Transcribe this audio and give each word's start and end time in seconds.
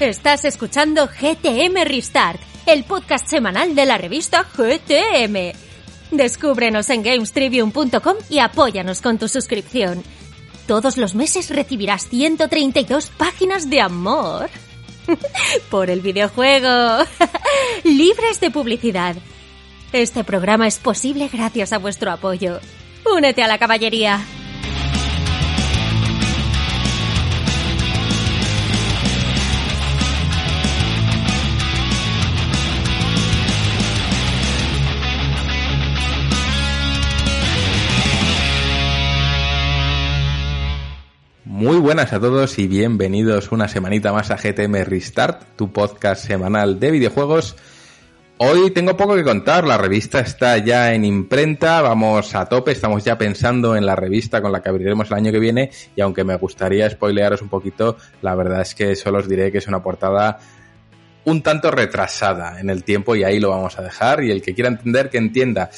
Estás 0.00 0.44
escuchando 0.44 1.08
GTM 1.08 1.84
Restart, 1.84 2.40
el 2.66 2.84
podcast 2.84 3.26
semanal 3.26 3.74
de 3.74 3.84
la 3.84 3.98
revista 3.98 4.44
GTM. 4.44 5.52
Descúbrenos 6.12 6.88
en 6.90 7.02
gamestribune.com 7.02 8.14
y 8.30 8.38
apóyanos 8.38 9.00
con 9.00 9.18
tu 9.18 9.26
suscripción. 9.26 10.04
Todos 10.68 10.98
los 10.98 11.16
meses 11.16 11.50
recibirás 11.50 12.06
132 12.08 13.10
páginas 13.10 13.70
de 13.70 13.80
amor. 13.80 14.48
Por 15.68 15.90
el 15.90 16.00
videojuego. 16.00 17.04
Libres 17.82 18.38
de 18.38 18.52
publicidad. 18.52 19.16
Este 19.92 20.22
programa 20.22 20.68
es 20.68 20.78
posible 20.78 21.28
gracias 21.32 21.72
a 21.72 21.78
vuestro 21.78 22.12
apoyo. 22.12 22.60
Únete 23.04 23.42
a 23.42 23.48
la 23.48 23.58
caballería. 23.58 24.24
Muy 41.58 41.78
buenas 41.78 42.12
a 42.12 42.20
todos 42.20 42.56
y 42.60 42.68
bienvenidos 42.68 43.50
una 43.50 43.66
semanita 43.66 44.12
más 44.12 44.30
a 44.30 44.36
GTM 44.36 44.84
Restart, 44.84 45.42
tu 45.56 45.72
podcast 45.72 46.24
semanal 46.24 46.78
de 46.78 46.92
videojuegos. 46.92 47.56
Hoy 48.36 48.70
tengo 48.70 48.96
poco 48.96 49.16
que 49.16 49.24
contar, 49.24 49.66
la 49.66 49.76
revista 49.76 50.20
está 50.20 50.56
ya 50.58 50.94
en 50.94 51.04
imprenta, 51.04 51.82
vamos 51.82 52.36
a 52.36 52.46
tope, 52.46 52.70
estamos 52.70 53.02
ya 53.02 53.18
pensando 53.18 53.74
en 53.74 53.86
la 53.86 53.96
revista 53.96 54.40
con 54.40 54.52
la 54.52 54.62
que 54.62 54.68
abriremos 54.68 55.10
el 55.10 55.16
año 55.16 55.32
que 55.32 55.40
viene 55.40 55.72
y 55.96 56.00
aunque 56.00 56.22
me 56.22 56.36
gustaría 56.36 56.88
spoilearos 56.88 57.42
un 57.42 57.48
poquito, 57.48 57.96
la 58.22 58.36
verdad 58.36 58.60
es 58.60 58.76
que 58.76 58.94
solo 58.94 59.18
os 59.18 59.28
diré 59.28 59.50
que 59.50 59.58
es 59.58 59.66
una 59.66 59.82
portada 59.82 60.38
un 61.24 61.42
tanto 61.42 61.72
retrasada 61.72 62.60
en 62.60 62.70
el 62.70 62.84
tiempo 62.84 63.16
y 63.16 63.24
ahí 63.24 63.40
lo 63.40 63.50
vamos 63.50 63.76
a 63.80 63.82
dejar 63.82 64.22
y 64.22 64.30
el 64.30 64.42
que 64.42 64.54
quiera 64.54 64.70
entender 64.70 65.10
que 65.10 65.18
entienda. 65.18 65.70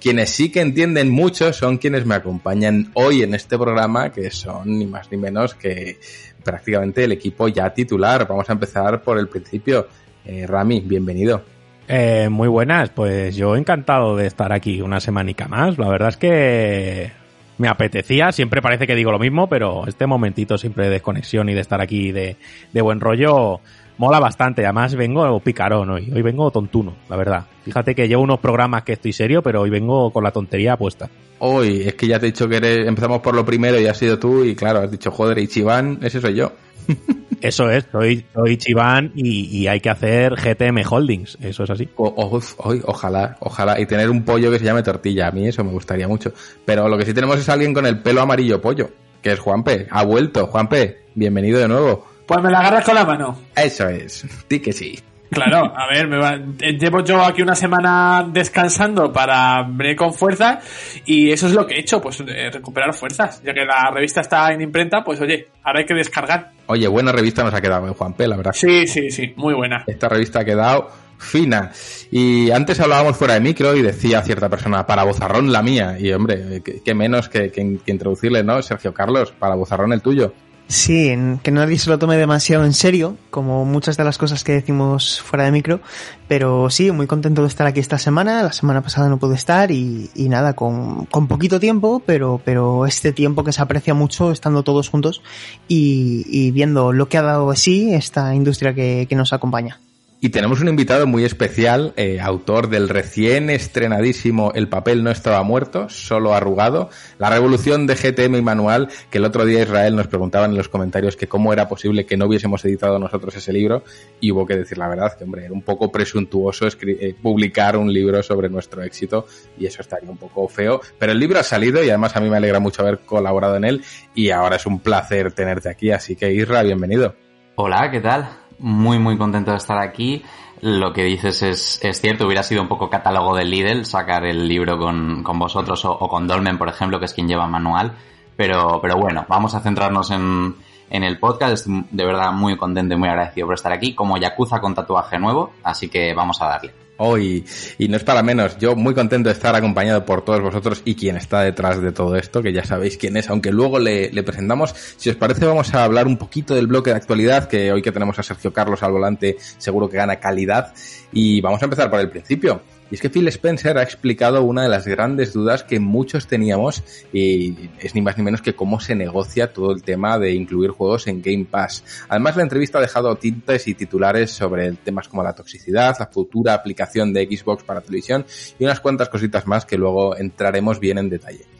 Quienes 0.00 0.30
sí 0.30 0.50
que 0.50 0.60
entienden 0.60 1.10
mucho 1.10 1.52
son 1.52 1.78
quienes 1.78 2.06
me 2.06 2.14
acompañan 2.14 2.90
hoy 2.94 3.22
en 3.22 3.34
este 3.34 3.58
programa, 3.58 4.12
que 4.12 4.30
son 4.30 4.78
ni 4.78 4.86
más 4.86 5.10
ni 5.10 5.18
menos 5.18 5.54
que 5.54 5.98
prácticamente 6.44 7.04
el 7.04 7.12
equipo 7.12 7.48
ya 7.48 7.74
titular. 7.74 8.26
Vamos 8.28 8.48
a 8.48 8.52
empezar 8.52 9.02
por 9.02 9.18
el 9.18 9.28
principio. 9.28 9.88
Eh, 10.24 10.46
Rami, 10.46 10.80
bienvenido. 10.80 11.42
Eh, 11.88 12.28
muy 12.30 12.48
buenas, 12.48 12.90
pues 12.90 13.34
yo 13.34 13.56
encantado 13.56 14.14
de 14.14 14.26
estar 14.26 14.52
aquí 14.52 14.82
una 14.82 15.00
semanica 15.00 15.48
más. 15.48 15.78
La 15.78 15.88
verdad 15.88 16.10
es 16.10 16.16
que 16.16 17.10
me 17.56 17.66
apetecía, 17.66 18.30
siempre 18.30 18.62
parece 18.62 18.86
que 18.86 18.94
digo 18.94 19.10
lo 19.10 19.18
mismo, 19.18 19.48
pero 19.48 19.86
este 19.86 20.06
momentito 20.06 20.58
siempre 20.58 20.84
de 20.84 20.90
desconexión 20.90 21.48
y 21.48 21.54
de 21.54 21.60
estar 21.60 21.80
aquí 21.80 22.12
de, 22.12 22.36
de 22.72 22.82
buen 22.82 23.00
rollo 23.00 23.60
mola 23.98 24.18
bastante. 24.18 24.64
Además 24.64 24.94
vengo 24.94 25.38
picarón 25.40 25.90
hoy, 25.90 26.10
hoy 26.14 26.22
vengo 26.22 26.50
tontuno, 26.50 26.94
la 27.08 27.16
verdad. 27.16 27.44
Fíjate 27.64 27.94
que 27.94 28.08
llevo 28.08 28.22
unos 28.22 28.40
programas 28.40 28.84
que 28.84 28.94
estoy 28.94 29.12
serio, 29.12 29.42
pero 29.42 29.60
hoy 29.60 29.70
vengo 29.70 30.10
con 30.10 30.24
la 30.24 30.30
tontería 30.30 30.76
puesta. 30.76 31.10
Hoy, 31.40 31.82
es 31.82 31.94
que 31.94 32.06
ya 32.06 32.18
te 32.18 32.26
he 32.26 32.30
dicho 32.30 32.48
que 32.48 32.56
empezamos 32.56 33.20
por 33.20 33.34
lo 33.34 33.44
primero 33.44 33.78
y 33.78 33.86
has 33.86 33.98
sido 33.98 34.18
tú 34.18 34.44
y 34.44 34.56
claro, 34.56 34.80
has 34.80 34.90
dicho, 34.90 35.10
joder, 35.10 35.38
Ichiban, 35.38 35.98
ese 36.02 36.20
soy 36.20 36.34
yo. 36.34 36.52
Eso 37.40 37.70
es, 37.70 37.86
soy, 37.92 38.24
soy 38.34 38.52
Ichiban 38.52 39.12
y, 39.14 39.68
hay 39.68 39.80
que 39.80 39.90
hacer 39.90 40.34
GTM 40.34 40.82
Holdings, 40.90 41.38
eso 41.40 41.62
es 41.62 41.70
así. 41.70 41.88
ojalá, 41.94 43.36
ojalá, 43.38 43.80
y 43.80 43.86
tener 43.86 44.10
un 44.10 44.24
pollo 44.24 44.50
que 44.50 44.58
se 44.58 44.64
llame 44.64 44.82
tortilla, 44.82 45.28
a 45.28 45.30
mí 45.30 45.46
eso 45.46 45.62
me 45.62 45.70
gustaría 45.70 46.08
mucho. 46.08 46.32
Pero 46.64 46.88
lo 46.88 46.98
que 46.98 47.04
sí 47.04 47.14
tenemos 47.14 47.38
es 47.38 47.48
alguien 47.48 47.72
con 47.72 47.86
el 47.86 48.02
pelo 48.02 48.22
amarillo 48.22 48.60
pollo, 48.60 48.90
que 49.22 49.30
es 49.30 49.38
Juanpe, 49.38 49.86
ha 49.88 50.04
vuelto, 50.04 50.48
Juanpe, 50.48 51.04
bienvenido 51.14 51.60
de 51.60 51.68
nuevo. 51.68 52.06
Pues 52.28 52.42
me 52.42 52.50
la 52.50 52.58
agarras 52.58 52.84
con 52.84 52.94
la 52.94 53.06
mano. 53.06 53.38
Eso 53.56 53.88
es, 53.88 54.26
di 54.50 54.60
que 54.60 54.70
sí. 54.70 55.00
Claro, 55.30 55.72
a 55.76 55.86
ver, 55.88 56.06
me 56.06 56.72
llevo 56.72 57.02
yo 57.02 57.24
aquí 57.24 57.40
una 57.40 57.54
semana 57.54 58.28
descansando 58.30 59.10
para 59.10 59.62
venir 59.66 59.96
con 59.96 60.12
fuerza 60.12 60.60
y 61.06 61.30
eso 61.30 61.46
es 61.46 61.54
lo 61.54 61.66
que 61.66 61.76
he 61.76 61.80
hecho, 61.80 62.02
pues 62.02 62.20
eh, 62.20 62.50
recuperar 62.52 62.92
fuerzas. 62.92 63.42
Ya 63.42 63.54
que 63.54 63.64
la 63.64 63.90
revista 63.90 64.20
está 64.20 64.52
en 64.52 64.60
imprenta, 64.60 65.02
pues 65.02 65.18
oye, 65.22 65.48
ahora 65.64 65.78
hay 65.80 65.86
que 65.86 65.94
descargar. 65.94 66.52
Oye, 66.66 66.86
buena 66.86 67.12
revista 67.12 67.42
nos 67.42 67.54
ha 67.54 67.62
quedado 67.62 67.88
en 67.88 67.94
Juan 67.94 68.12
P, 68.12 68.28
la 68.28 68.36
verdad. 68.36 68.52
Sí, 68.52 68.86
sí, 68.86 69.10
sí, 69.10 69.32
muy 69.36 69.54
buena. 69.54 69.84
Esta 69.86 70.10
revista 70.10 70.40
ha 70.40 70.44
quedado 70.44 70.90
fina. 71.16 71.72
Y 72.10 72.50
antes 72.50 72.78
hablábamos 72.78 73.16
fuera 73.16 73.34
de 73.34 73.40
micro 73.40 73.74
y 73.74 73.80
decía 73.80 74.20
cierta 74.20 74.50
persona, 74.50 74.86
para 74.86 75.04
bozarrón 75.04 75.50
la 75.50 75.62
mía. 75.62 75.96
Y 75.98 76.12
hombre, 76.12 76.62
qué 76.62 76.94
menos 76.94 77.30
que, 77.30 77.50
que 77.50 77.80
introducirle, 77.86 78.44
¿no? 78.44 78.60
Sergio 78.60 78.92
Carlos, 78.92 79.32
para 79.32 79.54
bozarrón 79.54 79.94
el 79.94 80.02
tuyo. 80.02 80.34
Sí, 80.68 81.14
que 81.42 81.50
nadie 81.50 81.78
se 81.78 81.88
lo 81.88 81.98
tome 81.98 82.18
demasiado 82.18 82.66
en 82.66 82.74
serio, 82.74 83.16
como 83.30 83.64
muchas 83.64 83.96
de 83.96 84.04
las 84.04 84.18
cosas 84.18 84.44
que 84.44 84.52
decimos 84.52 85.18
fuera 85.22 85.46
de 85.46 85.50
micro, 85.50 85.80
pero 86.28 86.68
sí, 86.68 86.92
muy 86.92 87.06
contento 87.06 87.40
de 87.40 87.48
estar 87.48 87.66
aquí 87.66 87.80
esta 87.80 87.96
semana, 87.96 88.42
la 88.42 88.52
semana 88.52 88.82
pasada 88.82 89.08
no 89.08 89.16
pude 89.16 89.34
estar 89.34 89.70
y, 89.70 90.10
nada, 90.14 90.52
con, 90.52 91.06
con, 91.06 91.26
poquito 91.26 91.58
tiempo, 91.58 92.02
pero, 92.04 92.42
pero 92.44 92.84
este 92.84 93.12
tiempo 93.12 93.44
que 93.44 93.52
se 93.52 93.62
aprecia 93.62 93.94
mucho 93.94 94.30
estando 94.30 94.62
todos 94.62 94.90
juntos 94.90 95.22
y, 95.68 96.26
y 96.28 96.50
viendo 96.50 96.92
lo 96.92 97.08
que 97.08 97.16
ha 97.16 97.22
dado 97.22 97.50
así 97.50 97.94
esta 97.94 98.34
industria 98.34 98.74
que, 98.74 99.06
que 99.08 99.16
nos 99.16 99.32
acompaña. 99.32 99.80
Y 100.20 100.30
tenemos 100.30 100.60
un 100.60 100.66
invitado 100.66 101.06
muy 101.06 101.24
especial, 101.24 101.92
eh, 101.96 102.18
autor 102.20 102.68
del 102.68 102.88
recién 102.88 103.50
estrenadísimo 103.50 104.50
El 104.52 104.68
papel 104.68 105.04
no 105.04 105.12
estaba 105.12 105.44
muerto, 105.44 105.88
solo 105.88 106.34
arrugado, 106.34 106.90
la 107.20 107.30
revolución 107.30 107.86
de 107.86 107.94
GTM 107.94 108.34
y 108.34 108.42
manual, 108.42 108.88
que 109.10 109.18
el 109.18 109.24
otro 109.24 109.44
día 109.44 109.62
Israel 109.62 109.94
nos 109.94 110.08
preguntaba 110.08 110.46
en 110.46 110.56
los 110.56 110.68
comentarios 110.68 111.14
que 111.14 111.28
cómo 111.28 111.52
era 111.52 111.68
posible 111.68 112.04
que 112.04 112.16
no 112.16 112.26
hubiésemos 112.26 112.64
editado 112.64 112.98
nosotros 112.98 113.36
ese 113.36 113.52
libro, 113.52 113.84
y 114.18 114.32
hubo 114.32 114.44
que 114.44 114.56
decir 114.56 114.76
la 114.76 114.88
verdad, 114.88 115.16
que 115.16 115.22
hombre, 115.22 115.44
era 115.44 115.54
un 115.54 115.62
poco 115.62 115.92
presuntuoso 115.92 116.66
eh, 116.66 117.14
publicar 117.22 117.76
un 117.76 117.92
libro 117.92 118.20
sobre 118.24 118.48
nuestro 118.48 118.82
éxito, 118.82 119.24
y 119.56 119.66
eso 119.66 119.82
estaría 119.82 120.10
un 120.10 120.18
poco 120.18 120.48
feo, 120.48 120.80
pero 120.98 121.12
el 121.12 121.20
libro 121.20 121.38
ha 121.38 121.44
salido 121.44 121.84
y 121.84 121.90
además 121.90 122.16
a 122.16 122.20
mí 122.20 122.28
me 122.28 122.38
alegra 122.38 122.58
mucho 122.58 122.82
haber 122.82 123.00
colaborado 123.00 123.54
en 123.54 123.64
él, 123.64 123.84
y 124.16 124.30
ahora 124.30 124.56
es 124.56 124.66
un 124.66 124.80
placer 124.80 125.30
tenerte 125.30 125.68
aquí, 125.68 125.92
así 125.92 126.16
que 126.16 126.32
Isra, 126.32 126.64
bienvenido. 126.64 127.14
Hola, 127.54 127.88
¿qué 127.92 128.00
tal? 128.00 128.47
Muy, 128.58 128.98
muy 128.98 129.16
contento 129.16 129.50
de 129.50 129.56
estar 129.56 129.78
aquí. 129.78 130.22
Lo 130.60 130.92
que 130.92 131.04
dices 131.04 131.42
es, 131.42 131.80
es 131.82 132.00
cierto, 132.00 132.26
hubiera 132.26 132.42
sido 132.42 132.62
un 132.62 132.68
poco 132.68 132.90
catálogo 132.90 133.36
del 133.36 133.50
Lidl 133.50 133.84
sacar 133.84 134.24
el 134.24 134.48
libro 134.48 134.78
con, 134.78 135.22
con 135.22 135.38
vosotros 135.38 135.84
o, 135.84 135.98
con 136.08 136.26
Dolmen, 136.26 136.58
por 136.58 136.68
ejemplo, 136.68 136.98
que 136.98 137.04
es 137.04 137.14
quien 137.14 137.28
lleva 137.28 137.46
manual. 137.46 137.92
Pero, 138.36 138.80
pero 138.80 138.96
bueno, 138.96 139.24
vamos 139.28 139.54
a 139.54 139.60
centrarnos 139.60 140.10
en, 140.10 140.56
en 140.90 141.04
el 141.04 141.18
podcast. 141.18 141.54
Estoy 141.54 141.84
de 141.90 142.04
verdad 142.04 142.32
muy 142.32 142.56
contento 142.56 142.94
y 142.94 142.98
muy 142.98 143.08
agradecido 143.08 143.46
por 143.46 143.54
estar 143.54 143.72
aquí, 143.72 143.94
como 143.94 144.16
Yakuza 144.16 144.60
con 144.60 144.74
tatuaje 144.74 145.18
nuevo, 145.18 145.52
así 145.62 145.88
que 145.88 146.14
vamos 146.14 146.40
a 146.40 146.46
darle 146.46 146.87
hoy. 146.98 147.44
Y 147.78 147.88
no 147.88 147.96
es 147.96 148.04
para 148.04 148.22
menos, 148.22 148.58
yo 148.58 148.76
muy 148.76 148.94
contento 148.94 149.28
de 149.28 149.32
estar 149.32 149.54
acompañado 149.54 150.04
por 150.04 150.24
todos 150.24 150.40
vosotros 150.40 150.82
y 150.84 150.94
quien 150.94 151.16
está 151.16 151.40
detrás 151.42 151.80
de 151.80 151.92
todo 151.92 152.16
esto, 152.16 152.42
que 152.42 152.52
ya 152.52 152.64
sabéis 152.64 152.96
quién 152.98 153.16
es, 153.16 153.28
aunque 153.30 153.50
luego 153.50 153.78
le, 153.78 154.10
presentamos. 154.22 154.74
Si 154.96 155.08
os 155.08 155.16
parece, 155.16 155.46
vamos 155.46 155.74
a 155.74 155.84
hablar 155.84 156.06
un 156.06 156.18
poquito 156.18 156.54
del 156.54 156.66
bloque 156.66 156.90
de 156.90 156.96
actualidad, 156.96 157.48
que 157.48 157.72
hoy 157.72 157.82
que 157.82 157.92
tenemos 157.92 158.18
a 158.18 158.22
Sergio 158.22 158.52
Carlos 158.52 158.82
al 158.82 158.92
volante, 158.92 159.36
seguro 159.58 159.88
que 159.88 159.96
gana 159.96 160.16
calidad. 160.16 160.74
Y 161.12 161.40
vamos 161.40 161.62
a 161.62 161.64
empezar 161.64 161.90
por 161.90 162.00
el 162.00 162.10
principio. 162.10 162.60
Y 162.90 162.94
es 162.94 163.00
que 163.00 163.10
Phil 163.10 163.28
Spencer 163.28 163.76
ha 163.78 163.82
explicado 163.82 164.42
una 164.42 164.62
de 164.62 164.68
las 164.68 164.86
grandes 164.86 165.32
dudas 165.32 165.62
que 165.62 165.78
muchos 165.78 166.26
teníamos 166.26 166.82
y 167.12 167.70
es 167.80 167.94
ni 167.94 168.00
más 168.00 168.16
ni 168.16 168.24
menos 168.24 168.40
que 168.40 168.54
cómo 168.54 168.80
se 168.80 168.94
negocia 168.94 169.52
todo 169.52 169.72
el 169.72 169.82
tema 169.82 170.18
de 170.18 170.32
incluir 170.32 170.70
juegos 170.70 171.06
en 171.06 171.20
Game 171.20 171.44
Pass. 171.44 171.84
Además, 172.08 172.36
la 172.36 172.44
entrevista 172.44 172.78
ha 172.78 172.82
dejado 172.82 173.16
tintes 173.16 173.68
y 173.68 173.74
titulares 173.74 174.30
sobre 174.30 174.72
temas 174.72 175.08
como 175.08 175.22
la 175.22 175.34
toxicidad, 175.34 175.96
la 175.98 176.06
futura 176.06 176.54
aplicación 176.54 177.12
de 177.12 177.26
Xbox 177.26 177.62
para 177.62 177.80
televisión 177.80 178.24
y 178.58 178.64
unas 178.64 178.80
cuantas 178.80 179.08
cositas 179.08 179.46
más 179.46 179.64
que 179.64 179.76
luego 179.76 180.16
entraremos 180.16 180.80
bien 180.80 180.98
en 180.98 181.10
detalle. 181.10 181.57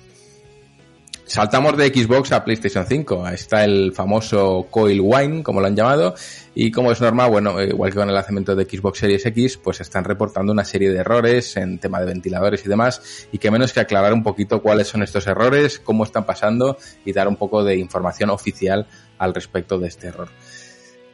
Saltamos 1.29 1.77
de 1.77 1.89
Xbox 1.89 2.33
a 2.33 2.43
PlayStation 2.43 2.87
5. 2.87 3.29
Está 3.29 3.63
el 3.63 3.93
famoso 3.93 4.67
Coil 4.71 5.03
Wine, 5.03 5.43
como 5.43 5.61
lo 5.61 5.67
han 5.67 5.77
llamado, 5.77 6.15
y 6.55 6.71
como 6.71 6.91
es 6.91 7.03
normal, 7.03 7.31
bueno, 7.31 7.61
eh, 7.61 7.69
igual 7.69 7.91
que 7.91 7.99
con 7.99 8.09
el 8.09 8.15
lanzamiento 8.15 8.57
de 8.57 8.65
Xbox 8.65 9.01
Series 9.01 9.27
X, 9.27 9.59
pues 9.59 9.83
están 9.83 10.05
reportando 10.05 10.53
una 10.53 10.65
serie 10.65 10.91
de 10.91 11.01
errores 11.01 11.55
en 11.59 11.79
tema 11.79 12.01
de 12.01 12.07
ventiladores 12.07 12.65
y 12.65 12.69
demás, 12.71 13.29
y 13.31 13.37
que 13.37 13.51
menos 13.51 13.75
que 13.75 13.81
aclarar 13.81 14.15
un 14.15 14.23
poquito 14.23 14.63
cuáles 14.63 14.89
son 14.89 15.03
estos 15.03 15.27
errores, 15.27 15.79
cómo 15.79 16.05
están 16.05 16.25
pasando 16.25 16.79
y 17.05 17.13
dar 17.13 17.29
un 17.29 17.37
poco 17.37 17.63
de 17.63 17.77
información 17.77 18.31
oficial 18.31 18.87
al 19.19 19.35
respecto 19.35 19.79
de 19.79 19.89
este 19.89 20.07
error. 20.07 20.31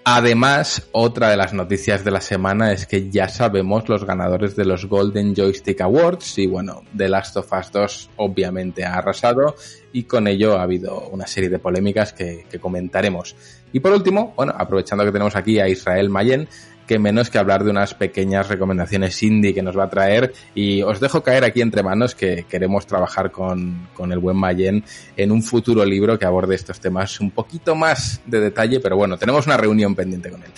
Además, 0.06 0.86
otra 0.92 1.30
de 1.30 1.38
las 1.38 1.54
noticias 1.54 2.04
de 2.04 2.10
la 2.10 2.20
semana 2.20 2.72
es 2.72 2.86
que 2.86 3.08
ya 3.08 3.26
sabemos 3.30 3.88
los 3.88 4.04
ganadores 4.04 4.54
de 4.54 4.66
los 4.66 4.84
Golden 4.84 5.34
Joystick 5.34 5.80
Awards 5.80 6.36
y 6.36 6.46
bueno, 6.46 6.82
The 6.94 7.08
Last 7.08 7.38
of 7.38 7.50
Us 7.50 7.72
2 7.72 8.10
obviamente 8.16 8.84
ha 8.84 8.96
arrasado 8.98 9.56
y 9.94 10.02
con 10.02 10.28
ello 10.28 10.58
ha 10.58 10.62
habido 10.62 11.08
una 11.08 11.26
serie 11.26 11.48
de 11.48 11.58
polémicas 11.58 12.12
que, 12.12 12.44
que 12.50 12.58
comentaremos. 12.58 13.34
Y 13.72 13.80
por 13.80 13.92
último, 13.92 14.34
bueno, 14.36 14.54
aprovechando 14.54 15.06
que 15.06 15.12
tenemos 15.12 15.36
aquí 15.36 15.58
a 15.58 15.68
Israel 15.68 16.10
Mayen, 16.10 16.48
que 16.86 16.98
menos 16.98 17.30
que 17.30 17.38
hablar 17.38 17.64
de 17.64 17.70
unas 17.70 17.94
pequeñas 17.94 18.48
recomendaciones 18.48 19.22
indie 19.22 19.54
que 19.54 19.62
nos 19.62 19.76
va 19.76 19.84
a 19.84 19.90
traer 19.90 20.32
y 20.54 20.82
os 20.82 21.00
dejo 21.00 21.22
caer 21.22 21.44
aquí 21.44 21.60
entre 21.60 21.82
manos 21.82 22.14
que 22.14 22.44
queremos 22.48 22.86
trabajar 22.86 23.30
con, 23.30 23.88
con 23.94 24.12
el 24.12 24.18
buen 24.18 24.36
Mayen 24.36 24.84
en 25.16 25.32
un 25.32 25.42
futuro 25.42 25.84
libro 25.84 26.18
que 26.18 26.26
aborde 26.26 26.54
estos 26.54 26.80
temas 26.80 27.20
un 27.20 27.30
poquito 27.30 27.74
más 27.74 28.20
de 28.26 28.40
detalle, 28.40 28.80
pero 28.80 28.96
bueno, 28.96 29.16
tenemos 29.16 29.46
una 29.46 29.56
reunión 29.56 29.94
pendiente 29.94 30.30
con 30.30 30.42
él. 30.42 30.50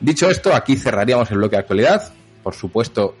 Dicho 0.00 0.30
esto, 0.30 0.54
aquí 0.54 0.76
cerraríamos 0.76 1.30
el 1.30 1.38
bloque 1.38 1.56
de 1.56 1.60
actualidad. 1.60 2.12
Por 2.42 2.54
supuesto, 2.54 3.16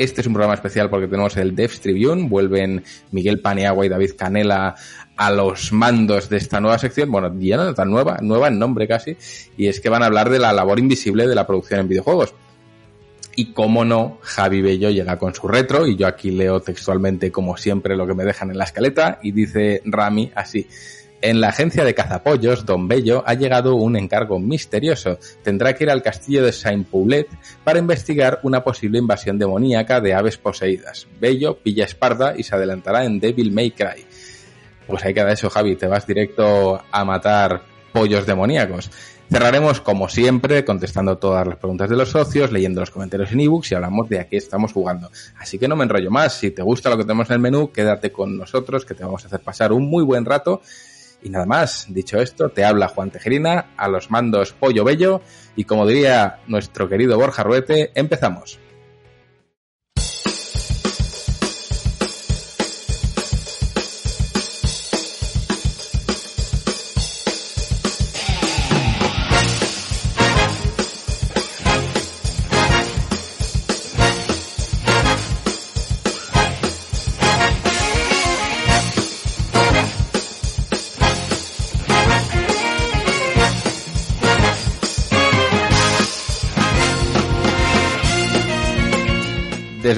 este 0.00 0.22
es 0.22 0.26
un 0.26 0.32
programa 0.32 0.54
especial 0.54 0.88
porque 0.88 1.06
tenemos 1.06 1.36
el 1.36 1.54
Devs 1.54 1.80
Tribune. 1.80 2.26
Vuelven 2.26 2.82
Miguel 3.10 3.40
Paniagua 3.40 3.84
y 3.84 3.90
David 3.90 4.12
Canela 4.16 4.74
a 5.14 5.30
los 5.30 5.72
mandos 5.72 6.30
de 6.30 6.38
esta 6.38 6.58
nueva 6.58 6.78
sección. 6.78 7.10
Bueno, 7.10 7.30
ya 7.38 7.74
tan 7.74 7.90
nueva, 7.90 8.16
nueva 8.22 8.48
en 8.48 8.58
nombre 8.58 8.88
casi. 8.88 9.18
Y 9.58 9.66
es 9.66 9.78
que 9.78 9.90
van 9.90 10.02
a 10.02 10.06
hablar 10.06 10.30
de 10.30 10.38
la 10.38 10.54
labor 10.54 10.78
invisible 10.78 11.28
de 11.28 11.34
la 11.34 11.46
producción 11.46 11.80
en 11.80 11.88
videojuegos. 11.88 12.34
Y 13.36 13.52
cómo 13.52 13.84
no, 13.84 14.18
Javi 14.22 14.62
Bello 14.62 14.88
llega 14.88 15.18
con 15.18 15.34
su 15.34 15.46
retro 15.46 15.86
y 15.86 15.96
yo 15.96 16.06
aquí 16.06 16.30
leo 16.30 16.60
textualmente 16.60 17.30
como 17.30 17.58
siempre 17.58 17.94
lo 17.94 18.06
que 18.06 18.14
me 18.14 18.24
dejan 18.24 18.50
en 18.50 18.56
la 18.56 18.64
escaleta 18.64 19.20
y 19.22 19.32
dice 19.32 19.82
Rami 19.84 20.32
así. 20.34 20.66
En 21.22 21.42
la 21.42 21.48
agencia 21.48 21.84
de 21.84 21.94
cazapollos, 21.94 22.64
Don 22.64 22.88
Bello, 22.88 23.22
ha 23.26 23.34
llegado 23.34 23.74
un 23.74 23.96
encargo 23.96 24.38
misterioso. 24.38 25.18
Tendrá 25.42 25.74
que 25.74 25.84
ir 25.84 25.90
al 25.90 26.02
castillo 26.02 26.42
de 26.42 26.52
Saint-Poulet 26.52 27.28
para 27.62 27.78
investigar 27.78 28.40
una 28.42 28.64
posible 28.64 28.98
invasión 28.98 29.38
demoníaca 29.38 30.00
de 30.00 30.14
aves 30.14 30.38
poseídas. 30.38 31.06
Bello 31.20 31.58
pilla 31.58 31.84
Esparda 31.84 32.34
y 32.38 32.42
se 32.42 32.54
adelantará 32.54 33.04
en 33.04 33.20
Devil 33.20 33.52
May 33.52 33.72
Cry. 33.72 34.06
Pues 34.86 35.04
ahí 35.04 35.12
queda 35.12 35.32
eso, 35.32 35.50
Javi. 35.50 35.76
Te 35.76 35.86
vas 35.86 36.06
directo 36.06 36.80
a 36.90 37.04
matar 37.04 37.64
pollos 37.92 38.24
demoníacos. 38.24 38.90
Cerraremos, 39.30 39.82
como 39.82 40.08
siempre, 40.08 40.64
contestando 40.64 41.18
todas 41.18 41.46
las 41.46 41.56
preguntas 41.56 41.90
de 41.90 41.96
los 41.96 42.08
socios, 42.08 42.50
leyendo 42.50 42.80
los 42.80 42.90
comentarios 42.90 43.30
en 43.30 43.40
ebooks 43.40 43.70
y 43.70 43.74
hablamos 43.74 44.08
de 44.08 44.20
a 44.20 44.24
qué 44.26 44.38
estamos 44.38 44.72
jugando. 44.72 45.10
Así 45.38 45.58
que 45.58 45.68
no 45.68 45.76
me 45.76 45.84
enrollo 45.84 46.10
más. 46.10 46.32
Si 46.32 46.50
te 46.50 46.62
gusta 46.62 46.88
lo 46.88 46.96
que 46.96 47.04
tenemos 47.04 47.28
en 47.28 47.34
el 47.34 47.40
menú, 47.40 47.70
quédate 47.70 48.10
con 48.10 48.38
nosotros, 48.38 48.86
que 48.86 48.94
te 48.94 49.04
vamos 49.04 49.22
a 49.22 49.26
hacer 49.26 49.40
pasar 49.40 49.72
un 49.72 49.88
muy 49.88 50.02
buen 50.02 50.24
rato 50.24 50.62
y 51.22 51.30
nada 51.30 51.46
más, 51.46 51.86
dicho 51.88 52.18
esto, 52.20 52.48
te 52.48 52.64
habla 52.64 52.88
Juan 52.88 53.10
Tejerina, 53.10 53.72
a 53.76 53.88
los 53.88 54.10
mandos 54.10 54.52
Pollo 54.52 54.84
Bello, 54.84 55.20
y 55.56 55.64
como 55.64 55.86
diría 55.86 56.40
nuestro 56.46 56.88
querido 56.88 57.18
Borja 57.18 57.42
Ruete, 57.42 57.90
empezamos. 57.94 58.58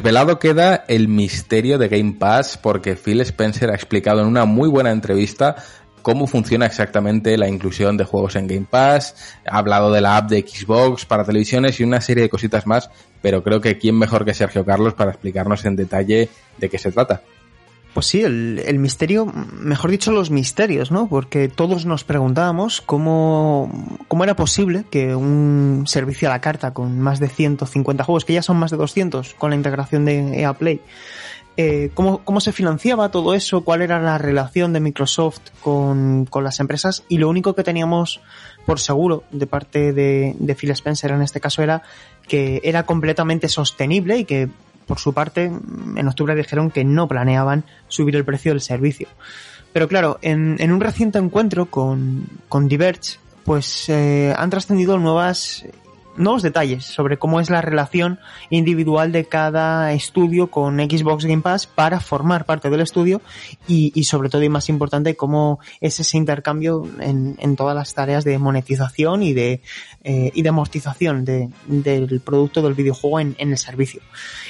Desvelado 0.02 0.40
queda 0.40 0.84
el 0.88 1.06
misterio 1.06 1.78
de 1.78 1.86
Game 1.86 2.14
Pass 2.18 2.58
porque 2.60 2.96
Phil 2.96 3.20
Spencer 3.20 3.70
ha 3.70 3.76
explicado 3.76 4.20
en 4.20 4.26
una 4.26 4.46
muy 4.46 4.68
buena 4.68 4.90
entrevista 4.90 5.54
cómo 6.02 6.26
funciona 6.26 6.66
exactamente 6.66 7.38
la 7.38 7.48
inclusión 7.48 7.96
de 7.96 8.02
juegos 8.02 8.34
en 8.34 8.48
Game 8.48 8.66
Pass, 8.68 9.14
ha 9.46 9.58
hablado 9.58 9.92
de 9.92 10.00
la 10.00 10.16
app 10.16 10.28
de 10.28 10.40
Xbox 10.40 11.06
para 11.06 11.22
televisiones 11.22 11.78
y 11.78 11.84
una 11.84 12.00
serie 12.00 12.24
de 12.24 12.30
cositas 12.30 12.66
más, 12.66 12.90
pero 13.20 13.44
creo 13.44 13.60
que 13.60 13.78
quién 13.78 13.96
mejor 13.96 14.24
que 14.24 14.34
Sergio 14.34 14.64
Carlos 14.64 14.94
para 14.94 15.12
explicarnos 15.12 15.64
en 15.66 15.76
detalle 15.76 16.28
de 16.58 16.68
qué 16.68 16.78
se 16.78 16.90
trata. 16.90 17.22
Pues 17.94 18.06
sí, 18.06 18.22
el, 18.22 18.62
el, 18.64 18.78
misterio, 18.78 19.26
mejor 19.26 19.90
dicho, 19.90 20.12
los 20.12 20.30
misterios, 20.30 20.90
¿no? 20.90 21.08
Porque 21.08 21.48
todos 21.48 21.84
nos 21.84 22.04
preguntábamos 22.04 22.80
cómo, 22.80 23.70
cómo 24.08 24.24
era 24.24 24.34
posible 24.34 24.86
que 24.90 25.14
un 25.14 25.84
servicio 25.86 26.28
a 26.28 26.32
la 26.32 26.40
carta 26.40 26.72
con 26.72 26.98
más 26.98 27.20
de 27.20 27.28
150 27.28 28.02
juegos, 28.04 28.24
que 28.24 28.32
ya 28.32 28.42
son 28.42 28.56
más 28.56 28.70
de 28.70 28.78
200 28.78 29.34
con 29.34 29.50
la 29.50 29.56
integración 29.56 30.06
de 30.06 30.40
EA 30.40 30.54
Play, 30.54 30.80
eh, 31.58 31.90
¿cómo, 31.92 32.24
cómo 32.24 32.40
se 32.40 32.52
financiaba 32.52 33.10
todo 33.10 33.34
eso, 33.34 33.60
cuál 33.60 33.82
era 33.82 34.00
la 34.00 34.16
relación 34.16 34.72
de 34.72 34.80
Microsoft 34.80 35.40
con, 35.60 36.24
con 36.24 36.44
las 36.44 36.60
empresas 36.60 37.04
y 37.10 37.18
lo 37.18 37.28
único 37.28 37.54
que 37.54 37.62
teníamos 37.62 38.22
por 38.64 38.80
seguro 38.80 39.24
de 39.32 39.46
parte 39.46 39.92
de, 39.92 40.34
de 40.38 40.54
Phil 40.54 40.70
Spencer 40.70 41.10
en 41.10 41.20
este 41.20 41.40
caso 41.40 41.62
era 41.62 41.82
que 42.26 42.62
era 42.64 42.84
completamente 42.84 43.48
sostenible 43.50 44.16
y 44.16 44.24
que 44.24 44.48
por 44.86 44.98
su 44.98 45.12
parte, 45.12 45.44
en 45.44 46.08
octubre 46.08 46.34
dijeron 46.34 46.70
que 46.70 46.84
no 46.84 47.08
planeaban 47.08 47.64
subir 47.88 48.16
el 48.16 48.24
precio 48.24 48.52
del 48.52 48.60
servicio. 48.60 49.08
Pero 49.72 49.88
claro, 49.88 50.18
en, 50.22 50.56
en 50.58 50.72
un 50.72 50.80
reciente 50.80 51.18
encuentro 51.18 51.66
con, 51.66 52.26
con 52.48 52.68
Diverge, 52.68 53.18
pues 53.44 53.88
eh, 53.88 54.34
han 54.36 54.50
trascendido 54.50 54.98
nuevas 54.98 55.64
nuevos 56.16 56.42
detalles 56.42 56.84
sobre 56.84 57.18
cómo 57.18 57.40
es 57.40 57.50
la 57.50 57.62
relación 57.62 58.18
individual 58.50 59.12
de 59.12 59.24
cada 59.24 59.92
estudio 59.92 60.50
con 60.50 60.78
Xbox 60.78 61.24
Game 61.24 61.42
Pass 61.42 61.66
para 61.66 62.00
formar 62.00 62.44
parte 62.44 62.70
del 62.70 62.80
estudio 62.80 63.20
y, 63.66 63.92
y 63.94 64.04
sobre 64.04 64.28
todo 64.28 64.42
y 64.42 64.48
más 64.48 64.68
importante 64.68 65.16
cómo 65.16 65.60
es 65.80 66.00
ese 66.00 66.16
intercambio 66.16 66.86
en, 67.00 67.36
en 67.38 67.56
todas 67.56 67.74
las 67.74 67.94
tareas 67.94 68.24
de 68.24 68.38
monetización 68.38 69.22
y 69.22 69.32
de, 69.32 69.60
eh, 70.04 70.30
y 70.34 70.42
de 70.42 70.48
amortización 70.48 71.24
de, 71.24 71.48
del 71.66 72.20
producto 72.20 72.62
del 72.62 72.74
videojuego 72.74 73.20
en, 73.20 73.36
en, 73.38 73.50
el 73.50 73.58
servicio. 73.58 74.02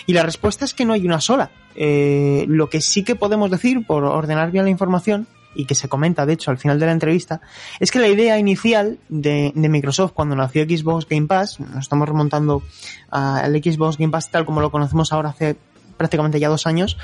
Y 0.06 0.12
la 0.12 0.22
respuesta 0.22 0.64
es 0.64 0.74
que 0.74 0.84
no 0.84 0.92
hay 0.92 1.06
una 1.06 1.20
sola. 1.20 1.50
Eh, 1.74 2.44
lo 2.48 2.68
que 2.68 2.80
sí 2.80 3.02
que 3.04 3.14
podemos 3.14 3.50
decir, 3.50 3.86
por 3.86 4.04
ordenar 4.04 4.50
bien 4.50 4.64
la 4.64 4.70
información, 4.70 5.26
y 5.54 5.64
que 5.64 5.74
se 5.74 5.88
comenta 5.88 6.26
de 6.26 6.34
hecho 6.34 6.50
al 6.50 6.58
final 6.58 6.78
de 6.78 6.86
la 6.86 6.92
entrevista, 6.92 7.40
es 7.80 7.90
que 7.90 7.98
la 7.98 8.08
idea 8.08 8.38
inicial 8.38 8.98
de, 9.08 9.52
de 9.54 9.68
Microsoft 9.68 10.12
cuando 10.12 10.34
nació 10.34 10.64
Xbox 10.64 11.06
Game 11.08 11.26
Pass, 11.26 11.60
nos 11.60 11.84
estamos 11.84 12.08
remontando 12.08 12.62
al 13.10 13.52
Xbox 13.62 13.98
Game 13.98 14.10
Pass 14.10 14.30
tal 14.30 14.44
como 14.44 14.60
lo 14.60 14.70
conocemos 14.70 15.12
ahora 15.12 15.30
hace 15.30 15.56
prácticamente 15.96 16.40
ya 16.40 16.48
dos 16.48 16.66
años, 16.66 16.96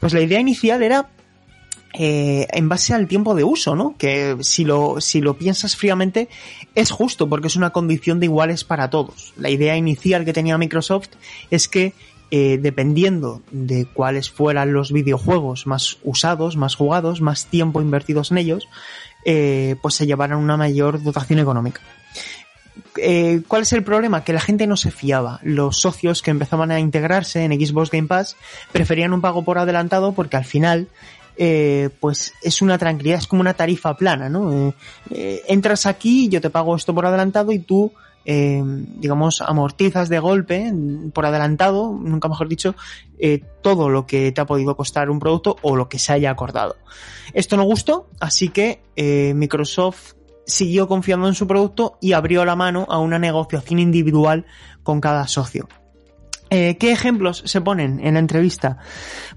pues 0.00 0.12
la 0.12 0.20
idea 0.20 0.40
inicial 0.40 0.82
era 0.82 1.08
eh, 1.94 2.46
en 2.50 2.70
base 2.70 2.94
al 2.94 3.06
tiempo 3.06 3.34
de 3.34 3.44
uso, 3.44 3.76
¿no? 3.76 3.96
Que 3.98 4.38
si 4.40 4.64
lo, 4.64 5.00
si 5.00 5.20
lo 5.20 5.36
piensas 5.36 5.76
fríamente 5.76 6.28
es 6.74 6.90
justo 6.90 7.28
porque 7.28 7.48
es 7.48 7.56
una 7.56 7.70
condición 7.70 8.18
de 8.18 8.26
iguales 8.26 8.64
para 8.64 8.88
todos. 8.88 9.34
La 9.36 9.50
idea 9.50 9.76
inicial 9.76 10.24
que 10.24 10.32
tenía 10.32 10.56
Microsoft 10.56 11.10
es 11.50 11.68
que 11.68 11.92
eh, 12.34 12.58
dependiendo 12.58 13.42
de 13.50 13.84
cuáles 13.84 14.30
fueran 14.30 14.72
los 14.72 14.90
videojuegos 14.90 15.66
más 15.66 15.98
usados, 16.02 16.56
más 16.56 16.74
jugados, 16.74 17.20
más 17.20 17.44
tiempo 17.44 17.82
invertidos 17.82 18.30
en 18.30 18.38
ellos, 18.38 18.68
eh, 19.26 19.76
pues 19.82 19.96
se 19.96 20.06
llevaran 20.06 20.38
una 20.38 20.56
mayor 20.56 21.02
dotación 21.02 21.40
económica. 21.40 21.82
Eh, 22.96 23.42
¿Cuál 23.46 23.62
es 23.62 23.72
el 23.74 23.84
problema? 23.84 24.24
Que 24.24 24.32
la 24.32 24.40
gente 24.40 24.66
no 24.66 24.78
se 24.78 24.90
fiaba. 24.90 25.40
Los 25.42 25.76
socios 25.76 26.22
que 26.22 26.30
empezaban 26.30 26.70
a 26.70 26.80
integrarse 26.80 27.44
en 27.44 27.52
Xbox 27.52 27.90
Game 27.90 28.08
Pass 28.08 28.36
preferían 28.72 29.12
un 29.12 29.20
pago 29.20 29.44
por 29.44 29.58
adelantado 29.58 30.12
porque 30.12 30.38
al 30.38 30.46
final 30.46 30.88
eh, 31.36 31.88
pues 32.00 32.34
es 32.42 32.60
una 32.60 32.78
tranquilidad, 32.78 33.18
es 33.18 33.26
como 33.26 33.40
una 33.40 33.54
tarifa 33.54 33.96
plana, 33.96 34.28
¿no? 34.28 34.52
Eh, 34.52 34.74
eh, 35.10 35.42
entras 35.48 35.86
aquí, 35.86 36.28
yo 36.28 36.40
te 36.40 36.50
pago 36.50 36.76
esto 36.76 36.94
por 36.94 37.06
adelantado 37.06 37.52
y 37.52 37.58
tú 37.58 37.92
eh, 38.24 38.62
digamos, 38.64 39.40
amortizas 39.40 40.08
de 40.08 40.18
golpe, 40.18 40.72
por 41.12 41.26
adelantado, 41.26 41.92
nunca 41.92 42.28
mejor 42.28 42.48
dicho, 42.48 42.74
eh, 43.18 43.42
todo 43.62 43.88
lo 43.88 44.06
que 44.06 44.32
te 44.32 44.40
ha 44.40 44.46
podido 44.46 44.76
costar 44.76 45.10
un 45.10 45.18
producto 45.18 45.56
o 45.62 45.76
lo 45.76 45.88
que 45.88 45.98
se 45.98 46.12
haya 46.12 46.30
acordado. 46.30 46.76
Esto 47.32 47.56
no 47.56 47.64
gustó, 47.64 48.08
así 48.20 48.48
que 48.48 48.82
eh, 48.96 49.32
Microsoft 49.34 50.14
siguió 50.46 50.88
confiando 50.88 51.28
en 51.28 51.34
su 51.34 51.46
producto 51.46 51.98
y 52.00 52.12
abrió 52.12 52.44
la 52.44 52.56
mano 52.56 52.86
a 52.88 52.98
una 52.98 53.18
negociación 53.18 53.78
individual 53.78 54.44
con 54.82 55.00
cada 55.00 55.26
socio. 55.28 55.68
Eh, 56.54 56.76
¿Qué 56.76 56.92
ejemplos 56.92 57.42
se 57.46 57.62
ponen 57.62 57.98
en 58.04 58.12
la 58.12 58.20
entrevista? 58.20 58.76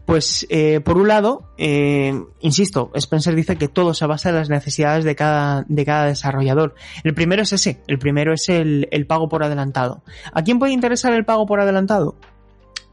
Pues, 0.04 0.46
eh, 0.50 0.82
por 0.82 0.98
un 0.98 1.08
lado, 1.08 1.50
eh, 1.58 2.14
insisto, 2.42 2.92
Spencer 2.94 3.34
dice 3.36 3.56
que 3.56 3.70
todo 3.70 3.94
se 3.94 4.06
basa 4.06 4.30
en 4.30 4.36
las 4.36 4.50
necesidades 4.50 5.06
de 5.06 5.16
cada, 5.16 5.64
de 5.70 5.86
cada 5.86 6.08
desarrollador. 6.08 6.76
El 7.06 7.14
primero 7.14 7.44
es 7.44 7.54
ese, 7.54 7.82
el 7.88 8.00
primero 8.00 8.34
es 8.34 8.50
el 8.50 9.06
pago 9.08 9.30
por 9.30 9.46
adelantado. 9.46 10.04
¿A 10.34 10.44
quién 10.44 10.60
puede 10.60 10.74
interesar 10.74 11.14
el 11.14 11.24
pago 11.24 11.46
por 11.46 11.62
adelantado? 11.62 12.18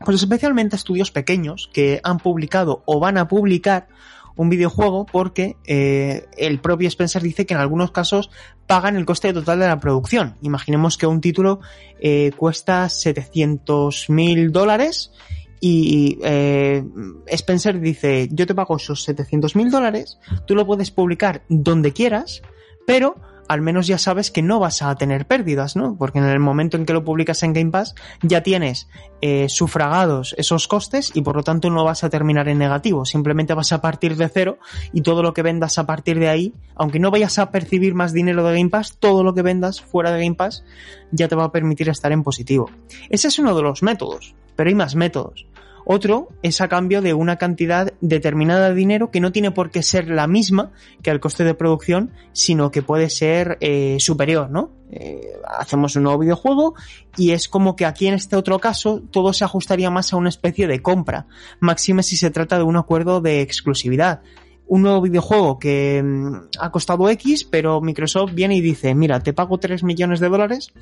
Pues 0.04 0.22
especialmente 0.22 0.76
estudios 0.76 1.10
pequeños 1.10 1.68
que 1.72 2.00
han 2.04 2.18
publicado 2.18 2.84
o 2.86 3.00
van 3.00 3.18
a 3.18 3.26
publicar 3.26 3.88
un 4.36 4.48
videojuego 4.48 5.06
porque 5.06 5.56
eh, 5.66 6.26
el 6.36 6.60
propio 6.60 6.88
Spencer 6.88 7.22
dice 7.22 7.46
que 7.46 7.54
en 7.54 7.60
algunos 7.60 7.90
casos 7.90 8.30
pagan 8.66 8.96
el 8.96 9.04
coste 9.04 9.32
total 9.32 9.60
de 9.60 9.68
la 9.68 9.80
producción. 9.80 10.36
Imaginemos 10.42 10.96
que 10.96 11.06
un 11.06 11.20
título 11.20 11.60
eh, 12.00 12.32
cuesta 12.36 12.88
700 12.88 14.10
mil 14.10 14.52
dólares 14.52 15.12
y 15.60 16.18
eh, 16.24 16.84
Spencer 17.26 17.80
dice 17.80 18.28
yo 18.32 18.46
te 18.46 18.54
pago 18.54 18.76
esos 18.76 19.04
700 19.04 19.54
mil 19.54 19.70
dólares, 19.70 20.18
tú 20.46 20.54
lo 20.54 20.66
puedes 20.66 20.90
publicar 20.90 21.42
donde 21.48 21.92
quieras, 21.92 22.42
pero 22.86 23.16
al 23.52 23.60
menos 23.60 23.86
ya 23.86 23.98
sabes 23.98 24.30
que 24.30 24.40
no 24.40 24.58
vas 24.58 24.80
a 24.80 24.94
tener 24.96 25.26
pérdidas, 25.26 25.76
¿no? 25.76 25.94
Porque 25.96 26.18
en 26.18 26.24
el 26.24 26.38
momento 26.38 26.76
en 26.76 26.86
que 26.86 26.94
lo 26.94 27.04
publicas 27.04 27.42
en 27.42 27.52
Game 27.52 27.70
Pass 27.70 27.94
ya 28.22 28.42
tienes 28.42 28.88
eh, 29.20 29.48
sufragados 29.50 30.34
esos 30.38 30.68
costes 30.68 31.10
y 31.14 31.20
por 31.20 31.36
lo 31.36 31.42
tanto 31.42 31.68
no 31.68 31.84
vas 31.84 32.02
a 32.02 32.08
terminar 32.08 32.48
en 32.48 32.58
negativo, 32.58 33.04
simplemente 33.04 33.52
vas 33.52 33.72
a 33.72 33.82
partir 33.82 34.16
de 34.16 34.28
cero 34.28 34.58
y 34.92 35.02
todo 35.02 35.22
lo 35.22 35.34
que 35.34 35.42
vendas 35.42 35.76
a 35.76 35.86
partir 35.86 36.18
de 36.18 36.30
ahí, 36.30 36.54
aunque 36.76 36.98
no 36.98 37.10
vayas 37.10 37.38
a 37.38 37.50
percibir 37.50 37.94
más 37.94 38.14
dinero 38.14 38.42
de 38.42 38.56
Game 38.56 38.70
Pass, 38.70 38.96
todo 38.98 39.22
lo 39.22 39.34
que 39.34 39.42
vendas 39.42 39.82
fuera 39.82 40.12
de 40.12 40.22
Game 40.22 40.36
Pass 40.36 40.64
ya 41.10 41.28
te 41.28 41.36
va 41.36 41.44
a 41.44 41.52
permitir 41.52 41.90
estar 41.90 42.10
en 42.10 42.22
positivo. 42.22 42.70
Ese 43.10 43.28
es 43.28 43.38
uno 43.38 43.54
de 43.54 43.62
los 43.62 43.82
métodos, 43.82 44.34
pero 44.56 44.68
hay 44.68 44.74
más 44.74 44.94
métodos. 44.94 45.46
Otro 45.84 46.28
es 46.42 46.60
a 46.60 46.68
cambio 46.68 47.02
de 47.02 47.14
una 47.14 47.36
cantidad 47.36 47.92
determinada 48.00 48.68
de 48.68 48.74
dinero 48.74 49.10
que 49.10 49.20
no 49.20 49.32
tiene 49.32 49.50
por 49.50 49.70
qué 49.70 49.82
ser 49.82 50.08
la 50.08 50.26
misma 50.26 50.72
que 51.02 51.10
el 51.10 51.20
coste 51.20 51.44
de 51.44 51.54
producción, 51.54 52.12
sino 52.32 52.70
que 52.70 52.82
puede 52.82 53.10
ser 53.10 53.58
eh, 53.60 53.96
superior, 53.98 54.50
¿no? 54.50 54.70
Eh, 54.90 55.32
hacemos 55.58 55.96
un 55.96 56.04
nuevo 56.04 56.18
videojuego 56.18 56.74
y 57.16 57.30
es 57.30 57.48
como 57.48 57.76
que 57.76 57.86
aquí 57.86 58.06
en 58.06 58.14
este 58.14 58.36
otro 58.36 58.58
caso 58.58 59.02
todo 59.10 59.32
se 59.32 59.44
ajustaría 59.44 59.90
más 59.90 60.12
a 60.12 60.16
una 60.16 60.28
especie 60.28 60.66
de 60.66 60.82
compra, 60.82 61.26
máxime 61.60 62.02
si 62.02 62.16
se 62.16 62.30
trata 62.30 62.58
de 62.58 62.64
un 62.64 62.76
acuerdo 62.76 63.20
de 63.20 63.40
exclusividad. 63.40 64.20
Un 64.66 64.82
nuevo 64.82 65.02
videojuego 65.02 65.58
que 65.58 66.02
mm, 66.02 66.34
ha 66.60 66.70
costado 66.70 67.08
X, 67.08 67.44
pero 67.44 67.80
Microsoft 67.80 68.32
viene 68.32 68.56
y 68.56 68.60
dice, 68.60 68.94
mira, 68.94 69.20
te 69.20 69.32
pago 69.32 69.58
3 69.58 69.82
millones 69.82 70.20
de 70.20 70.28
dólares 70.28 70.72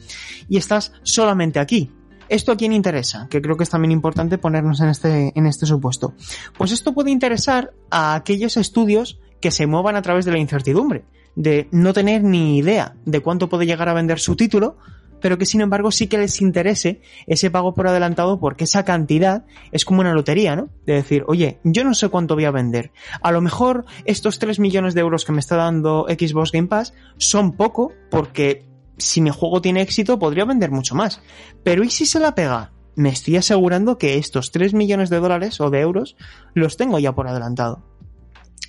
y 0.49 0.59
estás 0.59 0.92
solamente 1.02 1.59
aquí 1.59 1.90
¿Esto 2.31 2.53
a 2.53 2.57
quién 2.57 2.73
interesa? 2.73 3.27
Que 3.29 3.43
creo 3.43 3.57
que 3.57 3.65
es 3.65 3.71
también 3.71 3.91
importante 3.91 4.39
ponernos 4.39 4.81
en 4.81 4.89
este, 4.89 5.33
en 5.35 5.47
este 5.47 5.67
supuesto. 5.67 6.15
Pues 6.57 6.71
esto 6.71 6.95
puede 6.95 7.11
interesar 7.11 7.73
a 7.91 8.15
aquellos 8.15 8.57
estudios 8.57 9.19
que 9.41 9.51
se 9.51 9.67
muevan 9.67 9.97
a 9.97 10.03
través 10.03 10.25
de 10.25 10.31
la 10.31 10.39
incertidumbre, 10.39 11.05
de 11.35 11.69
no 11.73 11.93
tener 11.93 12.23
ni 12.23 12.57
idea 12.57 12.95
de 13.05 13.19
cuánto 13.19 13.49
puede 13.49 13.67
llegar 13.67 13.89
a 13.89 13.95
vender 13.95 14.21
su 14.21 14.37
título, 14.37 14.77
pero 15.21 15.39
que 15.39 15.45
sin 15.45 15.61
embargo 15.61 15.91
sí 15.91 16.07
que 16.07 16.19
les 16.19 16.41
interese 16.41 17.01
ese 17.27 17.51
pago 17.51 17.75
por 17.75 17.89
adelantado 17.89 18.39
porque 18.39 18.63
esa 18.63 18.85
cantidad 18.85 19.45
es 19.73 19.85
como 19.85 20.01
una 20.01 20.15
lotería, 20.15 20.55
¿no? 20.55 20.69
De 20.87 20.95
decir, 20.95 21.25
oye, 21.27 21.59
yo 21.65 21.83
no 21.83 21.95
sé 21.95 22.11
cuánto 22.11 22.37
voy 22.37 22.45
a 22.45 22.53
vender. 22.53 22.93
A 23.23 23.33
lo 23.33 23.41
mejor 23.41 23.87
estos 24.05 24.39
3 24.39 24.61
millones 24.61 24.95
de 24.95 25.01
euros 25.01 25.25
que 25.25 25.33
me 25.33 25.41
está 25.41 25.57
dando 25.57 26.07
Xbox 26.09 26.53
Game 26.53 26.69
Pass 26.69 26.95
son 27.19 27.57
poco 27.57 27.93
porque 28.09 28.70
si 29.00 29.21
mi 29.21 29.30
juego 29.30 29.61
tiene 29.61 29.83
éxito, 29.83 30.19
podría 30.19 30.45
vender 30.45 30.71
mucho 30.71 30.95
más. 30.95 31.21
Pero 31.64 31.83
¿y 31.85 31.90
si 31.90 32.07
se 32.07 32.21
la 32.21 32.35
pega? 32.35 32.73
Me 32.97 33.09
estoy 33.09 33.37
asegurando 33.37 33.99
que 33.99 34.19
estos 34.19 34.50
3 34.52 34.75
millones 34.75 35.11
de 35.11 35.21
dólares 35.21 35.61
o 35.61 35.71
de 35.71 35.80
euros 35.80 36.16
los 36.54 36.76
tengo 36.76 36.99
ya 36.99 37.14
por 37.14 37.28
adelantado. 37.28 37.83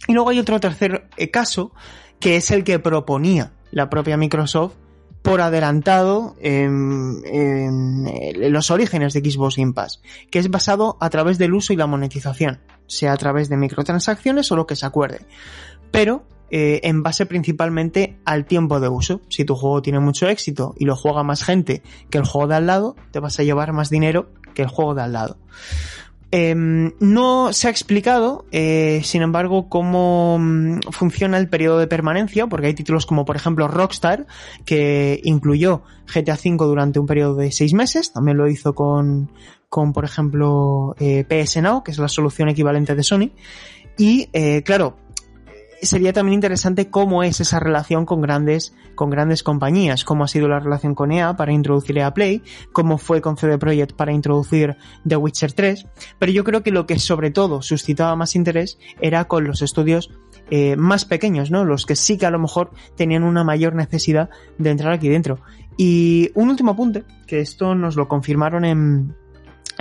Y 0.07 0.13
luego 0.13 0.29
hay 0.29 0.39
otro 0.39 0.59
tercer 0.59 1.09
eh, 1.17 1.31
caso, 1.31 1.73
que 2.19 2.38
es 2.38 2.51
el 2.51 2.63
que 2.63 2.79
proponía 2.79 3.53
la 3.71 3.89
propia 3.89 4.17
Microsoft 4.17 4.73
por 5.21 5.41
adelantado 5.41 6.35
en, 6.39 7.21
en, 7.25 8.51
los 8.51 8.71
orígenes 8.71 9.13
de 9.13 9.19
Xbox 9.19 9.55
Game 9.55 9.73
Pass, 9.73 10.01
que 10.31 10.39
es 10.39 10.50
basado 10.50 10.97
a 11.00 11.09
través 11.09 11.38
del 11.38 11.53
uso 11.53 11.73
y 11.73 11.75
la 11.75 11.85
monetización, 11.85 12.61
sea 12.88 13.13
a 13.13 13.17
través 13.17 13.47
de 13.47 13.57
microtransacciones 13.57 14.51
o 14.51 14.55
lo 14.55 14.65
que 14.65 14.75
se 14.75 14.85
acuerde. 14.85 15.25
Pero 15.91 16.25
eh, 16.51 16.81
en 16.84 17.01
base 17.01 17.25
principalmente 17.25 18.17
al 18.25 18.46
tiempo 18.46 18.81
de 18.81 18.89
uso. 18.89 19.22
Si 19.29 19.46
tu 19.46 19.55
juego 19.55 19.81
tiene 19.81 20.01
mucho 20.01 20.27
éxito 20.27 20.75
y 20.77 20.84
lo 20.84 20.98
juega 20.98 21.24
más 21.24 21.43
gente 21.43 21.81
que 22.10 22.17
el 22.17 22.25
juego 22.25 22.48
de 22.48 22.55
al 22.55 22.67
lado, 22.67 22.98
te 23.12 23.20
vas 23.20 23.39
a 23.39 23.43
llevar 23.43 23.72
más 23.72 23.89
dinero 23.89 24.29
que 24.53 24.63
el 24.63 24.67
juego 24.67 24.93
de 24.93 25.01
al 25.01 25.13
lado. 25.13 25.38
Em, 26.34 26.93
no 27.00 27.51
se 27.51 27.67
ha 27.67 27.72
explicado, 27.72 28.46
eh, 28.51 29.01
sin 29.03 29.22
embargo, 29.22 29.67
cómo 29.67 30.38
mm, 30.39 30.79
funciona 30.91 31.38
el 31.38 31.50
periodo 31.50 31.77
de 31.77 31.88
permanencia, 31.88 32.48
porque 32.48 32.67
hay 32.67 32.74
títulos 32.74 33.05
como, 33.05 33.24
por 33.24 33.36
ejemplo, 33.38 33.67
Rockstar, 33.67 34.27
que 34.65 35.20
incluyó 35.24 35.84
GTA 36.13 36.34
V 36.34 36.58
durante 36.58 37.00
un 37.00 37.05
periodo 37.05 37.36
de 37.36 37.51
seis 37.51 37.74
meses, 37.74 38.13
también 38.13 38.38
lo 38.38 38.50
hizo 38.50 38.74
con, 38.74 39.29
con 39.70 39.91
por 39.91 40.05
ejemplo, 40.05 40.96
eh, 41.00 41.25
PS 41.25 41.62
Now, 41.62 41.84
que 41.84 41.91
es 41.91 41.98
la 41.98 42.08
solución 42.08 42.48
equivalente 42.48 42.96
de 42.96 43.03
Sony. 43.03 43.31
Y, 43.98 44.27
claro, 44.63 44.98
sería 45.81 46.13
también 46.13 46.35
interesante 46.35 46.89
cómo 46.89 47.23
es 47.23 47.39
esa 47.39 47.59
relación 47.59 48.05
con 48.05 48.21
grandes, 48.21 48.75
con 48.95 49.09
grandes 49.09 49.43
compañías, 49.43 50.03
cómo 50.03 50.23
ha 50.23 50.27
sido 50.27 50.47
la 50.47 50.59
relación 50.59 50.95
con 50.95 51.11
EA 51.11 51.35
para 51.35 51.53
introducir 51.53 51.97
EA 51.97 52.13
Play, 52.13 52.43
cómo 52.71 52.97
fue 52.97 53.21
con 53.21 53.38
CD 53.38 53.57
Projekt 53.57 53.93
para 53.93 54.11
introducir 54.11 54.77
The 55.07 55.17
Witcher 55.17 55.53
3, 55.53 55.88
pero 56.19 56.31
yo 56.31 56.43
creo 56.43 56.63
que 56.63 56.71
lo 56.71 56.85
que 56.85 57.00
sobre 57.00 57.31
todo 57.31 57.61
suscitaba 57.61 58.15
más 58.15 58.35
interés 58.35 58.77
era 59.00 59.25
con 59.25 59.45
los 59.45 59.61
estudios 59.61 60.11
eh, 60.50 60.75
más 60.75 61.05
pequeños, 61.05 61.50
¿no? 61.50 61.63
Los 61.63 61.85
que 61.85 61.95
sí 61.95 62.17
que 62.17 62.25
a 62.25 62.31
lo 62.31 62.39
mejor 62.39 62.71
tenían 62.95 63.23
una 63.23 63.43
mayor 63.43 63.73
necesidad 63.73 64.29
de 64.57 64.69
entrar 64.69 64.93
aquí 64.93 65.07
dentro. 65.07 65.39
Y 65.77 66.29
un 66.35 66.50
último 66.50 66.71
apunte, 66.71 67.05
que 67.25 67.39
esto 67.39 67.73
nos 67.73 67.95
lo 67.95 68.07
confirmaron 68.07 68.65
en, 68.65 69.15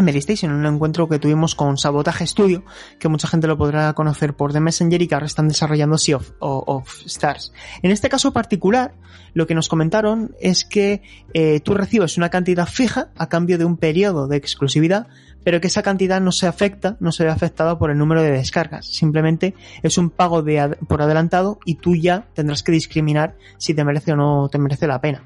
en 0.01 0.05
Medistation, 0.07 0.53
un 0.53 0.67
encuentro 0.67 1.09
que 1.09 1.19
tuvimos 1.19 1.55
con 1.55 1.79
Sabotage 1.79 2.27
Studio, 2.27 2.65
que 2.99 3.09
mucha 3.09 3.29
gente 3.29 3.47
lo 3.47 3.57
podrá 3.57 3.93
conocer 3.93 4.35
por 4.35 4.53
The 4.53 4.61
Messenger 4.61 5.01
y 5.01 5.07
que 5.07 5.15
ahora 5.15 5.27
están 5.27 5.49
desarrollando 5.49 5.97
Sea 5.97 6.19
of, 6.41 7.07
Stars. 7.07 7.53
En 7.83 7.91
este 7.91 8.09
caso 8.09 8.33
particular, 8.33 8.95
lo 9.35 9.47
que 9.47 9.55
nos 9.55 9.69
comentaron 9.69 10.35
es 10.41 10.65
que 10.65 11.03
eh, 11.35 11.61
tú 11.61 11.75
recibes 11.75 12.17
una 12.17 12.31
cantidad 12.31 12.67
fija 12.67 13.11
a 13.17 13.29
cambio 13.29 13.59
de 13.59 13.65
un 13.65 13.77
periodo 13.77 14.27
de 14.27 14.37
exclusividad, 14.37 15.07
pero 15.45 15.61
que 15.61 15.69
esa 15.69 15.83
cantidad 15.83 16.21
no 16.21 16.33
se 16.33 16.47
afecta, 16.47 16.97
no 17.01 17.13
se 17.13 17.25
ve 17.25 17.31
afectada 17.31 17.79
por 17.79 17.91
el 17.91 17.99
número 17.99 18.23
de 18.23 18.31
descargas. 18.31 18.87
Simplemente 18.87 19.55
es 19.83 19.99
un 19.99 20.11
pago 20.11 20.43
de, 20.43 20.77
por 20.89 21.03
adelantado 21.03 21.59
y 21.65 21.77
tú 21.77 21.95
ya 21.95 22.27
tendrás 22.35 22.63
que 22.63 22.73
discriminar 22.73 23.37
si 23.59 23.75
te 23.75 23.85
merece 23.85 24.13
o 24.13 24.17
no 24.17 24.49
te 24.51 24.59
merece 24.59 24.87
la 24.87 25.01
pena. 25.01 25.25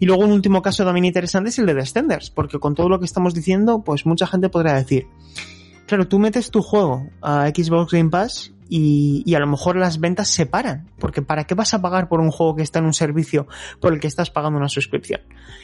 Y 0.00 0.06
luego 0.06 0.24
un 0.24 0.32
último 0.32 0.62
caso 0.62 0.84
también 0.84 1.04
interesante 1.04 1.50
es 1.50 1.58
el 1.58 1.66
de 1.66 1.74
Descenders, 1.74 2.30
porque 2.30 2.58
con 2.58 2.74
todo 2.74 2.88
lo 2.88 2.98
que 2.98 3.04
estamos 3.04 3.34
diciendo, 3.34 3.84
pues 3.84 4.06
mucha 4.06 4.26
gente 4.26 4.48
podrá 4.48 4.74
decir, 4.74 5.06
claro, 5.86 6.08
tú 6.08 6.18
metes 6.18 6.50
tu 6.50 6.62
juego 6.62 7.06
a 7.20 7.48
Xbox 7.48 7.92
Game 7.92 8.08
Pass 8.08 8.52
y, 8.70 9.34
a 9.34 9.40
lo 9.40 9.48
mejor 9.48 9.76
las 9.76 9.98
ventas 9.98 10.28
se 10.28 10.46
paran, 10.46 10.88
porque 11.00 11.22
¿para 11.22 11.44
qué 11.44 11.56
vas 11.56 11.74
a 11.74 11.82
pagar 11.82 12.08
por 12.08 12.20
un 12.20 12.30
juego 12.30 12.54
que 12.54 12.62
está 12.62 12.78
en 12.78 12.84
un 12.84 12.94
servicio 12.94 13.48
por 13.80 13.92
el 13.92 13.98
que 13.98 14.06
estás 14.06 14.30
pagando 14.30 14.58
una 14.58 14.68
suscripción? 14.68 15.20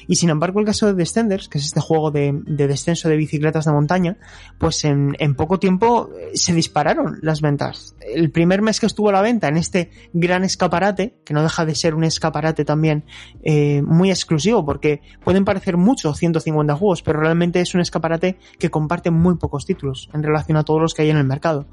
Y 0.08 0.16
sin 0.16 0.28
embargo, 0.28 0.58
el 0.58 0.66
caso 0.66 0.86
de 0.86 0.94
Descenders, 0.94 1.48
que 1.48 1.58
es 1.58 1.66
este 1.66 1.80
juego 1.80 2.10
de, 2.10 2.32
descenso 2.46 3.08
de 3.08 3.16
bicicletas 3.16 3.64
de 3.64 3.72
montaña, 3.72 4.16
pues 4.58 4.84
en, 4.84 5.14
poco 5.36 5.60
tiempo 5.60 6.10
eh, 6.18 6.32
se 6.34 6.52
dispararon 6.52 7.18
las 7.22 7.40
ventas. 7.40 7.94
El 8.00 8.32
primer 8.32 8.60
mes 8.60 8.80
que 8.80 8.86
estuvo 8.86 9.10
a 9.10 9.12
la 9.12 9.22
venta 9.22 9.48
en 9.48 9.56
este 9.56 9.90
gran 10.12 10.42
escaparate, 10.42 11.20
que 11.24 11.32
no 11.32 11.42
deja 11.42 11.64
de 11.64 11.76
ser 11.76 11.94
un 11.94 12.02
escaparate 12.02 12.64
también 12.64 13.04
eh, 13.44 13.82
muy 13.82 14.10
exclusivo, 14.10 14.64
porque 14.64 15.00
pueden 15.22 15.44
parecer 15.44 15.76
muchos 15.76 16.18
150 16.18 16.74
juegos, 16.74 17.02
pero 17.02 17.20
realmente 17.20 17.60
es 17.60 17.72
un 17.74 17.80
escaparate 17.80 18.38
que 18.58 18.70
comparte 18.70 19.12
muy 19.12 19.36
pocos 19.36 19.64
títulos 19.64 20.10
en 20.12 20.24
relación 20.24 20.56
a 20.56 20.64
todos 20.64 20.80
los 20.80 20.94
que 20.94 21.02
hay 21.02 21.10
en 21.10 21.18
el 21.18 21.24
mercado. 21.24 21.66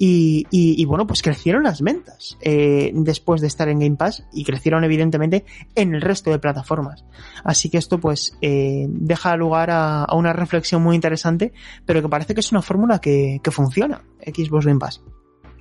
Y, 0.00 0.46
y, 0.50 0.84
bueno, 0.84 1.08
pues 1.08 1.22
crecieron 1.22 1.64
las 1.64 1.82
ventas 1.82 2.38
eh, 2.40 2.92
después 2.94 3.40
de 3.40 3.48
estar 3.48 3.68
en 3.68 3.80
Game 3.80 3.96
Pass 3.96 4.24
y 4.32 4.44
crecieron 4.44 4.84
evidentemente 4.84 5.44
en 5.74 5.92
el 5.92 6.00
resto 6.00 6.30
de 6.30 6.38
plataformas. 6.38 7.04
Así 7.42 7.68
que 7.68 7.78
esto 7.78 7.98
pues 7.98 8.38
eh, 8.40 8.86
deja 8.88 9.36
lugar 9.36 9.70
a, 9.70 10.04
a, 10.04 10.14
una 10.14 10.32
reflexión 10.32 10.82
muy 10.82 10.94
interesante, 10.94 11.52
pero 11.84 12.00
que 12.00 12.08
parece 12.08 12.34
que 12.34 12.40
es 12.40 12.52
una 12.52 12.62
fórmula 12.62 13.00
que, 13.00 13.40
que 13.42 13.50
funciona, 13.50 14.02
Xbox 14.24 14.66
Game 14.66 14.78
Pass. 14.78 15.02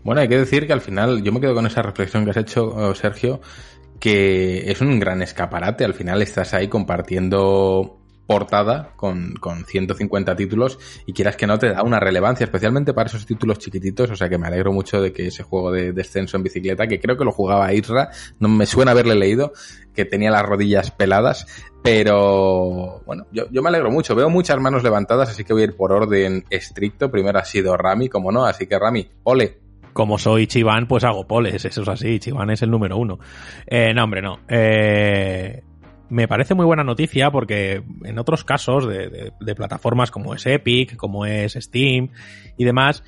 Bueno, 0.04 0.22
hay 0.22 0.28
que 0.28 0.38
decir 0.38 0.68
que 0.68 0.74
al 0.74 0.82
final 0.82 1.24
yo 1.24 1.34
me 1.34 1.42
quedo 1.42 1.56
con 1.56 1.66
esa 1.66 1.82
reflexión 1.82 2.24
que 2.24 2.30
has 2.30 2.38
hecho, 2.38 2.94
Sergio, 2.94 3.42
que 4.00 4.72
es 4.72 4.80
un 4.82 5.00
gran 5.00 5.22
escaparate. 5.22 5.84
Al 5.84 5.94
final 5.94 6.22
estás 6.22 6.54
ahí 6.54 6.68
compartiendo 6.68 8.00
portada 8.28 8.92
con, 8.98 9.36
con 9.36 9.66
150 9.66 10.36
títulos 10.36 10.78
y 11.06 11.14
quieras 11.14 11.38
que 11.38 11.48
no 11.48 11.58
te 11.58 11.70
da 11.70 11.82
una 11.82 12.00
relevancia, 12.00 12.44
especialmente 12.44 12.94
para 12.94 13.08
esos 13.08 13.26
títulos 13.26 13.58
chiquititos, 13.58 14.12
o 14.12 14.16
sea 14.16 14.28
que 14.28 14.38
me 14.38 14.48
alegro 14.48 14.74
mucho 14.74 15.02
de 15.02 15.14
que 15.14 15.28
ese 15.28 15.44
juego 15.44 15.72
de 15.72 15.94
descenso 15.94 16.36
en 16.36 16.44
bicicleta, 16.44 16.88
que 16.88 17.00
creo 17.00 17.18
que 17.18 17.24
lo 17.24 17.32
jugaba 17.32 17.74
Isra, 17.74 18.10
no 18.40 18.50
me 18.50 18.66
suena 18.66 18.92
haberle 18.92 19.16
leído, 19.16 19.54
que 19.96 20.06
tenía 20.06 20.30
las 20.30 20.44
rodillas 20.44 20.92
peladas, 20.92 21.48
pero 21.82 23.02
bueno, 23.06 23.26
yo, 23.32 23.46
yo 23.50 23.64
me 23.64 23.70
alegro 23.70 23.90
mucho, 23.90 24.14
veo 24.14 24.30
muchas 24.30 24.60
manos 24.60 24.84
levantadas, 24.84 25.30
así 25.30 25.46
que 25.46 25.54
voy 25.54 25.62
a 25.62 25.66
ir 25.66 25.76
por 25.76 25.94
orden 25.94 26.44
estricto, 26.50 27.10
primero 27.10 27.40
ha 27.40 27.46
sido 27.46 27.78
Rami, 27.78 28.10
como 28.10 28.32
no, 28.32 28.46
así 28.46 28.68
que 28.68 28.78
Rami, 28.78 29.10
ole, 29.24 29.60
como 29.94 30.20
soy 30.20 30.46
Chiván, 30.46 30.88
pues 30.88 31.04
hago 31.06 31.26
poles, 31.26 31.66
eso 31.66 31.82
es 31.82 31.88
así, 31.88 32.20
Chiván 32.20 32.52
es 32.52 32.62
el 32.62 32.70
número 32.70 32.98
uno. 32.98 33.18
Eh, 33.66 33.96
no, 33.96 34.04
hombre, 34.04 34.22
no. 34.22 34.42
Eh, 34.48 35.64
me 36.10 36.28
parece 36.28 36.54
muy 36.54 36.66
buena 36.66 36.84
noticia 36.84 37.32
porque 37.32 37.84
en 38.04 38.20
otros 38.20 38.44
casos 38.44 38.88
de, 38.88 39.56
plataformas 39.56 40.12
como 40.12 40.34
es 40.34 40.46
Epic, 40.46 40.96
como 40.96 41.26
es 41.26 41.54
Steam 41.54 42.10
y 42.58 42.66
demás, 42.66 43.04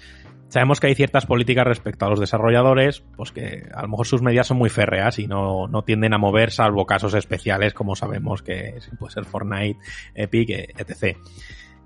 sabemos 0.50 0.80
que 0.80 0.88
hay 0.88 0.96
ciertas 0.96 1.26
políticas 1.26 1.66
respecto 1.66 2.06
a 2.06 2.10
los 2.10 2.20
desarrolladores, 2.20 3.04
pues 3.16 3.32
que 3.32 3.70
a 3.74 3.82
lo 3.84 3.88
mejor 3.88 4.08
sus 4.08 4.22
medidas 4.22 4.48
son 4.48 4.58
muy 4.58 4.70
férreas 4.70 5.20
y 5.20 5.28
no, 5.28 5.68
no 5.68 5.84
tienden 5.84 6.14
a 6.14 6.18
mover 6.18 6.52
salvo 6.52 6.86
casos 6.86 7.14
especiales 7.14 7.74
como 7.74 7.96
sabemos 7.96 8.42
que 8.42 8.80
puede 8.98 9.14
ser 9.14 9.26
Fortnite, 9.26 9.80
Epic, 10.16 10.50
etc. 10.50 11.18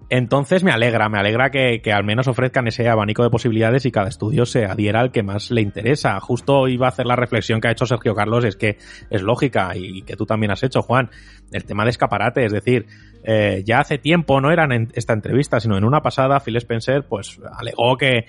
Entonces 0.09 0.63
me 0.63 0.71
alegra, 0.71 1.09
me 1.09 1.17
alegra 1.17 1.49
que, 1.49 1.81
que, 1.81 1.91
al 1.91 2.03
menos 2.03 2.27
ofrezcan 2.27 2.67
ese 2.67 2.87
abanico 2.87 3.23
de 3.23 3.29
posibilidades 3.29 3.85
y 3.85 3.91
cada 3.91 4.09
estudio 4.09 4.45
se 4.45 4.65
adhiera 4.65 4.99
al 4.99 5.11
que 5.11 5.23
más 5.23 5.49
le 5.49 5.61
interesa. 5.61 6.19
Justo 6.19 6.67
iba 6.67 6.87
a 6.87 6.89
hacer 6.89 7.05
la 7.05 7.15
reflexión 7.15 7.61
que 7.61 7.69
ha 7.69 7.71
hecho 7.71 7.85
Sergio 7.85 8.13
Carlos, 8.13 8.45
es 8.45 8.55
que 8.55 8.77
es 9.09 9.21
lógica 9.21 9.75
y 9.75 10.03
que 10.03 10.15
tú 10.15 10.25
también 10.25 10.51
has 10.51 10.63
hecho, 10.63 10.81
Juan, 10.81 11.09
el 11.51 11.65
tema 11.65 11.83
de 11.83 11.91
escaparate, 11.91 12.45
es 12.45 12.51
decir, 12.51 12.87
eh, 13.23 13.63
ya 13.65 13.79
hace 13.79 13.97
tiempo, 13.97 14.41
no 14.41 14.51
era 14.51 14.65
en 14.65 14.91
esta 14.93 15.13
entrevista, 15.13 15.59
sino 15.59 15.77
en 15.77 15.85
una 15.85 16.01
pasada, 16.01 16.39
Phil 16.39 16.57
Spencer 16.57 17.05
pues 17.07 17.39
alegó 17.57 17.97
que, 17.97 18.25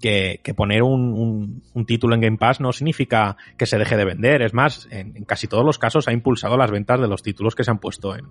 que, 0.00 0.54
poner 0.54 0.82
un, 0.82 1.12
un, 1.12 1.62
un, 1.74 1.86
título 1.86 2.14
en 2.14 2.20
Game 2.20 2.36
Pass 2.38 2.60
no 2.60 2.72
significa 2.72 3.36
que 3.56 3.66
se 3.66 3.78
deje 3.78 3.96
de 3.96 4.04
vender. 4.04 4.42
Es 4.42 4.54
más, 4.54 4.86
en, 4.90 5.16
en, 5.16 5.24
casi 5.24 5.48
todos 5.48 5.64
los 5.64 5.78
casos 5.78 6.06
ha 6.06 6.12
impulsado 6.12 6.56
las 6.56 6.70
ventas 6.70 7.00
de 7.00 7.08
los 7.08 7.22
títulos 7.22 7.54
que 7.54 7.64
se 7.64 7.70
han 7.70 7.78
puesto 7.78 8.14
en, 8.14 8.26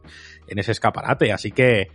en 0.47 0.59
ese 0.59 0.71
escaparate. 0.71 1.31
Así 1.31 1.51
que 1.51 1.89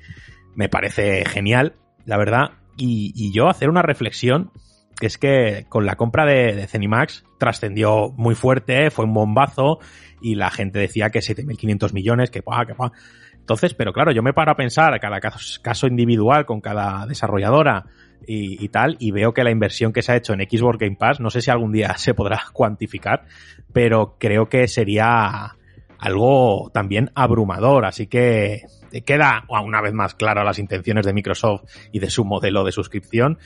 me 0.55 0.69
parece 0.69 1.25
genial, 1.25 1.75
la 2.05 2.17
verdad. 2.17 2.53
Y, 2.77 3.13
y, 3.15 3.33
yo 3.33 3.49
hacer 3.49 3.69
una 3.69 3.83
reflexión, 3.83 4.51
que 4.99 5.07
es 5.07 5.19
que 5.19 5.67
con 5.69 5.87
la 5.87 5.97
compra 5.97 6.25
de, 6.25 6.55
de 6.55 6.67
Zenimax 6.67 7.25
trascendió 7.39 8.13
muy 8.17 8.35
fuerte, 8.35 8.91
fue 8.91 9.05
un 9.05 9.15
bombazo, 9.15 9.81
y 10.21 10.35
la 10.35 10.51
gente 10.51 10.79
decía 10.79 11.11
que 11.11 11.21
7.500 11.21 11.93
millones, 11.93 12.31
que 12.31 12.43
pa, 12.43 12.65
que 12.67 12.75
pa. 12.75 12.93
Entonces, 13.51 13.75
pero 13.75 13.93
claro, 13.93 14.13
yo 14.13 14.23
me 14.23 14.33
paro 14.33 14.53
a 14.53 14.57
pensar 14.57 14.99
cada 15.01 15.19
caso 15.21 15.87
individual 15.87 16.47
con 16.47 16.61
cada 16.61 17.07
desarrolladora 17.07 17.87
y, 18.27 18.63
y, 18.65 18.69
tal, 18.69 18.97
y 19.01 19.11
veo 19.11 19.33
que 19.33 19.43
la 19.43 19.51
inversión 19.51 19.93
que 19.93 20.03
se 20.03 20.13
ha 20.13 20.17
hecho 20.17 20.35
en 20.35 20.41
Xbox 20.41 20.79
Game 20.79 20.97
Pass, 20.97 21.21
no 21.21 21.31
sé 21.31 21.41
si 21.41 21.51
algún 21.51 21.73
día 21.73 21.95
se 21.99 22.15
podrá 22.15 22.43
cuantificar, 22.53 23.25
pero 23.73 24.17
creo 24.19 24.49
que 24.49 24.69
sería 24.69 25.57
algo 26.01 26.71
también 26.73 27.11
abrumador, 27.15 27.85
así 27.85 28.07
que 28.07 28.63
queda 29.05 29.45
una 29.49 29.81
vez 29.81 29.93
más 29.93 30.15
claro 30.15 30.43
las 30.43 30.59
intenciones 30.59 31.07
de 31.07 31.13
Microsoft 31.13 31.63
y 31.93 32.01
de 32.01 32.11
su 32.11 32.25
modelo 32.25 32.65
de 32.65 32.73
suscripción 32.73 33.39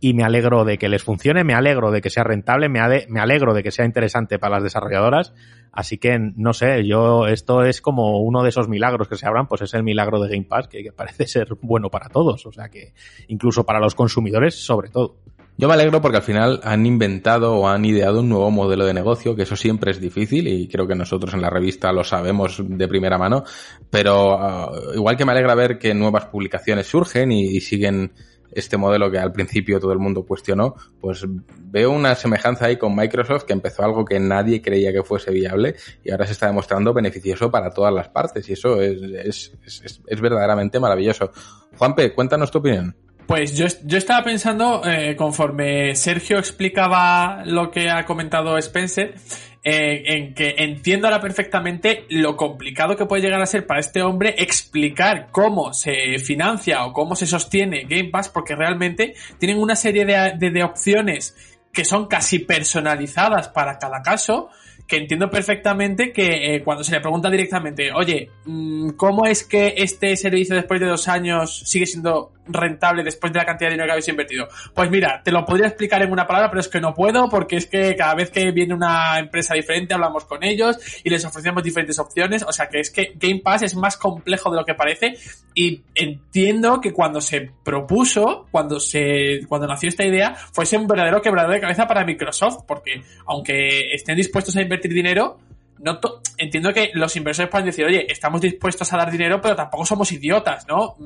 y 0.00 0.14
me 0.14 0.24
alegro 0.24 0.64
de 0.64 0.78
que 0.78 0.88
les 0.88 1.02
funcione, 1.02 1.44
me 1.44 1.54
alegro 1.54 1.90
de 1.90 2.00
que 2.00 2.10
sea 2.10 2.24
rentable, 2.24 2.68
me, 2.68 2.80
me 3.08 3.20
alegro 3.20 3.52
de 3.52 3.62
que 3.62 3.70
sea 3.70 3.84
interesante 3.84 4.38
para 4.38 4.56
las 4.56 4.62
desarrolladoras, 4.62 5.34
así 5.72 5.98
que 5.98 6.18
no 6.18 6.52
sé, 6.52 6.86
yo 6.86 7.26
esto 7.26 7.64
es 7.64 7.80
como 7.80 8.20
uno 8.20 8.42
de 8.42 8.50
esos 8.50 8.68
milagros 8.68 9.08
que 9.08 9.16
se 9.16 9.26
abran, 9.26 9.48
pues 9.48 9.62
es 9.62 9.74
el 9.74 9.82
milagro 9.82 10.20
de 10.20 10.28
Game 10.30 10.46
Pass 10.48 10.68
que, 10.68 10.82
que 10.82 10.92
parece 10.92 11.26
ser 11.26 11.48
bueno 11.60 11.90
para 11.90 12.08
todos, 12.08 12.46
o 12.46 12.52
sea 12.52 12.68
que 12.68 12.92
incluso 13.26 13.64
para 13.64 13.80
los 13.80 13.94
consumidores 13.94 14.54
sobre 14.54 14.88
todo. 14.88 15.16
Yo 15.60 15.66
me 15.66 15.74
alegro 15.74 16.00
porque 16.00 16.18
al 16.18 16.22
final 16.22 16.60
han 16.62 16.86
inventado 16.86 17.56
o 17.56 17.66
han 17.68 17.84
ideado 17.84 18.20
un 18.20 18.28
nuevo 18.28 18.48
modelo 18.48 18.86
de 18.86 18.94
negocio, 18.94 19.34
que 19.34 19.42
eso 19.42 19.56
siempre 19.56 19.90
es 19.90 20.00
difícil 20.00 20.46
y 20.46 20.68
creo 20.68 20.86
que 20.86 20.94
nosotros 20.94 21.34
en 21.34 21.42
la 21.42 21.50
revista 21.50 21.90
lo 21.90 22.04
sabemos 22.04 22.62
de 22.64 22.86
primera 22.86 23.18
mano, 23.18 23.42
pero 23.90 24.36
uh, 24.36 24.94
igual 24.94 25.16
que 25.16 25.24
me 25.24 25.32
alegra 25.32 25.56
ver 25.56 25.76
que 25.76 25.94
nuevas 25.94 26.26
publicaciones 26.26 26.86
surgen 26.86 27.32
y, 27.32 27.56
y 27.56 27.60
siguen 27.60 28.12
este 28.52 28.76
modelo 28.76 29.10
que 29.10 29.18
al 29.18 29.32
principio 29.32 29.80
todo 29.80 29.92
el 29.92 29.98
mundo 29.98 30.24
cuestionó, 30.24 30.76
pues 31.00 31.24
veo 31.26 31.90
una 31.90 32.14
semejanza 32.14 32.66
ahí 32.66 32.76
con 32.76 32.94
Microsoft 32.94 33.42
que 33.42 33.52
empezó 33.52 33.82
algo 33.82 34.04
que 34.04 34.20
nadie 34.20 34.62
creía 34.62 34.92
que 34.92 35.02
fuese 35.02 35.32
viable 35.32 35.74
y 36.04 36.12
ahora 36.12 36.24
se 36.26 36.34
está 36.34 36.46
demostrando 36.46 36.94
beneficioso 36.94 37.50
para 37.50 37.70
todas 37.70 37.92
las 37.92 38.08
partes 38.08 38.48
y 38.48 38.52
eso 38.52 38.80
es, 38.80 39.02
es, 39.02 39.52
es, 39.64 40.00
es 40.06 40.20
verdaderamente 40.20 40.78
maravilloso. 40.78 41.32
Juanpe, 41.76 42.14
cuéntanos 42.14 42.48
tu 42.52 42.58
opinión. 42.58 42.94
Pues 43.28 43.54
yo, 43.54 43.66
yo 43.84 43.98
estaba 43.98 44.24
pensando, 44.24 44.80
eh, 44.86 45.14
conforme 45.14 45.94
Sergio 45.94 46.38
explicaba 46.38 47.42
lo 47.44 47.70
que 47.70 47.90
ha 47.90 48.06
comentado 48.06 48.56
Spencer, 48.56 49.16
eh, 49.62 50.02
en 50.06 50.32
que 50.32 50.54
entiendo 50.56 51.08
ahora 51.08 51.20
perfectamente 51.20 52.06
lo 52.08 52.38
complicado 52.38 52.96
que 52.96 53.04
puede 53.04 53.20
llegar 53.20 53.42
a 53.42 53.46
ser 53.46 53.66
para 53.66 53.80
este 53.80 54.00
hombre 54.00 54.34
explicar 54.38 55.28
cómo 55.30 55.74
se 55.74 56.18
financia 56.20 56.86
o 56.86 56.94
cómo 56.94 57.14
se 57.16 57.26
sostiene 57.26 57.82
Game 57.82 58.08
Pass, 58.08 58.30
porque 58.30 58.56
realmente 58.56 59.12
tienen 59.36 59.58
una 59.58 59.76
serie 59.76 60.06
de, 60.06 60.32
de, 60.38 60.50
de 60.50 60.64
opciones 60.64 61.36
que 61.70 61.84
son 61.84 62.06
casi 62.06 62.38
personalizadas 62.38 63.48
para 63.48 63.78
cada 63.78 64.00
caso 64.00 64.48
que 64.88 64.96
entiendo 64.96 65.28
perfectamente 65.28 66.12
que 66.12 66.54
eh, 66.54 66.64
cuando 66.64 66.82
se 66.82 66.92
le 66.92 67.00
pregunta 67.00 67.28
directamente, 67.28 67.92
oye, 67.92 68.30
mm, 68.46 68.92
¿cómo 68.96 69.26
es 69.26 69.44
que 69.44 69.74
este 69.76 70.16
servicio 70.16 70.56
después 70.56 70.80
de 70.80 70.86
dos 70.86 71.08
años 71.08 71.62
sigue 71.66 71.84
siendo 71.84 72.32
rentable 72.48 73.02
después 73.02 73.32
de 73.32 73.38
la 73.38 73.46
cantidad 73.46 73.68
de 73.68 73.74
dinero 73.74 73.86
que 73.86 73.92
habéis 73.92 74.08
invertido? 74.08 74.48
Pues 74.74 74.90
mira, 74.90 75.22
te 75.22 75.32
lo 75.32 75.44
podría 75.44 75.68
explicar 75.68 76.02
en 76.02 76.12
una 76.12 76.26
palabra, 76.26 76.50
pero 76.50 76.60
es 76.60 76.68
que 76.68 76.80
no 76.80 76.94
puedo 76.94 77.28
porque 77.28 77.56
es 77.56 77.66
que 77.66 77.94
cada 77.96 78.14
vez 78.14 78.30
que 78.30 78.50
viene 78.50 78.74
una 78.74 79.18
empresa 79.18 79.54
diferente 79.54 79.94
hablamos 79.94 80.24
con 80.24 80.42
ellos 80.44 80.78
y 81.04 81.10
les 81.10 81.24
ofrecemos 81.24 81.62
diferentes 81.62 81.98
opciones, 81.98 82.42
o 82.42 82.52
sea 82.52 82.68
que 82.68 82.80
es 82.80 82.90
que 82.90 83.12
Game 83.16 83.40
Pass 83.40 83.62
es 83.62 83.74
más 83.74 83.96
complejo 83.96 84.50
de 84.50 84.56
lo 84.56 84.64
que 84.64 84.74
parece 84.74 85.14
y 85.54 85.82
entiendo 85.94 86.80
que 86.80 86.92
cuando 86.92 87.20
se 87.20 87.50
propuso, 87.64 88.46
cuando 88.50 88.80
se 88.80 89.40
cuando 89.48 89.66
nació 89.66 89.88
esta 89.88 90.06
idea, 90.06 90.34
fuese 90.34 90.76
un 90.76 90.86
verdadero 90.86 91.20
quebradero 91.20 91.54
de 91.54 91.60
cabeza 91.60 91.86
para 91.86 92.04
Microsoft, 92.04 92.64
porque 92.66 93.02
aunque 93.26 93.92
estén 93.92 94.16
dispuestos 94.16 94.56
a 94.56 94.62
invertir 94.62 94.92
dinero, 94.92 95.38
no 95.80 95.98
entiendo 96.36 96.72
que 96.72 96.90
los 96.94 97.14
inversores 97.16 97.50
pueden 97.50 97.66
decir, 97.66 97.84
oye, 97.84 98.06
estamos 98.08 98.40
dispuestos 98.40 98.92
a 98.92 98.96
dar 98.96 99.10
dinero, 99.10 99.40
pero 99.40 99.56
tampoco 99.56 99.84
somos 99.86 100.10
idiotas, 100.12 100.66
¿no? 100.66 100.96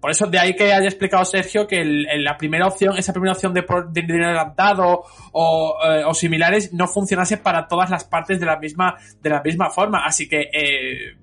Por 0.00 0.10
eso 0.10 0.26
de 0.26 0.38
ahí 0.38 0.54
que 0.54 0.72
haya 0.72 0.88
explicado 0.88 1.24
Sergio 1.24 1.66
que 1.66 1.84
la 1.84 2.36
primera 2.36 2.66
opción, 2.66 2.96
esa 2.96 3.12
primera 3.12 3.32
opción 3.32 3.54
de, 3.54 3.64
de 3.90 4.02
dinero 4.02 4.26
adelantado 4.26 5.04
o, 5.32 5.78
eh, 5.84 6.04
o, 6.04 6.12
similares 6.12 6.72
no 6.72 6.88
funcionase 6.88 7.36
para 7.38 7.68
todas 7.68 7.88
las 7.90 8.04
partes 8.04 8.40
de 8.40 8.46
la 8.46 8.58
misma, 8.58 8.96
de 9.20 9.30
la 9.30 9.42
misma 9.42 9.70
forma. 9.70 10.04
Así 10.04 10.28
que, 10.28 10.50
eh, 10.52 11.16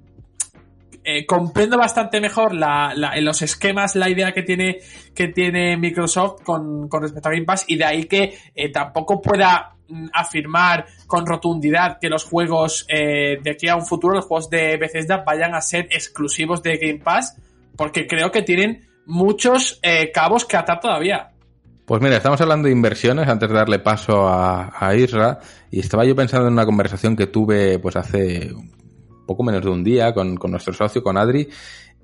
eh, 1.04 1.26
comprendo 1.26 1.78
bastante 1.78 2.20
mejor 2.20 2.54
los 2.54 3.42
esquemas 3.42 3.96
la 3.96 4.10
idea 4.10 4.34
que 4.34 4.44
tiene, 4.44 5.78
Microsoft 5.78 6.44
con, 6.44 6.90
respecto 6.92 7.30
a 7.30 7.32
Game 7.32 7.46
Pass 7.46 7.66
y 7.68 7.78
de 7.78 7.86
ahí 7.86 8.04
que 8.06 8.38
eh, 8.56 8.70
tampoco 8.72 9.22
pueda 9.22 9.76
afirmar 10.14 10.86
con 11.08 11.26
rotundidad 11.26 11.98
que 12.00 12.10
los 12.10 12.24
juegos 12.24 12.86
eh, 12.90 13.40
de 13.42 13.52
aquí 13.52 13.68
a 13.68 13.76
un 13.76 13.86
futuro, 13.86 14.16
los 14.16 14.26
juegos 14.26 14.50
de 14.50 14.78
Bethesda 14.78 15.24
vayan 15.26 15.56
a 15.56 15.62
ser 15.62 15.88
exclusivos 15.90 16.62
de 16.62 16.78
Game 16.78 17.00
Pass, 17.00 17.36
porque 17.76 18.06
creo 18.06 18.32
que 18.32 18.44
tienen 18.44 18.88
muchos 19.06 19.82
cabos 20.14 20.46
que 20.46 20.58
atar 20.58 20.80
todavía. 20.80 21.32
Pues 21.86 22.04
mira, 22.04 22.18
estamos 22.18 22.40
hablando 22.40 22.68
de 22.68 22.72
inversiones 22.72 23.28
antes 23.28 23.50
de 23.50 23.56
darle 23.56 23.80
paso 23.80 24.28
a, 24.28 24.72
a 24.78 24.96
Isra 24.96 25.40
y 25.72 25.80
estaba 25.80 26.06
yo 26.06 26.16
pensando 26.16 26.46
en 26.46 26.54
una 26.54 26.66
conversación 26.66 27.16
que 27.16 27.26
tuve 27.26 27.80
pues 27.80 27.96
hace 27.96 28.54
poco 29.30 29.44
menos 29.44 29.64
de 29.64 29.70
un 29.70 29.84
día 29.84 30.12
con, 30.12 30.38
con 30.38 30.50
nuestro 30.50 30.74
socio, 30.74 31.04
con 31.04 31.16
Adri, 31.16 31.48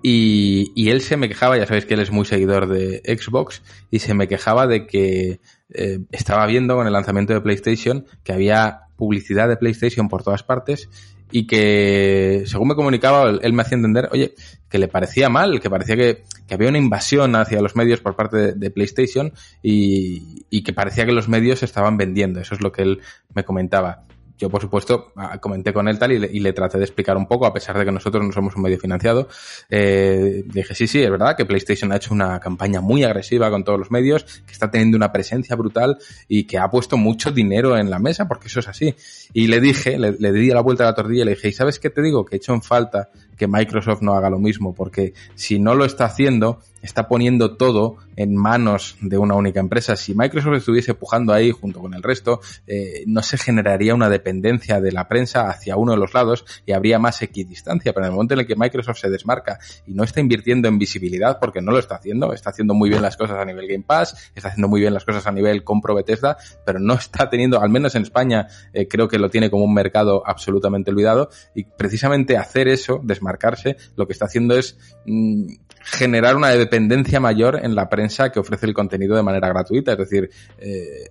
y, 0.03 0.71
y, 0.75 0.91
él 0.91 1.01
se 1.01 1.17
me 1.17 1.27
quejaba, 1.27 1.57
ya 1.57 1.65
sabéis 1.65 1.87
que 1.87 1.95
él 1.95 1.99
es 1.99 2.11
muy 2.11 2.25
seguidor 2.25 2.67
de 2.67 3.01
Xbox, 3.17 3.63
y 3.89 3.97
se 3.97 4.13
me 4.13 4.27
quejaba 4.27 4.67
de 4.67 4.85
que 4.85 5.39
eh, 5.73 5.99
estaba 6.11 6.45
viendo 6.45 6.75
con 6.75 6.85
el 6.85 6.93
lanzamiento 6.93 7.33
de 7.33 7.41
PlayStation 7.41 8.05
que 8.23 8.31
había 8.31 8.81
publicidad 8.95 9.49
de 9.49 9.57
PlayStation 9.57 10.07
por 10.07 10.21
todas 10.21 10.43
partes 10.43 10.89
y 11.31 11.47
que, 11.47 12.43
según 12.45 12.67
me 12.67 12.75
comunicaba, 12.75 13.31
él, 13.41 13.53
me 13.53 13.63
hacía 13.63 13.77
entender, 13.77 14.09
oye, 14.11 14.35
que 14.69 14.77
le 14.77 14.87
parecía 14.87 15.27
mal, 15.27 15.59
que 15.59 15.71
parecía 15.71 15.95
que, 15.95 16.23
que 16.47 16.53
había 16.53 16.69
una 16.69 16.77
invasión 16.77 17.35
hacia 17.35 17.59
los 17.61 17.75
medios 17.75 17.99
por 18.01 18.15
parte 18.15 18.37
de, 18.37 18.53
de 18.53 18.69
PlayStation 18.69 19.33
y, 19.63 20.45
y 20.51 20.63
que 20.63 20.71
parecía 20.71 21.07
que 21.07 21.13
los 21.13 21.27
medios 21.27 21.63
estaban 21.63 21.97
vendiendo. 21.97 22.39
Eso 22.39 22.53
es 22.53 22.61
lo 22.61 22.71
que 22.71 22.83
él 22.83 23.01
me 23.33 23.43
comentaba 23.43 24.05
yo, 24.37 24.49
por 24.49 24.61
supuesto, 24.61 25.13
comenté 25.39 25.71
con 25.71 25.87
él 25.87 25.97
tal 25.97 26.11
y 26.11 26.19
le, 26.19 26.29
y 26.31 26.39
le, 26.39 26.53
traté 26.53 26.77
de 26.77 26.83
explicar 26.83 27.15
un 27.15 27.27
poco, 27.27 27.45
a 27.45 27.53
pesar 27.53 27.77
de 27.77 27.85
que 27.85 27.91
nosotros 27.91 28.25
no 28.25 28.31
somos 28.31 28.55
un 28.55 28.63
medio 28.63 28.77
financiado. 28.77 29.27
Eh, 29.69 30.43
dije, 30.45 30.75
sí, 30.75 30.87
sí, 30.87 31.01
es 31.01 31.09
verdad 31.09 31.37
que 31.37 31.45
PlayStation 31.45 31.91
ha 31.91 31.97
hecho 31.97 32.13
una 32.13 32.39
campaña 32.39 32.81
muy 32.81 33.03
agresiva 33.03 33.49
con 33.49 33.63
todos 33.63 33.79
los 33.79 33.91
medios, 33.91 34.23
que 34.45 34.51
está 34.51 34.69
teniendo 34.69 34.97
una 34.97 35.11
presencia 35.11 35.55
brutal 35.55 35.97
y 36.27 36.45
que 36.45 36.57
ha 36.57 36.69
puesto 36.69 36.97
mucho 36.97 37.31
dinero 37.31 37.77
en 37.77 37.89
la 37.89 37.99
mesa, 37.99 38.27
porque 38.27 38.47
eso 38.47 38.59
es 38.59 38.67
así. 38.67 38.95
Y 39.33 39.47
le 39.47 39.61
dije, 39.61 39.97
le, 39.97 40.13
le 40.19 40.31
di 40.31 40.49
la 40.49 40.61
vuelta 40.61 40.83
a 40.83 40.87
la 40.87 40.95
tortilla 40.95 41.21
y 41.21 41.25
le 41.25 41.35
dije, 41.35 41.49
¿y 41.49 41.53
sabes 41.53 41.79
qué 41.79 41.89
te 41.89 42.01
digo? 42.01 42.25
Que 42.25 42.35
he 42.35 42.37
hecho 42.37 42.53
en 42.53 42.61
falta 42.61 43.09
que 43.37 43.47
Microsoft 43.47 44.01
no 44.01 44.13
haga 44.13 44.29
lo 44.29 44.39
mismo, 44.39 44.73
porque 44.73 45.13
si 45.35 45.59
no 45.59 45.75
lo 45.75 45.85
está 45.85 46.05
haciendo, 46.05 46.59
está 46.85 47.07
poniendo 47.07 47.57
todo 47.57 47.97
en 48.15 48.35
manos 48.35 48.95
de 49.01 49.17
una 49.17 49.35
única 49.35 49.59
empresa. 49.59 49.95
Si 49.95 50.13
Microsoft 50.13 50.55
estuviese 50.55 50.93
pujando 50.93 51.33
ahí 51.33 51.51
junto 51.51 51.81
con 51.81 51.93
el 51.93 52.03
resto, 52.03 52.39
eh, 52.67 53.03
no 53.07 53.21
se 53.23 53.37
generaría 53.37 53.93
una 53.93 54.09
dependencia 54.09 54.79
de 54.79 54.91
la 54.91 55.07
prensa 55.07 55.49
hacia 55.49 55.75
uno 55.75 55.93
de 55.93 55.97
los 55.97 56.13
lados 56.13 56.45
y 56.65 56.71
habría 56.71 56.99
más 56.99 57.21
equidistancia. 57.21 57.91
Pero 57.93 58.05
en 58.05 58.11
el 58.11 58.15
momento 58.15 58.35
en 58.35 58.41
el 58.41 58.47
que 58.47 58.55
Microsoft 58.55 58.99
se 58.99 59.09
desmarca 59.09 59.59
y 59.85 59.93
no 59.93 60.03
está 60.03 60.21
invirtiendo 60.21 60.67
en 60.67 60.77
visibilidad, 60.77 61.39
porque 61.39 61.61
no 61.61 61.71
lo 61.71 61.79
está 61.79 61.95
haciendo, 61.95 62.33
está 62.33 62.51
haciendo 62.51 62.73
muy 62.73 62.89
bien 62.89 63.01
las 63.01 63.17
cosas 63.17 63.37
a 63.37 63.45
nivel 63.45 63.67
Game 63.67 63.83
Pass, 63.85 64.31
está 64.35 64.49
haciendo 64.49 64.67
muy 64.67 64.79
bien 64.79 64.93
las 64.93 65.03
cosas 65.03 65.25
a 65.27 65.31
nivel 65.31 65.63
compro 65.63 65.95
Bethesda, 65.95 66.37
pero 66.65 66.79
no 66.79 66.93
está 66.93 67.29
teniendo, 67.29 67.61
al 67.61 67.69
menos 67.69 67.95
en 67.95 68.03
España, 68.03 68.47
eh, 68.73 68.87
creo 68.87 69.07
que 69.07 69.19
lo 69.19 69.29
tiene 69.29 69.49
como 69.49 69.65
un 69.65 69.73
mercado 69.73 70.23
absolutamente 70.25 70.91
olvidado 70.91 71.29
y 71.53 71.65
precisamente 71.65 72.37
hacer 72.37 72.67
eso, 72.67 73.01
desmarcarse, 73.25 73.77
lo 73.95 74.05
que 74.05 74.13
está 74.13 74.25
haciendo 74.25 74.55
es 74.55 74.77
mmm, 75.05 75.47
generar 75.83 76.35
una 76.35 76.49
dependencia 76.49 77.19
mayor 77.19 77.59
en 77.63 77.75
la 77.75 77.89
prensa 77.89 78.31
que 78.31 78.39
ofrece 78.39 78.65
el 78.65 78.73
contenido 78.73 79.15
de 79.15 79.23
manera 79.23 79.49
gratuita. 79.49 79.93
Es 79.93 79.97
decir, 79.97 80.29
eh, 80.57 81.07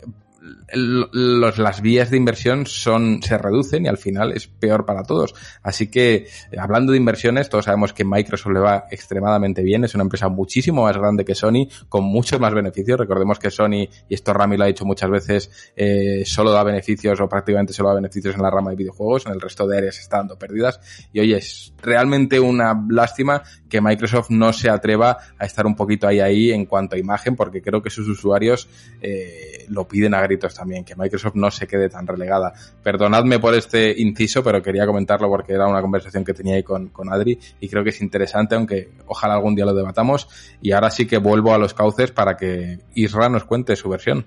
los, 0.73 1.59
las 1.59 1.81
vías 1.81 2.11
de 2.11 2.17
inversión 2.17 2.67
son, 2.67 3.23
se 3.23 3.39
reducen 3.39 3.85
y 3.85 3.89
al 3.89 3.99
final 3.99 4.33
es 4.33 4.47
peor 4.47 4.87
para 4.87 5.03
todos. 5.03 5.35
Así 5.63 5.91
que, 5.91 6.27
hablando 6.59 6.93
de 6.93 6.99
inversiones, 6.99 7.49
todos 7.49 7.67
sabemos 7.67 7.93
que 7.93 8.05
Microsoft 8.05 8.53
le 8.53 8.61
va 8.61 8.85
extremadamente 8.91 9.63
bien, 9.63 9.85
es 9.85 9.95
una 9.95 10.03
empresa 10.03 10.29
muchísimo 10.29 10.85
más 10.85 10.97
grande 10.97 11.25
que 11.25 11.35
Sony, 11.35 11.69
con 11.89 12.05
muchos 12.05 12.41
más 12.41 12.55
beneficios. 12.55 12.99
Recordemos 12.99 13.39
que 13.39 13.51
Sony, 13.51 13.89
y 14.09 14.15
esto 14.15 14.33
Rami 14.33 14.57
lo 14.57 14.65
ha 14.65 14.69
dicho 14.69 14.85
muchas 14.85 15.11
veces, 15.11 15.73
eh, 15.77 16.23
solo 16.25 16.53
da 16.53 16.65
beneficios 16.65 17.21
o 17.21 17.29
prácticamente 17.29 17.73
solo 17.73 17.91
da 17.91 17.97
beneficios 17.97 18.35
en 18.35 18.43
la 18.43 18.51
rama 18.51 18.71
de 18.71 18.77
videojuegos, 18.77 19.27
en 19.27 19.33
el 19.33 19.41
resto 19.41 19.67
de 19.67 19.79
áreas 19.79 19.99
está 19.99 20.19
dando 20.19 20.39
pérdidas. 20.39 20.81
Y 21.13 21.21
oye, 21.21 21.37
es 21.37 21.73
realmente 21.83 22.41
una 22.41 22.75
lástima 22.89 23.43
que 23.69 23.81
Microsoft 23.81 24.31
no 24.31 24.53
se 24.53 24.71
atreva 24.71 25.19
a 25.39 25.45
estar 25.45 25.67
un 25.67 25.77
poquito 25.77 26.07
ahí 26.07 26.21
ahí 26.21 26.53
en 26.53 26.67
cuanto 26.67 26.97
a 26.97 26.99
imagen, 26.99 27.37
porque 27.37 27.61
creo 27.63 27.83
que 27.83 27.91
sus 27.91 28.09
usuarios 28.09 28.69
eh, 29.01 29.67
lo 29.69 29.87
piden 29.87 30.15
a 30.15 30.23
gritos 30.23 30.54
también, 30.55 30.85
que 30.85 30.97
Microsoft 30.97 31.35
no 31.35 31.51
se 31.51 31.67
quede 31.67 31.89
tan 31.89 32.07
relegada. 32.07 32.53
Perdonadme 32.83 33.39
por 33.39 33.55
este 33.55 33.95
inciso, 34.01 34.43
pero 34.43 34.63
quería 34.63 34.87
comentarlo 34.87 35.29
porque 35.29 35.53
era 35.53 35.67
una 35.67 35.83
conversación 35.83 36.25
que 36.25 36.33
tenía 36.33 36.55
ahí 36.55 36.63
con, 36.63 36.89
con 36.89 37.13
Adri 37.13 37.39
y 37.61 37.69
creo 37.69 37.85
que 37.85 37.91
es 37.91 38.01
interesante, 38.01 38.55
aunque 38.55 38.93
ojalá 39.07 39.35
algún 39.35 39.55
día 39.55 39.65
lo 39.65 39.75
debatamos. 39.75 40.29
Y 40.63 40.73
ahora 40.73 40.91
sí 40.91 41.07
que 41.07 41.19
vuelvo 41.19 41.53
a 41.53 41.59
los 41.59 41.75
cauces 41.75 42.11
para 42.11 42.37
que 42.37 42.79
Isra 42.95 43.29
nos 43.29 43.45
cuente 43.45 43.77
su 43.77 43.89
versión. 43.89 44.25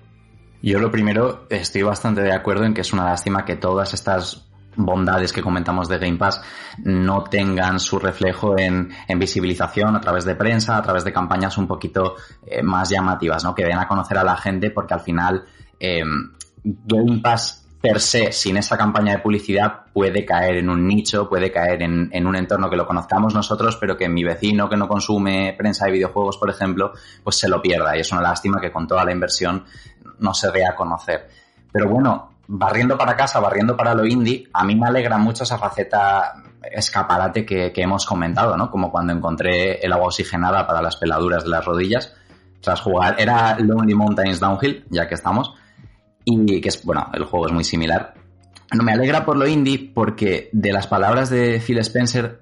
Yo 0.62 0.80
lo 0.80 0.90
primero 0.90 1.46
estoy 1.50 1.82
bastante 1.82 2.20
de 2.20 2.32
acuerdo 2.32 2.64
en 2.64 2.74
que 2.74 2.80
es 2.80 2.92
una 2.92 3.04
lástima 3.04 3.44
que 3.44 3.56
todas 3.56 3.94
estas 3.94 4.48
bondades 4.78 5.32
que 5.32 5.42
comentamos 5.42 5.88
de 5.88 5.98
Game 5.98 6.16
Pass 6.16 6.40
no 6.84 7.24
tengan 7.24 7.80
su 7.80 7.98
reflejo 7.98 8.58
en, 8.58 8.90
visibilización 9.16 9.96
a 9.96 10.00
través 10.00 10.24
de 10.24 10.36
prensa, 10.36 10.76
a 10.76 10.82
través 10.82 11.04
de 11.04 11.12
campañas 11.12 11.58
un 11.58 11.66
poquito 11.66 12.14
eh, 12.46 12.62
más 12.62 12.88
llamativas, 12.88 13.44
¿no? 13.44 13.54
Que 13.54 13.64
den 13.64 13.78
a 13.78 13.88
conocer 13.88 14.18
a 14.18 14.24
la 14.24 14.36
gente 14.36 14.70
porque 14.70 14.94
al 14.94 15.00
final 15.00 15.44
eh, 15.78 16.02
Game 16.62 17.18
Pass 17.18 17.68
per 17.80 18.00
se, 18.00 18.32
sin 18.32 18.56
esa 18.56 18.76
campaña 18.76 19.12
de 19.12 19.18
publicidad, 19.18 19.84
puede 19.92 20.24
caer 20.24 20.56
en 20.56 20.68
un 20.68 20.86
nicho, 20.86 21.28
puede 21.28 21.52
caer 21.52 21.82
en, 21.82 22.26
un 22.26 22.36
entorno 22.36 22.68
que 22.68 22.76
lo 22.76 22.86
conozcamos 22.86 23.34
nosotros, 23.34 23.76
pero 23.76 23.96
que 23.96 24.08
mi 24.08 24.24
vecino 24.24 24.68
que 24.68 24.76
no 24.76 24.88
consume 24.88 25.54
prensa 25.56 25.86
de 25.86 25.92
videojuegos, 25.92 26.38
por 26.38 26.50
ejemplo, 26.50 26.92
pues 27.22 27.36
se 27.36 27.48
lo 27.48 27.62
pierda. 27.62 27.96
Y 27.96 28.00
es 28.00 28.10
una 28.10 28.20
lástima 28.20 28.60
que 28.60 28.72
con 28.72 28.86
toda 28.86 29.04
la 29.04 29.12
inversión 29.12 29.64
no 30.18 30.34
se 30.34 30.50
dé 30.50 30.66
a 30.66 30.74
conocer. 30.74 31.28
Pero 31.70 31.88
bueno, 31.88 32.30
barriendo 32.48 32.98
para 32.98 33.14
casa, 33.14 33.38
barriendo 33.38 33.76
para 33.76 33.94
lo 33.94 34.04
indie, 34.04 34.48
a 34.52 34.64
mí 34.64 34.74
me 34.74 34.88
alegra 34.88 35.16
mucho 35.16 35.44
esa 35.44 35.58
faceta 35.58 36.42
escaparate 36.72 37.46
que, 37.46 37.72
hemos 37.76 38.04
comentado, 38.04 38.56
¿no? 38.56 38.70
Como 38.70 38.90
cuando 38.90 39.12
encontré 39.12 39.78
el 39.78 39.92
agua 39.92 40.08
oxigenada 40.08 40.66
para 40.66 40.82
las 40.82 40.96
peladuras 40.96 41.44
de 41.44 41.50
las 41.50 41.64
rodillas, 41.64 42.14
tras 42.60 42.80
jugar, 42.80 43.14
era 43.18 43.56
Lonely 43.58 43.94
Mountains 43.94 44.40
Downhill, 44.40 44.84
ya 44.90 45.06
que 45.06 45.14
estamos, 45.14 45.54
y 46.30 46.60
que 46.60 46.68
es, 46.68 46.84
bueno, 46.84 47.10
el 47.14 47.24
juego 47.24 47.46
es 47.46 47.52
muy 47.52 47.64
similar. 47.64 48.14
No 48.72 48.82
me 48.82 48.92
alegra 48.92 49.24
por 49.24 49.36
lo 49.36 49.46
indie 49.46 49.90
porque 49.94 50.50
de 50.52 50.72
las 50.72 50.86
palabras 50.86 51.30
de 51.30 51.60
Phil 51.64 51.78
Spencer 51.78 52.40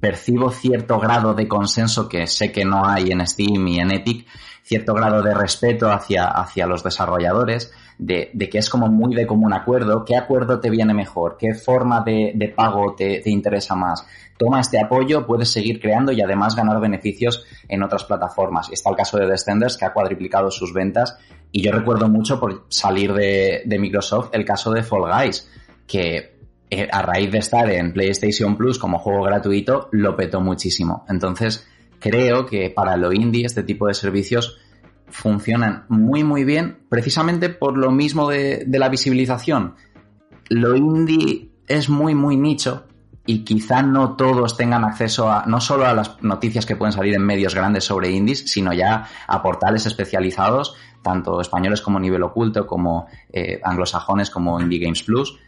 percibo 0.00 0.50
cierto 0.50 1.00
grado 1.00 1.32
de 1.32 1.48
consenso 1.48 2.08
que 2.08 2.26
sé 2.26 2.52
que 2.52 2.64
no 2.64 2.86
hay 2.86 3.10
en 3.10 3.26
Steam 3.26 3.66
y 3.68 3.78
en 3.78 3.90
Epic, 3.90 4.26
cierto 4.62 4.92
grado 4.92 5.22
de 5.22 5.32
respeto 5.32 5.90
hacia, 5.90 6.26
hacia 6.26 6.66
los 6.66 6.84
desarrolladores, 6.84 7.72
de, 7.98 8.30
que 8.50 8.58
es 8.58 8.68
como 8.68 8.88
muy 8.88 9.14
de 9.14 9.26
común 9.26 9.54
acuerdo, 9.54 10.04
qué 10.04 10.16
acuerdo 10.16 10.60
te 10.60 10.68
viene 10.68 10.92
mejor, 10.92 11.36
qué 11.38 11.54
forma 11.54 12.02
de, 12.02 12.52
pago 12.54 12.94
te, 12.94 13.20
te, 13.20 13.30
interesa 13.30 13.74
más. 13.74 14.06
Toma 14.36 14.60
este 14.60 14.78
apoyo, 14.78 15.26
puedes 15.26 15.50
seguir 15.50 15.80
creando 15.80 16.12
y 16.12 16.20
además 16.20 16.54
ganar 16.54 16.80
beneficios 16.80 17.44
en 17.66 17.82
otras 17.82 18.04
plataformas. 18.04 18.68
Está 18.70 18.90
el 18.90 18.96
caso 18.96 19.16
de 19.16 19.26
Descenders, 19.26 19.78
que 19.78 19.86
ha 19.86 19.92
cuadriplicado 19.92 20.50
sus 20.50 20.72
ventas, 20.72 21.18
y 21.52 21.62
yo 21.62 21.72
recuerdo 21.72 22.08
mucho 22.08 22.38
por 22.38 22.66
salir 22.68 23.12
de, 23.12 23.76
Microsoft 23.78 24.30
el 24.32 24.44
caso 24.44 24.72
de 24.72 24.82
Fall 24.82 25.10
Guys, 25.10 25.50
que 25.86 26.38
eh, 26.70 26.88
a 26.90 27.02
raíz 27.02 27.30
de 27.30 27.38
estar 27.38 27.70
en 27.70 27.92
PlayStation 27.92 28.56
Plus 28.56 28.78
como 28.78 28.98
juego 28.98 29.22
gratuito, 29.22 29.88
lo 29.92 30.16
petó 30.16 30.40
muchísimo. 30.40 31.04
Entonces, 31.08 31.66
creo 31.98 32.46
que 32.46 32.70
para 32.70 32.96
lo 32.96 33.12
indie 33.12 33.46
este 33.46 33.62
tipo 33.62 33.86
de 33.86 33.94
servicios 33.94 34.58
funcionan 35.10 35.84
muy 35.88 36.22
muy 36.22 36.44
bien 36.44 36.80
precisamente 36.90 37.48
por 37.48 37.78
lo 37.78 37.90
mismo 37.90 38.28
de, 38.28 38.66
la 38.68 38.88
visibilización. 38.88 39.74
Lo 40.48 40.76
indie 40.76 41.50
es 41.66 41.88
muy 41.88 42.14
muy 42.14 42.36
nicho 42.36 42.87
y 43.28 43.44
quizá 43.44 43.82
no 43.82 44.16
todos 44.16 44.56
tengan 44.56 44.86
acceso 44.86 45.30
a 45.30 45.44
no 45.44 45.60
solo 45.60 45.84
a 45.84 45.92
las 45.92 46.22
noticias 46.22 46.64
que 46.64 46.76
pueden 46.76 46.94
salir 46.94 47.14
en 47.14 47.22
medios 47.22 47.54
grandes 47.54 47.84
sobre 47.84 48.10
indies, 48.10 48.50
sino 48.50 48.72
ya 48.72 49.06
a 49.26 49.42
portales 49.42 49.84
especializados, 49.84 50.74
tanto 51.02 51.38
españoles 51.38 51.82
como 51.82 52.00
nivel 52.00 52.22
oculto, 52.22 52.66
como 52.66 53.06
eh, 53.30 53.60
anglosajones 53.62 54.30
como 54.30 54.58
Indie 54.58 54.78
Games 54.78 55.02
Plus. 55.02 55.38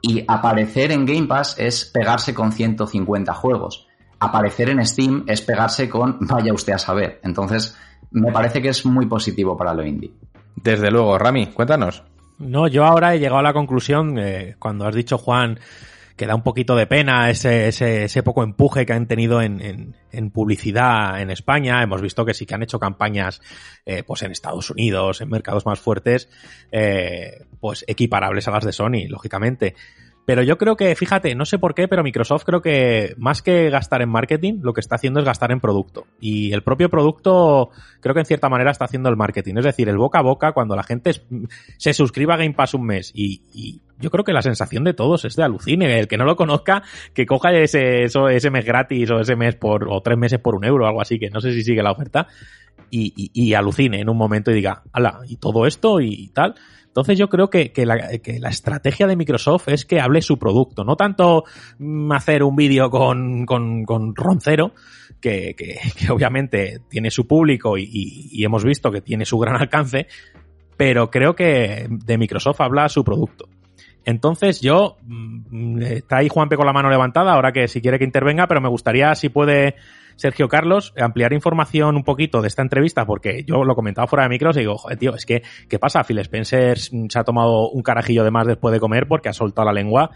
Y 0.00 0.24
aparecer 0.26 0.90
en 0.90 1.04
Game 1.04 1.26
Pass 1.26 1.56
es 1.58 1.84
pegarse 1.84 2.32
con 2.32 2.50
150 2.50 3.34
juegos. 3.34 3.86
Aparecer 4.18 4.70
en 4.70 4.82
Steam 4.86 5.24
es 5.26 5.42
pegarse 5.42 5.90
con 5.90 6.16
vaya 6.20 6.54
usted 6.54 6.72
a 6.72 6.78
saber. 6.78 7.20
Entonces, 7.22 7.76
me 8.10 8.32
parece 8.32 8.62
que 8.62 8.70
es 8.70 8.86
muy 8.86 9.04
positivo 9.04 9.54
para 9.54 9.74
lo 9.74 9.84
indie. 9.84 10.14
Desde 10.54 10.90
luego, 10.90 11.18
Rami, 11.18 11.48
cuéntanos. 11.48 12.04
No, 12.38 12.68
yo 12.68 12.86
ahora 12.86 13.14
he 13.14 13.18
llegado 13.18 13.40
a 13.40 13.42
la 13.42 13.52
conclusión, 13.52 14.18
eh, 14.18 14.56
cuando 14.58 14.86
has 14.86 14.94
dicho, 14.94 15.18
Juan, 15.18 15.58
que 16.16 16.26
da 16.26 16.34
un 16.34 16.42
poquito 16.42 16.74
de 16.76 16.86
pena 16.86 17.30
ese, 17.30 17.68
ese, 17.68 18.04
ese 18.04 18.22
poco 18.22 18.42
empuje 18.42 18.86
que 18.86 18.92
han 18.94 19.06
tenido 19.06 19.42
en, 19.42 19.94
en, 20.10 20.30
publicidad 20.30 21.20
en 21.20 21.30
España. 21.30 21.82
Hemos 21.82 22.00
visto 22.00 22.24
que 22.24 22.32
sí 22.32 22.46
que 22.46 22.54
han 22.54 22.62
hecho 22.62 22.80
campañas 22.80 23.42
eh, 23.84 24.02
pues 24.02 24.22
en 24.22 24.32
Estados 24.32 24.70
Unidos, 24.70 25.20
en 25.20 25.28
mercados 25.28 25.66
más 25.66 25.78
fuertes, 25.78 26.30
eh, 26.72 27.44
pues 27.60 27.84
equiparables 27.86 28.48
a 28.48 28.50
las 28.50 28.64
de 28.64 28.72
Sony, 28.72 29.08
lógicamente. 29.08 29.74
Pero 30.26 30.42
yo 30.42 30.58
creo 30.58 30.76
que, 30.76 30.96
fíjate, 30.96 31.36
no 31.36 31.44
sé 31.44 31.56
por 31.56 31.72
qué, 31.72 31.86
pero 31.86 32.02
Microsoft 32.02 32.42
creo 32.44 32.60
que 32.60 33.14
más 33.16 33.42
que 33.42 33.70
gastar 33.70 34.02
en 34.02 34.08
marketing, 34.08 34.58
lo 34.60 34.72
que 34.72 34.80
está 34.80 34.96
haciendo 34.96 35.20
es 35.20 35.24
gastar 35.24 35.52
en 35.52 35.60
producto. 35.60 36.08
Y 36.20 36.52
el 36.52 36.62
propio 36.62 36.90
producto, 36.90 37.70
creo 38.00 38.12
que 38.12 38.20
en 38.20 38.26
cierta 38.26 38.48
manera 38.48 38.72
está 38.72 38.86
haciendo 38.86 39.08
el 39.08 39.16
marketing. 39.16 39.54
Es 39.58 39.64
decir, 39.64 39.88
el 39.88 39.96
boca 39.96 40.18
a 40.18 40.22
boca, 40.22 40.50
cuando 40.50 40.74
la 40.74 40.82
gente 40.82 41.12
se 41.78 41.94
suscriba 41.94 42.34
a 42.34 42.38
Game 42.38 42.54
Pass 42.54 42.74
un 42.74 42.86
mes 42.86 43.12
y, 43.14 43.80
yo 43.98 44.10
creo 44.10 44.24
que 44.24 44.34
la 44.34 44.42
sensación 44.42 44.84
de 44.84 44.92
todos 44.92 45.24
es 45.24 45.36
de 45.36 45.44
alucine. 45.44 45.98
El 45.98 46.08
que 46.08 46.18
no 46.18 46.24
lo 46.24 46.34
conozca, 46.34 46.82
que 47.14 47.24
coja 47.24 47.52
ese, 47.52 48.04
ese 48.04 48.50
mes 48.50 48.64
gratis 48.64 49.10
o 49.12 49.20
ese 49.20 49.36
mes 49.36 49.54
por, 49.54 49.88
o 49.88 50.02
tres 50.02 50.18
meses 50.18 50.40
por 50.40 50.56
un 50.56 50.64
euro 50.64 50.84
o 50.84 50.88
algo 50.88 51.00
así, 51.00 51.20
que 51.20 51.30
no 51.30 51.40
sé 51.40 51.52
si 51.52 51.62
sigue 51.62 51.82
la 51.82 51.92
oferta, 51.92 52.26
y, 52.90 53.30
y 53.32 53.54
alucine 53.54 54.00
en 54.00 54.08
un 54.08 54.18
momento 54.18 54.50
y 54.50 54.54
diga, 54.54 54.82
ala, 54.92 55.20
y 55.26 55.36
todo 55.36 55.66
esto 55.66 56.00
y 56.00 56.28
tal. 56.34 56.56
Entonces 56.96 57.18
yo 57.18 57.28
creo 57.28 57.50
que, 57.50 57.70
la, 57.84 58.48
estrategia 58.48 59.06
de 59.06 59.16
Microsoft 59.16 59.68
es 59.68 59.84
que 59.84 60.00
hable 60.00 60.22
su 60.22 60.38
producto, 60.38 60.82
no 60.82 60.96
tanto 60.96 61.44
mm, 61.78 62.10
hacer 62.12 62.42
un 62.42 62.56
vídeo 62.56 62.88
con, 62.88 63.44
con, 63.44 64.16
Roncero, 64.16 64.72
que, 65.20 65.54
obviamente 66.10 66.80
tiene 66.88 67.10
su 67.10 67.26
público 67.26 67.76
y, 67.76 68.42
hemos 68.42 68.64
visto 68.64 68.90
que 68.90 69.02
tiene 69.02 69.26
su 69.26 69.36
gran 69.38 69.56
alcance, 69.56 70.06
pero 70.78 71.10
creo 71.10 71.36
que 71.36 71.86
de 71.86 72.16
Microsoft 72.16 72.62
habla 72.62 72.88
su 72.88 73.04
producto. 73.04 73.46
Entonces 74.06 74.62
yo, 74.62 74.96
mm, 75.02 75.82
está 75.82 76.16
ahí 76.16 76.30
Juanpe 76.30 76.56
con 76.56 76.64
la 76.64 76.72
mano 76.72 76.88
levantada, 76.88 77.34
ahora 77.34 77.52
que 77.52 77.68
si 77.68 77.82
quiere 77.82 77.98
que 77.98 78.06
intervenga, 78.06 78.46
pero 78.46 78.62
me 78.62 78.70
gustaría 78.70 79.14
si 79.16 79.28
puede 79.28 79.74
Sergio 80.16 80.48
Carlos, 80.48 80.92
ampliar 80.98 81.32
información 81.32 81.96
un 81.96 82.04
poquito 82.04 82.42
de 82.42 82.48
esta 82.48 82.62
entrevista, 82.62 83.06
porque 83.06 83.44
yo 83.44 83.64
lo 83.64 83.74
comentaba 83.74 84.06
fuera 84.06 84.24
de 84.24 84.30
micros 84.30 84.56
y 84.56 84.60
digo, 84.60 84.76
joder, 84.76 84.98
tío, 84.98 85.14
es 85.14 85.26
que, 85.26 85.42
¿qué 85.68 85.78
pasa? 85.78 86.04
Phil 86.04 86.18
Spencer 86.18 86.78
se 86.78 87.18
ha 87.18 87.24
tomado 87.24 87.70
un 87.70 87.82
carajillo 87.82 88.24
de 88.24 88.30
más 88.30 88.46
después 88.46 88.72
de 88.72 88.80
comer 88.80 89.06
porque 89.06 89.28
ha 89.28 89.32
soltado 89.32 89.66
la 89.66 89.72
lengua 89.72 90.10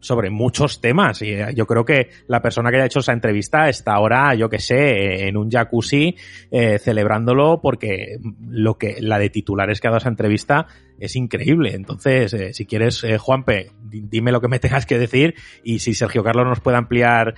sobre 0.00 0.30
muchos 0.30 0.80
temas 0.80 1.22
y 1.22 1.32
eh, 1.32 1.48
yo 1.54 1.66
creo 1.66 1.84
que 1.84 2.10
la 2.28 2.40
persona 2.42 2.70
que 2.70 2.76
haya 2.76 2.86
hecho 2.86 3.00
esa 3.00 3.12
entrevista 3.12 3.68
está 3.68 3.94
ahora, 3.94 4.34
yo 4.34 4.48
que 4.48 4.58
sé, 4.58 5.26
en 5.26 5.36
un 5.36 5.50
jacuzzi 5.50 6.16
eh, 6.50 6.78
celebrándolo 6.78 7.60
porque 7.60 8.18
lo 8.48 8.78
que 8.78 8.96
la 9.00 9.18
de 9.18 9.30
titulares 9.30 9.80
que 9.80 9.88
ha 9.88 9.90
dado 9.90 9.98
esa 9.98 10.08
entrevista 10.08 10.66
es 10.98 11.16
increíble. 11.16 11.74
Entonces, 11.74 12.32
eh, 12.34 12.52
si 12.52 12.66
quieres, 12.66 13.04
Juanpe, 13.18 13.70
dime 13.82 14.32
lo 14.32 14.40
que 14.40 14.48
me 14.48 14.58
tengas 14.60 14.86
que 14.86 14.98
decir 14.98 15.34
y 15.64 15.80
si 15.80 15.94
Sergio 15.94 16.22
Carlos 16.22 16.46
nos 16.46 16.60
puede 16.60 16.76
ampliar 16.76 17.34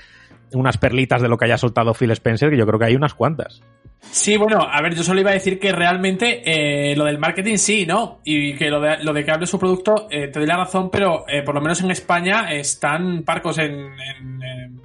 unas 0.53 0.79
perlitas 0.79 1.23
de 1.23 1.29
lo 1.29 1.37
que 1.37 1.47
haya 1.47 1.59
soltado 1.59 1.95
Phil 1.95 2.11
Spencer, 2.11 2.51
que 2.51 2.57
yo 2.57 2.67
creo 2.67 2.79
que 2.79 2.87
hay 2.87 2.97
unas 2.97 3.15
cuantas. 3.15 3.63
Sí, 4.01 4.37
bueno, 4.37 4.67
a 4.71 4.81
ver, 4.81 4.95
yo 4.95 5.03
solo 5.03 5.21
iba 5.21 5.31
a 5.31 5.35
decir 5.35 5.59
que 5.59 5.73
realmente 5.73 6.43
eh, 6.45 6.97
lo 6.97 7.05
del 7.05 7.19
marketing 7.19 7.57
sí, 7.57 7.85
¿no? 7.85 8.21
Y 8.25 8.55
que 8.55 8.71
lo 8.71 8.81
de, 8.81 9.03
lo 9.03 9.13
de 9.13 9.25
que 9.25 9.31
hable 9.31 9.47
su 9.47 9.59
producto, 9.59 10.07
eh, 10.11 10.29
te 10.29 10.39
doy 10.39 10.47
la 10.47 10.57
razón, 10.57 10.89
pero 10.91 11.25
eh, 11.29 11.43
por 11.43 11.55
lo 11.55 11.61
menos 11.61 11.83
en 11.83 11.91
España 11.91 12.51
están 12.53 13.23
parcos 13.23 13.59
en, 13.59 13.89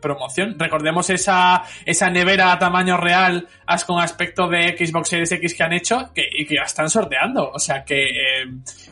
promoción. 0.02 0.60
Recordemos 0.60 1.10
esa, 1.10 1.63
esa 1.86 2.10
nevera 2.10 2.52
a 2.52 2.60
tamaño 2.60 2.97
real, 2.97 3.47
con 3.88 4.02
aspecto 4.02 4.49
de 4.49 4.76
Xbox 4.78 5.08
Series 5.08 5.32
X 5.32 5.56
que 5.56 5.63
han 5.63 5.71
hecho 5.71 6.12
que, 6.13 6.23
y 6.30 6.45
que 6.45 6.56
ya 6.56 6.63
están 6.63 6.89
sorteando. 6.89 7.49
O 7.49 7.60
sea 7.60 7.86
que 7.86 8.10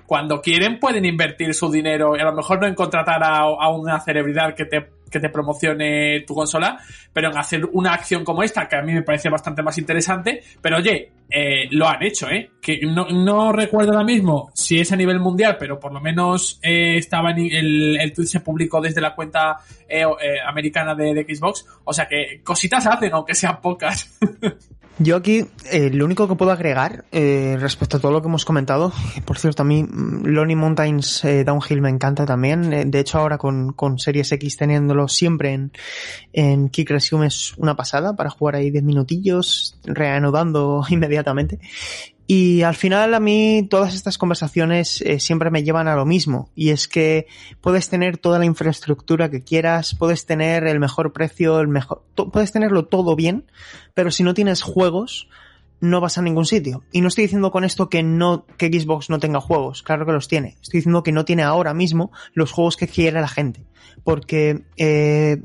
cuando 0.06 0.42
quieren 0.42 0.80
pueden 0.80 1.04
invertir 1.04 1.54
su 1.54 1.70
dinero 1.70 2.16
y 2.16 2.22
a 2.22 2.26
lo 2.26 2.34
mejor 2.34 2.62
no 2.62 2.68
en 2.68 2.76
contratar 2.76 3.22
a 3.24 3.70
una 3.70 4.00
celebridad 4.00 4.56
que 4.56 4.64
te 4.64 5.01
que 5.12 5.20
te 5.20 5.30
promocione 5.30 6.22
tu 6.22 6.34
consola, 6.34 6.80
pero 7.14 7.30
en 7.30 7.38
hacer 7.38 7.66
una 7.74 7.94
acción 7.94 8.24
como 8.24 8.42
esta, 8.42 8.68
que 8.68 8.78
a 8.78 8.82
mí 8.82 8.94
me 8.94 9.04
parece 9.04 9.30
bastante 9.30 9.62
más 9.62 9.78
interesante, 9.78 10.42
pero 10.62 10.78
oye, 10.78 11.12
eh, 11.30 11.68
lo 11.72 11.88
han 11.88 12.02
hecho, 12.04 12.30
¿eh? 12.30 12.52
Que 12.62 12.80
no, 12.82 13.08
no, 13.10 13.52
recuerdo 13.52 13.92
ahora 13.92 14.04
mismo 14.04 14.52
si 14.54 14.80
es 14.80 14.92
a 14.92 14.96
nivel 14.96 15.20
mundial, 15.20 15.58
pero 15.60 15.80
por 15.80 15.94
lo 15.94 16.02
menos 16.02 16.60
eh, 16.64 16.98
estaba 16.98 17.32
en 17.32 17.40
el, 17.40 17.98
el 18.00 18.14
tweet 18.14 18.28
se 18.28 18.40
publicó 18.40 18.82
desde 18.82 19.02
la 19.02 19.16
cuenta 19.16 19.58
eh, 19.88 20.02
eh, 20.02 20.36
americana 20.46 20.96
de, 20.96 21.14
de, 21.14 21.36
Xbox, 21.36 21.66
o 21.84 21.94
sea 21.94 22.08
que 22.08 22.42
cositas 22.44 22.86
hacen, 22.88 23.14
aunque 23.14 23.36
sean 23.36 23.62
pocas. 23.62 24.18
Yo 25.04 25.16
aquí 25.16 25.46
eh, 25.72 25.90
lo 25.90 26.06
único 26.06 26.28
que 26.28 26.36
puedo 26.36 26.52
agregar 26.52 27.06
eh, 27.12 27.58
respecto 27.60 27.98
a 27.98 28.00
todo 28.00 28.12
lo 28.12 28.22
que 28.22 28.28
hemos 28.28 28.46
comentado, 28.46 28.94
por 29.26 29.40
cierto, 29.40 29.64
a 29.64 29.66
mí 29.66 29.82
mm, 29.82 30.28
Lonely 30.28 30.56
Mountains 30.56 31.26
eh, 31.26 31.44
Downhill 31.44 31.82
me 31.82 31.90
encanta 31.90 32.24
también. 32.24 32.72
Eh, 32.72 32.86
de 32.86 33.00
hecho, 33.00 33.18
ahora 33.18 33.40
con, 33.40 33.74
con 33.74 33.98
Series 33.98 34.32
X 34.32 34.58
teniéndolo 34.58 35.08
siempre 35.08 35.54
en, 35.54 35.72
en 36.34 36.70
Kick 36.70 36.92
Resume 36.92 37.28
es 37.28 37.58
una 37.58 37.76
pasada 37.76 38.16
para 38.16 38.30
jugar 38.30 38.56
ahí 38.56 38.70
10 38.70 38.84
minutillos, 38.84 39.80
reanudando 39.86 40.84
inmediatamente. 40.90 41.60
Y 42.34 42.62
al 42.62 42.76
final 42.76 43.14
a 43.14 43.20
mí 43.20 43.68
todas 43.70 43.94
estas 43.94 44.18
conversaciones 44.18 45.02
eh, 45.02 45.20
siempre 45.20 45.52
me 45.52 45.64
llevan 45.64 45.90
a 45.90 45.98
lo 45.98 46.06
mismo. 46.06 46.50
Y 46.56 46.70
es 46.70 46.88
que 46.88 47.28
puedes 47.60 47.90
tener 47.90 48.18
toda 48.18 48.40
la 48.40 48.46
infraestructura 48.46 49.30
que 49.30 49.44
quieras, 49.44 49.96
puedes 50.00 50.26
tener 50.26 50.66
el 50.66 50.80
mejor 50.80 51.12
precio, 51.12 51.60
el 51.60 51.68
mejor, 51.68 52.04
puedes 52.32 52.54
tenerlo 52.54 52.86
todo 52.86 53.18
bien, 53.18 53.52
pero 53.94 54.12
si 54.12 54.24
no 54.24 54.34
tienes 54.34 54.62
juegos, 54.62 55.28
no 55.82 56.00
vas 56.00 56.18
a 56.18 56.22
ningún 56.22 56.46
sitio. 56.46 56.86
Y 56.94 57.02
no 57.02 57.10
estoy 57.10 57.24
diciendo 57.26 57.52
con 57.52 57.66
esto 57.66 57.90
que 57.90 58.02
no, 58.02 58.46
que 58.56 58.68
Xbox 58.68 59.10
no 59.10 59.20
tenga 59.20 59.42
juegos, 59.42 59.84
claro 59.84 60.06
que 60.06 60.14
los 60.14 60.30
tiene. 60.30 60.56
Estoy 60.62 60.78
diciendo 60.78 61.04
que 61.04 61.12
no 61.12 61.26
tiene 61.26 61.44
ahora 61.44 61.74
mismo 61.74 62.14
los 62.34 62.54
juegos 62.54 62.78
que 62.78 62.88
quiere 62.88 63.20
la 63.20 63.28
gente. 63.28 63.66
Porque 64.06 64.64
eh, 64.78 65.44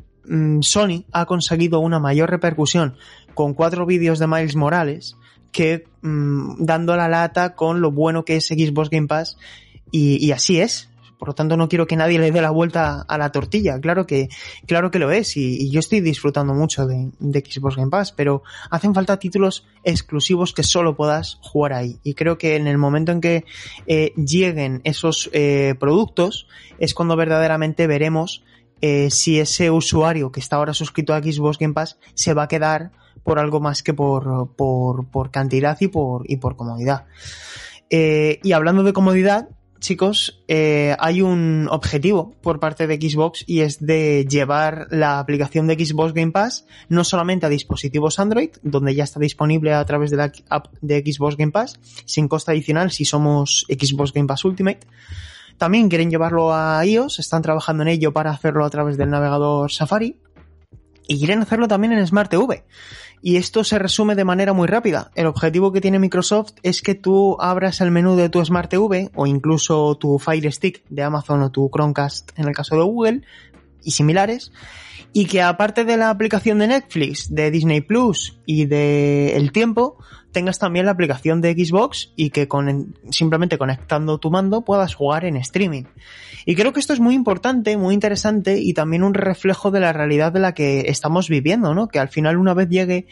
Sony 0.60 1.02
ha 1.10 1.26
conseguido 1.26 1.80
una 1.80 1.98
mayor 1.98 2.30
repercusión 2.30 2.96
con 3.34 3.54
cuatro 3.54 3.86
vídeos 3.86 4.20
de 4.20 4.28
Miles 4.28 4.54
Morales 4.54 5.16
que 5.52 5.84
mmm, 6.02 6.56
dando 6.58 6.96
la 6.96 7.08
lata 7.08 7.54
con 7.54 7.80
lo 7.80 7.90
bueno 7.90 8.24
que 8.24 8.36
es 8.36 8.46
Xbox 8.46 8.90
Game 8.90 9.06
Pass 9.06 9.36
y, 9.90 10.32
así 10.32 10.60
es. 10.60 10.90
Por 11.18 11.28
lo 11.28 11.34
tanto, 11.34 11.56
no 11.56 11.68
quiero 11.68 11.86
que 11.86 11.96
nadie 11.96 12.18
le 12.18 12.30
dé 12.30 12.42
la 12.42 12.50
vuelta 12.50 13.00
a 13.08 13.16
la 13.16 13.32
tortilla. 13.32 13.80
Claro 13.80 14.06
que, 14.06 14.28
claro 14.66 14.90
que 14.90 14.98
lo 14.98 15.10
es 15.10 15.38
y, 15.38 15.56
y 15.62 15.70
yo 15.70 15.80
estoy 15.80 16.00
disfrutando 16.00 16.52
mucho 16.52 16.86
de, 16.86 17.10
de, 17.18 17.40
Xbox 17.40 17.76
Game 17.76 17.90
Pass, 17.90 18.12
pero 18.12 18.42
hacen 18.70 18.92
falta 18.92 19.18
títulos 19.18 19.64
exclusivos 19.82 20.52
que 20.52 20.62
solo 20.62 20.94
puedas 20.94 21.38
jugar 21.40 21.72
ahí. 21.72 21.98
Y 22.02 22.12
creo 22.12 22.36
que 22.36 22.56
en 22.56 22.66
el 22.66 22.76
momento 22.76 23.12
en 23.12 23.22
que 23.22 23.44
eh, 23.86 24.12
lleguen 24.16 24.82
esos 24.84 25.30
eh, 25.32 25.74
productos 25.80 26.46
es 26.78 26.92
cuando 26.92 27.16
verdaderamente 27.16 27.86
veremos 27.86 28.44
eh, 28.82 29.10
si 29.10 29.40
ese 29.40 29.70
usuario 29.70 30.30
que 30.30 30.40
está 30.40 30.56
ahora 30.56 30.74
suscrito 30.74 31.14
a 31.14 31.22
Xbox 31.22 31.58
Game 31.58 31.72
Pass 31.72 31.98
se 32.12 32.34
va 32.34 32.42
a 32.42 32.48
quedar 32.48 32.92
por 33.26 33.40
algo 33.40 33.58
más 33.58 33.82
que 33.82 33.92
por, 33.92 34.54
por, 34.54 35.08
por 35.08 35.32
cantidad 35.32 35.76
y 35.80 35.88
por, 35.88 36.22
y 36.30 36.36
por 36.36 36.54
comodidad. 36.54 37.06
Eh, 37.90 38.38
y 38.44 38.52
hablando 38.52 38.84
de 38.84 38.92
comodidad, 38.92 39.48
chicos, 39.80 40.44
eh, 40.46 40.94
hay 41.00 41.22
un 41.22 41.66
objetivo 41.68 42.36
por 42.40 42.60
parte 42.60 42.86
de 42.86 42.94
Xbox 42.94 43.42
y 43.44 43.62
es 43.62 43.84
de 43.84 44.26
llevar 44.30 44.86
la 44.90 45.18
aplicación 45.18 45.66
de 45.66 45.74
Xbox 45.74 46.14
Game 46.14 46.30
Pass 46.30 46.66
no 46.88 47.02
solamente 47.02 47.46
a 47.46 47.48
dispositivos 47.48 48.20
Android, 48.20 48.50
donde 48.62 48.94
ya 48.94 49.02
está 49.02 49.18
disponible 49.18 49.74
a 49.74 49.84
través 49.84 50.12
de 50.12 50.18
la 50.18 50.30
app 50.48 50.72
de 50.80 51.00
Xbox 51.04 51.36
Game 51.36 51.50
Pass, 51.50 51.80
sin 52.04 52.28
coste 52.28 52.52
adicional 52.52 52.92
si 52.92 53.04
somos 53.04 53.66
Xbox 53.68 54.12
Game 54.12 54.28
Pass 54.28 54.44
Ultimate, 54.44 54.86
también 55.58 55.88
quieren 55.88 56.10
llevarlo 56.10 56.54
a 56.54 56.86
iOS, 56.86 57.18
están 57.18 57.42
trabajando 57.42 57.82
en 57.82 57.88
ello 57.88 58.12
para 58.12 58.30
hacerlo 58.30 58.64
a 58.64 58.70
través 58.70 58.96
del 58.96 59.10
navegador 59.10 59.72
Safari 59.72 60.16
y 61.06 61.18
quieren 61.18 61.42
hacerlo 61.42 61.68
también 61.68 61.92
en 61.92 62.06
Smart 62.06 62.30
TV. 62.30 62.64
Y 63.22 63.36
esto 63.36 63.64
se 63.64 63.78
resume 63.78 64.14
de 64.14 64.24
manera 64.24 64.52
muy 64.52 64.68
rápida. 64.68 65.10
El 65.14 65.26
objetivo 65.26 65.72
que 65.72 65.80
tiene 65.80 65.98
Microsoft 65.98 66.52
es 66.62 66.82
que 66.82 66.94
tú 66.94 67.36
abras 67.40 67.80
el 67.80 67.90
menú 67.90 68.14
de 68.14 68.28
tu 68.28 68.44
Smart 68.44 68.70
TV 68.70 69.10
o 69.14 69.26
incluso 69.26 69.96
tu 69.96 70.18
Fire 70.18 70.52
Stick 70.52 70.84
de 70.88 71.02
Amazon 71.02 71.42
o 71.42 71.50
tu 71.50 71.70
Chromecast 71.70 72.38
en 72.38 72.48
el 72.48 72.54
caso 72.54 72.76
de 72.76 72.82
Google 72.82 73.22
y 73.82 73.92
similares 73.92 74.52
y 75.12 75.26
que 75.26 75.40
aparte 75.40 75.84
de 75.84 75.96
la 75.96 76.10
aplicación 76.10 76.58
de 76.58 76.66
Netflix, 76.66 77.34
de 77.34 77.50
Disney 77.50 77.80
Plus 77.80 78.38
y 78.44 78.66
de 78.66 79.34
El 79.36 79.50
Tiempo, 79.50 79.96
tengas 80.30 80.58
también 80.58 80.84
la 80.84 80.92
aplicación 80.92 81.40
de 81.40 81.54
Xbox 81.54 82.12
y 82.16 82.28
que 82.28 82.48
con, 82.48 82.94
simplemente 83.10 83.56
conectando 83.56 84.18
tu 84.18 84.30
mando 84.30 84.62
puedas 84.62 84.94
jugar 84.94 85.24
en 85.24 85.38
streaming. 85.38 85.84
Y 86.48 86.54
creo 86.54 86.72
que 86.72 86.78
esto 86.78 86.92
es 86.92 87.00
muy 87.00 87.16
importante, 87.16 87.76
muy 87.76 87.92
interesante 87.92 88.60
y 88.60 88.72
también 88.72 89.02
un 89.02 89.14
reflejo 89.14 89.72
de 89.72 89.80
la 89.80 89.92
realidad 89.92 90.30
de 90.30 90.38
la 90.38 90.54
que 90.54 90.84
estamos 90.86 91.28
viviendo, 91.28 91.74
¿no? 91.74 91.88
Que 91.88 91.98
al 91.98 92.08
final 92.08 92.36
una 92.36 92.54
vez 92.54 92.68
llegue 92.68 93.08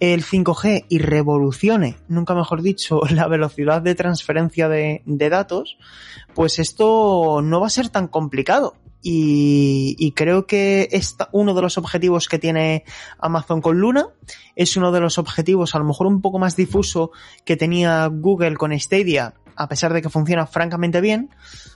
el 0.00 0.24
5G 0.24 0.86
y 0.88 0.98
revolucione, 0.98 1.96
nunca 2.08 2.34
mejor 2.34 2.62
dicho, 2.62 3.02
la 3.10 3.28
velocidad 3.28 3.82
de 3.82 3.94
transferencia 3.94 4.70
de, 4.70 5.02
datos, 5.04 5.76
pues 6.34 6.58
esto 6.58 7.42
no 7.42 7.60
va 7.60 7.66
a 7.66 7.70
ser 7.70 7.90
tan 7.90 8.08
complicado. 8.08 8.74
Y, 9.02 10.12
creo 10.16 10.46
que 10.46 10.88
es 10.90 11.16
uno 11.32 11.54
de 11.54 11.62
los 11.62 11.78
objetivos 11.78 12.26
que 12.26 12.38
tiene 12.38 12.84
Amazon 13.18 13.60
con 13.60 13.78
Luna. 13.78 14.08
Es 14.56 14.76
uno 14.76 14.90
de 14.92 15.00
los 15.00 15.18
objetivos, 15.18 15.74
a 15.74 15.78
lo 15.78 15.84
mejor 15.84 16.08
un 16.08 16.20
poco 16.20 16.38
más 16.38 16.56
difuso, 16.56 17.12
que 17.44 17.56
tenía 17.56 18.06
Google 18.06 18.56
con 18.56 18.78
Stadia, 18.78 19.34
a 19.58 19.68
pesar 19.68 19.92
de 19.92 20.00
que 20.00 20.08
funciona 20.08 20.46
francamente 20.46 21.00
bien, 21.00 21.30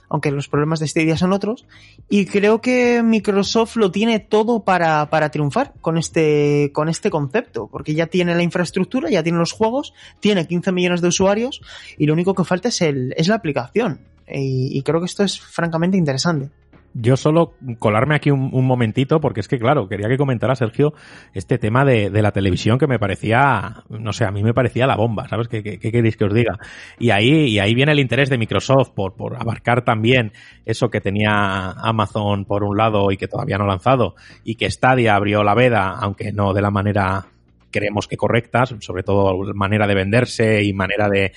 aunque 0.09 0.31
los 0.31 0.47
problemas 0.47 0.79
de 0.79 0.87
Stadia 0.87 1.17
son 1.17 1.33
otros. 1.33 1.65
Y 2.09 2.25
creo 2.25 2.61
que 2.61 3.03
Microsoft 3.03 3.75
lo 3.75 3.91
tiene 3.91 4.19
todo 4.19 4.63
para, 4.63 5.09
para 5.09 5.29
triunfar 5.29 5.73
con 5.81 5.97
este, 5.97 6.71
con 6.73 6.87
este 6.87 7.09
concepto, 7.09 7.67
porque 7.67 7.93
ya 7.93 8.07
tiene 8.07 8.35
la 8.35 8.43
infraestructura, 8.43 9.09
ya 9.09 9.21
tiene 9.21 9.37
los 9.37 9.51
juegos, 9.51 9.93
tiene 10.19 10.47
15 10.47 10.71
millones 10.71 11.01
de 11.01 11.09
usuarios 11.09 11.61
y 11.97 12.05
lo 12.05 12.13
único 12.13 12.33
que 12.33 12.45
falta 12.45 12.69
es, 12.69 12.81
el, 12.81 13.13
es 13.17 13.27
la 13.27 13.35
aplicación. 13.35 13.99
Y, 14.27 14.77
y 14.77 14.81
creo 14.83 15.01
que 15.01 15.05
esto 15.05 15.23
es 15.23 15.39
francamente 15.39 15.97
interesante. 15.97 16.49
Yo 16.95 17.17
solo 17.17 17.55
colarme 17.79 18.15
aquí 18.15 18.29
un, 18.29 18.65
momentito, 18.65 19.19
porque 19.19 19.39
es 19.39 19.47
que, 19.47 19.57
claro, 19.57 19.87
quería 19.87 20.07
que 20.07 20.17
comentara 20.17 20.55
Sergio 20.55 20.93
este 21.33 21.57
tema 21.57 21.83
de, 21.85 22.11
de, 22.11 22.21
la 22.21 22.31
televisión 22.31 22.77
que 22.77 22.85
me 22.85 22.99
parecía, 22.99 23.83
no 23.89 24.13
sé, 24.13 24.25
a 24.25 24.31
mí 24.31 24.43
me 24.43 24.53
parecía 24.53 24.85
la 24.85 24.95
bomba, 24.95 25.27
¿sabes? 25.27 25.47
¿Qué, 25.47 25.63
qué, 25.63 25.79
queréis 25.79 26.17
que 26.17 26.25
os 26.25 26.33
diga? 26.33 26.59
Y 26.99 27.09
ahí, 27.09 27.47
y 27.47 27.59
ahí 27.59 27.73
viene 27.73 27.93
el 27.93 27.99
interés 27.99 28.29
de 28.29 28.37
Microsoft 28.37 28.91
por, 28.91 29.15
por 29.15 29.35
abarcar 29.41 29.83
también 29.83 30.33
eso 30.65 30.91
que 30.91 31.01
tenía 31.01 31.71
Amazon 31.71 32.45
por 32.45 32.63
un 32.63 32.77
lado 32.77 33.11
y 33.11 33.17
que 33.17 33.27
todavía 33.27 33.57
no 33.57 33.63
ha 33.63 33.69
lanzado, 33.69 34.13
y 34.43 34.55
que 34.55 34.69
Stadia 34.69 35.15
abrió 35.15 35.43
la 35.43 35.55
veda, 35.55 35.97
aunque 35.99 36.31
no 36.31 36.53
de 36.53 36.61
la 36.61 36.69
manera 36.69 37.25
creemos 37.71 38.07
que 38.07 38.17
correcta, 38.17 38.65
sobre 38.65 39.01
todo 39.01 39.51
manera 39.55 39.87
de 39.87 39.95
venderse 39.95 40.63
y 40.63 40.73
manera 40.73 41.09
de, 41.09 41.33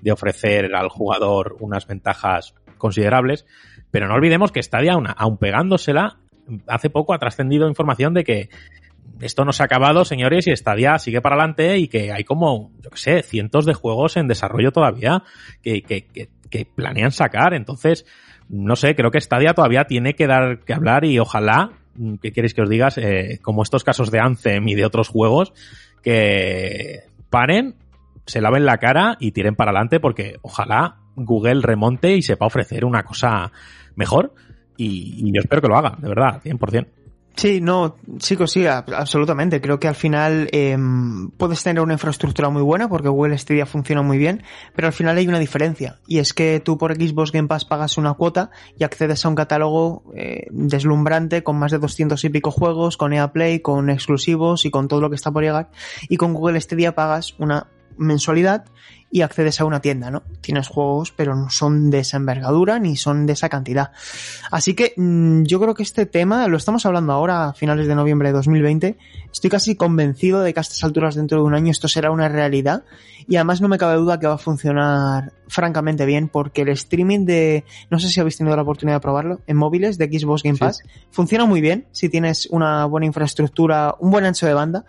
de 0.00 0.12
ofrecer 0.12 0.74
al 0.74 0.88
jugador 0.88 1.56
unas 1.60 1.86
ventajas 1.86 2.54
considerables 2.76 3.46
pero 3.96 4.08
no 4.08 4.14
olvidemos 4.16 4.52
que 4.52 4.62
Stadia, 4.62 4.92
aún, 4.92 5.38
pegándosela, 5.38 6.18
hace 6.66 6.90
poco 6.90 7.14
ha 7.14 7.18
trascendido 7.18 7.66
información 7.66 8.12
de 8.12 8.24
que 8.24 8.50
esto 9.22 9.46
no 9.46 9.54
se 9.54 9.62
ha 9.62 9.64
acabado, 9.64 10.04
señores, 10.04 10.46
y 10.46 10.54
Stadia 10.54 10.98
sigue 10.98 11.22
para 11.22 11.36
adelante 11.36 11.78
y 11.78 11.88
que 11.88 12.12
hay 12.12 12.22
como, 12.22 12.72
yo 12.82 12.90
qué 12.90 12.98
sé, 12.98 13.22
cientos 13.22 13.64
de 13.64 13.72
juegos 13.72 14.18
en 14.18 14.28
desarrollo 14.28 14.70
todavía 14.70 15.22
que, 15.62 15.80
que 15.80 16.64
planean 16.66 17.10
sacar. 17.10 17.54
Entonces, 17.54 18.04
no 18.50 18.76
sé, 18.76 18.94
creo 18.94 19.10
que 19.10 19.18
Stadia 19.18 19.54
todavía 19.54 19.84
tiene 19.84 20.12
que 20.12 20.26
dar 20.26 20.58
que 20.58 20.74
hablar 20.74 21.06
y 21.06 21.18
ojalá, 21.18 21.70
¿qué 22.20 22.32
queréis 22.32 22.52
que 22.52 22.60
os 22.60 22.68
digas? 22.68 22.98
Eh, 22.98 23.38
como 23.40 23.62
estos 23.62 23.82
casos 23.82 24.10
de 24.10 24.20
Anthem 24.20 24.68
y 24.68 24.74
de 24.74 24.84
otros 24.84 25.08
juegos, 25.08 25.54
que 26.02 27.04
paren, 27.30 27.76
se 28.26 28.42
laven 28.42 28.66
la 28.66 28.76
cara 28.76 29.16
y 29.20 29.32
tiren 29.32 29.54
para 29.54 29.70
adelante 29.70 30.00
porque 30.00 30.36
ojalá 30.42 30.96
Google 31.16 31.62
remonte 31.62 32.14
y 32.14 32.22
sepa 32.22 32.46
ofrecer 32.46 32.84
una 32.84 33.02
cosa 33.02 33.50
mejor. 33.96 34.32
Y, 34.76 35.26
y 35.26 35.32
yo 35.32 35.40
espero 35.40 35.62
que 35.62 35.68
lo 35.68 35.76
haga, 35.76 35.96
de 35.98 36.08
verdad, 36.08 36.40
100%. 36.44 36.86
Sí, 37.36 37.60
no, 37.60 37.96
chicos, 38.16 38.50
sí, 38.50 38.66
absolutamente. 38.66 39.60
Creo 39.60 39.78
que 39.78 39.88
al 39.88 39.94
final 39.94 40.48
eh, 40.52 40.74
puedes 41.36 41.62
tener 41.62 41.82
una 41.82 41.92
infraestructura 41.92 42.48
muy 42.48 42.62
buena 42.62 42.88
porque 42.88 43.10
Google 43.10 43.36
Stadia 43.36 43.66
funciona 43.66 44.00
muy 44.00 44.16
bien, 44.16 44.42
pero 44.74 44.86
al 44.86 44.94
final 44.94 45.18
hay 45.18 45.28
una 45.28 45.38
diferencia 45.38 45.98
y 46.06 46.18
es 46.18 46.32
que 46.32 46.60
tú 46.60 46.78
por 46.78 46.94
Xbox 46.94 47.32
Game 47.32 47.46
Pass 47.46 47.66
pagas 47.66 47.98
una 47.98 48.14
cuota 48.14 48.50
y 48.78 48.84
accedes 48.84 49.22
a 49.22 49.28
un 49.28 49.34
catálogo 49.34 50.02
eh, 50.16 50.46
deslumbrante 50.50 51.42
con 51.42 51.58
más 51.58 51.72
de 51.72 51.78
200 51.78 52.24
y 52.24 52.30
pico 52.30 52.50
juegos, 52.50 52.96
con 52.96 53.12
EA 53.12 53.30
Play, 53.32 53.60
con 53.60 53.90
exclusivos 53.90 54.64
y 54.64 54.70
con 54.70 54.88
todo 54.88 55.02
lo 55.02 55.10
que 55.10 55.16
está 55.16 55.30
por 55.30 55.42
llegar 55.42 55.68
y 56.08 56.16
con 56.16 56.32
Google 56.32 56.58
Stadia 56.58 56.94
pagas 56.94 57.34
una 57.38 57.66
mensualidad 57.98 58.64
y 59.10 59.22
accedes 59.22 59.60
a 59.60 59.64
una 59.64 59.80
tienda, 59.80 60.10
¿no? 60.10 60.24
Tienes 60.40 60.68
juegos, 60.68 61.12
pero 61.12 61.36
no 61.36 61.48
son 61.48 61.90
de 61.90 62.00
esa 62.00 62.16
envergadura 62.16 62.78
ni 62.78 62.96
son 62.96 63.24
de 63.24 63.34
esa 63.34 63.48
cantidad. 63.48 63.92
Así 64.50 64.74
que 64.74 64.94
mm, 64.96 65.44
yo 65.44 65.60
creo 65.60 65.74
que 65.74 65.84
este 65.84 66.06
tema, 66.06 66.46
lo 66.48 66.56
estamos 66.56 66.84
hablando 66.86 67.12
ahora 67.12 67.48
a 67.48 67.54
finales 67.54 67.86
de 67.86 67.94
noviembre 67.94 68.28
de 68.28 68.34
2020, 68.34 68.98
estoy 69.32 69.50
casi 69.50 69.76
convencido 69.76 70.40
de 70.40 70.52
que 70.52 70.60
a 70.60 70.62
estas 70.62 70.82
alturas 70.82 71.14
dentro 71.14 71.38
de 71.38 71.44
un 71.44 71.54
año 71.54 71.70
esto 71.70 71.88
será 71.88 72.10
una 72.10 72.28
realidad 72.28 72.84
y 73.28 73.36
además 73.36 73.60
no 73.60 73.68
me 73.68 73.78
cabe 73.78 73.96
duda 73.96 74.18
que 74.18 74.26
va 74.26 74.34
a 74.34 74.38
funcionar 74.38 75.32
francamente 75.48 76.04
bien 76.04 76.28
porque 76.28 76.62
el 76.62 76.68
streaming 76.70 77.26
de, 77.26 77.64
no 77.90 78.00
sé 78.00 78.08
si 78.08 78.20
habéis 78.20 78.36
tenido 78.36 78.56
la 78.56 78.62
oportunidad 78.62 78.96
de 78.96 79.00
probarlo, 79.00 79.40
en 79.46 79.56
móviles 79.56 79.98
de 79.98 80.06
Xbox 80.06 80.42
Game 80.42 80.58
Pass, 80.58 80.82
funciona 81.10 81.44
muy 81.44 81.60
bien 81.60 81.86
si 81.92 82.08
tienes 82.08 82.48
una 82.50 82.84
buena 82.86 83.06
infraestructura, 83.06 83.94
un 84.00 84.10
buen 84.10 84.24
ancho 84.24 84.46
de 84.46 84.54
banda 84.54 84.84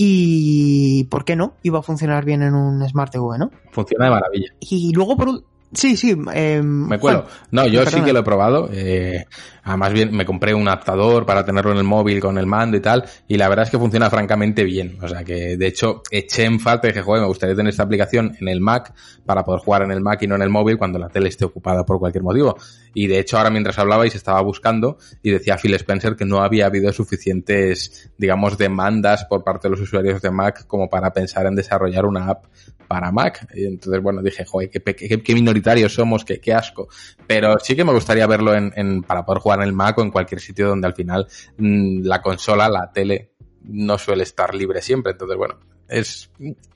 y, 0.00 1.08
¿por 1.10 1.24
qué 1.24 1.34
no? 1.34 1.54
Iba 1.64 1.80
a 1.80 1.82
funcionar 1.82 2.24
bien 2.24 2.42
en 2.42 2.54
un 2.54 2.88
Smart 2.88 3.10
TV, 3.10 3.36
¿no? 3.36 3.50
Funciona 3.72 4.04
de 4.04 4.10
maravilla. 4.12 4.54
Y 4.60 4.92
luego 4.92 5.16
por 5.16 5.42
Sí, 5.72 5.96
sí. 5.96 6.16
Eh, 6.32 6.62
me 6.62 6.98
cuelo. 6.98 7.26
No, 7.50 7.66
yo 7.66 7.84
sí 7.84 8.00
que 8.00 8.12
lo 8.12 8.20
he 8.20 8.22
probado. 8.22 8.70
Eh, 8.72 9.26
además, 9.64 9.92
bien, 9.92 10.16
me 10.16 10.24
compré 10.24 10.54
un 10.54 10.66
adaptador 10.66 11.26
para 11.26 11.44
tenerlo 11.44 11.72
en 11.72 11.78
el 11.78 11.84
móvil 11.84 12.20
con 12.20 12.38
el 12.38 12.46
mando 12.46 12.76
y 12.76 12.80
tal. 12.80 13.04
Y 13.26 13.36
la 13.36 13.48
verdad 13.48 13.66
es 13.66 13.70
que 13.70 13.78
funciona 13.78 14.08
francamente 14.08 14.64
bien. 14.64 14.96
O 15.02 15.08
sea 15.08 15.24
que, 15.24 15.58
de 15.58 15.66
hecho, 15.66 16.02
eché 16.10 16.44
en 16.44 16.58
falta 16.58 16.86
y 16.88 16.92
dije, 16.92 17.02
joder, 17.02 17.20
me 17.22 17.28
gustaría 17.28 17.54
tener 17.54 17.70
esta 17.70 17.82
aplicación 17.82 18.34
en 18.40 18.48
el 18.48 18.60
Mac 18.60 18.94
para 19.26 19.44
poder 19.44 19.60
jugar 19.60 19.82
en 19.82 19.90
el 19.90 20.00
Mac 20.00 20.22
y 20.22 20.26
no 20.26 20.36
en 20.36 20.42
el 20.42 20.48
móvil 20.48 20.78
cuando 20.78 20.98
la 20.98 21.08
tele 21.08 21.28
esté 21.28 21.44
ocupada 21.44 21.84
por 21.84 21.98
cualquier 21.98 22.24
motivo. 22.24 22.56
Y 22.94 23.06
de 23.06 23.18
hecho, 23.18 23.38
ahora 23.38 23.50
mientras 23.50 23.78
hablabais 23.78 24.14
estaba 24.14 24.40
buscando 24.40 24.98
y 25.22 25.30
decía 25.30 25.58
Phil 25.58 25.74
Spencer 25.74 26.16
que 26.16 26.24
no 26.24 26.42
había 26.42 26.66
habido 26.66 26.92
suficientes, 26.92 28.10
digamos, 28.18 28.58
demandas 28.58 29.24
por 29.24 29.44
parte 29.44 29.68
de 29.68 29.72
los 29.72 29.80
usuarios 29.80 30.20
de 30.22 30.30
Mac 30.30 30.66
como 30.66 30.88
para 30.88 31.12
pensar 31.12 31.46
en 31.46 31.54
desarrollar 31.54 32.06
una 32.06 32.28
app 32.28 32.46
para 32.88 33.12
Mac. 33.12 33.46
Y 33.54 33.66
entonces, 33.66 34.02
bueno, 34.02 34.22
dije, 34.22 34.44
joder, 34.44 34.70
qué, 34.70 34.80
qué, 34.82 35.22
qué 35.22 35.34
minoritarios 35.34 35.94
somos, 35.94 36.24
qué, 36.24 36.40
qué, 36.40 36.54
asco. 36.54 36.88
Pero 37.26 37.58
sí 37.60 37.76
que 37.76 37.84
me 37.84 37.92
gustaría 37.92 38.26
verlo 38.26 38.54
en, 38.54 38.72
en, 38.74 39.02
para 39.02 39.24
poder 39.24 39.40
jugar 39.40 39.60
en 39.60 39.66
el 39.66 39.72
Mac 39.72 39.98
o 39.98 40.02
en 40.02 40.10
cualquier 40.10 40.40
sitio 40.40 40.68
donde 40.68 40.86
al 40.86 40.94
final 40.94 41.26
mmm, 41.58 42.02
la 42.02 42.20
consola, 42.22 42.68
la 42.68 42.90
tele, 42.92 43.32
no 43.64 43.98
suele 43.98 44.22
estar 44.22 44.54
libre 44.54 44.82
siempre. 44.82 45.12
Entonces, 45.12 45.36
bueno, 45.36 45.58
es 45.88 46.30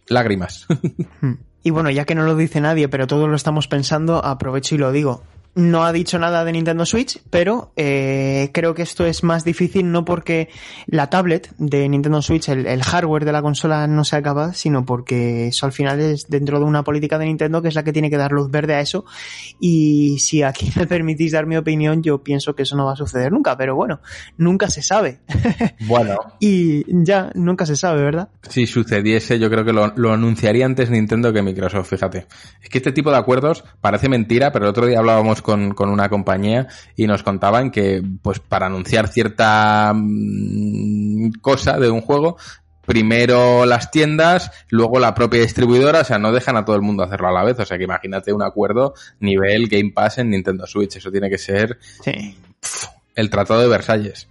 lágrimas. 0.07 0.67
Y 1.65 1.71
bueno, 1.71 1.91
ya 1.91 2.05
que 2.05 2.15
no 2.15 2.25
lo 2.25 2.35
dice 2.35 2.61
nadie, 2.61 2.89
pero 2.89 3.07
todos 3.07 3.29
lo 3.29 3.37
estamos 3.37 3.69
pensando, 3.69 4.25
aprovecho 4.25 4.75
y 4.75 4.79
lo 4.79 4.91
digo. 4.91 5.23
No 5.55 5.85
ha 5.85 5.93
dicho 5.93 6.19
nada 6.19 6.47
de 6.47 6.53
Nintendo 6.53 6.87
Switch, 6.87 7.21
pero 7.29 7.73
eh, 7.77 8.49
creo 8.55 8.75
que 8.75 8.81
esto 8.83 9.05
es 9.05 9.23
más 9.23 9.45
difícil 9.45 9.93
no 9.93 10.03
porque 10.03 10.49
la 10.87 11.11
tablet 11.11 11.53
de 11.59 11.87
Nintendo 11.91 12.23
Switch, 12.23 12.49
el, 12.49 12.67
el, 12.67 12.83
hardware 12.83 13.27
de 13.27 13.33
la 13.33 13.43
consola 13.43 13.87
no 13.87 14.03
se 14.05 14.17
acaba, 14.17 14.55
sino 14.55 14.87
porque 14.87 15.49
eso 15.49 15.67
al 15.67 15.73
final 15.73 16.01
es 16.01 16.31
dentro 16.31 16.59
de 16.59 16.65
una 16.65 16.83
política 16.83 17.19
de 17.19 17.27
Nintendo 17.27 17.61
que 17.61 17.69
es 17.69 17.75
la 17.75 17.83
que 17.83 17.93
tiene 17.93 18.09
que 18.09 18.17
dar 18.17 18.33
luz 18.33 18.51
verde 18.51 18.77
a 18.77 18.81
eso. 18.81 19.05
Y 19.61 20.19
si 20.21 20.43
aquí 20.43 20.73
me 20.75 20.87
permitís 20.87 21.33
dar 21.33 21.45
mi 21.45 21.59
opinión, 21.59 22.03
yo 22.03 22.23
pienso 22.23 22.55
que 22.55 22.63
eso 22.63 22.75
no 22.75 22.87
va 22.87 22.95
a 22.95 22.97
suceder 22.97 23.31
nunca, 23.31 23.55
pero 23.55 23.77
bueno, 23.77 24.01
nunca 24.39 24.71
se 24.71 24.83
sabe. 24.83 25.21
Bueno. 25.87 26.17
y 26.39 26.85
ya, 27.05 27.31
nunca 27.35 27.67
se 27.67 27.77
sabe, 27.77 28.03
¿verdad? 28.03 28.29
Si 28.49 28.67
sucediese, 28.67 29.39
yo 29.39 29.51
creo 29.51 29.65
que 29.65 29.73
lo, 29.73 29.93
lo 29.97 30.13
anunciaría 30.13 30.65
antes 30.65 30.91
Nintendo 30.91 31.33
que 31.33 31.43
Microsoft, 31.43 31.89
fíjate. 31.89 32.27
Es 32.63 32.69
que 32.69 32.79
este 32.79 32.93
tipo 32.93 33.11
de 33.11 33.17
acuerdos 33.17 33.65
parece 33.81 34.09
mentira, 34.09 34.53
pero 34.53 34.65
el 34.65 34.71
otro 34.71 34.87
día 34.87 35.01
hablábamos 35.01 35.42
con, 35.43 35.75
con, 35.75 35.89
una 35.89 36.09
compañía 36.09 36.69
y 36.97 37.07
nos 37.07 37.23
contaban 37.23 37.71
que, 37.71 38.03
pues, 38.23 38.39
para 38.39 38.67
anunciar 38.67 39.09
cierta 39.09 39.93
mmm, 39.95 41.33
cosa 41.41 41.79
de 41.79 41.91
un 41.91 42.01
juego, 42.01 42.37
primero 42.87 43.65
las 43.65 43.91
tiendas, 43.91 44.51
luego 44.69 44.99
la 44.99 45.15
propia 45.15 45.41
distribuidora, 45.41 46.01
o 46.01 46.05
sea, 46.05 46.19
no 46.19 46.33
dejan 46.33 46.57
a 46.57 46.65
todo 46.65 46.77
el 46.77 46.83
mundo 46.83 47.03
hacerlo 47.03 47.29
a 47.29 47.33
la 47.33 47.45
vez, 47.45 47.59
o 47.59 47.65
sea, 47.65 47.79
que 47.79 47.85
imagínate 47.85 48.33
un 48.33 48.43
acuerdo 48.43 48.95
nivel 49.21 49.69
Game 49.69 49.93
Pass 49.95 50.19
en 50.19 50.31
Nintendo 50.31 50.67
Switch, 50.67 50.97
eso 50.97 51.11
tiene 51.11 51.31
que 51.31 51.39
ser 51.39 51.79
sí. 51.81 52.37
el 53.15 53.31
Tratado 53.31 53.61
de 53.61 53.69
Versalles. 53.69 54.29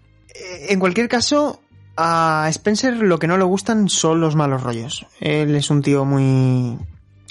En 0.69 0.79
cualquier 0.79 1.07
caso, 1.07 1.61
a 1.97 2.47
Spencer 2.49 2.97
lo 2.97 3.19
que 3.19 3.27
no 3.27 3.37
le 3.37 3.43
gustan 3.43 3.89
son 3.89 4.21
los 4.21 4.35
malos 4.35 4.63
rollos. 4.63 5.05
Él 5.19 5.55
es 5.55 5.69
un 5.69 5.81
tío 5.81 6.05
muy 6.05 6.77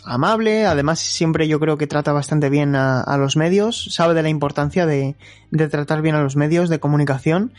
amable, 0.05 0.67
además 0.67 1.01
siempre 1.01 1.49
yo 1.49 1.61
creo 1.61 1.77
que 1.77 1.87
trata 1.87 2.13
bastante 2.13 2.51
bien 2.51 2.75
a, 2.75 3.01
a 3.01 3.19
los 3.19 3.37
medios, 3.37 3.89
sabe 3.91 4.15
de 4.15 4.23
la 4.23 4.29
importancia 4.29 4.87
de, 4.87 5.17
de, 5.51 5.69
tratar 5.69 6.03
bien 6.03 6.15
a 6.15 6.23
los 6.23 6.37
medios 6.37 6.69
de 6.69 6.81
comunicación 6.81 7.53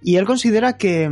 y 0.00 0.16
él 0.16 0.26
considera 0.26 0.76
que, 0.76 1.10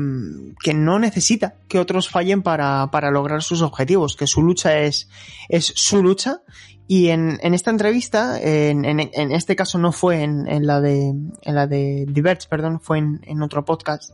que 0.62 0.74
no 0.74 0.98
necesita 0.98 1.54
que 1.68 1.80
otros 1.80 2.08
fallen 2.08 2.42
para, 2.42 2.88
para, 2.90 3.10
lograr 3.10 3.42
sus 3.42 3.62
objetivos, 3.62 4.16
que 4.16 4.26
su 4.26 4.42
lucha 4.42 4.78
es, 4.78 5.08
es 5.48 5.72
su 5.74 6.02
lucha. 6.02 6.42
Y 6.88 7.08
en, 7.08 7.40
en 7.42 7.52
esta 7.52 7.72
entrevista, 7.72 8.40
en, 8.40 8.84
en, 8.84 9.32
este 9.32 9.56
caso 9.56 9.76
no 9.76 9.90
fue 9.90 10.22
en, 10.22 10.66
la 10.66 10.80
de, 10.80 11.08
en 11.08 11.54
la 11.56 11.66
de 11.66 12.06
perdón, 12.48 12.78
fue 12.80 12.98
en 12.98 13.42
otro 13.42 13.64
podcast 13.64 14.12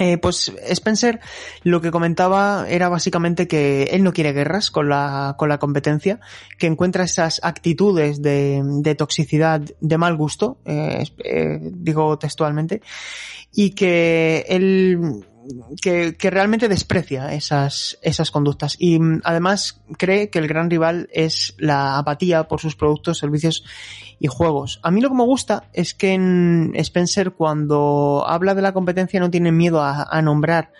eh, 0.00 0.16
pues 0.16 0.50
Spencer 0.66 1.20
lo 1.62 1.82
que 1.82 1.90
comentaba 1.90 2.64
era 2.66 2.88
básicamente 2.88 3.46
que 3.46 3.82
él 3.92 4.02
no 4.02 4.14
quiere 4.14 4.32
guerras 4.32 4.70
con 4.70 4.88
la, 4.88 5.34
con 5.36 5.50
la 5.50 5.58
competencia, 5.58 6.20
que 6.56 6.68
encuentra 6.68 7.04
esas 7.04 7.38
actitudes 7.44 8.22
de, 8.22 8.62
de 8.64 8.94
toxicidad 8.94 9.60
de 9.60 9.98
mal 9.98 10.16
gusto, 10.16 10.56
eh, 10.64 11.04
eh, 11.22 11.58
digo 11.60 12.18
textualmente, 12.18 12.80
y 13.52 13.72
que 13.72 14.46
él 14.48 15.26
que, 15.82 16.16
que, 16.16 16.30
realmente 16.30 16.68
desprecia 16.68 17.34
esas, 17.34 17.98
esas 18.00 18.30
conductas. 18.30 18.76
Y 18.78 18.98
además 19.24 19.82
cree 19.98 20.30
que 20.30 20.38
el 20.38 20.48
gran 20.48 20.70
rival 20.70 21.10
es 21.12 21.54
la 21.58 21.98
apatía 21.98 22.44
por 22.44 22.60
sus 22.60 22.74
productos, 22.74 23.18
servicios 23.18 23.64
y 24.20 24.28
juegos. 24.28 24.78
A 24.82 24.90
mí 24.90 25.00
lo 25.00 25.08
que 25.08 25.16
me 25.16 25.24
gusta 25.24 25.64
es 25.72 25.94
que 25.94 26.12
en 26.12 26.72
Spencer 26.76 27.32
cuando 27.32 28.22
habla 28.26 28.54
de 28.54 28.62
la 28.62 28.72
competencia 28.72 29.18
no 29.18 29.30
tiene 29.30 29.50
miedo 29.50 29.80
a, 29.80 30.04
a 30.04 30.22
nombrar 30.22 30.72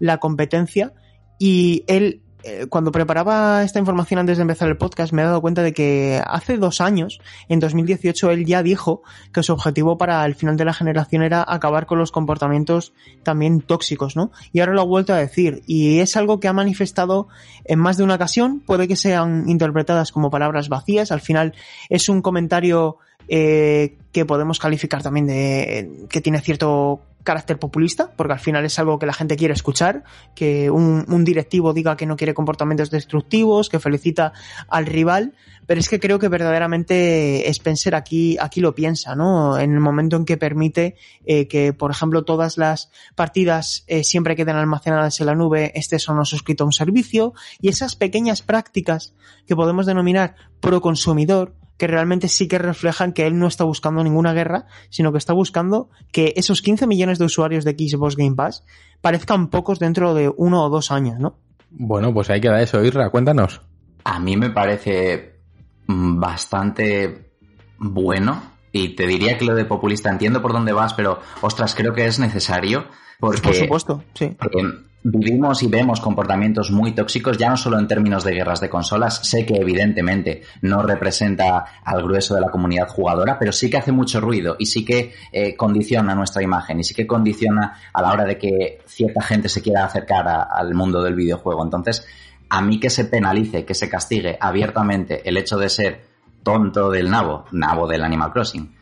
la 0.00 0.18
competencia 0.18 0.92
y 1.38 1.84
él 1.86 2.22
cuando 2.70 2.92
preparaba 2.92 3.62
esta 3.64 3.78
información 3.78 4.20
antes 4.20 4.38
de 4.38 4.42
empezar 4.42 4.68
el 4.68 4.76
podcast 4.76 5.12
me 5.12 5.22
he 5.22 5.24
dado 5.24 5.40
cuenta 5.40 5.62
de 5.62 5.72
que 5.72 6.22
hace 6.24 6.56
dos 6.56 6.80
años, 6.80 7.20
en 7.48 7.60
2018, 7.60 8.30
él 8.30 8.46
ya 8.46 8.62
dijo 8.62 9.02
que 9.32 9.42
su 9.42 9.52
objetivo 9.52 9.98
para 9.98 10.24
el 10.24 10.34
final 10.34 10.56
de 10.56 10.64
la 10.64 10.72
generación 10.72 11.22
era 11.22 11.44
acabar 11.46 11.86
con 11.86 11.98
los 11.98 12.12
comportamientos 12.12 12.92
también 13.22 13.60
tóxicos, 13.60 14.16
¿no? 14.16 14.30
Y 14.52 14.60
ahora 14.60 14.72
lo 14.72 14.82
ha 14.82 14.84
vuelto 14.84 15.12
a 15.12 15.16
decir 15.16 15.62
y 15.66 15.98
es 15.98 16.16
algo 16.16 16.40
que 16.40 16.48
ha 16.48 16.52
manifestado 16.52 17.28
en 17.64 17.78
más 17.78 17.96
de 17.96 18.04
una 18.04 18.14
ocasión, 18.14 18.60
puede 18.60 18.88
que 18.88 18.96
sean 18.96 19.48
interpretadas 19.48 20.12
como 20.12 20.30
palabras 20.30 20.68
vacías, 20.68 21.12
al 21.12 21.20
final 21.20 21.54
es 21.88 22.08
un 22.08 22.22
comentario 22.22 22.98
eh, 23.28 23.96
que 24.12 24.24
podemos 24.24 24.58
calificar 24.58 25.02
también 25.02 25.26
de 25.26 26.06
que 26.08 26.20
tiene 26.20 26.40
cierto 26.40 27.00
carácter 27.28 27.58
populista, 27.58 28.10
porque 28.16 28.32
al 28.32 28.38
final 28.38 28.64
es 28.64 28.78
algo 28.78 28.98
que 28.98 29.04
la 29.04 29.12
gente 29.12 29.36
quiere 29.36 29.52
escuchar, 29.52 30.02
que 30.34 30.70
un, 30.70 31.04
un, 31.08 31.24
directivo 31.26 31.74
diga 31.74 31.94
que 31.94 32.06
no 32.06 32.16
quiere 32.16 32.32
comportamientos 32.32 32.90
destructivos, 32.90 33.68
que 33.68 33.78
felicita 33.78 34.32
al 34.66 34.86
rival, 34.86 35.34
pero 35.66 35.78
es 35.78 35.90
que 35.90 36.00
creo 36.00 36.18
que 36.18 36.28
verdaderamente 36.28 37.46
Spencer 37.50 37.94
aquí, 37.94 38.38
aquí 38.40 38.62
lo 38.62 38.74
piensa, 38.74 39.14
¿no? 39.14 39.58
En 39.58 39.74
el 39.74 39.80
momento 39.80 40.16
en 40.16 40.24
que 40.24 40.38
permite 40.38 40.96
eh, 41.26 41.48
que, 41.48 41.74
por 41.74 41.90
ejemplo, 41.90 42.24
todas 42.24 42.56
las 42.56 42.90
partidas 43.14 43.84
eh, 43.88 44.04
siempre 44.04 44.34
queden 44.34 44.56
almacenadas 44.56 45.20
en 45.20 45.26
la 45.26 45.34
nube, 45.34 45.72
estés 45.74 46.08
o 46.08 46.14
no 46.14 46.24
suscrito 46.24 46.64
a 46.64 46.66
un 46.66 46.72
servicio, 46.72 47.34
y 47.60 47.68
esas 47.68 47.94
pequeñas 47.94 48.40
prácticas 48.40 49.12
que 49.46 49.54
podemos 49.54 49.84
denominar 49.84 50.36
pro 50.60 50.80
consumidor, 50.80 51.54
que 51.78 51.86
realmente 51.86 52.28
sí 52.28 52.48
que 52.48 52.58
reflejan 52.58 53.12
que 53.12 53.26
él 53.26 53.38
no 53.38 53.46
está 53.46 53.64
buscando 53.64 54.04
ninguna 54.04 54.34
guerra, 54.34 54.66
sino 54.90 55.12
que 55.12 55.18
está 55.18 55.32
buscando 55.32 55.88
que 56.12 56.34
esos 56.36 56.60
15 56.60 56.86
millones 56.86 57.18
de 57.18 57.24
usuarios 57.24 57.64
de 57.64 57.72
Xbox 57.72 58.16
Game 58.16 58.34
Pass 58.34 58.64
parezcan 59.00 59.48
pocos 59.48 59.78
dentro 59.78 60.12
de 60.12 60.30
uno 60.36 60.64
o 60.64 60.68
dos 60.68 60.90
años, 60.90 61.18
¿no? 61.18 61.38
Bueno, 61.70 62.12
pues 62.12 62.28
ahí 62.30 62.40
queda 62.40 62.60
eso, 62.60 62.82
Irra, 62.84 63.10
cuéntanos. 63.10 63.62
A 64.04 64.18
mí 64.18 64.36
me 64.36 64.50
parece 64.50 65.38
bastante 65.86 67.30
bueno 67.78 68.42
y 68.72 68.94
te 68.94 69.06
diría 69.06 69.38
que 69.38 69.44
lo 69.44 69.54
de 69.54 69.64
populista 69.64 70.10
entiendo 70.10 70.42
por 70.42 70.52
dónde 70.52 70.72
vas, 70.72 70.94
pero 70.94 71.20
ostras, 71.40 71.74
creo 71.74 71.94
que 71.94 72.06
es 72.06 72.18
necesario 72.18 72.86
porque... 73.20 73.40
Por 73.40 73.54
supuesto, 73.54 74.04
sí. 74.14 74.36
Porque 74.38 74.62
vivimos 75.02 75.62
y 75.62 75.68
vemos 75.68 76.00
comportamientos 76.00 76.70
muy 76.70 76.92
tóxicos, 76.92 77.38
ya 77.38 77.50
no 77.50 77.56
solo 77.56 77.78
en 77.78 77.86
términos 77.86 78.24
de 78.24 78.32
guerras 78.32 78.60
de 78.60 78.68
consolas, 78.68 79.20
sé 79.22 79.46
que 79.46 79.56
evidentemente 79.56 80.42
no 80.62 80.82
representa 80.82 81.64
al 81.84 82.02
grueso 82.02 82.34
de 82.34 82.40
la 82.40 82.50
comunidad 82.50 82.88
jugadora, 82.88 83.38
pero 83.38 83.52
sí 83.52 83.70
que 83.70 83.76
hace 83.76 83.92
mucho 83.92 84.20
ruido 84.20 84.56
y 84.58 84.66
sí 84.66 84.84
que 84.84 85.12
eh, 85.32 85.56
condiciona 85.56 86.14
nuestra 86.14 86.42
imagen 86.42 86.80
y 86.80 86.84
sí 86.84 86.94
que 86.94 87.06
condiciona 87.06 87.78
a 87.92 88.02
la 88.02 88.12
hora 88.12 88.24
de 88.24 88.38
que 88.38 88.80
cierta 88.86 89.22
gente 89.22 89.48
se 89.48 89.62
quiera 89.62 89.84
acercar 89.84 90.26
al 90.28 90.74
mundo 90.74 91.02
del 91.02 91.14
videojuego. 91.14 91.62
Entonces, 91.64 92.06
a 92.48 92.60
mí 92.60 92.80
que 92.80 92.90
se 92.90 93.04
penalice, 93.04 93.64
que 93.64 93.74
se 93.74 93.88
castigue 93.88 94.36
abiertamente 94.40 95.28
el 95.28 95.36
hecho 95.36 95.58
de 95.58 95.68
ser 95.68 96.08
tonto 96.42 96.90
del 96.90 97.10
nabo, 97.10 97.44
nabo 97.52 97.86
del 97.86 98.02
Animal 98.02 98.32
Crossing, 98.32 98.77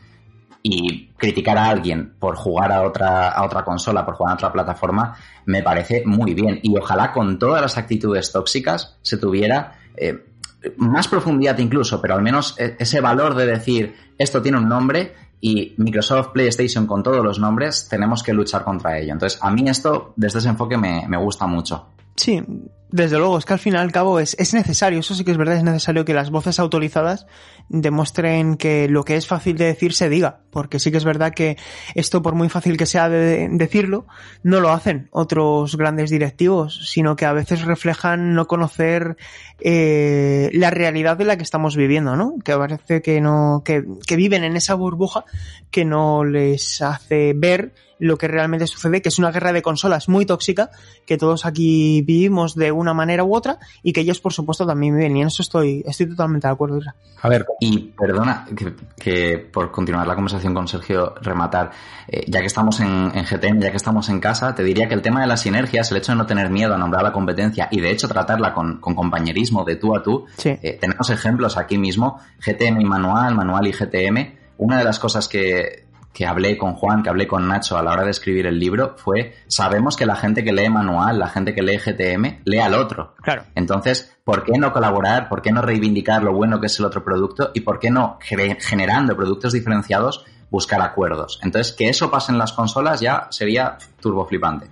y 0.63 1.07
criticar 1.17 1.57
a 1.57 1.69
alguien 1.69 2.13
por 2.19 2.35
jugar 2.35 2.71
a 2.71 2.81
otra, 2.81 3.29
a 3.29 3.45
otra 3.45 3.63
consola, 3.63 4.05
por 4.05 4.15
jugar 4.15 4.31
a 4.31 4.35
otra 4.35 4.51
plataforma, 4.51 5.15
me 5.45 5.63
parece 5.63 6.03
muy 6.05 6.33
bien. 6.33 6.59
Y 6.63 6.77
ojalá 6.77 7.13
con 7.13 7.39
todas 7.39 7.61
las 7.61 7.77
actitudes 7.77 8.31
tóxicas 8.31 8.97
se 9.01 9.17
tuviera 9.17 9.79
eh, 9.95 10.25
más 10.77 11.07
profundidad 11.07 11.57
incluso, 11.59 12.01
pero 12.01 12.15
al 12.15 12.21
menos 12.21 12.55
e, 12.57 12.75
ese 12.79 13.01
valor 13.01 13.35
de 13.35 13.45
decir 13.45 13.95
esto 14.17 14.41
tiene 14.41 14.57
un 14.57 14.67
nombre 14.67 15.13
y 15.39 15.75
Microsoft 15.77 16.29
PlayStation 16.29 16.87
con 16.87 17.03
todos 17.03 17.23
los 17.23 17.39
nombres 17.39 17.87
tenemos 17.89 18.23
que 18.23 18.33
luchar 18.33 18.63
contra 18.63 18.97
ello. 18.97 19.13
Entonces, 19.13 19.39
a 19.41 19.51
mí 19.51 19.69
esto, 19.69 20.13
desde 20.15 20.39
ese 20.39 20.49
enfoque, 20.49 20.77
me, 20.77 21.07
me 21.07 21.17
gusta 21.17 21.45
mucho. 21.45 21.89
Sí, 22.15 22.43
desde 22.89 23.17
luego, 23.17 23.37
es 23.37 23.45
que 23.45 23.53
al 23.53 23.59
fin 23.59 23.73
y 23.73 23.77
al 23.77 23.91
cabo 23.91 24.19
es, 24.19 24.35
es, 24.39 24.53
necesario, 24.53 24.99
eso 24.99 25.13
sí 25.13 25.25
que 25.25 25.31
es 25.31 25.37
verdad, 25.37 25.57
es 25.57 25.63
necesario 25.63 26.05
que 26.05 26.13
las 26.13 26.29
voces 26.29 26.57
autorizadas 26.59 27.27
demuestren 27.67 28.55
que 28.55 28.87
lo 28.87 29.03
que 29.03 29.17
es 29.17 29.27
fácil 29.27 29.57
de 29.57 29.65
decir 29.65 29.93
se 29.93 30.07
diga, 30.07 30.39
porque 30.51 30.79
sí 30.79 30.89
que 30.89 30.97
es 30.97 31.03
verdad 31.03 31.33
que 31.33 31.57
esto, 31.95 32.21
por 32.21 32.33
muy 32.33 32.47
fácil 32.47 32.77
que 32.77 32.85
sea 32.85 33.09
de 33.09 33.49
decirlo, 33.51 34.07
no 34.41 34.61
lo 34.61 34.71
hacen 34.71 35.09
otros 35.11 35.75
grandes 35.75 36.09
directivos, 36.09 36.89
sino 36.89 37.17
que 37.17 37.25
a 37.25 37.33
veces 37.33 37.65
reflejan 37.65 38.33
no 38.33 38.47
conocer 38.47 39.17
eh, 39.59 40.49
la 40.53 40.69
realidad 40.69 41.17
de 41.17 41.25
la 41.25 41.35
que 41.35 41.43
estamos 41.43 41.75
viviendo, 41.75 42.15
¿no? 42.15 42.35
Que 42.43 42.55
parece 42.55 43.01
que 43.01 43.19
no, 43.19 43.63
que, 43.65 43.83
que 44.05 44.15
viven 44.15 44.45
en 44.45 44.55
esa 44.55 44.75
burbuja 44.75 45.25
que 45.71 45.83
no 45.83 46.23
les 46.23 46.81
hace 46.81 47.33
ver 47.35 47.73
lo 47.99 48.17
que 48.17 48.27
realmente 48.27 48.67
sucede, 48.67 49.01
que 49.01 49.09
es 49.09 49.19
una 49.19 49.31
guerra 49.31 49.53
de 49.53 49.61
consolas 49.61 50.09
muy 50.09 50.25
tóxica, 50.25 50.69
que 51.05 51.17
todos 51.17 51.45
aquí 51.45 52.01
vivimos 52.01 52.55
de 52.55 52.71
una 52.77 52.93
manera 52.93 53.23
u 53.23 53.35
otra 53.35 53.59
y 53.83 53.93
que 53.93 54.01
ellos, 54.01 54.19
por 54.19 54.33
supuesto, 54.33 54.65
también 54.65 54.95
viven. 54.95 55.17
Y 55.17 55.21
en 55.21 55.27
eso 55.27 55.41
estoy, 55.41 55.83
estoy 55.85 56.09
totalmente 56.09 56.47
de 56.47 56.53
acuerdo. 56.53 56.79
A 57.21 57.29
ver, 57.29 57.45
y 57.59 57.79
perdona 57.97 58.45
que, 58.55 58.73
que 58.95 59.37
por 59.37 59.71
continuar 59.71 60.07
la 60.07 60.15
conversación 60.15 60.53
con 60.53 60.67
Sergio, 60.67 61.15
rematar, 61.21 61.71
eh, 62.07 62.25
ya 62.27 62.41
que 62.41 62.47
estamos 62.47 62.79
en, 62.79 63.11
en, 63.13 63.25
GTM, 63.25 63.59
ya 63.59 63.71
que 63.71 63.77
estamos 63.77 64.09
en 64.09 64.19
casa, 64.19 64.53
te 64.53 64.63
diría 64.63 64.87
que 64.87 64.93
el 64.93 65.01
tema 65.01 65.21
de 65.21 65.27
las 65.27 65.41
sinergias, 65.41 65.89
el 65.91 65.97
hecho 65.97 66.11
de 66.11 66.17
no 66.17 66.25
tener 66.25 66.49
miedo 66.49 66.75
a 66.75 66.77
nombrar 66.77 67.03
la 67.03 67.11
competencia 67.11 67.67
y 67.71 67.81
de 67.81 67.91
hecho 67.91 68.07
tratarla 68.07 68.53
con, 68.53 68.79
con 68.79 68.93
compañerismo 68.93 69.63
de 69.63 69.77
tú 69.77 69.95
a 69.95 70.03
tú, 70.03 70.25
sí. 70.37 70.49
eh, 70.61 70.77
tenemos 70.79 71.09
ejemplos 71.09 71.57
aquí 71.57 71.77
mismo, 71.77 72.19
GTM 72.39 72.81
y 72.81 72.85
Manual, 72.85 73.35
Manual 73.35 73.67
y 73.67 73.71
GTM. 73.71 74.37
Una 74.59 74.77
de 74.79 74.83
las 74.83 74.97
cosas 74.99 75.27
que, 75.27 75.86
que 76.17 76.25
hablé 76.25 76.57
con 76.57 76.73
Juan, 76.73 77.03
que 77.03 77.09
hablé 77.09 77.27
con 77.27 77.47
Nacho 77.47 77.77
a 77.77 77.83
la 77.83 77.91
hora 77.91 78.03
de 78.03 78.09
escribir 78.09 78.47
el 78.47 78.57
libro 78.57 78.95
fue, 78.97 79.35
sabemos 79.45 79.95
que 79.95 80.07
la 80.07 80.15
gente 80.15 80.43
que 80.43 80.51
lee 80.51 80.67
manual, 80.67 81.19
la 81.19 81.27
gente 81.27 81.53
que 81.53 81.61
lee 81.61 81.77
GTM, 81.77 82.39
lee 82.43 82.57
al 82.57 82.73
otro. 82.73 83.13
Claro. 83.21 83.43
Entonces, 83.53 84.17
¿por 84.23 84.43
qué 84.43 84.53
no 84.57 84.73
colaborar? 84.73 85.29
¿Por 85.29 85.43
qué 85.43 85.51
no 85.51 85.61
reivindicar 85.61 86.23
lo 86.23 86.33
bueno 86.33 86.59
que 86.59 86.65
es 86.65 86.79
el 86.79 86.85
otro 86.85 87.03
producto? 87.03 87.51
¿Y 87.53 87.61
por 87.61 87.77
qué 87.77 87.91
no, 87.91 88.17
generando 88.19 89.15
productos 89.15 89.53
diferenciados, 89.53 90.25
buscar 90.49 90.81
acuerdos? 90.81 91.39
Entonces, 91.43 91.71
que 91.73 91.87
eso 91.87 92.09
pase 92.09 92.31
en 92.31 92.39
las 92.39 92.51
consolas 92.51 92.99
ya 92.99 93.27
sería 93.29 93.77
turbo 94.01 94.25
flipante. 94.25 94.71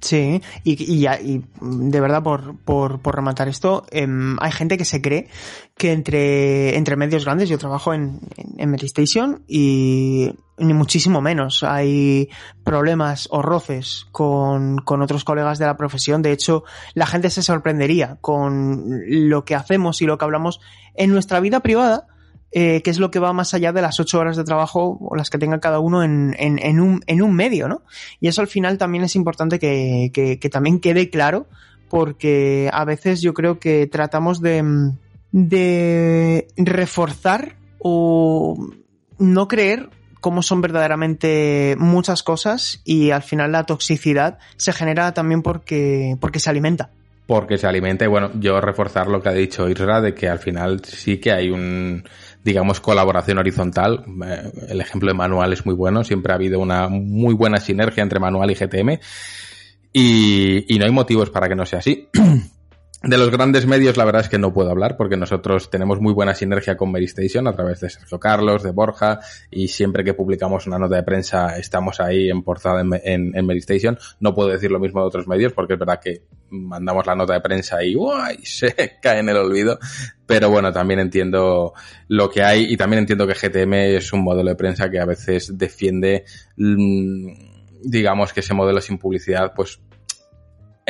Sí, 0.00 0.40
y, 0.64 0.82
y, 0.82 1.06
y, 1.06 1.44
de 1.60 2.00
verdad, 2.00 2.22
por, 2.22 2.56
por, 2.56 3.00
por 3.00 3.14
rematar 3.14 3.48
esto, 3.48 3.84
eh, 3.90 4.08
hay 4.38 4.52
gente 4.52 4.78
que 4.78 4.86
se 4.86 5.02
cree 5.02 5.28
que 5.76 5.92
entre, 5.92 6.76
entre 6.76 6.96
medios 6.96 7.24
grandes, 7.24 7.48
yo 7.48 7.58
trabajo 7.58 7.92
en, 7.92 8.20
en, 8.56 8.74
en 8.74 9.44
y 9.46 10.32
ni 10.58 10.74
muchísimo 10.74 11.20
menos. 11.20 11.62
Hay 11.62 12.28
problemas 12.64 13.28
o 13.30 13.42
roces 13.42 14.06
con, 14.12 14.78
con 14.78 15.02
otros 15.02 15.24
colegas 15.24 15.58
de 15.58 15.66
la 15.66 15.76
profesión. 15.76 16.22
De 16.22 16.32
hecho, 16.32 16.64
la 16.94 17.06
gente 17.06 17.30
se 17.30 17.42
sorprendería 17.42 18.18
con 18.20 19.00
lo 19.06 19.44
que 19.44 19.54
hacemos 19.54 20.00
y 20.02 20.06
lo 20.06 20.18
que 20.18 20.24
hablamos 20.24 20.60
en 20.94 21.10
nuestra 21.10 21.40
vida 21.40 21.60
privada 21.60 22.06
eh, 22.52 22.82
que 22.82 22.90
es 22.90 22.98
lo 22.98 23.10
que 23.10 23.20
va 23.20 23.32
más 23.32 23.54
allá 23.54 23.72
de 23.72 23.82
las 23.82 24.00
ocho 24.00 24.18
horas 24.18 24.36
de 24.36 24.44
trabajo 24.44 24.98
o 25.00 25.14
las 25.14 25.30
que 25.30 25.38
tenga 25.38 25.60
cada 25.60 25.78
uno 25.78 26.02
en, 26.02 26.34
en, 26.38 26.58
en, 26.58 26.80
un, 26.80 27.02
en 27.06 27.22
un 27.22 27.34
medio, 27.34 27.68
¿no? 27.68 27.82
Y 28.20 28.28
eso 28.28 28.40
al 28.40 28.48
final 28.48 28.76
también 28.76 29.04
es 29.04 29.14
importante 29.14 29.58
que, 29.58 30.10
que, 30.12 30.38
que, 30.38 30.48
también 30.50 30.80
quede 30.80 31.10
claro, 31.10 31.46
porque 31.88 32.68
a 32.72 32.84
veces 32.84 33.20
yo 33.20 33.34
creo 33.34 33.58
que 33.58 33.86
tratamos 33.86 34.40
de, 34.40 34.92
de 35.32 36.48
reforzar 36.56 37.56
o 37.78 38.70
no 39.18 39.48
creer 39.48 39.90
cómo 40.20 40.42
son 40.42 40.60
verdaderamente 40.60 41.76
muchas 41.78 42.22
cosas 42.22 42.80
y 42.84 43.10
al 43.10 43.22
final 43.22 43.52
la 43.52 43.64
toxicidad 43.64 44.38
se 44.56 44.72
genera 44.72 45.14
también 45.14 45.42
porque, 45.42 46.16
porque 46.20 46.40
se 46.40 46.50
alimenta 46.50 46.90
porque 47.30 47.58
se 47.58 47.68
alimenta 47.68 48.04
y 48.04 48.08
bueno, 48.08 48.32
yo 48.40 48.60
reforzar 48.60 49.06
lo 49.06 49.22
que 49.22 49.28
ha 49.28 49.32
dicho 49.32 49.68
Isra 49.68 50.00
de 50.00 50.14
que 50.14 50.28
al 50.28 50.40
final 50.40 50.84
sí 50.84 51.18
que 51.18 51.30
hay 51.30 51.48
un, 51.48 52.02
digamos, 52.42 52.80
colaboración 52.80 53.38
horizontal. 53.38 54.04
El 54.68 54.80
ejemplo 54.80 55.08
de 55.08 55.14
Manual 55.14 55.52
es 55.52 55.66
muy 55.66 55.74
bueno, 55.74 56.04
siempre 56.04 56.32
ha 56.32 56.36
habido 56.36 56.60
una 56.60 56.88
muy 56.88 57.34
buena 57.34 57.58
sinergia 57.58 58.02
entre 58.02 58.20
Manual 58.20 58.50
y 58.50 58.54
GTM 58.54 58.98
y, 59.92 60.74
y 60.74 60.78
no 60.78 60.84
hay 60.84 60.92
motivos 60.92 61.30
para 61.30 61.48
que 61.48 61.56
no 61.56 61.66
sea 61.66 61.80
así. 61.80 62.08
De 63.02 63.16
los 63.16 63.30
grandes 63.30 63.66
medios, 63.66 63.96
la 63.96 64.04
verdad 64.04 64.20
es 64.20 64.28
que 64.28 64.36
no 64.36 64.52
puedo 64.52 64.70
hablar 64.70 64.98
porque 64.98 65.16
nosotros 65.16 65.70
tenemos 65.70 66.02
muy 66.02 66.12
buena 66.12 66.34
sinergia 66.34 66.76
con 66.76 66.94
Station 66.96 67.48
a 67.48 67.54
través 67.54 67.80
de 67.80 67.88
Sergio 67.88 68.20
Carlos, 68.20 68.62
de 68.62 68.72
Borja, 68.72 69.20
y 69.50 69.68
siempre 69.68 70.04
que 70.04 70.12
publicamos 70.12 70.66
una 70.66 70.78
nota 70.78 70.96
de 70.96 71.02
prensa 71.02 71.56
estamos 71.56 71.98
ahí 71.98 72.28
en 72.28 72.42
portada 72.42 72.82
en, 72.82 73.32
en. 73.34 73.98
No 74.20 74.34
puedo 74.34 74.50
decir 74.50 74.70
lo 74.70 74.78
mismo 74.78 75.00
de 75.00 75.06
otros 75.06 75.26
medios 75.26 75.54
porque 75.54 75.74
es 75.74 75.78
verdad 75.78 75.98
que 75.98 76.24
mandamos 76.50 77.06
la 77.06 77.14
nota 77.14 77.32
de 77.32 77.40
prensa 77.40 77.82
y 77.82 77.96
¡uy! 77.96 78.36
se 78.42 78.98
cae 79.00 79.20
en 79.20 79.30
el 79.30 79.36
olvido. 79.38 79.78
Pero 80.26 80.50
bueno, 80.50 80.70
también 80.70 81.00
entiendo 81.00 81.72
lo 82.08 82.28
que 82.28 82.42
hay 82.42 82.66
y 82.70 82.76
también 82.76 83.00
entiendo 83.00 83.26
que 83.26 83.32
GTM 83.32 83.72
es 83.96 84.12
un 84.12 84.22
modelo 84.22 84.50
de 84.50 84.56
prensa 84.56 84.90
que 84.90 85.00
a 85.00 85.06
veces 85.06 85.56
defiende, 85.56 86.26
digamos 86.54 88.34
que 88.34 88.40
ese 88.40 88.52
modelo 88.52 88.82
sin 88.82 88.98
publicidad, 88.98 89.54
pues 89.56 89.80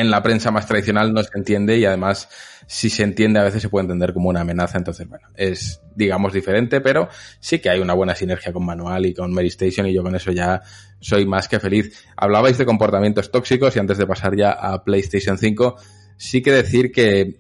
en 0.01 0.11
la 0.11 0.22
prensa 0.22 0.51
más 0.51 0.66
tradicional 0.66 1.12
no 1.12 1.22
se 1.22 1.30
entiende 1.36 1.78
y 1.78 1.84
además 1.84 2.28
si 2.66 2.88
se 2.90 3.03
entiende 3.03 3.40
a 3.40 3.44
veces 3.44 3.62
se 3.62 3.68
puede 3.68 3.84
entender 3.84 4.12
como 4.12 4.28
una 4.28 4.40
amenaza, 4.40 4.78
entonces 4.78 5.09
bueno, 5.09 5.28
es 5.36 5.80
digamos 5.94 6.32
diferente, 6.32 6.80
pero 6.80 7.09
sí 7.40 7.59
que 7.59 7.70
hay 7.70 7.80
una 7.80 7.94
buena 7.94 8.14
sinergia 8.14 8.53
con 8.53 8.64
Manual 8.64 9.07
y 9.07 9.14
con 9.14 9.32
Mary 9.32 9.48
Station 9.48 9.86
y 9.86 9.94
yo 9.94 10.03
con 10.03 10.14
eso 10.14 10.32
ya 10.32 10.62
soy 11.01 11.26
más 11.26 11.48
que 11.48 11.59
feliz. 11.59 12.05
Hablabais 12.16 12.59
de 12.59 12.66
comportamientos 12.66 13.30
tóxicos 13.30 13.76
y 13.76 13.78
antes 13.78 13.98
de 13.98 14.07
pasar 14.07 14.36
ya 14.36 14.53
a 14.53 14.84
PlayStation 14.84 15.36
5, 15.36 15.76
sí 16.16 16.42
que 16.42 16.53
decir 16.53 16.92
que 16.92 17.36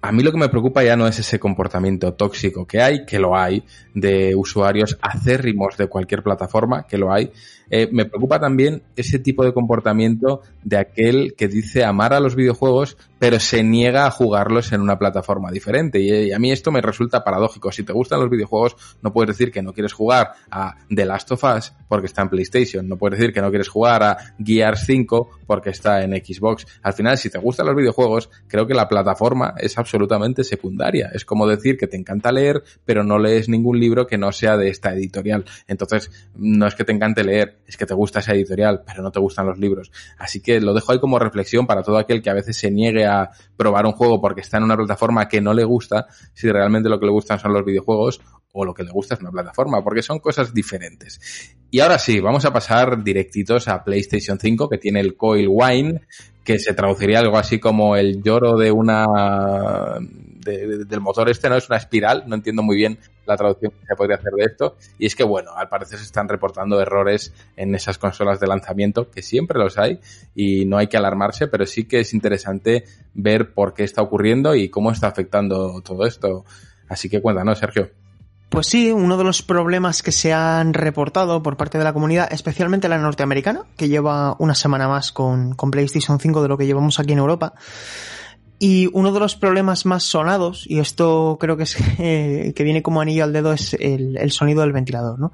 a 0.00 0.12
mí 0.12 0.22
lo 0.22 0.30
que 0.30 0.38
me 0.38 0.48
preocupa 0.48 0.84
ya 0.84 0.96
no 0.96 1.06
es 1.06 1.18
ese 1.18 1.40
comportamiento 1.40 2.14
tóxico 2.14 2.66
que 2.66 2.80
hay, 2.80 3.04
que 3.04 3.18
lo 3.18 3.36
hay, 3.36 3.64
de 3.94 4.34
usuarios 4.34 4.96
acérrimos 5.00 5.76
de 5.76 5.88
cualquier 5.88 6.22
plataforma, 6.22 6.86
que 6.86 6.98
lo 6.98 7.12
hay. 7.12 7.32
Eh, 7.70 7.88
me 7.92 8.04
preocupa 8.04 8.40
también 8.40 8.82
ese 8.96 9.18
tipo 9.18 9.44
de 9.44 9.52
comportamiento 9.52 10.42
de 10.62 10.78
aquel 10.78 11.34
que 11.36 11.48
dice 11.48 11.84
amar 11.84 12.12
a 12.12 12.20
los 12.20 12.34
videojuegos, 12.34 12.96
pero 13.18 13.40
se 13.40 13.62
niega 13.62 14.06
a 14.06 14.10
jugarlos 14.10 14.72
en 14.72 14.80
una 14.80 14.98
plataforma 14.98 15.50
diferente. 15.50 16.00
Y, 16.00 16.10
y, 16.10 16.32
a 16.32 16.38
mí 16.38 16.50
esto 16.52 16.70
me 16.70 16.80
resulta 16.80 17.24
paradójico. 17.24 17.72
Si 17.72 17.82
te 17.82 17.92
gustan 17.92 18.20
los 18.20 18.30
videojuegos, 18.30 18.76
no 19.02 19.12
puedes 19.12 19.36
decir 19.36 19.52
que 19.52 19.62
no 19.62 19.72
quieres 19.72 19.92
jugar 19.92 20.32
a 20.50 20.76
The 20.88 21.04
Last 21.04 21.32
of 21.32 21.44
Us 21.44 21.72
porque 21.88 22.06
está 22.06 22.22
en 22.22 22.28
PlayStation. 22.28 22.88
No 22.88 22.96
puedes 22.96 23.18
decir 23.18 23.32
que 23.32 23.40
no 23.40 23.50
quieres 23.50 23.68
jugar 23.68 24.02
a 24.02 24.16
Gears 24.42 24.84
5 24.86 25.30
porque 25.46 25.70
está 25.70 26.02
en 26.02 26.12
Xbox. 26.12 26.66
Al 26.82 26.92
final, 26.92 27.18
si 27.18 27.30
te 27.30 27.38
gustan 27.38 27.66
los 27.66 27.76
videojuegos, 27.76 28.30
creo 28.46 28.66
que 28.66 28.74
la 28.74 28.88
plataforma 28.88 29.54
es 29.58 29.78
absolutamente 29.78 30.44
secundaria. 30.44 31.10
Es 31.12 31.24
como 31.24 31.46
decir 31.46 31.76
que 31.76 31.86
te 31.86 31.96
encanta 31.96 32.32
leer, 32.32 32.62
pero 32.84 33.02
no 33.02 33.18
lees 33.18 33.48
ningún 33.48 33.78
libro 33.80 34.06
que 34.06 34.18
no 34.18 34.32
sea 34.32 34.56
de 34.56 34.68
esta 34.68 34.92
editorial. 34.92 35.44
Entonces, 35.66 36.10
no 36.36 36.66
es 36.66 36.74
que 36.74 36.84
te 36.84 36.92
encante 36.92 37.24
leer, 37.24 37.57
es 37.66 37.76
que 37.76 37.86
te 37.86 37.94
gusta 37.94 38.20
esa 38.20 38.32
editorial, 38.32 38.82
pero 38.86 39.02
no 39.02 39.10
te 39.10 39.20
gustan 39.20 39.46
los 39.46 39.58
libros. 39.58 39.90
Así 40.18 40.40
que 40.40 40.60
lo 40.60 40.74
dejo 40.74 40.92
ahí 40.92 41.00
como 41.00 41.18
reflexión 41.18 41.66
para 41.66 41.82
todo 41.82 41.98
aquel 41.98 42.22
que 42.22 42.30
a 42.30 42.34
veces 42.34 42.56
se 42.56 42.70
niegue 42.70 43.06
a 43.06 43.30
probar 43.56 43.86
un 43.86 43.92
juego 43.92 44.20
porque 44.20 44.40
está 44.40 44.58
en 44.58 44.64
una 44.64 44.76
plataforma 44.76 45.28
que 45.28 45.40
no 45.40 45.52
le 45.54 45.64
gusta, 45.64 46.06
si 46.32 46.50
realmente 46.50 46.88
lo 46.88 46.98
que 46.98 47.06
le 47.06 47.12
gustan 47.12 47.38
son 47.38 47.52
los 47.52 47.64
videojuegos 47.64 48.20
o 48.52 48.64
lo 48.64 48.74
que 48.74 48.82
le 48.82 48.90
gusta 48.90 49.14
es 49.14 49.20
una 49.20 49.30
plataforma, 49.30 49.84
porque 49.84 50.02
son 50.02 50.18
cosas 50.18 50.52
diferentes. 50.54 51.56
Y 51.70 51.80
ahora 51.80 51.98
sí, 51.98 52.20
vamos 52.20 52.44
a 52.44 52.52
pasar 52.52 53.04
directitos 53.04 53.68
a 53.68 53.84
PlayStation 53.84 54.38
5, 54.38 54.68
que 54.68 54.78
tiene 54.78 55.00
el 55.00 55.16
Coil 55.16 55.48
Wine, 55.50 56.00
que 56.42 56.58
se 56.58 56.72
traduciría 56.72 57.18
algo 57.18 57.36
así 57.36 57.60
como 57.60 57.94
el 57.94 58.22
lloro 58.22 58.56
de 58.56 58.72
una 58.72 59.06
de, 60.38 60.84
del 60.84 61.00
motor 61.00 61.28
este, 61.28 61.48
no 61.48 61.56
es 61.56 61.68
una 61.68 61.78
espiral, 61.78 62.24
no 62.26 62.34
entiendo 62.34 62.62
muy 62.62 62.76
bien 62.76 62.98
la 63.26 63.36
traducción 63.36 63.72
que 63.72 63.86
se 63.86 63.94
podría 63.94 64.16
hacer 64.16 64.32
de 64.32 64.44
esto, 64.44 64.76
y 64.98 65.06
es 65.06 65.14
que 65.14 65.24
bueno, 65.24 65.52
al 65.54 65.68
parecer 65.68 65.98
se 65.98 66.04
están 66.04 66.28
reportando 66.28 66.80
errores 66.80 67.34
en 67.56 67.74
esas 67.74 67.98
consolas 67.98 68.40
de 68.40 68.46
lanzamiento, 68.46 69.10
que 69.10 69.22
siempre 69.22 69.58
los 69.58 69.78
hay, 69.78 70.00
y 70.34 70.64
no 70.64 70.78
hay 70.78 70.86
que 70.86 70.96
alarmarse, 70.96 71.46
pero 71.46 71.66
sí 71.66 71.84
que 71.84 72.00
es 72.00 72.14
interesante 72.14 72.84
ver 73.14 73.52
por 73.52 73.74
qué 73.74 73.84
está 73.84 74.02
ocurriendo 74.02 74.54
y 74.54 74.70
cómo 74.70 74.90
está 74.90 75.08
afectando 75.08 75.80
todo 75.82 76.06
esto. 76.06 76.44
Así 76.88 77.10
que 77.10 77.20
cuéntanos, 77.20 77.58
Sergio. 77.58 77.90
Pues 78.48 78.66
sí, 78.66 78.90
uno 78.90 79.18
de 79.18 79.24
los 79.24 79.42
problemas 79.42 80.02
que 80.02 80.10
se 80.10 80.32
han 80.32 80.72
reportado 80.72 81.42
por 81.42 81.58
parte 81.58 81.76
de 81.76 81.84
la 81.84 81.92
comunidad, 81.92 82.32
especialmente 82.32 82.88
la 82.88 82.96
norteamericana, 82.96 83.66
que 83.76 83.88
lleva 83.88 84.36
una 84.38 84.54
semana 84.54 84.88
más 84.88 85.12
con, 85.12 85.54
con 85.54 85.70
PlayStation 85.70 86.18
5 86.18 86.42
de 86.42 86.48
lo 86.48 86.56
que 86.56 86.66
llevamos 86.66 86.98
aquí 86.98 87.12
en 87.12 87.18
Europa, 87.18 87.52
Y 88.60 88.88
uno 88.92 89.12
de 89.12 89.20
los 89.20 89.36
problemas 89.36 89.86
más 89.86 90.02
sonados, 90.02 90.64
y 90.68 90.80
esto 90.80 91.36
creo 91.40 91.56
que 91.56 91.62
es 91.62 91.76
eh, 91.98 92.52
que 92.56 92.64
viene 92.64 92.82
como 92.82 93.00
anillo 93.00 93.24
al 93.24 93.32
dedo, 93.32 93.52
es 93.52 93.74
el, 93.74 94.30
sonido 94.32 94.62
del 94.62 94.72
ventilador, 94.72 95.18
¿no? 95.18 95.32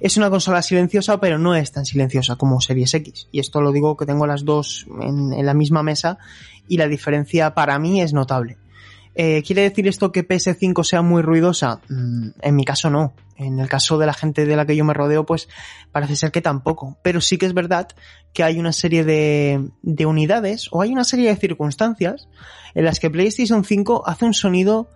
Es 0.00 0.16
una 0.16 0.28
consola 0.28 0.60
silenciosa, 0.60 1.18
pero 1.18 1.38
no 1.38 1.54
es 1.54 1.72
tan 1.72 1.86
silenciosa 1.86 2.36
como 2.36 2.60
Series 2.60 2.92
X. 2.92 3.28
Y 3.32 3.40
esto 3.40 3.60
lo 3.60 3.72
digo 3.72 3.96
que 3.96 4.06
tengo 4.06 4.26
las 4.26 4.44
dos 4.44 4.86
en, 5.00 5.32
en 5.32 5.46
la 5.46 5.54
misma 5.54 5.82
mesa 5.82 6.18
y 6.68 6.76
la 6.76 6.88
diferencia 6.88 7.54
para 7.54 7.78
mí 7.78 8.02
es 8.02 8.12
notable. 8.12 8.58
Eh, 9.18 9.42
¿Quiere 9.46 9.62
decir 9.62 9.88
esto 9.88 10.12
que 10.12 10.28
PS5 10.28 10.84
sea 10.84 11.00
muy 11.00 11.22
ruidosa? 11.22 11.80
Mm, 11.88 12.28
en 12.40 12.54
mi 12.54 12.64
caso 12.64 12.90
no. 12.90 13.14
En 13.36 13.58
el 13.58 13.68
caso 13.68 13.96
de 13.96 14.06
la 14.06 14.12
gente 14.12 14.44
de 14.44 14.56
la 14.56 14.66
que 14.66 14.76
yo 14.76 14.84
me 14.84 14.92
rodeo, 14.92 15.24
pues 15.24 15.48
parece 15.90 16.16
ser 16.16 16.32
que 16.32 16.42
tampoco. 16.42 16.98
Pero 17.02 17.22
sí 17.22 17.38
que 17.38 17.46
es 17.46 17.54
verdad 17.54 17.88
que 18.34 18.42
hay 18.42 18.58
una 18.58 18.72
serie 18.72 19.04
de, 19.04 19.70
de 19.82 20.06
unidades 20.06 20.68
o 20.70 20.82
hay 20.82 20.92
una 20.92 21.04
serie 21.04 21.30
de 21.30 21.36
circunstancias 21.36 22.28
en 22.74 22.84
las 22.84 23.00
que 23.00 23.08
PlayStation 23.08 23.64
5 23.64 24.02
hace 24.06 24.26
un 24.26 24.34
sonido 24.34 24.90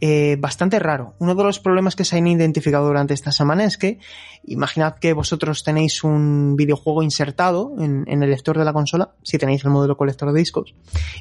eh, 0.00 0.36
bastante 0.38 0.78
raro. 0.78 1.14
Uno 1.18 1.34
de 1.34 1.42
los 1.42 1.58
problemas 1.58 1.96
que 1.96 2.04
se 2.04 2.18
han 2.18 2.26
identificado 2.26 2.86
durante 2.86 3.14
esta 3.14 3.32
semana 3.32 3.64
es 3.64 3.78
que 3.78 3.98
imaginad 4.44 4.96
que 4.96 5.12
vosotros 5.12 5.64
tenéis 5.64 6.04
un 6.04 6.54
videojuego 6.56 7.02
insertado 7.02 7.72
en, 7.78 8.04
el 8.06 8.30
lector 8.30 8.58
de 8.58 8.64
la 8.64 8.72
consola, 8.72 9.10
si 9.22 9.38
tenéis 9.38 9.64
el 9.64 9.70
modelo 9.70 9.96
colector 9.96 10.32
de 10.32 10.38
discos, 10.38 10.74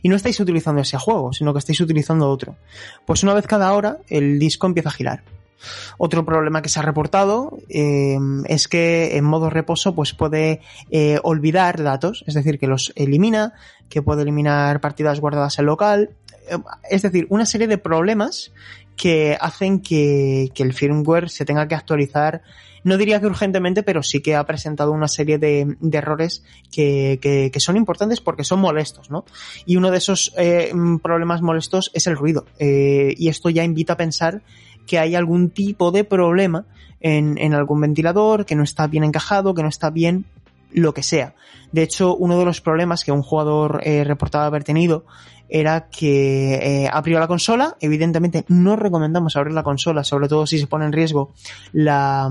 y 0.04 0.10
no 0.10 0.16
estáis 0.16 0.40
utilizando 0.40 0.82
ese 0.82 0.98
juego, 0.98 1.32
sino 1.32 1.54
que 1.54 1.60
estáis 1.60 1.80
utilizando 1.80 2.30
otro. 2.30 2.56
Pues 3.06 3.24
una 3.24 3.34
vez 3.34 3.48
cada 3.48 3.72
hora 3.74 4.00
el 4.10 4.40
disco 4.40 4.68
empieza 4.68 4.90
a 4.90 4.94
girar. 4.94 5.24
Otro 5.98 6.26
problema 6.26 6.62
que 6.62 6.70
se 6.70 6.80
ha 6.80 6.84
reportado 6.84 7.58
eh, 7.70 8.18
es 8.46 8.68
que 8.68 9.18
en 9.18 9.24
modo 9.24 9.50
reposo 9.50 9.96
pues 9.96 10.14
puede 10.14 10.62
eh, 10.92 11.20
olvidar 11.24 11.82
datos, 11.82 12.24
es 12.28 12.34
decir, 12.34 12.60
que 12.60 12.68
los 12.68 12.94
elimina, 12.96 13.54
que 13.90 14.02
puede 14.02 14.24
eliminar 14.24 14.82
partidas 14.82 15.20
guardadas 15.20 15.58
en 15.60 15.66
local, 15.66 16.10
es 16.90 17.02
decir, 17.02 17.28
una 17.30 17.46
serie 17.46 17.68
de 17.68 17.78
problemas 17.78 18.52
que 18.96 19.38
hacen 19.40 19.80
que, 19.80 20.52
que, 20.54 20.64
el 20.64 20.74
firmware 20.74 21.30
se 21.30 21.46
tenga 21.46 21.68
que 21.68 21.76
actualizar. 21.76 22.42
No 22.84 22.98
diría 22.98 23.20
que 23.20 23.26
urgentemente, 23.26 23.84
pero 23.84 24.04
sí 24.04 24.22
que 24.22 24.36
ha 24.36 24.46
presentado 24.46 24.92
una 24.92 25.08
serie 25.08 25.38
de, 25.38 25.76
de 25.80 25.98
errores 25.98 26.44
que, 26.72 27.20
que, 27.22 27.60
son 27.60 27.78
importantes 27.78 28.22
porque 28.22 28.44
son 28.44 28.60
molestos, 28.60 29.10
¿no? 29.10 29.26
Y 29.66 29.76
uno 29.78 29.92
de 29.92 29.98
esos 29.98 30.34
eh, 30.38 30.72
problemas 31.02 31.42
molestos 31.42 31.92
es 31.94 32.08
el 32.08 32.16
ruido. 32.16 32.46
Eh, 32.60 33.16
y 33.18 33.30
esto 33.30 33.50
ya 33.50 33.64
invita 33.64 33.94
a 33.94 33.98
pensar 33.98 34.44
que 34.86 35.00
hay 35.00 35.16
algún 35.16 35.50
tipo 35.50 35.92
de 35.92 36.04
problema 36.04 36.66
en, 37.02 37.38
en 37.40 37.54
algún 37.56 37.82
ventilador, 37.82 38.46
que 38.46 38.56
no 38.56 38.64
está 38.64 38.88
bien 38.88 39.04
encajado, 39.04 39.56
que 39.56 39.64
no 39.64 39.70
está 39.70 39.90
bien 39.90 40.26
lo 40.72 40.94
que 40.94 41.04
sea. 41.04 41.34
De 41.72 41.84
hecho, 41.84 42.16
uno 42.16 42.38
de 42.38 42.46
los 42.46 42.62
problemas 42.62 43.04
que 43.04 43.12
un 43.12 43.24
jugador 43.24 43.82
eh, 43.84 44.04
reportaba 44.04 44.46
haber 44.46 44.64
tenido 44.64 45.06
era 45.50 45.90
que 45.90 46.56
eh, 46.56 46.90
abrió 46.92 47.20
la 47.20 47.28
consola. 47.28 47.76
Evidentemente, 47.80 48.46
no 48.48 48.76
recomendamos 48.76 49.36
abrir 49.36 49.54
la 49.54 49.64
consola, 49.64 50.04
sobre 50.04 50.28
todo 50.28 50.48
si 50.48 50.60
se 50.60 50.68
pone 50.68 50.86
en 50.86 50.94
riesgo 50.94 51.34
la, 51.72 52.30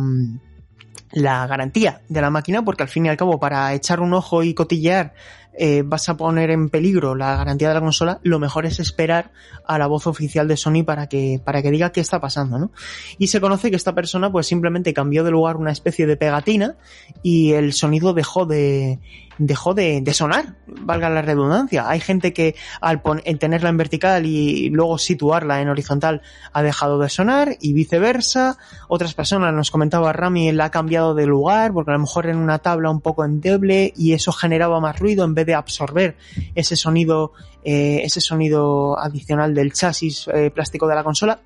la 1.12 1.46
garantía 1.46 2.00
de 2.08 2.20
la 2.20 2.30
máquina, 2.30 2.64
porque 2.64 2.82
al 2.82 2.88
fin 2.88 3.06
y 3.06 3.08
al 3.08 3.16
cabo, 3.16 3.38
para 3.38 3.72
echar 3.74 4.00
un 4.00 4.12
ojo 4.14 4.42
y 4.42 4.54
cotillear 4.54 5.14
eh, 5.56 5.82
vas 5.86 6.08
a 6.08 6.16
poner 6.16 6.50
en 6.50 6.68
peligro 6.68 7.14
la 7.14 7.36
garantía 7.36 7.68
de 7.68 7.74
la 7.74 7.80
consola, 7.80 8.18
lo 8.24 8.40
mejor 8.40 8.66
es 8.66 8.80
esperar 8.80 9.30
a 9.66 9.78
la 9.78 9.86
voz 9.86 10.08
oficial 10.08 10.48
de 10.48 10.56
Sony 10.56 10.82
para 10.84 11.08
que, 11.08 11.40
para 11.44 11.62
que 11.62 11.70
diga 11.70 11.92
qué 11.92 12.00
está 12.00 12.20
pasando, 12.20 12.58
¿no? 12.58 12.72
Y 13.18 13.28
se 13.28 13.40
conoce 13.40 13.70
que 13.70 13.76
esta 13.76 13.94
persona 13.94 14.32
pues 14.32 14.48
simplemente 14.48 14.92
cambió 14.92 15.22
de 15.22 15.30
lugar 15.30 15.56
una 15.56 15.70
especie 15.70 16.06
de 16.06 16.16
pegatina 16.16 16.76
y 17.22 17.52
el 17.52 17.72
sonido 17.72 18.14
dejó 18.14 18.46
de, 18.46 18.98
dejó 19.38 19.74
de, 19.74 20.00
de 20.00 20.14
sonar, 20.14 20.54
valga 20.66 21.10
la 21.10 21.22
redundancia. 21.22 21.88
Hay 21.88 22.00
gente 22.00 22.32
que 22.32 22.54
al 22.80 23.02
en 23.24 23.38
tenerla 23.38 23.68
en 23.68 23.76
vertical 23.76 24.26
y 24.26 24.70
luego 24.70 24.98
situarla 24.98 25.60
en 25.60 25.68
horizontal 25.68 26.22
ha 26.52 26.62
dejado 26.62 26.98
de 26.98 27.08
sonar 27.08 27.56
y 27.60 27.72
viceversa. 27.72 28.58
Otras 28.88 29.14
personas, 29.14 29.52
nos 29.52 29.70
comentaba 29.70 30.12
Rami, 30.12 30.52
la 30.52 30.66
ha 30.66 30.70
cambiado 30.70 31.14
de 31.14 31.26
lugar 31.26 31.72
porque 31.72 31.90
a 31.90 31.94
lo 31.94 32.00
mejor 32.00 32.26
en 32.26 32.36
una 32.36 32.58
tabla 32.58 32.90
un 32.90 33.00
poco 33.00 33.24
endeble 33.24 33.92
y 33.96 34.12
eso 34.12 34.32
generaba 34.32 34.80
más 34.80 34.98
ruido 34.98 35.24
en 35.24 35.34
vez 35.34 35.46
de 35.46 35.54
absorber 35.54 36.16
ese 36.54 36.76
sonido, 36.76 37.32
eh, 37.64 38.00
ese 38.04 38.20
sonido 38.20 38.98
adicional 38.98 39.54
del 39.54 39.72
chasis 39.72 40.28
eh, 40.32 40.50
plástico 40.50 40.86
de 40.86 40.94
la 40.94 41.04
consola 41.04 41.40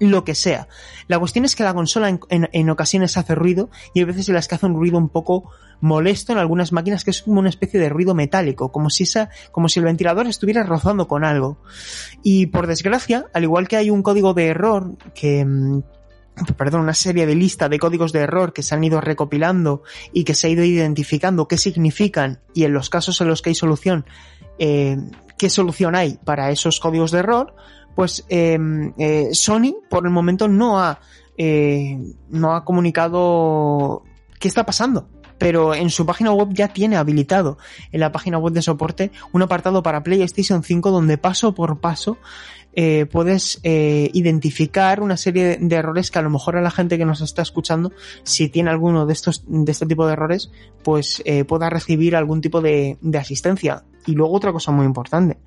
lo 0.00 0.24
que 0.24 0.34
sea. 0.34 0.66
La 1.06 1.18
cuestión 1.18 1.44
es 1.44 1.54
que 1.54 1.62
la 1.62 1.72
consola 1.72 2.08
en, 2.08 2.20
en, 2.28 2.48
en, 2.52 2.70
ocasiones 2.70 3.16
hace 3.16 3.34
ruido 3.34 3.70
y 3.94 4.00
hay 4.00 4.04
veces 4.04 4.28
en 4.28 4.34
las 4.34 4.48
que 4.48 4.56
hace 4.56 4.66
un 4.66 4.74
ruido 4.74 4.98
un 4.98 5.08
poco 5.08 5.50
molesto 5.80 6.32
en 6.32 6.38
algunas 6.38 6.72
máquinas 6.72 7.04
que 7.04 7.10
es 7.10 7.22
como 7.22 7.40
una 7.40 7.48
especie 7.48 7.80
de 7.80 7.88
ruido 7.88 8.14
metálico, 8.14 8.72
como 8.72 8.90
si 8.90 9.04
esa, 9.04 9.30
como 9.52 9.68
si 9.68 9.80
el 9.80 9.84
ventilador 9.84 10.26
estuviera 10.26 10.62
rozando 10.62 11.08
con 11.08 11.24
algo. 11.24 11.58
Y 12.22 12.46
por 12.46 12.66
desgracia, 12.66 13.26
al 13.32 13.44
igual 13.44 13.68
que 13.68 13.76
hay 13.76 13.90
un 13.90 14.02
código 14.02 14.34
de 14.34 14.46
error 14.46 14.96
que, 15.14 15.46
perdón, 16.56 16.82
una 16.82 16.94
serie 16.94 17.26
de 17.26 17.34
lista 17.34 17.68
de 17.68 17.78
códigos 17.78 18.12
de 18.12 18.20
error 18.20 18.52
que 18.52 18.62
se 18.62 18.74
han 18.74 18.84
ido 18.84 19.00
recopilando 19.00 19.82
y 20.12 20.24
que 20.24 20.34
se 20.34 20.46
ha 20.46 20.50
ido 20.50 20.64
identificando 20.64 21.48
qué 21.48 21.58
significan 21.58 22.40
y 22.54 22.64
en 22.64 22.72
los 22.72 22.90
casos 22.90 23.20
en 23.20 23.28
los 23.28 23.42
que 23.42 23.50
hay 23.50 23.54
solución, 23.54 24.04
eh, 24.58 24.96
qué 25.38 25.50
solución 25.50 25.94
hay 25.94 26.18
para 26.24 26.50
esos 26.50 26.80
códigos 26.80 27.10
de 27.10 27.18
error, 27.20 27.54
pues 27.94 28.24
eh, 28.28 28.58
eh, 28.98 29.28
Sony 29.32 29.76
por 29.88 30.04
el 30.04 30.12
momento 30.12 30.48
no 30.48 30.80
ha, 30.80 31.00
no 31.36 32.54
ha 32.54 32.64
comunicado 32.64 34.02
qué 34.38 34.48
está 34.48 34.64
pasando. 34.64 35.08
Pero 35.38 35.74
en 35.74 35.90
su 35.90 36.06
página 36.06 36.32
web 36.32 36.48
ya 36.52 36.68
tiene 36.68 36.96
habilitado 36.96 37.58
en 37.92 38.00
la 38.00 38.12
página 38.12 38.38
web 38.38 38.52
de 38.52 38.62
soporte 38.62 39.10
un 39.32 39.42
apartado 39.42 39.82
para 39.82 40.02
PlayStation 40.02 40.62
5 40.62 40.90
donde 40.90 41.18
paso 41.18 41.54
por 41.54 41.80
paso 41.80 42.18
eh, 42.76 43.06
puedes 43.06 43.60
eh, 43.62 44.10
identificar 44.14 45.00
una 45.00 45.16
serie 45.16 45.58
de 45.60 45.76
errores 45.76 46.10
que 46.10 46.18
a 46.18 46.22
lo 46.22 46.30
mejor 46.30 46.56
a 46.56 46.62
la 46.62 46.72
gente 46.72 46.98
que 46.98 47.04
nos 47.04 47.20
está 47.20 47.42
escuchando, 47.42 47.92
si 48.24 48.48
tiene 48.48 48.70
alguno 48.70 49.06
de 49.06 49.12
estos, 49.12 49.44
de 49.46 49.70
este 49.70 49.86
tipo 49.86 50.06
de 50.06 50.14
errores, 50.14 50.50
pues 50.82 51.22
eh, 51.24 51.44
pueda 51.44 51.70
recibir 51.70 52.16
algún 52.16 52.40
tipo 52.40 52.60
de, 52.60 52.98
de 53.00 53.18
asistencia. 53.18 53.84
Y 54.06 54.12
luego 54.12 54.34
otra 54.34 54.52
cosa 54.52 54.72
muy 54.72 54.86
importante. 54.86 55.38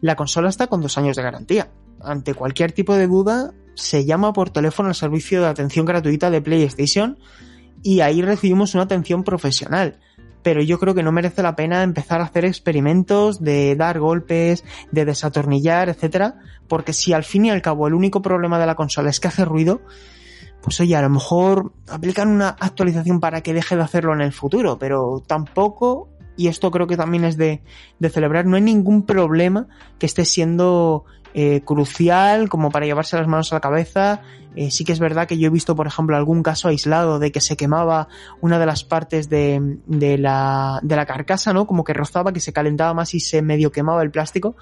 La 0.00 0.14
consola 0.14 0.48
está 0.48 0.68
con 0.68 0.80
dos 0.80 0.96
años 0.96 1.16
de 1.16 1.22
garantía. 1.22 1.68
Ante 2.00 2.34
cualquier 2.34 2.72
tipo 2.72 2.94
de 2.94 3.08
duda, 3.08 3.52
se 3.74 4.04
llama 4.04 4.32
por 4.32 4.50
teléfono 4.50 4.88
al 4.88 4.94
servicio 4.94 5.40
de 5.42 5.48
atención 5.48 5.86
gratuita 5.86 6.30
de 6.30 6.40
PlayStation 6.40 7.18
y 7.82 8.00
ahí 8.00 8.22
recibimos 8.22 8.74
una 8.74 8.84
atención 8.84 9.24
profesional. 9.24 9.98
Pero 10.42 10.62
yo 10.62 10.78
creo 10.78 10.94
que 10.94 11.02
no 11.02 11.12
merece 11.12 11.42
la 11.42 11.54
pena 11.54 11.82
empezar 11.82 12.20
a 12.20 12.24
hacer 12.24 12.46
experimentos 12.46 13.42
de 13.42 13.76
dar 13.76 13.98
golpes, 13.98 14.64
de 14.90 15.04
desatornillar, 15.04 15.90
etcétera, 15.90 16.38
porque 16.66 16.94
si 16.94 17.12
al 17.12 17.24
fin 17.24 17.44
y 17.44 17.50
al 17.50 17.60
cabo 17.60 17.86
el 17.86 17.94
único 17.94 18.22
problema 18.22 18.58
de 18.58 18.66
la 18.66 18.74
consola 18.74 19.10
es 19.10 19.20
que 19.20 19.28
hace 19.28 19.44
ruido, 19.44 19.82
pues 20.62 20.80
oye, 20.80 20.96
a 20.96 21.02
lo 21.02 21.10
mejor 21.10 21.72
aplican 21.88 22.28
una 22.28 22.48
actualización 22.48 23.20
para 23.20 23.42
que 23.42 23.52
deje 23.52 23.76
de 23.76 23.82
hacerlo 23.82 24.14
en 24.14 24.22
el 24.22 24.32
futuro, 24.32 24.78
pero 24.78 25.22
tampoco, 25.26 26.08
y 26.36 26.48
esto 26.48 26.70
creo 26.70 26.86
que 26.86 26.96
también 26.96 27.24
es 27.24 27.36
de, 27.36 27.62
de 27.98 28.08
celebrar, 28.10 28.46
no 28.46 28.56
hay 28.56 28.62
ningún 28.62 29.04
problema 29.04 29.68
que 29.98 30.06
esté 30.06 30.24
siendo 30.24 31.04
eh, 31.34 31.60
crucial 31.64 32.48
como 32.48 32.70
para 32.70 32.86
llevarse 32.86 33.16
las 33.16 33.26
manos 33.26 33.52
a 33.52 33.56
la 33.56 33.60
cabeza. 33.60 34.22
Eh, 34.56 34.70
sí 34.70 34.84
que 34.84 34.92
es 34.92 34.98
verdad 34.98 35.28
que 35.28 35.38
yo 35.38 35.46
he 35.46 35.50
visto, 35.50 35.76
por 35.76 35.86
ejemplo, 35.86 36.16
algún 36.16 36.42
caso 36.42 36.68
aislado 36.68 37.20
de 37.20 37.30
que 37.30 37.40
se 37.40 37.56
quemaba 37.56 38.08
una 38.40 38.58
de 38.58 38.66
las 38.66 38.82
partes 38.82 39.28
de, 39.28 39.78
de, 39.86 40.18
la, 40.18 40.80
de 40.82 40.96
la 40.96 41.06
carcasa, 41.06 41.52
¿no? 41.52 41.66
Como 41.66 41.84
que 41.84 41.92
rozaba, 41.92 42.32
que 42.32 42.40
se 42.40 42.52
calentaba 42.52 42.92
más 42.92 43.14
y 43.14 43.20
se 43.20 43.42
medio 43.42 43.70
quemaba 43.70 44.02
el 44.02 44.10
plástico. 44.10 44.56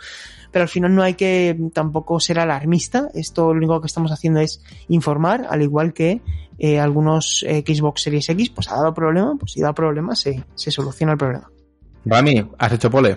Pero 0.52 0.62
al 0.62 0.68
final 0.68 0.94
no 0.94 1.02
hay 1.02 1.14
que 1.14 1.58
tampoco 1.72 2.20
ser 2.20 2.38
alarmista. 2.38 3.08
Esto 3.14 3.52
lo 3.54 3.58
único 3.58 3.80
que 3.80 3.86
estamos 3.86 4.12
haciendo 4.12 4.40
es 4.40 4.62
informar, 4.88 5.46
al 5.48 5.62
igual 5.62 5.92
que 5.92 6.20
eh, 6.58 6.80
algunos 6.80 7.44
Xbox 7.46 8.02
Series 8.02 8.28
X, 8.28 8.50
pues 8.50 8.70
ha 8.70 8.76
dado 8.76 8.92
problema, 8.92 9.36
pues 9.38 9.52
si 9.52 9.60
da 9.60 9.72
problema 9.72 10.14
se, 10.14 10.44
se 10.54 10.70
soluciona 10.70 11.12
el 11.12 11.18
problema. 11.18 11.50
Rami, 12.04 12.46
¿has 12.58 12.72
hecho 12.72 12.90
pole? 12.90 13.16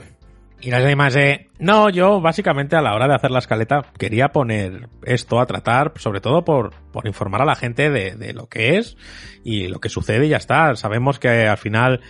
Y 0.62 0.70
las 0.70 0.84
demás 0.84 1.14
de... 1.14 1.50
No, 1.60 1.90
yo 1.90 2.22
básicamente 2.22 2.76
a 2.76 2.82
la 2.82 2.94
hora 2.94 3.08
de 3.08 3.16
hacer 3.16 3.32
la 3.32 3.40
escaleta 3.40 3.84
quería 3.98 4.30
poner 4.30 4.90
esto 5.04 5.40
a 5.40 5.46
tratar, 5.46 5.94
sobre 5.96 6.22
todo 6.22 6.46
por, 6.46 6.74
por 6.92 7.08
informar 7.08 7.42
a 7.42 7.46
la 7.46 7.56
gente 7.56 7.90
de, 7.90 8.16
de 8.16 8.34
lo 8.34 8.48
que 8.48 8.78
es 8.78 8.96
y 9.44 9.68
lo 9.68 9.80
que 9.80 9.90
sucede 9.90 10.28
y 10.28 10.30
ya 10.30 10.38
está. 10.38 10.76
Sabemos 10.76 11.20
que 11.20 11.48
al 11.48 11.58
final 11.58 12.02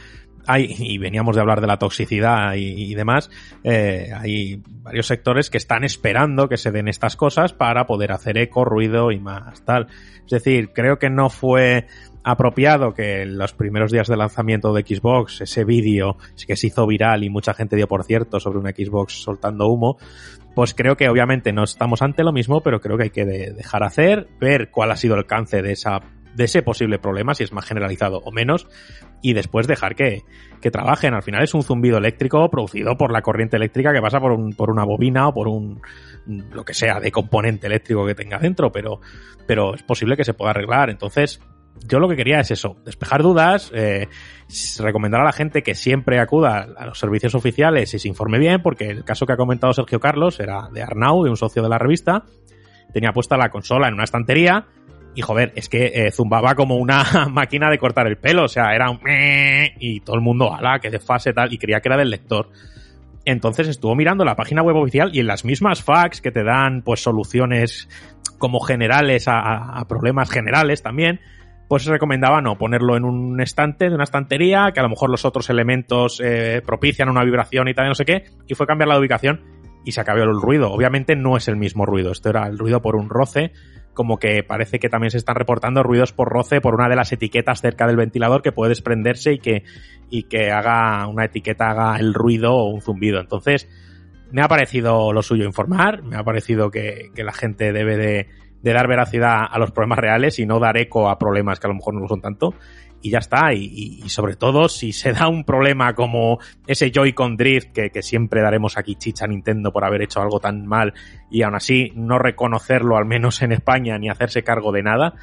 hay, 0.47 0.75
y 0.77 0.97
veníamos 0.97 1.35
de 1.35 1.41
hablar 1.41 1.61
de 1.61 1.67
la 1.67 1.77
toxicidad 1.77 2.53
y, 2.55 2.93
demás, 2.95 3.29
eh, 3.63 4.11
hay 4.13 4.61
varios 4.65 5.07
sectores 5.07 5.49
que 5.49 5.57
están 5.57 5.83
esperando 5.83 6.49
que 6.49 6.57
se 6.57 6.71
den 6.71 6.87
estas 6.87 7.15
cosas 7.15 7.53
para 7.53 7.85
poder 7.85 8.11
hacer 8.11 8.37
eco, 8.37 8.65
ruido 8.65 9.11
y 9.11 9.19
más 9.19 9.63
tal. 9.65 9.87
Es 10.25 10.31
decir, 10.31 10.71
creo 10.73 10.99
que 10.99 11.09
no 11.09 11.29
fue 11.29 11.87
apropiado 12.23 12.93
que 12.93 13.23
en 13.23 13.37
los 13.37 13.53
primeros 13.53 13.91
días 13.91 14.07
de 14.07 14.17
lanzamiento 14.17 14.73
de 14.73 14.83
Xbox 14.83 15.41
ese 15.41 15.63
vídeo 15.63 16.17
que 16.45 16.55
se 16.55 16.67
hizo 16.67 16.85
viral 16.85 17.23
y 17.23 17.29
mucha 17.29 17.53
gente 17.53 17.75
dio 17.75 17.87
por 17.87 18.03
cierto 18.03 18.39
sobre 18.39 18.59
una 18.59 18.71
Xbox 18.71 19.21
soltando 19.23 19.67
humo, 19.67 19.97
pues 20.55 20.73
creo 20.73 20.97
que 20.97 21.09
obviamente 21.09 21.53
no 21.53 21.63
estamos 21.63 22.01
ante 22.01 22.23
lo 22.23 22.31
mismo, 22.31 22.61
pero 22.61 22.79
creo 22.81 22.97
que 22.97 23.03
hay 23.03 23.09
que 23.09 23.25
de 23.25 23.51
dejar 23.51 23.83
hacer, 23.83 24.27
ver 24.39 24.69
cuál 24.69 24.91
ha 24.91 24.95
sido 24.95 25.15
el 25.15 25.21
alcance 25.21 25.61
de 25.61 25.71
esa 25.71 26.01
de 26.35 26.45
ese 26.45 26.61
posible 26.61 26.97
problema, 26.97 27.35
si 27.35 27.43
es 27.43 27.51
más 27.51 27.65
generalizado 27.65 28.19
o 28.19 28.31
menos, 28.31 28.67
y 29.21 29.33
después 29.33 29.67
dejar 29.67 29.95
que, 29.95 30.23
que 30.61 30.71
trabajen. 30.71 31.13
Al 31.13 31.23
final 31.23 31.43
es 31.43 31.53
un 31.53 31.63
zumbido 31.63 31.97
eléctrico 31.97 32.49
producido 32.49 32.97
por 32.97 33.11
la 33.11 33.21
corriente 33.21 33.57
eléctrica 33.57 33.93
que 33.93 34.01
pasa 34.01 34.19
por, 34.19 34.31
un, 34.31 34.53
por 34.53 34.69
una 34.69 34.85
bobina 34.85 35.27
o 35.27 35.33
por 35.33 35.47
un 35.47 35.81
lo 36.25 36.63
que 36.63 36.73
sea 36.73 36.99
de 36.99 37.11
componente 37.11 37.67
eléctrico 37.67 38.05
que 38.05 38.15
tenga 38.15 38.37
dentro, 38.37 38.71
pero, 38.71 39.01
pero 39.45 39.75
es 39.75 39.83
posible 39.83 40.15
que 40.15 40.23
se 40.23 40.33
pueda 40.33 40.51
arreglar. 40.51 40.89
Entonces, 40.89 41.41
yo 41.87 41.99
lo 41.99 42.07
que 42.07 42.15
quería 42.15 42.39
es 42.39 42.51
eso, 42.51 42.77
despejar 42.85 43.23
dudas, 43.23 43.71
eh, 43.73 44.07
recomendar 44.79 45.21
a 45.21 45.25
la 45.25 45.31
gente 45.31 45.63
que 45.63 45.75
siempre 45.75 46.19
acuda 46.19 46.67
a 46.77 46.85
los 46.85 46.99
servicios 46.99 47.35
oficiales 47.35 47.93
y 47.93 47.99
se 47.99 48.07
informe 48.07 48.39
bien, 48.39 48.61
porque 48.61 48.85
el 48.89 49.03
caso 49.03 49.25
que 49.25 49.33
ha 49.33 49.37
comentado 49.37 49.73
Sergio 49.73 49.99
Carlos 49.99 50.39
era 50.39 50.69
de 50.71 50.83
Arnau, 50.83 51.23
de 51.23 51.29
un 51.29 51.37
socio 51.37 51.63
de 51.63 51.69
la 51.69 51.77
revista, 51.77 52.23
tenía 52.93 53.11
puesta 53.11 53.37
la 53.37 53.49
consola 53.49 53.87
en 53.87 53.93
una 53.95 54.03
estantería 54.03 54.67
y 55.13 55.21
joder, 55.21 55.51
es 55.55 55.67
que 55.67 55.91
eh, 55.93 56.11
zumbaba 56.11 56.55
como 56.55 56.77
una 56.77 57.03
máquina 57.29 57.69
de 57.69 57.77
cortar 57.77 58.07
el 58.07 58.17
pelo, 58.17 58.45
o 58.45 58.47
sea, 58.47 58.73
era 58.73 58.89
un... 58.89 58.99
y 59.79 59.99
todo 60.01 60.15
el 60.15 60.21
mundo, 60.21 60.53
ala, 60.53 60.79
que 60.79 60.97
fase 60.99 61.33
tal, 61.33 61.53
y 61.53 61.57
creía 61.57 61.81
que 61.81 61.89
era 61.89 61.97
del 61.97 62.09
lector. 62.09 62.49
Entonces 63.25 63.67
estuvo 63.67 63.95
mirando 63.95 64.25
la 64.25 64.35
página 64.35 64.63
web 64.63 64.77
oficial 64.77 65.11
y 65.13 65.19
en 65.19 65.27
las 65.27 65.45
mismas 65.45 65.83
fax 65.83 66.21
que 66.21 66.31
te 66.31 66.43
dan 66.43 66.81
pues 66.81 67.03
soluciones 67.03 67.87
como 68.39 68.59
generales 68.61 69.27
a, 69.27 69.77
a 69.77 69.87
problemas 69.87 70.29
generales 70.31 70.81
también, 70.81 71.19
pues 71.71 71.85
recomendaba 71.85 72.41
no 72.41 72.57
ponerlo 72.57 72.97
en 72.97 73.05
un 73.05 73.39
estante 73.39 73.87
de 73.87 73.95
una 73.95 74.03
estantería, 74.03 74.73
que 74.73 74.81
a 74.81 74.83
lo 74.83 74.89
mejor 74.89 75.09
los 75.09 75.23
otros 75.23 75.49
elementos 75.49 76.21
eh, 76.21 76.61
propician 76.65 77.07
una 77.07 77.23
vibración 77.23 77.69
y 77.69 77.73
tal, 77.73 77.87
no 77.87 77.95
sé 77.95 78.03
qué, 78.03 78.25
y 78.45 78.55
fue 78.55 78.67
cambiar 78.67 78.89
la 78.89 78.99
ubicación 78.99 79.39
y 79.85 79.93
se 79.93 80.01
acabó 80.01 80.19
el 80.19 80.41
ruido. 80.41 80.69
Obviamente 80.69 81.15
no 81.15 81.37
es 81.37 81.47
el 81.47 81.55
mismo 81.55 81.85
ruido, 81.85 82.11
esto 82.11 82.29
era 82.29 82.45
el 82.45 82.57
ruido 82.57 82.81
por 82.81 82.97
un 82.97 83.09
roce, 83.09 83.53
como 83.93 84.17
que 84.17 84.43
parece 84.43 84.79
que 84.79 84.89
también 84.89 85.11
se 85.11 85.17
están 85.17 85.37
reportando 85.37 85.81
ruidos 85.81 86.11
por 86.11 86.27
roce 86.27 86.59
por 86.59 86.75
una 86.75 86.89
de 86.89 86.97
las 86.97 87.13
etiquetas 87.13 87.61
cerca 87.61 87.87
del 87.87 87.95
ventilador 87.95 88.41
que 88.41 88.51
puede 88.51 88.71
desprenderse 88.71 89.31
y 89.31 89.39
que, 89.39 89.63
y 90.09 90.23
que 90.23 90.51
haga 90.51 91.07
una 91.07 91.23
etiqueta 91.23 91.69
haga 91.69 91.95
el 91.95 92.13
ruido 92.13 92.53
o 92.53 92.65
un 92.65 92.81
zumbido. 92.81 93.21
Entonces, 93.21 93.69
me 94.29 94.41
ha 94.41 94.49
parecido 94.49 95.13
lo 95.13 95.23
suyo 95.23 95.45
informar, 95.45 96.03
me 96.03 96.17
ha 96.17 96.23
parecido 96.25 96.69
que, 96.69 97.11
que 97.15 97.23
la 97.23 97.31
gente 97.31 97.71
debe 97.71 97.95
de, 97.95 98.27
de, 98.61 98.73
dar 98.73 98.87
veracidad 98.87 99.45
a 99.49 99.59
los 99.59 99.71
problemas 99.71 99.99
reales 99.99 100.39
y 100.39 100.45
no 100.45 100.59
dar 100.59 100.77
eco 100.77 101.09
a 101.09 101.17
problemas 101.17 101.59
que 101.59 101.67
a 101.67 101.69
lo 101.69 101.75
mejor 101.75 101.93
no 101.93 102.01
lo 102.01 102.07
son 102.07 102.21
tanto 102.21 102.53
y 103.01 103.09
ya 103.09 103.19
está. 103.19 103.53
Y, 103.53 104.01
y, 104.03 104.09
sobre 104.09 104.35
todo, 104.35 104.69
si 104.69 104.91
se 104.91 105.13
da 105.13 105.27
un 105.27 105.43
problema 105.43 105.93
como 105.93 106.39
ese 106.67 106.91
Joy-Con 106.91 107.37
Drift, 107.37 107.71
que, 107.71 107.89
que, 107.89 108.01
siempre 108.01 108.41
daremos 108.41 108.77
aquí 108.77 108.95
chicha 108.95 109.25
a 109.25 109.27
Nintendo 109.27 109.71
por 109.71 109.83
haber 109.83 110.03
hecho 110.03 110.21
algo 110.21 110.39
tan 110.39 110.65
mal 110.65 110.93
y 111.29 111.41
aún 111.43 111.55
así 111.55 111.91
no 111.95 112.19
reconocerlo, 112.19 112.97
al 112.97 113.05
menos 113.05 113.41
en 113.41 113.51
España, 113.51 113.97
ni 113.97 114.09
hacerse 114.09 114.43
cargo 114.43 114.71
de 114.71 114.83
nada, 114.83 115.13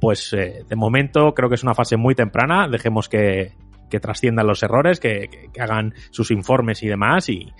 pues 0.00 0.32
eh, 0.32 0.64
de 0.68 0.76
momento 0.76 1.34
creo 1.34 1.48
que 1.48 1.54
es 1.56 1.62
una 1.62 1.74
fase 1.74 1.96
muy 1.96 2.14
temprana. 2.14 2.68
Dejemos 2.68 3.08
que, 3.08 3.52
que 3.90 4.00
trasciendan 4.00 4.46
los 4.46 4.62
errores, 4.62 5.00
que, 5.00 5.48
que, 5.52 5.60
hagan 5.60 5.94
sus 6.10 6.30
informes 6.30 6.82
y 6.82 6.88
demás 6.88 7.28
y, 7.28 7.52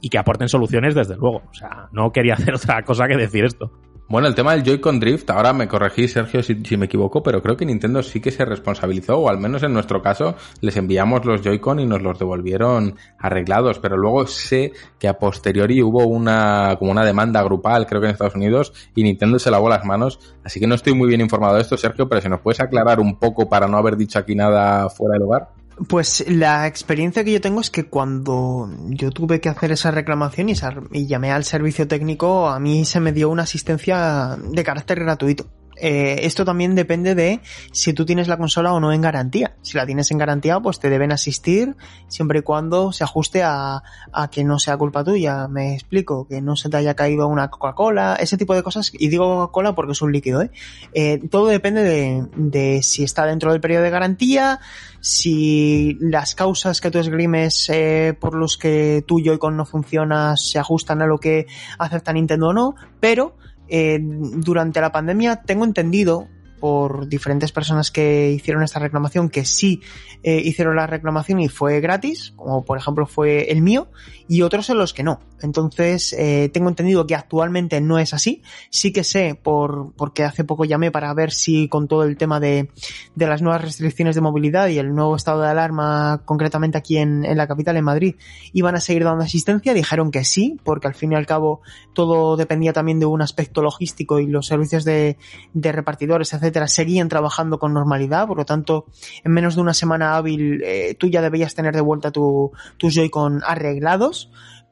y 0.00 0.08
que 0.08 0.18
aporten 0.18 0.48
soluciones 0.48 0.94
desde 0.94 1.16
luego. 1.16 1.42
O 1.50 1.54
sea, 1.54 1.88
no 1.92 2.10
quería 2.10 2.34
hacer 2.38 2.54
otra 2.54 2.82
cosa 2.82 3.06
que 3.06 3.16
decir 3.16 3.44
esto. 3.44 3.70
Bueno, 4.08 4.28
el 4.28 4.34
tema 4.34 4.52
del 4.52 4.62
Joy-Con 4.62 5.00
Drift, 5.00 5.30
ahora 5.30 5.54
me 5.54 5.68
corregí, 5.68 6.06
Sergio, 6.06 6.42
si, 6.42 6.76
me 6.76 6.84
equivoco, 6.84 7.22
pero 7.22 7.40
creo 7.40 7.56
que 7.56 7.64
Nintendo 7.64 8.02
sí 8.02 8.20
que 8.20 8.30
se 8.30 8.44
responsabilizó, 8.44 9.18
o 9.18 9.30
al 9.30 9.38
menos 9.38 9.62
en 9.62 9.72
nuestro 9.72 10.02
caso, 10.02 10.34
les 10.60 10.76
enviamos 10.76 11.24
los 11.24 11.40
Joy-Con 11.40 11.80
y 11.80 11.86
nos 11.86 12.02
los 12.02 12.18
devolvieron 12.18 12.96
arreglados, 13.18 13.78
pero 13.78 13.96
luego 13.96 14.26
sé 14.26 14.72
que 14.98 15.08
a 15.08 15.18
posteriori 15.18 15.82
hubo 15.82 16.04
una, 16.06 16.76
como 16.78 16.90
una 16.90 17.06
demanda 17.06 17.42
grupal, 17.42 17.86
creo 17.86 18.02
que 18.02 18.08
en 18.08 18.12
Estados 18.12 18.34
Unidos, 18.34 18.74
y 18.94 19.02
Nintendo 19.02 19.38
se 19.38 19.50
lavó 19.50 19.70
las 19.70 19.86
manos, 19.86 20.20
así 20.44 20.60
que 20.60 20.66
no 20.66 20.74
estoy 20.74 20.92
muy 20.92 21.08
bien 21.08 21.22
informado 21.22 21.54
de 21.54 21.62
esto, 21.62 21.78
Sergio, 21.78 22.06
pero 22.06 22.20
si 22.20 22.28
nos 22.28 22.40
puedes 22.40 22.60
aclarar 22.60 23.00
un 23.00 23.18
poco 23.18 23.48
para 23.48 23.66
no 23.66 23.78
haber 23.78 23.96
dicho 23.96 24.18
aquí 24.18 24.34
nada 24.34 24.90
fuera 24.90 25.14
de 25.14 25.20
lugar. 25.20 25.61
Pues 25.88 26.24
la 26.28 26.66
experiencia 26.66 27.24
que 27.24 27.32
yo 27.32 27.40
tengo 27.40 27.60
es 27.60 27.70
que 27.70 27.84
cuando 27.84 28.70
yo 28.88 29.10
tuve 29.10 29.40
que 29.40 29.48
hacer 29.48 29.72
esa 29.72 29.90
reclamación 29.90 30.48
y, 30.48 31.06
llamé 31.06 31.32
al 31.32 31.44
servicio 31.44 31.88
técnico, 31.88 32.48
a 32.48 32.60
mí 32.60 32.84
se 32.84 33.00
me 33.00 33.12
dio 33.12 33.30
una 33.30 33.44
asistencia 33.44 34.36
de 34.36 34.64
carácter 34.64 35.00
gratuito. 35.00 35.46
Eh, 35.84 36.26
esto 36.26 36.44
también 36.44 36.76
depende 36.76 37.16
de 37.16 37.40
si 37.72 37.92
tú 37.92 38.06
tienes 38.06 38.28
la 38.28 38.36
consola 38.36 38.72
o 38.72 38.78
no 38.78 38.92
en 38.92 39.00
garantía. 39.00 39.56
Si 39.62 39.76
la 39.76 39.84
tienes 39.84 40.12
en 40.12 40.18
garantía, 40.18 40.60
pues 40.60 40.78
te 40.78 40.88
deben 40.88 41.10
asistir 41.10 41.74
siempre 42.06 42.38
y 42.38 42.42
cuando 42.42 42.92
se 42.92 43.02
ajuste 43.02 43.42
a, 43.42 43.82
a 44.12 44.30
que 44.30 44.44
no 44.44 44.60
sea 44.60 44.76
culpa 44.76 45.02
tuya. 45.02 45.48
Me 45.48 45.74
explico, 45.74 46.28
que 46.28 46.40
no 46.40 46.54
se 46.54 46.68
te 46.68 46.76
haya 46.76 46.94
caído 46.94 47.26
una 47.26 47.50
Coca-Cola, 47.50 48.16
ese 48.20 48.36
tipo 48.36 48.54
de 48.54 48.62
cosas. 48.62 48.92
Y 48.96 49.08
digo 49.08 49.26
Coca-Cola 49.26 49.74
porque 49.74 49.90
es 49.90 50.02
un 50.02 50.12
líquido, 50.12 50.42
¿eh? 50.42 50.52
eh 50.94 51.20
todo 51.28 51.46
depende 51.46 51.82
de, 51.82 52.28
de 52.36 52.82
si 52.84 53.02
está 53.02 53.26
dentro 53.26 53.50
del 53.50 53.60
periodo 53.60 53.82
de 53.82 53.90
garantía, 53.90 54.60
si 55.00 55.98
las 56.00 56.36
causas 56.36 56.80
que 56.80 56.92
tú 56.92 57.00
esgrimes 57.00 57.68
eh, 57.70 58.16
por 58.20 58.34
los 58.34 58.56
que 58.56 59.04
tu 59.04 59.18
Joy-Con 59.20 59.56
no 59.56 59.66
funciona 59.66 60.36
se 60.36 60.60
ajustan 60.60 61.02
a 61.02 61.06
lo 61.06 61.18
que 61.18 61.48
acepta 61.76 62.12
Nintendo 62.12 62.48
o 62.48 62.52
no, 62.52 62.76
pero 63.00 63.34
eh, 63.74 63.98
durante 64.02 64.82
la 64.82 64.92
pandemia 64.92 65.36
tengo 65.36 65.64
entendido 65.64 66.28
por 66.60 67.08
diferentes 67.08 67.52
personas 67.52 67.90
que 67.90 68.30
hicieron 68.30 68.62
esta 68.62 68.78
reclamación 68.78 69.30
que 69.30 69.46
sí 69.46 69.80
eh, 70.22 70.42
hicieron 70.44 70.76
la 70.76 70.86
reclamación 70.86 71.40
y 71.40 71.48
fue 71.48 71.80
gratis, 71.80 72.34
como 72.36 72.66
por 72.66 72.76
ejemplo 72.76 73.06
fue 73.06 73.50
el 73.50 73.62
mío, 73.62 73.88
y 74.32 74.40
otros 74.40 74.70
en 74.70 74.78
los 74.78 74.94
que 74.94 75.02
no. 75.02 75.20
Entonces, 75.42 76.14
eh, 76.14 76.48
tengo 76.54 76.70
entendido 76.70 77.06
que 77.06 77.14
actualmente 77.14 77.82
no 77.82 77.98
es 77.98 78.14
así. 78.14 78.42
Sí 78.70 78.90
que 78.90 79.04
sé, 79.04 79.38
por, 79.40 79.92
porque 79.92 80.24
hace 80.24 80.42
poco 80.42 80.64
llamé 80.64 80.90
para 80.90 81.12
ver 81.12 81.32
si 81.32 81.68
con 81.68 81.86
todo 81.86 82.04
el 82.04 82.16
tema 82.16 82.40
de, 82.40 82.70
de 83.14 83.26
las 83.26 83.42
nuevas 83.42 83.60
restricciones 83.60 84.14
de 84.14 84.22
movilidad 84.22 84.68
y 84.68 84.78
el 84.78 84.94
nuevo 84.94 85.16
estado 85.16 85.42
de 85.42 85.48
alarma, 85.48 86.22
concretamente 86.24 86.78
aquí 86.78 86.96
en, 86.96 87.26
en 87.26 87.36
la 87.36 87.46
capital, 87.46 87.76
en 87.76 87.84
Madrid, 87.84 88.14
iban 88.54 88.74
a 88.74 88.80
seguir 88.80 89.04
dando 89.04 89.22
asistencia. 89.22 89.74
Dijeron 89.74 90.10
que 90.10 90.24
sí, 90.24 90.58
porque 90.64 90.86
al 90.86 90.94
fin 90.94 91.12
y 91.12 91.14
al 91.14 91.26
cabo 91.26 91.60
todo 91.92 92.38
dependía 92.38 92.72
también 92.72 93.00
de 93.00 93.04
un 93.04 93.20
aspecto 93.20 93.60
logístico 93.60 94.18
y 94.18 94.28
los 94.28 94.46
servicios 94.46 94.84
de, 94.86 95.18
de 95.52 95.72
repartidores, 95.72 96.32
etcétera 96.32 96.68
seguían 96.68 97.10
trabajando 97.10 97.58
con 97.58 97.74
normalidad, 97.74 98.26
por 98.26 98.38
lo 98.38 98.46
tanto, 98.46 98.86
en 99.24 99.32
menos 99.32 99.56
de 99.56 99.60
una 99.60 99.74
semana 99.74 100.16
hábil 100.16 100.62
eh, 100.64 100.96
tú 100.98 101.08
ya 101.08 101.20
debías 101.20 101.54
tener 101.54 101.74
de 101.74 101.82
vuelta 101.82 102.10
tu, 102.10 102.52
tus 102.78 102.94
Joy-Con 102.94 103.42
arreglados, 103.46 104.21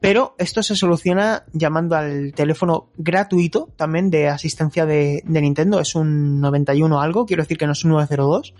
pero 0.01 0.35
esto 0.39 0.63
se 0.63 0.75
soluciona 0.75 1.43
llamando 1.53 1.95
al 1.95 2.33
teléfono 2.33 2.89
gratuito 2.97 3.69
también 3.75 4.09
de 4.09 4.27
asistencia 4.27 4.85
de, 4.85 5.23
Nintendo, 5.25 5.79
es 5.79 5.93
un 5.95 6.41
91 6.41 6.99
algo, 6.99 7.25
quiero 7.25 7.43
decir 7.43 7.57
que 7.57 7.67
no 7.67 7.73
es 7.73 7.85
un 7.85 7.91
902. 7.91 8.53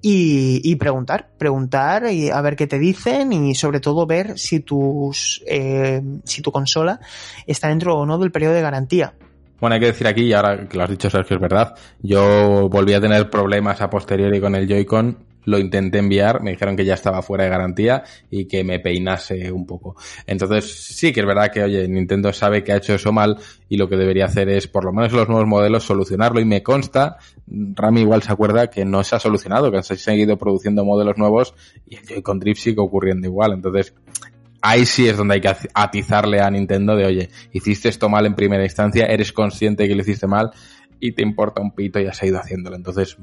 Y, 0.00 0.60
y, 0.62 0.76
preguntar, 0.76 1.30
preguntar 1.36 2.12
y 2.12 2.30
a 2.30 2.40
ver 2.40 2.54
qué 2.54 2.68
te 2.68 2.78
dicen 2.78 3.32
y 3.32 3.56
sobre 3.56 3.80
todo 3.80 4.06
ver 4.06 4.38
si 4.38 4.60
tus 4.60 5.42
eh, 5.44 6.00
si 6.22 6.40
tu 6.40 6.52
consola 6.52 7.00
está 7.48 7.66
dentro 7.66 7.96
o 7.96 8.06
no 8.06 8.16
del 8.16 8.30
periodo 8.30 8.54
de 8.54 8.62
garantía. 8.62 9.14
Bueno, 9.60 9.74
hay 9.74 9.80
que 9.80 9.86
decir 9.86 10.06
aquí, 10.06 10.22
y 10.22 10.32
ahora 10.32 10.68
que 10.68 10.76
lo 10.76 10.84
has 10.84 10.90
dicho 10.90 11.10
Sergio, 11.10 11.34
es 11.34 11.42
verdad, 11.42 11.74
yo 12.00 12.68
volví 12.68 12.94
a 12.94 13.00
tener 13.00 13.28
problemas 13.28 13.80
a 13.80 13.90
posteriori 13.90 14.40
con 14.40 14.54
el 14.54 14.68
Joy-Con, 14.68 15.18
lo 15.48 15.58
intenté 15.58 15.98
enviar, 15.98 16.42
me 16.42 16.50
dijeron 16.50 16.76
que 16.76 16.84
ya 16.84 16.94
estaba 16.94 17.22
fuera 17.22 17.44
de 17.44 17.50
garantía 17.50 18.04
y 18.30 18.44
que 18.44 18.64
me 18.64 18.80
peinase 18.80 19.50
un 19.50 19.66
poco. 19.66 19.96
Entonces, 20.26 20.70
sí 20.70 21.12
que 21.12 21.20
es 21.20 21.26
verdad 21.26 21.50
que, 21.50 21.62
oye, 21.62 21.88
Nintendo 21.88 22.32
sabe 22.32 22.62
que 22.62 22.72
ha 22.72 22.76
hecho 22.76 22.94
eso 22.94 23.12
mal 23.12 23.38
y 23.68 23.78
lo 23.78 23.88
que 23.88 23.96
debería 23.96 24.26
hacer 24.26 24.48
es, 24.50 24.66
por 24.66 24.84
lo 24.84 24.92
menos 24.92 25.12
los 25.12 25.28
nuevos 25.28 25.46
modelos, 25.46 25.84
solucionarlo 25.84 26.40
y 26.40 26.44
me 26.44 26.62
consta, 26.62 27.16
Rami 27.46 28.02
igual 28.02 28.22
se 28.22 28.32
acuerda 28.32 28.68
que 28.68 28.84
no 28.84 29.02
se 29.04 29.16
ha 29.16 29.20
solucionado, 29.20 29.72
que 29.72 29.82
se 29.82 29.94
han 29.94 29.98
seguido 29.98 30.36
produciendo 30.36 30.84
modelos 30.84 31.16
nuevos 31.16 31.54
y 31.86 31.96
Joy-Con 31.96 32.40
Drift 32.40 32.60
sigue 32.60 32.80
ocurriendo 32.80 33.26
igual. 33.26 33.52
Entonces, 33.52 33.94
ahí 34.60 34.84
sí 34.84 35.08
es 35.08 35.16
donde 35.16 35.34
hay 35.36 35.40
que 35.40 35.54
atizarle 35.72 36.40
a 36.40 36.50
Nintendo 36.50 36.94
de, 36.94 37.06
oye, 37.06 37.30
hiciste 37.52 37.88
esto 37.88 38.10
mal 38.10 38.26
en 38.26 38.34
primera 38.34 38.64
instancia, 38.64 39.06
eres 39.06 39.32
consciente 39.32 39.88
que 39.88 39.94
lo 39.94 40.02
hiciste 40.02 40.26
mal 40.26 40.50
y 41.00 41.12
te 41.12 41.22
importa 41.22 41.62
un 41.62 41.74
pito 41.74 42.00
y 42.00 42.06
has 42.06 42.22
ido 42.22 42.38
haciéndolo. 42.38 42.76
Entonces, 42.76 43.16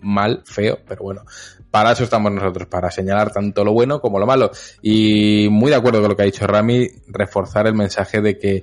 mal, 0.00 0.42
feo, 0.44 0.78
pero 0.86 1.02
bueno, 1.02 1.22
para 1.70 1.92
eso 1.92 2.04
estamos 2.04 2.32
nosotros, 2.32 2.68
para 2.68 2.90
señalar 2.90 3.32
tanto 3.32 3.64
lo 3.64 3.72
bueno 3.72 4.00
como 4.00 4.18
lo 4.18 4.26
malo. 4.26 4.50
Y 4.82 5.48
muy 5.50 5.70
de 5.70 5.76
acuerdo 5.76 6.00
con 6.00 6.10
lo 6.10 6.16
que 6.16 6.22
ha 6.22 6.26
dicho 6.26 6.46
Rami, 6.46 6.88
reforzar 7.08 7.66
el 7.66 7.74
mensaje 7.74 8.20
de 8.20 8.38
que 8.38 8.62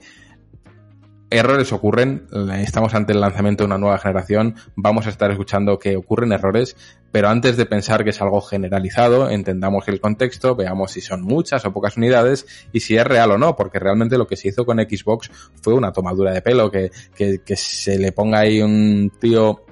errores 1.33 1.73
ocurren, 1.73 2.27
estamos 2.59 2.93
ante 2.93 3.13
el 3.13 3.19
lanzamiento 3.19 3.63
de 3.63 3.67
una 3.67 3.77
nueva 3.77 3.97
generación, 3.97 4.55
vamos 4.75 5.07
a 5.07 5.09
estar 5.09 5.31
escuchando 5.31 5.79
que 5.79 5.97
ocurren 5.97 6.31
errores, 6.31 6.75
pero 7.11 7.29
antes 7.29 7.57
de 7.57 7.65
pensar 7.65 8.03
que 8.03 8.11
es 8.11 8.21
algo 8.21 8.39
generalizado, 8.41 9.29
entendamos 9.29 9.87
el 9.87 9.99
contexto, 9.99 10.55
veamos 10.55 10.91
si 10.91 11.01
son 11.01 11.23
muchas 11.23 11.65
o 11.65 11.73
pocas 11.73 11.97
unidades 11.97 12.45
y 12.71 12.81
si 12.81 12.97
es 12.97 13.05
real 13.05 13.31
o 13.31 13.37
no, 13.37 13.55
porque 13.55 13.79
realmente 13.79 14.17
lo 14.17 14.27
que 14.27 14.35
se 14.35 14.49
hizo 14.49 14.65
con 14.65 14.77
Xbox 14.77 15.31
fue 15.61 15.73
una 15.73 15.91
tomadura 15.91 16.31
de 16.31 16.41
pelo, 16.41 16.69
que, 16.69 16.91
que, 17.15 17.39
que 17.43 17.55
se 17.55 17.97
le 17.97 18.11
ponga 18.11 18.39
ahí 18.39 18.61
un 18.61 19.11
tío 19.19 19.65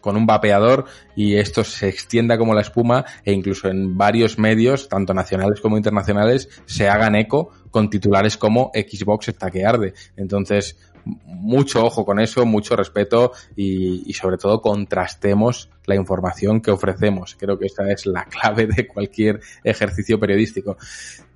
con 0.00 0.16
un 0.16 0.26
vapeador 0.26 0.86
y 1.16 1.36
esto 1.36 1.64
se 1.64 1.88
extienda 1.88 2.38
como 2.38 2.54
la 2.54 2.62
espuma 2.62 3.04
e 3.24 3.32
incluso 3.32 3.68
en 3.68 3.96
varios 3.96 4.38
medios, 4.38 4.88
tanto 4.88 5.14
nacionales 5.14 5.60
como 5.60 5.76
internacionales, 5.76 6.48
se 6.66 6.88
hagan 6.88 7.14
eco 7.16 7.50
con 7.70 7.88
titulares 7.88 8.36
como 8.36 8.70
Xbox 8.74 9.28
está 9.28 9.50
que 9.50 9.64
arde. 9.64 9.94
Entonces, 10.16 10.76
mucho 11.04 11.84
ojo 11.84 12.04
con 12.04 12.20
eso, 12.20 12.44
mucho 12.46 12.76
respeto 12.76 13.32
y, 13.56 14.08
y, 14.08 14.12
sobre 14.12 14.36
todo 14.36 14.60
contrastemos 14.60 15.70
la 15.86 15.94
información 15.94 16.60
que 16.60 16.70
ofrecemos. 16.70 17.36
Creo 17.38 17.58
que 17.58 17.66
esa 17.66 17.90
es 17.90 18.06
la 18.06 18.24
clave 18.24 18.66
de 18.66 18.86
cualquier 18.86 19.40
ejercicio 19.64 20.18
periodístico. 20.20 20.76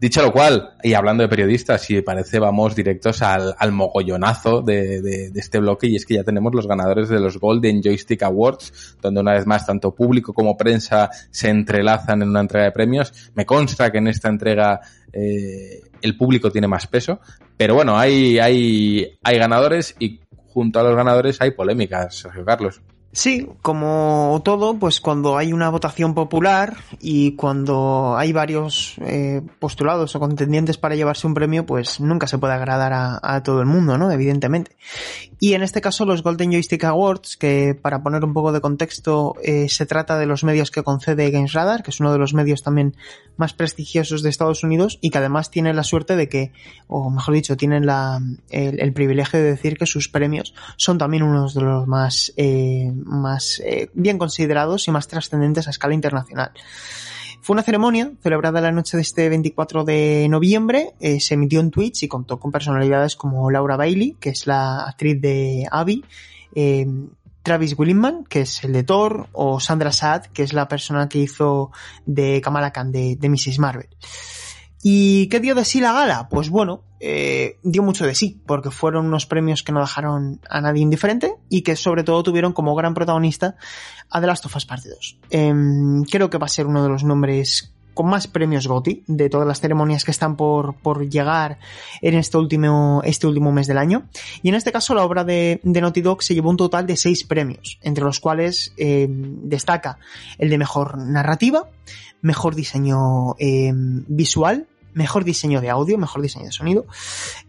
Dicho 0.00 0.22
lo 0.22 0.32
cual, 0.32 0.74
y 0.82 0.92
hablando 0.94 1.22
de 1.22 1.28
periodistas, 1.28 1.82
si 1.82 2.02
parece 2.02 2.38
vamos 2.38 2.76
directos 2.76 3.22
al, 3.22 3.54
al 3.58 3.72
mogollonazo 3.72 4.60
de, 4.60 5.00
de, 5.00 5.30
de, 5.30 5.40
este 5.40 5.58
bloque 5.60 5.86
y 5.86 5.96
es 5.96 6.04
que 6.04 6.14
ya 6.14 6.24
tenemos 6.24 6.54
los 6.54 6.66
ganadores 6.66 7.08
de 7.08 7.20
los 7.20 7.38
Golden 7.38 7.82
Joystick 7.82 8.22
Awards, 8.22 8.96
donde 9.00 9.20
una 9.20 9.32
vez 9.32 9.46
más 9.46 9.66
tanto 9.66 9.94
público 9.94 10.34
como 10.34 10.56
prensa 10.56 11.10
se 11.30 11.48
entrelazan 11.48 12.22
en 12.22 12.28
una 12.28 12.40
entrega 12.40 12.66
de 12.66 12.72
premios. 12.72 13.30
Me 13.34 13.46
consta 13.46 13.90
que 13.90 13.98
en 13.98 14.08
esta 14.08 14.28
entrega 14.28 14.80
eh, 15.14 15.80
el 16.02 16.16
público 16.16 16.50
tiene 16.50 16.68
más 16.68 16.86
peso, 16.86 17.20
pero 17.56 17.74
bueno, 17.74 17.96
hay, 17.96 18.38
hay, 18.38 19.18
hay 19.22 19.38
ganadores 19.38 19.94
y 19.98 20.20
junto 20.48 20.80
a 20.80 20.82
los 20.82 20.96
ganadores 20.96 21.40
hay 21.40 21.52
polémicas, 21.52 22.16
Sergio 22.16 22.44
Carlos. 22.44 22.82
Sí, 23.14 23.48
como 23.62 24.42
todo, 24.44 24.76
pues 24.76 25.00
cuando 25.00 25.36
hay 25.36 25.52
una 25.52 25.68
votación 25.68 26.14
popular 26.14 26.76
y 27.00 27.36
cuando 27.36 28.16
hay 28.16 28.32
varios 28.32 28.96
eh, 29.02 29.40
postulados 29.60 30.16
o 30.16 30.20
contendientes 30.20 30.78
para 30.78 30.96
llevarse 30.96 31.28
un 31.28 31.32
premio, 31.34 31.64
pues 31.64 32.00
nunca 32.00 32.26
se 32.26 32.38
puede 32.38 32.54
agradar 32.54 32.92
a, 32.92 33.42
todo 33.44 33.60
el 33.60 33.66
mundo, 33.66 33.98
¿no? 33.98 34.10
Evidentemente. 34.10 34.76
Y 35.38 35.52
en 35.52 35.62
este 35.62 35.80
caso 35.80 36.04
los 36.04 36.24
Golden 36.24 36.50
Joystick 36.50 36.82
Awards, 36.82 37.36
que 37.36 37.78
para 37.80 38.02
poner 38.02 38.24
un 38.24 38.32
poco 38.32 38.50
de 38.50 38.60
contexto, 38.60 39.36
eh, 39.44 39.68
se 39.68 39.86
trata 39.86 40.18
de 40.18 40.26
los 40.26 40.42
medios 40.42 40.72
que 40.72 40.82
concede 40.82 41.30
Games 41.30 41.52
Radar, 41.52 41.84
que 41.84 41.92
es 41.92 42.00
uno 42.00 42.12
de 42.12 42.18
los 42.18 42.34
medios 42.34 42.64
también 42.64 42.96
más 43.36 43.54
prestigiosos 43.54 44.22
de 44.22 44.30
Estados 44.30 44.64
Unidos 44.64 44.98
y 45.00 45.10
que 45.10 45.18
además 45.18 45.52
tiene 45.52 45.72
la 45.72 45.84
suerte 45.84 46.16
de 46.16 46.28
que, 46.28 46.52
o 46.88 47.10
mejor 47.10 47.34
dicho, 47.34 47.56
tienen 47.56 47.86
la, 47.86 48.20
el, 48.50 48.80
el 48.80 48.92
privilegio 48.92 49.38
de 49.38 49.46
decir 49.46 49.76
que 49.78 49.86
sus 49.86 50.08
premios 50.08 50.52
son 50.76 50.98
también 50.98 51.22
unos 51.22 51.54
de 51.54 51.60
los 51.60 51.86
más 51.86 52.32
eh, 52.36 52.92
más 53.05 53.61
eh, 53.64 53.90
bien 53.94 54.18
considerados 54.18 54.88
y 54.88 54.90
más 54.90 55.09
trascendentes 55.09 55.66
a 55.66 55.70
escala 55.70 55.94
internacional. 55.94 56.52
Fue 57.40 57.55
una 57.55 57.62
ceremonia 57.62 58.11
celebrada 58.22 58.62
la 58.62 58.72
noche 58.72 58.96
de 58.96 59.02
este 59.02 59.28
24 59.28 59.84
de 59.84 60.26
noviembre, 60.30 60.94
eh, 61.00 61.20
se 61.20 61.34
emitió 61.34 61.61
en 61.61 61.70
Twitch 61.70 62.05
y 62.05 62.09
contó 62.09 62.40
con 62.40 62.50
personalidades 62.50 63.16
como 63.16 63.50
Laura 63.50 63.76
Bailey, 63.76 64.16
que 64.18 64.30
es 64.30 64.46
la 64.46 64.84
actriz 64.84 65.20
de 65.20 65.66
Abby, 65.70 66.02
eh, 66.55 66.86
Travis 67.42 67.78
Willinman, 67.78 68.24
que 68.24 68.40
es 68.40 68.64
el 68.64 68.72
de 68.72 68.82
Thor, 68.82 69.28
o 69.32 69.61
Sandra 69.61 69.92
Saad, 69.92 70.24
que 70.32 70.42
es 70.42 70.55
la 70.55 70.68
persona 70.68 71.07
que 71.07 71.18
hizo 71.18 71.70
de 72.07 72.40
Kamala 72.40 72.72
Khan 72.72 72.90
de, 72.90 73.16
de 73.16 73.28
Mrs. 73.28 73.59
Marvel. 73.59 73.88
¿Y 74.82 75.28
qué 75.28 75.40
dio 75.40 75.55
de 75.55 75.66
sí 75.66 75.80
la 75.80 75.92
gala? 75.92 76.28
Pues 76.30 76.48
bueno, 76.48 76.82
eh, 77.07 77.59
dio 77.62 77.82
mucho 77.82 78.07
de 78.07 78.14
sí, 78.14 78.40
porque 78.46 78.70
fueron 78.70 79.05
unos 79.05 79.26
premios 79.26 79.62
que 79.62 79.72
no 79.72 79.80
dejaron 79.80 80.40
a 80.48 80.62
nadie 80.62 80.80
indiferente 80.80 81.34
y 81.50 81.61
que 81.61 81.76
sobre 81.76 82.02
todo 82.02 82.22
tuvieron 82.22 82.55
como 82.55 82.74
gran 82.74 82.94
protagonista 82.94 83.57
a 84.09 84.22
The 84.22 84.26
Last 84.26 84.46
of 84.46 84.57
Us 84.57 84.64
Part 84.64 84.84
2. 84.84 85.18
Eh, 85.28 85.55
creo 86.11 86.30
que 86.30 86.38
va 86.38 86.46
a 86.46 86.48
ser 86.48 86.66
uno 86.66 86.82
de 86.82 86.88
los 86.88 87.05
nombres 87.05 87.74
con 87.92 88.07
más 88.07 88.26
premios 88.26 88.66
GOTY 88.66 89.05
de 89.07 89.28
todas 89.28 89.46
las 89.46 89.61
ceremonias 89.61 90.05
que 90.05 90.12
están 90.12 90.36
por, 90.36 90.76
por 90.76 91.07
llegar 91.09 91.59
en 92.00 92.14
este 92.14 92.38
último, 92.38 93.02
este 93.05 93.26
último 93.26 93.52
mes 93.52 93.66
del 93.66 93.76
año. 93.78 94.09
Y 94.42 94.48
en 94.48 94.55
este 94.55 94.72
caso 94.72 94.94
la 94.94 95.05
obra 95.05 95.24
de, 95.24 95.61
de 95.62 95.80
Naughty 95.82 96.00
Dog 96.00 96.22
se 96.22 96.34
llevó 96.34 96.48
un 96.48 96.57
total 96.57 96.86
de 96.86 96.96
seis 96.96 97.22
premios, 97.24 97.78
entre 97.82 98.05
los 98.05 98.18
cuales 98.18 98.72
eh, 98.78 99.07
destaca 99.11 99.98
el 100.38 100.48
de 100.48 100.59
mejor 100.59 100.98
narrativa, 100.98 101.68
mejor 102.20 102.55
diseño 102.55 103.36
eh, 103.38 103.70
visual, 103.74 104.66
mejor 104.95 105.24
diseño 105.24 105.61
de 105.61 105.70
audio, 105.70 105.99
mejor 105.99 106.22
diseño 106.22 106.47
de 106.47 106.53
sonido, 106.53 106.86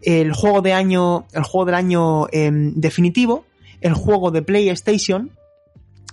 el 0.02 0.32
juego 0.32 0.62
de 0.62 0.72
año, 0.72 1.26
el 1.32 1.42
juego 1.42 1.64
del 1.64 1.74
año 1.74 2.26
eh, 2.32 2.50
definitivo, 2.52 3.44
el 3.80 3.94
juego 3.94 4.30
de 4.30 4.42
PlayStation 4.42 5.30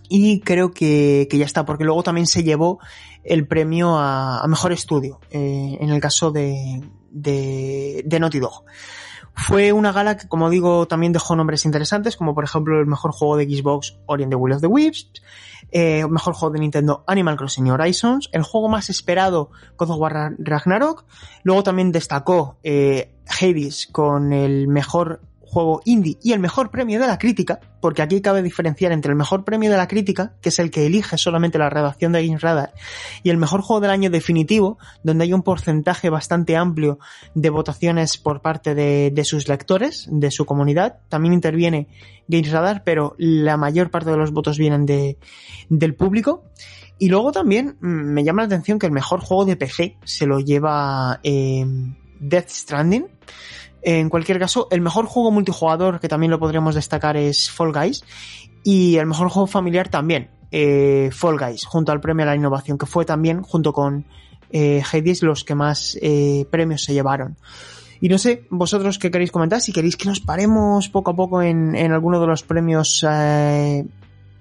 y 0.09 0.41
creo 0.41 0.71
que, 0.71 1.27
que, 1.29 1.37
ya 1.37 1.45
está, 1.45 1.65
porque 1.65 1.83
luego 1.83 2.03
también 2.03 2.27
se 2.27 2.43
llevó 2.43 2.79
el 3.23 3.47
premio 3.47 3.97
a, 3.97 4.39
a 4.39 4.47
mejor 4.47 4.71
estudio, 4.71 5.19
eh, 5.31 5.77
en 5.79 5.89
el 5.89 5.99
caso 5.99 6.31
de, 6.31 6.81
de, 7.09 8.03
de 8.05 8.19
Naughty 8.19 8.39
Dog. 8.39 8.63
Fue 9.35 9.71
una 9.71 9.91
gala 9.91 10.17
que, 10.17 10.27
como 10.27 10.49
digo, 10.49 10.87
también 10.87 11.11
dejó 11.11 11.35
nombres 11.35 11.65
interesantes, 11.65 12.17
como 12.17 12.35
por 12.35 12.43
ejemplo 12.43 12.79
el 12.79 12.85
mejor 12.85 13.11
juego 13.11 13.35
de 13.37 13.45
Xbox, 13.45 13.97
Ori 14.05 14.23
and 14.23 14.31
the 14.31 14.35
Will 14.35 14.53
of 14.53 14.61
the 14.61 14.67
Wisps, 14.67 15.21
eh, 15.71 16.05
mejor 16.07 16.33
juego 16.35 16.53
de 16.53 16.59
Nintendo, 16.59 17.03
Animal 17.07 17.35
Crossing 17.35 17.69
Horizons, 17.71 18.29
el 18.31 18.43
juego 18.43 18.69
más 18.69 18.91
esperado, 18.91 19.49
God 19.75 19.89
of 19.89 19.99
War 19.99 20.35
Ragnarok, 20.37 21.05
luego 21.41 21.63
también 21.63 21.91
destacó 21.91 22.57
eh, 22.63 23.15
Hades 23.27 23.87
con 23.91 24.33
el 24.33 24.67
mejor 24.67 25.21
juego 25.53 25.81
indie 25.85 26.17
y 26.21 26.33
el 26.33 26.39
mejor 26.39 26.71
premio 26.71 26.99
de 26.99 27.07
la 27.07 27.17
crítica, 27.17 27.59
porque 27.79 28.01
aquí 28.01 28.21
cabe 28.21 28.41
diferenciar 28.41 28.91
entre 28.91 29.11
el 29.11 29.17
mejor 29.17 29.43
premio 29.45 29.69
de 29.69 29.77
la 29.77 29.87
crítica, 29.87 30.33
que 30.41 30.49
es 30.49 30.59
el 30.59 30.71
que 30.71 30.85
elige 30.87 31.17
solamente 31.17 31.59
la 31.59 31.69
redacción 31.69 32.11
de 32.11 32.25
Games 32.25 32.41
Radar, 32.41 32.73
y 33.21 33.29
el 33.29 33.37
mejor 33.37 33.61
juego 33.61 33.81
del 33.81 33.91
año 33.91 34.09
definitivo, 34.09 34.77
donde 35.03 35.25
hay 35.25 35.33
un 35.33 35.43
porcentaje 35.43 36.09
bastante 36.09 36.57
amplio 36.57 36.99
de 37.35 37.49
votaciones 37.49 38.17
por 38.17 38.41
parte 38.41 38.73
de, 38.73 39.11
de 39.11 39.25
sus 39.25 39.47
lectores, 39.47 40.07
de 40.09 40.31
su 40.31 40.45
comunidad. 40.45 40.99
También 41.07 41.33
interviene 41.33 41.87
Games 42.27 42.51
Radar, 42.51 42.83
pero 42.83 43.15
la 43.17 43.57
mayor 43.57 43.91
parte 43.91 44.09
de 44.09 44.17
los 44.17 44.31
votos 44.31 44.57
vienen 44.57 44.85
de, 44.85 45.17
del 45.69 45.95
público. 45.95 46.43
Y 46.99 47.09
luego 47.09 47.31
también 47.31 47.75
me 47.81 48.23
llama 48.23 48.43
la 48.43 48.47
atención 48.47 48.79
que 48.79 48.85
el 48.85 48.91
mejor 48.91 49.19
juego 49.19 49.45
de 49.45 49.57
PC 49.57 49.97
se 50.03 50.25
lo 50.25 50.39
lleva 50.39 51.19
eh, 51.23 51.65
Death 52.19 52.49
Stranding. 52.49 53.07
En 53.83 54.09
cualquier 54.09 54.39
caso, 54.39 54.67
el 54.71 54.81
mejor 54.81 55.05
juego 55.05 55.31
multijugador 55.31 55.99
que 55.99 56.07
también 56.07 56.31
lo 56.31 56.39
podríamos 56.39 56.75
destacar 56.75 57.17
es 57.17 57.51
Fall 57.51 57.73
Guys 57.73 58.03
y 58.63 58.95
el 58.95 59.05
mejor 59.05 59.29
juego 59.29 59.47
familiar 59.47 59.89
también, 59.89 60.29
eh, 60.51 61.09
Fall 61.11 61.37
Guys, 61.37 61.65
junto 61.65 61.91
al 61.91 61.99
premio 61.99 62.23
a 62.23 62.27
la 62.27 62.35
innovación, 62.35 62.77
que 62.77 62.85
fue 62.85 63.03
también 63.03 63.41
junto 63.43 63.73
con 63.73 64.05
eh, 64.51 64.81
Hades 64.81 65.21
los 65.21 65.43
que 65.43 65.55
más 65.55 65.97
eh, 66.01 66.45
premios 66.49 66.83
se 66.83 66.93
llevaron. 66.93 67.35
Y 67.99 68.09
no 68.09 68.17
sé, 68.17 68.45
vosotros 68.49 68.99
qué 68.99 69.11
queréis 69.11 69.31
comentar, 69.31 69.61
si 69.61 69.71
queréis 69.71 69.97
que 69.97 70.07
nos 70.07 70.19
paremos 70.19 70.89
poco 70.89 71.11
a 71.11 71.15
poco 71.15 71.41
en, 71.41 71.75
en 71.75 71.91
alguno 71.91 72.19
de 72.19 72.27
los 72.27 72.43
premios 72.43 73.05
eh, 73.09 73.85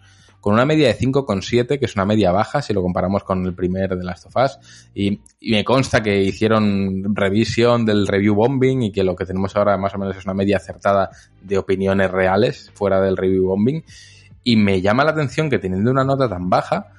con 0.42 0.52
una 0.52 0.66
media 0.66 0.88
de 0.88 0.98
5,7, 0.98 1.78
que 1.78 1.86
es 1.86 1.96
una 1.96 2.04
media 2.04 2.32
baja 2.32 2.60
si 2.60 2.74
lo 2.74 2.82
comparamos 2.82 3.24
con 3.24 3.46
el 3.46 3.54
primer 3.54 3.96
de 3.96 4.04
Last 4.04 4.26
of 4.26 4.36
Us. 4.36 4.58
Y, 4.94 5.20
y, 5.40 5.52
me 5.52 5.64
consta 5.64 6.02
que 6.02 6.22
hicieron 6.22 7.16
revisión 7.16 7.86
del 7.86 8.06
review 8.06 8.34
bombing 8.34 8.82
y 8.82 8.92
que 8.92 9.02
lo 9.02 9.16
que 9.16 9.24
tenemos 9.24 9.56
ahora 9.56 9.78
más 9.78 9.94
o 9.94 9.98
menos 9.98 10.14
es 10.16 10.24
una 10.24 10.34
media 10.34 10.58
acertada 10.58 11.10
de 11.40 11.58
opiniones 11.58 12.10
reales 12.10 12.70
fuera 12.74 13.00
del 13.00 13.16
review 13.16 13.46
bombing. 13.46 13.82
Y 14.46 14.56
me 14.56 14.80
llama 14.80 15.02
la 15.02 15.10
atención 15.10 15.50
que 15.50 15.58
teniendo 15.58 15.90
una 15.90 16.04
nota 16.04 16.28
tan 16.28 16.48
baja, 16.48 16.92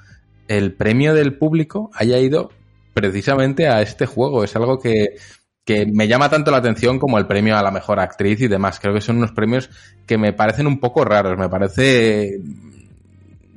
el 0.48 0.74
premio 0.74 1.14
del 1.14 1.38
público 1.38 1.90
haya 1.94 2.18
ido 2.18 2.50
precisamente 2.92 3.68
a 3.68 3.80
este 3.80 4.04
juego. 4.04 4.44
Es 4.44 4.54
algo 4.54 4.78
que, 4.78 5.16
que 5.64 5.86
me 5.86 6.08
llama 6.08 6.28
tanto 6.28 6.50
la 6.50 6.58
atención 6.58 6.98
como 6.98 7.16
el 7.16 7.26
premio 7.26 7.56
a 7.56 7.62
la 7.62 7.70
mejor 7.70 8.00
actriz 8.00 8.42
y 8.42 8.48
demás. 8.48 8.80
Creo 8.80 8.92
que 8.92 9.00
son 9.00 9.16
unos 9.16 9.32
premios 9.32 9.70
que 10.06 10.18
me 10.18 10.34
parecen 10.34 10.66
un 10.66 10.78
poco 10.78 11.06
raros. 11.06 11.38
Me 11.38 11.48
parece 11.48 12.38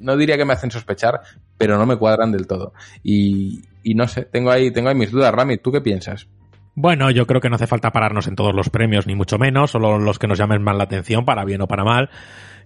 no 0.02 0.18
diría 0.18 0.38
que 0.38 0.46
me 0.46 0.54
hacen 0.54 0.72
sospechar, 0.72 1.22
pero 1.58 1.78
no 1.78 1.86
me 1.86 1.98
cuadran 1.98 2.32
del 2.32 2.48
todo. 2.48 2.74
Y, 3.04 3.62
no 3.96 4.08
sé, 4.08 4.24
tengo 4.24 4.52
ahí, 4.52 4.72
tengo 4.72 4.90
ahí 4.90 4.96
mis 4.96 5.12
dudas. 5.12 5.34
Rami, 5.34 5.58
¿tú 5.58 5.72
qué 5.72 5.82
piensas? 5.82 6.28
Bueno, 6.74 7.12
yo 7.12 7.28
creo 7.28 7.42
que 7.42 7.50
no 7.50 7.56
hace 7.56 7.68
falta 7.68 7.92
pararnos 7.92 8.28
en 8.28 8.36
todos 8.36 8.56
los 8.56 8.70
premios, 8.70 9.06
ni 9.06 9.16
mucho 9.16 9.38
menos, 9.38 9.72
solo 9.72 10.00
los 10.00 10.20
que 10.20 10.28
nos 10.28 10.38
llamen 10.38 10.64
más 10.64 10.76
la 10.76 10.86
atención, 10.86 11.26
para 11.26 11.46
bien 11.46 11.62
o 11.62 11.68
para 11.68 11.84
mal. 11.84 12.10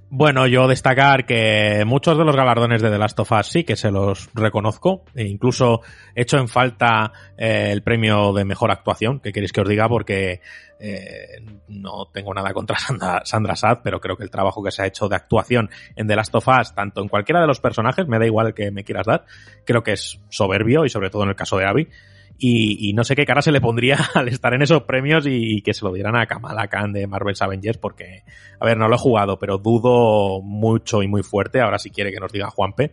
Bueno, 0.09 0.45
yo 0.45 0.67
destacar 0.67 1.25
que 1.25 1.83
muchos 1.85 2.17
de 2.17 2.23
los 2.23 2.35
galardones 2.35 2.81
de 2.81 2.91
The 2.91 2.97
Last 2.99 3.19
of 3.19 3.31
Us 3.31 3.47
sí 3.47 3.63
que 3.63 3.75
se 3.75 3.89
los 3.89 4.29
reconozco, 4.35 5.03
e 5.15 5.23
incluso 5.23 5.81
he 6.13 6.21
hecho 6.21 6.37
en 6.37 6.47
falta 6.47 7.11
eh, 7.37 7.69
el 7.71 7.81
premio 7.81 8.31
de 8.31 8.45
mejor 8.45 8.69
actuación, 8.69 9.19
que 9.19 9.33
queréis 9.33 9.51
que 9.51 9.61
os 9.61 9.67
diga, 9.67 9.89
porque 9.89 10.41
eh, 10.79 11.41
no 11.69 12.05
tengo 12.13 12.33
nada 12.35 12.53
contra 12.53 12.77
Sandra, 12.79 13.21
Sandra 13.25 13.55
Sad, 13.55 13.79
pero 13.83 13.99
creo 13.99 14.15
que 14.15 14.23
el 14.23 14.29
trabajo 14.29 14.63
que 14.63 14.71
se 14.71 14.83
ha 14.83 14.87
hecho 14.87 15.09
de 15.09 15.15
actuación 15.15 15.71
en 15.95 16.07
The 16.07 16.15
Last 16.15 16.35
of 16.35 16.47
Us, 16.47 16.75
tanto 16.75 17.01
en 17.01 17.07
cualquiera 17.07 17.41
de 17.41 17.47
los 17.47 17.59
personajes, 17.59 18.07
me 18.07 18.19
da 18.19 18.27
igual 18.27 18.53
que 18.53 18.69
me 18.69 18.83
quieras 18.83 19.07
dar, 19.07 19.25
creo 19.65 19.81
que 19.81 19.93
es 19.93 20.21
soberbio 20.29 20.85
y 20.85 20.89
sobre 20.89 21.09
todo 21.09 21.23
en 21.23 21.29
el 21.29 21.35
caso 21.35 21.57
de 21.57 21.65
Abby. 21.65 21.89
Y, 22.37 22.91
no 22.93 23.03
sé 23.05 23.15
qué 23.15 23.25
cara 23.25 23.41
se 23.41 23.51
le 23.51 23.61
pondría 23.61 23.97
al 24.13 24.27
estar 24.27 24.53
en 24.53 24.61
esos 24.61 24.83
premios 24.83 25.25
y, 25.27 25.61
que 25.61 25.73
se 25.73 25.85
lo 25.85 25.93
dieran 25.93 26.15
a 26.15 26.25
Kamala 26.25 26.67
Khan 26.67 26.91
de 26.91 27.07
Marvel's 27.07 27.41
Avengers, 27.41 27.77
porque, 27.77 28.23
a 28.59 28.65
ver, 28.65 28.77
no 28.77 28.87
lo 28.87 28.95
he 28.95 28.99
jugado, 28.99 29.39
pero 29.39 29.57
dudo 29.57 30.41
mucho 30.41 31.01
y 31.01 31.07
muy 31.07 31.23
fuerte, 31.23 31.61
ahora 31.61 31.79
si 31.79 31.91
quiere 31.91 32.11
que 32.11 32.19
nos 32.19 32.31
diga 32.31 32.49
Juanpe, 32.49 32.91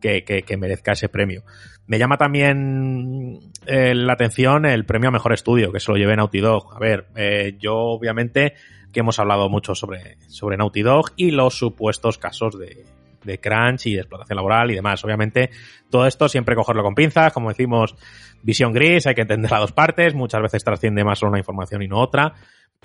que, 0.00 0.24
que, 0.24 0.56
merezca 0.56 0.92
ese 0.92 1.08
premio. 1.08 1.44
Me 1.86 1.98
llama 1.98 2.16
también 2.16 3.38
eh, 3.66 3.94
la 3.94 4.14
atención 4.14 4.64
el 4.64 4.86
premio 4.86 5.08
a 5.08 5.12
Mejor 5.12 5.34
Estudio, 5.34 5.72
que 5.72 5.80
se 5.80 5.92
lo 5.92 5.98
lleve 5.98 6.16
Naughty 6.16 6.40
Dog. 6.40 6.74
A 6.74 6.78
ver, 6.78 7.06
eh, 7.16 7.56
yo 7.58 7.76
obviamente 7.76 8.54
que 8.92 9.00
hemos 9.00 9.18
hablado 9.18 9.48
mucho 9.48 9.74
sobre, 9.74 10.16
sobre 10.28 10.56
Naughty 10.56 10.82
Dog 10.82 11.12
y 11.16 11.30
los 11.30 11.54
supuestos 11.54 12.18
casos 12.18 12.58
de, 12.58 12.84
de 13.24 13.38
crunch 13.38 13.86
y 13.86 13.94
de 13.94 14.00
explotación 14.00 14.36
laboral 14.36 14.70
y 14.70 14.74
demás. 14.74 15.04
Obviamente, 15.04 15.50
todo 15.90 16.06
esto 16.06 16.28
siempre 16.28 16.54
cogerlo 16.54 16.82
con 16.82 16.94
pinzas, 16.94 17.32
como 17.32 17.48
decimos, 17.48 17.96
visión 18.42 18.72
gris, 18.72 19.06
hay 19.06 19.14
que 19.14 19.22
entender 19.22 19.50
las 19.50 19.60
dos 19.60 19.72
partes, 19.72 20.14
muchas 20.14 20.42
veces 20.42 20.64
trasciende 20.64 21.04
más 21.04 21.22
una 21.22 21.38
información 21.38 21.82
y 21.82 21.88
no 21.88 21.98
otra. 21.98 22.34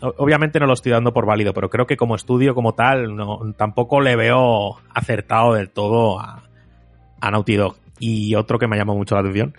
Obviamente 0.02 0.60
no 0.60 0.66
lo 0.66 0.74
estoy 0.74 0.92
dando 0.92 1.14
por 1.14 1.26
válido, 1.26 1.54
pero 1.54 1.70
creo 1.70 1.88
que 1.88 1.96
como 1.96 2.16
estudio 2.16 2.54
como 2.54 2.74
tal, 2.74 3.16
no, 3.16 3.40
tampoco 3.58 4.02
le 4.02 4.16
veo 4.16 4.78
acertado 4.94 5.54
del 5.54 5.70
todo 5.70 6.20
a, 6.20 6.44
a 7.22 7.32
Naughty 7.32 7.56
Dog. 7.56 7.78
Y 7.98 8.36
otro 8.36 8.60
que 8.60 8.68
me 8.68 8.76
llamó 8.76 8.94
mucho 8.94 9.16
la 9.16 9.22
atención, 9.22 9.56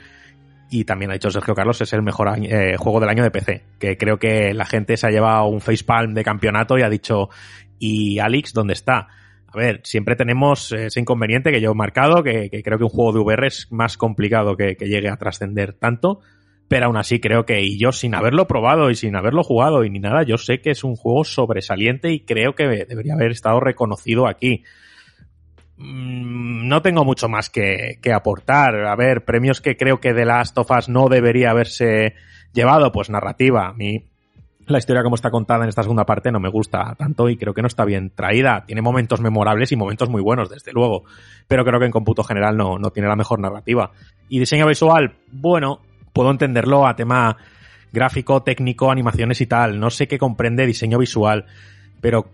y 0.70 0.85
también 0.85 1.11
ha 1.11 1.14
dicho 1.14 1.31
Sergio 1.31 1.55
Carlos, 1.55 1.81
es 1.81 1.93
el 1.93 2.03
mejor 2.03 2.29
eh, 2.43 2.77
juego 2.77 3.01
del 3.01 3.09
año 3.09 3.22
de 3.22 3.31
PC. 3.31 3.62
Que 3.79 3.97
creo 3.97 4.18
que 4.18 4.53
la 4.53 4.66
gente 4.66 4.97
se 4.97 5.07
ha 5.07 5.11
llevado 5.11 5.47
un 5.47 5.61
facepalm 5.61 6.14
de 6.14 6.24
campeonato 6.24 6.77
y 6.77 6.83
ha 6.83 6.89
dicho, 6.89 7.29
¿y 7.79 8.18
Alex 8.18 8.53
dónde 8.53 8.72
está? 8.72 9.09
A 9.49 9.57
ver, 9.57 9.81
siempre 9.85 10.17
tenemos 10.17 10.73
ese 10.73 11.01
inconveniente 11.01 11.51
que 11.51 11.61
yo 11.61 11.73
he 11.73 11.75
marcado, 11.75 12.23
que, 12.23 12.51
creo 12.65 12.79
que 12.79 12.85
un 12.85 12.91
juego 12.91 13.13
de 13.13 13.21
VR 13.21 13.47
es 13.47 13.71
más 13.71 13.97
complicado 13.97 14.57
que, 14.57 14.77
que 14.77 14.89
llegue 14.89 15.09
a 15.09 15.17
trascender 15.17 15.73
tanto, 15.73 16.21
pero 16.69 16.87
aún 16.87 16.97
así 16.97 17.21
creo 17.21 17.47
que, 17.47 17.63
y 17.63 17.79
yo 17.79 17.93
sin 17.93 18.15
haberlo 18.15 18.47
probado 18.49 18.91
y 18.91 18.97
sin 18.97 19.15
haberlo 19.15 19.45
jugado 19.45 19.85
y 19.85 19.91
ni 19.91 20.01
nada, 20.01 20.25
yo 20.25 20.37
sé 20.37 20.61
que 20.61 20.71
es 20.71 20.83
un 20.83 20.97
juego 20.97 21.25
sobresaliente 21.25 22.11
y 22.11 22.21
creo 22.21 22.55
que 22.55 22.85
debería 22.87 23.15
haber 23.15 23.31
estado 23.31 23.61
reconocido 23.61 24.27
aquí. 24.27 24.65
Mm, 25.77 26.67
no 26.69 26.83
tengo 26.83 27.05
mucho 27.05 27.29
más 27.29 27.51
que, 27.51 27.99
que, 28.03 28.13
aportar. 28.13 28.87
A 28.87 28.97
ver, 28.97 29.25
premios 29.25 29.61
que 29.61 29.77
creo 29.77 30.01
que 30.01 30.13
The 30.13 30.25
Last 30.25 30.59
of 30.59 30.71
Us 30.71 30.89
no 30.89 31.09
debería 31.09 31.51
haberse 31.51 32.15
llevado, 32.53 32.91
pues 32.91 33.11
narrativa. 33.11 33.69
A 33.69 33.73
mí 33.73 34.07
la 34.67 34.79
historia 34.79 35.03
como 35.03 35.14
está 35.14 35.31
contada 35.31 35.62
en 35.62 35.69
esta 35.69 35.83
segunda 35.83 36.05
parte 36.05 36.33
no 36.33 36.41
me 36.41 36.49
gusta 36.49 36.95
tanto 36.99 37.29
y 37.29 37.37
creo 37.37 37.55
que 37.55 37.62
no 37.62 37.69
está 37.69 37.85
bien 37.85 38.11
traída. 38.11 38.64
Tiene 38.67 38.83
momentos 38.83 39.21
memorables 39.21 39.71
y 39.73 39.77
momentos 39.77 40.09
muy 40.09 40.23
buenos, 40.23 40.51
desde 40.51 40.73
luego, 40.73 41.05
pero 41.47 41.64
creo 41.64 41.79
que 41.79 41.87
en 41.87 41.93
cómputo 41.93 42.25
general 42.25 42.57
no, 42.57 42.79
no 42.79 42.91
tiene 42.91 43.09
la 43.09 43.17
mejor 43.17 43.39
narrativa. 43.39 43.93
Y 44.29 44.39
diseño 44.39 44.67
visual, 44.67 45.14
bueno, 45.31 45.81
puedo 46.12 46.31
entenderlo 46.31 46.87
a 46.87 46.97
tema 46.97 47.37
gráfico, 47.93 48.43
técnico, 48.43 48.91
animaciones 48.91 49.41
y 49.41 49.47
tal. 49.47 49.79
No 49.79 49.91
sé 49.91 50.09
qué 50.09 50.19
comprende 50.19 50.67
diseño 50.67 50.99
visual, 50.99 51.47
pero 52.01 52.27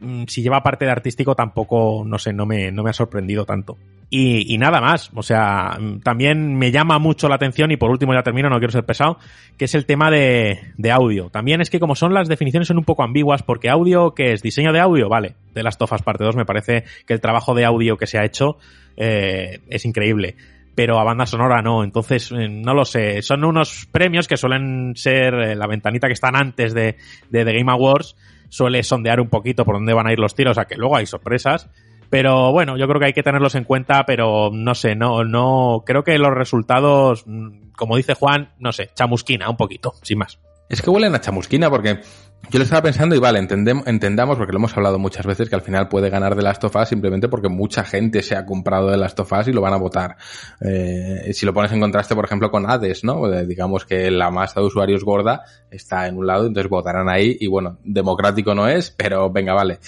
mm, 0.00 0.24
si 0.28 0.42
lleva 0.42 0.62
parte 0.62 0.84
de 0.84 0.92
artístico 0.92 1.34
tampoco, 1.34 2.04
no 2.06 2.18
sé, 2.18 2.32
no 2.32 2.46
me, 2.46 2.70
no 2.70 2.82
me 2.82 2.90
ha 2.90 2.94
sorprendido 2.94 3.44
tanto. 3.44 3.76
Y, 4.12 4.58
nada 4.58 4.80
más. 4.80 5.10
O 5.14 5.22
sea, 5.22 5.78
también 6.02 6.56
me 6.58 6.72
llama 6.72 6.98
mucho 6.98 7.28
la 7.28 7.36
atención, 7.36 7.70
y 7.70 7.76
por 7.76 7.90
último 7.90 8.12
ya 8.12 8.24
termino, 8.24 8.50
no 8.50 8.58
quiero 8.58 8.72
ser 8.72 8.84
pesado, 8.84 9.18
que 9.56 9.66
es 9.66 9.74
el 9.76 9.86
tema 9.86 10.10
de, 10.10 10.58
de 10.76 10.90
audio. 10.90 11.30
También 11.30 11.60
es 11.60 11.70
que 11.70 11.78
como 11.78 11.94
son 11.94 12.12
las 12.12 12.26
definiciones 12.26 12.66
son 12.66 12.78
un 12.78 12.84
poco 12.84 13.04
ambiguas, 13.04 13.44
porque 13.44 13.70
audio, 13.70 14.12
¿qué 14.14 14.32
es? 14.32 14.42
¿Diseño 14.42 14.72
de 14.72 14.80
audio? 14.80 15.08
Vale. 15.08 15.36
De 15.54 15.62
las 15.62 15.78
tofas 15.78 16.02
parte 16.02 16.24
2 16.24 16.34
me 16.34 16.44
parece 16.44 16.84
que 17.06 17.14
el 17.14 17.20
trabajo 17.20 17.54
de 17.54 17.64
audio 17.64 17.96
que 17.96 18.08
se 18.08 18.18
ha 18.18 18.24
hecho 18.24 18.58
eh, 18.96 19.60
es 19.68 19.84
increíble 19.84 20.36
pero 20.74 20.98
a 20.98 21.04
banda 21.04 21.26
sonora 21.26 21.60
no. 21.60 21.84
Entonces, 21.84 22.32
eh, 22.32 22.48
no 22.48 22.72
lo 22.72 22.86
sé. 22.86 23.20
Son 23.20 23.44
unos 23.44 23.86
premios 23.92 24.26
que 24.26 24.38
suelen 24.38 24.94
ser 24.96 25.34
eh, 25.34 25.54
la 25.54 25.66
ventanita 25.66 26.06
que 26.06 26.14
están 26.14 26.36
antes 26.36 26.72
de, 26.72 26.96
de 27.28 27.44
The 27.44 27.52
Game 27.52 27.70
Awards. 27.70 28.16
Suele 28.48 28.82
sondear 28.82 29.20
un 29.20 29.28
poquito 29.28 29.66
por 29.66 29.74
dónde 29.74 29.92
van 29.92 30.06
a 30.06 30.12
ir 30.12 30.18
los 30.18 30.34
tiros, 30.34 30.56
a 30.56 30.64
que 30.64 30.76
luego 30.76 30.96
hay 30.96 31.04
sorpresas. 31.04 31.68
Pero 32.10 32.52
bueno, 32.52 32.76
yo 32.76 32.86
creo 32.88 32.98
que 32.98 33.06
hay 33.06 33.12
que 33.12 33.22
tenerlos 33.22 33.54
en 33.54 33.64
cuenta, 33.64 34.04
pero 34.04 34.50
no 34.52 34.74
sé, 34.74 34.96
no, 34.96 35.24
no, 35.24 35.84
creo 35.86 36.02
que 36.02 36.18
los 36.18 36.34
resultados, 36.34 37.22
mm, 37.26 37.70
como 37.76 37.96
dice 37.96 38.14
Juan, 38.14 38.52
no 38.58 38.72
sé, 38.72 38.90
chamusquina 38.94 39.48
un 39.48 39.56
poquito, 39.56 39.94
sin 40.02 40.18
más. 40.18 40.40
Es 40.68 40.82
que 40.82 40.90
huelen 40.90 41.14
a 41.14 41.20
chamusquina 41.20 41.68
porque 41.68 42.00
yo 42.48 42.58
lo 42.58 42.64
estaba 42.64 42.82
pensando 42.82 43.14
y 43.14 43.18
vale, 43.18 43.38
entendamos, 43.38 44.36
porque 44.36 44.52
lo 44.52 44.58
hemos 44.58 44.76
hablado 44.76 44.98
muchas 44.98 45.26
veces, 45.26 45.48
que 45.48 45.54
al 45.54 45.62
final 45.62 45.88
puede 45.88 46.10
ganar 46.10 46.34
de 46.34 46.42
Last 46.42 46.64
of 46.64 46.74
Us 46.74 46.88
simplemente 46.88 47.28
porque 47.28 47.48
mucha 47.48 47.84
gente 47.84 48.22
se 48.22 48.36
ha 48.36 48.44
comprado 48.44 48.90
de 48.90 48.96
Last 48.96 49.20
of 49.20 49.32
Us 49.32 49.48
y 49.48 49.52
lo 49.52 49.60
van 49.60 49.74
a 49.74 49.76
votar. 49.76 50.16
Eh, 50.60 51.32
si 51.32 51.44
lo 51.44 51.52
pones 51.52 51.70
en 51.72 51.80
contraste, 51.80 52.14
por 52.14 52.24
ejemplo, 52.24 52.50
con 52.50 52.68
Hades, 52.68 53.04
¿no? 53.04 53.32
Eh, 53.32 53.46
digamos 53.46 53.84
que 53.84 54.10
la 54.10 54.30
masa 54.30 54.60
de 54.60 54.66
usuarios 54.66 55.04
gorda 55.04 55.42
está 55.70 56.06
en 56.08 56.16
un 56.16 56.26
lado, 56.26 56.46
entonces 56.46 56.70
votarán 56.70 57.08
ahí 57.08 57.36
y 57.38 57.46
bueno, 57.46 57.78
democrático 57.84 58.54
no 58.54 58.66
es, 58.68 58.90
pero 58.90 59.30
venga, 59.30 59.54
vale. 59.54 59.78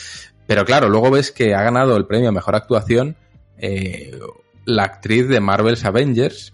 Pero 0.52 0.66
claro, 0.66 0.90
luego 0.90 1.10
ves 1.10 1.32
que 1.32 1.54
ha 1.54 1.62
ganado 1.62 1.96
el 1.96 2.04
premio 2.04 2.28
a 2.28 2.32
mejor 2.32 2.54
actuación 2.54 3.16
eh, 3.56 4.18
la 4.66 4.82
actriz 4.82 5.26
de 5.26 5.40
Marvel's 5.40 5.86
Avengers, 5.86 6.52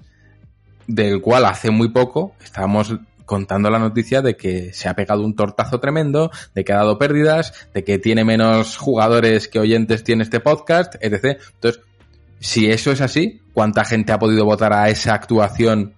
del 0.87 1.21
cual 1.21 1.45
hace 1.47 1.73
muy 1.73 1.89
poco 1.89 2.37
estábamos 2.41 2.95
contando 3.25 3.71
la 3.71 3.81
noticia 3.81 4.23
de 4.23 4.37
que 4.37 4.73
se 4.73 4.89
ha 4.89 4.95
pegado 4.95 5.25
un 5.25 5.35
tortazo 5.35 5.81
tremendo, 5.81 6.31
de 6.55 6.63
que 6.63 6.73
ha 6.73 6.77
dado 6.77 6.97
pérdidas, 6.97 7.69
de 7.75 7.83
que 7.83 7.99
tiene 7.99 8.25
menos 8.25 8.77
jugadores 8.77 9.49
que 9.49 9.59
oyentes 9.59 10.05
tiene 10.05 10.23
este 10.23 10.39
podcast, 10.39 10.95
etc. 11.01 11.41
Entonces, 11.55 11.83
si 12.39 12.71
eso 12.71 12.93
es 12.93 13.01
así, 13.01 13.43
¿cuánta 13.53 13.85
gente 13.85 14.13
ha 14.13 14.21
podido 14.21 14.45
votar 14.45 14.75
a 14.75 14.91
esa 14.91 15.15
actuación 15.15 15.95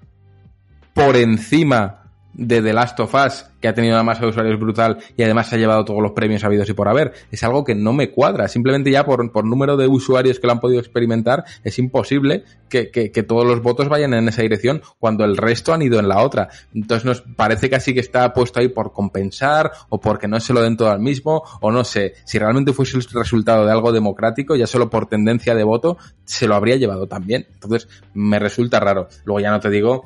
por 0.95 1.17
encima 1.17 2.00
de 2.33 2.63
The 2.63 2.73
Last 2.73 2.99
of 3.01 3.15
Us, 3.15 3.47
que 3.61 3.69
ha 3.69 3.75
tenido 3.75 3.95
una 3.95 4.03
masa 4.03 4.23
de 4.23 4.29
usuarios 4.29 4.59
brutal 4.59 4.99
y 5.17 5.23
además 5.23 5.49
se 5.49 5.57
ha 5.57 5.59
llevado 5.59 5.85
todos 5.85 6.03
los 6.03 6.13
premios 6.13 6.45
habidos 6.45 6.69
y 6.69 6.73
por 6.73 6.89
haber. 6.89 7.13
Es 7.31 7.43
algo 7.43 7.65
que 7.65 7.75
no 7.75 7.93
me 7.93 8.11
cuadra. 8.11 8.49
Simplemente 8.49 8.91
ya 8.91 9.05
por, 9.05 9.31
por 9.33 9.45
número 9.45 9.77
de 9.77 9.87
usuarios 9.87 10.39
que 10.39 10.47
lo 10.47 10.53
han 10.53 10.61
podido 10.61 10.81
experimentar, 10.81 11.45
es 11.65 11.79
imposible 11.79 12.45
que, 12.69 12.91
que, 12.91 13.11
que, 13.11 13.23
todos 13.23 13.45
los 13.45 13.63
votos 13.63 13.89
vayan 13.89 14.15
en 14.15 14.29
esa 14.29 14.43
dirección 14.43 14.83
cuando 14.99 15.25
el 15.25 15.37
resto 15.37 15.73
han 15.73 15.83
ido 15.83 15.99
en 15.99 16.09
la 16.09 16.23
otra. 16.23 16.49
Entonces 16.75 17.05
nos 17.05 17.21
parece 17.21 17.69
casi 17.69 17.93
que 17.93 18.01
está 18.01 18.33
puesto 18.33 18.61
ahí 18.61 18.69
por 18.69 18.93
compensar 18.93 19.73
o 19.89 20.01
porque 20.01 20.29
no 20.29 20.41
se 20.41 20.53
lo 20.53 20.63
den 20.63 20.77
todo 20.77 20.91
al 20.91 21.01
mismo 21.01 21.43
o 21.61 21.71
no 21.71 21.85
sé. 21.85 22.15
Si 22.25 22.39
realmente 22.39 22.73
fuese 22.73 22.97
el 22.97 23.05
resultado 23.13 23.67
de 23.67 23.73
algo 23.73 23.93
democrático, 23.93 24.57
ya 24.57 24.67
solo 24.67 24.89
por 24.89 25.07
tendencia 25.07 25.55
de 25.55 25.65
voto, 25.65 25.99
se 26.25 26.47
lo 26.47 26.55
habría 26.55 26.77
llevado 26.77 27.07
también. 27.07 27.47
Entonces 27.53 27.89
me 28.15 28.39
resulta 28.39 28.81
raro. 28.81 29.09
Luego 29.25 29.41
ya 29.41 29.51
no 29.51 29.61
te 29.61 29.71
digo 29.71 30.05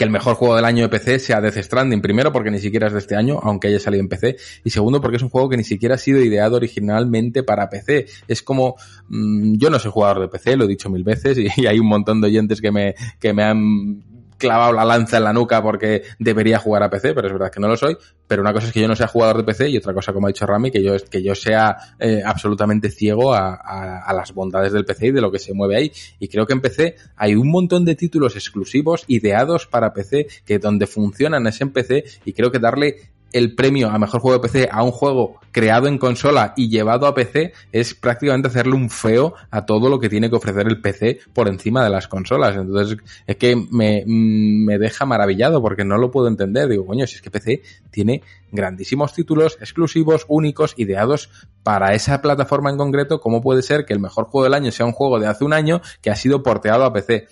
que 0.00 0.04
el 0.04 0.10
mejor 0.10 0.34
juego 0.34 0.56
del 0.56 0.64
año 0.64 0.84
de 0.84 0.88
PC 0.88 1.18
sea 1.18 1.42
Death 1.42 1.58
Stranding, 1.58 2.00
primero 2.00 2.32
porque 2.32 2.50
ni 2.50 2.58
siquiera 2.58 2.86
es 2.86 2.94
de 2.94 3.00
este 3.00 3.16
año, 3.16 3.38
aunque 3.42 3.68
haya 3.68 3.78
salido 3.78 4.00
en 4.00 4.08
PC, 4.08 4.38
y 4.64 4.70
segundo 4.70 4.98
porque 4.98 5.18
es 5.18 5.22
un 5.22 5.28
juego 5.28 5.50
que 5.50 5.58
ni 5.58 5.62
siquiera 5.62 5.96
ha 5.96 5.98
sido 5.98 6.22
ideado 6.22 6.56
originalmente 6.56 7.42
para 7.42 7.68
PC. 7.68 8.06
Es 8.26 8.42
como, 8.42 8.76
mm, 9.10 9.56
yo 9.58 9.68
no 9.68 9.78
soy 9.78 9.90
jugador 9.90 10.20
de 10.20 10.28
PC, 10.28 10.56
lo 10.56 10.64
he 10.64 10.68
dicho 10.68 10.88
mil 10.88 11.04
veces, 11.04 11.36
y, 11.36 11.48
y 11.60 11.66
hay 11.66 11.78
un 11.78 11.86
montón 11.86 12.22
de 12.22 12.28
oyentes 12.28 12.62
que 12.62 12.72
me, 12.72 12.94
que 13.18 13.34
me 13.34 13.42
han 13.42 14.02
clavado 14.40 14.72
la 14.72 14.84
lanza 14.84 15.18
en 15.18 15.24
la 15.24 15.32
nuca 15.32 15.62
porque 15.62 16.02
debería 16.18 16.58
jugar 16.58 16.82
a 16.82 16.90
PC, 16.90 17.14
pero 17.14 17.28
es 17.28 17.32
verdad 17.32 17.52
que 17.52 17.60
no 17.60 17.68
lo 17.68 17.76
soy. 17.76 17.96
Pero 18.26 18.42
una 18.42 18.52
cosa 18.52 18.66
es 18.66 18.72
que 18.72 18.80
yo 18.80 18.88
no 18.88 18.96
sea 18.96 19.06
jugador 19.06 19.36
de 19.36 19.44
PC 19.44 19.68
y 19.68 19.76
otra 19.76 19.94
cosa, 19.94 20.12
como 20.12 20.26
ha 20.26 20.30
dicho 20.30 20.46
Rami, 20.46 20.70
que 20.72 20.82
yo, 20.82 20.96
que 21.08 21.22
yo 21.22 21.34
sea 21.34 21.76
eh, 21.98 22.22
absolutamente 22.24 22.90
ciego 22.90 23.32
a, 23.32 23.54
a, 23.54 24.12
las 24.12 24.32
bondades 24.32 24.72
del 24.72 24.84
PC 24.84 25.08
y 25.08 25.12
de 25.12 25.20
lo 25.20 25.30
que 25.30 25.38
se 25.38 25.54
mueve 25.54 25.76
ahí. 25.76 25.92
Y 26.18 26.28
creo 26.28 26.46
que 26.46 26.54
en 26.54 26.60
PC 26.60 26.96
hay 27.16 27.36
un 27.36 27.48
montón 27.48 27.84
de 27.84 27.94
títulos 27.94 28.34
exclusivos 28.34 29.04
ideados 29.06 29.66
para 29.66 29.92
PC 29.92 30.26
que 30.44 30.58
donde 30.58 30.86
funcionan 30.86 31.46
es 31.46 31.60
en 31.60 31.72
PC 31.72 32.04
y 32.24 32.32
creo 32.32 32.50
que 32.50 32.58
darle 32.58 32.96
el 33.32 33.54
premio 33.54 33.90
a 33.90 33.98
mejor 33.98 34.20
juego 34.20 34.38
de 34.38 34.48
PC 34.48 34.68
a 34.70 34.82
un 34.82 34.90
juego 34.90 35.40
creado 35.52 35.88
en 35.88 35.98
consola 35.98 36.54
y 36.56 36.68
llevado 36.68 37.06
a 37.06 37.14
PC 37.14 37.52
es 37.72 37.94
prácticamente 37.94 38.48
hacerle 38.48 38.74
un 38.74 38.90
feo 38.90 39.34
a 39.50 39.66
todo 39.66 39.88
lo 39.88 39.98
que 39.98 40.08
tiene 40.08 40.30
que 40.30 40.36
ofrecer 40.36 40.66
el 40.66 40.80
PC 40.80 41.20
por 41.32 41.48
encima 41.48 41.82
de 41.84 41.90
las 41.90 42.08
consolas. 42.08 42.56
Entonces 42.56 42.98
es 43.26 43.36
que 43.36 43.56
me, 43.56 44.04
mm, 44.06 44.64
me 44.64 44.78
deja 44.78 45.06
maravillado 45.06 45.60
porque 45.60 45.84
no 45.84 45.98
lo 45.98 46.10
puedo 46.10 46.28
entender. 46.28 46.68
Digo, 46.68 46.86
coño, 46.86 47.06
si 47.06 47.16
es 47.16 47.22
que 47.22 47.30
PC 47.30 47.62
tiene 47.90 48.22
grandísimos 48.52 49.12
títulos 49.12 49.58
exclusivos, 49.60 50.24
únicos, 50.28 50.74
ideados 50.76 51.30
para 51.62 51.94
esa 51.94 52.22
plataforma 52.22 52.70
en 52.70 52.76
concreto, 52.76 53.20
¿cómo 53.20 53.40
puede 53.40 53.62
ser 53.62 53.84
que 53.84 53.92
el 53.92 54.00
mejor 54.00 54.26
juego 54.26 54.44
del 54.44 54.54
año 54.54 54.72
sea 54.72 54.86
un 54.86 54.92
juego 54.92 55.18
de 55.18 55.26
hace 55.26 55.44
un 55.44 55.52
año 55.52 55.80
que 56.00 56.10
ha 56.10 56.16
sido 56.16 56.42
porteado 56.42 56.84
a 56.84 56.92
PC? 56.92 57.28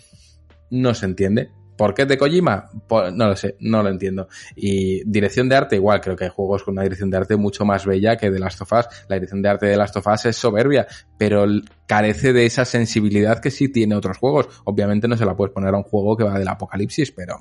No 0.71 0.95
se 0.95 1.07
entiende. 1.07 1.51
¿Por 1.79 1.95
qué 1.95 2.07
de 2.07 2.19
Kojima? 2.19 2.69
Pues, 2.89 3.15
no 3.15 3.29
lo 3.29 3.37
sé, 3.37 3.57
no 3.61 3.85
lo 3.85 3.89
entiendo. 3.89 4.29
Y 4.57 5.09
dirección 5.09 5.49
de 5.49 5.55
arte, 5.55 5.77
igual, 5.77 6.01
creo 6.01 6.17
que 6.17 6.25
hay 6.25 6.31
juegos 6.31 6.65
con 6.65 6.73
una 6.73 6.83
dirección 6.83 7.09
de 7.09 7.19
arte 7.19 7.37
mucho 7.37 7.65
más 7.65 7.87
bella 7.87 8.17
que 8.17 8.33
de 8.33 8.41
Last 8.41 8.61
of 8.63 8.73
Us. 8.73 8.87
La 9.09 9.15
dirección 9.15 9.41
de 9.41 9.49
arte 9.49 9.67
de 9.67 9.77
Last 9.77 9.97
of 9.97 10.07
Us 10.09 10.27
es 10.27 10.37
soberbia, 10.37 10.89
pero 11.17 11.47
carece 11.87 12.33
de 12.33 12.47
esa 12.47 12.65
sensibilidad 12.65 13.39
que 13.39 13.53
sí 13.53 13.69
tiene 13.69 13.95
otros 13.95 14.19
juegos. 14.19 14.49
Obviamente 14.65 15.07
no 15.07 15.17
se 15.17 15.25
la 15.25 15.37
puedes 15.37 15.55
poner 15.55 15.73
a 15.73 15.79
un 15.79 15.85
juego 15.85 16.17
que 16.17 16.25
va 16.25 16.37
del 16.37 16.49
apocalipsis, 16.49 17.13
pero... 17.13 17.39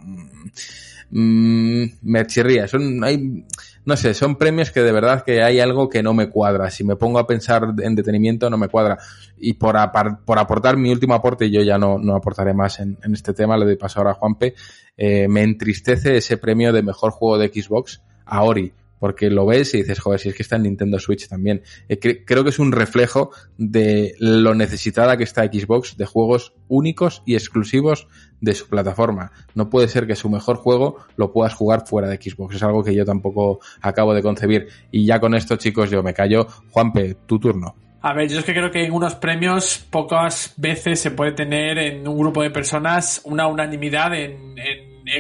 Mmm, 1.09 1.85
me 2.03 2.27
chirría. 2.27 2.67
Hay, 3.01 3.45
no 3.88 3.95
sé, 3.95 4.13
son 4.13 4.35
premios 4.35 4.69
que 4.69 4.81
de 4.81 4.91
verdad 4.91 5.23
que 5.23 5.41
hay 5.41 5.61
algo 5.61 5.88
que 5.88 6.03
no 6.03 6.13
me 6.13 6.29
cuadra. 6.29 6.69
Si 6.69 6.83
me 6.83 6.97
pongo 6.97 7.19
a 7.19 7.25
pensar 7.25 7.73
en 7.81 7.95
detenimiento, 7.95 8.49
no 8.49 8.57
me 8.57 8.67
cuadra. 8.67 8.97
Y 9.38 9.53
por, 9.53 9.77
por 10.25 10.39
aportar 10.39 10.75
mi 10.75 10.91
último 10.91 11.13
aporte, 11.13 11.45
y 11.45 11.51
yo 11.51 11.61
ya 11.61 11.77
no, 11.77 11.97
no 11.97 12.13
aportaré 12.13 12.53
más 12.53 12.81
en, 12.81 12.97
en, 13.01 13.13
este 13.13 13.33
tema, 13.33 13.55
le 13.55 13.63
doy 13.63 13.77
paso 13.77 14.01
ahora 14.01 14.11
a 14.11 14.15
Juanpe, 14.15 14.55
eh, 14.97 15.29
me 15.29 15.41
entristece 15.41 16.17
ese 16.17 16.35
premio 16.35 16.73
de 16.73 16.83
mejor 16.83 17.11
juego 17.11 17.38
de 17.38 17.47
Xbox 17.47 18.01
a 18.25 18.43
Ori 18.43 18.73
porque 18.99 19.29
lo 19.29 19.45
ves 19.45 19.73
y 19.73 19.77
dices, 19.77 19.99
joder, 19.99 20.19
si 20.19 20.29
es 20.29 20.35
que 20.35 20.43
está 20.43 20.55
en 20.55 20.63
Nintendo 20.63 20.99
Switch 20.99 21.27
también. 21.27 21.61
Eh, 21.89 21.99
creo 22.25 22.43
que 22.43 22.49
es 22.49 22.59
un 22.59 22.71
reflejo 22.71 23.31
de 23.57 24.15
lo 24.19 24.55
necesitada 24.55 25.17
que 25.17 25.23
está 25.23 25.45
Xbox 25.45 25.97
de 25.97 26.05
juegos 26.05 26.53
únicos 26.67 27.23
y 27.25 27.35
exclusivos 27.35 28.07
de 28.41 28.53
su 28.53 28.67
plataforma. 28.67 29.31
No 29.55 29.69
puede 29.69 29.87
ser 29.87 30.07
que 30.07 30.15
su 30.15 30.29
mejor 30.29 30.57
juego 30.57 30.97
lo 31.15 31.31
puedas 31.31 31.53
jugar 31.53 31.87
fuera 31.87 32.07
de 32.07 32.17
Xbox. 32.17 32.55
Es 32.55 32.63
algo 32.63 32.83
que 32.83 32.93
yo 32.93 33.05
tampoco 33.05 33.59
acabo 33.81 34.13
de 34.13 34.21
concebir. 34.21 34.67
Y 34.91 35.05
ya 35.05 35.19
con 35.19 35.35
esto, 35.35 35.55
chicos, 35.55 35.89
yo 35.89 36.03
me 36.03 36.13
callo. 36.13 36.47
Juanpe, 36.71 37.15
tu 37.25 37.39
turno. 37.39 37.75
A 38.01 38.13
ver, 38.13 38.29
yo 38.29 38.39
es 38.39 38.45
que 38.45 38.53
creo 38.53 38.71
que 38.71 38.85
en 38.85 38.91
unos 38.91 39.15
premios 39.15 39.85
pocas 39.89 40.53
veces 40.57 40.99
se 40.99 41.11
puede 41.11 41.31
tener 41.31 41.77
en 41.79 42.07
un 42.07 42.17
grupo 42.17 42.43
de 42.43 42.51
personas 42.51 43.21
una 43.25 43.47
unanimidad 43.47 44.13
en, 44.13 44.55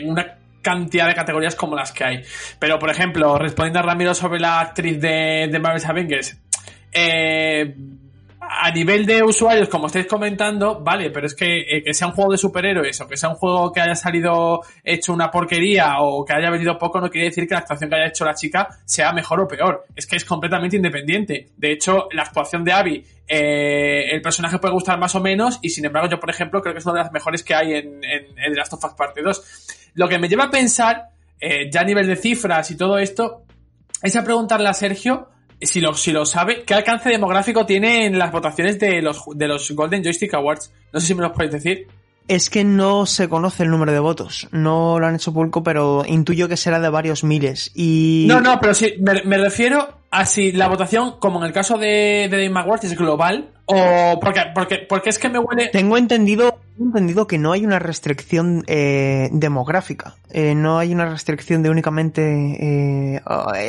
una 0.05 0.37
cantidad 0.67 1.07
de 1.07 1.15
categorías 1.15 1.55
como 1.55 1.77
las 1.77 1.93
que 1.93 2.03
hay. 2.03 2.23
Pero, 2.59 2.77
por 2.77 2.89
ejemplo, 2.89 3.37
respondiendo 3.37 3.79
a 3.79 3.83
Ramiro 3.83 4.13
sobre 4.13 4.37
la 4.37 4.59
actriz 4.59 4.99
de, 4.99 5.47
de 5.49 5.59
Marvel's 5.59 5.85
Avengers, 5.85 6.37
eh, 6.91 7.73
a 8.49 8.71
nivel 8.71 9.05
de 9.05 9.23
usuarios, 9.23 9.69
como 9.69 9.87
estáis 9.87 10.07
comentando, 10.07 10.79
vale, 10.79 11.11
pero 11.11 11.27
es 11.27 11.35
que, 11.35 11.59
eh, 11.59 11.83
que 11.83 11.93
sea 11.93 12.07
un 12.07 12.13
juego 12.13 12.31
de 12.31 12.37
superhéroes 12.37 12.99
o 13.01 13.07
que 13.07 13.17
sea 13.17 13.29
un 13.29 13.35
juego 13.35 13.71
que 13.71 13.81
haya 13.81 13.95
salido 13.95 14.61
hecho 14.83 15.13
una 15.13 15.29
porquería 15.29 15.99
o 15.99 16.23
que 16.23 16.33
haya 16.33 16.49
venido 16.49 16.77
poco 16.77 16.99
no 17.01 17.09
quiere 17.09 17.27
decir 17.27 17.47
que 17.47 17.53
la 17.53 17.59
actuación 17.59 17.89
que 17.89 17.95
haya 17.95 18.07
hecho 18.07 18.25
la 18.25 18.33
chica 18.33 18.67
sea 18.85 19.11
mejor 19.13 19.41
o 19.41 19.47
peor. 19.47 19.85
Es 19.95 20.07
que 20.07 20.15
es 20.15 20.25
completamente 20.25 20.77
independiente. 20.77 21.49
De 21.57 21.71
hecho, 21.71 22.07
la 22.11 22.23
actuación 22.23 22.63
de 22.63 22.71
Abby, 22.73 23.05
eh, 23.27 24.09
el 24.11 24.21
personaje 24.21 24.59
puede 24.59 24.73
gustar 24.73 24.97
más 24.99 25.13
o 25.15 25.19
menos 25.19 25.59
y 25.61 25.69
sin 25.69 25.85
embargo 25.85 26.09
yo, 26.09 26.19
por 26.19 26.29
ejemplo, 26.29 26.61
creo 26.61 26.73
que 26.73 26.79
es 26.79 26.85
una 26.85 26.95
de 26.95 27.03
las 27.03 27.11
mejores 27.11 27.43
que 27.43 27.53
hay 27.53 27.73
en, 27.73 28.03
en, 28.03 28.35
The 28.35 28.55
Last 28.55 28.73
of 28.73 28.83
Us 28.83 28.93
Part 28.93 29.17
2. 29.17 29.91
Lo 29.95 30.07
que 30.07 30.19
me 30.19 30.29
lleva 30.29 30.45
a 30.45 30.49
pensar, 30.49 31.09
eh, 31.39 31.69
ya 31.71 31.81
a 31.81 31.83
nivel 31.83 32.07
de 32.07 32.15
cifras 32.15 32.71
y 32.71 32.77
todo 32.77 32.97
esto, 32.97 33.43
es 34.01 34.15
a 34.15 34.23
preguntarle 34.23 34.69
a 34.69 34.73
Sergio 34.73 35.29
si 35.61 35.81
lo, 35.81 35.93
si 35.95 36.11
lo 36.11 36.25
sabe, 36.25 36.63
¿qué 36.63 36.73
alcance 36.73 37.09
demográfico 37.09 37.65
tiene 37.65 38.05
en 38.05 38.19
las 38.19 38.31
votaciones 38.31 38.79
de 38.79 39.01
los, 39.01 39.23
de 39.33 39.47
los 39.47 39.71
Golden 39.71 40.03
Joystick 40.03 40.33
Awards? 40.33 40.71
No 40.93 40.99
sé 40.99 41.07
si 41.07 41.15
me 41.15 41.21
lo 41.21 41.33
podéis 41.33 41.53
decir. 41.53 41.87
Es 42.27 42.49
que 42.49 42.63
no 42.63 43.05
se 43.05 43.29
conoce 43.29 43.63
el 43.63 43.69
número 43.69 43.93
de 43.93 43.99
votos. 43.99 44.49
No 44.51 44.99
lo 44.99 45.07
han 45.07 45.15
hecho 45.15 45.33
público, 45.33 45.63
pero 45.63 46.03
intuyo 46.05 46.49
que 46.49 46.57
será 46.57 46.79
de 46.79 46.89
varios 46.89 47.23
miles. 47.23 47.71
Y... 47.73 48.25
No, 48.27 48.41
no, 48.41 48.59
pero 48.59 48.73
sí, 48.73 48.95
me, 48.99 49.23
me 49.23 49.37
refiero 49.37 50.01
a 50.11 50.25
si 50.25 50.51
la 50.51 50.67
votación, 50.67 51.19
como 51.19 51.39
en 51.39 51.45
el 51.45 51.53
caso 51.53 51.77
de, 51.77 52.27
de 52.29 52.47
Game 52.47 52.59
Awards, 52.59 52.83
es 52.83 52.97
global 52.97 53.53
o 53.67 54.19
porque, 54.19 54.41
porque, 54.53 54.77
porque 54.89 55.09
es 55.09 55.19
que 55.19 55.29
me 55.29 55.39
huele... 55.39 55.67
Tengo 55.67 55.97
entendido, 55.97 56.59
entendido 56.79 57.27
que 57.27 57.37
no 57.37 57.51
hay 57.51 57.65
una 57.65 57.79
restricción 57.79 58.63
eh, 58.67 59.29
demográfica. 59.31 60.15
Eh, 60.31 60.55
no 60.55 60.79
hay 60.79 60.93
una 60.93 61.05
restricción 61.05 61.63
de 61.63 61.69
únicamente 61.69 62.21
eh, 62.25 63.21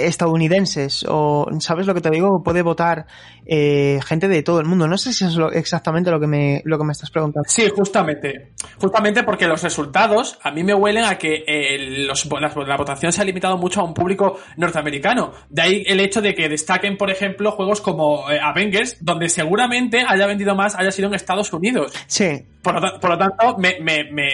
estadounidenses. 0.04 1.04
O, 1.08 1.48
¿sabes 1.60 1.86
lo 1.86 1.94
que 1.94 2.00
te 2.00 2.10
digo? 2.10 2.42
Puede 2.42 2.62
votar 2.62 3.06
eh, 3.46 4.00
gente 4.04 4.28
de 4.28 4.42
todo 4.42 4.60
el 4.60 4.66
mundo. 4.66 4.86
No 4.88 4.98
sé 4.98 5.12
si 5.12 5.24
es 5.24 5.34
lo, 5.34 5.50
exactamente 5.52 6.10
lo 6.10 6.20
que, 6.20 6.26
me, 6.26 6.62
lo 6.64 6.78
que 6.78 6.84
me 6.84 6.92
estás 6.92 7.10
preguntando. 7.10 7.48
Sí, 7.48 7.68
justamente. 7.74 8.52
Justamente 8.80 9.22
porque 9.22 9.46
los 9.46 9.62
resultados 9.62 10.38
a 10.42 10.50
mí 10.50 10.64
me 10.64 10.74
huelen 10.74 11.04
a 11.04 11.18
que 11.18 11.44
eh, 11.46 12.06
los, 12.06 12.26
la, 12.40 12.52
la 12.66 12.76
votación 12.76 13.12
se 13.12 13.20
ha 13.20 13.24
limitado 13.24 13.56
mucho 13.56 13.80
a 13.80 13.84
un 13.84 13.94
público 13.94 14.38
norteamericano. 14.56 15.32
De 15.48 15.62
ahí 15.62 15.84
el 15.86 16.00
hecho 16.00 16.20
de 16.20 16.34
que 16.34 16.48
destaquen, 16.48 16.96
por 16.96 17.10
ejemplo, 17.10 17.52
juegos 17.52 17.80
como 17.80 18.30
eh, 18.30 18.38
Avengers, 18.40 18.98
donde 19.00 19.28
seguramente 19.28 19.87
haya 20.06 20.26
vendido 20.26 20.54
más 20.54 20.74
haya 20.74 20.90
sido 20.90 21.08
en 21.08 21.14
Estados 21.14 21.52
Unidos. 21.52 21.92
Sí. 22.06 22.44
Por 22.62 22.80
lo, 22.80 23.00
por 23.00 23.10
lo 23.10 23.18
tanto, 23.18 23.56
me, 23.58 23.78
me, 23.80 24.04
me, 24.04 24.28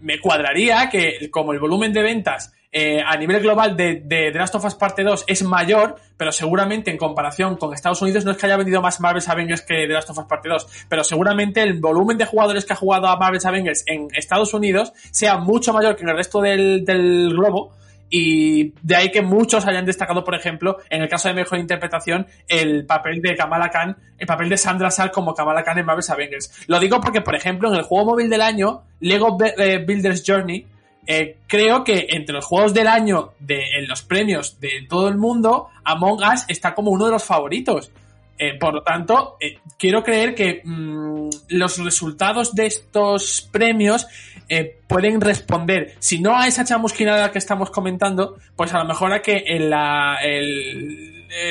me, 0.00 0.20
cuadraría 0.20 0.88
que 0.90 1.30
como 1.30 1.52
el 1.52 1.58
volumen 1.58 1.92
de 1.92 2.02
ventas 2.02 2.52
eh, 2.76 3.00
a 3.06 3.16
nivel 3.16 3.40
global 3.40 3.76
de, 3.76 4.02
de 4.04 4.32
The 4.32 4.38
Last 4.38 4.56
of 4.56 4.64
Us 4.64 4.74
Parte 4.74 5.04
2 5.04 5.24
es 5.28 5.44
mayor, 5.44 5.94
pero 6.16 6.32
seguramente 6.32 6.90
en 6.90 6.96
comparación 6.96 7.56
con 7.56 7.72
Estados 7.72 8.02
Unidos 8.02 8.24
no 8.24 8.32
es 8.32 8.36
que 8.36 8.46
haya 8.46 8.56
vendido 8.56 8.82
más 8.82 9.00
Marvel's 9.00 9.28
Avengers 9.28 9.62
que 9.62 9.86
The 9.86 9.92
Last 9.92 10.10
of 10.10 10.18
Us 10.18 10.24
Parte 10.24 10.48
2, 10.48 10.86
pero 10.88 11.04
seguramente 11.04 11.62
el 11.62 11.80
volumen 11.80 12.18
de 12.18 12.26
jugadores 12.26 12.64
que 12.64 12.72
ha 12.72 12.76
jugado 12.76 13.06
a 13.06 13.16
Marvel's 13.16 13.46
Avengers 13.46 13.84
en 13.86 14.08
Estados 14.12 14.54
Unidos 14.54 14.92
sea 15.12 15.38
mucho 15.38 15.72
mayor 15.72 15.94
que 15.94 16.02
en 16.02 16.08
el 16.08 16.16
resto 16.16 16.40
del, 16.40 16.84
del 16.84 17.30
globo 17.30 17.72
y 18.10 18.72
de 18.82 18.96
ahí 18.96 19.10
que 19.10 19.22
muchos 19.22 19.66
hayan 19.66 19.84
destacado, 19.84 20.24
por 20.24 20.34
ejemplo, 20.34 20.78
en 20.90 21.02
el 21.02 21.08
caso 21.08 21.28
de 21.28 21.34
mejor 21.34 21.58
interpretación, 21.58 22.26
el 22.48 22.86
papel 22.86 23.20
de 23.20 23.34
Kamala 23.34 23.70
Khan, 23.70 23.96
el 24.18 24.26
papel 24.26 24.48
de 24.48 24.56
Sandra 24.56 24.90
Sal 24.90 25.10
como 25.10 25.34
Kamala 25.34 25.64
Khan 25.64 25.78
en 25.78 25.86
Marvel's 25.86 26.10
Avengers. 26.10 26.64
Lo 26.68 26.78
digo 26.78 27.00
porque, 27.00 27.22
por 27.22 27.34
ejemplo, 27.34 27.68
en 27.68 27.76
el 27.76 27.82
juego 27.82 28.12
móvil 28.12 28.30
del 28.30 28.42
año, 28.42 28.82
Lego 29.00 29.36
Builders 29.36 30.22
Journey, 30.26 30.66
eh, 31.06 31.38
creo 31.46 31.84
que 31.84 32.06
entre 32.10 32.34
los 32.34 32.44
juegos 32.44 32.72
del 32.72 32.86
año 32.86 33.32
de 33.38 33.62
en 33.78 33.88
los 33.88 34.02
premios 34.02 34.58
de 34.60 34.86
todo 34.88 35.08
el 35.08 35.16
mundo, 35.16 35.68
Among 35.84 36.22
Us 36.22 36.44
está 36.48 36.74
como 36.74 36.90
uno 36.90 37.06
de 37.06 37.12
los 37.12 37.24
favoritos. 37.24 37.90
Eh, 38.36 38.58
por 38.58 38.74
lo 38.74 38.82
tanto, 38.82 39.36
eh, 39.38 39.58
quiero 39.78 40.02
creer 40.02 40.34
que 40.34 40.60
mmm, 40.64 41.28
los 41.48 41.78
resultados 41.78 42.54
de 42.54 42.66
estos 42.66 43.48
premios 43.52 44.06
eh, 44.48 44.80
pueden 44.88 45.20
responder, 45.20 45.94
si 45.98 46.20
no 46.20 46.36
a 46.36 46.46
esa 46.46 46.64
chamusquinada 46.64 47.32
que 47.32 47.38
estamos 47.38 47.70
comentando, 47.70 48.36
pues 48.56 48.74
a 48.74 48.78
lo 48.78 48.84
mejor 48.84 49.12
a 49.12 49.22
que 49.22 49.44
el, 49.46 49.72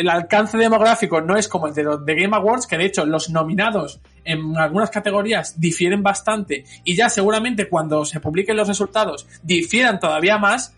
alcance 0.07 0.57
demográfico 0.57 1.21
no 1.21 1.35
es 1.35 1.47
como 1.47 1.67
el 1.67 1.73
de 1.73 1.83
los 1.83 2.05
de 2.05 2.15
Game 2.15 2.35
Awards, 2.35 2.67
que 2.67 2.77
de 2.77 2.85
hecho 2.85 3.05
los 3.05 3.29
nominados 3.29 3.99
en 4.23 4.55
algunas 4.57 4.89
categorías 4.89 5.59
difieren 5.59 6.03
bastante 6.03 6.63
y 6.83 6.95
ya 6.95 7.09
seguramente 7.09 7.67
cuando 7.67 8.05
se 8.05 8.19
publiquen 8.19 8.55
los 8.55 8.67
resultados 8.67 9.27
difieran 9.41 9.99
todavía 9.99 10.37
más, 10.37 10.73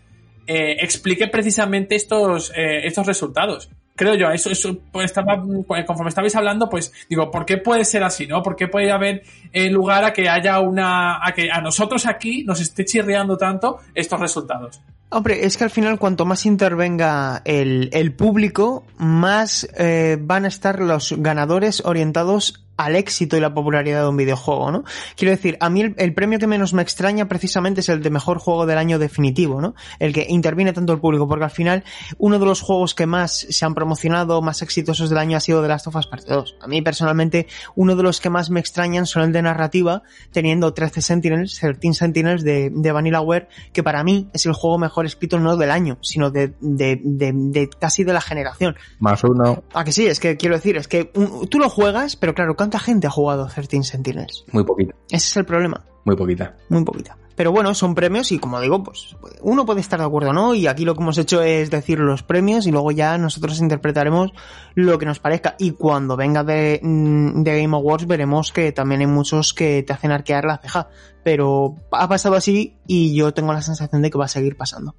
eh, 0.46 0.76
explique 0.80 1.28
precisamente 1.28 1.94
estos, 1.94 2.50
eh, 2.56 2.86
estos 2.86 3.06
resultados 3.06 3.70
creo 3.96 4.14
yo, 4.14 4.30
eso, 4.30 4.50
eso 4.50 4.76
pues, 4.92 5.06
estaba, 5.06 5.42
conforme 5.86 6.10
estabais 6.10 6.36
hablando, 6.36 6.68
pues 6.68 6.92
digo, 7.08 7.30
¿por 7.30 7.44
qué 7.44 7.56
puede 7.56 7.84
ser 7.84 8.04
así, 8.04 8.26
no? 8.26 8.42
¿Por 8.42 8.54
qué 8.54 8.68
puede 8.68 8.92
haber 8.92 9.22
eh, 9.52 9.70
lugar 9.70 10.04
a 10.04 10.12
que 10.12 10.28
haya 10.28 10.60
una, 10.60 11.26
a 11.26 11.32
que 11.32 11.50
a 11.50 11.60
nosotros 11.60 12.06
aquí 12.06 12.44
nos 12.44 12.60
esté 12.60 12.84
chirriando 12.84 13.36
tanto 13.36 13.78
estos 13.94 14.20
resultados? 14.20 14.80
Hombre, 15.08 15.46
es 15.46 15.56
que 15.56 15.64
al 15.64 15.70
final 15.70 15.98
cuanto 15.98 16.24
más 16.26 16.46
intervenga 16.46 17.40
el, 17.44 17.90
el 17.92 18.12
público, 18.12 18.84
más 18.98 19.68
eh, 19.78 20.18
van 20.20 20.44
a 20.44 20.48
estar 20.48 20.80
los 20.80 21.14
ganadores 21.16 21.82
orientados 21.84 22.65
al 22.76 22.96
éxito 22.96 23.36
y 23.36 23.40
la 23.40 23.54
popularidad 23.54 24.02
de 24.02 24.08
un 24.08 24.16
videojuego, 24.16 24.70
¿no? 24.70 24.84
Quiero 25.16 25.30
decir, 25.30 25.56
a 25.60 25.70
mí 25.70 25.82
el, 25.82 25.94
el, 25.96 26.14
premio 26.14 26.38
que 26.38 26.46
menos 26.46 26.74
me 26.74 26.82
extraña 26.82 27.26
precisamente 27.26 27.80
es 27.80 27.88
el 27.88 28.02
de 28.02 28.10
mejor 28.10 28.38
juego 28.38 28.66
del 28.66 28.78
año 28.78 28.98
definitivo, 28.98 29.60
¿no? 29.60 29.74
El 29.98 30.12
que 30.12 30.26
interviene 30.28 30.72
tanto 30.72 30.92
el 30.92 31.00
público, 31.00 31.28
porque 31.28 31.44
al 31.44 31.50
final 31.50 31.84
uno 32.18 32.38
de 32.38 32.46
los 32.46 32.60
juegos 32.60 32.94
que 32.94 33.06
más 33.06 33.46
se 33.48 33.64
han 33.64 33.74
promocionado, 33.74 34.42
más 34.42 34.62
exitosos 34.62 35.08
del 35.08 35.18
año 35.18 35.36
ha 35.36 35.40
sido 35.40 35.62
The 35.62 35.68
Last 35.68 35.86
of 35.86 35.96
Us 35.96 36.06
Part 36.06 36.26
2. 36.26 36.56
A 36.60 36.66
mí 36.66 36.82
personalmente, 36.82 37.46
uno 37.74 37.96
de 37.96 38.02
los 38.02 38.20
que 38.20 38.30
más 38.30 38.50
me 38.50 38.60
extrañan 38.60 39.06
son 39.06 39.22
el 39.22 39.32
de 39.32 39.42
narrativa, 39.42 40.02
teniendo 40.32 40.72
13 40.72 41.02
Sentinels, 41.02 41.58
13 41.58 41.94
Sentinels 41.94 42.42
de, 42.42 42.70
de 42.72 42.92
Vanillaware, 42.92 43.48
que 43.72 43.82
para 43.82 44.04
mí 44.04 44.28
es 44.32 44.46
el 44.46 44.52
juego 44.52 44.78
mejor 44.78 45.06
escrito 45.06 45.38
no 45.38 45.56
del 45.56 45.70
año, 45.70 45.98
sino 46.02 46.30
de, 46.30 46.54
de, 46.60 47.00
de, 47.02 47.32
de 47.32 47.68
casi 47.68 48.04
de 48.04 48.12
la 48.12 48.20
generación. 48.20 48.76
Más 48.98 49.24
uno. 49.24 49.64
Ah, 49.72 49.84
que 49.84 49.92
sí, 49.92 50.06
es 50.06 50.20
que 50.20 50.36
quiero 50.36 50.54
decir, 50.56 50.76
es 50.76 50.88
que 50.88 51.10
un, 51.14 51.48
tú 51.48 51.58
lo 51.58 51.68
juegas, 51.68 52.16
pero 52.16 52.34
claro, 52.34 52.56
¿cuánta 52.66 52.80
gente 52.80 53.06
ha 53.06 53.10
jugado 53.10 53.46
13 53.46 53.84
Sentinels? 53.84 54.44
Muy 54.50 54.64
poquita. 54.64 54.92
Ese 55.08 55.28
es 55.28 55.36
el 55.36 55.44
problema. 55.44 55.84
Muy 56.04 56.16
poquita. 56.16 56.56
Muy 56.68 56.82
poquita. 56.84 57.16
Pero 57.36 57.52
bueno, 57.52 57.74
son 57.74 57.94
premios 57.94 58.32
y 58.32 58.40
como 58.40 58.60
digo, 58.60 58.82
pues 58.82 59.14
uno 59.40 59.64
puede 59.64 59.80
estar 59.80 60.00
de 60.00 60.06
acuerdo 60.06 60.30
o 60.30 60.32
no 60.32 60.52
y 60.52 60.66
aquí 60.66 60.84
lo 60.84 60.96
que 60.96 61.02
hemos 61.02 61.16
hecho 61.16 61.42
es 61.42 61.70
decir 61.70 62.00
los 62.00 62.24
premios 62.24 62.66
y 62.66 62.72
luego 62.72 62.90
ya 62.90 63.18
nosotros 63.18 63.60
interpretaremos 63.60 64.32
lo 64.74 64.98
que 64.98 65.06
nos 65.06 65.20
parezca 65.20 65.54
y 65.60 65.72
cuando 65.72 66.16
venga 66.16 66.42
de, 66.42 66.80
de 66.82 67.62
Game 67.62 67.76
Awards 67.76 68.08
veremos 68.08 68.50
que 68.50 68.72
también 68.72 69.02
hay 69.02 69.06
muchos 69.06 69.54
que 69.54 69.84
te 69.84 69.92
hacen 69.92 70.10
arquear 70.10 70.44
la 70.44 70.58
ceja, 70.58 70.88
pero 71.22 71.76
ha 71.92 72.08
pasado 72.08 72.34
así 72.34 72.78
y 72.88 73.14
yo 73.14 73.32
tengo 73.32 73.52
la 73.52 73.62
sensación 73.62 74.02
de 74.02 74.10
que 74.10 74.18
va 74.18 74.24
a 74.24 74.28
seguir 74.28 74.56
pasando. 74.56 74.96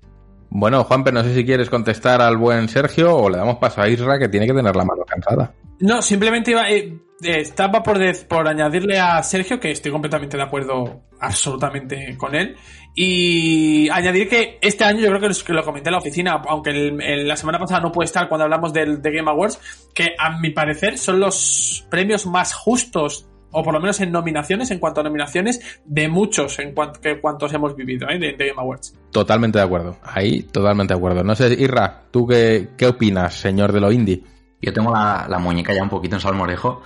Bueno, 0.49 0.85
Juanpe, 0.85 1.11
no 1.11 1.21
sé 1.23 1.35
si 1.35 1.43
quieres 1.43 1.69
contestar 1.69 2.21
al 2.21 2.37
buen 2.37 2.69
Sergio 2.69 3.13
o 3.13 3.29
le 3.29 3.37
damos 3.37 3.57
paso 3.57 3.81
a 3.81 3.89
Isra 3.89 4.17
que 4.19 4.29
tiene 4.29 4.47
que 4.47 4.53
tener 4.53 4.73
la 4.73 4.85
mano 4.85 5.03
cansada. 5.03 5.53
No, 5.79 6.01
simplemente 6.01 6.51
iba, 6.51 6.69
eh, 6.69 6.97
estaba 7.21 7.81
por, 7.83 7.99
por 8.27 8.47
añadirle 8.47 8.99
a 8.99 9.21
Sergio 9.23 9.59
que 9.59 9.71
estoy 9.71 9.91
completamente 9.91 10.37
de 10.37 10.43
acuerdo 10.43 11.01
absolutamente 11.19 12.15
con 12.17 12.35
él 12.35 12.55
y 12.93 13.89
añadir 13.89 14.27
que 14.27 14.57
este 14.61 14.83
año 14.83 15.01
yo 15.01 15.09
creo 15.09 15.29
que, 15.29 15.43
que 15.45 15.53
lo 15.53 15.63
comenté 15.63 15.89
en 15.89 15.93
la 15.93 15.99
oficina, 15.99 16.41
aunque 16.47 16.71
el, 16.71 17.27
la 17.27 17.35
semana 17.35 17.59
pasada 17.59 17.81
no 17.81 17.91
puede 17.91 18.05
estar 18.05 18.27
cuando 18.27 18.45
hablamos 18.45 18.73
del 18.73 19.01
de 19.01 19.11
Game 19.11 19.29
Awards, 19.29 19.59
que 19.93 20.15
a 20.17 20.39
mi 20.39 20.49
parecer 20.49 20.97
son 20.97 21.19
los 21.19 21.85
premios 21.89 22.25
más 22.25 22.53
justos 22.53 23.27
o 23.51 23.63
por 23.63 23.73
lo 23.73 23.79
menos 23.79 23.99
en 24.01 24.11
nominaciones, 24.11 24.71
en 24.71 24.79
cuanto 24.79 25.01
a 25.01 25.03
nominaciones, 25.03 25.79
de 25.85 26.07
muchos 26.09 26.59
en 26.59 26.73
cuanto 26.73 26.99
que 26.99 27.19
cuantos 27.21 27.53
hemos 27.53 27.75
vivido 27.75 28.07
¿eh? 28.09 28.19
de, 28.19 28.33
de, 28.33 28.47
Game 28.47 28.59
Awards. 28.59 28.95
Totalmente 29.11 29.59
de 29.59 29.65
acuerdo, 29.65 29.97
ahí 30.03 30.43
totalmente 30.43 30.93
de 30.93 30.97
acuerdo. 30.97 31.23
No 31.23 31.35
sé, 31.35 31.53
Irra, 31.53 32.03
¿tú 32.11 32.27
qué, 32.27 32.69
qué 32.77 32.87
opinas, 32.87 33.35
señor 33.35 33.71
de 33.71 33.79
lo 33.79 33.91
indie? 33.91 34.23
Yo 34.61 34.73
tengo 34.73 34.91
la, 34.91 35.27
la 35.29 35.39
muñeca 35.39 35.73
ya 35.73 35.83
un 35.83 35.89
poquito 35.89 36.15
en 36.15 36.21
salmorejo, 36.21 36.81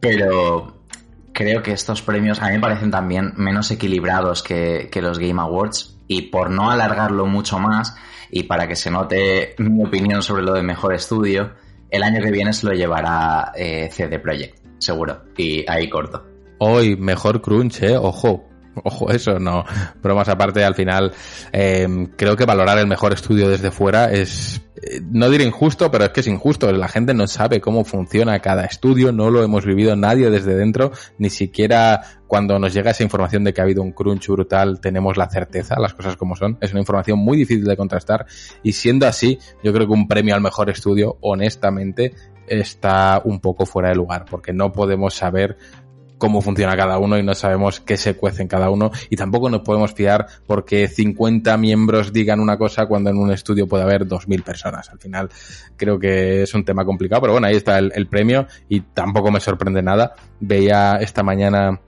pero 0.00 0.84
creo 1.34 1.62
que 1.62 1.72
estos 1.72 2.00
premios 2.00 2.40
a 2.40 2.46
mí 2.46 2.52
me 2.54 2.60
parecen 2.60 2.90
también 2.90 3.34
menos 3.36 3.70
equilibrados 3.70 4.42
que, 4.42 4.88
los 5.02 5.18
Game 5.18 5.42
Awards 5.42 5.98
y 6.06 6.22
por 6.22 6.48
no 6.50 6.70
alargarlo 6.70 7.26
mucho 7.26 7.58
más 7.58 7.94
y 8.30 8.44
para 8.44 8.66
que 8.66 8.76
se 8.76 8.90
note 8.90 9.54
mi 9.58 9.84
opinión 9.84 10.22
sobre 10.22 10.42
lo 10.42 10.54
de 10.54 10.62
mejor 10.62 10.94
estudio, 10.94 11.52
el 11.90 12.02
año 12.02 12.22
que 12.22 12.30
viene 12.30 12.52
se 12.52 12.66
lo 12.66 12.72
llevará 12.72 13.52
eh, 13.54 13.90
CD 13.92 14.18
Projekt, 14.18 14.58
seguro. 14.78 15.24
Y 15.36 15.68
ahí 15.68 15.90
corto. 15.90 16.24
Hoy, 16.58 16.96
mejor 16.96 17.42
crunch, 17.42 17.82
¿eh? 17.82 17.96
Ojo. 17.96 18.48
Ojo, 18.82 19.10
eso 19.10 19.38
no. 19.38 19.64
Pero 20.02 20.14
más 20.14 20.28
aparte, 20.28 20.64
al 20.64 20.74
final, 20.74 21.12
eh, 21.52 22.08
creo 22.16 22.36
que 22.36 22.44
valorar 22.44 22.78
el 22.78 22.86
mejor 22.86 23.12
estudio 23.12 23.48
desde 23.48 23.70
fuera 23.70 24.10
es, 24.10 24.62
eh, 24.76 25.00
no 25.10 25.30
diré 25.30 25.44
injusto, 25.44 25.90
pero 25.90 26.04
es 26.04 26.10
que 26.10 26.20
es 26.20 26.26
injusto. 26.26 26.70
La 26.72 26.88
gente 26.88 27.14
no 27.14 27.26
sabe 27.26 27.60
cómo 27.60 27.84
funciona 27.84 28.38
cada 28.40 28.64
estudio, 28.64 29.12
no 29.12 29.30
lo 29.30 29.42
hemos 29.42 29.64
vivido 29.64 29.94
nadie 29.96 30.30
desde 30.30 30.56
dentro, 30.56 30.92
ni 31.18 31.30
siquiera 31.30 32.02
cuando 32.26 32.58
nos 32.58 32.74
llega 32.74 32.90
esa 32.90 33.04
información 33.04 33.44
de 33.44 33.52
que 33.52 33.60
ha 33.60 33.64
habido 33.64 33.82
un 33.82 33.92
crunch 33.92 34.28
brutal, 34.28 34.80
tenemos 34.80 35.16
la 35.16 35.28
certeza, 35.28 35.78
las 35.78 35.94
cosas 35.94 36.16
como 36.16 36.34
son. 36.34 36.58
Es 36.60 36.72
una 36.72 36.80
información 36.80 37.18
muy 37.18 37.36
difícil 37.36 37.64
de 37.64 37.76
contrastar 37.76 38.26
y 38.62 38.72
siendo 38.72 39.06
así, 39.06 39.38
yo 39.62 39.72
creo 39.72 39.86
que 39.86 39.92
un 39.92 40.08
premio 40.08 40.34
al 40.34 40.40
mejor 40.40 40.68
estudio, 40.70 41.16
honestamente, 41.20 42.12
está 42.46 43.22
un 43.24 43.40
poco 43.40 43.66
fuera 43.66 43.88
de 43.90 43.94
lugar, 43.94 44.24
porque 44.28 44.52
no 44.52 44.72
podemos 44.72 45.14
saber 45.14 45.56
cómo 46.24 46.40
funciona 46.40 46.74
cada 46.74 46.96
uno 46.96 47.18
y 47.18 47.22
no 47.22 47.34
sabemos 47.34 47.80
qué 47.80 47.98
se 47.98 48.14
cuece 48.14 48.40
en 48.40 48.48
cada 48.48 48.70
uno 48.70 48.90
y 49.10 49.16
tampoco 49.16 49.50
nos 49.50 49.60
podemos 49.60 49.92
fiar 49.92 50.26
porque 50.46 50.88
50 50.88 51.54
miembros 51.58 52.14
digan 52.14 52.40
una 52.40 52.56
cosa 52.56 52.86
cuando 52.86 53.10
en 53.10 53.18
un 53.18 53.30
estudio 53.30 53.66
puede 53.66 53.82
haber 53.84 54.06
2.000 54.06 54.42
personas. 54.42 54.88
Al 54.88 54.98
final 54.98 55.28
creo 55.76 55.98
que 55.98 56.44
es 56.44 56.54
un 56.54 56.64
tema 56.64 56.82
complicado, 56.86 57.20
pero 57.20 57.34
bueno, 57.34 57.46
ahí 57.46 57.56
está 57.56 57.78
el, 57.78 58.06
premio 58.06 58.46
y 58.70 58.80
tampoco 58.80 59.30
me 59.30 59.38
sorprende 59.38 59.82
nada. 59.82 60.14
Veía 60.40 60.96
esta 60.96 61.22
mañana 61.22 61.78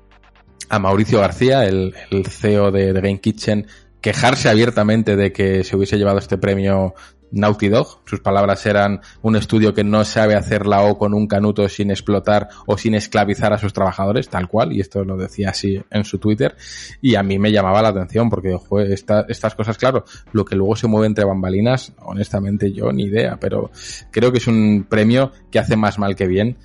a 0.68 0.78
Mauricio 0.78 1.20
García, 1.20 1.64
el, 1.64 1.95
CEO 2.28 2.70
de 2.70 2.93
Game 2.93 3.20
Kitchen, 3.20 3.66
quejarse 4.03 4.51
abiertamente 4.51 5.16
de 5.16 5.32
que 5.32 5.64
se 5.64 5.76
hubiese 5.76 5.97
llevado 5.97 6.18
este 6.18 6.37
premio 6.37 6.95
Naughty 7.33 7.68
Dog. 7.68 8.01
Sus 8.05 8.20
palabras 8.20 8.64
eran 8.66 9.01
un 9.22 9.37
estudio 9.37 9.74
que 9.74 9.85
no 9.85 10.05
sabe 10.05 10.35
hacer 10.35 10.66
la 10.66 10.83
O 10.83 10.99
con 10.99 11.14
un 11.14 11.27
canuto 11.27 11.68
sin 11.68 11.91
explotar 11.91 12.49
o 12.66 12.79
sin 12.79 12.95
esclavizar 12.95 13.53
a 13.53 13.59
sus 13.59 13.72
trabajadores, 13.72 14.29
tal 14.29 14.49
cual, 14.49 14.72
y 14.72 14.81
esto 14.81 15.05
lo 15.05 15.16
decía 15.16 15.51
así 15.51 15.83
en 15.91 16.05
su 16.05 16.18
Twitter, 16.18 16.57
y 17.01 17.14
a 17.14 17.22
mí 17.22 17.39
me 17.39 17.53
llamaba 17.53 17.83
la 17.83 17.89
atención 17.89 18.31
porque 18.31 18.57
joder, 18.57 18.93
esta, 18.93 19.24
estas 19.29 19.55
cosas, 19.55 19.79
claro, 19.79 20.05
lo 20.33 20.45
que 20.45 20.57
luego 20.57 20.77
se 20.77 20.87
mueve 20.87 21.07
entre 21.07 21.24
bambalinas, 21.24 21.93
honestamente 22.03 22.72
yo 22.72 22.93
ni 22.93 23.05
idea, 23.05 23.39
pero 23.41 23.70
creo 24.11 24.33
que 24.33 24.39
es 24.39 24.47
un 24.47 24.87
premio 24.89 25.33
que 25.51 25.59
hace 25.59 25.77
más 25.77 25.99
mal 25.99 26.16
que 26.16 26.27
bien 26.27 26.57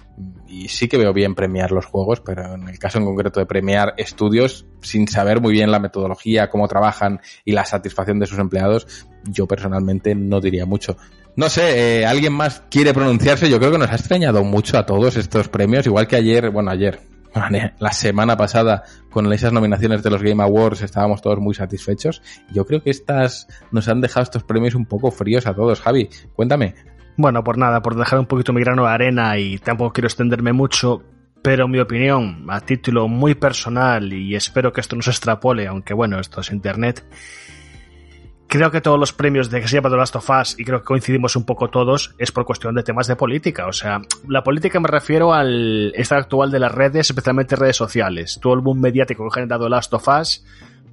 y 0.47 0.67
sí 0.67 0.87
que 0.87 0.97
veo 0.97 1.13
bien 1.13 1.35
premiar 1.35 1.71
los 1.71 1.85
juegos, 1.85 2.19
pero 2.19 2.55
en 2.55 2.67
el 2.67 2.77
caso 2.77 2.97
en 2.97 3.05
concreto 3.05 3.39
de 3.39 3.45
premiar 3.45 3.93
estudios 3.97 4.65
sin 4.81 5.07
saber 5.07 5.41
muy 5.41 5.53
bien 5.53 5.71
la 5.71 5.79
metodología, 5.79 6.49
cómo 6.49 6.67
trabajan 6.67 7.21
y 7.45 7.53
la 7.53 7.65
satisfacción 7.65 8.19
de 8.19 8.27
sus 8.27 8.39
empleados, 8.39 9.07
yo 9.23 9.47
personalmente 9.47 10.13
no 10.15 10.41
diría 10.41 10.65
mucho. 10.65 10.97
No 11.35 11.49
sé, 11.49 12.01
eh, 12.01 12.05
¿alguien 12.05 12.33
más 12.33 12.63
quiere 12.69 12.93
pronunciarse? 12.93 13.49
Yo 13.49 13.59
creo 13.59 13.71
que 13.71 13.77
nos 13.77 13.91
ha 13.91 13.95
extrañado 13.95 14.43
mucho 14.43 14.77
a 14.77 14.85
todos 14.85 15.15
estos 15.15 15.47
premios, 15.47 15.85
igual 15.85 16.07
que 16.07 16.17
ayer, 16.17 16.49
bueno, 16.49 16.71
ayer, 16.71 16.99
la 17.79 17.93
semana 17.93 18.35
pasada 18.35 18.83
con 19.09 19.31
esas 19.31 19.53
nominaciones 19.53 20.03
de 20.03 20.09
los 20.09 20.21
Game 20.21 20.43
Awards 20.43 20.81
estábamos 20.81 21.21
todos 21.21 21.39
muy 21.39 21.53
satisfechos. 21.53 22.21
Yo 22.51 22.65
creo 22.65 22.83
que 22.83 22.89
estas 22.89 23.47
nos 23.71 23.87
han 23.87 24.01
dejado 24.01 24.23
estos 24.23 24.43
premios 24.43 24.75
un 24.75 24.85
poco 24.85 25.11
fríos 25.11 25.47
a 25.47 25.53
todos. 25.53 25.79
Javi, 25.81 26.09
cuéntame, 26.35 26.75
bueno, 27.17 27.43
por 27.43 27.57
nada, 27.57 27.81
por 27.81 27.95
dejar 27.95 28.19
un 28.19 28.25
poquito 28.25 28.53
mi 28.53 28.61
grano 28.61 28.83
de 28.83 28.89
arena 28.89 29.37
y 29.37 29.57
tampoco 29.57 29.93
quiero 29.93 30.07
extenderme 30.07 30.53
mucho, 30.53 31.03
pero 31.41 31.67
mi 31.67 31.79
opinión, 31.79 32.45
a 32.49 32.61
título 32.61 33.07
muy 33.07 33.35
personal, 33.35 34.13
y 34.13 34.35
espero 34.35 34.71
que 34.71 34.81
esto 34.81 34.95
no 34.95 35.01
se 35.01 35.11
extrapole, 35.11 35.67
aunque 35.67 35.93
bueno, 35.93 36.19
esto 36.19 36.41
es 36.41 36.51
internet, 36.51 37.05
creo 38.51 38.69
que 38.69 38.81
todos 38.81 38.99
los 38.99 39.13
premios 39.13 39.49
de 39.49 39.61
que 39.61 39.67
se 39.69 39.77
llama 39.77 39.89
The 39.89 39.95
Last 39.95 40.15
of 40.17 40.29
Us, 40.29 40.59
y 40.59 40.65
creo 40.65 40.79
que 40.79 40.85
coincidimos 40.85 41.37
un 41.37 41.45
poco 41.45 41.69
todos, 41.69 42.13
es 42.17 42.33
por 42.33 42.43
cuestión 42.43 42.75
de 42.75 42.83
temas 42.83 43.07
de 43.07 43.15
política. 43.15 43.65
O 43.65 43.71
sea, 43.71 44.01
la 44.27 44.43
política 44.43 44.77
me 44.81 44.89
refiero 44.89 45.33
al 45.33 45.93
estado 45.95 46.19
actual 46.19 46.51
de 46.51 46.59
las 46.59 46.71
redes, 46.73 47.09
especialmente 47.09 47.55
redes 47.55 47.77
sociales. 47.77 48.39
Todo 48.41 48.53
el 48.53 48.59
boom 48.59 48.81
mediático 48.81 49.23
que 49.23 49.29
ha 49.29 49.41
generado 49.41 49.69
Last 49.69 49.93
of 49.93 50.05
Us, 50.05 50.43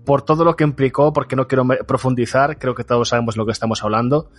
por 0.05 0.23
todo 0.23 0.45
lo 0.45 0.55
que 0.55 0.63
implicó, 0.63 1.13
porque 1.13 1.35
no 1.35 1.49
quiero 1.49 1.67
profundizar, 1.85 2.59
creo 2.59 2.77
que 2.77 2.85
todos 2.85 3.09
sabemos 3.09 3.37
lo 3.37 3.45
que 3.45 3.51
estamos 3.51 3.83
hablando. 3.83 4.31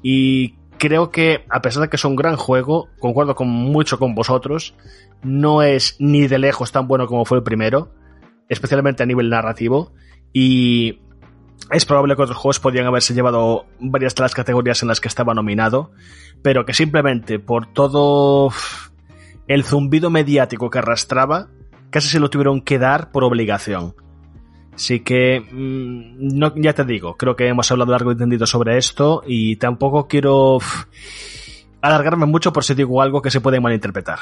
Y 0.00 0.54
creo 0.82 1.12
que, 1.12 1.44
a 1.48 1.62
pesar 1.62 1.82
de 1.82 1.88
que 1.88 1.94
es 1.94 2.04
un 2.04 2.16
gran 2.16 2.34
juego, 2.34 2.88
concuerdo 2.98 3.36
con 3.36 3.46
mucho 3.46 4.00
con 4.00 4.16
vosotros, 4.16 4.74
no 5.22 5.62
es 5.62 5.94
ni 6.00 6.26
de 6.26 6.40
lejos 6.40 6.72
tan 6.72 6.88
bueno 6.88 7.06
como 7.06 7.24
fue 7.24 7.38
el 7.38 7.44
primero, 7.44 7.94
especialmente 8.48 9.04
a 9.04 9.06
nivel 9.06 9.30
narrativo, 9.30 9.92
y 10.32 10.98
es 11.70 11.84
probable 11.84 12.16
que 12.16 12.22
otros 12.22 12.36
juegos 12.36 12.58
podrían 12.58 12.86
haberse 12.86 13.14
llevado 13.14 13.66
varias 13.78 14.16
de 14.16 14.22
las 14.22 14.34
categorías 14.34 14.82
en 14.82 14.88
las 14.88 15.00
que 15.00 15.06
estaba 15.06 15.34
nominado, 15.34 15.92
pero 16.42 16.66
que 16.66 16.74
simplemente 16.74 17.38
por 17.38 17.72
todo 17.72 18.50
el 19.46 19.62
zumbido 19.62 20.10
mediático 20.10 20.68
que 20.68 20.80
arrastraba, 20.80 21.46
casi 21.90 22.08
se 22.08 22.18
lo 22.18 22.28
tuvieron 22.28 22.60
que 22.60 22.80
dar 22.80 23.12
por 23.12 23.22
obligación. 23.22 23.94
Así 24.74 25.00
que, 25.00 25.40
mmm, 25.40 26.38
no, 26.38 26.54
ya 26.56 26.72
te 26.72 26.84
digo, 26.84 27.16
creo 27.16 27.36
que 27.36 27.46
hemos 27.46 27.70
hablado 27.70 27.92
largo 27.92 28.12
y 28.12 28.16
tendido 28.16 28.46
sobre 28.46 28.78
esto 28.78 29.22
y 29.26 29.56
tampoco 29.56 30.08
quiero 30.08 30.58
alargarme 31.82 32.26
mucho 32.26 32.52
por 32.52 32.64
si 32.64 32.74
digo 32.74 33.02
algo 33.02 33.20
que 33.20 33.30
se 33.30 33.40
puede 33.40 33.60
malinterpretar. 33.60 34.20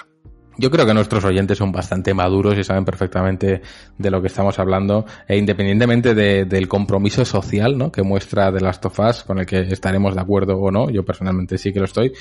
Yo 0.59 0.71
creo 0.71 0.85
que 0.85 0.93
nuestros 0.93 1.25
oyentes 1.25 1.57
son 1.57 1.73
bastante 1.73 2.13
maduros 2.13 2.59
y 2.59 2.65
saben 2.65 2.85
perfectamente 2.85 3.63
de 3.97 4.11
lo 4.11 4.21
que 4.21 4.27
estamos 4.27 4.59
hablando, 4.59 5.07
e 5.27 5.39
independientemente 5.39 6.15
de, 6.15 6.45
del 6.45 6.69
compromiso 6.69 7.25
social 7.25 7.79
¿no? 7.79 7.91
que 7.91 8.03
muestra 8.03 8.53
The 8.53 8.61
Last 8.61 8.85
of 8.85 8.99
Us, 8.99 9.23
con 9.23 9.39
el 9.39 9.47
que 9.47 9.61
estaremos 9.61 10.15
de 10.15 10.21
acuerdo 10.21 10.59
o 10.59 10.71
no, 10.71 10.91
yo 10.91 11.03
personalmente 11.03 11.57
sí 11.57 11.73
que 11.73 11.79
lo 11.79 11.87
estoy, 11.87 12.13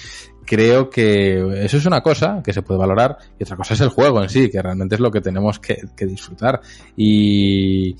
creo 0.46 0.90
que 0.90 1.66
eso 1.66 1.78
es 1.78 1.86
una 1.86 2.02
cosa 2.02 2.42
que 2.42 2.54
se 2.54 2.62
puede 2.62 2.80
valorar 2.80 3.18
y 3.38 3.44
otra 3.44 3.58
cosa 3.58 3.74
es 3.74 3.82
el 3.82 3.90
juego 3.90 4.22
en 4.22 4.30
sí, 4.30 4.50
que 4.50 4.62
realmente 4.62 4.96
es 4.96 5.02
lo 5.02 5.12
que 5.12 5.20
tenemos 5.20 5.60
que, 5.60 5.82
que 5.98 6.06
disfrutar. 6.06 6.62
Y, 6.96 7.98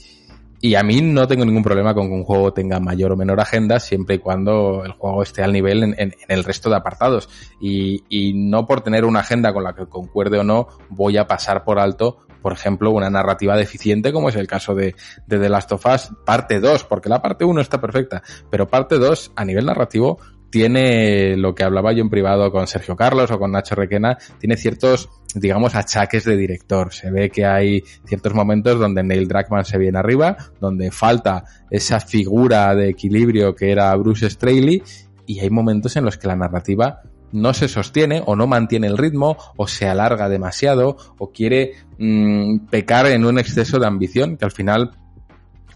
y 0.62 0.76
a 0.76 0.84
mí 0.84 1.02
no 1.02 1.28
tengo 1.28 1.46
ningún 1.46 1.64
problema 1.64 1.94
con 1.94 2.08
que 2.08 2.14
un 2.14 2.24
juego 2.24 2.54
tenga 2.54 2.80
mayor 2.80 3.14
o 3.14 3.16
menor 3.16 3.40
agenda 3.40 3.80
siempre 3.80 4.16
y 4.16 4.20
cuando 4.20 4.84
el 4.84 4.92
juego 4.92 5.24
esté 5.24 5.42
al 5.44 5.54
nivel 5.54 5.84
en, 5.84 5.96
en, 5.98 6.14
en 6.14 6.38
el 6.38 6.44
resto 6.44 6.70
de 6.70 6.76
apartados. 6.76 7.30
Y, 7.62 8.04
y, 8.10 8.34
no 8.34 8.68
por 8.68 8.82
tener 8.82 9.06
una 9.06 9.22
agenda 9.22 9.54
con 9.54 9.64
la 9.64 9.74
que 9.74 9.88
concuerde 9.88 10.40
o 10.40 10.44
no 10.44 10.68
voy 10.90 11.18
a 11.18 11.28
pasar 11.28 11.64
por 11.64 11.80
alto, 11.80 12.20
por 12.42 12.54
ejemplo, 12.54 12.92
una 12.92 13.10
narrativa 13.10 13.56
deficiente 13.56 14.12
como 14.12 14.30
es 14.30 14.36
el 14.36 14.48
caso 14.48 14.76
de, 14.76 14.96
de 15.28 15.40
The 15.40 15.50
Last 15.50 15.72
of 15.72 15.86
Us 15.86 16.12
parte 16.26 16.60
2, 16.60 16.84
porque 16.86 17.10
la 17.10 17.22
parte 17.22 17.46
1 17.46 17.62
está 17.62 17.80
perfecta, 17.80 18.22
pero 18.50 18.68
parte 18.68 18.98
2 18.98 19.34
a 19.36 19.46
nivel 19.46 19.66
narrativo 19.66 20.20
tiene 20.50 21.38
lo 21.38 21.54
que 21.54 21.64
hablaba 21.64 21.94
yo 21.94 22.02
en 22.02 22.10
privado 22.10 22.52
con 22.52 22.68
Sergio 22.68 22.96
Carlos 22.96 23.32
o 23.32 23.40
con 23.40 23.52
Nacho 23.52 23.76
Requena, 23.76 24.18
tiene 24.40 24.58
ciertos, 24.58 25.10
digamos, 25.36 25.76
achaques 25.76 26.24
de 26.26 26.36
director. 26.36 26.94
Se 26.94 27.12
ve 27.12 27.30
que 27.30 27.46
hay 27.46 27.84
ciertos 28.06 28.34
momentos 28.34 28.80
donde 28.80 29.04
Neil 29.04 29.28
Druckmann 29.28 29.66
se 29.66 29.78
viene 29.78 30.00
arriba, 30.00 30.38
donde 30.60 30.92
falta 30.92 31.44
esa 31.70 32.00
figura 32.00 32.74
de 32.76 32.90
equilibrio 32.90 33.56
que 33.56 33.72
era 33.72 33.96
Bruce 33.96 34.30
Straley, 34.30 34.82
y 35.26 35.40
hay 35.40 35.50
momentos 35.50 35.96
en 35.96 36.06
los 36.06 36.18
que 36.18 36.28
la 36.28 36.36
narrativa 36.36 37.02
no 37.32 37.54
se 37.54 37.68
sostiene 37.68 38.24
o 38.26 38.36
no 38.36 38.48
mantiene 38.48 38.88
el 38.88 38.98
ritmo 38.98 39.38
o 39.56 39.68
se 39.68 39.88
alarga 39.88 40.30
demasiado 40.30 40.98
o 41.20 41.32
quiere 41.32 41.74
mmm, 42.00 42.66
pecar 42.72 43.06
en 43.06 43.26
un 43.26 43.38
exceso 43.38 43.78
de 43.80 43.86
ambición 43.86 44.38
que 44.38 44.46
al 44.46 44.52
final 44.52 44.92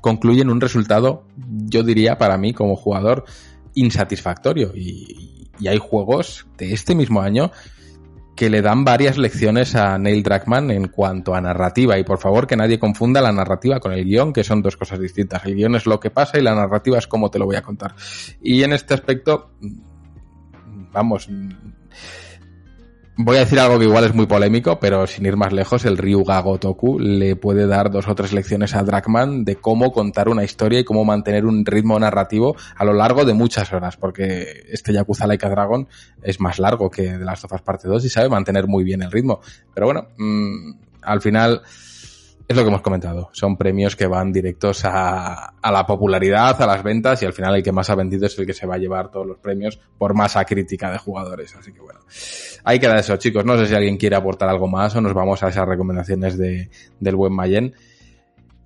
concluye 0.01 0.41
en 0.41 0.49
un 0.49 0.59
resultado, 0.59 1.25
yo 1.37 1.83
diría 1.83 2.17
para 2.17 2.37
mí 2.37 2.53
como 2.53 2.75
jugador, 2.75 3.25
insatisfactorio. 3.75 4.71
Y, 4.75 5.29
hay 5.65 5.77
juegos 5.77 6.45
de 6.57 6.73
este 6.73 6.93
mismo 6.93 7.21
año 7.21 7.51
que 8.35 8.49
le 8.49 8.61
dan 8.61 8.83
varias 8.83 9.17
lecciones 9.17 9.75
a 9.75 9.97
Neil 9.97 10.21
Druckmann 10.23 10.71
en 10.71 10.87
cuanto 10.87 11.35
a 11.35 11.41
narrativa. 11.41 11.97
Y 11.97 12.03
por 12.03 12.17
favor 12.17 12.47
que 12.47 12.57
nadie 12.57 12.79
confunda 12.79 13.21
la 13.21 13.31
narrativa 13.31 13.79
con 13.79 13.93
el 13.93 14.03
guion, 14.03 14.33
que 14.33 14.43
son 14.43 14.61
dos 14.61 14.75
cosas 14.75 14.99
distintas. 14.99 15.45
El 15.45 15.55
guion 15.55 15.75
es 15.75 15.85
lo 15.85 15.99
que 15.99 16.09
pasa 16.09 16.37
y 16.37 16.41
la 16.41 16.55
narrativa 16.55 16.97
es 16.97 17.07
cómo 17.07 17.29
te 17.29 17.39
lo 17.39 17.45
voy 17.45 17.55
a 17.55 17.61
contar. 17.61 17.95
Y 18.41 18.63
en 18.63 18.73
este 18.73 18.93
aspecto, 18.93 19.51
vamos, 20.91 21.29
Voy 23.15 23.37
a 23.37 23.41
decir 23.41 23.59
algo 23.59 23.77
que 23.77 23.85
igual 23.85 24.05
es 24.05 24.15
muy 24.15 24.25
polémico, 24.25 24.79
pero 24.79 25.05
sin 25.05 25.27
ir 25.27 25.37
más 25.37 25.53
lejos, 25.53 25.85
el 25.85 25.99
Ryuga 25.99 26.39
Gotoku 26.39 26.97
le 26.97 27.35
puede 27.35 27.67
dar 27.67 27.91
dos 27.91 28.07
o 28.07 28.15
tres 28.15 28.33
lecciones 28.33 28.73
a 28.73 28.81
Dragman 28.81 29.45
de 29.45 29.57
cómo 29.57 29.93
contar 29.93 30.29
una 30.29 30.43
historia 30.43 30.79
y 30.79 30.83
cómo 30.83 31.05
mantener 31.05 31.45
un 31.45 31.63
ritmo 31.63 31.99
narrativo 31.99 32.55
a 32.75 32.83
lo 32.83 32.93
largo 32.93 33.23
de 33.23 33.35
muchas 33.35 33.71
horas, 33.71 33.97
porque 33.97 34.63
este 34.71 34.93
Yakuza 34.93 35.27
Laika 35.27 35.47
Dragon 35.47 35.87
es 36.23 36.39
más 36.39 36.57
largo 36.57 36.89
que 36.89 37.19
de 37.19 37.23
las 37.23 37.43
Us 37.43 37.61
Parte 37.61 37.87
2 37.87 38.03
y 38.03 38.09
sabe 38.09 38.29
mantener 38.29 38.65
muy 38.65 38.83
bien 38.83 39.03
el 39.03 39.11
ritmo. 39.11 39.41
Pero 39.75 39.85
bueno, 39.85 40.07
mmm, 40.17 40.71
al 41.03 41.21
final 41.21 41.61
es 42.53 42.57
lo 42.57 42.63
que 42.63 42.69
hemos 42.69 42.81
comentado. 42.81 43.29
Son 43.33 43.57
premios 43.57 43.95
que 43.95 44.07
van 44.07 44.31
directos 44.31 44.83
a, 44.85 45.53
la 45.63 45.85
popularidad, 45.85 46.61
a 46.61 46.67
las 46.67 46.83
ventas 46.83 47.21
y 47.21 47.25
al 47.25 47.33
final 47.33 47.55
el 47.55 47.63
que 47.63 47.71
más 47.71 47.89
ha 47.89 47.95
vendido 47.95 48.27
es 48.27 48.37
el 48.37 48.45
que 48.45 48.53
se 48.53 48.67
va 48.67 48.75
a 48.75 48.77
llevar 48.77 49.09
todos 49.09 49.25
los 49.25 49.37
premios 49.39 49.79
por 49.97 50.13
masa 50.13 50.45
crítica 50.45 50.91
de 50.91 50.97
jugadores. 50.97 51.55
Así 51.55 51.73
que 51.73 51.81
bueno, 51.81 51.99
ahí 52.63 52.79
queda 52.79 52.99
eso, 52.99 53.17
chicos. 53.17 53.43
No 53.43 53.57
sé 53.57 53.67
si 53.67 53.75
alguien 53.75 53.97
quiere 53.97 54.15
aportar 54.15 54.49
algo 54.49 54.67
más 54.67 54.95
o 54.95 55.01
nos 55.01 55.13
vamos 55.13 55.41
a 55.43 55.49
esas 55.49 55.67
recomendaciones 55.67 56.37
de, 56.37 56.69
del 56.99 57.15
buen 57.15 57.33
Mayen. 57.33 57.73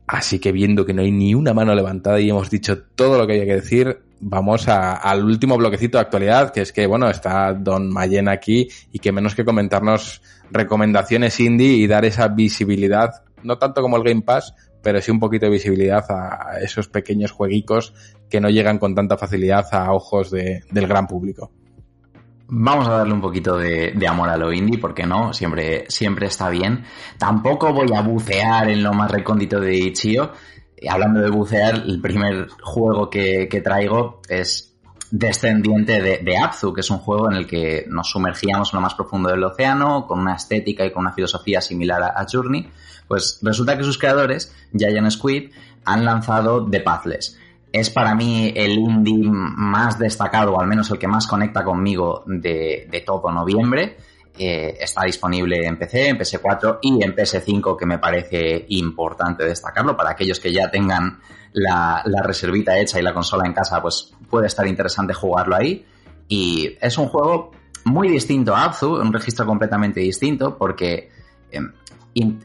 Así 0.06 0.40
que 0.40 0.52
viendo 0.52 0.86
que 0.86 0.94
no 0.94 1.02
hay 1.02 1.12
ni 1.12 1.34
una 1.34 1.54
mano 1.54 1.76
levantada 1.76 2.20
y 2.20 2.30
hemos 2.30 2.50
dicho 2.50 2.84
todo 2.96 3.18
lo 3.18 3.28
que 3.28 3.34
hay 3.34 3.46
que 3.46 3.56
decir, 3.56 4.00
vamos 4.20 4.68
al 4.68 5.24
último 5.24 5.58
bloquecito 5.58 5.98
de 5.98 6.04
actualidad, 6.04 6.52
que 6.52 6.62
es 6.62 6.72
que, 6.72 6.88
bueno, 6.88 7.10
está 7.10 7.54
Don 7.54 7.92
Mayen 7.92 8.30
aquí 8.30 8.68
y 8.92 9.00
que 9.00 9.12
menos 9.12 9.36
que 9.36 9.46
comentarnos 9.46 10.22
recomendaciones 10.52 11.40
indie 11.40 11.74
y 11.74 11.88
dar 11.88 12.06
esa 12.06 12.28
visibilidad, 12.30 13.24
no 13.48 13.58
tanto 13.58 13.82
como 13.82 13.98
el 13.98 14.04
Game 14.04 14.22
Pass, 14.22 14.54
pero 14.84 15.02
sí 15.02 15.10
un 15.10 15.20
poquito 15.20 15.48
de 15.48 15.54
visibilidad 15.54 16.06
a 16.10 16.60
esos 16.62 16.88
pequeños 16.88 17.32
jueguicos 17.32 17.94
que 18.30 18.40
no 18.40 18.50
llegan 18.50 18.78
con 18.78 18.94
tanta 18.94 19.18
facilidad 19.18 19.66
a 19.72 19.92
ojos 19.92 20.30
de, 20.30 20.62
del 20.70 20.88
gran 20.88 21.08
público. 21.08 21.52
Vamos 22.50 22.88
a 22.88 22.92
darle 22.92 23.14
un 23.14 23.20
poquito 23.20 23.58
de, 23.58 23.94
amor 24.08 24.30
a 24.30 24.38
lo 24.38 24.54
indie, 24.54 24.80
porque 24.80 25.06
no, 25.06 25.34
siempre, 25.34 25.86
siempre 25.90 26.28
está 26.28 26.50
bien. 26.50 26.86
Tampoco 27.18 27.74
voy 27.74 27.94
a 27.94 28.02
bucear 28.02 28.70
en 28.70 28.84
lo 28.84 28.94
más 28.94 29.12
recóndito 29.12 29.60
de 29.60 29.76
Ichio. 29.76 30.32
Hablando 30.90 31.20
de 31.20 31.30
bucear, 31.30 31.76
el 31.76 32.00
primer 32.00 32.48
juego 32.62 33.10
que, 33.10 33.50
que 33.50 33.60
traigo 33.60 34.22
es 34.30 34.78
descendiente 35.12 36.02
de, 36.02 36.20
de, 36.20 36.38
Abzu, 36.38 36.72
que 36.72 36.82
es 36.82 36.90
un 36.90 37.00
juego 37.00 37.30
en 37.30 37.38
el 37.38 37.48
que 37.48 37.86
nos 37.90 38.10
sumergíamos 38.10 38.72
en 38.72 38.78
lo 38.78 38.82
más 38.82 38.94
profundo 38.94 39.30
del 39.30 39.44
océano, 39.44 40.06
con 40.08 40.20
una 40.20 40.36
estética 40.36 40.86
y 40.86 40.92
con 40.92 41.02
una 41.02 41.14
filosofía 41.14 41.60
similar 41.60 42.02
a, 42.02 42.08
a 42.16 42.26
Journey. 42.32 42.70
Pues 43.08 43.40
resulta 43.42 43.78
que 43.78 43.84
sus 43.84 43.98
creadores, 43.98 44.54
Giant 44.74 45.10
Squid, 45.10 45.52
han 45.86 46.06
lanzado 46.06 46.70
The 46.70 46.82
Pathless 46.82 47.38
es 47.72 47.90
para 47.90 48.16
mí 48.16 48.54
el 48.56 48.72
indie 48.72 49.30
más 49.30 50.00
destacado, 50.00 50.54
o 50.54 50.62
al 50.62 50.68
menos 50.68 50.90
el 50.92 50.98
que 50.98 51.08
más 51.08 51.28
conecta 51.28 51.64
conmigo 51.64 52.24
de, 52.26 53.04
todo 53.06 53.32
noviembre. 53.32 53.98
Eh, 54.40 54.78
está 54.80 55.04
disponible 55.04 55.66
en 55.66 55.78
PC, 55.80 56.10
en 56.10 56.18
PS4 56.18 56.80
y 56.82 57.04
en 57.04 57.16
PS5, 57.16 57.76
que 57.76 57.86
me 57.86 57.98
parece 57.98 58.66
importante 58.70 59.44
destacarlo. 59.44 59.98
Para 59.98 60.12
aquellos 60.12 60.40
que 60.40 60.54
ya 60.54 60.70
tengan 60.70 61.20
la, 61.54 62.04
reservita 62.24 62.78
hecha 62.78 63.00
y 63.00 63.04
la 63.04 63.14
consola 63.14 63.46
en 63.46 63.54
casa, 63.54 63.82
pues 63.82 64.14
puede 64.30 64.48
estar 64.48 64.68
interesante 64.68 65.14
jugarlo 65.14 65.56
ahí. 65.56 65.86
Y 66.28 66.78
es 66.80 66.98
un 66.98 67.08
juego 67.08 67.52
muy 67.86 68.10
distinto 68.10 68.56
a 68.56 68.66
Abzu, 68.66 68.96
un 68.96 69.12
registro 69.12 69.46
completamente 69.46 70.00
distinto, 70.00 70.58
porque 70.58 71.10
eh, 71.52 71.60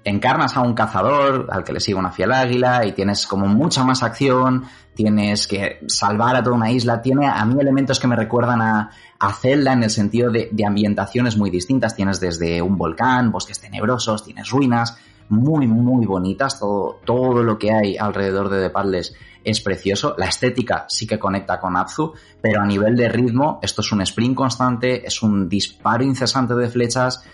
encarnas 0.05 0.57
a 0.57 0.61
un 0.61 0.75
cazador 0.75 1.49
al 1.51 1.65
que 1.65 1.73
le 1.73 1.81
sigue 1.81 1.99
una 1.99 2.11
fiel 2.11 2.33
águila 2.33 2.85
y 2.85 2.93
tienes 2.93 3.27
como 3.27 3.47
mucha 3.47 3.85
más 3.85 4.03
acción, 4.03 4.65
tienes 4.95 5.47
que 5.47 5.81
salvar 5.87 6.37
a 6.37 6.43
toda 6.43 6.57
una 6.57 6.71
isla, 6.71 7.01
tiene 7.01 7.27
a 7.27 7.45
mí 7.45 7.57
elementos 7.59 7.99
que 7.99 8.07
me 8.07 8.17
recuerdan 8.17 8.61
a, 8.61 8.91
a 9.19 9.33
Zelda 9.33 9.73
en 9.73 9.83
el 9.85 9.91
sentido 9.91 10.31
de, 10.31 10.49
de, 10.53 10.67
ambientaciones 10.67 11.37
muy 11.37 11.51
distintas, 11.51 11.97
tienes 11.97 12.21
desde 12.21 12.61
un 12.61 12.77
volcán, 12.77 13.31
bosques 13.33 13.61
tenebrosos, 13.61 14.25
tienes 14.25 14.51
ruinas, 14.51 14.99
muy, 15.29 15.67
muy 15.67 16.05
bonitas, 16.05 16.59
todo, 16.59 17.01
todo 17.05 17.43
lo 17.43 17.59
que 17.59 17.73
hay 17.73 17.97
alrededor 17.97 18.51
de 18.51 18.63
The 18.63 18.71
Padles 18.71 19.15
es 19.45 19.61
precioso, 19.61 20.15
la 20.19 20.27
estética 20.27 20.85
sí 20.89 21.07
que 21.07 21.19
conecta 21.19 21.59
con 21.59 21.77
Abzu, 21.77 22.13
pero 22.41 22.61
a 22.61 22.67
nivel 22.67 22.97
de 22.97 23.09
ritmo 23.09 23.59
esto 23.63 23.81
es 23.81 23.91
un 23.93 24.03
sprint 24.03 24.37
constante, 24.37 25.07
es 25.07 25.23
un 25.23 25.49
disparo 25.49 26.05
incesante 26.05 26.55
de 26.55 26.69
flechas, 26.69 27.25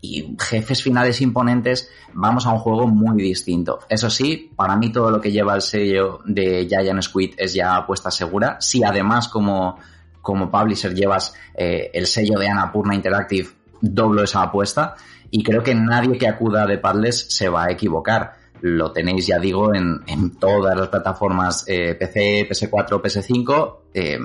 y 0.00 0.36
jefes 0.38 0.82
finales 0.82 1.20
imponentes, 1.20 1.90
vamos 2.12 2.46
a 2.46 2.52
un 2.52 2.58
juego 2.58 2.86
muy 2.86 3.20
distinto. 3.22 3.80
Eso 3.88 4.08
sí, 4.10 4.52
para 4.54 4.76
mí 4.76 4.92
todo 4.92 5.10
lo 5.10 5.20
que 5.20 5.32
lleva 5.32 5.54
el 5.54 5.62
sello 5.62 6.20
de 6.24 6.66
Giant 6.68 7.02
Squid 7.02 7.34
es 7.36 7.54
ya 7.54 7.76
apuesta 7.76 8.10
segura. 8.10 8.58
Si 8.60 8.84
además 8.84 9.28
como, 9.28 9.78
como 10.22 10.50
publisher 10.50 10.94
llevas 10.94 11.34
eh, 11.54 11.90
el 11.92 12.06
sello 12.06 12.38
de 12.38 12.48
Annapurna 12.48 12.94
Interactive, 12.94 13.48
doblo 13.80 14.22
esa 14.22 14.42
apuesta. 14.42 14.94
Y 15.30 15.42
creo 15.42 15.62
que 15.62 15.74
nadie 15.74 16.16
que 16.16 16.28
acuda 16.28 16.66
de 16.66 16.78
Padles 16.78 17.26
se 17.28 17.48
va 17.48 17.64
a 17.64 17.72
equivocar. 17.72 18.36
Lo 18.60 18.92
tenéis, 18.92 19.26
ya 19.26 19.38
digo, 19.38 19.74
en, 19.74 20.00
en 20.06 20.36
todas 20.36 20.76
las 20.76 20.88
plataformas 20.88 21.64
eh, 21.66 21.94
PC, 21.94 22.48
PS4, 22.48 23.02
PS5. 23.02 23.76
Eh, 23.94 24.18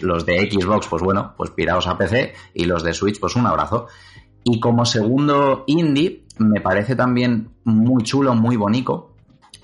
los 0.00 0.24
de 0.24 0.50
Xbox, 0.50 0.86
pues 0.88 1.02
bueno, 1.02 1.34
pues 1.36 1.50
piraos 1.50 1.86
a 1.86 1.98
PC 1.98 2.32
y 2.54 2.64
los 2.64 2.82
de 2.82 2.94
Switch, 2.94 3.20
pues 3.20 3.36
un 3.36 3.46
abrazo. 3.46 3.86
Y 4.44 4.58
como 4.60 4.84
segundo 4.84 5.64
indie, 5.66 6.24
me 6.38 6.60
parece 6.60 6.96
también 6.96 7.50
muy 7.64 8.02
chulo, 8.02 8.34
muy 8.34 8.56
bonito. 8.56 9.14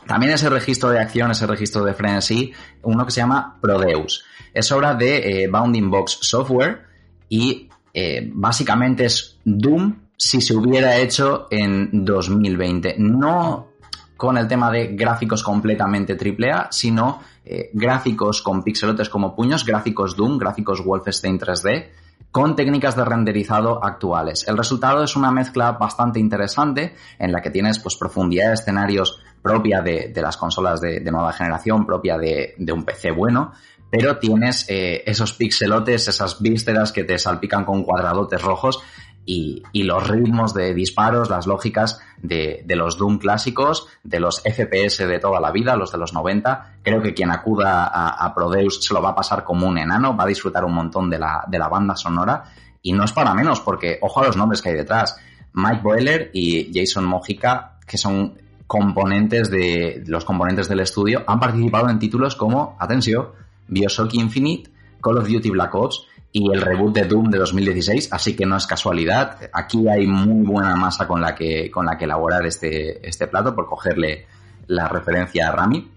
También 0.07 0.33
ese 0.33 0.49
registro 0.49 0.91
de 0.91 1.01
acción, 1.01 1.31
ese 1.31 1.47
registro 1.47 1.85
de 1.85 1.95
frenesí, 1.95 2.53
uno 2.83 3.05
que 3.05 3.13
se 3.13 3.21
llama 3.21 3.59
Prodeus. 3.61 4.25
Es 4.55 4.73
obra 4.73 4.95
de 4.95 5.45
eh, 5.45 5.49
Bounding 5.49 5.91
Box 5.91 6.19
Software 6.23 6.87
y 7.29 7.69
eh, 7.93 8.31
básicamente 8.33 9.05
es 9.05 9.39
Doom 9.45 9.97
si 10.17 10.41
se 10.41 10.57
hubiera 10.57 10.97
hecho 10.97 11.47
en 11.51 12.05
2020. 12.05 12.97
No 12.99 13.69
con 14.17 14.37
el 14.37 14.49
tema 14.49 14.71
de 14.71 14.89
gráficos 14.97 15.43
completamente 15.43 16.17
AAA, 16.17 16.69
sino 16.73 17.21
eh, 17.45 17.71
gráficos 17.73 18.43
con 18.43 18.63
pixelotes 18.63 19.09
como 19.09 19.35
puños, 19.35 19.65
gráficos 19.65 20.17
Doom, 20.17 20.39
gráficos 20.39 20.85
Wolfenstein 20.85 21.39
3D 21.39 21.89
con 22.31 22.57
técnicas 22.57 22.95
de 22.95 23.05
renderizado 23.05 23.83
actuales. 23.83 24.47
El 24.47 24.57
resultado 24.57 25.03
es 25.03 25.17
una 25.17 25.31
mezcla 25.31 25.73
bastante 25.73 26.21
interesante 26.21 26.95
en 27.19 27.33
la 27.33 27.41
que 27.41 27.51
tienes 27.51 27.79
pues, 27.79 27.97
profundidad 27.97 28.49
de 28.49 28.55
escenarios 28.55 29.21
propia 29.43 29.81
de, 29.81 30.13
las 30.15 30.37
consolas 30.37 30.81
de, 30.81 31.01
nueva 31.01 31.33
generación, 31.33 31.87
propia 31.87 32.19
de, 32.19 32.55
de, 32.59 32.73
un 32.73 32.85
PC 32.85 33.13
bueno, 33.13 33.53
pero 33.91 34.19
tienes 34.19 34.67
eh, 34.69 35.03
esos 35.07 35.33
pixelotes, 35.33 36.09
esas 36.09 36.41
vísceras 36.41 36.93
que 36.93 37.05
te 37.05 37.19
salpican 37.19 37.65
con 37.65 37.83
cuadradotes 37.83 38.43
rojos 38.43 38.83
y, 39.29 39.83
los 39.83 40.09
ritmos 40.09 40.55
de 40.55 40.73
disparos, 40.73 41.29
las 41.29 41.47
lógicas 41.47 42.01
de, 42.23 42.63
de, 42.65 42.77
los 42.77 42.97
Doom 42.97 43.19
clásicos, 43.19 43.87
de 44.03 44.21
los 44.21 44.41
FPS 44.41 45.07
de 45.07 45.19
toda 45.19 45.39
la 45.39 45.53
vida, 45.53 45.77
los 45.77 45.93
de 45.93 45.99
los 45.99 46.15
90. 46.15 46.79
Creo 46.83 47.03
que 47.03 47.13
quien 47.13 47.31
acuda 47.31 47.85
a, 47.85 48.25
a 48.25 48.35
Prodeus 48.35 48.83
se 48.83 48.95
lo 48.95 49.03
va 49.03 49.11
a 49.11 49.15
pasar 49.15 49.45
como 49.45 49.67
un 49.67 49.77
enano, 49.77 50.17
va 50.17 50.25
a 50.25 50.29
disfrutar 50.29 50.65
un 50.65 50.73
montón 50.73 51.11
de 51.11 51.19
la, 51.19 51.45
de 51.47 51.59
la 51.59 51.69
banda 51.69 51.95
sonora. 51.95 52.45
Y 52.81 52.93
no 52.93 53.05
es 53.05 53.13
para 53.13 53.35
menos, 53.35 53.61
porque 53.61 53.99
ojo 54.01 54.21
a 54.21 54.27
los 54.27 54.37
nombres 54.37 54.63
que 54.63 54.71
hay 54.71 54.77
detrás. 54.77 55.19
Mike 55.53 55.83
Boiler 55.83 56.31
y 56.33 56.71
Jason 56.73 57.05
Mojica, 57.05 57.79
que 57.87 57.99
son 57.99 58.39
componentes 58.67 59.51
de 59.51 60.05
los 60.07 60.25
componentes 60.25 60.69
del 60.69 60.81
estudio, 60.81 61.25
han 61.27 61.39
participado 61.39 61.91
en 61.91 61.99
títulos 61.99 62.35
como, 62.35 62.77
atención, 62.81 63.29
Bioshock 63.67 64.15
Infinite, 64.15 64.71
Call 65.03 65.19
of 65.19 65.29
Duty 65.29 65.51
Black 65.51 65.75
Ops 65.75 66.07
y 66.33 66.53
el 66.53 66.61
reboot 66.61 66.95
de 66.95 67.05
Doom 67.05 67.31
de 67.31 67.39
2016, 67.39 68.13
así 68.13 68.37
que 68.37 68.45
no 68.45 68.57
es 68.57 68.67
casualidad. 68.67 69.39
Aquí 69.53 69.89
hay 69.89 70.07
muy 70.07 70.45
buena 70.45 70.77
masa 70.77 71.07
con 71.07 71.21
la 71.21 71.35
que, 71.35 71.71
con 71.71 71.87
la 71.87 71.97
que 71.97 72.05
elaborar 72.05 72.45
este, 72.47 73.07
este 73.07 73.27
plato, 73.29 73.55
por 73.55 73.67
cogerle 73.67 74.27
la 74.67 74.89
referencia 74.89 75.49
a 75.49 75.53
Rami. 75.53 75.91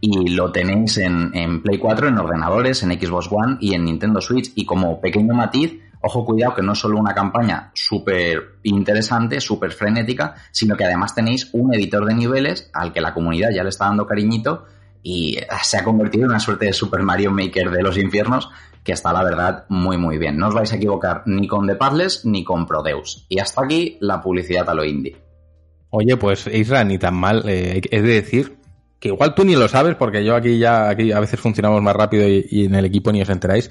Y 0.00 0.28
lo 0.30 0.52
tenéis 0.52 0.98
en, 0.98 1.34
en 1.34 1.62
Play 1.62 1.78
4, 1.78 2.08
en 2.08 2.18
ordenadores, 2.18 2.82
en 2.82 2.92
Xbox 2.92 3.28
One 3.30 3.56
y 3.60 3.74
en 3.74 3.86
Nintendo 3.86 4.20
Switch. 4.20 4.52
Y 4.54 4.66
como 4.66 5.00
pequeño 5.00 5.32
matiz, 5.32 5.80
ojo 6.02 6.26
cuidado 6.26 6.56
que 6.56 6.62
no 6.62 6.72
es 6.72 6.78
solo 6.78 6.98
una 6.98 7.14
campaña 7.14 7.70
súper 7.72 8.56
interesante, 8.64 9.40
súper 9.40 9.72
frenética, 9.72 10.34
sino 10.50 10.76
que 10.76 10.84
además 10.84 11.14
tenéis 11.14 11.48
un 11.54 11.74
editor 11.74 12.04
de 12.04 12.14
niveles 12.14 12.68
al 12.74 12.92
que 12.92 13.00
la 13.00 13.14
comunidad 13.14 13.48
ya 13.54 13.62
le 13.62 13.70
está 13.70 13.86
dando 13.86 14.06
cariñito 14.06 14.66
y 15.02 15.38
se 15.62 15.78
ha 15.78 15.84
convertido 15.84 16.24
en 16.24 16.30
una 16.30 16.40
suerte 16.40 16.66
de 16.66 16.72
Super 16.74 17.02
Mario 17.02 17.30
Maker 17.30 17.70
de 17.70 17.82
los 17.82 17.96
infiernos 17.96 18.50
que 18.84 18.92
está 18.92 19.12
la 19.12 19.24
verdad 19.24 19.64
muy 19.68 19.96
muy 19.96 20.18
bien. 20.18 20.36
No 20.36 20.48
os 20.48 20.54
vais 20.54 20.72
a 20.72 20.76
equivocar 20.76 21.22
ni 21.26 21.48
con 21.48 21.66
The 21.66 21.74
Padles 21.74 22.24
ni 22.24 22.44
con 22.44 22.66
Prodeus. 22.66 23.26
Y 23.28 23.40
hasta 23.40 23.64
aquí 23.64 23.96
la 24.00 24.22
publicidad 24.22 24.68
a 24.68 24.74
lo 24.74 24.84
indie. 24.84 25.16
Oye, 25.90 26.16
pues 26.16 26.46
Isra, 26.46 26.84
ni 26.84 26.98
tan 26.98 27.14
mal. 27.14 27.44
Eh, 27.48 27.80
es 27.90 28.02
de 28.02 28.08
decir 28.08 28.58
que 29.00 29.08
igual 29.08 29.34
tú 29.34 29.44
ni 29.44 29.54
lo 29.54 29.68
sabes 29.68 29.94
porque 29.96 30.24
yo 30.24 30.34
aquí 30.34 30.58
ya 30.58 30.88
aquí 30.88 31.12
a 31.12 31.20
veces 31.20 31.40
funcionamos 31.40 31.82
más 31.82 31.94
rápido 31.96 32.26
y, 32.28 32.64
en 32.64 32.74
el 32.74 32.84
equipo 32.84 33.10
ni 33.10 33.22
os 33.22 33.28
enteráis. 33.28 33.70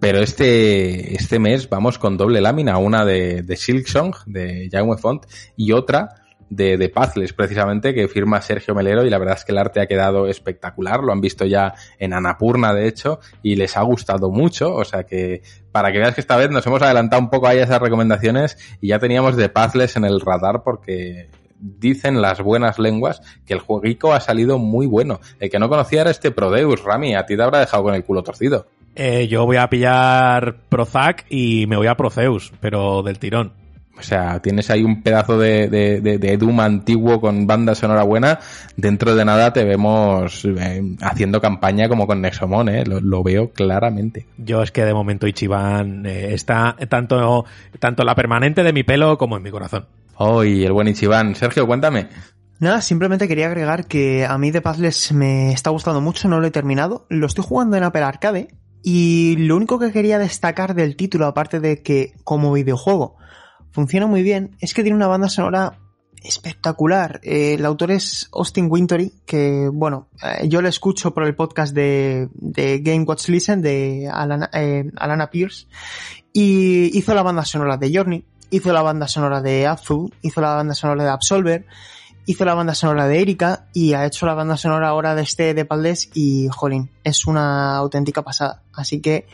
Pero 0.00 0.18
este, 0.18 1.14
este 1.14 1.38
mes 1.38 1.68
vamos 1.68 1.98
con 1.98 2.16
doble 2.16 2.40
lámina, 2.40 2.78
una 2.78 3.04
de, 3.04 3.42
de 3.42 3.56
Silksong, 3.56 4.14
de 4.26 4.68
Jaume 4.70 4.96
Font, 4.96 5.24
y 5.56 5.72
otra 5.72 6.23
de, 6.50 6.76
de 6.76 6.88
Pathless, 6.88 7.32
precisamente, 7.32 7.94
que 7.94 8.08
firma 8.08 8.40
Sergio 8.40 8.74
Melero, 8.74 9.04
y 9.04 9.10
la 9.10 9.18
verdad 9.18 9.36
es 9.38 9.44
que 9.44 9.52
el 9.52 9.58
arte 9.58 9.80
ha 9.80 9.86
quedado 9.86 10.26
espectacular, 10.28 11.02
lo 11.02 11.12
han 11.12 11.20
visto 11.20 11.44
ya 11.44 11.74
en 11.98 12.12
Anapurna, 12.12 12.72
de 12.72 12.88
hecho, 12.88 13.20
y 13.42 13.56
les 13.56 13.76
ha 13.76 13.82
gustado 13.82 14.30
mucho, 14.30 14.74
o 14.74 14.84
sea 14.84 15.04
que 15.04 15.42
para 15.72 15.90
que 15.90 15.98
veas 15.98 16.14
que 16.14 16.20
esta 16.20 16.36
vez 16.36 16.50
nos 16.50 16.66
hemos 16.66 16.80
adelantado 16.82 17.20
un 17.20 17.30
poco 17.30 17.48
a 17.48 17.54
esas 17.54 17.80
recomendaciones 17.80 18.56
y 18.80 18.88
ya 18.88 19.00
teníamos 19.00 19.36
de 19.36 19.48
Pathless 19.48 19.96
en 19.96 20.04
el 20.04 20.20
radar 20.20 20.62
porque 20.62 21.30
dicen 21.58 22.20
las 22.20 22.40
buenas 22.40 22.78
lenguas 22.78 23.22
que 23.46 23.54
el 23.54 23.60
jueguico 23.60 24.12
ha 24.12 24.20
salido 24.20 24.58
muy 24.58 24.86
bueno. 24.86 25.20
El 25.40 25.50
que 25.50 25.58
no 25.58 25.68
conocía 25.68 26.02
era 26.02 26.10
este 26.10 26.30
Prodeus, 26.30 26.84
Rami, 26.84 27.16
a 27.16 27.26
ti 27.26 27.36
te 27.36 27.42
habrá 27.42 27.60
dejado 27.60 27.82
con 27.82 27.94
el 27.94 28.04
culo 28.04 28.22
torcido. 28.22 28.68
Eh, 28.94 29.26
yo 29.26 29.44
voy 29.46 29.56
a 29.56 29.68
pillar 29.68 30.56
Prozac 30.68 31.26
y 31.28 31.66
me 31.66 31.76
voy 31.76 31.88
a 31.88 31.96
Proceus, 31.96 32.52
pero 32.60 33.02
del 33.02 33.18
tirón. 33.18 33.63
O 33.98 34.02
sea, 34.02 34.40
tienes 34.40 34.70
ahí 34.70 34.82
un 34.82 35.02
pedazo 35.02 35.38
de, 35.38 35.68
de, 35.68 36.00
de, 36.00 36.18
de 36.18 36.36
Doom 36.36 36.60
antiguo 36.60 37.20
con 37.20 37.46
banda 37.46 37.74
sonora 37.74 38.02
buena. 38.02 38.40
Dentro 38.76 39.14
de 39.14 39.24
nada 39.24 39.52
te 39.52 39.64
vemos 39.64 40.44
eh, 40.44 40.82
haciendo 41.00 41.40
campaña 41.40 41.88
como 41.88 42.06
con 42.06 42.20
Nexomon, 42.20 42.68
¿eh? 42.68 42.84
Lo, 42.84 43.00
lo, 43.00 43.22
veo 43.22 43.50
claramente. 43.50 44.26
Yo 44.36 44.62
es 44.62 44.72
que 44.72 44.84
de 44.84 44.92
momento 44.92 45.26
Ichiban 45.26 46.04
eh, 46.06 46.34
está 46.34 46.76
tanto, 46.88 47.44
tanto 47.78 48.04
la 48.04 48.14
permanente 48.14 48.62
de 48.62 48.72
mi 48.72 48.82
pelo 48.82 49.16
como 49.16 49.36
en 49.36 49.42
mi 49.42 49.50
corazón. 49.50 49.86
Hoy, 50.16 50.64
el 50.64 50.72
buen 50.72 50.88
Ichiban. 50.88 51.34
Sergio, 51.34 51.66
cuéntame. 51.66 52.08
Nada, 52.58 52.80
simplemente 52.80 53.28
quería 53.28 53.46
agregar 53.46 53.86
que 53.86 54.26
a 54.26 54.38
mí 54.38 54.50
The 54.50 54.60
Puzzles 54.60 55.12
me 55.12 55.52
está 55.52 55.70
gustando 55.70 56.00
mucho, 56.00 56.28
no 56.28 56.40
lo 56.40 56.46
he 56.46 56.50
terminado. 56.50 57.06
Lo 57.10 57.26
estoy 57.26 57.44
jugando 57.46 57.76
en 57.76 57.84
Apple 57.84 58.02
Arcade 58.02 58.48
y 58.82 59.36
lo 59.38 59.56
único 59.56 59.78
que 59.78 59.92
quería 59.92 60.18
destacar 60.18 60.74
del 60.74 60.96
título, 60.96 61.26
aparte 61.26 61.60
de 61.60 61.82
que 61.82 62.12
como 62.22 62.52
videojuego 62.52 63.16
funciona 63.74 64.06
muy 64.06 64.22
bien, 64.22 64.56
es 64.60 64.72
que 64.72 64.82
tiene 64.82 64.96
una 64.96 65.08
banda 65.08 65.28
sonora 65.28 65.78
espectacular. 66.22 67.20
Eh, 67.24 67.54
el 67.54 67.66
autor 67.66 67.90
es 67.90 68.28
Austin 68.32 68.68
Wintory, 68.70 69.12
que 69.26 69.68
bueno, 69.70 70.08
eh, 70.22 70.48
yo 70.48 70.62
le 70.62 70.68
escucho 70.68 71.12
por 71.12 71.24
el 71.24 71.34
podcast 71.34 71.74
de, 71.74 72.28
Game 72.40 73.02
Watch 73.02 73.28
Listen 73.28 73.60
de 73.60 74.08
Alana, 74.10 74.48
eh, 74.52 74.90
Alana 74.96 75.28
Pierce 75.28 75.66
y 76.32 76.96
hizo 76.96 77.14
la 77.14 77.24
banda 77.24 77.44
sonora 77.44 77.76
de 77.76 77.92
Journey, 77.92 78.24
hizo 78.50 78.72
la 78.72 78.82
banda 78.82 79.08
sonora 79.08 79.42
de 79.42 79.66
Abzu, 79.66 80.10
hizo 80.22 80.40
la 80.40 80.54
banda 80.54 80.74
sonora 80.74 81.02
de 81.02 81.10
Absolver, 81.10 81.66
hizo 82.26 82.44
la 82.44 82.54
banda 82.54 82.76
sonora 82.76 83.08
de 83.08 83.20
Erika 83.20 83.66
y 83.72 83.94
ha 83.94 84.06
hecho 84.06 84.24
la 84.24 84.34
banda 84.34 84.56
sonora 84.56 84.88
ahora 84.88 85.16
de 85.16 85.22
este 85.22 85.52
de 85.52 85.64
Paldes 85.64 86.10
y 86.14 86.48
jolín, 86.48 86.90
es 87.02 87.26
una 87.26 87.76
auténtica 87.76 88.22
pasada. 88.22 88.62
Así 88.72 89.00
que 89.00 89.26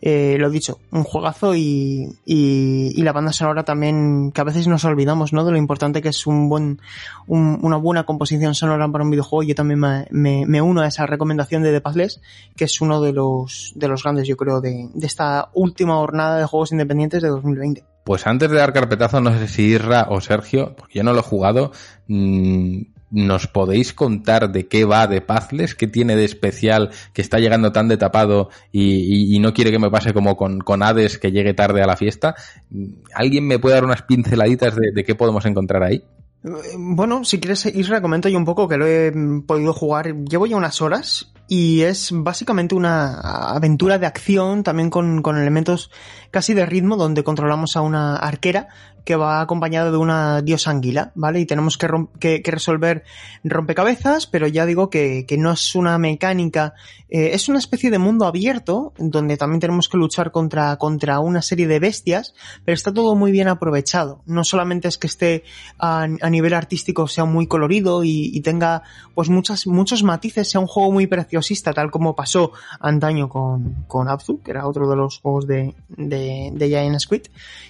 eh, 0.00 0.36
lo 0.38 0.48
dicho, 0.48 0.78
un 0.92 1.02
juegazo 1.02 1.54
y, 1.56 2.08
y, 2.24 2.92
y, 2.94 3.02
la 3.02 3.12
banda 3.12 3.32
sonora 3.32 3.64
también, 3.64 4.30
que 4.32 4.40
a 4.40 4.44
veces 4.44 4.68
nos 4.68 4.84
olvidamos, 4.84 5.32
¿no? 5.32 5.44
De 5.44 5.50
lo 5.50 5.58
importante 5.58 6.00
que 6.00 6.10
es 6.10 6.26
un 6.26 6.48
buen, 6.48 6.80
un, 7.26 7.58
una 7.62 7.76
buena 7.76 8.04
composición 8.04 8.54
sonora 8.54 8.88
para 8.88 9.02
un 9.02 9.10
videojuego. 9.10 9.42
Yo 9.42 9.54
también 9.56 9.80
me, 9.80 10.06
me, 10.10 10.46
me, 10.46 10.62
uno 10.62 10.82
a 10.82 10.86
esa 10.86 11.06
recomendación 11.06 11.62
de 11.62 11.72
The 11.72 11.80
Pathless, 11.80 12.20
que 12.56 12.64
es 12.64 12.80
uno 12.80 13.00
de 13.00 13.12
los, 13.12 13.72
de 13.74 13.88
los 13.88 14.04
grandes, 14.04 14.28
yo 14.28 14.36
creo, 14.36 14.60
de, 14.60 14.88
de 14.94 15.06
esta 15.06 15.48
última 15.54 15.96
jornada 15.96 16.38
de 16.38 16.46
juegos 16.46 16.70
independientes 16.70 17.20
de 17.20 17.28
2020. 17.28 17.84
Pues 18.04 18.26
antes 18.26 18.50
de 18.50 18.56
dar 18.56 18.72
carpetazo, 18.72 19.20
no 19.20 19.36
sé 19.36 19.48
si 19.48 19.62
Irra 19.64 20.06
o 20.10 20.20
Sergio, 20.20 20.74
porque 20.76 20.98
yo 20.98 21.04
no 21.04 21.12
lo 21.12 21.20
he 21.20 21.22
jugado, 21.22 21.72
mmm, 22.06 22.82
¿Nos 23.10 23.46
podéis 23.46 23.94
contar 23.94 24.52
de 24.52 24.68
qué 24.68 24.84
va 24.84 25.06
de 25.06 25.22
Pathless? 25.22 25.74
¿Qué 25.74 25.86
tiene 25.86 26.14
de 26.14 26.24
especial 26.24 26.90
que 27.14 27.22
está 27.22 27.38
llegando 27.38 27.72
tan 27.72 27.88
de 27.88 27.96
tapado 27.96 28.50
y, 28.70 29.38
no 29.40 29.54
quiere 29.54 29.70
que 29.70 29.78
me 29.78 29.90
pase 29.90 30.12
como 30.12 30.36
con, 30.36 30.60
con, 30.60 30.82
Hades 30.82 31.18
que 31.18 31.32
llegue 31.32 31.54
tarde 31.54 31.82
a 31.82 31.86
la 31.86 31.96
fiesta? 31.96 32.34
¿Alguien 33.14 33.46
me 33.46 33.58
puede 33.58 33.76
dar 33.76 33.84
unas 33.84 34.02
pinceladitas 34.02 34.76
de, 34.76 35.04
qué 35.04 35.14
podemos 35.14 35.46
encontrar 35.46 35.82
ahí? 35.82 36.02
Bueno, 36.76 37.24
si 37.24 37.40
quieres, 37.40 37.66
Isra, 37.66 38.02
comento 38.02 38.28
yo 38.28 38.38
un 38.38 38.44
poco 38.44 38.68
que 38.68 38.76
lo 38.76 38.86
he 38.86 39.12
podido 39.46 39.72
jugar. 39.72 40.14
Llevo 40.24 40.46
ya 40.46 40.56
unas 40.56 40.82
horas 40.82 41.32
y 41.48 41.80
es 41.80 42.10
básicamente 42.12 42.74
una 42.74 43.18
aventura 43.20 43.98
de 43.98 44.06
acción, 44.06 44.62
también 44.62 44.90
con, 44.90 45.22
con 45.22 45.38
elementos 45.38 45.90
casi 46.30 46.52
de 46.52 46.66
ritmo, 46.66 46.96
donde 46.96 47.24
controlamos 47.24 47.76
a 47.76 47.80
una 47.80 48.16
arquera 48.16 48.68
que 49.08 49.16
va 49.16 49.40
acompañada 49.40 49.90
de 49.90 49.96
una 49.96 50.42
diosa 50.42 50.70
anguila, 50.70 51.12
¿vale? 51.14 51.40
Y 51.40 51.46
tenemos 51.46 51.78
que, 51.78 51.88
que, 52.20 52.42
que 52.42 52.50
resolver 52.50 53.04
rompecabezas, 53.42 54.26
pero 54.26 54.46
ya 54.46 54.66
digo 54.66 54.90
que, 54.90 55.24
que 55.26 55.38
no 55.38 55.52
es 55.52 55.74
una 55.74 55.96
mecánica, 55.96 56.74
eh, 57.08 57.30
es 57.32 57.48
una 57.48 57.58
especie 57.58 57.90
de 57.90 57.98
mundo 57.98 58.26
abierto, 58.26 58.92
donde 58.98 59.38
también 59.38 59.60
tenemos 59.60 59.88
que 59.88 59.96
luchar 59.96 60.30
contra, 60.30 60.76
contra 60.76 61.20
una 61.20 61.40
serie 61.40 61.66
de 61.66 61.78
bestias, 61.78 62.34
pero 62.66 62.74
está 62.74 62.92
todo 62.92 63.16
muy 63.16 63.32
bien 63.32 63.48
aprovechado. 63.48 64.20
No 64.26 64.44
solamente 64.44 64.88
es 64.88 64.98
que 64.98 65.06
esté 65.06 65.44
a, 65.78 66.02
a 66.02 66.28
nivel 66.28 66.52
artístico 66.52 67.08
sea 67.08 67.24
muy 67.24 67.46
colorido 67.46 68.04
y, 68.04 68.30
y, 68.34 68.42
tenga 68.42 68.82
pues 69.14 69.30
muchas, 69.30 69.66
muchos 69.66 70.02
matices, 70.02 70.50
sea 70.50 70.60
un 70.60 70.66
juego 70.66 70.92
muy 70.92 71.06
preciosista, 71.38 71.72
tal 71.72 71.90
como 71.90 72.14
pasó 72.14 72.52
antaño 72.80 73.28
con, 73.28 73.84
con 73.86 74.08
Abzu, 74.08 74.42
que 74.42 74.50
era 74.50 74.66
otro 74.66 74.88
de 74.88 74.96
los 74.96 75.18
juegos 75.18 75.46
de, 75.46 75.74
de, 75.88 76.50
de 76.52 76.68
Giant 76.68 76.98
Squid, 76.98 77.22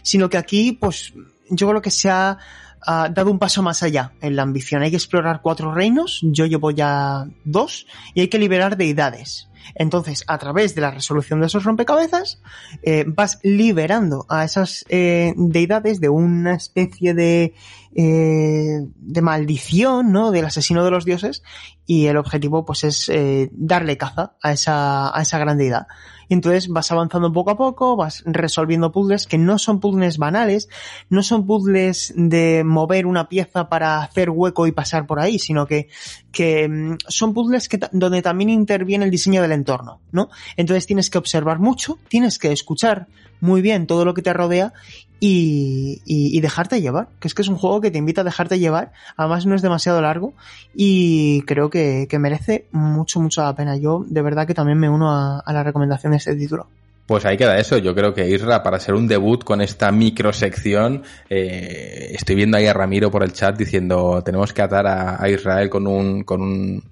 sino 0.03 0.29
que 0.29 0.37
aquí, 0.37 0.73
pues, 0.73 1.13
yo 1.51 1.69
creo 1.69 1.83
que 1.83 1.91
se 1.91 2.11
ha 2.11 2.39
uh, 2.87 3.13
dado 3.13 3.31
un 3.31 3.39
paso 3.39 3.63
más 3.63 3.83
allá 3.83 4.13
en 4.21 4.37
la 4.37 4.43
ambición. 4.43 4.83
Hay 4.83 4.91
que 4.91 4.97
explorar 4.97 5.41
cuatro 5.43 5.75
reinos, 5.75 6.21
yo 6.23 6.47
llevo 6.47 6.71
ya 6.71 7.27
dos, 7.45 7.87
y 8.15 8.21
hay 8.21 8.29
que 8.29 8.39
liberar 8.39 8.77
deidades. 8.77 9.49
Entonces, 9.75 10.25
a 10.27 10.39
través 10.39 10.75
de 10.75 10.81
la 10.81 10.91
resolución 10.91 11.41
de 11.41 11.47
esos 11.47 11.65
rompecabezas, 11.65 12.41
eh, 12.83 13.05
vas 13.07 13.39
liberando 13.43 14.25
a 14.29 14.45
esas 14.45 14.85
eh, 14.89 15.35
deidades 15.37 16.01
de 16.01 16.09
una 16.09 16.55
especie 16.55 17.13
de, 17.13 17.55
eh, 17.95 18.87
de 18.97 19.23
maldición, 19.23 20.11
¿no? 20.13 20.31
Del 20.31 20.47
asesino 20.47 20.85
de 20.85 20.91
los 20.91 21.05
dioses, 21.05 21.43
y 21.87 22.07
el 22.07 22.17
objetivo, 22.17 22.65
pues, 22.65 22.85
es 22.85 23.11
darle 23.53 23.97
caza 23.97 24.35
a 24.43 24.53
esa, 24.53 25.17
a 25.17 25.23
esa 25.23 25.39
gran 25.39 25.59
deidad. 25.59 25.87
Y 26.29 26.35
entonces 26.35 26.69
vas 26.69 26.91
avanzando 26.93 27.33
poco 27.33 27.51
a 27.51 27.57
poco, 27.57 27.97
vas 27.97 28.23
resolviendo 28.27 28.93
puzzles 28.93 29.27
que 29.27 29.39
no 29.39 29.59
son 29.59 29.81
puzzles 29.81 30.19
banales, 30.19 30.69
no 31.09 31.23
son 31.23 31.47
puzzles 31.47 32.13
de 32.17 32.63
mover 32.65 33.07
una 33.07 33.29
pieza 33.29 33.69
para 33.69 34.03
hacer 34.03 34.31
hueco 34.31 34.67
y 34.67 34.73
pasar 34.73 35.07
por 35.07 35.21
ahí, 35.21 35.39
sino 35.39 35.67
que, 35.67 35.89
que 36.31 36.97
son 37.09 37.35
puzzles 37.35 37.69
que, 37.69 37.81
donde 37.93 38.23
también 38.23 38.51
interviene 38.51 39.05
el 39.05 39.11
diseño 39.11 39.43
del 39.43 39.53
entorno, 39.53 40.01
¿no? 40.13 40.29
Entonces 40.57 40.87
tienes 40.87 41.11
que 41.11 41.19
observar 41.19 41.59
mucho, 41.59 41.99
tienes 42.09 42.39
que 42.39 42.53
escuchar 42.53 43.07
muy 43.41 43.63
bien 43.63 43.87
todo 43.87 44.05
lo 44.05 44.15
que 44.15 44.23
te 44.23 44.33
rodea 44.33 44.73
y, 45.21 46.41
dejarte 46.41 46.81
llevar, 46.81 47.09
que 47.21 47.29
es 47.29 47.35
que 47.35 47.43
es 47.43 47.49
un 47.49 47.57
juego 47.57 47.81
que 47.81 47.91
te 47.91 47.99
invita 47.99 48.21
a 48.21 48.25
dejarte 48.25 48.59
llevar, 48.59 48.93
además 49.17 49.47
no 49.47 49.55
es 49.55 49.63
demasiado 49.63 50.01
largo 50.01 50.35
y 50.75 51.43
creo 51.43 51.71
que, 51.71 52.07
merece 52.19 52.67
mucho, 52.73 53.21
mucho 53.21 53.43
la 53.43 53.55
pena. 53.55 53.77
Yo 53.77 54.05
de 54.07 54.23
verdad 54.23 54.47
que 54.47 54.55
también 54.55 54.79
me 54.79 54.89
uno 54.89 55.11
a, 55.11 55.41
a 55.41 55.53
la 55.53 55.63
recomendación 55.63 56.13
de 56.13 56.19
este 56.19 56.35
título. 56.35 56.69
Pues 57.09 57.25
ahí 57.25 57.39
queda 57.39 57.59
eso. 57.59 57.79
Yo 57.79 57.95
creo 57.95 58.13
que 58.13 58.29
Isra, 58.29 58.63
para 58.63 58.79
ser 58.79 58.95
un 58.95 59.09
debut 59.09 59.43
con 59.43 59.63
esta 59.63 59.91
microsección, 59.91 61.05
eh, 61.31 62.11
estoy 62.13 62.37
viendo 62.37 62.59
ahí 62.59 62.67
a 62.67 62.75
Ramiro 62.75 63.11
por 63.11 63.25
el 63.25 63.33
chat 63.33 63.57
diciendo 63.57 64.23
tenemos 64.23 64.53
que 64.53 64.61
atar 64.61 64.87
a, 64.87 65.23
a 65.23 65.31
Israel 65.31 65.71
con 65.71 65.87
un, 65.87 66.23
con 66.23 66.43
un 66.43 66.83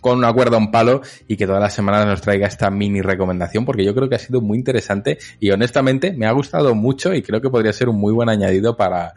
con 0.00 0.18
una 0.18 0.32
cuerda 0.32 0.56
a 0.56 0.60
un 0.60 0.70
palo 0.70 1.00
y 1.26 1.36
que 1.36 1.46
todas 1.46 1.60
las 1.60 1.74
semanas 1.74 2.06
nos 2.06 2.20
traiga 2.20 2.46
esta 2.46 2.70
mini 2.70 3.00
recomendación 3.00 3.64
porque 3.64 3.84
yo 3.84 3.94
creo 3.94 4.08
que 4.08 4.14
ha 4.14 4.20
sido 4.20 4.40
muy 4.40 4.58
interesante 4.58 5.18
y 5.40 5.50
honestamente 5.50 6.12
me 6.12 6.26
ha 6.26 6.32
gustado 6.32 6.74
mucho 6.74 7.14
y 7.14 7.22
creo 7.22 7.40
que 7.40 7.50
podría 7.50 7.72
ser 7.72 7.88
un 7.88 7.96
muy 7.96 8.12
buen 8.12 8.28
añadido 8.28 8.76
para, 8.76 9.14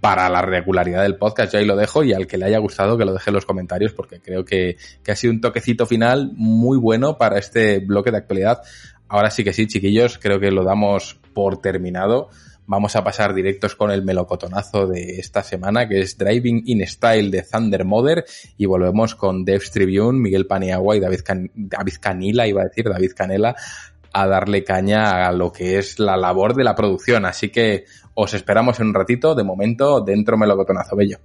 para 0.00 0.28
la 0.28 0.42
regularidad 0.42 1.02
del 1.02 1.16
podcast. 1.16 1.52
Yo 1.52 1.58
ahí 1.58 1.64
lo 1.64 1.76
dejo 1.76 2.04
y 2.04 2.12
al 2.12 2.26
que 2.26 2.38
le 2.38 2.46
haya 2.46 2.58
gustado 2.58 2.98
que 2.98 3.04
lo 3.04 3.12
deje 3.12 3.30
en 3.30 3.34
los 3.34 3.46
comentarios 3.46 3.92
porque 3.92 4.20
creo 4.20 4.44
que, 4.44 4.76
que 5.02 5.12
ha 5.12 5.16
sido 5.16 5.32
un 5.32 5.40
toquecito 5.40 5.86
final 5.86 6.30
muy 6.34 6.78
bueno 6.78 7.18
para 7.18 7.38
este 7.38 7.78
bloque 7.80 8.10
de 8.10 8.18
actualidad. 8.18 8.62
Ahora 9.08 9.30
sí 9.30 9.44
que 9.44 9.52
sí, 9.52 9.66
chiquillos, 9.66 10.18
creo 10.18 10.40
que 10.40 10.50
lo 10.50 10.64
damos 10.64 11.18
por 11.32 11.60
terminado 11.60 12.30
vamos 12.66 12.96
a 12.96 13.04
pasar 13.04 13.34
directos 13.34 13.74
con 13.74 13.90
el 13.90 14.02
melocotonazo 14.02 14.86
de 14.86 15.18
esta 15.18 15.42
semana, 15.42 15.88
que 15.88 16.00
es 16.00 16.18
Driving 16.18 16.64
in 16.66 16.86
Style 16.86 17.30
de 17.30 17.42
Thunder 17.42 17.84
Mother, 17.84 18.24
y 18.56 18.66
volvemos 18.66 19.14
con 19.14 19.44
Devs 19.44 19.70
Tribune, 19.70 20.18
Miguel 20.18 20.46
Paniagua 20.46 20.96
y 20.96 21.00
David, 21.00 21.20
Can 21.24 21.50
David 21.54 21.94
iba 22.46 22.62
a 22.62 22.64
decir, 22.64 22.88
David 22.88 23.12
Canela, 23.16 23.54
a 24.12 24.26
darle 24.26 24.64
caña 24.64 25.26
a 25.26 25.32
lo 25.32 25.52
que 25.52 25.78
es 25.78 25.98
la 25.98 26.16
labor 26.16 26.54
de 26.54 26.64
la 26.64 26.74
producción. 26.74 27.26
Así 27.26 27.50
que 27.50 27.84
os 28.14 28.32
esperamos 28.34 28.80
en 28.80 28.88
un 28.88 28.94
ratito, 28.94 29.34
de 29.34 29.44
momento, 29.44 30.00
dentro 30.00 30.38
melocotonazo 30.38 30.96
bello. 30.96 31.18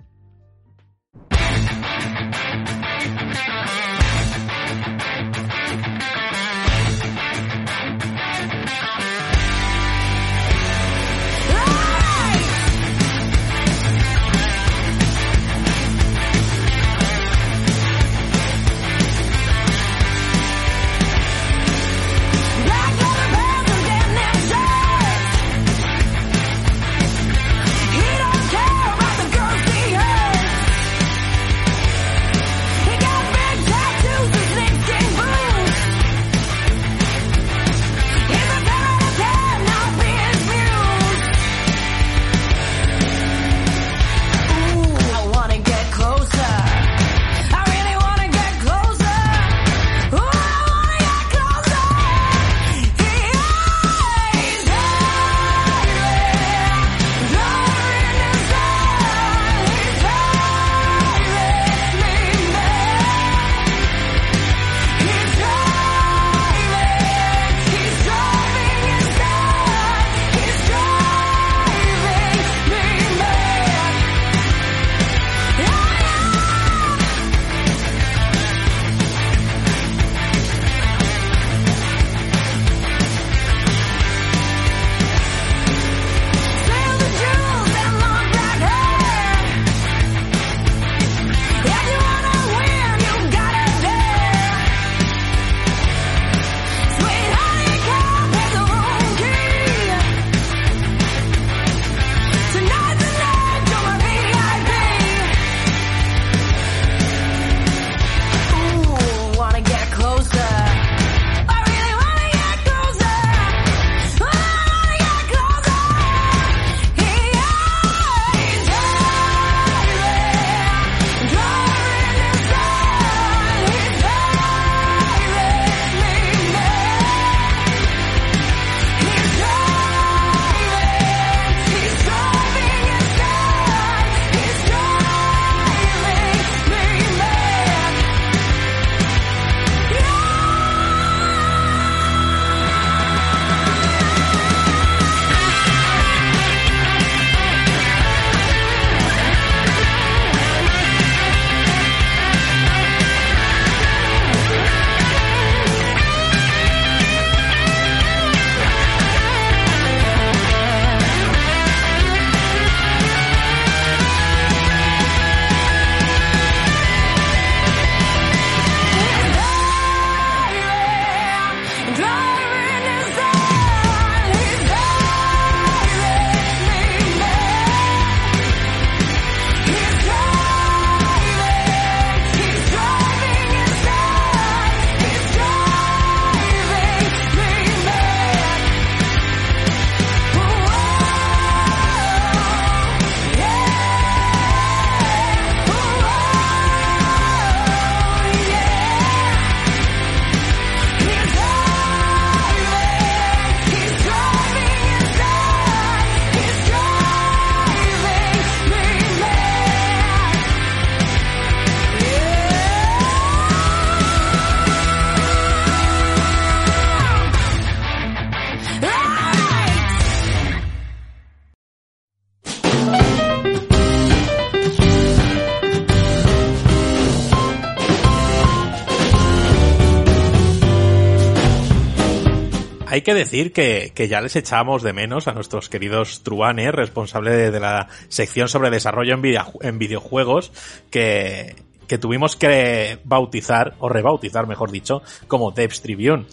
Que 233.11 233.19
decir 233.19 233.51
que, 233.51 233.91
que, 233.93 234.07
ya 234.07 234.21
les 234.21 234.35
echamos 234.37 234.83
de 234.83 234.93
menos 234.93 235.27
a 235.27 235.33
nuestros 235.33 235.67
queridos 235.67 236.23
Truanes, 236.23 236.71
responsable 236.71 237.51
de, 237.51 237.59
la 237.59 237.87
sección 238.07 238.47
sobre 238.47 238.69
desarrollo 238.69 239.13
en, 239.13 239.21
video, 239.21 239.51
en 239.61 239.77
videojuegos, 239.77 240.51
que, 240.89 241.55
que 241.87 241.97
tuvimos 241.97 242.37
que 242.37 242.99
bautizar, 243.03 243.75
o 243.79 243.89
rebautizar, 243.89 244.47
mejor 244.47 244.71
dicho, 244.71 245.01
como 245.27 245.51
Devs 245.51 245.81
Tribune. 245.81 246.25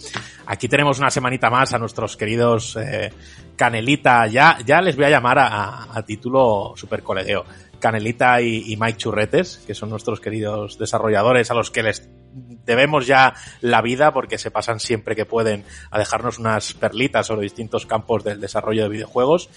Aquí 0.45 0.69
tenemos 0.69 0.99
una 0.99 1.11
semanita 1.11 1.49
más 1.49 1.73
a 1.73 1.79
nuestros 1.79 2.15
queridos 2.15 2.77
eh, 2.77 3.11
Canelita, 3.57 4.27
ya, 4.27 4.59
ya 4.65 4.81
les 4.81 4.95
voy 4.95 5.05
a 5.05 5.09
llamar 5.09 5.37
a, 5.39 5.87
a 5.93 6.05
título 6.05 6.73
super 6.77 7.03
colegueo. 7.03 7.43
Canelita 7.79 8.41
y, 8.41 8.75
Mike 8.77 8.97
Churretes, 8.97 9.63
que 9.65 9.73
son 9.73 9.89
nuestros 9.89 10.19
queridos 10.19 10.77
desarrolladores 10.77 11.49
a 11.51 11.53
los 11.53 11.71
que 11.71 11.83
les 11.83 12.09
debemos 12.31 13.07
ya 13.07 13.33
la 13.61 13.81
vida 13.81 14.13
porque 14.13 14.37
se 14.37 14.51
pasan 14.51 14.79
siempre 14.79 15.15
que 15.15 15.25
pueden 15.25 15.65
a 15.91 15.99
dejarnos 15.99 16.39
unas 16.39 16.73
perlitas 16.73 17.27
sobre 17.27 17.43
distintos 17.43 17.85
campos 17.85 18.23
del 18.23 18.39
desarrollo 18.39 18.83
de 18.83 18.89
videojuegos. 18.89 19.49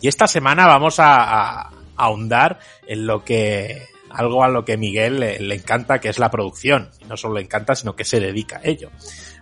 Y 0.00 0.08
esta 0.08 0.26
semana 0.26 0.66
vamos 0.66 1.00
a, 1.00 1.16
a, 1.16 1.60
a 1.60 1.72
ahondar 1.96 2.58
en 2.86 3.06
lo 3.06 3.24
que 3.24 3.86
algo 4.10 4.44
a 4.44 4.48
lo 4.48 4.64
que 4.64 4.76
Miguel 4.76 5.20
le, 5.20 5.54
encanta, 5.54 6.00
que 6.00 6.08
es 6.08 6.18
la 6.18 6.30
producción. 6.30 6.90
Y 7.00 7.04
no 7.04 7.16
solo 7.16 7.34
le 7.34 7.42
encanta, 7.42 7.74
sino 7.74 7.94
que 7.94 8.04
se 8.04 8.20
dedica 8.20 8.58
a 8.58 8.60
ello. 8.64 8.90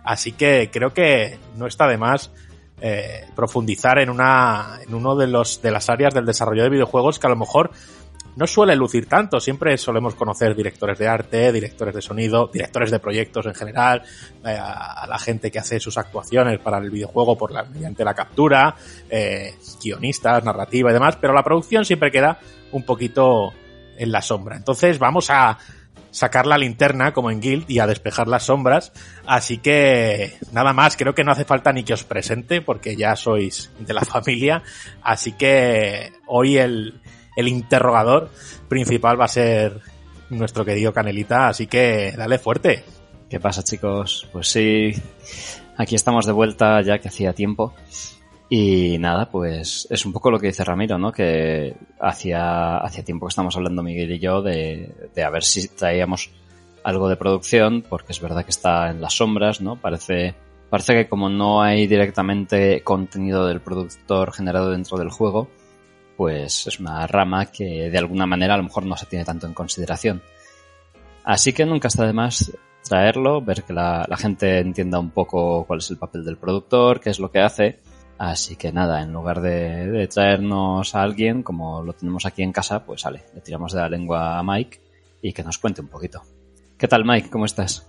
Así 0.03 0.31
que 0.33 0.69
creo 0.71 0.93
que 0.93 1.37
no 1.55 1.67
está 1.67 1.87
de 1.87 1.97
más 1.97 2.31
eh, 2.81 3.25
profundizar 3.35 3.99
en 3.99 4.09
una, 4.09 4.79
en 4.85 4.93
uno 4.93 5.15
de 5.15 5.27
los, 5.27 5.61
de 5.61 5.71
las 5.71 5.89
áreas 5.89 6.13
del 6.13 6.25
desarrollo 6.25 6.63
de 6.63 6.69
videojuegos 6.69 7.19
que 7.19 7.27
a 7.27 7.31
lo 7.31 7.35
mejor 7.35 7.71
no 8.37 8.45
suele 8.45 8.75
lucir 8.75 9.07
tanto. 9.07 9.39
Siempre 9.39 9.75
solemos 9.77 10.13
conocer 10.13 10.55
directores 10.55 10.99
de 10.99 11.07
arte, 11.07 11.51
directores 11.51 11.95
de 11.95 12.01
sonido, 12.03 12.49
directores 12.53 12.91
de 12.91 12.99
proyectos 12.99 13.47
en 13.47 13.55
general, 13.55 14.03
eh, 14.45 14.57
a 14.59 15.07
la 15.07 15.17
gente 15.17 15.49
que 15.49 15.57
hace 15.57 15.79
sus 15.79 15.97
actuaciones 15.97 16.59
para 16.59 16.77
el 16.77 16.91
videojuego 16.91 17.35
por 17.35 17.51
la, 17.51 17.63
mediante 17.63 18.05
la 18.05 18.13
captura, 18.13 18.75
eh, 19.09 19.55
guionistas, 19.83 20.43
narrativa 20.43 20.91
y 20.91 20.93
demás, 20.93 21.17
pero 21.19 21.33
la 21.33 21.43
producción 21.43 21.83
siempre 21.83 22.11
queda 22.11 22.39
un 22.71 22.83
poquito 22.83 23.53
en 23.97 24.11
la 24.11 24.21
sombra. 24.21 24.55
Entonces 24.55 24.99
vamos 24.99 25.31
a 25.31 25.57
sacar 26.11 26.45
la 26.45 26.59
linterna 26.59 27.13
como 27.13 27.31
en 27.31 27.41
Guild 27.41 27.65
y 27.69 27.79
a 27.79 27.87
despejar 27.87 28.27
las 28.27 28.43
sombras. 28.43 28.91
Así 29.25 29.57
que 29.57 30.37
nada 30.51 30.73
más, 30.73 30.95
creo 30.95 31.15
que 31.15 31.23
no 31.23 31.31
hace 31.31 31.43
falta 31.43 31.73
ni 31.73 31.83
que 31.83 31.93
os 31.93 32.03
presente 32.03 32.61
porque 32.61 32.95
ya 32.95 33.15
sois 33.15 33.71
de 33.79 33.93
la 33.95 34.01
familia. 34.05 34.61
Así 35.01 35.31
que 35.31 36.13
hoy 36.27 36.57
el, 36.57 37.01
el 37.37 37.47
interrogador 37.47 38.29
principal 38.67 39.17
va 39.17 39.25
a 39.25 39.29
ser 39.29 39.79
nuestro 40.31 40.65
querido 40.65 40.91
Canelita. 40.91 41.47
Así 41.47 41.67
que 41.67 42.13
dale 42.17 42.39
fuerte. 42.39 42.83
¿Qué 43.29 43.39
pasa 43.39 43.63
chicos? 43.63 44.27
Pues 44.33 44.49
sí, 44.49 44.91
aquí 45.77 45.95
estamos 45.95 46.25
de 46.25 46.31
vuelta 46.31 46.81
ya 46.81 46.97
que 46.97 47.07
hacía 47.07 47.33
tiempo. 47.33 47.73
Y 48.49 48.97
nada, 48.97 49.29
pues 49.29 49.87
es 49.89 50.05
un 50.05 50.13
poco 50.13 50.31
lo 50.31 50.39
que 50.39 50.47
dice 50.47 50.63
Ramiro, 50.63 50.97
¿no? 50.97 51.11
Que 51.11 51.75
hacía, 51.99 52.77
hacía 52.77 53.03
tiempo 53.03 53.27
que 53.27 53.31
estamos 53.31 53.55
hablando 53.55 53.83
Miguel 53.83 54.11
y 54.11 54.19
yo 54.19 54.41
de, 54.41 55.09
de 55.13 55.23
a 55.23 55.29
ver 55.29 55.43
si 55.43 55.67
traíamos 55.67 56.31
algo 56.83 57.09
de 57.09 57.17
producción, 57.17 57.83
porque 57.87 58.13
es 58.13 58.21
verdad 58.21 58.45
que 58.45 58.51
está 58.51 58.89
en 58.89 59.01
las 59.01 59.13
sombras, 59.13 59.59
¿no? 59.59 59.75
Parece, 59.75 60.33
parece 60.69 60.93
que 60.93 61.09
como 61.09 61.29
no 61.29 61.61
hay 61.61 61.85
directamente 61.85 62.81
contenido 62.81 63.45
del 63.45 63.59
productor 63.59 64.31
generado 64.31 64.71
dentro 64.71 64.97
del 64.97 65.09
juego, 65.09 65.49
pues 66.17 66.67
es 66.67 66.79
una 66.79 67.05
rama 67.05 67.45
que 67.45 67.89
de 67.89 67.97
alguna 67.97 68.25
manera 68.25 68.55
a 68.55 68.57
lo 68.57 68.63
mejor 68.63 68.85
no 68.85 68.97
se 68.97 69.05
tiene 69.05 69.23
tanto 69.23 69.45
en 69.47 69.53
consideración. 69.53 70.21
Así 71.23 71.53
que 71.53 71.65
nunca 71.65 71.87
está 71.87 72.05
de 72.05 72.13
más 72.13 72.51
traerlo, 72.83 73.41
ver 73.41 73.63
que 73.63 73.73
la, 73.73 74.07
gente 74.17 74.59
entienda 74.59 74.99
un 74.99 75.11
poco 75.11 75.65
cuál 75.65 75.79
es 75.79 75.91
el 75.91 75.97
papel 75.97 76.25
del 76.25 76.37
productor, 76.37 76.99
qué 76.99 77.11
es 77.11 77.19
lo 77.19 77.31
que 77.31 77.39
hace, 77.39 77.79
Así 78.17 78.55
que 78.55 78.71
nada, 78.71 79.03
en 79.03 79.13
lugar 79.13 79.41
de, 79.41 79.91
de, 79.91 80.07
traernos 80.07 80.95
a 80.95 81.03
alguien, 81.03 81.43
como 81.43 81.83
lo 81.83 81.93
tenemos 81.93 82.25
aquí 82.25 82.41
en 82.41 82.51
casa, 82.51 82.83
pues 82.83 83.01
sale, 83.01 83.25
le 83.35 83.41
tiramos 83.41 83.73
de 83.73 83.79
la 83.79 83.89
lengua 83.89 84.39
a 84.39 84.43
Mike 84.43 84.81
y 85.21 85.33
que 85.33 85.43
nos 85.43 85.59
cuente 85.59 85.81
un 85.81 85.87
poquito. 85.87 86.23
¿Qué 86.79 86.87
tal, 86.87 87.05
Mike? 87.05 87.29
¿Cómo 87.29 87.45
estás? 87.45 87.87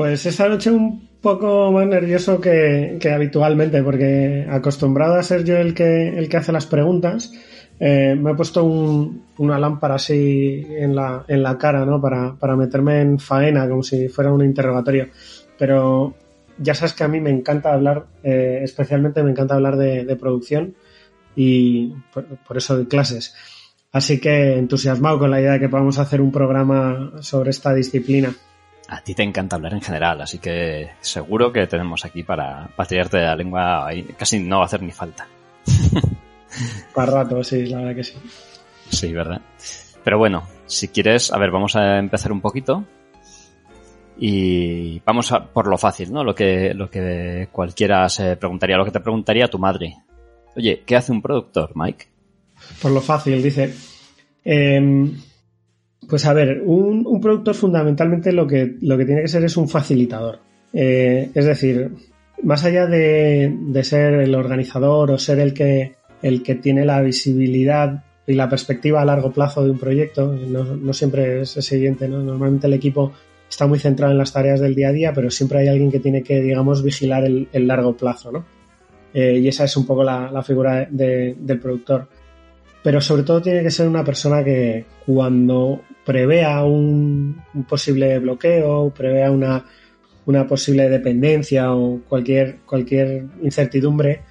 Pues 0.00 0.24
esta 0.24 0.48
noche 0.48 0.70
un 0.70 1.10
poco 1.20 1.70
más 1.72 1.86
nervioso 1.86 2.40
que, 2.40 2.98
habitualmente, 3.14 3.82
porque 3.82 4.46
acostumbrado 4.48 5.16
a 5.16 5.22
ser 5.22 5.44
yo 5.44 5.58
el 5.58 5.74
que, 5.74 6.08
el 6.08 6.26
que 6.26 6.38
hace 6.38 6.52
las 6.52 6.64
preguntas, 6.64 7.34
eh, 7.78 8.16
me 8.18 8.30
he 8.30 8.34
puesto 8.34 8.64
un, 8.64 9.26
una 9.36 9.58
lámpara 9.58 9.96
así 9.96 10.66
en 10.70 10.96
la, 10.96 11.26
en 11.28 11.42
la 11.42 11.58
cara, 11.58 11.84
¿no? 11.84 12.00
Para, 12.00 12.34
para 12.34 12.56
meterme 12.56 13.02
en 13.02 13.18
faena, 13.18 13.68
como 13.68 13.82
si 13.82 14.08
fuera 14.08 14.32
un 14.32 14.42
interrogatorio. 14.42 15.08
Pero 15.58 16.14
ya 16.56 16.74
sabes 16.74 16.94
que 16.94 17.04
a 17.04 17.08
mí 17.08 17.20
me 17.20 17.28
encanta 17.28 17.74
hablar, 17.74 18.06
eh, 18.22 18.60
especialmente 18.62 19.22
me 19.22 19.32
encanta 19.32 19.56
hablar 19.56 19.76
de, 19.76 20.16
producción 20.16 20.76
y 21.36 21.92
por, 22.14 22.24
por, 22.24 22.56
eso 22.56 22.78
de 22.78 22.88
clases. 22.88 23.34
Así 23.92 24.18
que 24.18 24.56
entusiasmado 24.56 25.18
con 25.18 25.30
la 25.30 25.42
idea 25.42 25.52
de 25.52 25.60
que 25.60 25.68
podamos 25.68 25.98
hacer 25.98 26.22
un 26.22 26.32
programa 26.32 27.12
sobre 27.20 27.50
esta 27.50 27.74
disciplina. 27.74 28.34
A 28.90 29.00
ti 29.02 29.14
te 29.14 29.22
encanta 29.22 29.54
hablar 29.54 29.72
en 29.72 29.80
general, 29.80 30.20
así 30.20 30.40
que 30.40 30.90
seguro 31.00 31.52
que 31.52 31.68
tenemos 31.68 32.04
aquí 32.04 32.24
para, 32.24 32.68
para 32.74 32.88
tirarte 32.88 33.18
de 33.18 33.22
la 33.22 33.36
lengua 33.36 33.88
casi 34.18 34.40
no 34.40 34.56
va 34.56 34.62
a 34.62 34.66
hacer 34.66 34.82
ni 34.82 34.90
falta. 34.90 35.28
para 36.94 37.12
rato, 37.12 37.44
sí, 37.44 37.66
la 37.66 37.78
verdad 37.78 37.94
que 37.94 38.02
sí. 38.04 38.14
Sí, 38.88 39.12
¿verdad? 39.12 39.40
Pero 40.02 40.18
bueno, 40.18 40.42
si 40.66 40.88
quieres, 40.88 41.32
a 41.32 41.38
ver, 41.38 41.52
vamos 41.52 41.76
a 41.76 41.98
empezar 41.98 42.32
un 42.32 42.40
poquito 42.40 42.84
y 44.18 44.98
vamos 45.06 45.30
a 45.30 45.46
por 45.46 45.68
lo 45.68 45.78
fácil, 45.78 46.12
¿no? 46.12 46.24
Lo 46.24 46.34
que, 46.34 46.74
lo 46.74 46.90
que 46.90 47.48
cualquiera 47.52 48.08
se 48.08 48.36
preguntaría, 48.36 48.76
lo 48.76 48.84
que 48.84 48.90
te 48.90 49.00
preguntaría 49.00 49.46
tu 49.46 49.60
madre. 49.60 49.98
Oye, 50.56 50.82
¿qué 50.84 50.96
hace 50.96 51.12
un 51.12 51.22
productor, 51.22 51.70
Mike? 51.76 52.06
Por 52.82 52.90
lo 52.90 53.00
fácil, 53.00 53.40
dice. 53.40 53.72
Eh, 54.44 55.12
pues 56.10 56.26
a 56.26 56.32
ver, 56.32 56.60
un, 56.64 57.20
productor 57.20 57.54
fundamentalmente 57.54 58.32
lo 58.32 58.46
que, 58.46 58.76
lo 58.80 58.98
que 58.98 59.04
tiene 59.04 59.22
que 59.22 59.28
ser 59.28 59.44
es 59.44 59.56
un 59.56 59.68
facilitador. 59.68 60.40
Eh, 60.72 61.30
es 61.32 61.44
decir, 61.44 61.90
más 62.42 62.64
allá 62.64 62.86
de, 62.86 63.56
de, 63.58 63.84
ser 63.84 64.14
el 64.14 64.34
organizador 64.34 65.12
o 65.12 65.18
ser 65.18 65.38
el 65.38 65.54
que, 65.54 65.94
el 66.22 66.42
que 66.42 66.56
tiene 66.56 66.84
la 66.84 67.00
visibilidad 67.00 68.04
y 68.26 68.34
la 68.34 68.48
perspectiva 68.48 69.00
a 69.00 69.04
largo 69.04 69.32
plazo 69.32 69.64
de 69.64 69.70
un 69.70 69.78
proyecto, 69.78 70.32
no, 70.32 70.64
no 70.76 70.92
siempre 70.92 71.42
es 71.42 71.50
siguiente, 71.50 72.08
¿no? 72.08 72.22
Normalmente 72.22 72.66
el 72.66 72.74
equipo 72.74 73.12
está 73.48 73.66
muy 73.66 73.78
centrado 73.78 74.12
en 74.12 74.18
las 74.18 74.32
tareas 74.32 74.60
del 74.60 74.74
día 74.74 74.88
a 74.88 74.92
día, 74.92 75.12
pero 75.12 75.30
siempre 75.30 75.60
hay 75.60 75.68
alguien 75.68 75.90
que 75.90 76.00
tiene 76.00 76.22
que, 76.22 76.40
digamos, 76.40 76.82
vigilar 76.82 77.24
el, 77.24 77.48
largo 77.66 77.96
plazo, 77.96 78.30
¿no? 78.30 78.44
Eh, 79.12 79.40
y 79.42 79.48
esa 79.48 79.64
es 79.64 79.76
un 79.76 79.86
poco 79.86 80.04
la, 80.04 80.30
la 80.30 80.42
figura 80.42 80.86
de, 80.88 81.36
del 81.38 81.58
productor. 81.58 82.06
Pero 82.82 83.00
sobre 83.00 83.24
todo 83.24 83.42
tiene 83.42 83.62
que 83.62 83.70
ser 83.70 83.88
una 83.88 84.04
persona 84.04 84.42
que 84.42 84.84
cuando 85.04 85.82
prevea 86.04 86.64
un, 86.64 87.42
posible 87.68 88.18
bloqueo, 88.18 88.92
prevea 88.94 89.30
una, 89.30 89.64
una, 90.26 90.46
posible 90.46 90.88
dependencia 90.88 91.72
o 91.72 92.00
cualquier, 92.08 92.60
cualquier 92.66 93.26
incertidumbre, 93.42 94.22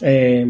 eh, 0.00 0.46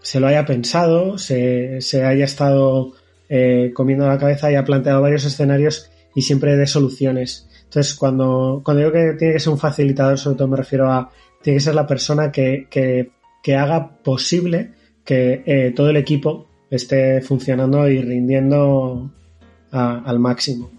se 0.00 0.20
lo 0.20 0.26
haya 0.26 0.44
pensado, 0.44 1.18
se, 1.18 1.80
se 1.80 2.04
haya 2.04 2.24
estado 2.24 2.92
eh, 3.28 3.72
comiendo 3.74 4.06
la 4.06 4.18
cabeza 4.18 4.50
y 4.50 4.54
ha 4.54 4.64
planteado 4.64 5.02
varios 5.02 5.24
escenarios 5.24 5.90
y 6.14 6.22
siempre 6.22 6.56
de 6.56 6.66
soluciones. 6.66 7.48
Entonces, 7.64 7.94
cuando, 7.94 8.60
cuando 8.64 8.82
digo 8.82 8.92
que 8.92 9.14
tiene 9.18 9.34
que 9.34 9.40
ser 9.40 9.52
un 9.52 9.58
facilitador, 9.58 10.18
sobre 10.18 10.36
todo 10.36 10.48
me 10.48 10.56
refiero 10.56 10.90
a, 10.90 11.10
tiene 11.42 11.56
que 11.56 11.64
ser 11.64 11.74
la 11.74 11.86
persona 11.86 12.30
que, 12.30 12.66
que, 12.70 13.10
que 13.42 13.56
haga 13.56 13.96
posible 14.02 14.72
que 15.04 15.42
eh, 15.46 15.72
todo 15.74 15.90
el 15.90 15.96
equipo 15.96 16.48
esté 16.70 17.20
funcionando 17.20 17.88
y 17.88 18.00
rindiendo 18.00 19.10
a, 19.74 19.98
al 20.04 20.18
máximo. 20.18 20.70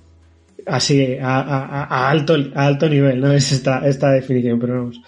Así, 0.66 1.18
a, 1.22 1.42
a, 1.42 1.84
a, 1.84 2.10
alto, 2.10 2.36
a 2.56 2.66
alto 2.66 2.90
nivel, 2.90 3.22
¿no? 3.22 3.32
Es 3.34 3.52
esta, 3.52 3.88
esta 3.88 4.12
definición, 4.12 4.60
pero 4.60 4.78
vamos. 4.78 5.02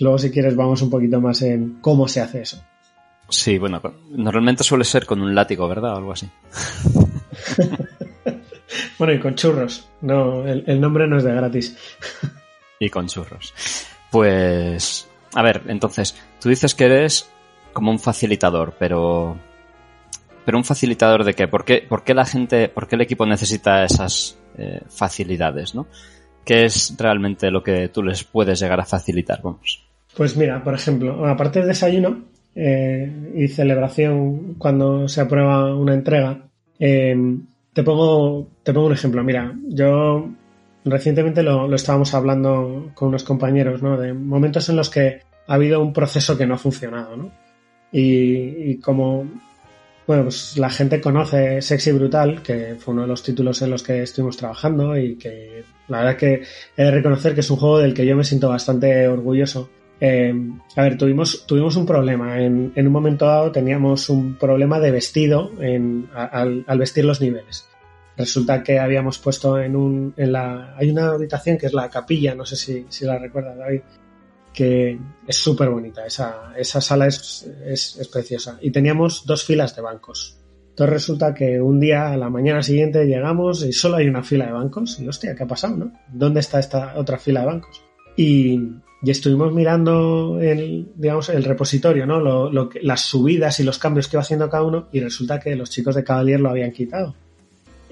Luego, 0.00 0.18
si 0.18 0.30
quieres, 0.30 0.56
vamos 0.56 0.80
un 0.82 0.90
poquito 0.90 1.20
más 1.20 1.42
en 1.42 1.78
cómo 1.80 2.08
se 2.08 2.20
hace 2.20 2.42
eso. 2.42 2.62
Sí, 3.28 3.58
bueno, 3.58 3.80
normalmente 4.10 4.64
suele 4.64 4.84
ser 4.84 5.06
con 5.06 5.20
un 5.20 5.34
látigo, 5.34 5.68
¿verdad? 5.68 5.94
O 5.94 5.96
algo 5.96 6.12
así. 6.12 6.28
Bueno, 8.98 9.14
y 9.14 9.20
con 9.20 9.34
churros. 9.34 9.86
No, 10.00 10.46
el, 10.46 10.64
el 10.66 10.80
nombre 10.80 11.06
no 11.06 11.18
es 11.18 11.24
de 11.24 11.34
gratis. 11.34 11.76
y 12.78 12.88
con 12.88 13.06
churros. 13.08 13.52
Pues, 14.10 15.08
a 15.34 15.42
ver, 15.42 15.62
entonces, 15.66 16.14
tú 16.40 16.48
dices 16.48 16.74
que 16.74 16.84
eres 16.84 17.28
como 17.72 17.90
un 17.90 17.98
facilitador, 17.98 18.74
pero... 18.78 19.36
¿Pero 20.44 20.58
un 20.58 20.64
facilitador 20.64 21.24
de 21.24 21.34
qué? 21.34 21.48
¿Por 21.48 21.64
qué, 21.64 21.84
por 21.88 22.04
qué 22.04 22.14
la 22.14 22.24
gente, 22.24 22.68
por 22.68 22.88
qué 22.88 22.96
el 22.96 23.02
equipo 23.02 23.26
necesita 23.26 23.84
esas 23.84 24.38
eh, 24.58 24.80
facilidades, 24.88 25.74
no? 25.74 25.86
¿Qué 26.44 26.64
es 26.64 26.94
realmente 26.98 27.50
lo 27.50 27.62
que 27.62 27.88
tú 27.88 28.02
les 28.02 28.24
puedes 28.24 28.58
llegar 28.58 28.80
a 28.80 28.84
facilitar? 28.84 29.40
Vamos. 29.42 29.84
Pues 30.16 30.36
mira, 30.36 30.62
por 30.62 30.74
ejemplo, 30.74 31.24
aparte 31.26 31.60
del 31.60 31.68
desayuno 31.68 32.24
eh, 32.54 33.32
y 33.34 33.48
celebración 33.48 34.54
cuando 34.58 35.08
se 35.08 35.20
aprueba 35.20 35.74
una 35.74 35.94
entrega, 35.94 36.42
eh, 36.78 37.16
te 37.72 37.82
pongo, 37.82 38.48
te 38.62 38.72
pongo 38.72 38.88
un 38.88 38.92
ejemplo. 38.92 39.22
Mira, 39.24 39.54
yo 39.68 40.28
recientemente 40.84 41.42
lo, 41.42 41.72
estábamos 41.74 42.12
hablando 42.14 42.90
con 42.94 43.08
unos 43.08 43.24
compañeros, 43.24 43.82
¿no? 43.82 43.96
De 43.96 44.12
momentos 44.12 44.68
en 44.68 44.76
los 44.76 44.90
que 44.90 45.20
ha 45.46 45.54
habido 45.54 45.80
un 45.80 45.92
proceso 45.92 46.36
que 46.36 46.46
no 46.46 46.54
ha 46.54 46.58
funcionado, 46.58 47.16
¿no? 47.16 47.30
Y, 47.90 48.70
y 48.72 48.78
como, 48.78 49.26
bueno, 50.06 50.24
pues 50.24 50.58
la 50.58 50.70
gente 50.70 51.00
conoce 51.00 51.62
Sexy 51.62 51.92
Brutal, 51.92 52.42
que 52.42 52.76
fue 52.78 52.92
uno 52.92 53.02
de 53.02 53.08
los 53.08 53.22
títulos 53.22 53.62
en 53.62 53.70
los 53.70 53.82
que 53.82 54.02
estuvimos 54.02 54.36
trabajando 54.36 54.96
y 54.96 55.16
que 55.16 55.64
la 55.88 55.98
verdad 55.98 56.16
que 56.16 56.42
he 56.76 56.82
de 56.82 56.90
reconocer 56.90 57.34
que 57.34 57.40
es 57.40 57.50
un 57.50 57.58
juego 57.58 57.78
del 57.78 57.94
que 57.94 58.06
yo 58.06 58.16
me 58.16 58.24
siento 58.24 58.48
bastante 58.48 59.06
orgulloso. 59.06 59.70
Eh, 60.00 60.34
a 60.74 60.82
ver, 60.82 60.98
tuvimos, 60.98 61.46
tuvimos 61.46 61.76
un 61.76 61.86
problema. 61.86 62.40
En, 62.42 62.72
un 62.76 62.92
momento 62.92 63.26
dado 63.26 63.52
teníamos 63.52 64.08
un 64.08 64.34
problema 64.34 64.80
de 64.80 64.90
vestido 64.90 65.52
al, 66.14 66.64
al, 66.66 66.78
vestir 66.78 67.04
los 67.04 67.20
niveles. 67.20 67.68
Resulta 68.16 68.62
que 68.64 68.80
habíamos 68.80 69.18
puesto 69.18 69.60
en 69.60 69.76
un. 69.76 70.14
En 70.16 70.32
la, 70.32 70.74
hay 70.76 70.90
una 70.90 71.10
habitación 71.10 71.56
que 71.56 71.66
es 71.66 71.72
la 71.72 71.88
capilla, 71.88 72.34
no 72.34 72.44
sé 72.44 72.56
si, 72.56 72.84
si 72.88 73.04
la 73.04 73.18
recuerdas, 73.18 73.56
David, 73.56 73.82
que 74.52 74.98
es 75.26 75.36
súper 75.36 75.70
bonita. 75.70 76.06
Esa, 76.06 76.52
esa 76.56 76.80
sala 76.80 77.06
es, 77.06 77.48
es, 77.64 78.08
preciosa. 78.12 78.58
Y 78.60 78.70
teníamos 78.70 79.24
dos 79.26 79.44
filas 79.44 79.74
de 79.74 79.82
bancos. 79.82 80.38
Entonces 80.70 80.92
resulta 80.92 81.34
que 81.34 81.60
un 81.60 81.80
día 81.80 82.12
a 82.12 82.16
la 82.16 82.30
mañana 82.30 82.62
siguiente 82.62 83.04
llegamos 83.04 83.62
y 83.64 83.72
solo 83.72 83.96
hay 83.96 84.08
una 84.08 84.22
fila 84.22 84.46
de 84.46 84.52
bancos. 84.52 84.98
Y 85.00 85.08
hostia, 85.08 85.34
¿qué 85.34 85.42
ha 85.42 85.46
pasado, 85.46 85.76
no? 85.76 85.92
¿Dónde 86.08 86.40
está 86.40 86.58
esta 86.58 86.94
otra 86.96 87.18
fila 87.18 87.40
de 87.40 87.46
bancos? 87.46 87.82
Y, 88.16 88.58
y 89.02 89.10
estuvimos 89.10 89.52
mirando 89.52 90.38
el, 90.40 90.92
digamos, 90.94 91.28
el 91.28 91.44
repositorio, 91.44 92.06
¿no? 92.06 92.20
Lo, 92.20 92.50
lo 92.50 92.70
las 92.82 93.00
subidas 93.02 93.60
y 93.60 93.64
los 93.64 93.78
cambios 93.78 94.08
que 94.08 94.16
iba 94.16 94.22
haciendo 94.22 94.48
cada 94.48 94.64
uno 94.64 94.88
y 94.92 95.00
resulta 95.00 95.40
que 95.40 95.56
los 95.56 95.70
chicos 95.70 95.94
de 95.94 96.04
Cavalier 96.04 96.40
lo 96.40 96.50
habían 96.50 96.72
quitado. 96.72 97.14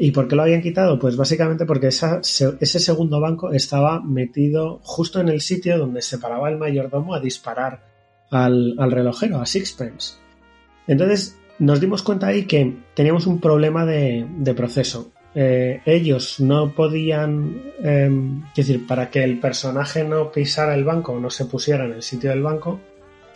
¿Y 0.03 0.13
por 0.13 0.29
qué 0.29 0.35
lo 0.35 0.43
habían 0.43 0.63
quitado? 0.63 0.99
Pues 0.99 1.15
básicamente 1.15 1.67
porque 1.67 1.89
ese 1.89 2.81
segundo 2.81 3.21
banco 3.21 3.53
estaba 3.53 4.01
metido 4.01 4.81
justo 4.83 5.21
en 5.21 5.29
el 5.29 5.43
sitio 5.43 5.77
donde 5.77 6.01
se 6.01 6.17
paraba 6.17 6.49
el 6.49 6.57
mayordomo 6.57 7.15
a 7.15 7.21
disparar 7.21 7.83
al, 8.31 8.77
al 8.79 8.91
relojero, 8.91 9.39
a 9.41 9.45
Sixpence. 9.45 10.15
Entonces 10.87 11.37
nos 11.59 11.81
dimos 11.81 12.03
cuenta 12.03 12.29
ahí 12.29 12.47
que 12.47 12.79
teníamos 12.95 13.27
un 13.27 13.41
problema 13.41 13.85
de, 13.85 14.27
de 14.39 14.55
proceso. 14.55 15.13
Eh, 15.35 15.83
ellos 15.85 16.41
no 16.41 16.75
podían, 16.75 17.61
eh, 17.83 18.11
es 18.57 18.67
decir, 18.67 18.87
para 18.87 19.11
que 19.11 19.23
el 19.23 19.39
personaje 19.39 20.03
no 20.03 20.33
pisara 20.33 20.75
el 20.75 20.85
banco 20.85 21.13
o 21.13 21.21
no 21.21 21.29
se 21.29 21.45
pusiera 21.45 21.85
en 21.85 21.93
el 21.93 22.03
sitio 22.03 22.31
del 22.31 22.43
banco, 22.43 22.81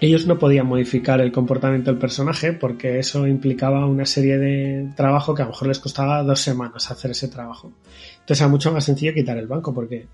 ellos 0.01 0.27
no 0.27 0.39
podían 0.39 0.67
modificar 0.67 1.21
el 1.21 1.33
comportamiento 1.33 1.91
del 1.91 1.99
personaje 1.99 2.53
porque 2.53 2.99
eso 2.99 3.27
implicaba 3.27 3.87
una 3.87 4.07
serie 4.07 4.39
de 4.39 4.91
trabajo 4.97 5.35
que 5.35 5.43
a 5.43 5.45
lo 5.47 5.53
mejor 5.53 5.69
les 5.69 5.79
costaba 5.79 6.23
dos 6.23 6.41
semanas 6.41 6.91
hacer 6.91 7.13
ese 7.13 7.29
trabajo. 7.29 7.73
Entonces 8.21 8.41
era 8.41 8.49
mucho 8.49 8.73
más 8.73 8.85
sencillo 8.85 9.15
quitar 9.15 9.39
el 9.39 9.47
banco 9.47 9.73
porque, 9.73 10.07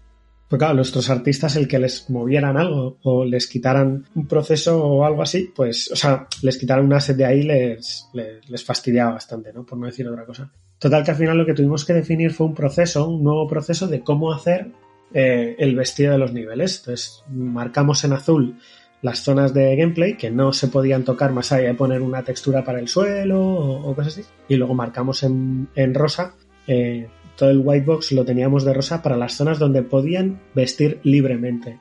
porque 0.49 0.61
claro, 0.61 0.75
nuestros 0.75 1.09
artistas 1.11 1.57
el 1.57 1.67
que 1.67 1.79
les 1.79 2.11
movieran 2.11 2.57
algo 2.57 2.99
o 3.03 3.25
les 3.25 3.47
quitaran 3.47 4.05
un 4.15 4.27
proceso 4.27 4.83
o 4.85 5.05
algo 5.05 5.23
así, 5.23 5.53
pues, 5.55 5.91
o 5.91 5.97
sea, 5.97 6.27
les 6.43 6.59
quitaran 6.59 6.85
una 6.85 7.01
set 7.01 7.17
de 7.17 7.25
ahí 7.25 7.43
les, 7.43 8.09
les, 8.13 8.49
les 8.49 8.65
fastidiaba 8.65 9.13
bastante, 9.13 9.53
¿no? 9.53 9.65
Por 9.65 9.79
no 9.79 9.87
decir 9.87 10.07
otra 10.07 10.27
cosa. 10.27 10.51
Total 10.79 11.05
que 11.05 11.11
al 11.11 11.17
final 11.17 11.37
lo 11.37 11.47
que 11.47 11.55
tuvimos 11.55 11.85
que 11.85 11.93
definir 11.93 12.33
fue 12.33 12.47
un 12.47 12.55
proceso, 12.55 13.09
un 13.09 13.23
nuevo 13.23 13.47
proceso 13.47 13.87
de 13.87 14.01
cómo 14.01 14.33
hacer 14.33 14.73
eh, 15.13 15.57
el 15.59 15.75
vestido 15.75 16.13
de 16.13 16.19
los 16.19 16.33
niveles. 16.33 16.79
Entonces 16.79 17.25
marcamos 17.29 18.05
en 18.05 18.13
azul 18.13 18.57
las 19.03 19.21
zonas 19.21 19.55
de 19.55 19.77
gameplay 19.77 20.17
que 20.17 20.31
no 20.31 20.53
se 20.53 20.69
podían 20.69 21.05
tocar 21.05 21.33
más 21.33 21.53
allá 21.53 21.69
de 21.69 21.75
poner 21.75 22.03
una 22.03 22.23
textura 22.23 22.65
para 22.65 22.81
el 22.81 22.89
suelo 22.89 23.41
o, 23.43 23.95
cosas 23.95 24.19
así. 24.19 24.29
Y 24.49 24.57
luego 24.57 24.75
marcamos 24.75 25.23
en, 25.23 25.69
rosa, 25.95 26.35
eh, 26.67 27.09
todo 27.37 27.51
el 27.51 27.63
white 27.65 27.87
box 27.87 28.13
lo 28.13 28.25
teníamos 28.25 28.65
de 28.65 28.75
rosa 28.75 29.03
para 29.03 29.17
las 29.17 29.35
zonas 29.35 29.59
donde 29.59 29.83
podían 29.83 30.41
vestir 30.55 31.01
libremente. 31.03 31.79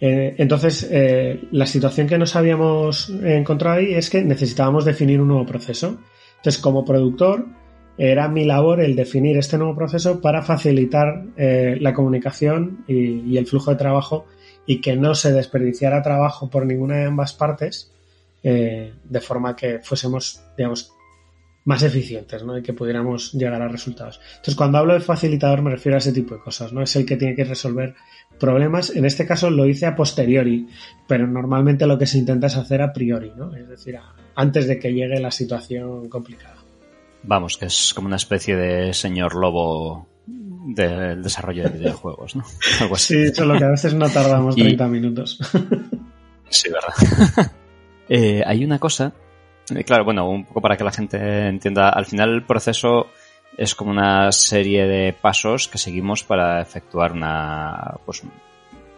Eh, 0.00 0.34
entonces, 0.38 0.88
eh, 0.90 1.44
la 1.52 1.66
situación 1.66 2.06
que 2.06 2.18
nos 2.18 2.34
habíamos 2.34 3.10
encontrado 3.10 3.78
ahí 3.78 3.94
es 3.94 4.10
que 4.10 4.22
necesitábamos 4.22 4.84
definir 4.84 5.20
un 5.20 5.28
nuevo 5.28 5.46
proceso. 5.46 5.98
Entonces, 6.36 6.60
como 6.60 6.84
productor, 6.84 7.46
era 7.96 8.28
mi 8.28 8.44
labor 8.44 8.80
el 8.80 8.96
definir 8.96 9.36
este 9.36 9.56
nuevo 9.56 9.76
proceso 9.76 10.20
para 10.20 10.42
facilitar 10.42 11.26
la 11.36 11.94
comunicación 11.94 12.84
y, 12.88 13.36
el 13.36 13.46
flujo 13.46 13.70
de 13.70 13.76
trabajo 13.76 14.26
y 14.66 14.80
que 14.80 14.96
no 14.96 15.14
se 15.14 15.32
desperdiciara 15.32 16.02
trabajo 16.02 16.48
por 16.50 16.66
ninguna 16.66 16.96
de 16.96 17.04
ambas 17.06 17.32
partes 17.32 17.92
eh, 18.42 18.92
de 19.04 19.20
forma 19.20 19.56
que 19.56 19.80
fuésemos, 19.80 20.42
digamos, 20.56 20.92
más 21.64 21.82
eficientes 21.82 22.42
¿no? 22.44 22.58
y 22.58 22.62
que 22.62 22.74
pudiéramos 22.74 23.32
llegar 23.32 23.62
a 23.62 23.68
resultados. 23.68 24.20
Entonces, 24.30 24.54
cuando 24.54 24.78
hablo 24.78 24.92
de 24.92 25.00
facilitador 25.00 25.62
me 25.62 25.70
refiero 25.70 25.96
a 25.96 25.98
ese 25.98 26.12
tipo 26.12 26.34
de 26.34 26.40
cosas, 26.40 26.72
¿no? 26.72 26.82
Es 26.82 26.94
el 26.96 27.06
que 27.06 27.16
tiene 27.16 27.34
que 27.34 27.44
resolver 27.44 27.94
problemas. 28.38 28.94
En 28.94 29.06
este 29.06 29.26
caso 29.26 29.50
lo 29.50 29.66
hice 29.66 29.86
a 29.86 29.96
posteriori, 29.96 30.68
pero 31.08 31.26
normalmente 31.26 31.86
lo 31.86 31.98
que 31.98 32.06
se 32.06 32.18
intenta 32.18 32.48
es 32.48 32.56
hacer 32.56 32.82
a 32.82 32.92
priori, 32.92 33.32
¿no? 33.34 33.54
Es 33.56 33.68
decir, 33.68 33.98
antes 34.34 34.66
de 34.66 34.78
que 34.78 34.92
llegue 34.92 35.18
la 35.20 35.30
situación 35.30 36.08
complicada. 36.08 36.56
Vamos, 37.22 37.56
que 37.56 37.66
es 37.66 37.94
como 37.94 38.08
una 38.08 38.16
especie 38.16 38.56
de 38.56 38.92
señor 38.92 39.34
lobo 39.34 40.06
del 40.64 41.22
desarrollo 41.22 41.64
de 41.64 41.78
videojuegos, 41.78 42.36
¿no? 42.36 42.44
Algo 42.80 42.94
así. 42.94 43.28
Sí, 43.28 43.34
solo 43.34 43.58
que 43.58 43.64
a 43.64 43.70
veces 43.70 43.94
no 43.94 44.08
tardamos 44.08 44.56
30 44.56 44.84
y... 44.86 44.88
minutos. 44.88 45.38
sí, 46.48 46.70
verdad. 46.70 47.52
eh, 48.08 48.42
hay 48.44 48.64
una 48.64 48.78
cosa, 48.78 49.12
eh, 49.74 49.84
claro, 49.84 50.04
bueno, 50.04 50.28
un 50.28 50.44
poco 50.44 50.60
para 50.60 50.76
que 50.76 50.84
la 50.84 50.92
gente 50.92 51.48
entienda, 51.48 51.90
al 51.90 52.06
final 52.06 52.30
el 52.30 52.44
proceso 52.44 53.08
es 53.56 53.74
como 53.74 53.90
una 53.90 54.32
serie 54.32 54.86
de 54.86 55.12
pasos 55.12 55.68
que 55.68 55.78
seguimos 55.78 56.24
para 56.24 56.60
efectuar 56.60 57.12
una, 57.12 57.94
pues, 58.04 58.22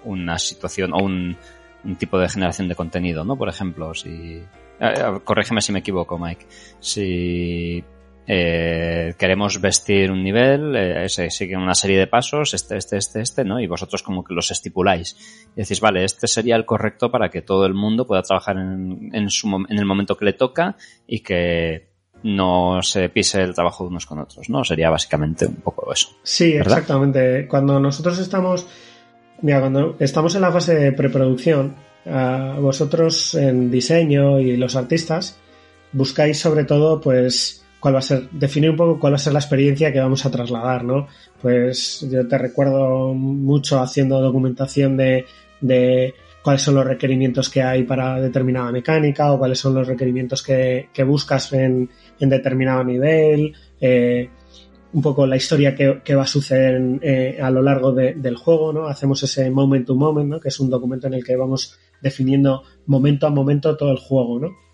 una 0.05 0.39
situación 0.39 0.93
o 0.95 0.99
un, 0.99 1.37
un 1.85 1.97
tipo 1.97 2.19
de 2.19 2.29
generación 2.29 2.69
de 2.69 2.75
contenido, 2.75 3.25
¿no? 3.25 3.37
Por 3.37 3.49
ejemplo, 3.49 3.93
si... 3.95 4.41
Eh, 4.79 5.21
corrígeme 5.25 5.61
si 5.61 5.73
me 5.73 5.79
equivoco, 5.81 6.19
Mike. 6.19 6.47
Si 6.81 7.83
eh, 8.27 9.15
queremos 9.19 9.61
vestir 9.61 10.11
un 10.11 10.23
nivel, 10.23 10.75
eh, 10.75 11.09
se 11.09 11.31
siguen 11.31 11.61
una 11.61 11.75
serie 11.75 11.99
de 11.99 12.07
pasos, 12.07 12.55
este, 12.55 12.77
este, 12.77 12.97
este, 12.97 13.21
este, 13.21 13.45
¿no? 13.45 13.61
Y 13.61 13.67
vosotros 13.67 14.03
como 14.03 14.25
que 14.25 14.35
los 14.35 14.51
estipuláis. 14.51 15.17
Y 15.55 15.61
decís, 15.61 15.81
vale, 15.81 16.05
este 16.05 16.27
sería 16.27 16.57
el 16.57 16.65
correcto 16.65 17.11
para 17.11 17.31
que 17.31 17.43
todo 17.43 17.67
el 17.67 17.75
mundo 17.75 18.07
pueda 18.07 18.23
trabajar 18.23 18.57
en, 18.57 19.11
en, 19.13 19.31
su, 19.31 19.47
en 19.49 19.79
el 19.79 19.85
momento 19.85 20.17
que 20.17 20.25
le 20.25 20.33
toca 20.33 20.77
y 21.07 21.21
que 21.21 21.97
no 22.23 22.83
se 22.83 23.09
pise 23.09 23.43
el 23.43 23.55
trabajo 23.55 23.85
de 23.85 23.91
unos 23.91 24.07
con 24.07 24.19
otros, 24.19 24.49
¿no? 24.51 24.65
Sería 24.65 24.91
básicamente 24.91 25.47
un 25.47 25.57
poco 25.57 25.93
eso. 25.93 26.09
Sí, 26.23 26.55
¿verdad? 26.55 26.79
exactamente. 26.79 27.47
Cuando 27.47 27.79
nosotros 27.79 28.19
estamos, 28.19 28.67
mira, 29.43 29.61
cuando 29.61 29.97
estamos 30.01 30.35
en 30.35 30.41
la 30.41 30.53
fase 30.53 30.75
de 30.75 30.93
preproducción, 30.93 31.77
uh, 32.05 32.61
vosotros 32.61 33.35
en 33.35 33.71
diseño 33.71 34.41
y 34.41 34.57
los 34.57 34.75
artistas 34.77 35.39
buscáis 35.93 36.39
sobre 36.39 36.65
todo, 36.65 37.01
pues, 37.01 37.66
cuál 37.81 37.95
va 37.95 37.99
a 37.99 38.03
ser, 38.03 38.29
definir 38.31 38.71
un 38.71 38.77
poco 38.77 38.99
cuál 38.99 39.13
va 39.13 39.17
a 39.17 39.21
ser 39.21 39.33
la 39.33 39.39
experiencia 39.39 39.93
que 39.93 40.01
vamos 40.01 40.25
a 40.25 40.31
trasladar, 40.31 40.85
¿no? 40.85 41.07
Pues 41.41 42.07
yo 42.11 42.27
te 42.27 42.39
recuerdo 42.39 43.15
mucho 43.15 43.81
haciendo 43.81 44.21
documentación 44.21 44.97
de, 44.97 45.25
cuáles 46.43 46.63
son 46.63 46.77
los 46.77 46.87
requerimientos 46.87 47.51
que 47.51 47.63
hay 47.63 47.83
para 47.83 48.21
determinada 48.21 48.73
mecánica 48.73 49.33
o 49.33 49.39
cuáles 49.39 49.59
son 49.59 49.75
los 49.75 49.87
requerimientos 49.87 50.43
que, 50.43 50.89
buscas 51.07 51.53
en, 51.53 51.91
determinado 52.19 52.85
nivel, 52.85 53.55
eh, 53.81 54.31
un 54.93 55.03
poco 55.03 55.27
la 55.27 55.37
historia 55.37 55.75
que, 55.75 56.15
va 56.15 56.23
a 56.23 56.27
suceder 56.27 56.77
en, 56.77 57.01
eh, 57.03 57.39
a 57.41 57.51
lo 57.51 57.63
largo 57.63 57.93
de, 57.93 58.15
del 58.15 58.37
juego, 58.37 58.73
¿no? 58.73 58.87
Hacemos 58.87 59.23
ese 59.23 59.51
moment 59.51 59.87
to 59.87 59.95
moment, 59.95 60.29
¿no? 60.31 60.41
Que 60.41 60.49
es 60.49 60.59
un 60.59 60.71
documento 60.71 61.07
en 61.07 61.15
el 61.15 61.25
que 61.25 61.37
vamos 61.37 61.79
definiendo 62.01 62.63
momento 62.87 63.27
a 63.27 63.31
momento 63.31 63.77
todo 63.77 63.91
el 63.91 63.99
juego, 63.99 64.39
¿no? 64.39 64.66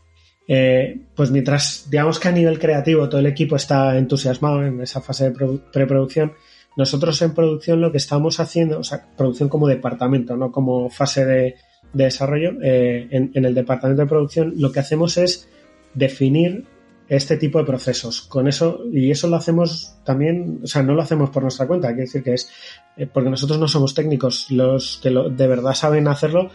Eh, 0.48 1.00
pues 1.14 1.30
mientras, 1.30 1.86
digamos 1.90 2.18
que 2.18 2.28
a 2.28 2.32
nivel 2.32 2.58
creativo 2.58 3.08
todo 3.08 3.20
el 3.20 3.26
equipo 3.26 3.56
está 3.56 3.96
entusiasmado 3.96 4.64
en 4.64 4.80
esa 4.80 5.00
fase 5.00 5.30
de 5.30 5.60
preproducción, 5.72 6.32
nosotros 6.76 7.20
en 7.22 7.34
producción 7.34 7.80
lo 7.80 7.92
que 7.92 7.98
estamos 7.98 8.40
haciendo, 8.40 8.78
o 8.78 8.84
sea, 8.84 9.06
producción 9.16 9.48
como 9.48 9.68
departamento, 9.68 10.36
no 10.36 10.50
como 10.50 10.88
fase 10.90 11.24
de, 11.24 11.56
de 11.92 12.04
desarrollo, 12.04 12.52
eh, 12.62 13.08
en, 13.10 13.44
el 13.44 13.54
departamento 13.54 14.02
de 14.02 14.08
producción 14.08 14.54
lo 14.56 14.72
que 14.72 14.80
hacemos 14.80 15.16
es 15.18 15.48
definir 15.94 16.64
este 17.08 17.36
tipo 17.36 17.58
de 17.58 17.64
procesos. 17.64 18.22
Con 18.22 18.48
eso, 18.48 18.80
y 18.90 19.10
eso 19.10 19.28
lo 19.28 19.36
hacemos 19.36 19.96
también, 20.04 20.60
o 20.62 20.66
sea, 20.66 20.82
no 20.82 20.94
lo 20.94 21.02
hacemos 21.02 21.30
por 21.30 21.42
nuestra 21.42 21.66
cuenta, 21.66 21.88
quiere 21.88 22.02
decir 22.02 22.22
que 22.22 22.34
es 22.34 22.48
eh, 22.96 23.06
porque 23.06 23.28
nosotros 23.28 23.58
no 23.58 23.68
somos 23.68 23.94
técnicos, 23.94 24.50
los 24.50 24.98
que 25.02 25.10
de 25.10 25.46
verdad 25.46 25.74
saben 25.74 26.08
hacerlo 26.08 26.50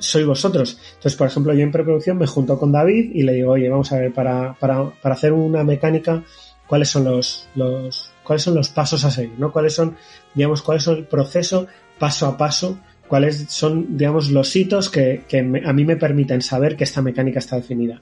soy 0.00 0.24
vosotros. 0.24 0.78
Entonces, 0.94 1.16
por 1.16 1.26
ejemplo, 1.26 1.54
yo 1.54 1.62
en 1.62 1.72
preproducción 1.72 2.18
me 2.18 2.26
junto 2.26 2.58
con 2.58 2.72
David 2.72 3.10
y 3.14 3.22
le 3.22 3.32
digo, 3.32 3.52
oye, 3.52 3.68
vamos 3.68 3.92
a 3.92 3.98
ver, 3.98 4.12
para, 4.12 4.54
para, 4.54 4.90
para 4.90 5.14
hacer 5.14 5.32
una 5.32 5.64
mecánica, 5.64 6.22
cuáles 6.66 6.88
son 6.88 7.04
los, 7.04 7.48
los, 7.54 8.10
cuáles 8.22 8.42
son 8.42 8.54
los 8.54 8.68
pasos 8.68 9.04
a 9.04 9.10
seguir, 9.10 9.38
¿no? 9.38 9.52
Cuáles 9.52 9.74
son, 9.74 9.96
digamos, 10.34 10.62
cuáles 10.62 10.82
son 10.84 10.98
el 10.98 11.04
proceso 11.04 11.66
paso 11.98 12.26
a 12.26 12.36
paso, 12.36 12.78
cuáles 13.08 13.46
son, 13.48 13.96
digamos, 13.96 14.30
los 14.30 14.54
hitos 14.54 14.90
que, 14.90 15.24
que 15.28 15.42
me, 15.42 15.66
a 15.66 15.72
mí 15.72 15.84
me 15.84 15.96
permiten 15.96 16.42
saber 16.42 16.76
que 16.76 16.84
esta 16.84 17.02
mecánica 17.02 17.38
está 17.38 17.56
definida. 17.56 18.00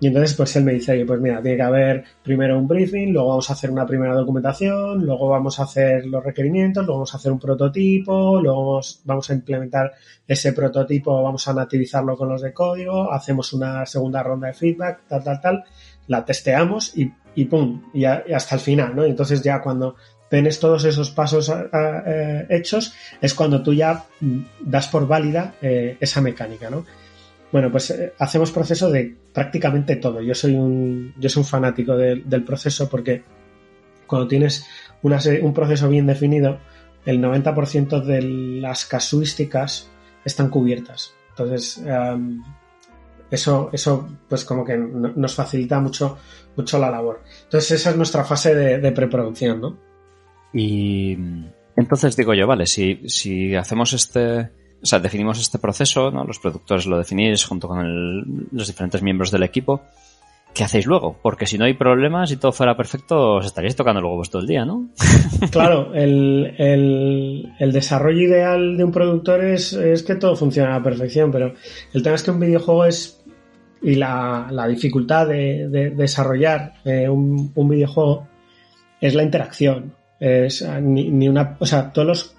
Y 0.00 0.08
entonces, 0.08 0.34
pues 0.34 0.54
él 0.56 0.64
me 0.64 0.72
dice, 0.72 0.92
oye, 0.92 1.06
pues 1.06 1.20
mira, 1.20 1.40
tiene 1.40 1.56
que 1.56 1.62
haber 1.62 2.04
primero 2.22 2.58
un 2.58 2.66
briefing, 2.66 3.12
luego 3.12 3.28
vamos 3.28 3.48
a 3.48 3.52
hacer 3.52 3.70
una 3.70 3.86
primera 3.86 4.14
documentación, 4.14 5.04
luego 5.04 5.28
vamos 5.28 5.60
a 5.60 5.62
hacer 5.62 6.04
los 6.06 6.22
requerimientos, 6.22 6.84
luego 6.84 6.98
vamos 6.98 7.14
a 7.14 7.16
hacer 7.16 7.32
un 7.32 7.38
prototipo, 7.38 8.40
luego 8.40 8.80
vamos, 9.04 9.30
a 9.30 9.34
implementar 9.34 9.92
ese 10.26 10.52
prototipo, 10.52 11.22
vamos 11.22 11.46
a 11.46 11.54
nativizarlo 11.54 12.16
con 12.16 12.28
los 12.28 12.42
de 12.42 12.52
código, 12.52 13.12
hacemos 13.12 13.52
una 13.52 13.86
segunda 13.86 14.22
ronda 14.22 14.48
de 14.48 14.54
feedback, 14.54 15.02
tal, 15.08 15.22
tal, 15.22 15.40
tal, 15.40 15.64
la 16.08 16.24
testeamos 16.24 16.96
y, 16.98 17.12
y 17.36 17.44
pum, 17.44 17.84
y, 17.94 18.04
hasta 18.04 18.56
el 18.56 18.60
final, 18.60 18.96
¿no? 18.96 19.06
Y 19.06 19.10
entonces 19.10 19.42
ya 19.42 19.62
cuando 19.62 19.94
tienes 20.28 20.58
todos 20.58 20.84
esos 20.84 21.12
pasos 21.12 21.50
eh, 21.50 22.46
hechos, 22.50 22.94
es 23.20 23.32
cuando 23.32 23.62
tú 23.62 23.72
ya 23.72 24.04
mm, 24.20 24.40
das 24.60 24.88
por 24.88 25.06
válida 25.06 25.54
eh, 25.62 25.96
esa 26.00 26.20
mecánica, 26.20 26.68
¿no? 26.68 26.84
Bueno, 27.54 27.70
pues 27.70 27.88
eh, 27.92 28.12
hacemos 28.18 28.50
proceso 28.50 28.90
de 28.90 29.14
prácticamente 29.32 29.94
todo. 29.94 30.20
Yo 30.20 30.34
soy 30.34 30.56
un, 30.56 31.14
yo 31.20 31.28
soy 31.28 31.42
un 31.42 31.46
fanático 31.46 31.96
de- 31.96 32.16
del 32.24 32.42
proceso 32.42 32.88
porque 32.90 33.22
cuando 34.08 34.26
tienes 34.26 34.66
un 35.04 35.54
proceso 35.54 35.88
bien 35.88 36.04
definido, 36.08 36.58
el 37.06 37.20
90% 37.20 38.00
de 38.04 38.22
las 38.60 38.86
casuísticas 38.86 39.88
están 40.24 40.48
cubiertas. 40.50 41.14
Entonces, 41.30 41.78
em, 41.86 42.42
eso, 43.30 43.70
eso 43.72 44.08
pues 44.28 44.44
como 44.44 44.64
que 44.64 44.76
no- 44.76 45.12
nos 45.14 45.36
facilita 45.36 45.78
mucho, 45.78 46.18
mucho 46.56 46.80
la 46.80 46.90
labor. 46.90 47.22
Entonces, 47.44 47.70
esa 47.70 47.90
es 47.90 47.96
nuestra 47.96 48.24
fase 48.24 48.52
de, 48.56 48.78
de 48.78 48.90
preproducción, 48.90 49.60
¿no? 49.60 49.78
Y 50.52 51.16
entonces 51.76 52.16
digo 52.16 52.34
yo, 52.34 52.48
vale, 52.48 52.66
si, 52.66 53.02
si 53.08 53.54
hacemos 53.54 53.92
este, 53.92 54.50
o 54.84 54.86
sea, 54.86 54.98
definimos 55.00 55.40
este 55.40 55.58
proceso, 55.58 56.10
¿no? 56.10 56.24
Los 56.24 56.38
productores 56.38 56.84
lo 56.86 56.98
definís 56.98 57.44
junto 57.44 57.66
con 57.68 57.80
el- 57.84 58.46
los 58.52 58.66
diferentes 58.68 59.02
miembros 59.02 59.30
del 59.30 59.42
equipo. 59.42 59.80
¿Qué 60.52 60.62
hacéis 60.62 60.86
luego? 60.86 61.16
Porque 61.20 61.46
si 61.46 61.58
no 61.58 61.64
hay 61.64 61.74
problemas 61.74 62.30
y 62.30 62.36
todo 62.36 62.52
fuera 62.52 62.76
perfecto, 62.76 63.36
os 63.38 63.46
estaríais 63.46 63.74
tocando 63.74 64.00
luego 64.00 64.22
todo 64.30 64.42
el 64.42 64.46
día, 64.46 64.64
¿no? 64.64 64.88
Claro, 65.50 65.92
el, 65.94 66.54
el- 66.58 67.52
el 67.58 67.72
desarrollo 67.72 68.20
ideal 68.20 68.76
de 68.76 68.84
un 68.84 68.92
productor 68.92 69.42
es, 69.42 69.72
es 69.72 70.02
que 70.04 70.14
todo 70.14 70.36
funcione 70.36 70.68
a 70.70 70.78
la 70.78 70.82
perfección, 70.82 71.32
pero 71.32 71.54
el 71.92 72.02
tema 72.02 72.14
es 72.14 72.22
que 72.22 72.30
un 72.30 72.38
videojuego 72.40 72.84
es 72.84 73.20
y 73.82 73.96
la, 73.96 74.46
la 74.50 74.66
dificultad 74.68 75.26
de, 75.26 75.68
de 75.68 75.90
desarrollar 75.90 76.74
eh, 76.84 77.08
un, 77.08 77.50
un 77.54 77.68
videojuego 77.68 78.28
es 79.00 79.14
la 79.14 79.22
interacción. 79.24 79.94
Es 80.20 80.64
ni, 80.80 81.10
ni 81.10 81.28
una, 81.28 81.56
o 81.58 81.66
sea, 81.66 81.92
todos 81.92 82.06
los, 82.08 82.33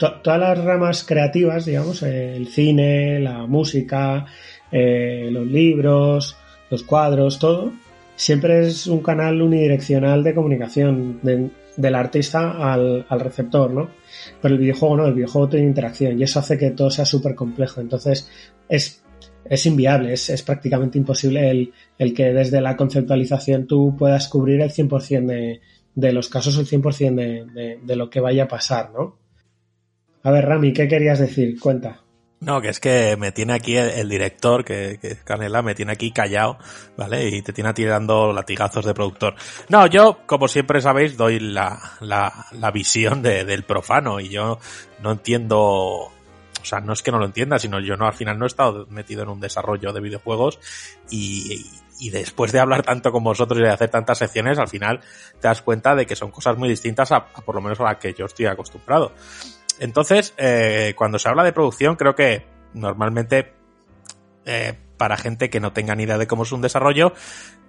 to- 0.00 0.20
todas 0.22 0.40
las 0.40 0.58
ramas 0.64 1.04
creativas, 1.04 1.66
digamos, 1.66 2.02
el 2.02 2.48
cine, 2.48 3.20
la 3.20 3.46
música, 3.46 4.26
eh, 4.72 5.28
los 5.30 5.46
libros, 5.46 6.36
los 6.70 6.82
cuadros, 6.82 7.38
todo, 7.38 7.72
siempre 8.16 8.66
es 8.66 8.86
un 8.86 9.00
canal 9.02 9.40
unidireccional 9.42 10.24
de 10.24 10.34
comunicación 10.34 11.20
de- 11.22 11.50
del 11.76 11.94
artista 11.94 12.72
al, 12.72 13.06
al 13.08 13.20
receptor, 13.20 13.70
¿no? 13.70 13.90
Pero 14.42 14.54
el 14.54 14.60
videojuego 14.60 14.96
no, 14.96 15.06
el 15.06 15.14
videojuego 15.14 15.48
tiene 15.48 15.66
interacción 15.66 16.18
y 16.18 16.22
eso 16.24 16.40
hace 16.40 16.58
que 16.58 16.70
todo 16.72 16.90
sea 16.90 17.04
súper 17.04 17.34
complejo. 17.34 17.80
Entonces 17.80 18.28
es, 18.68 19.02
es 19.44 19.66
inviable, 19.66 20.12
es, 20.14 20.28
es 20.30 20.42
prácticamente 20.42 20.98
imposible 20.98 21.50
el, 21.50 21.72
el 21.98 22.12
que 22.14 22.32
desde 22.32 22.60
la 22.60 22.76
conceptualización 22.76 23.66
tú 23.66 23.94
puedas 23.98 24.28
cubrir 24.28 24.60
el 24.60 24.70
100% 24.70 25.26
de, 25.26 25.60
de 25.94 26.12
los 26.12 26.28
casos, 26.28 26.58
el 26.58 26.66
100% 26.66 27.14
de, 27.14 27.44
de, 27.54 27.78
de 27.82 27.96
lo 27.96 28.10
que 28.10 28.20
vaya 28.20 28.44
a 28.44 28.48
pasar, 28.48 28.90
¿no? 28.92 29.19
A 30.22 30.30
ver, 30.30 30.44
Rami, 30.46 30.72
¿qué 30.72 30.86
querías 30.88 31.18
decir? 31.18 31.58
Cuenta. 31.60 32.00
No, 32.40 32.62
que 32.62 32.70
es 32.70 32.80
que 32.80 33.16
me 33.18 33.32
tiene 33.32 33.52
aquí 33.52 33.76
el, 33.76 34.08
director, 34.08 34.64
que, 34.64 34.98
que 35.00 35.08
es 35.08 35.18
Canela, 35.24 35.60
me 35.60 35.74
tiene 35.74 35.92
aquí 35.92 36.10
callado, 36.10 36.56
¿vale? 36.96 37.28
Y 37.28 37.42
te 37.42 37.52
tiene 37.52 37.74
tirando 37.74 38.32
latigazos 38.32 38.86
de 38.86 38.94
productor. 38.94 39.34
No, 39.68 39.86
yo, 39.86 40.20
como 40.24 40.48
siempre 40.48 40.80
sabéis, 40.80 41.18
doy 41.18 41.38
la, 41.38 41.78
la, 42.00 42.46
la 42.52 42.70
visión 42.70 43.20
de- 43.20 43.44
del 43.44 43.64
profano 43.64 44.20
y 44.20 44.30
yo 44.30 44.58
no 45.02 45.12
entiendo, 45.12 45.58
o 45.60 46.12
sea, 46.62 46.80
no 46.80 46.94
es 46.94 47.02
que 47.02 47.12
no 47.12 47.18
lo 47.18 47.26
entienda, 47.26 47.58
sino 47.58 47.78
yo 47.78 47.98
no, 47.98 48.06
al 48.06 48.14
final 48.14 48.38
no 48.38 48.46
he 48.46 48.48
estado 48.48 48.86
metido 48.88 49.22
en 49.22 49.28
un 49.28 49.40
desarrollo 49.40 49.92
de 49.92 50.00
videojuegos 50.00 50.58
y, 51.10 51.66
y 51.98 52.08
después 52.08 52.52
de 52.52 52.60
hablar 52.60 52.82
tanto 52.82 53.12
con 53.12 53.22
vosotros 53.22 53.60
y 53.60 53.64
de 53.64 53.68
hacer 53.70 53.90
tantas 53.90 54.16
secciones, 54.16 54.58
al 54.58 54.68
final 54.68 55.00
te 55.42 55.48
das 55.48 55.60
cuenta 55.60 55.94
de 55.94 56.06
que 56.06 56.16
son 56.16 56.30
cosas 56.30 56.56
muy 56.56 56.70
distintas 56.70 57.12
a 57.12 57.26
por 57.26 57.54
lo 57.54 57.60
menos 57.60 57.78
a 57.80 57.84
las 57.84 57.96
que 57.98 58.14
yo 58.14 58.24
estoy 58.24 58.46
acostumbrado. 58.46 59.12
Entonces, 59.80 60.34
eh, 60.36 60.94
cuando 60.96 61.18
se 61.18 61.28
habla 61.28 61.42
de 61.42 61.52
producción, 61.52 61.96
creo 61.96 62.14
que 62.14 62.46
normalmente 62.74 63.52
eh, 64.46 64.74
para 64.96 65.16
gente 65.16 65.50
que 65.50 65.58
no 65.60 65.72
tenga 65.72 65.94
ni 65.96 66.04
idea 66.04 66.18
de 66.18 66.26
cómo 66.26 66.44
es 66.44 66.52
un 66.52 66.60
desarrollo, 66.60 67.12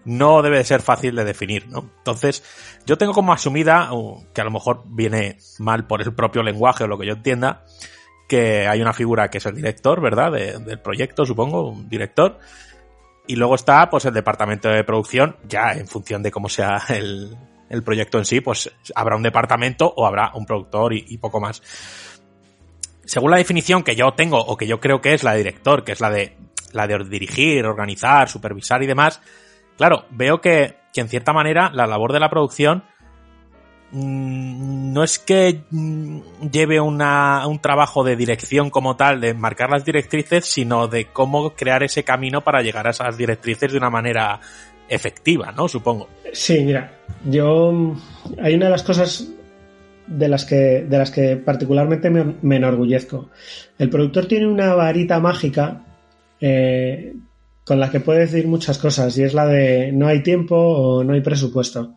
no 0.04 0.42
debe 0.42 0.58
de 0.58 0.64
ser 0.66 0.82
fácil 0.82 1.16
de 1.16 1.24
definir, 1.24 1.68
¿no? 1.70 1.90
Entonces, 2.00 2.44
yo 2.86 2.98
tengo 2.98 3.14
como 3.14 3.34
asumida, 3.34 3.90
que 4.34 4.42
a 4.42 4.44
lo 4.44 4.52
mejor 4.52 4.84
viene 4.88 5.38
mal 5.60 5.88
por 5.88 6.02
el 6.02 6.14
propio 6.14 6.44
lenguaje 6.44 6.84
o 6.84 6.88
lo 6.88 6.98
que 6.98 7.08
yo 7.08 7.14
entienda, 7.14 7.66
que 8.28 8.68
hay 8.68 8.82
una 8.82 8.94
figura 8.94 9.30
que 9.30 9.38
es 9.38 9.46
el 9.46 9.56
director, 9.56 10.02
¿verdad? 10.02 10.32
De- 10.32 10.60
del 10.60 10.80
proyecto, 10.80 11.26
supongo, 11.26 11.70
un 11.70 11.88
director. 11.88 12.40
Y 13.28 13.36
luego 13.36 13.56
está, 13.56 13.90
pues, 13.90 14.06
el 14.06 14.14
departamento 14.14 14.70
de 14.70 14.84
producción, 14.84 15.38
ya 15.48 15.74
en 15.74 15.88
función 15.88 16.24
de 16.24 16.32
cómo 16.32 16.50
sea 16.50 16.82
el, 16.90 17.38
el 17.72 17.84
proyecto 17.84 18.18
en 18.18 18.26
sí, 18.26 18.42
pues 18.42 18.70
habrá 18.96 19.16
un 19.16 19.24
departamento 19.24 19.92
o 19.96 20.06
habrá 20.06 20.32
un 20.36 20.46
productor 20.46 20.94
y, 20.94 21.18
poco 21.18 21.40
más. 21.40 21.64
Según 23.06 23.32
la 23.32 23.38
definición 23.38 23.84
que 23.84 23.96
yo 23.96 24.14
tengo 24.14 24.40
o 24.40 24.58
que 24.58 24.68
yo 24.68 24.80
creo 24.80 25.02
que 25.02 25.14
es 25.14 25.24
la 25.24 25.32
de 25.32 25.40
director, 25.40 25.84
que 25.84 25.94
es 25.94 26.02
la 26.02 26.10
de 26.10 26.38
la 26.74 26.88
de 26.88 27.04
dirigir, 27.06 27.66
organizar, 27.66 28.30
supervisar 28.30 28.84
y 28.84 28.88
demás, 28.88 29.22
claro, 29.78 30.06
veo 30.10 30.40
que, 30.40 30.78
que 30.94 31.02
en 31.02 31.10
cierta 31.10 31.34
manera 31.34 31.70
la 31.74 31.88
labor 31.88 32.14
de 32.14 32.20
la 32.20 32.30
producción 32.30 32.84
mm, 33.92 34.94
no 34.94 35.04
es 35.04 35.20
que 35.20 35.64
mm, 35.70 36.20
lleve 36.52 36.80
una, 36.80 37.48
un 37.48 37.60
trabajo 37.60 38.04
de 38.04 38.16
dirección 38.16 38.70
como 38.70 38.96
tal, 38.96 39.20
de 39.20 39.34
marcar 39.34 39.70
las 39.70 39.84
directrices, 39.84 40.46
sino 40.46 40.88
de 40.88 41.06
cómo 41.06 41.54
crear 41.56 41.84
ese 41.84 42.04
camino 42.04 42.42
para 42.42 42.62
llegar 42.62 42.88
a 42.88 42.92
esas 42.92 43.18
directrices 43.18 43.72
de 43.72 43.78
una 43.78 43.90
manera 43.90 44.40
efectiva, 44.92 45.52
¿no? 45.52 45.68
Supongo. 45.68 46.08
Sí, 46.34 46.64
mira, 46.64 46.94
yo 47.26 47.96
hay 48.42 48.54
una 48.56 48.66
de 48.66 48.72
las 48.72 48.84
cosas 48.84 49.28
de 50.08 50.28
las 50.28 50.46
que, 50.46 50.86
de 50.88 50.98
las 50.98 51.10
que 51.12 51.38
particularmente 51.38 52.10
me, 52.10 52.36
me 52.42 52.58
enorgullezco. 52.58 53.30
El 53.80 53.90
productor 53.90 54.26
tiene 54.28 54.48
una 54.48 54.74
varita 54.76 55.20
mágica 55.20 55.84
eh, 56.40 57.14
con 57.64 57.80
la 57.80 57.90
que 57.90 58.00
puede 58.02 58.20
decir 58.22 58.48
muchas 58.48 58.78
cosas 58.78 59.18
y 59.18 59.24
es 59.24 59.34
la 59.34 59.46
de 59.48 59.92
no 59.92 60.08
hay 60.08 60.22
tiempo 60.24 60.56
o 60.58 61.04
no 61.04 61.14
hay 61.14 61.22
presupuesto. 61.22 61.94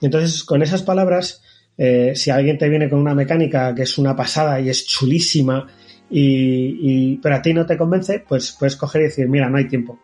Entonces, 0.00 0.42
con 0.44 0.62
esas 0.62 0.82
palabras, 0.82 1.42
eh, 1.78 2.12
si 2.16 2.30
alguien 2.30 2.58
te 2.58 2.68
viene 2.68 2.88
con 2.88 2.98
una 3.00 3.14
mecánica 3.14 3.74
que 3.74 3.82
es 3.82 3.98
una 3.98 4.16
pasada 4.16 4.60
y 4.60 4.68
es 4.68 4.86
chulísima, 4.86 5.66
y, 6.10 7.12
y- 7.14 7.16
pero 7.22 7.36
a 7.36 7.42
ti 7.42 7.54
no 7.54 7.64
te 7.66 7.76
convence, 7.76 8.24
pues 8.26 8.54
puedes 8.58 8.76
coger 8.76 9.02
y 9.02 9.04
decir, 9.04 9.28
mira, 9.28 9.48
no 9.48 9.58
hay 9.58 9.68
tiempo. 9.68 9.98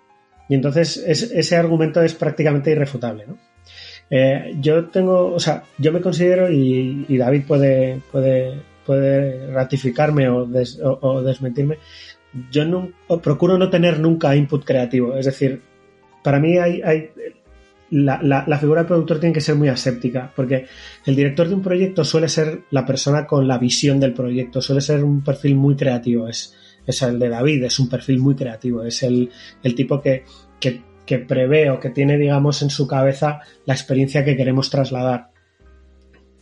Y 0.49 0.55
entonces 0.55 0.97
es- 1.07 1.31
ese 1.31 1.57
argumento 1.57 2.03
es 2.03 2.15
prácticamente 2.15 2.71
irrefutable, 2.71 3.25
¿no? 3.27 3.39
Eh, 4.11 4.55
yo 4.61 4.87
tengo, 4.87 5.35
o 5.35 5.39
sea, 5.41 5.65
yo 5.77 5.93
me 5.93 6.01
considero, 6.01 6.51
y, 6.51 7.05
David 7.19 7.43
puede, 7.47 8.01
puede, 8.11 8.55
ratificarme 9.53 10.29
o, 10.31 10.47
des- 10.47 10.81
o- 10.83 11.23
desmentirme, 11.23 11.77
yo 12.51 12.65
no, 12.65 12.91
procuro 13.23 13.59
no 13.59 13.69
tener 13.69 14.01
nunca 14.01 14.35
input 14.35 14.65
creativo. 14.65 15.15
Es 15.17 15.27
decir, 15.27 15.61
para 16.23 16.41
mí 16.41 16.57
hay, 16.57 16.81
hay 16.83 17.11
la, 17.91 18.21
la- 18.23 18.59
figura 18.59 18.81
del 18.81 18.87
productor 18.89 19.21
tiene 19.21 19.33
que 19.35 19.41
ser 19.43 19.57
muy 19.57 19.69
aséptica, 19.69 20.31
porque 20.35 20.67
el 21.07 21.15
director 21.17 21.49
de 21.49 21.55
un 21.55 21.63
proyecto 21.63 22.05
suele 22.05 22.29
ser 22.29 22.61
la 22.71 22.85
persona 22.87 23.27
con 23.27 23.47
la 23.47 23.59
visión 23.59 24.01
del 24.01 24.13
proyecto, 24.15 24.61
suele 24.63 24.81
ser 24.81 25.05
un 25.05 25.23
perfil 25.23 25.55
muy 25.57 25.75
creativo. 25.77 26.29
Es 26.91 27.03
el 27.03 27.19
de 27.19 27.29
David, 27.29 27.65
es 27.65 27.79
un 27.79 27.89
perfil 27.89 28.19
muy 28.19 28.35
creativo, 28.35 28.83
es 28.85 29.03
el, 29.03 29.31
el 29.63 29.75
tipo 29.75 30.01
que, 30.01 30.25
que, 30.61 30.83
que 31.07 31.19
prevé 31.19 31.71
o 31.71 31.81
que 31.81 31.91
tiene, 31.91 32.17
digamos, 32.19 32.63
en 32.63 32.71
su 32.71 32.87
cabeza 32.87 33.41
la 33.67 33.75
experiencia 33.75 34.25
que 34.25 34.37
queremos 34.37 34.71
trasladar. 34.71 35.31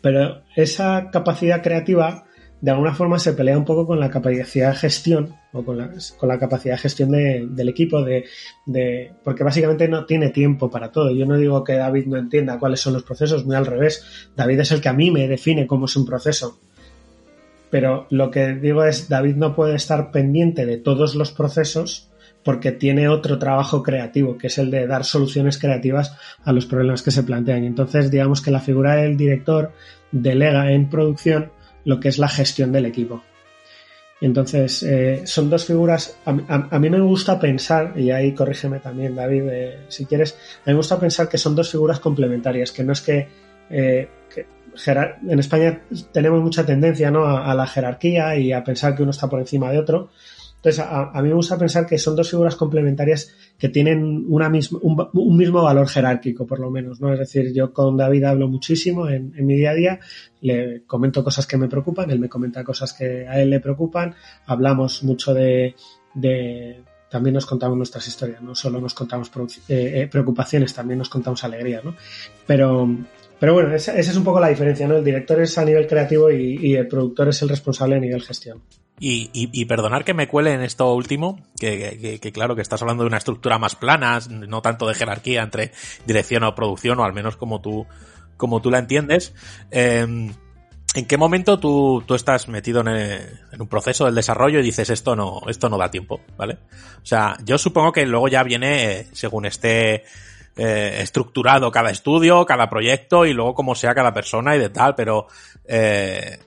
Pero 0.01 0.43
esa 0.55 1.10
capacidad 1.10 1.62
creativa 1.62 2.24
de 2.60 2.70
alguna 2.70 2.94
forma 2.94 3.18
se 3.18 3.35
pelea 3.35 3.59
un 3.59 3.64
poco 3.66 3.86
con 3.86 4.01
la 4.01 4.09
capacidad 4.10 4.70
de 4.70 4.77
gestión 4.77 5.35
o 5.52 5.62
con 5.62 5.77
la, 5.77 5.90
con 6.16 6.28
la 6.28 6.39
capacidad 6.39 6.74
de 6.74 6.78
gestión 6.81 7.10
de- 7.10 7.47
del 7.51 7.68
equipo, 7.68 8.02
de, 8.02 8.24
de- 8.64 9.12
porque 9.23 9.44
básicamente 9.44 9.89
no 9.89 10.06
tiene 10.06 10.31
tiempo 10.31 10.70
para 10.70 10.90
todo. 10.90 11.10
Yo 11.10 11.27
no 11.27 11.36
digo 11.36 11.62
que 11.64 11.74
David 11.74 12.06
no 12.06 12.16
entienda 12.16 12.59
cuáles 12.59 12.81
son 12.81 12.94
los 12.94 13.02
procesos, 13.02 13.44
muy 13.44 13.56
al 13.56 13.66
revés. 13.66 14.31
David 14.35 14.60
es 14.60 14.73
el 14.73 14.81
que 14.81 14.89
a 14.89 14.94
mí 14.94 15.10
me 15.10 15.28
define 15.28 15.66
cómo 15.66 15.85
es 15.85 15.97
un 15.97 16.06
proceso. 16.06 16.59
Pero 17.77 18.07
lo 18.09 18.31
que 18.31 18.55
digo 18.55 18.85
es, 18.85 19.11
David 19.11 19.36
no 19.36 19.55
puede 19.55 19.77
estar 19.77 20.11
pendiente 20.11 20.65
de 20.65 20.78
todos 20.78 21.15
los 21.15 21.31
procesos 21.31 22.09
porque 22.43 22.73
tiene 22.73 23.07
otro 23.07 23.39
trabajo 23.39 23.82
creativo, 23.82 24.39
que 24.39 24.47
es 24.47 24.57
el 24.57 24.70
de 24.70 24.86
dar 24.86 25.05
soluciones 25.05 25.59
creativas 25.59 26.16
a 26.43 26.55
los 26.55 26.65
problemas 26.65 27.03
que 27.03 27.11
se 27.11 27.23
plantean. 27.23 27.65
Y 27.65 27.66
entonces, 27.66 28.11
digamos 28.11 28.40
que 28.40 28.51
la 28.51 28.61
figura 28.61 28.97
del 28.97 29.19
director 29.19 29.73
delega 30.11 30.73
en 30.73 30.89
producción 30.89 31.53
lo 31.85 32.01
que 32.01 32.09
es 32.09 32.19
la 32.19 32.28
gestión 32.28 32.73
del 32.73 32.86
equipo. 32.86 33.23
Entonces, 34.23 34.82
eh, 34.82 35.27
son 35.27 35.51
dos 35.51 35.66
figuras. 35.66 36.19
A, 36.24 36.78
mí 36.78 36.89
me 36.89 37.01
gusta 37.01 37.39
pensar, 37.39 37.93
y 37.94 38.11
ahí 38.11 38.32
corrígeme 38.32 38.81
también, 38.81 39.15
David, 39.15 39.43
eh, 39.51 39.78
si 39.89 40.07
quieres. 40.07 40.32
A 40.65 40.70
mí 40.70 40.73
me 40.73 40.78
gusta 40.78 40.98
pensar 40.98 41.28
que 41.28 41.36
son 41.36 41.55
dos 41.55 41.70
figuras 41.70 42.01
complementarias, 42.01 42.73
que 42.73 42.85
no 42.85 42.94
es 42.94 43.03
que. 43.03 43.28
eh, 43.69 44.09
en 44.86 45.39
España 45.39 45.82
tenemos 46.12 46.43
mucha 46.43 46.65
tendencia 46.65 47.09
a, 47.09 47.55
la 47.55 47.66
jerarquía 47.66 48.36
y 48.36 48.53
a 48.53 48.65
pensar 48.65 48.94
que 48.94 49.03
uno 49.03 49.11
está 49.11 49.28
por 49.28 49.40
encima 49.40 49.70
de 49.70 49.78
otro. 49.78 50.11
Entonces, 50.57 50.85
a, 50.85 51.23
mí 51.23 51.28
me 51.28 51.35
gusta 51.35 51.57
pensar 51.57 51.86
que 51.86 51.97
son 51.97 52.16
dos 52.16 52.28
figuras 52.28 52.57
complementarias 52.57 53.32
que 53.57 53.69
tienen 53.69 54.27
un, 54.28 55.36
mismo 55.36 55.62
valor 55.62 55.86
jerárquico, 55.86 56.44
por 56.44 56.59
lo 56.59 56.70
menos, 56.70 57.01
¿no? 57.01 57.12
Es 57.12 57.20
decir, 57.20 57.53
yo 57.53 57.73
con 57.73 57.97
David 57.97 58.24
hablo 58.24 58.48
muchísimo 58.48 59.09
en, 59.09 59.32
mi 59.47 59.55
día 59.55 59.70
a 59.70 59.74
día, 59.74 60.01
le 60.40 60.82
comento 60.85 61.23
cosas 61.23 61.47
que 61.47 61.57
me 61.57 61.69
preocupan, 61.69 62.11
él 62.11 62.19
me 62.19 62.28
comenta 62.28 62.65
cosas 62.65 62.93
que 62.93 63.28
a 63.28 63.40
él 63.40 63.51
le 63.51 63.61
preocupan, 63.61 64.15
hablamos 64.47 65.05
mucho 65.05 65.32
de, 65.35 65.77
también 67.09 67.35
nos 67.35 67.47
contamos 67.47 67.77
nuestras 67.77 68.09
historias, 68.09 68.43
no 68.43 68.55
solo 68.55 68.81
nos 68.81 68.94
contamos 68.94 69.31
eh, 69.69 70.03
eh, 70.03 70.09
preocupaciones, 70.11 70.74
también 70.74 70.98
nos 70.98 71.09
contamos 71.09 71.44
alegrías, 71.44 71.85
¿no? 71.85 71.94
Pero, 72.47 72.89
pero 73.39 73.55
bueno, 73.55 73.75
esa, 73.75 73.97
es 73.97 74.17
un 74.17 74.25
poco 74.25 74.41
la 74.41 74.49
diferencia, 74.49 74.87
¿no? 74.89 74.97
El 74.97 75.05
director 75.05 75.41
es 75.41 75.57
a 75.59 75.65
nivel 75.65 75.87
creativo 75.87 76.31
y, 76.31 76.75
el 76.75 76.89
productor 76.89 77.29
es 77.29 77.43
el 77.43 77.49
responsable 77.49 77.97
a 77.97 78.01
nivel 78.01 78.23
gestión. 78.23 78.63
Y, 78.99 79.29
y, 79.33 79.65
perdonar 79.67 80.05
que 80.05 80.15
me 80.15 80.27
cuele 80.27 80.55
en 80.55 80.63
esto 80.63 80.95
último, 80.95 81.39
que, 81.61 82.19
que- 82.21 82.33
claro 82.33 82.57
que 82.57 82.63
estás 82.63 82.81
hablando 82.81 83.03
de 83.03 83.09
una 83.09 83.19
estructura 83.19 83.59
más 83.59 83.77
plana, 83.77 84.21
no 84.31 84.63
tanto 84.63 84.89
de 84.89 84.95
jerarquía 84.95 85.43
entre 85.43 85.73
dirección 86.07 86.45
o 86.45 86.55
producción, 86.55 86.99
o 87.01 87.05
al 87.05 87.13
menos 87.13 87.37
como 87.37 87.61
tú, 87.61 87.87
como 88.39 88.63
tú 88.63 88.71
la 88.71 88.79
entiendes. 88.79 89.35
Eh, 89.71 90.31
¿En 90.97 91.05
qué 91.05 91.19
momento 91.19 91.59
tú, 91.59 92.03
tú 92.07 92.15
estás 92.15 92.49
metido 92.49 92.81
en, 92.81 92.89
en 92.89 93.61
un 93.61 93.69
proceso 93.69 94.07
del 94.07 94.15
desarrollo 94.15 94.61
y 94.61 94.63
dices 94.63 94.89
esto 94.89 95.15
no, 95.15 95.43
esto 95.47 95.69
no 95.69 95.77
da 95.77 95.91
tiempo, 95.91 96.23
¿vale? 96.39 96.55
O 97.03 97.05
sea, 97.05 97.37
yo 97.45 97.59
supongo 97.59 97.93
que 97.93 98.07
luego 98.07 98.29
ya 98.29 98.43
viene 98.43 98.93
eh, 98.93 99.07
según 99.13 99.45
esté 99.45 100.05
eh, 100.57 100.99
estructurado 101.01 101.70
cada 101.70 101.91
estudio, 101.91 102.47
cada 102.47 102.70
proyecto 102.70 103.27
y 103.27 103.33
luego 103.33 103.55
como 103.55 103.74
sea 103.74 103.95
cada 103.95 104.15
persona 104.15 104.57
y 104.57 104.59
de 104.59 104.70
tal, 104.70 104.95
pero 104.95 105.27
eh, 105.66 106.39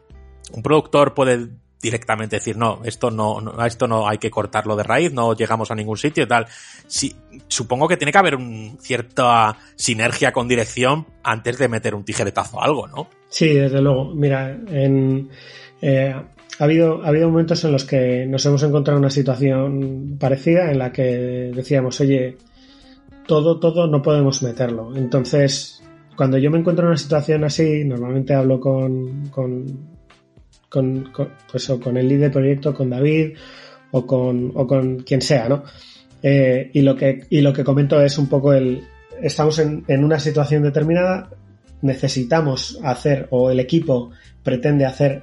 un 0.51 0.63
productor 0.63 1.13
puede 1.13 1.47
directamente 1.81 2.37
decir 2.37 2.57
no, 2.57 2.81
esto 2.83 3.09
no, 3.09 3.39
esto 3.65 3.87
no 3.87 4.07
hay 4.07 4.17
que 4.17 4.29
cortarlo 4.29 4.75
de 4.75 4.83
raíz, 4.83 5.13
no 5.13 5.33
llegamos 5.33 5.71
a 5.71 5.75
ningún 5.75 5.97
sitio 5.97 6.23
y 6.23 6.27
tal. 6.27 6.47
Sí, 6.87 7.15
supongo 7.47 7.87
que 7.87 7.97
tiene 7.97 8.11
que 8.11 8.17
haber 8.17 8.35
un, 8.35 8.77
cierta 8.81 9.55
sinergia 9.75 10.31
con 10.31 10.47
dirección 10.47 11.05
antes 11.23 11.57
de 11.57 11.67
meter 11.67 11.95
un 11.95 12.03
tijeretazo 12.03 12.61
a 12.61 12.65
algo, 12.65 12.87
¿no? 12.87 13.09
Sí, 13.29 13.53
desde 13.53 13.81
luego. 13.81 14.13
Mira, 14.13 14.49
en, 14.49 15.29
eh, 15.81 16.13
ha, 16.59 16.63
habido, 16.63 17.03
ha 17.03 17.09
habido 17.09 17.29
momentos 17.29 17.63
en 17.63 17.71
los 17.71 17.85
que 17.85 18.25
nos 18.25 18.45
hemos 18.45 18.63
encontrado 18.63 18.97
en 18.97 19.03
una 19.03 19.11
situación 19.11 20.17
parecida 20.19 20.71
en 20.71 20.79
la 20.79 20.91
que 20.91 21.51
decíamos, 21.53 21.99
oye, 22.01 22.37
todo, 23.29 23.59
todo 23.59 23.85
no 23.85 24.01
podemos 24.01 24.41
meterlo. 24.41 24.91
Entonces, 24.95 25.83
cuando 26.17 26.39
yo 26.39 26.49
me 26.49 26.57
encuentro 26.57 26.85
en 26.85 26.89
una 26.89 26.97
situación 26.97 27.43
así, 27.43 27.85
normalmente 27.85 28.33
hablo 28.33 28.59
con, 28.59 29.27
con, 29.27 29.65
con, 30.67 31.11
pues, 31.51 31.69
o 31.69 31.79
con 31.79 31.95
el 31.95 32.07
líder 32.07 32.31
de 32.31 32.39
proyecto, 32.39 32.73
con 32.73 32.89
David 32.89 33.37
o 33.91 34.07
con, 34.07 34.51
o 34.55 34.65
con 34.65 35.01
quien 35.01 35.21
sea, 35.21 35.47
¿no? 35.47 35.63
Eh, 36.23 36.71
y, 36.73 36.81
lo 36.81 36.95
que, 36.95 37.27
y 37.29 37.41
lo 37.41 37.53
que 37.53 37.63
comento 37.63 38.01
es 38.01 38.17
un 38.17 38.27
poco 38.27 38.51
el, 38.51 38.81
estamos 39.21 39.59
en, 39.59 39.83
en 39.87 40.03
una 40.03 40.19
situación 40.19 40.63
determinada, 40.63 41.29
necesitamos 41.83 42.79
hacer 42.83 43.27
o 43.29 43.51
el 43.51 43.59
equipo 43.59 44.09
pretende 44.41 44.85
hacer 44.85 45.21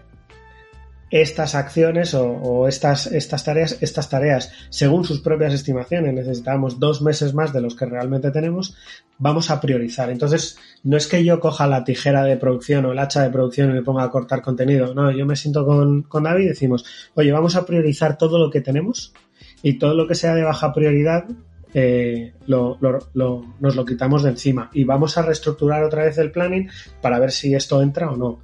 estas 1.10 1.54
acciones 1.54 2.14
o, 2.14 2.66
estas, 2.66 3.06
estas 3.06 3.44
tareas, 3.44 3.78
estas 3.80 4.08
tareas 4.08 4.52
según 4.70 5.04
sus 5.04 5.20
propias 5.20 5.54
estimaciones, 5.54 6.14
necesitamos 6.14 6.80
dos 6.80 7.02
meses 7.02 7.34
más 7.34 7.52
de 7.52 7.60
los 7.60 7.76
que 7.76 7.86
realmente 7.86 8.30
tenemos, 8.30 8.76
vamos 9.18 9.50
a 9.50 9.60
priorizar. 9.60 10.10
Entonces, 10.10 10.58
no 10.82 10.96
es 10.96 11.06
que 11.06 11.24
yo 11.24 11.38
coja 11.40 11.66
la 11.66 11.84
tijera 11.84 12.24
de 12.24 12.36
producción 12.36 12.84
o 12.86 12.92
el 12.92 12.98
hacha 12.98 13.22
de 13.22 13.30
producción 13.30 13.70
y 13.70 13.74
me 13.74 13.82
ponga 13.82 14.04
a 14.04 14.10
cortar 14.10 14.42
contenido, 14.42 14.94
no, 14.94 15.10
yo 15.10 15.26
me 15.26 15.36
siento 15.36 15.64
con, 15.64 16.02
con 16.02 16.24
David 16.24 16.44
y 16.44 16.48
decimos, 16.48 16.84
oye, 17.14 17.32
vamos 17.32 17.56
a 17.56 17.64
priorizar 17.64 18.18
todo 18.18 18.38
lo 18.38 18.50
que 18.50 18.60
tenemos 18.60 19.12
y 19.62 19.78
todo 19.78 19.94
lo 19.94 20.06
que 20.06 20.14
sea 20.14 20.34
de 20.34 20.42
baja 20.42 20.72
prioridad 20.72 21.26
eh, 21.78 22.32
lo, 22.46 22.78
nos 22.80 23.76
lo 23.76 23.84
quitamos 23.84 24.22
de 24.22 24.30
encima 24.30 24.70
y 24.72 24.84
vamos 24.84 25.18
a 25.18 25.22
reestructurar 25.22 25.84
otra 25.84 26.04
vez 26.04 26.16
el 26.16 26.30
planning 26.30 26.70
para 27.02 27.18
ver 27.18 27.30
si 27.30 27.54
esto 27.54 27.82
entra 27.82 28.10
o 28.10 28.16
no. 28.16 28.40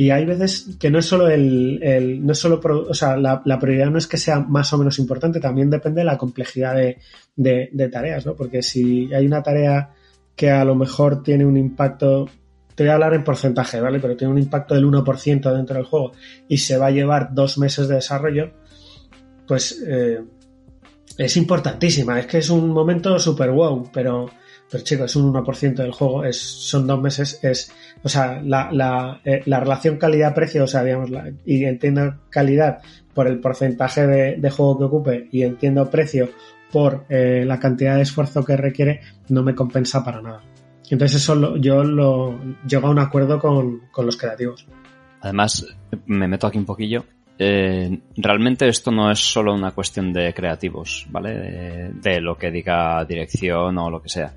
Y 0.00 0.08
hay 0.12 0.24
veces 0.24 0.78
que 0.80 0.90
no 0.90 0.98
es 0.98 1.04
solo 1.04 1.28
el, 1.28 1.78
el 1.82 2.24
no 2.24 2.32
es 2.32 2.38
solo, 2.38 2.58
o 2.64 2.94
sea, 2.94 3.18
la, 3.18 3.42
prioridad 3.42 3.90
no 3.90 3.98
es 3.98 4.06
que 4.06 4.16
sea 4.16 4.40
más 4.40 4.72
o 4.72 4.78
menos 4.78 4.98
importante, 4.98 5.40
también 5.40 5.68
depende 5.68 6.00
de 6.00 6.06
la 6.06 6.16
complejidad 6.16 6.74
de, 7.36 7.88
tareas, 7.92 8.24
¿no? 8.24 8.34
Porque 8.34 8.62
si 8.62 9.12
hay 9.12 9.26
una 9.26 9.42
tarea 9.42 9.90
que 10.34 10.50
a 10.50 10.64
lo 10.64 10.74
mejor 10.74 11.22
tiene 11.22 11.44
un 11.44 11.58
impacto, 11.58 12.30
te 12.74 12.82
voy 12.82 12.90
a 12.92 12.94
hablar 12.94 13.12
en 13.12 13.24
porcentaje, 13.24 13.78
¿vale? 13.78 14.00
Pero 14.00 14.16
tiene 14.16 14.32
un 14.32 14.38
impacto 14.38 14.74
del 14.74 14.86
1% 14.86 15.54
dentro 15.54 15.76
del 15.76 15.84
juego 15.84 16.12
y 16.48 16.56
se 16.56 16.78
va 16.78 16.86
a 16.86 16.92
llevar 16.92 17.34
dos 17.34 17.58
meses 17.58 17.86
de 17.86 17.96
desarrollo, 17.96 18.52
pues 19.46 19.84
eh, 19.86 20.18
es 21.18 21.36
importantísima. 21.36 22.18
Es 22.18 22.26
que 22.26 22.38
es 22.38 22.48
un 22.48 22.70
momento 22.70 23.18
super 23.18 23.50
wow, 23.50 23.90
pero, 23.92 24.30
pero 24.70 24.84
chicos, 24.84 25.10
es 25.10 25.16
un 25.16 25.32
1% 25.32 25.74
del 25.74 25.92
juego, 25.92 26.24
es, 26.24 26.40
son 26.40 26.86
dos 26.86 27.00
meses, 27.00 27.40
es, 27.42 27.72
o 28.02 28.08
sea, 28.08 28.40
la, 28.42 28.70
la, 28.70 29.20
eh, 29.24 29.42
la 29.46 29.60
relación 29.60 29.96
calidad-precio, 29.96 30.64
o 30.64 30.66
sea, 30.66 30.84
digamos, 30.84 31.10
la, 31.10 31.30
y 31.44 31.64
entiendo 31.64 32.14
calidad 32.30 32.80
por 33.12 33.26
el 33.26 33.40
porcentaje 33.40 34.06
de, 34.06 34.36
de, 34.36 34.50
juego 34.50 34.78
que 34.78 34.84
ocupe 34.84 35.28
y 35.32 35.42
entiendo 35.42 35.90
precio 35.90 36.30
por 36.70 37.04
eh, 37.08 37.44
la 37.44 37.58
cantidad 37.58 37.96
de 37.96 38.02
esfuerzo 38.02 38.44
que 38.44 38.56
requiere, 38.56 39.00
no 39.28 39.42
me 39.42 39.56
compensa 39.56 40.04
para 40.04 40.22
nada. 40.22 40.42
Entonces 40.88 41.22
eso 41.22 41.34
lo, 41.34 41.56
yo 41.56 41.82
lo 41.82 42.38
llego 42.66 42.86
a 42.86 42.90
un 42.90 42.98
acuerdo 42.98 43.38
con, 43.38 43.82
con 43.90 44.06
los 44.06 44.16
creativos. 44.16 44.66
Además, 45.20 45.66
me 46.06 46.28
meto 46.28 46.46
aquí 46.46 46.58
un 46.58 46.64
poquillo. 46.64 47.04
Eh, 47.42 47.98
realmente 48.18 48.68
esto 48.68 48.90
no 48.90 49.10
es 49.10 49.18
solo 49.18 49.54
una 49.54 49.70
cuestión 49.70 50.12
de 50.12 50.34
creativos, 50.34 51.06
¿vale? 51.08 51.90
De, 51.94 52.20
lo 52.20 52.36
que 52.36 52.50
diga 52.50 53.02
dirección 53.06 53.78
o 53.78 53.88
lo 53.88 54.02
que 54.02 54.10
sea. 54.10 54.34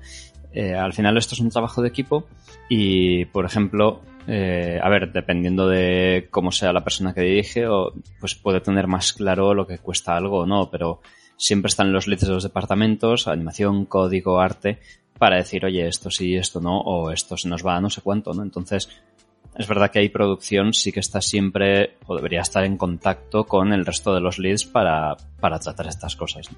Eh, 0.54 0.72
al 0.74 0.94
final 0.94 1.18
esto 1.18 1.34
es 1.34 1.40
un 1.40 1.50
trabajo 1.50 1.82
de 1.82 1.88
equipo 1.88 2.26
y, 2.66 3.26
por 3.26 3.44
ejemplo, 3.44 4.00
eh, 4.26 4.80
a 4.82 4.88
ver, 4.88 5.12
dependiendo 5.12 5.68
de 5.68 6.28
cómo 6.30 6.50
sea 6.50 6.72
la 6.72 6.82
persona 6.82 7.12
que 7.12 7.20
dirige, 7.20 7.66
o, 7.66 7.92
pues 8.20 8.36
puede 8.36 8.62
tener 8.62 8.86
más 8.86 9.12
claro 9.12 9.52
lo 9.52 9.66
que 9.66 9.80
cuesta 9.80 10.16
algo 10.16 10.38
o 10.38 10.46
no, 10.46 10.70
pero 10.70 11.02
siempre 11.36 11.68
están 11.68 11.92
los 11.92 12.08
leads 12.08 12.26
de 12.26 12.32
los 12.32 12.42
departamentos, 12.42 13.28
animación, 13.28 13.84
código, 13.84 14.40
arte, 14.40 14.78
para 15.18 15.36
decir, 15.36 15.66
oye, 15.66 15.86
esto 15.86 16.10
sí, 16.10 16.36
esto 16.36 16.58
no, 16.58 16.80
o 16.80 17.10
esto 17.10 17.36
se 17.36 17.50
nos 17.50 17.66
va 17.66 17.76
a 17.76 17.82
no 17.82 17.90
sé 17.90 18.00
cuánto, 18.00 18.32
¿no? 18.32 18.42
Entonces, 18.42 18.88
es 19.56 19.68
verdad 19.68 19.90
que 19.90 20.00
hay 20.00 20.08
producción, 20.08 20.72
sí 20.72 20.92
que 20.92 21.00
está 21.00 21.20
siempre, 21.20 21.96
o 22.06 22.16
debería 22.16 22.40
estar 22.40 22.64
en 22.64 22.76
contacto 22.76 23.44
con 23.44 23.72
el 23.72 23.86
resto 23.86 24.14
de 24.14 24.20
los 24.20 24.38
leads 24.38 24.64
para, 24.64 25.16
para 25.40 25.58
tratar 25.58 25.86
estas 25.86 26.16
cosas. 26.16 26.48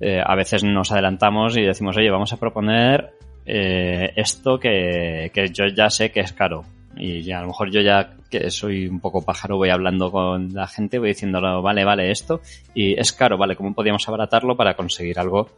Eh, 0.00 0.20
a 0.24 0.34
veces 0.34 0.64
nos 0.64 0.90
adelantamos 0.90 1.56
y 1.56 1.62
decimos, 1.62 1.96
oye, 1.96 2.10
vamos 2.10 2.32
a 2.32 2.38
proponer 2.38 3.12
eh, 3.46 4.12
esto 4.16 4.58
que, 4.58 5.30
que 5.32 5.48
yo 5.48 5.66
ya 5.66 5.88
sé 5.90 6.10
que 6.10 6.20
es 6.20 6.32
caro. 6.32 6.64
Y 6.96 7.30
a 7.30 7.40
lo 7.40 7.48
mejor 7.48 7.70
yo 7.70 7.80
ya, 7.80 8.10
que 8.30 8.50
soy 8.50 8.86
un 8.86 9.00
poco 9.00 9.22
pájaro, 9.22 9.56
voy 9.56 9.70
hablando 9.70 10.10
con 10.10 10.52
la 10.52 10.66
gente, 10.66 10.98
voy 10.98 11.08
diciéndolo, 11.08 11.62
vale, 11.62 11.84
vale, 11.84 12.10
esto, 12.10 12.40
y 12.74 12.98
es 12.98 13.12
caro, 13.12 13.38
vale, 13.38 13.56
¿cómo 13.56 13.72
podríamos 13.72 14.06
abaratarlo 14.08 14.56
para 14.56 14.74
conseguir 14.74 15.18
algo 15.18 15.48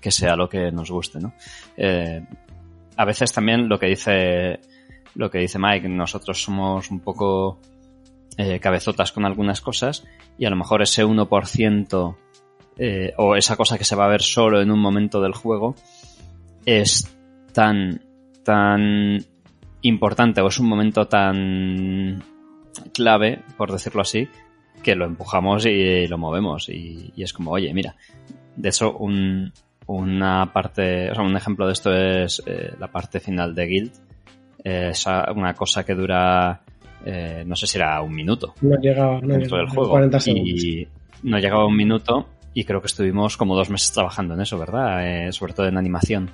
que 0.00 0.10
sea 0.10 0.34
lo 0.36 0.48
que 0.48 0.70
nos 0.72 0.90
guste, 0.90 1.20
¿no? 1.20 1.34
Eh, 1.76 2.20
a 2.96 3.04
veces 3.04 3.32
también 3.32 3.68
lo 3.68 3.78
que 3.78 3.86
dice, 3.86 4.60
lo 5.14 5.30
que 5.30 5.38
dice 5.38 5.58
Mike, 5.58 5.88
nosotros 5.88 6.42
somos 6.42 6.90
un 6.90 7.00
poco 7.00 7.58
eh, 8.36 8.58
cabezotas 8.60 9.12
con 9.12 9.24
algunas 9.24 9.60
cosas 9.60 10.04
y 10.38 10.44
a 10.44 10.50
lo 10.50 10.56
mejor 10.56 10.82
ese 10.82 11.04
1% 11.04 12.16
eh, 12.76 13.12
o 13.16 13.36
esa 13.36 13.56
cosa 13.56 13.78
que 13.78 13.84
se 13.84 13.96
va 13.96 14.06
a 14.06 14.08
ver 14.08 14.22
solo 14.22 14.60
en 14.60 14.70
un 14.70 14.80
momento 14.80 15.20
del 15.20 15.32
juego 15.32 15.76
es 16.66 17.16
tan, 17.52 18.02
tan 18.42 19.24
importante 19.82 20.40
o 20.40 20.48
es 20.48 20.58
un 20.58 20.68
momento 20.68 21.06
tan 21.06 22.24
clave, 22.92 23.42
por 23.56 23.70
decirlo 23.70 24.02
así, 24.02 24.28
que 24.82 24.96
lo 24.96 25.04
empujamos 25.04 25.66
y 25.66 26.06
lo 26.08 26.18
movemos. 26.18 26.68
Y, 26.68 27.12
y 27.14 27.22
es 27.22 27.32
como, 27.32 27.52
oye, 27.52 27.72
mira, 27.72 27.94
de 28.56 28.68
eso 28.68 28.96
un, 28.96 29.52
una 29.86 30.52
parte, 30.52 31.10
o 31.10 31.14
sea, 31.14 31.24
un 31.24 31.36
ejemplo 31.36 31.66
de 31.66 31.72
esto 31.72 31.94
es 31.94 32.42
eh, 32.46 32.74
la 32.78 32.88
parte 32.88 33.20
final 33.20 33.54
de 33.54 33.66
Guild. 33.66 33.92
Eh, 34.64 34.88
es 34.90 35.06
una 35.06 35.54
cosa 35.54 35.84
que 35.84 35.94
dura, 35.94 36.62
eh, 37.04 37.44
no 37.46 37.54
sé 37.54 37.66
si 37.66 37.76
era 37.76 38.00
un 38.00 38.14
minuto. 38.14 38.54
No 38.62 38.76
llegaba, 38.80 39.20
no 39.20 39.28
dentro 39.28 39.58
llegaba, 39.58 39.58
del 39.58 39.68
juego. 39.68 39.90
40 39.90 40.20
segundos. 40.20 40.48
Y 40.48 40.88
no 41.22 41.38
llegaba 41.38 41.66
un 41.66 41.76
minuto 41.76 42.26
y 42.54 42.64
creo 42.64 42.80
que 42.80 42.86
estuvimos 42.86 43.36
como 43.36 43.56
dos 43.56 43.68
meses 43.68 43.92
trabajando 43.92 44.34
en 44.34 44.40
eso, 44.40 44.58
¿verdad? 44.58 45.06
Eh, 45.06 45.32
sobre 45.32 45.52
todo 45.52 45.66
en 45.66 45.76
animación. 45.76 46.30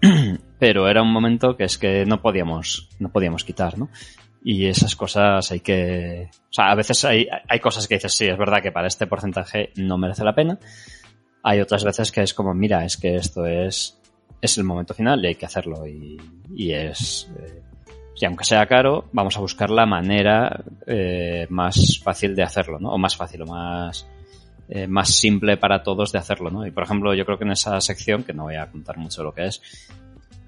Pero 0.58 0.88
era 0.88 1.02
un 1.02 1.12
momento 1.12 1.56
que 1.56 1.64
es 1.64 1.78
que 1.78 2.04
no 2.04 2.20
podíamos, 2.20 2.88
no 3.00 3.10
podíamos 3.10 3.42
quitar, 3.42 3.78
¿no? 3.78 3.88
Y 4.44 4.66
esas 4.66 4.94
cosas 4.94 5.50
hay 5.50 5.60
que... 5.60 6.28
O 6.32 6.52
sea, 6.52 6.70
a 6.70 6.74
veces 6.74 7.04
hay, 7.04 7.26
hay 7.48 7.60
cosas 7.60 7.88
que 7.88 7.94
dices, 7.94 8.12
sí, 8.12 8.26
es 8.26 8.36
verdad 8.36 8.60
que 8.60 8.72
para 8.72 8.88
este 8.88 9.06
porcentaje 9.06 9.70
no 9.76 9.98
merece 9.98 10.24
la 10.24 10.34
pena. 10.34 10.58
Hay 11.42 11.60
otras 11.60 11.84
veces 11.84 12.12
que 12.12 12.22
es 12.22 12.34
como, 12.34 12.52
mira, 12.52 12.84
es 12.84 12.96
que 12.96 13.16
esto 13.16 13.46
es, 13.46 14.00
es 14.42 14.58
el 14.58 14.64
momento 14.64 14.92
final 14.92 15.24
y 15.24 15.28
hay 15.28 15.34
que 15.36 15.46
hacerlo. 15.46 15.86
Y, 15.86 16.20
y 16.54 16.72
es... 16.72 17.30
Eh, 17.38 17.62
y 18.20 18.24
aunque 18.24 18.44
sea 18.44 18.66
caro, 18.66 19.06
vamos 19.12 19.36
a 19.36 19.40
buscar 19.40 19.68
la 19.70 19.84
manera 19.84 20.62
eh, 20.86 21.46
más 21.50 22.00
fácil 22.04 22.36
de 22.36 22.44
hacerlo, 22.44 22.78
¿no? 22.78 22.90
O 22.90 22.98
más 22.98 23.16
fácil 23.16 23.42
o 23.42 23.46
más, 23.46 24.06
eh, 24.68 24.86
más 24.86 25.08
simple 25.08 25.56
para 25.56 25.82
todos 25.82 26.12
de 26.12 26.18
hacerlo, 26.18 26.50
¿no? 26.50 26.64
Y 26.64 26.70
por 26.70 26.84
ejemplo, 26.84 27.14
yo 27.14 27.24
creo 27.24 27.36
que 27.36 27.44
en 27.44 27.50
esa 27.50 27.80
sección, 27.80 28.22
que 28.22 28.32
no 28.32 28.44
voy 28.44 28.54
a 28.54 28.70
contar 28.70 28.96
mucho 28.96 29.24
lo 29.24 29.34
que 29.34 29.46
es, 29.46 29.60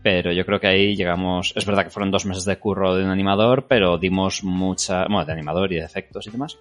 pero 0.05 0.31
yo 0.33 0.47
creo 0.47 0.61
que 0.61 0.69
ahí 0.69 0.95
llegamos, 0.95 1.53
es 1.57 1.67
verdad 1.67 1.83
que 1.83 1.91
fueron 1.91 2.13
dos 2.13 2.27
meses 2.27 2.45
de 2.45 2.59
curro 2.59 2.95
de 2.95 3.03
un 3.03 3.11
animador, 3.11 3.67
pero 3.67 3.99
dimos 3.99 4.45
mucha, 4.45 5.07
bueno, 5.07 5.25
de 5.25 5.33
animador 5.33 5.73
y 5.73 5.77
de 5.77 5.85
efectos 5.85 6.29
y 6.29 6.31
demás, 6.31 6.57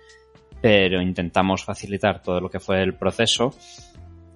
pero 0.62 1.00
intentamos 1.00 1.64
facilitar 1.64 2.24
todo 2.24 2.40
lo 2.40 2.50
que 2.50 2.60
fue 2.60 2.82
el 2.82 2.96
proceso 2.96 3.54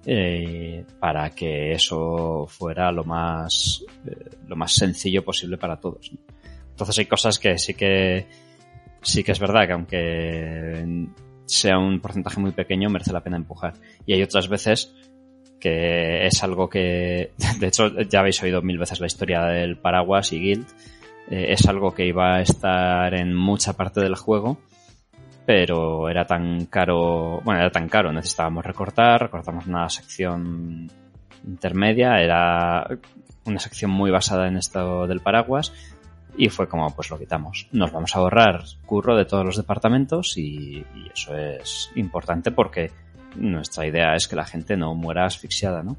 eh, 0.06 0.84
para 0.98 1.30
que 1.30 1.72
eso 1.72 2.46
fuera 2.48 2.90
lo 2.92 3.04
más, 3.04 3.84
eh, 4.06 4.36
lo 4.46 4.56
más 4.56 4.72
sencillo 4.72 5.24
posible 5.24 5.58
para 5.58 5.76
todos. 5.76 6.10
Entonces 6.70 6.98
hay 6.98 7.06
cosas 7.06 7.38
que 7.38 7.58
sí 7.58 7.74
que 7.74 8.26
sí 9.02 9.24
que 9.24 9.32
es 9.32 9.38
verdad 9.38 9.66
que 9.66 9.72
aunque 9.72 11.08
sea 11.46 11.78
un 11.78 12.00
porcentaje 12.00 12.40
muy 12.40 12.52
pequeño 12.52 12.90
merece 12.90 13.12
la 13.12 13.22
pena 13.22 13.36
empujar. 13.36 13.74
Y 14.06 14.12
hay 14.12 14.22
otras 14.22 14.48
veces 14.48 14.94
que 15.58 16.26
es 16.26 16.42
algo 16.42 16.68
que, 16.68 17.32
de 17.60 17.66
hecho, 17.66 18.00
ya 18.02 18.20
habéis 18.20 18.42
oído 18.42 18.62
mil 18.62 18.78
veces 18.78 19.00
la 19.00 19.06
historia 19.06 19.42
del 19.44 19.78
paraguas 19.78 20.32
y 20.32 20.40
Guild. 20.40 20.66
Eh, 21.30 21.52
es 21.52 21.66
algo 21.66 21.94
que 21.94 22.06
iba 22.06 22.36
a 22.36 22.42
estar 22.42 23.12
en 23.14 23.34
mucha 23.34 23.74
parte 23.74 24.00
del 24.00 24.14
juego, 24.14 24.58
pero 25.48 26.10
era 26.10 26.26
tan 26.26 26.66
caro, 26.66 27.40
bueno, 27.42 27.60
era 27.60 27.70
tan 27.70 27.88
caro, 27.88 28.12
necesitábamos 28.12 28.66
recortar, 28.66 29.22
recortamos 29.22 29.66
una 29.66 29.88
sección 29.88 30.90
intermedia, 31.42 32.20
era 32.20 32.86
una 33.46 33.58
sección 33.58 33.90
muy 33.90 34.10
basada 34.10 34.46
en 34.46 34.58
esto 34.58 35.06
del 35.06 35.20
paraguas, 35.20 35.72
y 36.36 36.50
fue 36.50 36.68
como, 36.68 36.94
pues 36.94 37.08
lo 37.08 37.18
quitamos. 37.18 37.66
Nos 37.72 37.90
vamos 37.92 38.14
a 38.14 38.18
ahorrar 38.18 38.62
curro 38.84 39.16
de 39.16 39.24
todos 39.24 39.42
los 39.42 39.56
departamentos 39.56 40.36
y, 40.36 40.84
y, 40.94 41.08
eso 41.14 41.34
es 41.34 41.92
importante 41.94 42.50
porque 42.50 42.90
nuestra 43.36 43.86
idea 43.86 44.16
es 44.16 44.28
que 44.28 44.36
la 44.36 44.44
gente 44.44 44.76
no 44.76 44.94
muera 44.94 45.24
asfixiada, 45.24 45.82
¿no? 45.82 45.96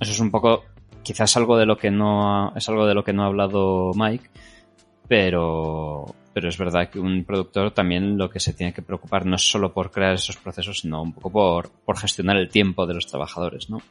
Eso 0.00 0.10
es 0.10 0.18
un 0.18 0.32
poco, 0.32 0.64
quizás 1.04 1.36
algo 1.36 1.56
de 1.56 1.66
lo 1.66 1.76
que 1.76 1.92
no 1.92 2.52
es 2.56 2.68
algo 2.68 2.84
de 2.88 2.94
lo 2.94 3.04
que 3.04 3.12
no 3.12 3.22
ha 3.22 3.26
hablado 3.26 3.92
Mike, 3.94 4.28
pero, 5.12 6.06
pero 6.32 6.48
es 6.48 6.56
verdad 6.56 6.88
que 6.88 6.98
un 6.98 7.24
productor 7.24 7.72
también 7.72 8.16
lo 8.16 8.30
que 8.30 8.40
se 8.40 8.54
tiene 8.54 8.72
que 8.72 8.80
preocupar 8.80 9.26
no 9.26 9.36
es 9.36 9.42
solo 9.42 9.70
por 9.74 9.90
crear 9.90 10.14
esos 10.14 10.38
procesos, 10.38 10.78
sino 10.78 11.02
un 11.02 11.12
poco 11.12 11.30
por, 11.30 11.70
por 11.84 11.98
gestionar 11.98 12.38
el 12.38 12.48
tiempo 12.48 12.86
de 12.86 12.94
los 12.94 13.06
trabajadores, 13.06 13.68
¿no? 13.68 13.82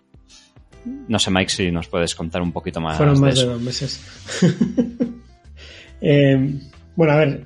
No 0.83 1.19
sé, 1.19 1.29
Mike, 1.29 1.51
si 1.51 1.69
nos 1.69 1.87
puedes 1.89 2.15
contar 2.15 2.41
un 2.41 2.51
poquito 2.51 2.81
más. 2.81 2.97
Fueron 2.97 3.19
más 3.19 3.35
de, 3.35 3.41
de 3.41 3.51
dos 3.51 3.61
meses. 3.61 4.01
Eh, 6.03 6.59
bueno, 6.95 7.13
a 7.13 7.17
ver, 7.17 7.45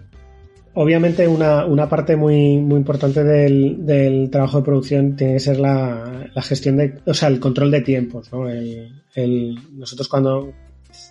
obviamente 0.76 1.28
una, 1.28 1.66
una 1.66 1.90
parte 1.90 2.16
muy, 2.16 2.58
muy 2.60 2.78
importante 2.78 3.22
del, 3.22 3.86
del, 3.86 4.30
trabajo 4.30 4.60
de 4.60 4.64
producción 4.64 5.18
tiene 5.18 5.34
que 5.34 5.40
ser 5.42 5.60
la, 5.60 6.30
la, 6.34 6.42
gestión 6.42 6.78
de, 6.78 7.02
o 7.06 7.14
sea, 7.14 7.28
el 7.28 7.42
control 7.42 7.70
de 7.70 7.82
tiempos, 7.82 8.32
¿no? 8.32 8.48
El, 8.48 9.04
el, 9.14 9.60
nosotros 9.78 10.08
cuando, 10.08 10.54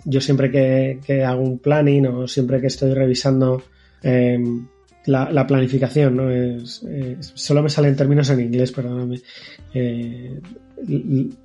yo 0.04 0.20
siempre 0.20 0.50
que, 0.50 1.00
que, 1.04 1.24
hago 1.24 1.42
un 1.42 1.58
planning 1.58 2.06
o 2.06 2.28
siempre 2.28 2.60
que 2.60 2.68
estoy 2.68 2.92
revisando 2.94 3.62
eh, 4.02 4.38
la, 5.06 5.30
la, 5.30 5.46
planificación, 5.46 6.16
¿no? 6.16 6.30
Es, 6.30 6.84
solo 7.34 7.62
me 7.62 7.70
salen 7.70 7.96
términos 7.96 8.30
en 8.30 8.40
inglés, 8.40 8.72
perdóname. 8.72 9.20
Eh, 9.72 10.40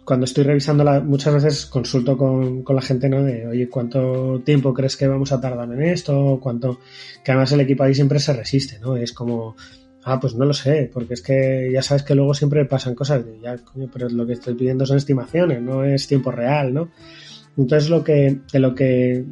cuando 0.04 0.26
estoy 0.26 0.44
revisándola, 0.44 1.00
muchas 1.00 1.34
veces 1.34 1.66
consulto 1.66 2.18
con, 2.18 2.64
con, 2.64 2.76
la 2.76 2.82
gente, 2.82 3.08
¿no? 3.10 3.24
De, 3.24 3.48
oye, 3.48 3.70
¿cuánto 3.70 4.42
tiempo 4.44 4.74
crees 4.74 4.98
que 4.98 5.08
vamos 5.08 5.32
a 5.32 5.40
tardar 5.40 5.72
en 5.72 5.82
esto? 5.84 6.40
¿Cuánto? 6.42 6.80
Que 7.24 7.32
además 7.32 7.52
el 7.52 7.62
equipo 7.62 7.84
ahí 7.84 7.94
siempre 7.94 8.20
se 8.20 8.34
resiste, 8.34 8.80
¿no? 8.80 8.98
Es 8.98 9.14
como, 9.14 9.56
ah, 10.04 10.20
pues 10.20 10.36
no 10.36 10.46
lo 10.46 10.54
sé, 10.54 10.90
porque 10.92 11.14
es 11.14 11.22
que 11.22 11.70
ya 11.72 11.82
sabes 11.82 12.04
que 12.04 12.16
luego 12.16 12.34
siempre 12.34 12.66
pasan 12.66 12.96
cosas, 12.96 13.26
de, 13.26 13.40
ya, 13.40 13.58
coño, 13.58 13.90
pero 13.92 14.10
lo 14.10 14.26
que 14.26 14.34
estoy 14.34 14.56
pidiendo 14.56 14.86
son 14.86 14.98
estimaciones, 14.98 15.62
no 15.62 15.84
es 15.84 16.08
tiempo 16.08 16.32
real, 16.32 16.74
¿no? 16.74 16.90
Entonces 17.60 17.90
lo 17.90 18.04
que, 18.04 18.40
de 18.54 18.60
lo 18.60 18.74
que, 18.74 19.26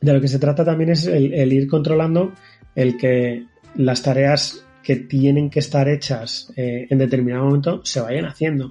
de 0.00 0.12
lo 0.12 0.20
que 0.20 0.28
se 0.28 0.40
trata 0.40 0.64
también 0.64 0.90
es 0.90 1.06
el, 1.06 1.52
ir 1.52 1.68
controlando 1.68 2.32
el 2.74 2.96
que 2.96 3.46
las 3.76 4.02
tareas 4.02 4.64
que 4.82 4.96
tienen 4.96 5.48
que 5.48 5.60
estar 5.60 5.88
hechas 5.88 6.52
eh, 6.56 6.88
en 6.90 6.98
determinado 6.98 7.44
momento 7.44 7.80
se 7.84 8.00
vayan 8.00 8.24
haciendo. 8.24 8.66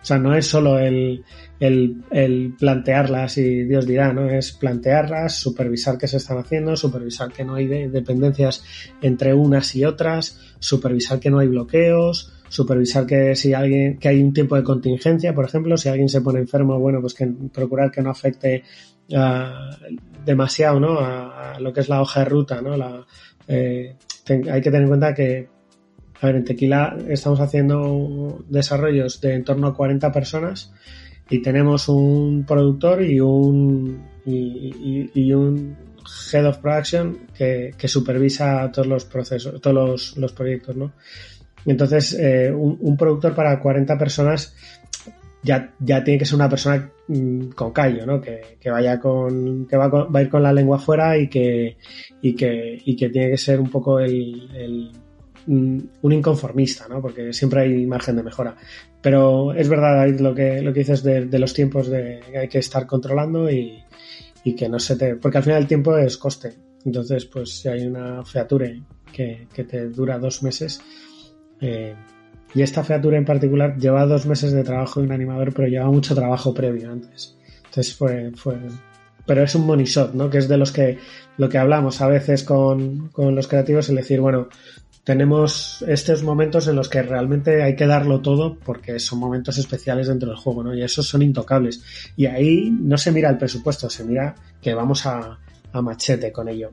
O 0.00 0.04
sea, 0.08 0.18
no 0.18 0.34
es 0.34 0.46
solo 0.46 0.78
el, 0.78 1.24
el, 1.60 2.54
plantearlas 2.58 3.38
y 3.38 3.64
Dios 3.64 3.86
dirá, 3.86 4.12
¿no? 4.12 4.28
Es 4.28 4.52
plantearlas, 4.52 5.38
supervisar 5.38 5.98
qué 5.98 6.08
se 6.08 6.16
están 6.16 6.38
haciendo, 6.38 6.76
supervisar 6.76 7.30
que 7.30 7.44
no 7.44 7.54
hay 7.54 7.66
de, 7.66 7.88
dependencias 7.88 8.64
entre 9.00 9.34
unas 9.34 9.74
y 9.76 9.84
otras, 9.84 10.54
supervisar 10.58 11.20
que 11.20 11.30
no 11.30 11.38
hay 11.38 11.48
bloqueos, 11.48 12.32
supervisar 12.48 13.06
que 13.06 13.34
si 13.36 13.52
alguien, 13.52 13.98
que 13.98 14.08
hay 14.08 14.22
un 14.22 14.32
tiempo 14.32 14.56
de 14.56 14.64
contingencia, 14.64 15.34
por 15.34 15.44
ejemplo, 15.44 15.76
si 15.76 15.88
alguien 15.88 16.08
se 16.08 16.20
pone 16.20 16.40
enfermo, 16.40 16.78
bueno, 16.78 17.00
pues 17.00 17.14
que 17.14 17.26
procurar 17.52 17.90
que 17.90 18.02
no 18.02 18.10
afecte 18.10 18.62
uh, 19.10 19.86
demasiado, 20.24 20.80
¿no? 20.80 20.98
A, 20.98 21.58
lo 21.60 21.72
que 21.72 21.80
es 21.80 21.88
la 21.88 22.00
hoja 22.00 22.20
de 22.20 22.26
ruta, 22.26 22.62
¿no? 22.62 22.76
La, 22.76 23.04
eh, 23.46 23.96
hay 24.28 24.60
que 24.60 24.70
tener 24.70 24.82
en 24.82 24.88
cuenta 24.88 25.14
que 25.14 25.48
a 26.20 26.26
ver, 26.26 26.36
en 26.36 26.44
Tequila 26.44 26.96
estamos 27.08 27.40
haciendo 27.40 28.44
desarrollos 28.48 29.20
de 29.20 29.34
en 29.34 29.44
torno 29.44 29.68
a 29.68 29.74
40 29.74 30.10
personas 30.10 30.72
y 31.30 31.40
tenemos 31.42 31.88
un 31.88 32.44
productor 32.46 33.02
y 33.02 33.20
un, 33.20 34.02
y 34.24 35.32
un 35.32 35.76
head 36.32 36.46
of 36.46 36.58
production 36.58 37.26
que, 37.36 37.74
que, 37.76 37.88
supervisa 37.88 38.70
todos 38.72 38.88
los 38.88 39.04
procesos, 39.04 39.60
todos 39.60 39.74
los, 39.74 40.16
los 40.16 40.32
proyectos, 40.32 40.76
¿no? 40.76 40.92
Entonces, 41.66 42.14
eh, 42.18 42.52
un, 42.52 42.96
productor 42.96 43.34
para 43.34 43.58
40 43.60 43.98
personas 43.98 44.54
ya, 45.42 45.74
tiene 45.78 46.18
que 46.18 46.24
ser 46.24 46.36
una 46.36 46.48
persona 46.48 46.90
mmm, 47.08 47.48
con 47.50 47.72
callo, 47.72 48.06
¿no? 48.06 48.20
Que, 48.20 48.58
vaya 48.70 48.98
con, 48.98 49.66
que 49.66 49.76
va, 49.76 49.88
va, 49.88 50.18
a 50.18 50.22
ir 50.22 50.28
con 50.28 50.42
la 50.42 50.52
lengua 50.52 50.76
afuera 50.76 51.16
y 51.16 51.28
que, 51.28 51.76
y 52.22 52.34
que, 52.34 52.80
y 52.84 52.96
que 52.96 53.08
tiene 53.08 53.30
que 53.30 53.38
ser 53.38 53.60
un 53.60 53.70
poco 53.70 53.98
el, 54.00 54.50
el 54.54 54.92
un 55.48 56.12
inconformista, 56.12 56.86
¿no? 56.88 57.00
Porque 57.00 57.32
siempre 57.32 57.62
hay 57.62 57.86
margen 57.86 58.16
de 58.16 58.22
mejora. 58.22 58.54
Pero 59.00 59.54
es 59.54 59.68
verdad 59.68 60.08
lo 60.20 60.34
que, 60.34 60.60
lo 60.60 60.72
que 60.72 60.80
dices 60.80 61.02
de, 61.02 61.26
de 61.26 61.38
los 61.38 61.54
tiempos 61.54 61.88
de 61.88 62.20
que 62.30 62.38
hay 62.38 62.48
que 62.48 62.58
estar 62.58 62.86
controlando 62.86 63.50
y, 63.50 63.82
que 64.56 64.68
no 64.68 64.78
se 64.78 64.96
te... 64.96 65.16
Porque 65.16 65.38
al 65.38 65.44
final 65.44 65.60
el 65.60 65.68
tiempo 65.68 65.96
es 65.98 66.16
coste. 66.16 66.54
Entonces, 66.84 67.26
pues 67.26 67.58
si 67.58 67.68
hay 67.68 67.86
una 67.86 68.24
feature 68.24 68.82
que 69.12 69.64
te 69.68 69.88
dura 69.90 70.18
dos 70.18 70.42
meses, 70.42 70.80
eh, 71.60 71.94
y 72.54 72.62
esta 72.62 72.82
feature 72.82 73.16
en 73.16 73.24
particular 73.24 73.76
lleva 73.76 74.06
dos 74.06 74.26
meses 74.26 74.52
de 74.52 74.64
trabajo 74.64 75.00
de 75.00 75.06
un 75.06 75.12
animador, 75.12 75.52
pero 75.52 75.68
lleva 75.68 75.90
mucho 75.90 76.14
trabajo 76.14 76.54
previo 76.54 76.90
antes. 76.90 77.36
Entonces 77.64 77.94
fue, 77.94 78.32
fue, 78.34 78.56
pero 79.26 79.42
es 79.42 79.54
un 79.54 79.66
money 79.66 79.84
shot, 79.84 80.14
¿no? 80.14 80.30
Que 80.30 80.38
es 80.38 80.48
de 80.48 80.56
los 80.56 80.72
que, 80.72 80.98
lo 81.36 81.48
que 81.48 81.58
hablamos 81.58 82.00
a 82.00 82.08
veces 82.08 82.44
con, 82.44 83.08
con 83.08 83.34
los 83.34 83.46
creativos, 83.46 83.88
el 83.90 83.96
decir, 83.96 84.20
bueno, 84.20 84.48
tenemos 85.04 85.84
estos 85.88 86.22
momentos 86.22 86.68
en 86.68 86.76
los 86.76 86.88
que 86.88 87.02
realmente 87.02 87.62
hay 87.62 87.76
que 87.76 87.86
darlo 87.86 88.20
todo 88.20 88.58
porque 88.58 88.98
son 88.98 89.18
momentos 89.18 89.56
especiales 89.58 90.08
dentro 90.08 90.28
del 90.28 90.38
juego, 90.38 90.64
¿no? 90.64 90.74
Y 90.74 90.82
esos 90.82 91.06
son 91.06 91.22
intocables. 91.22 92.12
Y 92.16 92.26
ahí 92.26 92.70
no 92.70 92.96
se 92.96 93.12
mira 93.12 93.30
el 93.30 93.38
presupuesto, 93.38 93.88
se 93.88 94.04
mira 94.04 94.34
que 94.60 94.74
vamos 94.74 95.06
a, 95.06 95.38
a 95.72 95.82
machete 95.82 96.32
con 96.32 96.48
ello. 96.48 96.72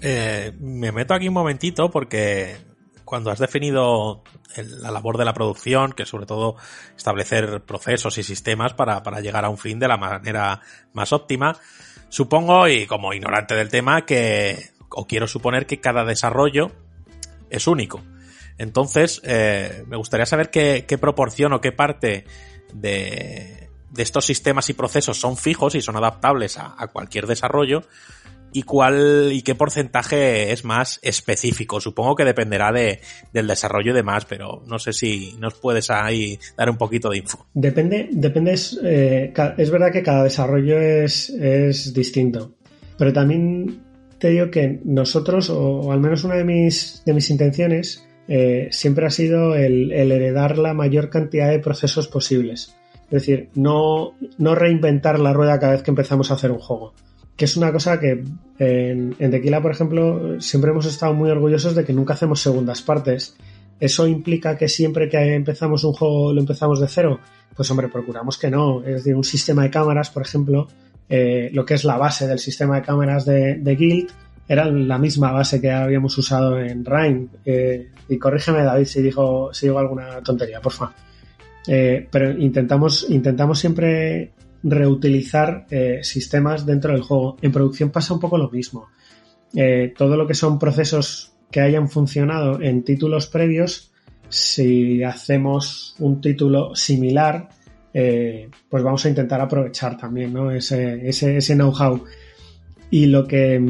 Eh, 0.00 0.52
me 0.60 0.92
meto 0.92 1.14
aquí 1.14 1.28
un 1.28 1.34
momentito 1.34 1.90
porque 1.90 2.56
cuando 3.10 3.32
has 3.32 3.40
definido 3.40 4.22
la 4.56 4.92
labor 4.92 5.18
de 5.18 5.24
la 5.24 5.34
producción, 5.34 5.94
que 5.94 6.06
sobre 6.06 6.26
todo 6.26 6.54
establecer 6.96 7.60
procesos 7.62 8.16
y 8.18 8.22
sistemas 8.22 8.72
para, 8.74 9.02
para 9.02 9.18
llegar 9.18 9.44
a 9.44 9.48
un 9.48 9.58
fin 9.58 9.80
de 9.80 9.88
la 9.88 9.96
manera 9.96 10.60
más 10.92 11.12
óptima, 11.12 11.56
supongo, 12.08 12.68
y 12.68 12.86
como 12.86 13.12
ignorante 13.12 13.56
del 13.56 13.68
tema, 13.68 14.06
que, 14.06 14.70
o 14.90 15.08
quiero 15.08 15.26
suponer 15.26 15.66
que 15.66 15.80
cada 15.80 16.04
desarrollo 16.04 16.70
es 17.50 17.66
único. 17.66 18.00
Entonces, 18.58 19.20
eh, 19.24 19.82
me 19.88 19.96
gustaría 19.96 20.24
saber 20.24 20.50
qué, 20.50 20.84
qué, 20.86 20.96
proporción 20.96 21.52
o 21.52 21.60
qué 21.60 21.72
parte 21.72 22.26
de, 22.72 23.70
de, 23.90 24.02
estos 24.04 24.24
sistemas 24.24 24.70
y 24.70 24.74
procesos 24.74 25.18
son 25.18 25.36
fijos 25.36 25.74
y 25.74 25.80
son 25.80 25.96
adaptables 25.96 26.58
a, 26.58 26.76
cualquier 26.92 27.26
desarrollo 27.26 27.82
y 28.52 28.62
cuál 28.62 29.30
y 29.32 29.42
qué 29.42 29.54
porcentaje 29.54 30.52
es 30.52 30.64
más 30.64 30.98
específico. 31.02 31.80
Supongo 31.80 32.14
que 32.16 32.24
dependerá 32.24 32.72
de, 32.72 33.00
del 33.32 33.46
desarrollo 33.46 33.92
y 33.92 33.94
demás, 33.94 34.24
pero 34.24 34.62
no 34.66 34.78
sé 34.78 34.92
si 34.92 35.34
nos 35.38 35.54
puedes 35.54 35.90
ahí 35.90 36.38
dar 36.56 36.70
un 36.70 36.76
poquito 36.76 37.10
de 37.10 37.18
info. 37.18 37.46
Depende, 37.54 38.08
depende 38.12 38.52
es, 38.52 38.78
eh, 38.82 39.32
es 39.56 39.70
verdad 39.70 39.92
que 39.92 40.02
cada 40.02 40.24
desarrollo 40.24 40.78
es, 40.78 41.30
es 41.30 41.92
distinto, 41.94 42.54
pero 42.98 43.12
también 43.12 43.80
te 44.20 44.28
digo 44.28 44.50
que 44.50 44.80
nosotros, 44.84 45.50
o, 45.50 45.90
al 45.90 46.00
menos 46.00 46.24
una 46.24 46.36
de 46.36 46.44
mis, 46.44 47.02
de 47.06 47.14
mis 47.14 47.30
intenciones, 47.30 48.06
eh, 48.28 48.68
siempre 48.70 49.06
ha 49.06 49.10
sido 49.10 49.56
el, 49.56 49.90
heredar 49.92 50.58
la 50.58 50.74
mayor 50.74 51.08
cantidad 51.08 51.48
de 51.50 51.58
procesos 51.58 52.06
posibles. 52.06 52.76
Es 53.04 53.26
decir, 53.26 53.48
no, 53.54 54.12
no 54.38 54.54
reinventar 54.54 55.18
la 55.18 55.32
rueda 55.32 55.58
cada 55.58 55.72
vez 55.72 55.82
que 55.82 55.90
empezamos 55.90 56.30
a 56.30 56.34
hacer 56.34 56.52
un 56.52 56.58
juego. 56.58 56.94
Que 57.40 57.46
es 57.46 57.56
una 57.56 57.72
cosa 57.72 57.98
que 57.98 58.22
en, 58.58 59.16
en 59.18 59.30
Tequila, 59.30 59.62
por 59.62 59.70
ejemplo, 59.70 60.38
siempre 60.42 60.72
hemos 60.72 60.84
estado 60.84 61.14
muy 61.14 61.30
orgullosos 61.30 61.74
de 61.74 61.86
que 61.86 61.94
nunca 61.94 62.12
hacemos 62.12 62.42
segundas 62.42 62.82
partes. 62.82 63.34
¿Eso 63.80 64.06
implica 64.06 64.58
que 64.58 64.68
siempre 64.68 65.08
que 65.08 65.36
empezamos 65.36 65.82
un 65.84 65.94
juego 65.94 66.34
lo 66.34 66.40
empezamos 66.42 66.80
de 66.80 66.86
cero? 66.86 67.18
Pues 67.56 67.70
hombre, 67.70 67.88
procuramos 67.88 68.36
que 68.36 68.50
no. 68.50 68.80
Es 68.84 68.96
decir, 68.96 69.14
un 69.14 69.24
sistema 69.24 69.62
de 69.62 69.70
cámaras, 69.70 70.10
por 70.10 70.20
ejemplo, 70.20 70.68
eh, 71.08 71.48
lo 71.54 71.64
que 71.64 71.72
es 71.72 71.84
la 71.84 71.96
base 71.96 72.26
del 72.26 72.38
sistema 72.38 72.76
de 72.76 72.82
cámaras 72.82 73.24
de, 73.24 73.74
Guild, 73.74 74.10
era 74.46 74.66
la 74.66 74.98
misma 74.98 75.32
base 75.32 75.62
que 75.62 75.70
habíamos 75.70 76.18
usado 76.18 76.60
en 76.60 76.84
Rhyme. 76.84 77.28
Eh, 77.46 77.88
y 78.06 78.18
corrígeme, 78.18 78.64
David, 78.64 78.84
si 78.84 79.00
digo, 79.00 79.48
si 79.54 79.64
digo 79.64 79.78
alguna 79.78 80.20
tontería, 80.20 80.60
porfa. 80.60 80.92
Eh, 81.66 82.06
pero 82.10 82.32
intentamos, 82.32 83.06
intentamos 83.08 83.58
siempre 83.58 84.32
reutilizar 84.62 85.66
sistemas 86.02 86.66
dentro 86.66 86.92
del 86.92 87.02
juego. 87.02 87.36
En 87.42 87.52
producción 87.52 87.90
pasa 87.90 88.14
un 88.14 88.20
poco 88.20 88.38
lo 88.38 88.50
mismo. 88.50 88.88
todo 89.96 90.16
lo 90.16 90.26
que 90.26 90.34
son 90.34 90.58
procesos 90.58 91.32
que 91.50 91.60
hayan 91.60 91.88
funcionado 91.88 92.60
en 92.62 92.84
títulos 92.84 93.26
previos, 93.26 93.90
si 94.28 95.02
hacemos 95.02 95.96
un 95.98 96.20
título 96.20 96.74
similar, 96.74 97.48
eh, 97.92 98.48
pues 98.68 98.82
vamos 98.82 99.04
a 99.04 99.08
intentar 99.08 99.40
aprovechar 99.40 99.96
también 99.96 100.32
¿no? 100.32 100.50
ese, 100.50 101.08
ese, 101.08 101.36
ese 101.36 101.54
know-how. 101.54 102.04
Y 102.90 103.06
lo 103.06 103.26
que, 103.26 103.60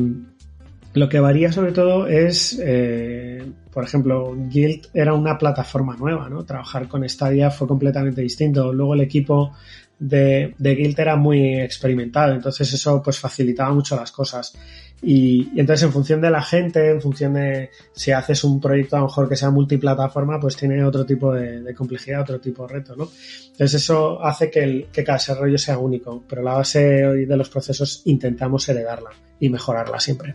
lo 0.92 1.08
que 1.08 1.20
varía 1.20 1.50
sobre 1.50 1.72
todo 1.72 2.06
es, 2.06 2.60
eh, 2.62 3.42
por 3.72 3.84
ejemplo, 3.84 4.36
Guild 4.36 4.88
era 4.92 5.14
una 5.14 5.38
plataforma 5.38 5.96
nueva, 5.96 6.28
¿no? 6.28 6.44
Trabajar 6.44 6.88
con 6.88 7.08
Stadia 7.08 7.50
fue 7.50 7.66
completamente 7.66 8.20
distinto. 8.20 8.72
Luego 8.72 8.94
el 8.94 9.00
equipo 9.00 9.52
de, 10.00 10.54
de 10.58 10.74
Guild 10.74 10.98
era 10.98 11.14
muy 11.14 11.60
experimentado, 11.60 12.32
entonces 12.34 12.72
eso 12.72 13.00
pues 13.02 13.18
facilitaba 13.18 13.72
mucho 13.72 13.94
las 13.94 14.10
cosas. 14.10 14.54
Y, 15.02 15.58
entonces 15.58 15.84
en 15.84 15.92
función 15.92 16.20
de 16.20 16.30
la 16.30 16.42
gente, 16.42 16.90
en 16.90 17.00
función 17.00 17.34
de 17.34 17.70
si 17.92 18.10
haces 18.10 18.44
un 18.44 18.60
proyecto 18.60 18.96
a 18.96 19.00
lo 19.00 19.06
mejor 19.06 19.28
que 19.28 19.36
sea 19.36 19.50
multiplataforma, 19.50 20.40
pues 20.40 20.56
tiene 20.56 20.82
otro 20.84 21.06
tipo 21.06 21.32
de, 21.32 21.74
complejidad, 21.74 22.22
otro 22.22 22.40
tipo 22.40 22.66
de 22.66 22.74
reto, 22.74 22.96
¿no? 22.96 23.08
Entonces 23.52 23.82
eso 23.82 24.22
hace 24.24 24.50
que, 24.50 24.60
el, 24.60 24.86
que 24.92 25.04
cada 25.04 25.18
desarrollo 25.18 25.58
sea 25.58 25.78
único, 25.78 26.24
pero 26.28 26.42
la 26.42 26.54
base 26.54 26.80
de 26.80 27.36
los 27.36 27.48
procesos 27.48 28.02
intentamos 28.06 28.68
heredarla 28.68 29.10
y 29.38 29.48
mejorarla 29.48 30.00
siempre. 30.00 30.34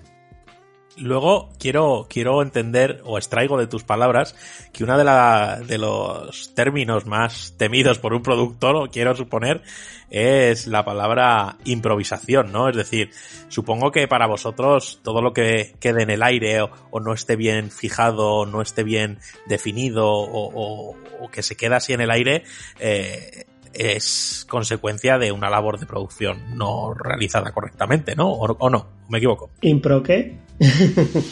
Luego 0.97 1.49
quiero, 1.59 2.07
quiero 2.09 2.41
entender 2.41 3.01
o 3.03 3.17
extraigo 3.17 3.57
de 3.57 3.67
tus 3.67 3.83
palabras 3.83 4.35
que 4.71 4.83
una 4.83 4.97
de, 4.97 5.65
de 5.65 5.77
los 5.77 6.53
términos 6.55 7.05
más 7.05 7.55
temidos 7.57 7.99
por 7.99 8.13
un 8.13 8.23
productor, 8.23 8.89
quiero 8.91 9.15
suponer, 9.15 9.61
es 10.09 10.67
la 10.67 10.85
palabra 10.85 11.57
improvisación, 11.65 12.51
¿no? 12.51 12.69
Es 12.69 12.75
decir, 12.75 13.09
supongo 13.49 13.91
que 13.91 14.07
para 14.07 14.27
vosotros 14.27 14.99
todo 15.03 15.21
lo 15.21 15.33
que 15.33 15.75
quede 15.79 16.03
en 16.03 16.09
el 16.09 16.23
aire 16.23 16.61
o, 16.61 16.99
no 16.99 17.13
esté 17.13 17.35
bien 17.35 17.71
fijado, 17.71 18.33
o 18.33 18.45
no 18.45 18.61
esté 18.61 18.83
bien 18.83 19.19
definido 19.47 20.07
o, 20.07 20.95
que 21.31 21.43
se 21.43 21.57
queda 21.57 21.77
así 21.77 21.91
en 21.91 22.01
el 22.01 22.11
aire, 22.11 22.43
eh, 22.79 23.45
es 23.75 24.45
consecuencia 24.49 25.17
de 25.17 25.31
una 25.31 25.49
labor 25.49 25.79
de 25.79 25.85
producción 25.85 26.57
no 26.57 26.93
realizada 26.93 27.51
correctamente, 27.51 28.15
¿no? 28.15 28.31
¿O, 28.31 28.69
no? 28.69 28.87
¿Me 29.09 29.17
equivoco? 29.17 29.51
¿Impro 29.61 30.01
qué? 30.03 30.37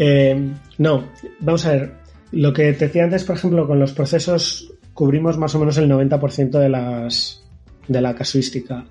Eh, 0.00 0.52
no, 0.76 1.08
vamos 1.40 1.66
a 1.66 1.72
ver. 1.72 1.94
Lo 2.30 2.52
que 2.52 2.72
te 2.74 2.86
decía 2.86 3.02
antes, 3.02 3.24
por 3.24 3.34
ejemplo, 3.34 3.66
con 3.66 3.80
los 3.80 3.92
procesos 3.92 4.72
cubrimos 4.94 5.38
más 5.38 5.56
o 5.56 5.58
menos 5.58 5.76
el 5.78 5.90
90% 5.90 6.50
de 6.50 6.68
las 6.68 7.42
de 7.88 8.00
la 8.00 8.14
casuística. 8.14 8.84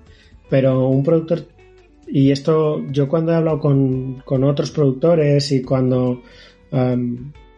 Pero 0.50 0.88
un 0.88 1.02
productor, 1.02 1.46
y 2.06 2.30
esto 2.30 2.84
yo 2.90 3.08
cuando 3.08 3.32
he 3.32 3.36
hablado 3.36 3.58
con, 3.58 4.20
con 4.24 4.44
otros 4.44 4.70
productores 4.70 5.50
y 5.52 5.62
cuando 5.62 6.20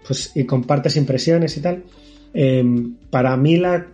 pues 0.06 0.32
y 0.36 0.44
compartes 0.44 0.96
impresiones 0.96 1.56
y 1.56 1.60
tal, 1.60 1.84
Em, 2.32 2.94
para 3.10 3.36
mí 3.36 3.56
la, 3.56 3.86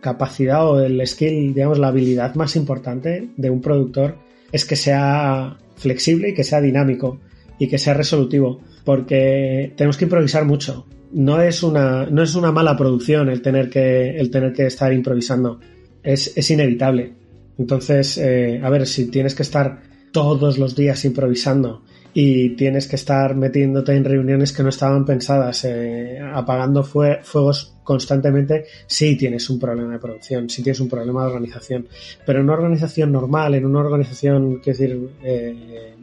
capacidad 0.00 0.68
o 0.68 0.80
el 0.80 1.04
skill, 1.06 1.54
digamos, 1.54 1.78
la 1.78 1.88
habilidad 1.88 2.34
más 2.36 2.56
importante 2.56 3.30
de 3.36 3.50
un 3.50 3.60
productor 3.60 4.16
es 4.52 4.64
que 4.64 4.76
sea 4.76 5.58
flexible 5.76 6.30
y 6.30 6.34
que 6.34 6.44
sea 6.44 6.60
dinámico 6.60 7.18
y 7.58 7.68
que 7.68 7.78
sea 7.78 7.94
resolutivo, 7.94 8.60
porque 8.84 9.72
tenemos 9.76 9.96
que 9.96 10.04
improvisar 10.04 10.44
mucho. 10.44 10.86
No 11.12 11.42
es 11.42 11.62
una, 11.62 12.06
no 12.06 12.22
es 12.22 12.34
una 12.36 12.52
mala 12.52 12.76
producción 12.76 13.28
el 13.28 13.42
tener 13.42 13.68
que, 13.68 14.16
el 14.16 14.30
tener 14.30 14.52
que 14.52 14.66
estar 14.66 14.92
improvisando. 14.92 15.58
Es, 16.02 16.36
es 16.36 16.50
inevitable. 16.50 17.12
Entonces, 17.58 18.16
eh, 18.16 18.60
a 18.62 18.70
ver, 18.70 18.86
si 18.86 19.10
tienes 19.10 19.34
que 19.34 19.42
estar 19.42 19.82
todos 20.12 20.58
los 20.58 20.74
días 20.74 21.04
improvisando 21.04 21.82
y 22.12 22.50
tienes 22.50 22.88
que 22.88 22.96
estar 22.96 23.34
metiéndote 23.36 23.94
en 23.94 24.04
reuniones 24.04 24.52
que 24.52 24.62
no 24.62 24.68
estaban 24.68 25.04
pensadas, 25.04 25.64
eh, 25.64 26.18
apagando 26.20 26.82
fuegos 26.82 27.74
constantemente, 27.84 28.66
sí 28.86 29.16
tienes 29.16 29.48
un 29.50 29.58
problema 29.58 29.92
de 29.92 29.98
producción, 29.98 30.48
sí 30.48 30.62
tienes 30.62 30.80
un 30.80 30.88
problema 30.88 31.22
de 31.22 31.28
organización. 31.28 31.88
Pero 32.26 32.40
en 32.40 32.44
una 32.44 32.54
organización 32.54 33.12
normal, 33.12 33.54
en 33.54 33.66
una 33.66 33.80
organización, 33.80 34.60
quiero 34.62 34.78
decir, 34.78 35.10
eh, 35.22 35.94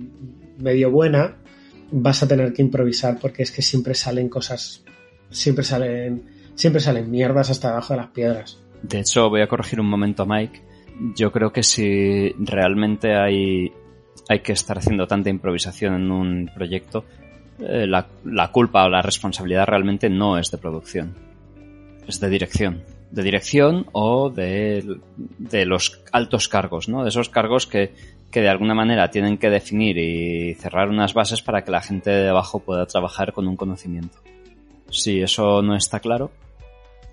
medio 0.59 0.91
buena, 0.91 1.35
vas 1.91 2.23
a 2.23 2.27
tener 2.27 2.53
que 2.53 2.61
improvisar 2.61 3.17
porque 3.19 3.43
es 3.43 3.51
que 3.51 3.61
siempre 3.61 3.93
salen 3.93 4.29
cosas, 4.29 4.83
siempre 5.29 5.63
salen, 5.63 6.23
siempre 6.55 6.81
salen 6.81 7.09
mierdas 7.11 7.49
hasta 7.49 7.69
abajo 7.69 7.93
de 7.93 7.97
las 7.97 8.09
piedras. 8.09 8.63
De 8.81 8.99
hecho, 8.99 9.29
voy 9.29 9.41
a 9.41 9.47
corregir 9.47 9.79
un 9.79 9.89
momento 9.89 10.23
a 10.23 10.25
Mike. 10.25 10.61
Yo 11.15 11.31
creo 11.31 11.51
que 11.51 11.63
si 11.63 12.31
realmente 12.39 13.15
hay 13.15 13.71
hay 14.29 14.39
que 14.39 14.53
estar 14.53 14.77
haciendo 14.77 15.07
tanta 15.07 15.29
improvisación 15.29 15.95
en 15.95 16.11
un 16.11 16.51
proyecto, 16.53 17.05
eh, 17.59 17.87
la, 17.87 18.07
culpa 18.51 18.85
o 18.85 18.89
la 18.89 19.01
responsabilidad 19.01 19.65
realmente 19.65 20.09
no 20.09 20.37
es 20.37 20.51
de 20.51 20.57
producción, 20.57 21.15
es 22.07 22.19
de 22.19 22.29
dirección. 22.29 22.83
De 23.09 23.23
dirección 23.23 23.85
o 23.93 24.29
de, 24.29 24.99
los 25.65 26.01
altos 26.11 26.49
cargos, 26.49 26.89
¿no? 26.89 27.03
De 27.03 27.09
esos 27.09 27.29
cargos 27.29 27.65
que, 27.65 27.93
que 28.29 28.41
de 28.41 28.49
alguna 28.49 28.75
manera 28.75 29.09
tienen 29.09 29.37
que 29.37 29.49
definir 29.49 29.97
y 29.97 30.53
cerrar 30.55 30.89
unas 30.89 31.13
bases 31.13 31.41
para 31.41 31.63
que 31.63 31.71
la 31.71 31.81
gente 31.81 32.09
de 32.09 32.27
abajo 32.27 32.59
pueda 32.59 32.85
trabajar 32.85 33.31
con 33.31 33.47
un 33.47 33.55
conocimiento. 33.55 34.17
Si 34.89 35.21
eso 35.21 35.61
no 35.61 35.75
está 35.75 35.99
claro, 35.99 36.31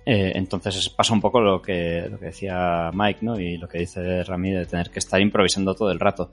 eh, 0.05 0.33
entonces 0.35 0.87
pasa 0.89 1.13
un 1.13 1.21
poco 1.21 1.41
lo 1.41 1.61
que, 1.61 2.07
lo 2.09 2.19
que 2.19 2.27
decía 2.27 2.91
Mike, 2.93 3.19
¿no? 3.21 3.39
Y 3.39 3.57
lo 3.57 3.67
que 3.67 3.79
dice 3.79 4.23
Rami 4.23 4.51
de 4.51 4.65
tener 4.65 4.91
que 4.91 4.99
estar 4.99 5.19
improvisando 5.19 5.73
todo 5.73 5.91
el 5.91 5.99
rato. 5.99 6.29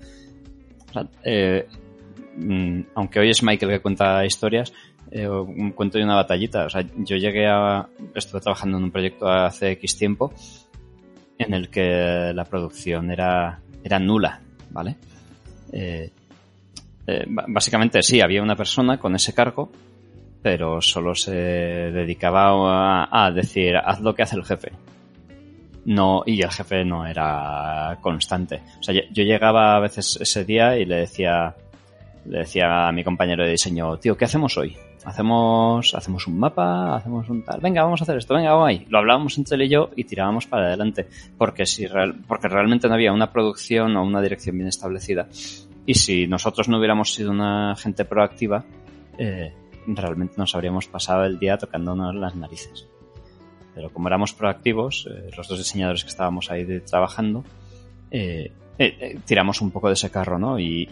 Eh, 1.25 1.67
mm, 2.37 2.81
aunque 2.95 3.21
hoy 3.21 3.31
es 3.31 3.43
Michael 3.43 3.73
que 3.73 3.81
cuenta 3.81 4.25
historias, 4.25 4.73
eh, 5.11 5.29
cuento 5.75 5.99
de 5.99 6.05
una 6.05 6.17
batallita. 6.17 6.67
O 6.67 6.71
sea, 6.71 6.85
yo 6.97 7.17
llegué 7.17 7.47
a. 7.47 7.87
Estuve 8.15 8.41
trabajando 8.41 8.79
en 8.79 8.85
un 8.85 8.91
proyecto 8.91 9.29
hace 9.29 9.73
X 9.73 9.97
tiempo 9.97 10.33
en 11.39 11.55
el 11.55 11.69
que 11.69 12.33
la 12.35 12.45
producción 12.45 13.11
era, 13.11 13.61
era 13.83 13.99
nula, 13.99 14.41
¿vale? 14.71 14.97
Eh, 15.73 16.11
básicamente 17.49 18.03
sí, 18.03 18.21
había 18.21 18.43
una 18.43 18.55
persona 18.55 18.99
con 18.99 19.15
ese 19.17 19.35
cargo, 19.35 19.73
pero 20.41 20.81
solo 20.81 21.15
se 21.15 21.33
dedicaba 21.33 23.09
a 23.11 23.31
decir, 23.33 23.77
haz 23.77 24.01
lo 24.01 24.15
que 24.15 24.23
hace 24.23 24.37
el 24.37 24.45
jefe 24.45 24.71
no, 25.85 26.23
y 26.27 26.43
el 26.43 26.51
jefe 26.51 26.85
no 26.85 27.07
era 27.07 27.99
constante. 28.01 28.63
O 28.79 28.83
sea, 28.83 28.95
yo, 28.95 29.23
llegaba 29.23 29.77
a 29.77 29.81
veces 29.81 30.19
ese 30.21 30.45
día 30.45 30.77
y 30.79 30.85
le 30.85 30.97
decía, 30.97 31.55
le 32.27 32.39
decía 32.39 32.89
a 32.89 32.93
mi 32.93 33.03
compañero 33.03 33.45
de 33.45 33.51
diseño, 33.51 33.97
tío, 33.97 34.17
¿qué 34.17 34.25
hacemos 34.25 34.57
hoy? 34.57 34.77
Hacemos, 35.05 35.95
hacemos 35.97 36.29
un 36.29 36.39
mapa, 36.39 36.95
hacemos 36.95 37.29
un 37.29 37.45
tal, 37.45 37.61
venga, 37.61 37.83
vamos 37.83 38.01
a 38.01 38.05
hacer 38.05 38.17
esto, 38.17 38.35
venga, 38.35 38.53
vamos 38.53 38.69
ahí. 38.69 38.87
Lo 38.89 38.99
hablábamos 38.99 39.37
entre 39.37 39.57
él 39.57 39.63
y 39.63 39.69
yo 39.69 39.91
y 39.97 40.05
tirábamos 40.05 40.47
para 40.47 40.67
adelante, 40.67 41.09
porque 41.37 41.67
si 41.67 41.89
porque 42.29 42.47
realmente 42.47 42.87
no 42.87 42.95
había 42.95 43.13
una 43.13 43.33
producción 43.33 43.97
o 43.97 44.05
una 44.05 44.23
dirección 44.23 44.57
bien 44.57 44.69
establecida. 44.69 45.27
Y 45.85 45.95
si 45.95 46.29
nosotros 46.29 46.69
no 46.69 46.79
hubiéramos 46.79 47.13
sido 47.13 47.33
una 47.33 47.75
gente 47.75 48.05
proactiva, 48.05 48.65
eh, 49.19 49.53
realmente 49.89 50.35
nos 50.37 50.55
habríamos 50.55 50.87
pasado 50.87 51.25
el 51.25 51.41
día 51.41 51.59
tocándonos 51.59 52.15
las 52.15 52.37
narices. 52.37 52.87
Pero 53.75 53.91
como 53.91 54.09
éramos 54.09 54.35
proactivos, 54.35 55.09
eh, 55.11 55.31
los 55.37 55.49
dos 55.49 55.59
diseñadores 55.59 56.05
que 56.05 56.11
estábamos 56.11 56.51
ahí 56.51 56.81
trabajando, 56.81 57.45
eh, 58.11 58.53
eh, 58.79 59.19
tiramos 59.25 59.61
un 59.61 59.71
poco 59.71 59.89
de 59.89 59.95
ese 59.95 60.11
carro, 60.11 60.39
¿no? 60.39 60.59
Y, 60.59 60.89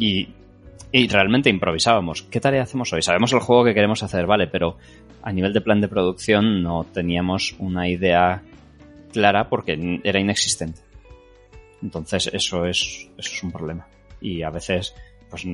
y, 0.93 1.09
realmente 1.09 1.51
improvisábamos. 1.51 2.23
¿Qué 2.23 2.40
tarea 2.40 2.62
hacemos 2.62 2.93
hoy? 2.93 3.02
Sabemos 3.02 3.32
el 3.32 3.40
juego 3.40 3.65
que 3.65 3.74
queremos 3.74 4.02
hacer, 4.02 4.27
vale, 4.27 4.48
pero 4.48 4.77
a 5.23 5.32
nivel 5.32 5.52
de 5.52 5.61
plan 5.61 5.81
de 5.81 5.89
producción 5.89 6.62
no 6.62 6.85
teníamos 6.85 7.55
una 7.59 7.89
idea 7.89 8.43
clara 9.12 9.48
porque 9.48 10.01
era 10.02 10.19
inexistente. 10.19 10.81
Entonces 11.82 12.31
eso 12.32 12.66
es, 12.66 13.09
eso 13.16 13.32
es 13.32 13.43
un 13.43 13.52
problema. 13.52 13.86
Y 14.20 14.43
a 14.43 14.51
veces 14.51 14.94
pues 15.31 15.47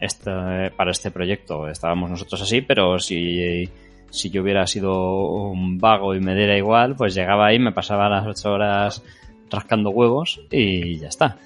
este, 0.00 0.70
para 0.76 0.92
este 0.92 1.10
proyecto 1.10 1.68
estábamos 1.68 2.08
nosotros 2.08 2.40
así, 2.40 2.60
pero 2.62 2.98
si, 3.00 3.68
si 4.10 4.30
yo 4.30 4.42
hubiera 4.42 4.66
sido 4.66 5.50
un 5.50 5.78
vago 5.78 6.14
y 6.14 6.20
me 6.20 6.34
diera 6.34 6.56
igual, 6.56 6.96
pues 6.96 7.14
llegaba 7.14 7.46
ahí, 7.46 7.58
me 7.58 7.72
pasaba 7.72 8.08
las 8.08 8.26
ocho 8.26 8.52
horas 8.52 9.02
rascando 9.50 9.90
huevos 9.90 10.40
y 10.50 10.98
ya 10.98 11.08
está. 11.08 11.38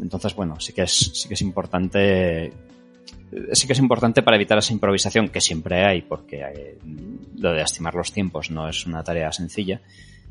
Entonces, 0.00 0.34
bueno, 0.34 0.60
sí 0.60 0.72
que 0.72 0.82
es, 0.82 0.92
sí 0.92 1.28
que 1.28 1.34
es 1.34 1.42
importante 1.42 2.52
sí 3.52 3.66
que 3.66 3.72
es 3.72 3.78
importante 3.78 4.22
para 4.22 4.36
evitar 4.36 4.58
esa 4.58 4.72
improvisación 4.72 5.28
que 5.28 5.40
siempre 5.40 5.84
hay, 5.84 6.02
porque 6.02 6.78
lo 7.36 7.52
de 7.52 7.62
estimar 7.62 7.94
los 7.94 8.12
tiempos 8.12 8.50
no 8.50 8.68
es 8.68 8.86
una 8.86 9.02
tarea 9.02 9.32
sencilla, 9.32 9.80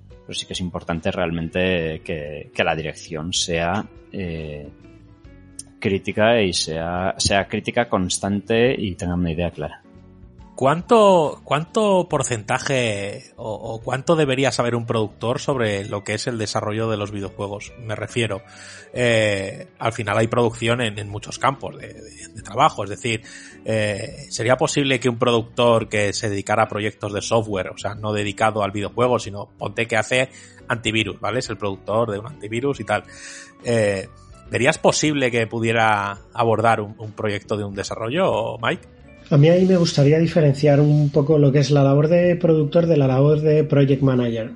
pero 0.09 0.33
sí 0.33 0.45
que 0.45 0.53
es 0.53 0.61
importante 0.61 1.11
realmente 1.11 2.01
que, 2.03 2.63
la 2.63 2.75
dirección 2.75 3.33
sea 3.33 3.85
eh, 4.11 4.67
crítica 5.79 6.41
y 6.41 6.53
sea, 6.53 7.13
sea 7.17 7.47
crítica 7.47 7.87
constante 7.87 8.73
y 8.77 8.95
tenga 8.95 9.15
una 9.15 9.31
idea 9.31 9.51
clara. 9.51 9.84
¿Cuánto, 10.55 11.41
cuánto 11.43 12.07
porcentaje 12.07 13.33
o, 13.35 13.81
cuánto 13.83 14.15
debería 14.15 14.53
saber 14.53 14.75
un 14.75 14.85
productor 14.85 15.41
sobre 15.41 15.83
lo 15.83 16.05
que 16.05 16.13
es 16.13 16.27
el 16.27 16.37
desarrollo 16.37 16.89
de 16.89 16.95
los 16.95 17.11
videojuegos? 17.11 17.73
Me 17.77 17.93
refiero, 17.93 18.41
eh, 18.93 19.67
al 19.79 19.91
final 19.91 20.17
hay 20.17 20.27
producción 20.27 20.79
en, 20.79 21.09
muchos 21.09 21.39
campos 21.39 21.77
de, 21.77 22.41
trabajo, 22.41 22.85
es 22.85 22.89
decir, 22.89 23.21
eh, 23.65 24.27
¿sería 24.29 24.55
posible 24.55 25.01
que 25.01 25.09
un 25.09 25.19
productor 25.19 25.89
que 25.89 26.13
se 26.13 26.29
dedicara 26.29 26.63
a 26.63 26.67
proyectos 26.69 27.11
de 27.11 27.21
software, 27.21 27.71
o 27.71 27.77
sea, 27.77 27.95
no 27.95 28.13
dedicado 28.13 28.63
al 28.63 28.71
videojuego, 28.71 29.19
sino 29.19 29.49
ponte 29.57 29.87
que 29.87 29.97
hace 29.97 30.29
antivirus, 30.69 31.19
¿vale? 31.19 31.39
Es 31.39 31.49
el 31.49 31.57
productor 31.57 32.11
de 32.11 32.19
un 32.19 32.27
antivirus 32.27 32.79
y 32.79 32.85
tal. 32.85 33.03
Eh, 33.65 34.07
¿Verías 34.49 34.77
posible 34.77 35.31
que 35.31 35.47
pudiera 35.47 36.17
abordar 36.33 36.79
un, 36.79 36.95
un 36.97 37.11
proyecto 37.11 37.57
de 37.57 37.65
un 37.65 37.75
desarrollo, 37.75 38.57
Mike? 38.61 38.94
A 39.29 39.37
mí 39.37 39.49
ahí 39.49 39.65
me 39.65 39.77
gustaría 39.77 40.19
diferenciar 40.19 40.79
un 40.79 41.09
poco 41.09 41.39
lo 41.39 41.51
que 41.51 41.59
es 41.59 41.71
la 41.71 41.83
labor 41.83 42.07
de 42.07 42.35
productor 42.35 42.85
de 42.85 42.97
la 42.97 43.07
labor 43.07 43.41
de 43.41 43.63
project 43.63 44.03
manager. 44.03 44.51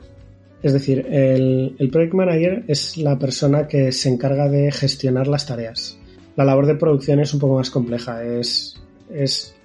Es 0.61 0.73
decir, 0.73 1.07
el, 1.09 1.89
project 1.91 2.13
manager 2.13 2.63
es 2.67 2.97
la 2.97 3.17
persona 3.17 3.67
que 3.67 3.91
se 3.91 4.09
encarga 4.09 4.47
de 4.47 4.71
gestionar 4.71 5.27
las 5.27 5.45
tareas. 5.45 5.97
La 6.35 6.45
labor 6.45 6.67
de 6.67 6.75
producción 6.75 7.19
es 7.19 7.33
un 7.33 7.39
poco 7.39 7.55
más 7.55 7.71
compleja. 7.71 8.23
Es, 8.23 8.79
es, 9.11 9.55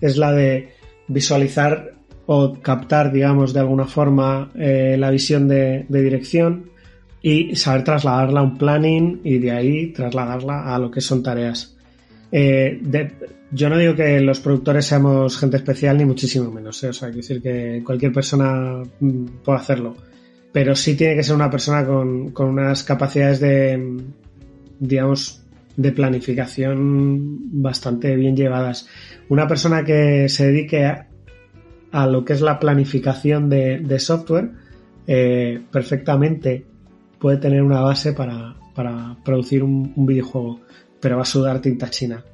es 0.00 0.16
la 0.16 0.32
de 0.32 0.68
visualizar 1.08 1.94
o 2.26 2.54
captar, 2.60 3.12
digamos, 3.12 3.52
de 3.52 3.60
alguna 3.60 3.86
forma 3.86 4.50
eh, 4.54 4.96
la 4.98 5.10
visión 5.10 5.48
de, 5.48 5.86
dirección 5.88 6.70
y 7.20 7.56
saber 7.56 7.84
trasladarla 7.84 8.40
a 8.40 8.42
un 8.44 8.58
planning 8.58 9.20
y 9.24 9.38
de 9.38 9.50
ahí 9.50 9.92
trasladarla 9.92 10.74
a 10.74 10.78
lo 10.78 10.90
que 10.90 11.00
son 11.00 11.22
tareas. 11.22 11.71
Eh, 12.34 12.80
yo 13.50 13.68
no 13.68 13.76
digo 13.76 13.94
que 13.94 14.18
los 14.20 14.40
productores 14.40 14.86
seamos 14.86 15.36
gente 15.38 15.58
especial, 15.58 15.98
ni 15.98 16.06
muchísimo 16.06 16.50
menos. 16.50 16.82
¿eh? 16.82 16.88
O 16.88 16.92
sea, 16.94 17.08
quiero 17.08 17.18
decir 17.18 17.42
que 17.42 17.82
cualquier 17.84 18.12
persona 18.12 18.82
mm, 19.00 19.24
puede 19.44 19.58
hacerlo. 19.58 19.94
Pero 20.50 20.74
sí 20.74 20.96
tiene 20.96 21.14
que 21.14 21.22
ser 21.22 21.34
una 21.34 21.50
persona 21.50 21.86
con, 21.86 22.32
unas 22.34 22.82
capacidades 22.82 23.40
de, 23.40 24.02
digamos, 24.78 25.42
de 25.76 25.92
planificación 25.92 27.62
bastante 27.62 28.16
bien 28.16 28.36
llevadas. 28.36 28.88
Una 29.28 29.46
persona 29.46 29.84
que 29.84 30.28
se 30.28 30.46
dedique 30.46 30.84
a, 30.84 32.06
lo 32.06 32.24
que 32.24 32.32
es 32.32 32.40
la 32.40 32.58
planificación 32.58 33.48
de, 33.48 33.98
software, 33.98 34.50
eh, 35.06 35.60
perfectamente 35.70 36.64
puede 37.18 37.38
tener 37.38 37.62
una 37.62 37.80
base 37.80 38.12
para, 38.12 38.56
producir 39.24 39.62
un, 39.62 39.92
un 39.96 40.06
videojuego, 40.06 40.60
pero 41.02 41.16
va 41.16 41.22
a 41.22 41.26
sudar 41.26 41.60
tinta 41.60 41.90
china 41.90 42.24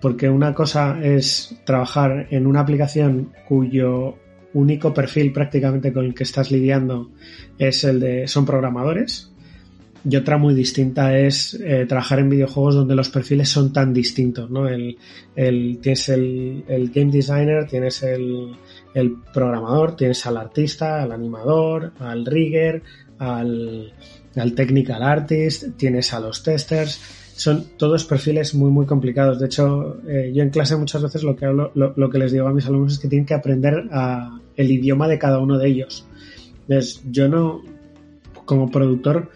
porque 0.00 0.28
una 0.28 0.54
cosa 0.54 1.00
es 1.02 1.56
trabajar 1.64 2.28
en 2.30 2.46
una 2.46 2.60
aplicación 2.60 3.32
cuyo 3.48 4.16
único 4.54 4.94
perfil 4.94 5.32
prácticamente 5.32 5.92
con 5.92 6.04
el 6.04 6.14
que 6.14 6.22
estás 6.22 6.50
lidiando 6.50 7.10
es 7.58 7.84
el 7.84 8.00
de 8.00 8.28
son 8.28 8.46
programadores 8.46 9.32
y 10.08 10.16
otra 10.16 10.38
muy 10.38 10.54
distinta 10.54 11.18
es 11.18 11.54
eh, 11.54 11.84
trabajar 11.86 12.20
en 12.20 12.30
videojuegos 12.30 12.76
donde 12.76 12.94
los 12.94 13.10
perfiles 13.10 13.48
son 13.48 13.72
tan 13.72 13.92
distintos, 13.92 14.48
¿no? 14.48 14.68
El, 14.68 14.96
el 15.34 15.80
tienes 15.82 16.08
el, 16.08 16.64
el, 16.68 16.90
game 16.90 17.10
designer, 17.10 17.66
tienes 17.66 18.02
el, 18.04 18.56
el, 18.94 19.16
programador, 19.34 19.96
tienes 19.96 20.24
al 20.24 20.36
artista, 20.36 21.02
al 21.02 21.10
animador, 21.10 21.92
al 21.98 22.24
rigger, 22.24 22.82
al, 23.18 23.92
al 24.36 24.54
technical 24.54 25.02
artist, 25.02 25.76
tienes 25.76 26.14
a 26.14 26.20
los 26.20 26.44
testers, 26.44 27.00
son 27.38 27.66
todos 27.76 28.04
perfiles 28.04 28.52
muy, 28.56 28.68
muy 28.68 28.84
complicados. 28.84 29.38
De 29.38 29.46
hecho, 29.46 30.00
eh, 30.08 30.32
yo 30.34 30.42
en 30.42 30.50
clase 30.50 30.74
muchas 30.74 31.04
veces 31.04 31.22
lo 31.22 31.36
que, 31.36 31.46
hablo, 31.46 31.70
lo, 31.72 32.10
que 32.10 32.18
les 32.18 32.32
digo 32.32 32.48
a 32.48 32.52
mis 32.52 32.66
alumnos 32.66 32.94
es 32.94 32.98
que 32.98 33.06
tienen 33.06 33.26
que 33.26 33.34
aprender 33.34 33.84
el 34.56 34.70
idioma 34.72 35.06
de 35.06 35.20
cada 35.20 35.38
uno 35.38 35.56
de 35.56 35.68
ellos. 35.68 36.04
Entonces, 36.62 37.00
yo 37.08 37.28
no, 37.28 37.62
como 38.44 38.72
productor, 38.72 39.30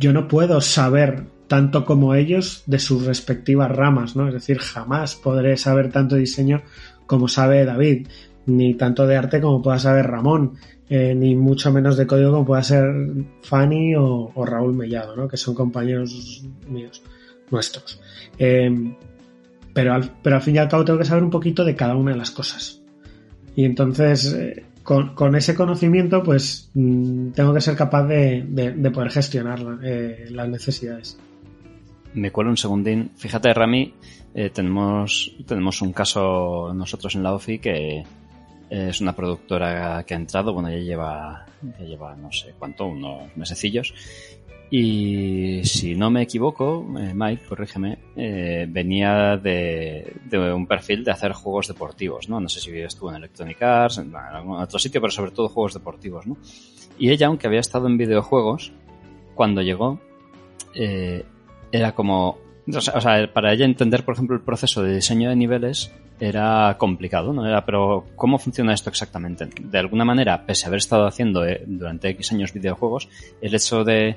yo 0.00 0.14
no 0.14 0.28
puedo 0.28 0.62
saber 0.62 1.26
tanto 1.46 1.84
como 1.84 2.14
ellos 2.14 2.62
de 2.64 2.78
sus 2.78 3.04
respectivas 3.04 3.70
ramas, 3.70 4.16
¿no? 4.16 4.26
Es 4.26 4.32
decir, 4.32 4.58
jamás 4.58 5.14
podré 5.14 5.58
saber 5.58 5.92
tanto 5.92 6.16
diseño 6.16 6.62
como 7.06 7.28
sabe 7.28 7.66
David, 7.66 8.08
ni 8.46 8.72
tanto 8.74 9.06
de 9.06 9.16
arte 9.16 9.42
como 9.42 9.60
pueda 9.60 9.78
saber 9.78 10.06
Ramón, 10.06 10.54
eh, 10.90 11.14
ni 11.14 11.36
mucho 11.36 11.70
menos 11.70 11.98
de 11.98 12.06
código 12.06 12.32
como 12.32 12.46
pueda 12.46 12.62
ser 12.62 12.90
Fanny 13.42 13.94
o, 13.94 14.32
Raúl 14.44 14.74
Mellado, 14.74 15.14
¿no? 15.16 15.28
que 15.28 15.36
son 15.36 15.54
compañeros 15.54 16.44
míos, 16.66 17.02
nuestros. 17.50 18.00
Em, 18.38 18.94
pero, 19.74 19.92
al, 19.92 20.10
pero 20.22 20.36
al 20.36 20.42
fin 20.42 20.54
y 20.54 20.58
al 20.58 20.68
cabo 20.68 20.86
tengo 20.86 20.98
que 20.98 21.04
saber 21.04 21.22
un 21.22 21.30
poquito 21.30 21.64
de 21.64 21.76
cada 21.76 21.94
una 21.94 22.12
de 22.12 22.16
las 22.16 22.30
cosas. 22.30 22.82
Y 23.54 23.64
entonces, 23.64 24.32
eh, 24.32 24.64
con, 24.82 25.34
ese 25.36 25.54
conocimiento, 25.54 26.22
pues 26.22 26.70
mm, 26.72 27.32
tengo 27.32 27.52
que 27.52 27.60
ser 27.60 27.76
capaz 27.76 28.06
de, 28.06 28.90
poder 28.92 29.10
gestionar 29.10 29.60
eh, 29.82 30.26
las 30.30 30.48
necesidades. 30.48 31.18
Me 32.14 32.32
cuelo 32.32 32.48
un 32.48 32.56
segundín. 32.56 33.10
Fíjate, 33.16 33.52
Rami, 33.52 33.92
tenemos, 34.54 35.36
tenemos 35.46 35.82
un 35.82 35.92
caso 35.92 36.72
nosotros 36.72 37.14
en 37.14 37.22
la 37.22 37.34
OFI 37.34 37.58
que, 37.58 38.04
es 38.70 39.00
una 39.00 39.14
productora 39.14 40.04
que 40.04 40.14
ha 40.14 40.16
entrado, 40.16 40.52
bueno, 40.52 40.70
ya 40.70 40.78
lleva, 40.78 41.46
ya 41.62 41.84
lleva 41.84 42.14
no 42.16 42.30
sé 42.32 42.54
cuánto, 42.58 42.86
unos 42.86 43.36
mesecillos. 43.36 43.94
Y 44.70 45.64
si 45.64 45.94
no 45.94 46.10
me 46.10 46.22
equivoco, 46.22 46.86
eh, 46.98 47.12
Mike, 47.14 47.44
corrígeme, 47.48 47.98
eh, 48.16 48.66
venía 48.68 49.38
de, 49.38 50.14
de, 50.26 50.52
un 50.52 50.66
perfil 50.66 51.04
de 51.04 51.10
hacer 51.10 51.32
juegos 51.32 51.68
deportivos, 51.68 52.28
¿no? 52.28 52.38
No 52.38 52.50
sé 52.50 52.60
si 52.60 52.76
estuvo 52.78 53.08
en 53.08 53.16
Electronic 53.16 53.62
Arts, 53.62 53.98
en, 53.98 54.14
algún 54.14 54.58
otro 54.58 54.78
sitio, 54.78 55.00
pero 55.00 55.10
sobre 55.10 55.30
todo 55.30 55.48
juegos 55.48 55.72
deportivos, 55.72 56.26
¿no? 56.26 56.36
Y 56.98 57.10
ella, 57.10 57.28
aunque 57.28 57.46
había 57.46 57.60
estado 57.60 57.86
en 57.86 57.96
videojuegos, 57.96 58.72
cuando 59.34 59.62
llegó, 59.62 60.00
eh, 60.74 61.24
era 61.72 61.92
como, 61.92 62.38
o 62.70 62.80
sea, 62.80 63.32
para 63.32 63.54
ella 63.54 63.64
entender, 63.64 64.04
por 64.04 64.14
ejemplo, 64.14 64.36
el 64.36 64.42
proceso 64.42 64.82
de 64.82 64.96
diseño 64.96 65.30
de 65.30 65.36
niveles 65.36 65.90
era 66.20 66.76
complicado, 66.78 67.32
¿no? 67.32 67.46
Era, 67.46 67.64
pero 67.64 68.06
¿cómo 68.16 68.38
funciona 68.38 68.74
esto 68.74 68.90
exactamente? 68.90 69.48
De 69.60 69.78
alguna 69.78 70.04
manera, 70.04 70.44
pese 70.44 70.66
a 70.66 70.68
haber 70.68 70.78
estado 70.78 71.06
haciendo 71.06 71.44
eh, 71.46 71.62
durante 71.66 72.08
X 72.10 72.32
años 72.32 72.52
videojuegos, 72.52 73.08
el 73.40 73.54
hecho 73.54 73.84
de 73.84 74.16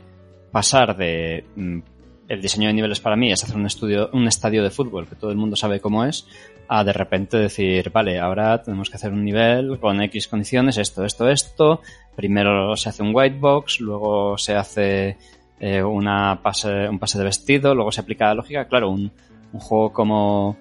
pasar 0.52 0.98
de 0.98 1.46
mm, 1.56 1.80
el 2.28 2.42
diseño 2.42 2.68
de 2.68 2.74
niveles 2.74 3.00
para 3.00 3.16
mí 3.16 3.32
es 3.32 3.44
hacer 3.44 3.56
un 3.56 3.66
estudio, 3.66 4.10
un 4.14 4.28
estadio 4.28 4.64
de 4.64 4.70
fútbol 4.70 5.08
que 5.08 5.16
todo 5.16 5.32
el 5.32 5.38
mundo 5.38 5.56
sabe 5.56 5.80
cómo 5.80 6.06
es, 6.06 6.26
a 6.68 6.84
de 6.84 6.94
repente 6.94 7.38
decir, 7.38 7.90
vale, 7.92 8.20
ahora 8.20 8.62
tenemos 8.64 8.90
que 8.90 8.96
hacer 8.96 9.12
un 9.12 9.26
nivel 9.26 9.78
con 9.80 10.02
X 10.02 10.30
condiciones, 10.30 10.78
esto, 10.78 11.04
esto, 11.04 11.28
esto. 11.28 11.82
Primero 12.16 12.78
se 12.78 12.88
hace 12.88 13.04
un 13.04 13.12
white 13.14 13.38
box, 13.38 13.82
luego 13.82 14.38
se 14.38 14.56
hace 14.56 15.18
eh, 15.60 15.84
una 15.84 16.40
pase, 16.42 16.88
un 16.88 16.98
pase 16.98 17.18
de 17.18 17.26
vestido, 17.26 17.76
luego 17.76 17.92
se 17.92 18.00
aplica 18.00 18.28
la 18.28 18.36
lógica. 18.36 18.66
Claro, 18.70 18.92
un, 18.92 19.12
un 19.52 19.60
juego 19.60 19.92
como 19.92 20.58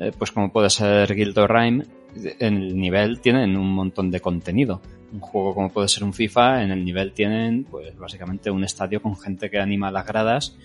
eh, 0.00 0.12
pues 0.16 0.30
como 0.30 0.50
puede 0.50 0.70
ser 0.70 1.14
Guild 1.14 1.38
Rhyme, 1.38 1.84
en 2.14 2.56
el 2.56 2.76
nivel 2.76 3.20
tienen 3.20 3.56
un 3.56 3.72
montón 3.72 4.10
de 4.10 4.20
contenido. 4.20 4.80
Un 5.12 5.20
juego 5.20 5.54
como 5.54 5.70
puede 5.70 5.88
ser 5.88 6.04
un 6.04 6.12
FIFA, 6.12 6.62
en 6.62 6.70
el 6.70 6.84
nivel 6.84 7.12
tienen, 7.12 7.64
pues 7.64 7.96
básicamente 7.96 8.50
un 8.50 8.64
estadio 8.64 9.00
con 9.00 9.16
gente 9.16 9.50
que 9.50 9.58
anima 9.58 9.90
las 9.90 10.06
gradas 10.06 10.56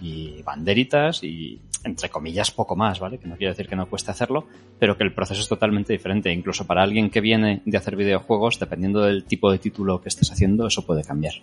y 0.00 0.42
banderitas 0.42 1.22
y 1.22 1.60
entre 1.84 2.08
comillas 2.08 2.50
poco 2.50 2.76
más, 2.76 2.98
¿vale? 2.98 3.18
Que 3.18 3.28
no 3.28 3.36
quiero 3.36 3.52
decir 3.52 3.68
que 3.68 3.76
no 3.76 3.88
cueste 3.88 4.10
hacerlo, 4.10 4.46
pero 4.78 4.96
que 4.96 5.04
el 5.04 5.12
proceso 5.12 5.40
es 5.40 5.48
totalmente 5.48 5.92
diferente. 5.92 6.32
Incluso 6.32 6.66
para 6.66 6.82
alguien 6.82 7.10
que 7.10 7.20
viene 7.20 7.62
de 7.64 7.78
hacer 7.78 7.96
videojuegos, 7.96 8.58
dependiendo 8.58 9.02
del 9.02 9.24
tipo 9.24 9.50
de 9.52 9.58
título 9.58 10.00
que 10.00 10.08
estés 10.08 10.30
haciendo, 10.32 10.66
eso 10.66 10.86
puede 10.86 11.04
cambiar. 11.04 11.34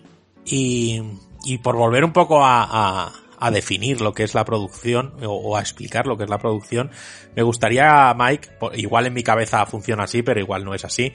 Y, 0.44 1.00
y 1.44 1.58
por 1.58 1.76
volver 1.76 2.04
un 2.04 2.12
poco 2.12 2.44
a, 2.44 2.64
a 2.64 3.12
definir 3.50 4.00
lo 4.00 4.12
que 4.12 4.22
es 4.22 4.34
la 4.34 4.44
producción 4.44 5.14
o, 5.24 5.32
o, 5.32 5.56
a 5.56 5.60
explicar 5.60 6.06
lo 6.06 6.16
que 6.16 6.24
es 6.24 6.30
la 6.30 6.38
producción, 6.38 6.90
me 7.34 7.42
gustaría, 7.42 8.14
Mike, 8.16 8.48
igual 8.74 9.06
en 9.06 9.14
mi 9.14 9.22
cabeza 9.22 9.64
funciona 9.66 10.04
así, 10.04 10.22
pero 10.22 10.40
igual 10.40 10.64
no 10.64 10.74
es 10.74 10.84
así, 10.84 11.12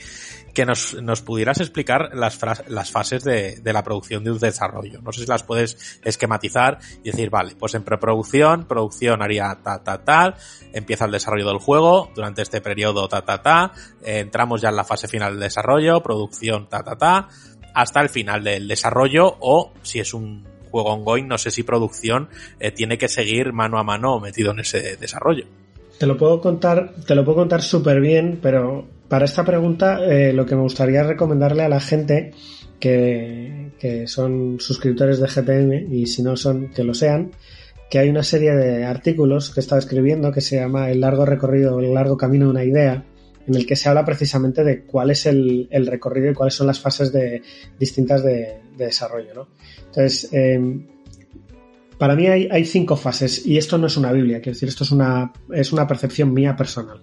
que 0.57 0.65
nos, 0.65 0.95
nos 0.95 1.21
pudieras 1.21 1.59
explicar 1.59 2.09
las, 2.13 2.39
las 2.67 2.91
fases 2.91 3.23
de, 3.23 3.57
de, 3.57 3.73
la 3.73 3.83
producción 3.83 4.23
de 4.23 4.31
un 4.31 4.39
desarrollo. 4.39 5.01
No 5.03 5.11
sé 5.11 5.21
si 5.21 5.27
las 5.27 5.43
puedes 5.43 5.99
esquematizar 6.03 6.79
y 7.03 7.11
decir, 7.11 7.29
vale, 7.29 7.55
pues 7.55 7.75
en 7.75 7.83
preproducción, 7.83 8.65
producción 8.65 9.21
haría 9.21 9.59
ta, 9.63 9.83
ta, 9.83 10.03
tal, 10.03 10.35
empieza 10.73 11.05
el 11.05 11.11
desarrollo 11.11 11.47
del 11.47 11.59
juego, 11.59 12.09
durante 12.15 12.41
este 12.41 12.59
periodo 12.59 13.07
ta, 13.07 13.21
ta, 13.21 13.43
ta, 13.43 13.71
eh, 14.03 14.19
entramos 14.19 14.59
ya 14.59 14.69
en 14.69 14.77
la 14.77 14.83
fase 14.83 15.07
final 15.07 15.33
del 15.33 15.41
desarrollo, 15.41 16.01
producción 16.01 16.67
ta, 16.67 16.81
ta, 16.81 16.97
ta, 16.97 17.27
hasta 17.75 18.01
el 18.01 18.09
final 18.09 18.43
del 18.43 18.67
desarrollo 18.67 19.37
o 19.39 19.73
si 19.83 19.99
es 19.99 20.15
un 20.15 20.56
juego 20.77 20.93
ongoing, 20.93 21.27
no 21.27 21.37
sé 21.37 21.49
si 21.51 21.63
producción 21.63 22.29
eh, 22.59 22.71
tiene 22.71 22.97
que 22.97 23.07
seguir 23.07 23.53
mano 23.53 23.79
a 23.79 23.83
mano 23.83 24.19
metido 24.19 24.51
en 24.51 24.59
ese 24.59 24.97
desarrollo. 24.97 25.45
Te 25.97 26.05
lo 26.05 26.17
puedo 26.17 26.39
contar, 26.39 26.93
te 27.07 27.15
lo 27.15 27.25
puedo 27.25 27.37
contar 27.37 27.63
súper 27.63 27.99
bien, 27.99 28.39
pero 28.41 28.85
para 29.07 29.25
esta 29.25 29.43
pregunta 29.43 29.99
eh, 30.05 30.33
lo 30.33 30.45
que 30.45 30.55
me 30.55 30.61
gustaría 30.61 31.01
recomendarle 31.01 31.63
a 31.63 31.69
la 31.69 31.79
gente 31.79 32.33
que, 32.79 33.71
que, 33.79 34.05
son 34.05 34.59
suscriptores 34.59 35.19
de 35.19 35.27
GTM 35.27 35.91
y 35.91 36.05
si 36.05 36.21
no 36.21 36.37
son, 36.37 36.69
que 36.69 36.83
lo 36.83 36.93
sean, 36.93 37.31
que 37.89 37.97
hay 37.97 38.09
una 38.09 38.23
serie 38.23 38.53
de 38.53 38.85
artículos 38.85 39.49
que 39.49 39.59
he 39.59 39.63
estado 39.63 39.79
escribiendo 39.79 40.31
que 40.31 40.41
se 40.41 40.57
llama 40.57 40.91
El 40.91 41.01
largo 41.01 41.25
recorrido, 41.25 41.79
el 41.79 41.93
largo 41.93 42.17
camino 42.17 42.45
de 42.45 42.51
una 42.51 42.63
idea, 42.63 43.03
en 43.47 43.55
el 43.55 43.65
que 43.65 43.75
se 43.75 43.87
habla 43.89 44.03
precisamente 44.03 44.63
de 44.63 44.83
cuál 44.83 45.11
es 45.11 45.25
el, 45.25 45.67
recorrido 45.87 46.31
y 46.31 46.33
cuáles 46.33 46.53
son 46.53 46.67
las 46.67 46.79
fases 46.79 47.13
distintas 47.79 48.23
de, 48.23 48.59
de 48.77 48.85
desarrollo. 48.85 49.33
¿no? 49.33 49.47
Entonces, 49.85 50.29
eh, 50.33 50.59
para 51.97 52.15
mí 52.15 52.27
hay, 52.27 52.47
hay, 52.51 52.65
cinco 52.65 52.95
fases 52.95 53.45
y 53.45 53.57
esto 53.57 53.77
no 53.77 53.87
es 53.87 53.97
una 53.97 54.11
Biblia, 54.11 54.41
quiero 54.41 54.55
decir, 54.55 54.69
esto 54.69 54.83
es 54.83 54.91
una, 54.91 55.31
es 55.51 55.71
una 55.71 55.87
percepción 55.87 56.33
mía 56.33 56.55
personal. 56.55 57.01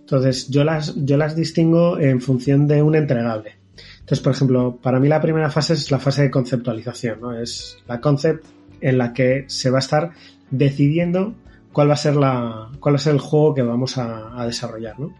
Entonces, 0.00 0.48
yo 0.48 0.62
las, 0.64 0.94
yo 0.96 1.16
las 1.16 1.34
distingo 1.34 1.98
en 1.98 2.20
función 2.20 2.66
de 2.68 2.82
un 2.82 2.94
entregable. 2.94 3.56
Entonces, 4.00 4.20
por 4.20 4.32
ejemplo, 4.32 4.78
para 4.80 5.00
mí 5.00 5.08
la 5.08 5.20
primera 5.20 5.50
fase 5.50 5.72
es 5.74 5.90
la 5.90 5.98
fase 5.98 6.22
de 6.22 6.30
conceptualización, 6.30 7.20
¿no? 7.20 7.36
Es 7.36 7.78
la 7.88 8.00
concept 8.00 8.44
en 8.80 8.98
la 8.98 9.12
que 9.12 9.44
se 9.48 9.70
va 9.70 9.78
a 9.78 9.80
estar 9.80 10.10
decidiendo 10.50 11.34
cuál 11.76 11.90
va 11.90 11.92
a 11.92 11.98
ser 11.98 12.16
la, 12.16 12.70
cuál 12.80 12.94
va 12.94 12.96
a 12.96 12.98
ser 12.98 13.12
el 13.12 13.20
juego 13.20 13.52
que 13.52 13.60
vamos 13.60 13.98
a, 13.98 14.46
desarrollar, 14.46 14.98
¿no? 14.98 15.12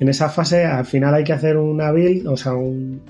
En 0.00 0.08
esa 0.08 0.28
fase, 0.28 0.64
al 0.64 0.84
final 0.84 1.14
hay 1.14 1.22
que 1.22 1.32
hacer 1.32 1.56
una 1.56 1.92
build, 1.92 2.26
o 2.26 2.36
sea, 2.36 2.54
un, 2.54 3.00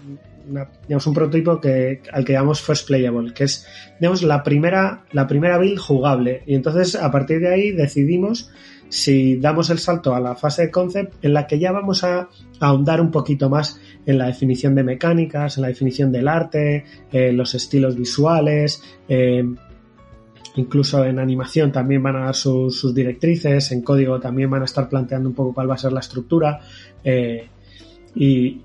digamos, 0.87 1.07
un 1.07 1.15
prototipo 1.15 1.59
que, 1.63 2.03
al 2.13 2.27
que 2.27 2.35
llamamos 2.35 2.61
first 2.61 2.87
playable, 2.87 3.33
que 3.33 3.45
es, 3.45 3.67
digamos, 3.99 4.23
la 4.23 4.43
primera, 4.43 5.05
la 5.13 5.27
primera 5.27 5.57
build 5.57 5.79
jugable. 5.79 6.43
Y 6.45 6.55
entonces, 6.55 6.95
a 6.95 7.11
partir 7.11 7.41
de 7.41 7.49
ahí, 7.49 7.71
decidimos 7.71 8.51
si 8.91 9.37
damos 9.37 9.71
el 9.71 9.79
salto 9.79 10.15
a 10.15 10.21
la 10.21 10.37
fase 10.37 10.67
de 10.67 10.71
concept 10.71 11.25
en 11.25 11.33
la 11.33 11.47
que 11.47 11.59
ya 11.59 11.73
vamos 11.73 12.05
a, 12.05 12.29
ahondar 12.61 13.01
un 13.01 13.11
poquito 13.11 13.49
más 13.49 13.81
en 14.05 14.19
la 14.19 14.27
definición 14.27 14.75
de 14.75 14.85
mecánicas, 14.85 15.57
en 15.57 15.63
la 15.63 15.69
definición 15.69 16.13
del 16.13 16.29
arte, 16.29 16.85
en 17.11 17.35
los 17.39 17.55
estilos 17.55 17.97
visuales, 17.97 18.83
eh, 19.09 19.43
incluso 20.57 21.05
en 21.05 21.19
animación 21.19 21.73
también 21.73 22.03
van 22.03 22.17
a 22.17 22.25
dar 22.27 22.35
sus, 22.35 22.79
sus, 22.79 22.95
directrices, 22.95 23.73
en 23.73 23.83
código 23.83 24.19
también 24.19 24.51
van 24.51 24.63
a 24.63 24.65
estar 24.65 24.89
planteando 24.89 25.29
un 25.29 25.35
poco 25.35 25.55
cuál 25.55 25.71
va 25.71 25.75
a 25.75 25.79
ser 25.79 25.93
la 25.93 26.01
estructura. 26.01 26.61
Eh, 27.05 27.49
y 28.15 28.61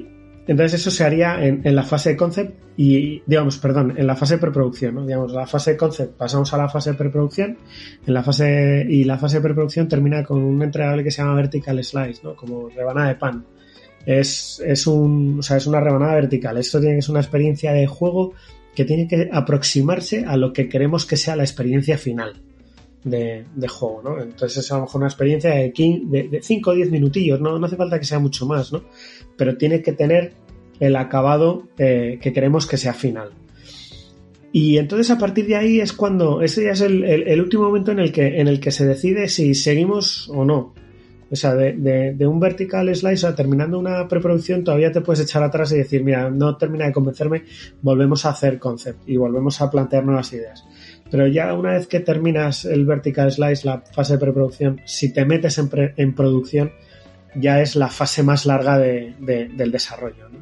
entonces 0.47 0.81
eso 0.81 0.91
se 0.91 1.03
haría 1.03 1.43
en, 1.43 1.75
la 1.75 1.83
fase 1.83 2.11
de 2.11 2.17
concept 2.17 2.59
y, 2.77 3.21
digamos, 3.25 3.57
perdón, 3.57 3.93
en 3.97 4.05
la 4.05 4.15
fase 4.15 4.35
de 4.35 4.41
preproducción, 4.41 4.95
¿no? 4.95 5.05
Digamos, 5.05 5.31
la 5.31 5.47
fase 5.47 5.71
de 5.71 5.77
concept 5.77 6.17
pasamos 6.17 6.53
a 6.53 6.57
la 6.57 6.69
fase 6.69 6.91
de 6.91 6.97
preproducción, 6.97 7.57
en 8.05 8.13
la 8.13 8.21
fase, 8.21 8.85
y 8.87 9.05
la 9.05 9.17
fase 9.17 9.37
de 9.37 9.41
preproducción 9.41 9.87
termina 9.87 10.23
con 10.23 10.43
un 10.43 10.61
entregable 10.61 11.03
que 11.03 11.09
se 11.09 11.21
llama 11.21 11.35
vertical 11.35 11.83
slice, 11.83 12.21
¿no? 12.23 12.35
Como 12.35 12.69
rebanada 12.69 13.07
de 13.07 13.15
pan. 13.15 13.45
Es, 14.05 14.61
es 14.63 14.85
un, 14.85 15.39
o 15.39 15.41
sea, 15.41 15.57
es 15.57 15.65
una 15.65 15.79
rebanada 15.79 16.13
vertical. 16.13 16.57
Esto 16.57 16.79
tiene 16.79 16.97
que 16.97 17.01
ser 17.01 17.11
una 17.11 17.21
experiencia 17.21 17.71
de 17.71 17.87
juego 17.87 18.33
que 18.75 18.85
tiene 18.85 19.07
que 19.07 19.29
aproximarse 19.31 20.25
a 20.25 20.37
lo 20.37 20.53
que 20.53 20.69
queremos 20.69 21.05
que 21.05 21.17
sea 21.17 21.35
la 21.35 21.43
experiencia 21.43 21.97
final 21.97 22.41
de, 23.05 23.67
juego, 23.67 24.01
¿no? 24.03 24.21
Entonces 24.21 24.65
es 24.65 24.71
a 24.71 24.75
lo 24.75 24.81
mejor 24.81 24.99
una 24.99 25.07
experiencia 25.07 25.51
de 25.51 26.39
5 26.41 26.69
o 26.69 26.73
10 26.73 26.91
minutillos, 26.91 27.39
¿no? 27.39 27.63
Hace 27.63 27.75
falta 27.75 27.99
que 27.99 28.05
sea 28.05 28.19
mucho 28.19 28.45
más, 28.45 28.73
¿no? 28.73 28.83
Pero 29.37 29.57
tiene 29.57 29.81
que 29.81 29.93
tener 29.93 30.33
el 30.79 30.95
acabado 30.95 31.67
eh, 31.77 32.19
que 32.21 32.33
queremos 32.33 32.67
que 32.67 32.77
sea 32.77 32.93
final. 32.93 33.29
Y 34.51 34.77
entonces 34.77 35.11
a 35.11 35.17
partir 35.17 35.47
de 35.47 35.55
ahí 35.55 35.79
es 35.79 35.93
cuando, 35.93 36.41
ese 36.41 36.63
ya 36.63 36.71
es 36.71 36.81
el, 36.81 37.03
el, 37.03 37.27
el, 37.27 37.41
último 37.41 37.63
momento 37.63 37.91
en 37.91 37.99
el, 37.99 38.11
que, 38.11 38.39
en 38.39 38.47
el 38.47 38.59
que 38.59 38.71
se 38.71 38.85
decide 38.85 39.27
si 39.27 39.53
seguimos 39.53 40.29
o 40.29 40.45
no. 40.45 40.73
O 41.35 41.37
sea, 41.37 41.53
de, 41.53 42.15
un 42.25 42.39
vertical 42.39 42.95
slice 42.95 43.27
a 43.27 43.35
terminando 43.35 43.77
una 43.77 44.07
preproducción 44.07 44.63
todavía 44.63 44.93
te 44.93 45.01
puedes 45.01 45.21
echar 45.21 45.43
atrás 45.43 45.69
y 45.73 45.75
decir, 45.75 46.01
mira, 46.01 46.29
no 46.29 46.55
termina 46.55 46.85
de 46.85 46.93
convencerme, 46.93 47.43
volvemos 47.81 48.25
a 48.25 48.29
hacer 48.29 48.57
concept 48.57 49.01
y 49.05 49.17
volvemos 49.17 49.59
a 49.59 49.69
plantear 49.69 50.05
nuevas 50.05 50.31
ideas. 50.31 50.65
Pero 51.11 51.27
ya 51.27 51.53
una 51.53 51.73
vez 51.73 51.87
que 51.87 51.99
terminas 51.99 52.63
el 52.63 52.85
vertical 52.85 53.33
slice, 53.33 53.67
la 53.67 53.81
fase 53.81 54.13
de 54.13 54.19
preproducción, 54.19 54.79
si 54.85 55.11
te 55.11 55.25
metes 55.25 55.57
en, 55.57 56.15
producción, 56.15 56.71
ya 57.35 57.59
es 57.59 57.75
la 57.75 57.89
fase 57.89 58.23
más 58.23 58.45
larga 58.45 58.77
de, 58.77 59.13
de, 59.19 59.49
del 59.49 59.73
desarrollo. 59.73 60.29
¿no? 60.29 60.39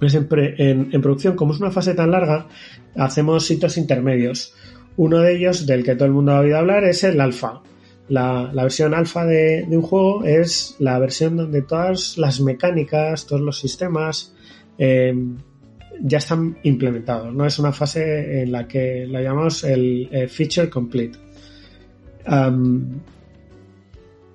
Pues 0.00 0.12
en, 0.16 0.88
en, 0.90 1.02
producción, 1.02 1.36
como 1.36 1.54
es 1.54 1.60
una 1.60 1.70
fase 1.70 1.94
tan 1.94 2.10
larga, 2.10 2.48
hacemos 2.96 3.48
hitos 3.48 3.76
intermedios. 3.76 4.54
Uno 4.96 5.20
de 5.20 5.36
ellos, 5.36 5.66
del 5.66 5.84
que 5.84 5.94
todo 5.94 6.06
el 6.06 6.14
mundo 6.14 6.32
ha 6.32 6.40
oído 6.40 6.58
hablar, 6.58 6.82
es 6.82 7.04
el 7.04 7.20
alfa. 7.20 7.62
La, 8.08 8.50
versión 8.52 8.92
alfa 8.92 9.24
de, 9.24 9.66
un 9.68 9.82
juego 9.82 10.24
es 10.24 10.76
la 10.78 10.98
versión 10.98 11.36
donde 11.36 11.62
todas 11.62 12.18
las 12.18 12.40
mecánicas, 12.40 13.26
todos 13.26 13.40
los 13.40 13.58
sistemas 13.58 14.34
eh, 14.76 15.14
ya 16.00 16.18
están 16.18 16.58
implementados. 16.64 17.32
¿no? 17.32 17.46
Es 17.46 17.58
una 17.58 17.72
fase 17.72 18.42
en 18.42 18.52
la 18.52 18.68
que 18.68 19.06
la 19.06 19.22
llamamos 19.22 19.64
el 19.64 20.08
eh, 20.12 20.28
feature 20.28 20.68
complete. 20.68 21.18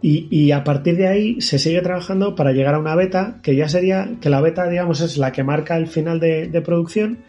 Y, 0.01 0.27
y, 0.31 0.51
a 0.51 0.63
partir 0.63 0.95
de 0.95 1.07
ahí 1.07 1.41
se 1.41 1.59
sigue 1.59 1.81
trabajando 1.81 2.33
para 2.33 2.53
llegar 2.53 2.75
a 2.75 2.79
una 2.79 2.95
beta, 2.95 3.39
que 3.43 3.55
ya 3.55 3.67
sería, 3.67 4.11
que 4.21 4.29
la 4.29 4.39
beta, 4.39 4.69
digamos, 4.69 5.01
es 5.01 5.17
la 5.17 5.33
que 5.33 5.43
marca 5.43 5.75
el 5.75 5.87
final 5.87 6.21
de 6.21 6.61
producción. 6.63 7.19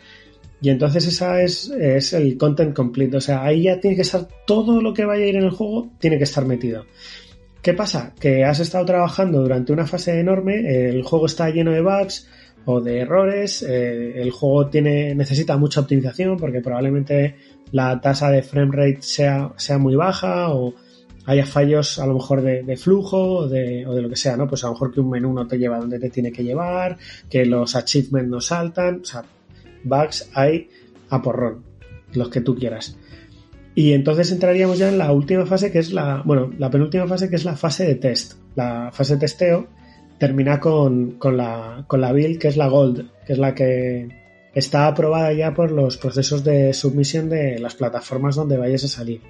Y 0.63 0.69
entonces 0.69 1.07
esa 1.07 1.43
es, 1.43 1.71
es, 1.71 2.13
el 2.13 2.37
content 2.37 2.75
complete. 2.75 3.17
O 3.17 3.21
sea, 3.21 3.43
ahí 3.43 3.63
ya 3.63 3.81
tiene 3.81 3.97
que 3.97 4.03
estar 4.03 4.29
todo 4.47 4.83
lo 4.83 4.93
que 4.93 5.05
vaya 5.05 5.25
a 5.25 5.29
ir 5.29 5.37
en 5.37 5.45
el 5.45 5.51
juego, 5.51 5.91
tiene 5.99 6.19
que 6.19 6.25
estar 6.25 6.45
metido. 6.45 6.85
¿Qué 7.63 7.75
pasa? 7.75 8.15
Que 8.19 8.45
has 8.45 8.61
estado 8.61 8.85
trabajando 8.85 9.43
durante 9.43 9.73
una 9.73 9.87
fase 9.87 10.19
enorme, 10.19 10.89
el 10.89 11.03
juego 11.03 11.27
está 11.27 11.51
lleno 11.51 11.73
de 11.73 11.83
bugs 11.83 12.27
o 12.65 12.81
de 12.81 13.01
errores, 13.01 13.63
eh, 13.63 14.21
el 14.21 14.31
juego 14.31 14.69
tiene, 14.69 15.15
necesita 15.15 15.57
mucha 15.57 15.81
optimización 15.81 16.37
porque 16.39 16.61
probablemente 16.61 17.37
la 17.73 18.01
tasa 18.01 18.31
de 18.31 18.43
frame 18.43 18.73
rate 18.73 19.03
sea, 19.03 19.53
sea 19.57 19.79
muy 19.79 19.95
baja 19.95 20.51
o 20.51 20.75
haya 21.27 21.47
fallos 21.47 21.99
a 21.99 22.07
lo 22.07 22.15
mejor 22.15 22.43
de, 22.43 22.63
de 22.63 22.77
flujo 22.77 23.37
o 23.37 23.49
de, 23.49 23.87
o 23.87 23.95
de, 23.95 24.03
lo 24.03 24.09
que 24.09 24.17
sea, 24.17 24.37
¿no? 24.37 24.49
Pues 24.49 24.65
a 24.65 24.69
lo 24.69 24.73
mejor 24.73 24.93
que 24.93 25.01
un 25.01 25.11
menú 25.11 25.33
no 25.33 25.47
te 25.47 25.59
lleva 25.59 25.79
donde 25.79 25.99
te 25.99 26.11
tiene 26.11 26.33
que 26.33 26.43
llevar, 26.43 26.97
que 27.29 27.45
los 27.45 27.77
achievements 27.77 28.31
no 28.31 28.41
saltan, 28.41 29.01
o 29.03 29.05
sea, 29.05 29.23
bugs 29.85 30.31
hay 30.35 30.69
a 31.09 31.23
porrón, 31.23 31.65
los 32.13 32.29
que 32.29 32.41
tú 32.41 32.57
quieras. 32.57 32.97
Y 33.75 33.93
entonces 33.93 34.33
entraríamos 34.33 34.79
ya 34.79 34.89
en 34.89 34.99
la 34.99 35.13
última 35.13 35.47
fase 35.47 35.71
que 35.71 35.79
es 35.79 35.93
la, 35.93 36.23
bueno, 36.25 36.53
la 36.59 36.71
penúltima 36.71 37.07
fase 37.07 37.31
que 37.31 37.37
es 37.37 37.45
la 37.45 37.57
fase 37.57 37.87
de 37.87 37.95
test. 37.95 38.35
La 38.57 38.91
fase 38.93 39.15
de 39.15 39.21
testeo 39.21 39.69
termina 40.19 40.61
con, 40.61 41.13
con, 41.13 41.37
la, 41.37 41.85
con 41.87 42.01
la 42.01 42.13
build 42.13 42.39
que 42.39 42.49
es 42.49 42.57
la 42.57 42.69
Gold, 42.69 43.11
que 43.27 43.33
es 43.33 43.39
la 43.39 43.55
que 43.55 44.09
está 44.55 44.87
aprobada 44.87 45.33
ya 45.33 45.55
por 45.55 45.71
los 45.71 45.97
procesos 45.97 46.45
de 46.45 46.75
submisión 46.75 47.29
de 47.29 47.59
las 47.59 47.75
plataformas 47.75 48.37
donde 48.37 48.59
vayas 48.59 48.85
a 48.85 48.89
salir. 48.89 49.21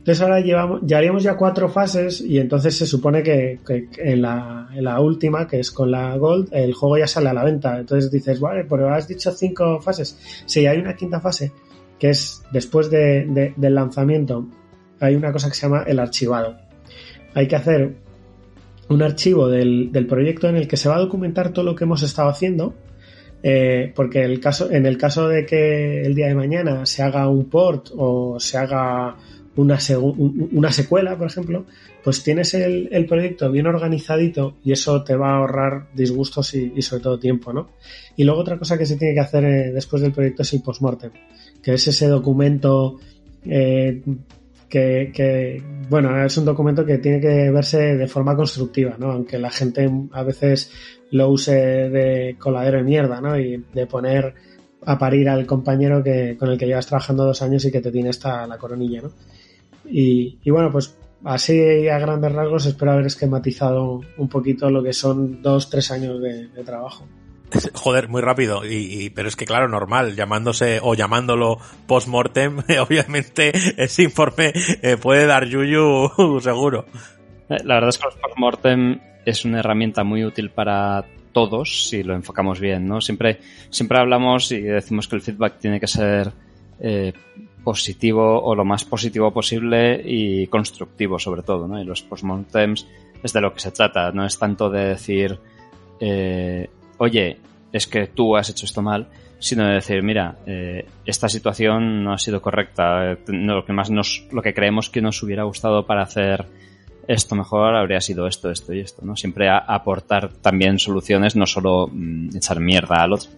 Entonces 0.00 0.22
ahora 0.22 0.40
llevamos, 0.40 0.80
llevaríamos 0.80 1.22
ya 1.22 1.36
cuatro 1.36 1.68
fases 1.68 2.22
y 2.22 2.38
entonces 2.38 2.74
se 2.74 2.86
supone 2.86 3.22
que, 3.22 3.60
en, 3.98 4.22
la, 4.22 5.00
última, 5.00 5.46
que 5.46 5.60
es 5.60 5.70
con 5.70 5.90
la 5.90 6.16
Gold, 6.16 6.48
el 6.52 6.72
juego 6.72 6.96
ya 6.96 7.06
sale 7.06 7.28
a 7.28 7.34
la 7.34 7.44
venta. 7.44 7.78
Entonces 7.78 8.10
dices, 8.10 8.40
vale, 8.40 8.64
pero 8.64 8.92
has 8.92 9.06
dicho 9.06 9.30
cinco 9.30 9.78
fases. 9.80 10.18
Sí, 10.46 10.66
hay 10.66 10.78
una 10.78 10.96
quinta 10.96 11.20
fase, 11.20 11.52
que 11.98 12.10
es 12.10 12.42
después 12.50 12.90
de, 12.90 13.26
de, 13.26 13.52
del 13.56 13.74
lanzamiento, 13.74 14.48
hay 15.00 15.14
una 15.14 15.32
cosa 15.32 15.48
que 15.48 15.54
se 15.54 15.62
llama 15.62 15.84
el 15.86 15.98
archivado. 15.98 16.56
Hay 17.34 17.46
que 17.46 17.56
hacer 17.56 17.94
un 18.90 19.02
archivo 19.02 19.48
del, 19.48 20.06
proyecto 20.08 20.48
en 20.48 20.56
el 20.56 20.66
que 20.66 20.76
se 20.76 20.88
va 20.88 20.96
a 20.96 21.00
documentar 21.00 21.52
todo 21.52 21.64
lo 21.64 21.76
que 21.76 21.84
hemos 21.84 22.02
estado 22.02 22.28
haciendo, 22.28 22.74
eh, 23.42 23.92
porque 23.94 24.24
en 24.24 24.86
el 24.86 24.98
caso 24.98 25.28
de 25.28 25.46
que 25.46 26.02
el 26.02 26.14
día 26.14 26.26
de 26.26 26.34
mañana 26.34 26.84
se 26.86 27.02
haga 27.02 27.28
un 27.28 27.48
port 27.48 27.90
o 27.96 28.40
se 28.40 28.58
haga 28.58 29.16
una, 29.60 29.78
una 30.52 30.72
secuela, 30.72 31.16
por 31.16 31.26
ejemplo, 31.26 31.66
pues 32.02 32.22
tienes 32.22 32.54
el, 32.54 33.06
proyecto 33.06 33.50
bien 33.50 33.66
organizadito 33.66 34.56
y 34.64 34.72
eso 34.72 35.02
te 35.04 35.16
va 35.16 35.32
a 35.32 35.36
ahorrar 35.38 35.88
disgustos 35.94 36.54
y, 36.54 36.72
y, 36.74 36.82
sobre 36.82 37.02
todo 37.02 37.18
tiempo, 37.18 37.52
¿no? 37.52 37.70
Y 38.16 38.24
luego 38.24 38.40
otra 38.40 38.58
cosa 38.58 38.78
que 38.78 38.86
se 38.86 38.96
tiene 38.96 39.14
que 39.14 39.20
hacer 39.20 39.44
eh, 39.44 39.72
después 39.72 40.02
del 40.02 40.12
proyecto 40.12 40.42
es 40.42 40.52
el 40.52 40.62
postmortem, 40.62 41.10
que 41.62 41.74
es 41.74 41.86
ese 41.88 42.08
documento 42.08 42.98
eh, 43.44 44.02
que, 44.68 45.10
que, 45.12 45.62
bueno, 45.88 46.24
es 46.24 46.36
un 46.36 46.44
documento 46.44 46.86
que 46.86 46.98
tiene 46.98 47.20
que 47.20 47.50
verse 47.50 47.96
de 47.96 48.06
forma 48.06 48.36
constructiva, 48.36 48.96
¿no? 48.98 49.10
Aunque 49.10 49.38
la 49.38 49.50
gente 49.50 49.90
a 50.12 50.22
veces 50.22 50.70
lo 51.10 51.28
use 51.28 51.54
de 51.54 52.36
coladero 52.38 52.78
de 52.78 52.84
mierda, 52.84 53.20
¿no? 53.20 53.38
Y 53.38 53.64
de 53.74 53.86
poner 53.86 54.34
a 54.86 54.98
parir 54.98 55.28
al 55.28 55.46
compañero 55.46 56.02
que, 56.02 56.36
con 56.38 56.50
el 56.50 56.58
que 56.58 56.66
llevas 56.66 56.86
trabajando 56.86 57.24
dos 57.24 57.42
años 57.42 57.64
y 57.64 57.72
que 57.72 57.80
te 57.80 57.90
tiene 57.90 58.10
hasta 58.10 58.46
la 58.46 58.58
coronilla, 58.58 59.02
¿no? 59.02 59.12
Y, 59.90 60.38
y 60.42 60.50
bueno, 60.50 60.70
pues 60.70 60.96
así 61.24 61.88
a 61.88 61.98
grandes 61.98 62.32
rasgos 62.32 62.66
espero 62.66 62.92
haber 62.92 63.06
esquematizado 63.06 64.00
un 64.16 64.28
poquito 64.28 64.70
lo 64.70 64.82
que 64.82 64.92
son 64.92 65.42
dos, 65.42 65.68
tres 65.68 65.90
años 65.90 66.20
de, 66.20 66.48
de 66.48 66.64
trabajo. 66.64 67.06
Joder, 67.74 68.08
muy 68.08 68.22
rápido. 68.22 68.64
Y, 68.64 69.04
y, 69.04 69.10
pero 69.10 69.28
es 69.28 69.36
que 69.36 69.44
claro, 69.44 69.68
normal, 69.68 70.14
llamándose 70.14 70.78
o 70.82 70.94
llamándolo 70.94 71.58
post-mortem, 71.86 72.58
obviamente 72.80 73.52
ese 73.76 74.04
informe 74.04 74.52
eh, 74.82 74.96
puede 74.96 75.26
dar 75.26 75.46
yuyu 75.46 76.10
seguro. 76.40 76.86
La 77.48 77.74
verdad 77.74 77.88
es 77.88 77.98
que 77.98 78.04
los 78.04 78.14
post-mortem 78.14 79.00
es 79.24 79.44
una 79.44 79.58
herramienta 79.58 80.04
muy 80.04 80.24
útil 80.24 80.50
para 80.50 81.04
todos 81.32 81.88
si 81.88 82.02
lo 82.02 82.14
enfocamos 82.14 82.60
bien, 82.60 82.86
¿no? 82.86 83.00
Siempre, 83.00 83.40
siempre 83.70 83.98
hablamos 83.98 84.50
y 84.52 84.60
decimos 84.60 85.08
que 85.08 85.16
el 85.16 85.22
feedback 85.22 85.58
tiene 85.58 85.80
que 85.80 85.86
ser 85.86 86.32
eh, 86.80 87.12
positivo 87.64 88.42
o 88.42 88.54
lo 88.54 88.64
más 88.64 88.84
positivo 88.84 89.32
posible 89.32 90.00
y 90.04 90.46
constructivo 90.48 91.18
sobre 91.18 91.42
todo, 91.42 91.68
¿no? 91.68 91.80
Y 91.80 91.84
los 91.84 92.02
post-mortems 92.02 92.86
es 93.22 93.32
de 93.32 93.40
lo 93.40 93.52
que 93.52 93.60
se 93.60 93.70
trata, 93.70 94.12
no 94.12 94.24
es 94.24 94.38
tanto 94.38 94.70
de 94.70 94.84
decir 94.86 95.38
eh, 96.00 96.68
oye, 96.98 97.38
es 97.72 97.86
que 97.86 98.08
tú 98.08 98.36
has 98.36 98.50
hecho 98.50 98.66
esto 98.66 98.82
mal, 98.82 99.08
sino 99.38 99.66
de 99.66 99.74
decir, 99.74 100.02
mira, 100.02 100.38
eh, 100.46 100.86
esta 101.04 101.28
situación 101.28 102.04
no 102.04 102.12
ha 102.12 102.18
sido 102.18 102.42
correcta, 102.42 103.16
lo 103.26 103.64
que 103.64 103.72
más 103.72 103.90
nos, 103.90 104.26
lo 104.32 104.42
que 104.42 104.54
creemos 104.54 104.90
que 104.90 105.00
nos 105.00 105.22
hubiera 105.22 105.44
gustado 105.44 105.86
para 105.86 106.02
hacer 106.02 106.46
esto 107.08 107.34
mejor 107.34 107.74
habría 107.74 108.00
sido 108.00 108.26
esto, 108.26 108.50
esto 108.50 108.72
y 108.72 108.80
esto, 108.80 109.04
¿no? 109.04 109.16
Siempre 109.16 109.48
a, 109.48 109.58
aportar 109.58 110.32
también 110.34 110.78
soluciones, 110.78 111.36
no 111.36 111.46
solo 111.46 111.88
mm, 111.90 112.36
echar 112.36 112.60
mierda 112.60 113.02
al 113.02 113.14
otro. 113.14 113.30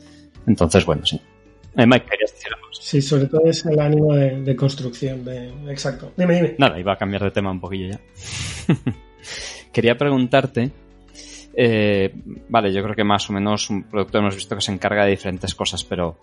Entonces, 0.46 0.84
bueno, 0.84 1.06
sí. 1.06 1.20
Eh, 1.76 1.86
Mike, 1.86 2.06
querías 2.10 2.32
decir 2.32 2.52
algo. 2.54 2.66
Sí, 2.72 3.00
sobre 3.00 3.26
todo 3.26 3.42
es 3.46 3.64
el 3.64 3.80
ánimo 3.80 4.14
de, 4.14 4.42
de 4.42 4.56
construcción, 4.56 5.24
de, 5.24 5.48
exacto. 5.70 6.12
Dime, 6.16 6.34
dime. 6.34 6.54
Nada, 6.58 6.78
iba 6.78 6.92
a 6.92 6.96
cambiar 6.96 7.22
de 7.24 7.30
tema 7.30 7.50
un 7.50 7.60
poquillo 7.60 7.90
ya. 7.90 8.00
Quería 9.72 9.96
preguntarte 9.96 10.70
eh, 11.54 12.12
vale, 12.48 12.72
yo 12.72 12.82
creo 12.82 12.94
que 12.94 13.04
más 13.04 13.28
o 13.28 13.32
menos 13.32 13.68
un 13.70 13.84
productor 13.84 14.20
hemos 14.22 14.34
visto 14.34 14.54
que 14.54 14.62
se 14.62 14.72
encarga 14.72 15.04
de 15.04 15.10
diferentes 15.10 15.54
cosas, 15.54 15.84
pero 15.84 16.18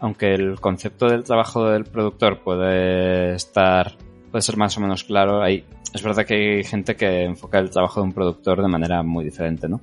aunque 0.00 0.34
el 0.34 0.60
concepto 0.60 1.06
del 1.06 1.24
trabajo 1.24 1.68
del 1.68 1.84
productor 1.84 2.40
puede 2.42 3.34
estar, 3.34 3.96
puede 4.30 4.42
ser 4.42 4.56
más 4.56 4.76
o 4.76 4.80
menos 4.80 5.04
claro, 5.04 5.42
hay, 5.42 5.64
es 5.92 6.02
verdad 6.02 6.24
que 6.24 6.34
hay 6.34 6.64
gente 6.64 6.96
que 6.96 7.24
enfoca 7.24 7.58
el 7.58 7.70
trabajo 7.70 8.00
de 8.00 8.06
un 8.06 8.12
productor 8.12 8.62
de 8.62 8.68
manera 8.68 9.02
muy 9.02 9.24
diferente, 9.24 9.68
¿no? 9.68 9.80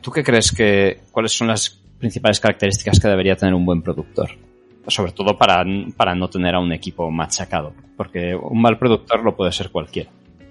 ¿Tú 0.00 0.10
qué 0.10 0.22
crees 0.22 0.52
que, 0.52 1.00
cuáles 1.10 1.32
son 1.32 1.48
las 1.48 1.82
principales 1.98 2.40
características 2.40 3.00
que 3.00 3.08
debería 3.08 3.36
tener 3.36 3.54
un 3.54 3.66
buen 3.66 3.82
productor? 3.82 4.30
Sobre 4.86 5.12
todo 5.12 5.36
para, 5.36 5.64
para 5.96 6.14
no 6.14 6.30
tener 6.30 6.54
a 6.54 6.60
un 6.60 6.72
equipo 6.72 7.10
machacado, 7.10 7.74
porque 7.96 8.34
un 8.34 8.60
mal 8.60 8.78
productor 8.78 9.22
lo 9.22 9.36
puede 9.36 9.52
ser 9.52 9.70
cualquiera. 9.70 10.10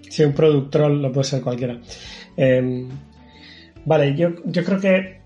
Sí, 0.10 0.24
un 0.24 0.34
productor 0.34 0.91
lo 0.91 1.11
puede 1.11 1.24
ser 1.24 1.41
cualquiera. 1.41 1.78
Eh, 2.36 2.88
Vale, 3.88 4.14
yo, 4.18 4.32
yo 4.44 4.65
creo 4.65 4.82
que, 4.82 5.22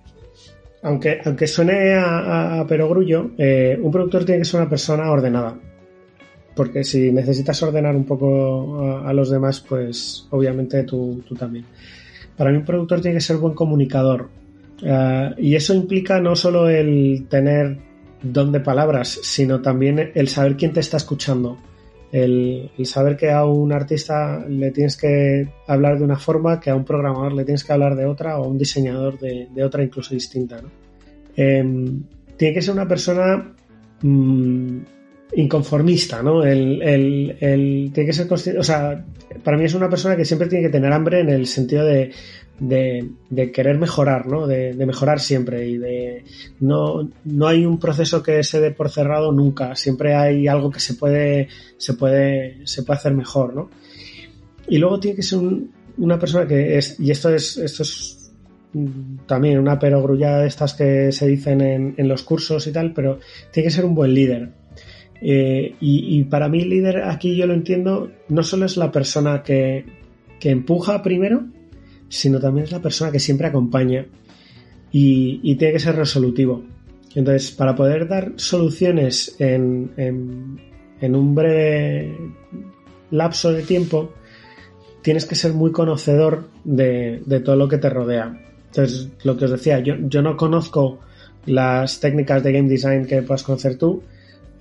aunque, 0.84 1.20
aunque 1.26 1.48
suene 1.48 1.96
a, 1.96 2.60
a 2.60 2.68
perogrullo, 2.68 3.32
eh, 3.36 3.76
un 3.82 3.92
productor 3.92 4.24
tiene 4.24 4.42
que 4.42 4.46
ser 4.46 4.62
una 4.62 4.70
persona 4.70 5.10
ordenada. 5.10 5.58
Porque 6.56 6.84
si 6.84 7.12
necesitas 7.12 7.64
ordenar 7.64 7.96
un 7.96 8.06
poco 8.06 8.84
a, 8.84 9.10
a 9.10 9.14
los 9.14 9.32
demás, 9.32 9.66
pues 9.68 10.28
obviamente 10.30 10.84
tú, 10.84 11.24
tú, 11.28 11.34
también. 11.34 11.66
Para 12.38 12.52
mí 12.52 12.58
un 12.58 12.66
productor 12.66 13.02
tiene 13.02 13.16
que 13.18 13.22
ser 13.22 13.38
buen 13.38 13.56
comunicador. 13.56 14.30
Uh, 14.82 15.34
y 15.38 15.56
eso 15.56 15.74
implica 15.74 16.20
no 16.20 16.36
solo 16.36 16.68
el 16.68 17.28
tener 17.30 17.78
don 18.22 18.52
de 18.52 18.60
palabras, 18.60 19.20
sino 19.22 19.62
también 19.62 20.12
el 20.16 20.28
saber 20.28 20.56
quién 20.58 20.74
te 20.74 20.80
está 20.80 20.98
escuchando 20.98 21.58
el, 22.12 22.70
saber 22.84 23.16
que 23.16 23.32
a 23.32 23.46
un 23.46 23.72
artista 23.72 24.46
le 24.48 24.72
tienes 24.72 24.98
que 24.98 25.48
hablar 25.68 25.98
de 25.98 26.04
una 26.04 26.18
forma, 26.18 26.60
que 26.60 26.70
a 26.70 26.76
un 26.76 26.84
programador 26.84 27.34
le 27.34 27.46
tienes 27.46 27.64
que 27.64 27.74
hablar 27.74 27.96
de 27.96 28.06
otra, 28.06 28.40
o 28.40 28.44
a 28.44 28.48
un 28.48 28.58
diseñador 28.58 29.18
de, 29.20 29.64
otra 29.64 29.84
incluso 29.84 30.14
distinta. 30.14 30.62
Eh, 31.36 31.64
tiene 32.38 32.54
que 32.54 32.62
ser 32.62 32.74
una 32.74 32.88
persona 32.88 33.54
mmm, 34.02 34.80
inconformista, 35.34 36.22
¿no? 36.22 36.44
El, 36.44 37.92
tiene 37.94 38.08
que 38.08 38.14
ser 38.14 38.28
consciente, 38.28 38.60
o 38.60 38.64
sea, 38.64 39.06
para 39.44 39.58
mí 39.58 39.66
es 39.66 39.74
una 39.74 39.90
persona 39.90 40.16
que 40.16 40.26
siempre 40.26 40.48
tiene 40.48 40.66
que 40.66 40.72
tener 40.72 40.92
hambre 40.92 41.22
en 41.22 41.30
el 41.30 41.48
sentido 41.48 41.86
de, 41.86 42.12
querer 43.54 43.78
mejorar, 43.78 44.28
¿no? 44.28 44.46
De, 44.46 44.74
mejorar 44.86 45.20
siempre 45.20 45.68
y 45.68 45.78
de 45.78 46.26
no, 46.60 47.10
no 47.24 47.48
hay 47.48 47.66
un 47.66 47.80
proceso 47.80 48.22
que 48.22 48.44
se 48.44 48.60
dé 48.60 48.72
por 48.72 48.90
cerrado 48.90 49.32
nunca, 49.32 49.76
siempre 49.76 50.16
hay 50.16 50.48
algo 50.48 50.70
que 50.70 50.80
se 50.80 50.96
puede, 50.96 51.48
se 51.78 51.94
puede, 51.94 52.66
se 52.66 52.84
puede 52.84 52.98
hacer 52.98 53.14
mejor, 53.14 53.56
¿no? 53.56 53.70
Y 54.68 54.78
luego 54.78 55.00
tiene 55.00 55.16
que 55.16 55.24
ser 55.24 55.40
un, 55.40 55.72
una 55.98 56.20
persona 56.20 56.48
que 56.48 56.78
es, 56.78 57.00
y 57.00 57.12
esto 57.12 57.34
es, 57.34 57.58
esto 57.58 57.84
es 57.84 58.18
también 59.26 59.60
una 59.60 59.78
perogrullada 59.80 60.42
de 60.42 60.48
estas 60.48 60.74
que 60.74 61.12
se 61.12 61.28
dicen 61.28 61.60
en, 61.62 61.94
en 61.98 62.08
los 62.08 62.24
cursos 62.24 62.68
y 62.68 62.72
tal, 62.72 62.94
pero 62.94 63.20
tiene 63.52 63.68
que 63.68 63.74
ser 63.74 63.86
un 63.86 63.96
buen 63.96 64.14
líder. 64.14 64.61
Eh, 65.22 65.76
y, 65.80 66.24
para 66.24 66.50
mí 66.50 66.66
líder 66.66 67.04
aquí 67.04 67.36
yo 67.36 67.46
lo 67.46 67.54
entiendo, 67.54 68.12
no 68.30 68.42
solo 68.42 68.66
es 68.66 68.76
la 68.76 68.92
persona 68.92 69.44
que, 69.44 69.86
empuja 70.42 71.04
primero, 71.04 71.46
sino 72.10 72.40
también 72.40 72.66
es 72.66 72.72
la 72.72 72.82
persona 72.82 73.12
que 73.12 73.20
siempre 73.20 73.48
acompaña 73.48 74.08
y, 74.92 75.56
tiene 75.56 75.74
que 75.74 75.80
ser 75.80 75.96
resolutivo. 75.96 76.64
Entonces, 77.14 77.52
para 77.52 77.76
poder 77.76 78.08
dar 78.08 78.34
soluciones 78.38 79.36
en, 79.38 79.92
un 81.02 81.36
breve 81.36 82.18
lapso 83.12 83.52
de 83.52 83.62
tiempo, 83.62 84.14
tienes 85.04 85.26
que 85.26 85.36
ser 85.36 85.54
muy 85.54 85.72
conocedor 85.72 86.50
de, 86.64 87.22
de, 87.26 87.40
todo 87.42 87.56
lo 87.56 87.68
que 87.68 87.78
te 87.78 87.90
rodea. 87.90 88.42
Entonces, 88.68 89.10
lo 89.24 89.38
que 89.38 89.46
os 89.46 89.52
decía, 89.52 89.80
yo, 89.82 89.96
yo 90.00 90.22
no 90.24 90.36
conozco 90.36 91.00
las 91.46 92.00
técnicas 92.00 92.42
de 92.44 92.54
game 92.54 92.70
design 92.70 93.06
que 93.06 93.22
puedas 93.22 93.44
conocer 93.44 93.78
tú, 93.78 94.02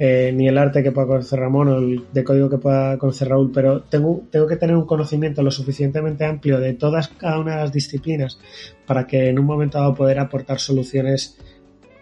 eh, 0.02 0.32
ni 0.34 0.48
el 0.48 0.56
arte 0.56 0.82
que 0.82 0.92
pueda 0.92 1.06
conocer 1.06 1.38
Ramón 1.38 1.68
o 1.68 1.76
el 1.76 2.04
de 2.10 2.24
código 2.24 2.48
que 2.48 2.56
pueda 2.56 2.96
conocer 2.96 3.28
Raúl, 3.28 3.52
pero 3.52 3.82
tengo, 3.82 4.22
tengo 4.30 4.46
que 4.46 4.56
tener 4.56 4.74
un 4.74 4.86
conocimiento 4.86 5.42
lo 5.42 5.50
suficientemente 5.50 6.24
amplio 6.24 6.58
de 6.58 6.72
todas 6.72 7.08
cada 7.08 7.38
una 7.38 7.56
de 7.56 7.60
las 7.60 7.72
disciplinas 7.72 8.38
para 8.86 9.06
que 9.06 9.28
en 9.28 9.38
un 9.38 9.44
momento 9.44 9.76
dado 9.76 9.94
poder 9.94 10.18
aportar 10.18 10.58
soluciones 10.58 11.36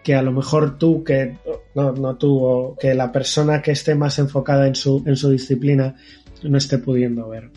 que 0.01 0.15
a 0.15 0.21
lo 0.21 0.31
mejor 0.31 0.77
tú, 0.77 1.03
que 1.03 1.39
no, 1.75 1.91
no 1.91 2.15
tú, 2.15 2.41
o 2.41 2.77
que 2.77 2.95
la 2.95 3.11
persona 3.11 3.61
que 3.61 3.71
esté 3.71 3.95
más 3.95 4.17
enfocada 4.17 4.65
en 4.65 4.75
su, 4.75 5.03
en 5.05 5.17
su 5.17 5.29
disciplina 5.29 5.95
no 6.41 6.57
esté 6.57 6.77
pudiendo 6.77 7.27
ver. 7.27 7.51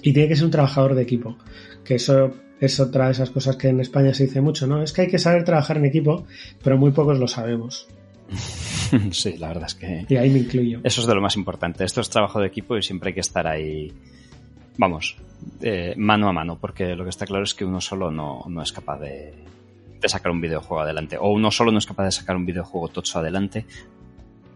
Y 0.00 0.14
tiene 0.14 0.30
que 0.30 0.36
ser 0.36 0.46
un 0.46 0.52
trabajador 0.52 0.94
de 0.94 1.02
equipo, 1.02 1.36
que 1.84 1.96
eso 1.96 2.32
es 2.60 2.80
otra 2.80 3.06
de 3.06 3.12
esas 3.12 3.28
cosas 3.28 3.56
que 3.56 3.68
en 3.68 3.80
España 3.80 4.14
se 4.14 4.24
dice 4.24 4.40
mucho, 4.40 4.66
¿no? 4.66 4.82
Es 4.82 4.94
que 4.94 5.02
hay 5.02 5.08
que 5.08 5.18
saber 5.18 5.44
trabajar 5.44 5.76
en 5.76 5.84
equipo, 5.84 6.24
pero 6.64 6.78
muy 6.78 6.92
pocos 6.92 7.18
lo 7.18 7.28
sabemos. 7.28 7.88
sí, 9.10 9.36
la 9.38 9.48
verdad 9.48 9.66
es 9.66 9.74
que. 9.74 10.06
Y 10.08 10.16
ahí 10.16 10.30
me 10.30 10.40
incluyo. 10.40 10.80
Eso 10.84 11.00
es 11.00 11.06
de 11.06 11.14
lo 11.14 11.20
más 11.20 11.36
importante. 11.36 11.84
Esto 11.84 12.00
es 12.00 12.10
trabajo 12.10 12.40
de 12.40 12.46
equipo 12.46 12.76
y 12.76 12.82
siempre 12.82 13.08
hay 13.08 13.14
que 13.14 13.20
estar 13.20 13.46
ahí. 13.46 13.92
Vamos, 14.78 15.16
eh, 15.62 15.94
mano 15.96 16.28
a 16.28 16.32
mano, 16.32 16.58
porque 16.60 16.94
lo 16.94 17.04
que 17.04 17.10
está 17.10 17.26
claro 17.26 17.44
es 17.44 17.54
que 17.54 17.64
uno 17.64 17.80
solo 17.80 18.10
no, 18.10 18.44
no 18.48 18.62
es 18.62 18.72
capaz 18.72 18.98
de, 19.00 19.32
de, 20.00 20.08
sacar 20.08 20.32
un 20.32 20.40
videojuego 20.40 20.82
adelante. 20.82 21.16
O 21.18 21.30
uno 21.30 21.50
solo 21.50 21.72
no 21.72 21.78
es 21.78 21.86
capaz 21.86 22.04
de 22.04 22.12
sacar 22.12 22.36
un 22.36 22.44
videojuego 22.44 22.88
tocho 22.88 23.18
adelante. 23.18 23.64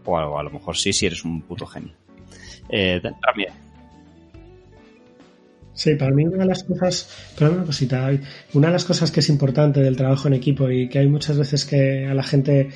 O 0.05 0.17
a, 0.17 0.39
a 0.39 0.43
lo 0.43 0.49
mejor 0.49 0.77
sí, 0.77 0.93
si 0.93 1.07
eres 1.07 1.25
un 1.25 1.41
puto 1.41 1.65
genio. 1.65 1.93
Eh, 2.69 3.01
también. 3.01 3.53
Sí, 5.73 5.95
para 5.95 6.11
mí 6.11 6.25
una 6.25 6.43
de 6.43 6.45
las 6.45 6.63
cosas, 6.63 7.09
pero 7.37 7.51
una 7.51 7.63
cosita, 7.63 8.11
una 8.53 8.67
de 8.67 8.73
las 8.73 8.85
cosas 8.85 9.09
que 9.09 9.21
es 9.21 9.29
importante 9.29 9.79
del 9.79 9.95
trabajo 9.95 10.27
en 10.27 10.35
equipo 10.35 10.69
y 10.69 10.89
que 10.89 10.99
hay 10.99 11.07
muchas 11.07 11.37
veces 11.37 11.65
que 11.65 12.05
a 12.05 12.13
la 12.13 12.23
gente 12.23 12.69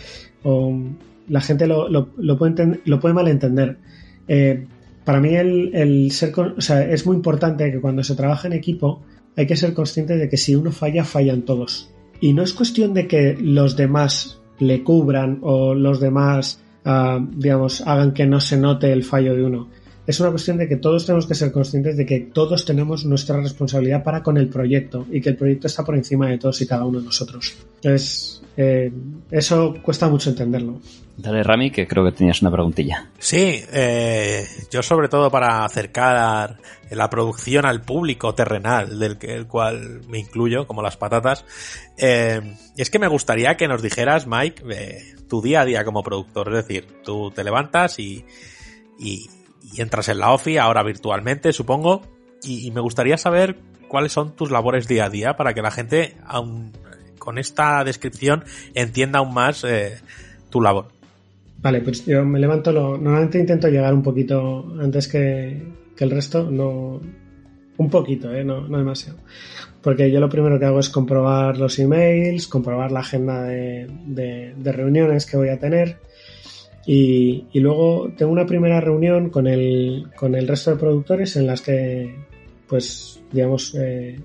la 1.27 1.41
gente 1.41 1.67
lo, 1.67 1.89
lo, 1.89 2.09
lo 2.17 2.38
puede, 2.38 2.81
lo 2.85 2.99
puede 2.99 3.13
malentender. 3.13 3.77
Eh, 4.27 4.65
para 5.03 5.19
mí 5.19 5.35
el, 5.35 5.76
el 5.76 6.11
ser, 6.11 6.34
o 6.38 6.61
sea, 6.61 6.84
es 6.84 7.05
muy 7.05 7.15
importante 7.15 7.72
que 7.72 7.80
cuando 7.80 8.03
se 8.03 8.15
trabaja 8.15 8.47
en 8.47 8.53
equipo 8.53 9.01
hay 9.35 9.47
que 9.47 9.55
ser 9.55 9.73
consciente 9.73 10.17
de 10.17 10.30
que 10.30 10.38
si 10.38 10.55
uno 10.55 10.72
falla, 10.72 11.03
fallan 11.03 11.43
todos. 11.43 11.89
Y 12.22 12.34
no 12.34 12.43
es 12.43 12.53
cuestión 12.53 12.93
de 12.93 13.07
que 13.07 13.38
los 13.39 13.76
demás 13.76 14.39
le 14.59 14.84
cubran 14.84 15.39
o 15.41 15.76
los 15.76 15.99
demás, 15.99 16.61
uh, 16.85 17.26
digamos, 17.35 17.81
hagan 17.81 18.13
que 18.13 18.26
no 18.26 18.39
se 18.39 18.57
note 18.57 18.91
el 18.91 19.03
fallo 19.03 19.35
de 19.35 19.43
uno, 19.43 19.67
es 20.07 20.19
una 20.19 20.30
cuestión 20.30 20.57
de 20.57 20.67
que 20.67 20.76
todos 20.76 21.05
tenemos 21.05 21.26
que 21.26 21.34
ser 21.34 21.51
conscientes 21.51 21.97
de 21.97 22.05
que 22.05 22.19
todos 22.19 22.63
tenemos 22.63 23.05
nuestra 23.05 23.41
responsabilidad 23.41 24.03
para 24.03 24.22
con 24.22 24.38
el 24.38 24.49
proyecto 24.49 25.07
y 25.11 25.19
que 25.19 25.30
el 25.30 25.35
proyecto 25.35 25.67
está 25.67 25.84
por 25.84 25.95
encima 25.95 26.30
de 26.30 26.38
todos 26.38 26.61
y 26.61 26.67
cada 26.67 26.85
uno 26.85 26.99
de 26.99 27.05
nosotros. 27.05 27.55
Entonces, 27.77 28.41
eh, 28.57 28.91
eso 29.32 29.76
cuesta 29.82 30.07
mucho 30.07 30.30
entenderlo. 30.30 30.80
Dale, 31.18 31.44
Rami, 31.44 31.72
que 31.72 31.88
creo 31.88 32.03
que 32.03 32.11
tenías 32.11 32.41
una 32.41 32.52
preguntilla. 32.52 33.10
Sí, 33.19 33.64
eh, 33.72 34.45
yo 34.69 34.84
sobre 34.84 35.07
todo 35.07 35.32
para 35.32 35.64
acercar 35.64 36.57
la 36.90 37.10
producción 37.10 37.65
al 37.65 37.82
público 37.82 38.36
terrenal, 38.36 38.99
del 38.99 39.18
que, 39.18 39.34
el 39.34 39.48
cual 39.48 40.02
me 40.10 40.19
incluyo, 40.19 40.68
como 40.68 40.82
las 40.82 40.98
patatas, 40.98 41.45
eh, 41.98 42.41
es 42.76 42.90
que 42.90 42.99
me 42.99 43.07
gustaría 43.07 43.56
que 43.56 43.68
nos 43.68 43.82
dijeras, 43.82 44.27
Mike, 44.27 44.64
eh, 44.69 45.15
tu 45.30 45.41
día 45.41 45.61
a 45.61 45.65
día 45.65 45.86
como 45.86 46.03
productor. 46.03 46.49
Es 46.49 46.68
decir, 46.68 46.86
tú 47.03 47.32
te 47.32 47.45
levantas 47.45 47.98
y, 47.98 48.26
y, 48.99 49.30
y 49.73 49.82
entras 49.82 50.10
en 50.10 50.19
la 50.19 50.32
OFI, 50.34 50.57
ahora 50.57 50.84
virtualmente, 50.84 51.53
supongo, 51.53 52.02
y, 52.44 52.68
y, 52.68 52.72
me 52.72 52.82
gustaría 52.82 53.18
saber 53.18 53.57
cuáles 53.88 54.11
son 54.11 54.36
tus 54.36 54.52
labores 54.52 54.88
día 54.88 55.06
a 55.06 55.10
día 55.10 55.38
para 55.38 55.53
que 55.53 55.61
la 55.61 55.72
gente, 55.72 56.18
aun 56.26 56.73
con 57.17 57.37
esta 57.37 57.83
descripción, 57.83 58.43
entienda 58.73 59.19
aún 59.19 59.33
más 59.33 59.63
eh, 59.63 59.99
tu 60.49 60.61
labor. 60.61 60.87
Vale, 61.61 61.81
pues 61.81 62.05
yo 62.05 62.23
me 62.23 62.39
levanto, 62.39 62.71
lo, 62.71 62.97
normalmente 62.97 63.39
intento 63.39 63.67
llegar 63.69 63.93
un 63.93 64.03
poquito 64.03 64.75
antes 64.79 65.07
que, 65.07 65.63
que 65.95 66.03
el 66.03 66.11
resto, 66.11 66.49
no 66.49 67.01
un 67.77 67.89
poquito, 67.89 68.33
¿eh? 68.33 68.43
no, 68.43 68.67
no, 68.67 68.77
demasiado. 68.77 69.19
Porque 69.81 70.11
yo 70.11 70.19
lo 70.19 70.29
primero 70.29 70.59
que 70.59 70.65
hago 70.65 70.79
es 70.79 70.89
comprobar 70.89 71.57
los 71.57 71.77
emails, 71.79 72.47
comprobar 72.47 72.91
la 72.91 73.01
agenda 73.01 73.43
de, 73.43 73.87
de, 74.05 74.71
reuniones 74.71 75.25
que 75.25 75.37
voy 75.37 75.49
a 75.49 75.59
tener 75.59 75.97
y, 76.85 77.45
y, 77.51 77.59
luego 77.59 78.11
tengo 78.17 78.31
una 78.31 78.45
primera 78.45 78.79
reunión 78.79 79.29
con 79.29 79.47
el, 79.47 80.07
con 80.15 80.35
el 80.35 80.47
resto 80.47 80.71
de 80.71 80.77
productores 80.77 81.35
en 81.35 81.47
las 81.47 81.61
que, 81.61 82.15
pues, 82.67 83.21
digamos, 83.31 83.75
eh, 83.75 84.19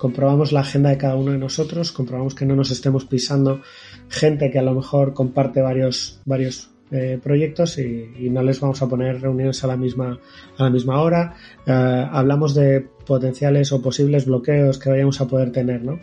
comprobamos 0.00 0.50
la 0.50 0.60
agenda 0.60 0.88
de 0.88 0.96
cada 0.96 1.14
uno 1.14 1.32
de 1.32 1.38
nosotros, 1.38 1.92
comprobamos 1.92 2.34
que 2.34 2.46
no 2.46 2.56
nos 2.56 2.70
estemos 2.70 3.04
pisando 3.04 3.60
gente 4.08 4.50
que 4.50 4.58
a 4.58 4.62
lo 4.62 4.74
mejor 4.74 5.12
comparte 5.12 5.60
varios, 5.60 6.22
varios 6.24 6.70
eh, 6.90 7.20
proyectos 7.22 7.76
y, 7.78 8.30
no 8.30 8.42
les 8.42 8.60
vamos 8.60 8.80
a 8.80 8.88
poner 8.88 9.20
reuniones 9.20 9.62
a 9.62 9.66
la 9.66 9.76
misma, 9.76 10.18
a 10.56 10.64
la 10.64 10.70
misma 10.70 11.02
hora. 11.02 11.36
Eh, 11.66 12.06
hablamos 12.10 12.54
de 12.54 12.80
potenciales 13.06 13.72
o 13.72 13.82
posibles 13.82 14.24
bloqueos 14.24 14.78
que 14.78 14.88
vayamos 14.88 15.20
a 15.20 15.28
poder 15.28 15.52
tener, 15.52 15.84
¿no? 15.84 16.00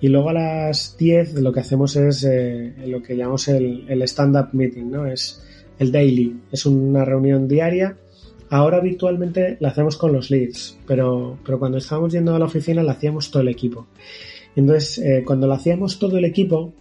Y 0.00 0.08
luego 0.08 0.30
a 0.30 0.32
las 0.32 0.96
10 0.98 1.34
lo 1.34 1.52
que 1.52 1.60
hacemos 1.60 1.94
es 1.94 2.24
eh, 2.24 2.74
lo 2.86 3.00
que 3.00 3.16
llamamos 3.16 3.46
el, 3.46 3.84
el 3.88 4.02
stand-up 4.02 4.48
meeting, 4.52 4.90
¿no? 4.90 5.06
Es 5.06 5.44
el 5.78 5.92
daily, 5.92 6.40
es 6.50 6.66
una 6.66 7.04
reunión 7.04 7.46
diaria. 7.46 7.96
Ahora 8.50 8.80
virtualmente 8.80 9.58
la 9.60 9.68
hacemos 9.68 9.96
con 9.96 10.12
los 10.12 10.30
leads, 10.30 10.78
pero, 10.86 11.38
pero 11.44 11.58
cuando 11.58 11.78
estábamos 11.78 12.12
yendo 12.12 12.34
a 12.34 12.38
la 12.38 12.46
oficina 12.46 12.82
la 12.82 12.92
hacíamos 12.92 13.30
todo 13.30 13.42
el 13.42 13.48
equipo. 13.48 13.86
Entonces, 14.56 14.98
eh, 14.98 15.22
cuando 15.24 15.46
lo 15.46 15.52
hacíamos 15.52 15.98
todo 15.98 16.16
el 16.18 16.24
equipo, 16.24 16.72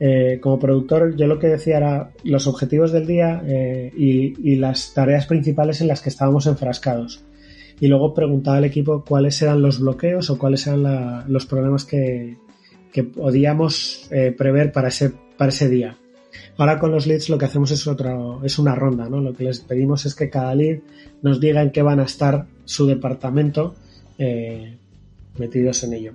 eh, 0.00 0.38
como 0.42 0.58
productor, 0.58 1.16
yo 1.16 1.26
lo 1.26 1.38
que 1.38 1.46
decía 1.46 1.76
era 1.76 2.10
los 2.24 2.46
objetivos 2.46 2.92
del 2.92 3.06
día 3.06 3.42
eh, 3.46 3.92
y, 3.96 4.56
las 4.56 4.92
tareas 4.92 5.26
principales 5.26 5.80
en 5.80 5.88
las 5.88 6.02
que 6.02 6.08
estábamos 6.08 6.46
enfrascados. 6.46 7.24
Y 7.80 7.86
luego 7.88 8.12
preguntaba 8.12 8.58
al 8.58 8.64
equipo 8.64 9.04
cuáles 9.08 9.40
eran 9.40 9.62
los 9.62 9.80
bloqueos 9.80 10.30
o 10.30 10.38
cuáles 10.38 10.66
eran 10.66 10.82
la, 10.82 11.24
los 11.28 11.46
problemas 11.46 11.84
que, 11.84 12.36
que 12.92 13.04
podíamos 13.04 14.08
prever 14.36 14.70
para 14.70 14.88
ese, 14.88 15.10
para 15.36 15.48
ese 15.48 15.68
día. 15.68 15.96
Ahora 16.56 16.78
con 16.78 16.90
los 16.90 17.06
leads 17.06 17.28
lo 17.28 17.38
que 17.38 17.46
hacemos 17.46 17.70
es 17.70 17.86
otra, 17.86 18.16
es 18.42 18.58
una 18.58 18.74
ronda, 18.74 19.08
¿no? 19.08 19.20
Lo 19.20 19.34
que 19.34 19.44
les 19.44 19.60
pedimos 19.60 20.06
es 20.06 20.14
que 20.14 20.30
cada 20.30 20.54
lead 20.54 20.80
nos 21.22 21.40
diga 21.40 21.62
en 21.62 21.70
qué 21.70 21.82
van 21.82 22.00
a 22.00 22.04
estar 22.04 22.46
su 22.64 22.86
departamento 22.86 23.74
eh, 24.18 24.76
metidos 25.36 25.84
en 25.84 25.92
ello 25.94 26.12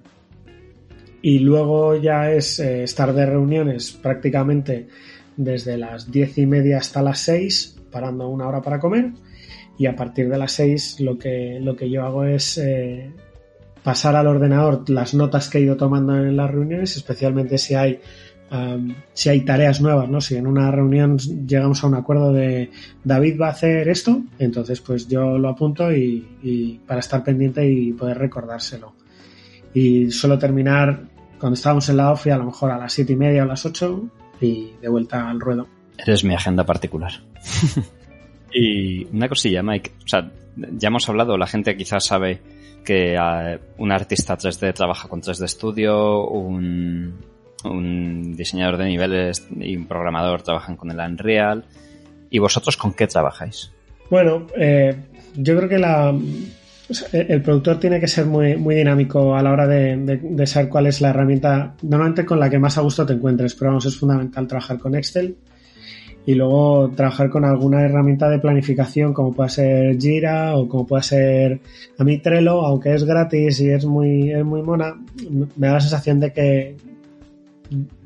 y 1.22 1.40
luego 1.40 1.96
ya 1.96 2.32
es 2.32 2.60
eh, 2.60 2.84
estar 2.84 3.14
de 3.14 3.26
reuniones 3.26 3.91
prácticamente 3.91 4.88
desde 5.36 5.78
las 5.78 6.12
diez 6.12 6.38
y 6.38 6.46
media 6.46 6.78
hasta 6.78 7.02
las 7.02 7.20
seis, 7.20 7.78
parando 7.91 8.28
una 8.28 8.48
hora 8.48 8.62
para 8.62 8.80
comer, 8.80 9.12
y 9.78 9.86
a 9.86 9.96
partir 9.96 10.30
de 10.30 10.38
las 10.38 10.54
seis 10.54 11.00
lo 11.00 11.18
que, 11.18 11.60
lo 11.62 11.76
que 11.76 11.90
yo 11.90 12.04
hago 12.04 12.26
es 12.26 12.58
eh, 12.58 13.12
pasar 13.84 14.16
al 14.16 14.28
ordenador 14.28 14.90
las 14.90 15.14
notas 15.14 15.50
que 15.50 15.58
he 15.58 15.62
ido 15.62 15.78
tomando 15.78 16.16
en 16.16 16.36
las 16.36 16.52
reuniones, 16.52 16.98
especialmente 16.98 17.58
si 17.58 17.76
hay 17.76 18.00
um, 18.52 18.94
si 19.14 19.30
hay 19.30 19.42
tareas 19.42 19.82
nuevas, 19.82 20.10
¿no? 20.10 20.22
Si 20.22 20.36
en 20.36 20.48
una 20.48 20.72
reunión 20.72 21.18
llegamos 21.18 21.84
a 21.84 21.88
un 21.88 21.96
acuerdo 21.96 22.32
de 22.34 22.72
David 23.04 23.40
va 23.40 23.48
a 23.48 23.52
hacer 23.52 23.88
esto, 23.90 24.22
entonces 24.38 24.82
pues 24.82 25.08
yo 25.08 25.38
lo 25.38 25.50
apunto 25.50 25.92
y, 25.92 26.38
y 26.44 26.80
para 26.88 27.00
estar 27.00 27.24
pendiente 27.24 27.70
y 27.70 27.94
poder 27.94 28.18
recordárselo 28.18 28.94
y 29.74 30.12
suelo 30.12 30.38
terminar 30.38 31.04
cuando 31.40 31.56
estábamos 31.56 31.88
en 31.90 31.98
la 31.98 32.12
OFI 32.12 32.32
a 32.32 32.38
lo 32.38 32.46
mejor 32.46 32.72
a 32.72 32.78
las 32.78 32.94
siete 32.94 33.14
y 33.14 33.16
media 33.16 33.44
o 33.44 33.46
las 33.46 33.66
8 33.66 34.10
y 34.42 34.72
de 34.82 34.90
vuelta 34.90 35.30
al 35.30 35.40
ruedo. 35.40 35.68
Eres 35.98 36.24
mi 36.24 36.34
agenda 36.34 36.66
particular. 36.66 37.12
y 38.54 39.06
una 39.06 39.28
cosilla, 39.30 39.64
Mike. 39.64 39.92
O 40.04 40.08
sea, 40.08 40.32
ya 40.56 40.88
hemos 40.88 41.08
hablado, 41.08 41.38
la 41.38 41.48
gente 41.48 41.76
quizás 41.76 42.06
sabe 42.06 42.42
que 42.84 43.16
uh, 43.18 43.82
un 43.82 43.92
artista 43.92 44.38
3D 44.38 44.74
trabaja 44.74 45.08
con 45.08 45.22
3D 45.22 45.48
Studio, 45.48 46.28
un, 46.28 47.16
un 47.64 48.36
diseñador 48.36 48.77
de 48.77 48.86
niveles 48.86 49.48
y 49.60 49.76
un 49.76 49.86
programador 49.86 50.41
trabajan 50.41 50.76
con 50.76 50.91
el 50.91 50.99
Unreal. 50.99 51.65
¿Y 52.30 52.40
vosotros 52.40 52.77
con 52.77 52.94
qué 52.94 53.07
trabajáis? 53.07 53.72
Bueno, 54.10 54.48
eh, 54.56 54.95
yo 55.36 55.57
creo 55.57 55.69
que 55.69 55.80
la, 55.80 56.15
el 57.11 57.41
productor 57.41 57.80
tiene 57.80 57.99
que 57.99 58.07
ser 58.07 58.26
muy, 58.26 58.56
muy 58.57 58.76
dinámico 58.76 59.36
a 59.36 59.44
la 59.44 59.52
hora 59.52 59.68
de, 59.68 59.98
de, 59.98 60.48
saber 60.48 60.69
cuál 60.69 60.88
es 60.88 61.02
la 61.02 61.10
herramienta, 61.10 61.76
normalmente 61.84 62.26
con 62.26 62.40
la 62.40 62.49
que 62.49 62.60
más 62.60 62.77
a 62.77 62.81
gusto 62.81 63.06
te 63.06 63.14
encuentres, 63.14 63.56
pero 63.56 63.72
vamos, 63.72 63.86
es 63.86 63.98
fundamental 63.98 64.48
trabajar 64.48 64.80
con 64.80 64.95
Excel 64.95 65.36
y 66.26 66.34
luego 66.34 66.91
trabajar 66.95 67.30
con 67.30 67.45
alguna 67.45 67.84
herramienta 67.84 68.30
de 68.30 68.40
planificación 68.40 69.14
como 69.14 69.34
puede 69.34 69.49
ser 69.49 69.98
Jira 69.99 70.56
o 70.57 70.68
como 70.68 70.86
puede 70.86 71.03
ser 71.03 71.61
a 71.98 72.03
mí 72.03 72.19
Trello, 72.19 72.65
aunque 72.65 72.94
es 72.94 73.03
gratis 73.03 73.61
y 73.61 73.69
es 73.69 73.86
muy, 73.86 74.31
es 74.31 74.44
muy 74.44 74.61
mona, 74.61 74.95
me 75.56 75.68
da 75.68 75.73
la 75.73 75.80
sensación 75.80 76.19
de 76.19 76.34
que 76.34 76.76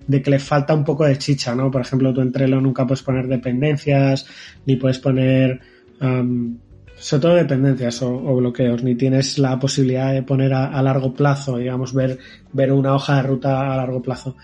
de 0.08 0.22
que 0.22 0.32
le 0.32 0.40
falta 0.40 0.74
un 0.74 0.84
poco 0.84 1.06
de 1.06 1.18
chicha, 1.18 1.56
¿no? 1.56 1.72
Por 1.72 1.82
ejemplo, 1.82 2.14
tú 2.14 2.22
en 2.22 2.32
Trello 2.32 2.60
nunca 2.60 2.86
puedes 2.86 3.04
poner 3.04 3.28
dependencias, 3.28 4.26
ni 4.66 4.76
puedes 4.76 5.00
poner 5.00 5.62
um, 6.02 6.58
sobre 6.96 7.22
todo 7.22 7.36
dependencias 7.36 8.02
o, 8.02 8.36
bloqueos, 8.36 8.84
ni 8.84 8.96
tienes 8.96 9.38
la 9.38 9.60
posibilidad 9.60 10.14
de 10.14 10.24
poner 10.24 10.54
a, 10.54 10.68
a, 10.68 10.82
largo 10.82 11.14
plazo, 11.14 11.58
digamos, 11.58 11.94
ver, 11.94 12.18
ver 12.52 12.72
una 12.72 12.96
hoja 12.96 13.18
de 13.18 13.24
ruta 13.24 13.74
a 13.74 13.78
largo 13.78 14.02
plazo. 14.02 14.36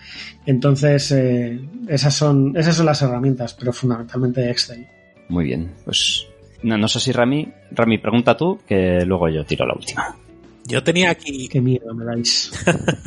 Entonces, 0.46 1.10
eh, 1.12 1.60
esas, 1.88 2.14
son, 2.14 2.54
esas 2.56 2.76
son 2.76 2.86
las 2.86 3.00
herramientas, 3.02 3.54
pero 3.54 3.72
fundamentalmente 3.72 4.50
Excel. 4.50 4.86
Muy 5.28 5.44
bien, 5.44 5.70
pues 5.84 6.26
no, 6.62 6.76
no 6.76 6.88
sé 6.88 7.00
si 7.00 7.12
Rami, 7.12 7.48
Rami, 7.70 7.98
pregunta 7.98 8.36
tú, 8.36 8.58
que 8.66 9.04
luego 9.06 9.28
yo 9.28 9.44
tiro 9.44 9.66
la 9.66 9.74
última. 9.74 10.16
Yo 10.66 10.82
tenía 10.84 11.10
aquí. 11.10 11.48
Qué 11.48 11.60
miedo 11.60 11.94
me 11.94 12.04
dais. 12.04 12.52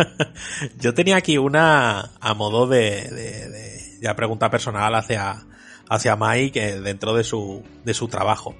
yo 0.79 0.93
tenía 0.93 1.17
aquí 1.17 1.37
una 1.37 2.11
a 2.19 2.33
modo 2.33 2.67
de, 2.67 3.09
de, 3.09 3.49
de 3.49 3.99
ya 4.01 4.15
pregunta 4.15 4.49
personal 4.49 4.93
hacia, 4.95 5.45
hacia 5.89 6.15
Mike 6.15 6.81
dentro 6.81 7.13
de 7.13 7.23
su, 7.23 7.63
de 7.85 7.93
su 7.93 8.07
trabajo. 8.07 8.55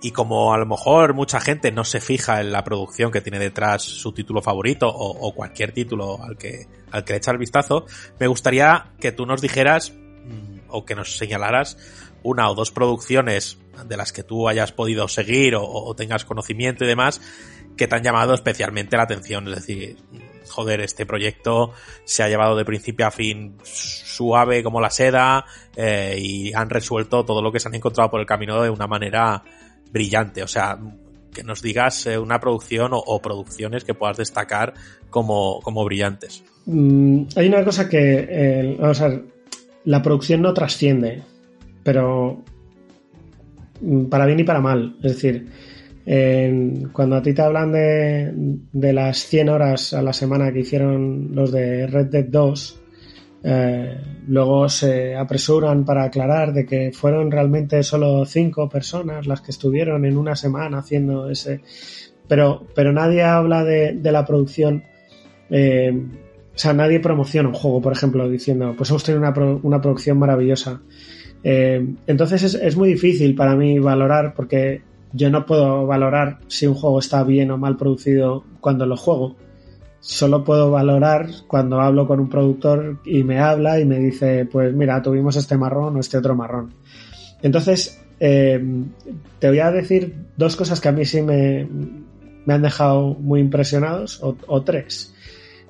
Y 0.00 0.12
como 0.12 0.54
a 0.54 0.58
lo 0.58 0.66
mejor 0.66 1.14
mucha 1.14 1.40
gente 1.40 1.72
no 1.72 1.84
se 1.84 2.00
fija 2.00 2.40
en 2.40 2.52
la 2.52 2.62
producción 2.62 3.10
que 3.10 3.20
tiene 3.20 3.38
detrás 3.38 3.82
su 3.82 4.12
título 4.12 4.42
favorito 4.42 4.88
o, 4.88 5.28
o 5.28 5.34
cualquier 5.34 5.72
título 5.72 6.22
al 6.22 6.36
que, 6.36 6.68
al 6.92 7.02
que 7.02 7.14
le 7.14 7.16
echa 7.16 7.32
el 7.32 7.38
vistazo, 7.38 7.86
me 8.20 8.28
gustaría 8.28 8.92
que 9.00 9.10
tú 9.10 9.26
nos 9.26 9.40
dijeras 9.40 9.92
mmm, 9.92 10.60
o 10.68 10.84
que 10.84 10.94
nos 10.94 11.16
señalaras 11.16 11.78
una 12.22 12.48
o 12.50 12.54
dos 12.54 12.70
producciones 12.70 13.58
de 13.86 13.96
las 13.96 14.12
que 14.12 14.22
tú 14.22 14.48
hayas 14.48 14.72
podido 14.72 15.08
seguir 15.08 15.54
o, 15.54 15.64
o, 15.64 15.94
tengas 15.96 16.24
conocimiento 16.24 16.84
y 16.84 16.88
demás 16.88 17.20
que 17.78 17.88
te 17.88 17.96
han 17.96 18.02
llamado 18.02 18.34
especialmente 18.34 18.96
la 18.98 19.04
atención. 19.04 19.48
Es 19.48 19.54
decir, 19.54 19.96
joder, 20.48 20.80
este 20.80 21.06
proyecto 21.06 21.72
se 22.04 22.22
ha 22.22 22.28
llevado 22.28 22.56
de 22.56 22.64
principio 22.64 23.06
a 23.06 23.10
fin 23.10 23.56
suave 23.62 24.62
como 24.62 24.80
la 24.80 24.90
seda 24.90 25.46
eh, 25.76 26.16
y 26.20 26.52
han 26.52 26.68
resuelto 26.68 27.24
todo 27.24 27.40
lo 27.40 27.52
que 27.52 27.60
se 27.60 27.68
han 27.68 27.74
encontrado 27.74 28.10
por 28.10 28.20
el 28.20 28.26
camino 28.26 28.60
de 28.60 28.68
una 28.68 28.86
manera 28.86 29.42
brillante. 29.90 30.42
O 30.42 30.48
sea, 30.48 30.78
que 31.32 31.42
nos 31.44 31.62
digas 31.62 32.06
eh, 32.06 32.18
una 32.18 32.40
producción 32.40 32.90
o, 32.92 33.22
producciones 33.22 33.84
que 33.84 33.94
puedas 33.94 34.16
destacar 34.16 34.74
como, 35.08 35.60
como 35.62 35.84
brillantes. 35.84 36.42
Mm, 36.66 37.22
hay 37.36 37.48
una 37.48 37.64
cosa 37.64 37.88
que, 37.88 38.26
eh, 38.28 38.76
vamos 38.78 39.00
a 39.00 39.08
ver, 39.08 39.24
la 39.84 40.02
producción 40.02 40.42
no 40.42 40.52
trasciende, 40.52 41.22
pero 41.82 42.42
mm, 43.80 44.06
para 44.06 44.26
bien 44.26 44.40
y 44.40 44.44
para 44.44 44.60
mal. 44.60 44.96
Es 45.02 45.14
decir, 45.14 45.48
eh, 46.10 46.86
cuando 46.90 47.16
a 47.16 47.22
ti 47.22 47.34
te 47.34 47.42
hablan 47.42 47.70
de, 47.70 48.32
de, 48.72 48.92
las 48.94 49.18
100 49.26 49.48
horas 49.50 49.92
a 49.92 50.00
la 50.00 50.14
semana 50.14 50.50
que 50.52 50.60
hicieron 50.60 51.34
los 51.34 51.52
de 51.52 51.86
Red 51.86 52.06
Dead 52.06 52.24
2, 52.24 52.74
Eh, 53.44 53.96
luego 54.26 54.68
se 54.68 55.14
apresuran 55.14 55.84
para 55.84 56.02
aclarar 56.04 56.52
de 56.52 56.64
que 56.66 56.90
fueron 56.92 57.30
realmente 57.30 57.82
solo 57.84 58.24
cinco 58.24 58.68
personas 58.68 59.28
las 59.28 59.40
que 59.42 59.52
estuvieron 59.52 60.04
en 60.04 60.16
una 60.16 60.34
semana 60.34 60.78
haciendo 60.78 61.30
ese. 61.30 61.60
Pero, 62.26 62.66
pero 62.74 62.92
nadie 62.92 63.22
habla 63.22 63.62
de, 63.64 63.92
de 63.94 64.12
la 64.12 64.24
producción. 64.24 64.82
eh, 65.50 65.92
o 66.54 66.58
sea, 66.58 66.72
nadie 66.72 66.98
promociona 67.00 67.48
un 67.48 67.54
juego, 67.54 67.80
por 67.80 67.92
ejemplo, 67.92 68.28
diciendo, 68.28 68.74
pues 68.76 68.90
hemos 68.90 69.04
tenido 69.04 69.22
una, 69.22 69.32
una 69.62 69.80
producción 69.80 70.18
maravillosa. 70.18 70.80
Entonces 71.44 72.42
es, 72.42 72.54
es 72.54 72.76
muy 72.76 72.88
difícil 72.88 73.34
para 73.36 73.54
mí 73.54 73.78
valorar 73.78 74.34
porque 74.34 74.82
yo 75.12 75.30
no 75.30 75.46
puedo 75.46 75.86
valorar 75.86 76.38
si 76.48 76.66
un 76.66 76.74
juego 76.74 76.98
está 76.98 77.22
bien 77.24 77.50
o 77.50 77.58
mal 77.58 77.76
producido 77.76 78.44
cuando 78.60 78.86
lo 78.86 78.96
juego. 78.96 79.36
Solo 80.00 80.44
puedo 80.44 80.70
valorar 80.70 81.26
cuando 81.48 81.80
hablo 81.80 82.06
con 82.06 82.20
un 82.20 82.28
productor 82.28 83.00
y 83.04 83.24
me 83.24 83.40
habla 83.40 83.80
y 83.80 83.84
me 83.84 83.98
dice, 83.98 84.46
pues 84.46 84.72
mira, 84.72 85.02
tuvimos 85.02 85.36
este 85.36 85.56
marrón 85.56 85.96
o 85.96 86.00
este 86.00 86.18
otro 86.18 86.34
marrón. 86.36 86.72
Entonces, 87.42 88.00
eh, 88.20 88.62
te 89.38 89.48
voy 89.48 89.58
a 89.60 89.70
decir 89.72 90.14
dos 90.36 90.56
cosas 90.56 90.80
que 90.80 90.88
a 90.88 90.92
mí 90.92 91.04
sí 91.04 91.20
me, 91.22 91.68
han 92.48 92.62
dejado 92.62 93.14
muy 93.14 93.40
impresionados, 93.40 94.20
o, 94.22 94.62
tres. 94.62 95.14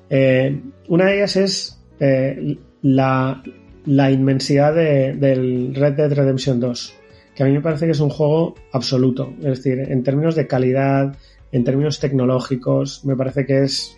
Eh, 0.09 0.61
una 0.87 1.05
de 1.05 1.15
ellas 1.17 1.35
es 1.35 1.81
eh, 1.99 2.57
la, 2.81 3.43
la 3.85 4.11
inmensidad 4.11 4.73
de- 4.73 5.13
del 5.15 5.73
Red 5.75 5.93
Dead 5.93 6.13
Redemption 6.13 6.59
2, 6.59 6.93
que 7.39 7.43
a 7.43 7.45
mí 7.45 7.53
me 7.53 7.61
parece 7.61 7.85
que 7.85 7.93
es 7.93 8.01
un 8.01 8.09
juego 8.09 8.53
absoluto. 8.73 9.33
Es 9.37 9.63
decir, 9.63 9.79
en 9.79 10.03
términos 10.03 10.35
de 10.35 10.45
calidad, 10.45 11.15
en 11.53 11.63
términos 11.63 11.97
tecnológicos, 12.01 13.05
me 13.05 13.15
parece 13.15 13.45
que 13.45 13.63
es 13.63 13.95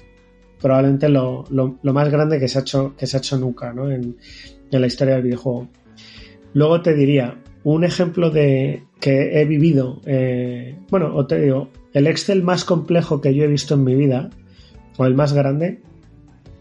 probablemente 0.62 1.10
lo, 1.10 1.46
más 1.82 2.10
grande 2.12 2.40
que 2.40 2.48
se 2.48 2.60
ha 2.60 2.62
hecho, 2.62 3.38
nunca 3.40 3.72
en, 3.72 4.16
la 4.70 4.86
historia 4.86 5.16
del 5.16 5.24
videojuego. 5.24 5.70
Luego 6.54 6.84
te 6.84 6.94
diría, 6.94 7.40
un 7.64 7.84
ejemplo 7.84 8.30
de 8.30 8.84
que 9.00 9.42
he 9.42 9.46
vivido, 9.46 10.02
eh, 10.06 10.78
bueno, 10.92 11.16
o 11.16 11.26
te 11.26 11.42
digo, 11.42 11.70
el 11.94 12.06
Excel 12.06 12.44
más 12.44 12.64
complejo 12.64 13.22
que 13.22 13.34
yo 13.34 13.46
he 13.46 13.48
visto 13.48 13.74
en 13.74 13.84
mi 13.84 13.96
vida, 13.96 14.30
o 14.98 15.06
el 15.08 15.16
más 15.16 15.34
grande, 15.34 15.82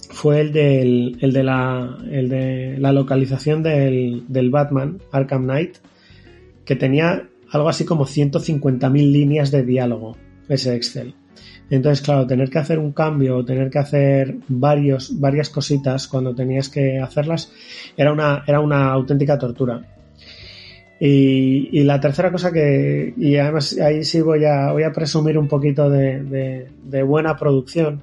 fue 0.09 0.40
el, 0.40 0.52
de, 0.55 1.43
la, 1.43 1.98
de 2.01 2.78
localización 2.81 3.62
del 3.62 4.51
Batman 4.51 4.97
Arkham 5.12 5.43
Knight, 5.43 5.77
que 6.70 6.76
tenía 6.76 7.28
algo 7.51 7.68
así 7.68 7.84
como 7.84 8.06
150.000 8.06 9.10
líneas 9.10 9.51
de 9.51 9.64
diálogo, 9.64 10.16
ese 10.48 10.76
Excel. 10.76 11.16
Entonces, 11.68 12.01
claro, 12.01 12.24
tener 12.28 12.48
que 12.48 12.60
hacer 12.60 12.78
un 12.78 12.92
cambio 12.92 13.38
o 13.38 13.44
tener 13.44 13.70
que 13.70 13.80
hacer 13.80 14.36
varios, 14.47 15.18
varias 15.18 15.51
cositas 15.51 16.06
cuando 16.06 16.32
tenías 16.32 16.68
que 16.68 17.01
hacerlas 17.01 17.51
era 17.97 18.12
una, 18.12 18.44
era 18.47 18.60
una 18.60 18.92
auténtica 18.92 19.36
tortura. 19.36 19.82
Y, 21.01 21.70
y 21.76 21.82
la 21.82 21.98
tercera 21.98 22.30
cosa 22.30 22.52
que, 22.52 23.14
y 23.16 23.34
además 23.34 23.76
ahí 23.80 24.05
sí 24.05 24.20
voy 24.20 24.44
a, 24.44 24.70
voy 24.70 24.84
a 24.84 24.92
presumir 24.92 25.36
un 25.36 25.48
poquito 25.48 25.90
de, 25.90 26.68
buena 27.05 27.36
producción. 27.36 28.01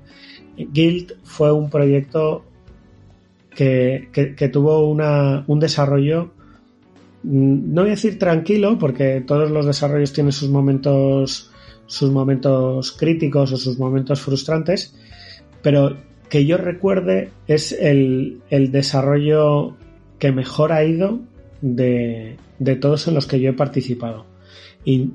Guild 0.58 1.14
fue 1.24 1.54
un 1.54 1.70
proyecto 1.70 2.44
que, 3.56 4.10
que- 4.12 4.36
que 4.36 4.50
tuvo 4.50 4.90
una, 4.90 5.46
un 5.48 5.60
desarrollo, 5.62 6.32
no 7.30 7.82
voy 7.82 7.90
a 7.90 7.96
decir 7.96 8.18
tranquilo, 8.18 8.78
porque 8.80 9.22
todos 9.22 9.52
los 9.52 9.66
desarrollos 9.66 10.14
tienen 10.14 10.32
sus 10.32 10.50
momentos, 10.50 11.52
sus 11.86 12.10
momentos 12.10 12.94
críticos 12.94 13.52
o 13.52 13.58
sus 13.58 13.78
momentos 13.78 14.22
frustrantes, 14.22 14.96
pero 15.62 15.98
que 16.30 16.46
yo 16.46 16.58
recuerde 16.58 17.32
es 17.48 17.74
el, 17.74 18.42
el 18.50 18.72
desarrollo 18.72 19.76
que 20.20 20.32
mejor 20.32 20.72
ha 20.72 20.86
ido 20.86 21.20
de, 21.62 22.38
de 22.60 22.76
todos 22.76 23.08
en 23.08 23.16
los 23.16 23.28
que 23.28 23.42
yo 23.42 23.50
he 23.50 23.54
participado. 23.54 24.26
Y 24.86 25.12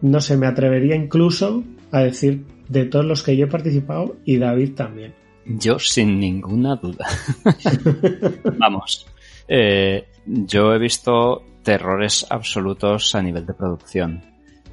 no 0.00 0.20
sé, 0.20 0.38
me 0.38 0.46
atrevería 0.46 0.96
incluso 0.96 1.64
a 1.90 2.00
decir 2.00 2.44
de 2.68 2.86
todos 2.86 3.04
los 3.04 3.22
que 3.22 3.36
yo 3.36 3.44
he 3.44 3.48
participado 3.50 4.16
y 4.24 4.38
David 4.38 4.72
también. 4.72 5.14
Yo 5.44 5.78
sin 5.78 6.18
ninguna 6.18 6.76
duda. 6.76 7.06
Vamos. 8.58 9.06
Eh, 9.48 10.06
yo 10.26 10.74
he 10.74 10.78
visto 10.78 11.44
terrores 11.62 12.26
absolutos 12.30 13.14
a 13.14 13.22
nivel 13.22 13.46
de 13.46 13.54
producción. 13.54 14.22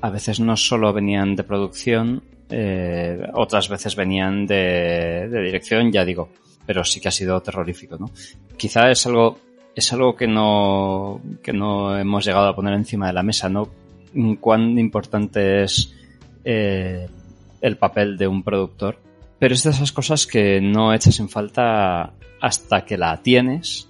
A 0.02 0.10
veces 0.10 0.40
no 0.40 0.56
solo 0.56 0.94
venían 0.94 1.36
de 1.36 1.44
producción, 1.44 2.24
eh, 2.50 3.22
otras 3.34 3.70
veces 3.70 3.96
venían 3.96 4.46
de, 4.46 5.30
dirección, 5.30 5.92
ya 5.92 6.06
digo, 6.06 6.30
pero 6.66 6.84
sí 6.84 7.00
que 7.00 7.10
ha 7.10 7.12
sido 7.12 7.42
terrorífico, 7.42 7.98
¿no? 7.98 8.10
Quizá 8.58 8.90
es 8.90 9.06
algo, 9.06 9.38
es 9.76 9.92
algo 9.94 10.16
que 10.16 10.28
no, 10.28 11.22
que 11.44 11.54
no 11.54 11.98
hemos 11.98 12.26
llegado 12.26 12.48
a 12.48 12.56
poner 12.56 12.74
encima 12.74 13.08
de 13.08 13.14
la 13.14 13.24
mesa, 13.24 13.50
¿no? 13.50 13.70
Cuán 14.40 14.80
importante 14.80 15.64
es 15.64 15.94
eh, 16.44 17.08
el 17.62 17.78
papel 17.78 18.18
de 18.18 18.28
un 18.28 18.44
productor. 18.44 18.98
Pero 19.38 19.54
es 19.54 19.64
de 19.64 19.70
esas 19.70 19.92
cosas 19.92 20.28
que 20.28 20.60
no 20.60 20.94
echas 20.94 21.20
en 21.20 21.30
falta 21.30 22.14
hasta 22.42 22.84
que 22.84 22.98
la 22.98 23.22
tienes 23.22 23.89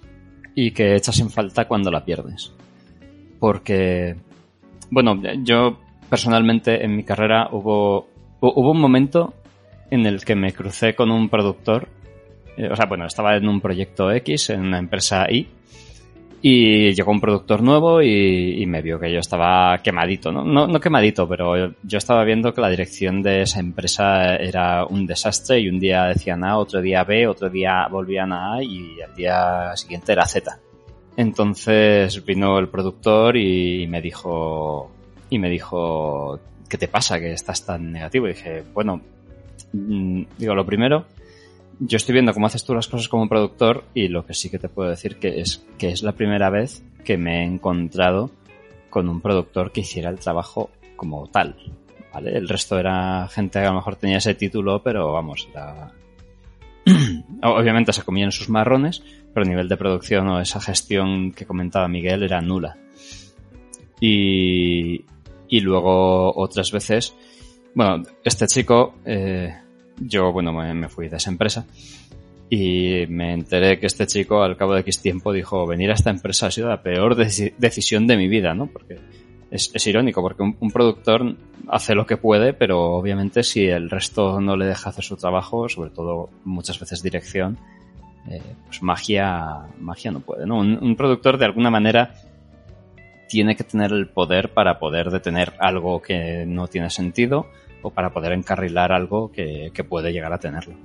y 0.61 0.71
que 0.71 0.95
echas 0.95 1.19
en 1.19 1.29
falta 1.29 1.67
cuando 1.67 1.89
la 1.91 2.03
pierdes. 2.03 2.51
Porque, 3.39 4.15
bueno, 4.89 5.19
yo 5.43 5.79
personalmente 6.09 6.83
en 6.83 6.95
mi 6.95 7.03
carrera 7.03 7.47
hubo, 7.51 8.07
hu- 8.41 8.53
hubo 8.55 8.71
un 8.71 8.81
momento 8.81 9.33
en 9.91 10.05
el 10.05 10.23
que 10.25 10.35
me 10.35 10.51
crucé 10.53 10.95
con 10.95 11.11
un 11.11 11.29
productor, 11.29 11.87
eh, 12.57 12.67
o 12.71 12.75
sea, 12.75 12.85
bueno, 12.87 13.05
estaba 13.05 13.35
en 13.37 13.47
un 13.47 13.61
proyecto 13.61 14.11
X, 14.11 14.49
en 14.49 14.61
una 14.61 14.79
empresa 14.79 15.25
Y, 15.31 15.47
y 16.41 16.93
llegó 16.93 17.11
un 17.11 17.19
productor 17.19 17.61
nuevo 17.61 18.01
y, 18.01 18.65
me 18.65 18.81
vio 18.81 18.99
que 18.99 19.11
yo 19.11 19.19
estaba 19.19 19.77
quemadito, 19.83 20.31
¿no? 20.31 20.43
¿no? 20.43 20.67
No 20.67 20.79
quemadito, 20.79 21.27
pero 21.27 21.73
yo, 21.83 21.97
estaba 21.97 22.23
viendo 22.23 22.53
que 22.53 22.61
la 22.61 22.69
dirección 22.69 23.21
de 23.21 23.41
esa 23.41 23.59
empresa 23.59 24.35
era 24.35 24.85
un 24.85 25.05
desastre 25.05 25.59
y 25.59 25.67
un 25.67 25.79
día 25.79 26.05
decían 26.05 26.43
A, 26.43 26.57
otro 26.57 26.81
día 26.81 27.03
B, 27.03 27.27
otro 27.27 27.49
día 27.49 27.87
volvían 27.89 28.31
a 28.31 28.53
A 28.53 28.63
y 28.63 29.01
al 29.01 29.13
día 29.15 29.75
siguiente 29.75 30.13
era 30.13 30.25
Z. 30.25 30.57
Entonces 31.17 32.23
vino 32.23 32.57
el 32.59 32.69
productor 32.69 33.35
y 33.35 33.87
me 33.87 34.01
dijo, 34.01 34.89
y 35.29 35.39
me 35.39 35.49
dijo, 35.49 36.39
¿qué 36.69 36.77
te 36.77 36.87
pasa 36.87 37.19
que 37.19 37.33
estás 37.33 37.65
tan 37.65 37.91
negativo? 37.91 38.27
Y 38.27 38.33
dije, 38.33 38.63
bueno, 38.73 39.01
mm, 39.73 40.23
digo, 40.37 40.55
lo 40.55 40.65
primero, 40.65 41.05
yo 41.79 41.97
estoy 41.97 42.13
viendo 42.13 42.33
cómo 42.33 42.47
haces 42.47 42.65
tú 42.65 42.73
las 42.73 42.87
cosas 42.87 43.07
como 43.07 43.29
productor 43.29 43.85
y 43.93 44.09
lo 44.09 44.25
que 44.25 44.33
sí 44.33 44.49
que 44.49 44.59
te 44.59 44.69
puedo 44.69 44.89
decir 44.89 45.17
que 45.17 45.39
es 45.39 45.65
que 45.77 45.89
es 45.89 46.03
la 46.03 46.11
primera 46.11 46.49
vez 46.49 46.83
que 47.05 47.17
me 47.17 47.39
he 47.39 47.43
encontrado 47.43 48.31
con 48.89 49.07
un 49.07 49.21
productor 49.21 49.71
que 49.71 49.81
hiciera 49.81 50.09
el 50.09 50.19
trabajo 50.19 50.69
como 50.95 51.27
tal. 51.27 51.55
¿vale? 52.13 52.37
El 52.37 52.49
resto 52.49 52.77
era 52.77 53.27
gente 53.29 53.59
que 53.59 53.65
a 53.65 53.69
lo 53.69 53.75
mejor 53.75 53.95
tenía 53.95 54.17
ese 54.17 54.35
título, 54.35 54.81
pero 54.83 55.13
vamos, 55.13 55.47
era... 55.51 55.91
obviamente 57.43 57.93
se 57.93 58.03
comían 58.03 58.31
sus 58.31 58.49
marrones, 58.49 59.03
pero 59.33 59.45
a 59.45 59.49
nivel 59.49 59.69
de 59.69 59.77
producción 59.77 60.27
o 60.27 60.41
esa 60.41 60.59
gestión 60.59 61.31
que 61.31 61.45
comentaba 61.45 61.87
Miguel 61.87 62.23
era 62.23 62.41
nula. 62.41 62.77
Y, 64.01 65.05
y 65.47 65.59
luego 65.61 66.33
otras 66.35 66.71
veces, 66.71 67.15
bueno, 67.75 68.03
este 68.23 68.47
chico, 68.47 68.95
eh, 69.05 69.55
yo, 69.99 70.31
bueno, 70.31 70.53
me, 70.53 70.89
fui 70.89 71.09
de 71.09 71.17
esa 71.17 71.29
empresa 71.29 71.65
y 72.49 73.05
me 73.07 73.33
enteré 73.33 73.79
que 73.79 73.85
este 73.85 74.07
chico 74.07 74.41
al 74.41 74.57
cabo 74.57 74.73
de 74.73 74.81
X 74.81 75.01
tiempo 75.01 75.31
dijo, 75.31 75.67
venir 75.67 75.91
a 75.91 75.93
esta 75.93 76.09
empresa 76.09 76.47
ha 76.47 76.51
sido 76.51 76.69
la 76.69 76.81
peor 76.81 77.15
deci- 77.15 77.53
decisión 77.57 78.07
de 78.07 78.17
mi 78.17 78.27
vida, 78.27 78.53
¿no? 78.53 78.67
Porque 78.67 78.97
es, 79.51 79.87
irónico, 79.87 80.21
porque 80.21 80.43
un, 80.43 80.57
un 80.59 80.71
productor 80.71 81.35
hace 81.67 81.95
lo 81.95 82.05
que 82.05 82.17
puede, 82.17 82.53
pero 82.53 82.93
obviamente 82.93 83.43
si 83.43 83.65
el 83.67 83.89
resto 83.89 84.39
no 84.41 84.55
le 84.55 84.65
deja 84.65 84.89
hacer 84.89 85.03
su 85.03 85.15
trabajo, 85.15 85.69
sobre 85.69 85.91
todo 85.91 86.29
muchas 86.43 86.79
veces 86.79 87.03
dirección, 87.03 87.57
eh, 88.29 88.41
pues 88.65 88.81
magia, 88.81 89.67
magia 89.79 90.11
no 90.11 90.19
puede, 90.19 90.45
¿no? 90.45 90.59
Un 90.59 90.95
productor 90.95 91.37
de 91.37 91.45
alguna 91.45 91.69
manera 91.69 92.13
tiene 93.27 93.55
que 93.55 93.63
tener 93.63 93.91
el 93.91 94.07
poder 94.07 94.49
para 94.49 94.79
poder 94.79 95.11
detener 95.11 95.53
algo 95.59 96.01
que 96.01 96.45
no 96.47 96.67
tiene 96.67 96.89
sentido 96.89 97.45
o 97.81 97.89
para 97.91 98.11
poder 98.11 98.33
encarrilar 98.33 98.91
algo 98.91 99.31
que, 99.31 99.71
que 99.73 99.83
puede 99.83 100.11
llegar 100.11 100.33
a 100.33 100.37
tenerlo. 100.37 100.75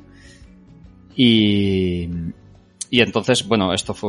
Y, 1.16 2.08
y 2.90 3.00
entonces, 3.00 3.46
bueno, 3.46 3.72
esto 3.72 3.94
fue 3.94 4.08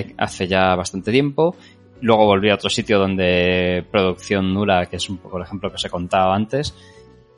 eh, 0.00 0.14
hace 0.18 0.46
ya 0.46 0.74
bastante 0.74 1.10
tiempo. 1.10 1.56
Luego 2.00 2.26
volví 2.26 2.50
a 2.50 2.54
otro 2.54 2.68
sitio 2.68 2.98
donde 2.98 3.84
producción 3.90 4.52
nula, 4.52 4.86
que 4.86 4.96
es 4.96 5.08
un 5.08 5.18
poco 5.18 5.38
el 5.38 5.44
ejemplo 5.44 5.70
que 5.70 5.76
os 5.76 5.84
he 5.84 5.90
contado 5.90 6.32
antes. 6.32 6.74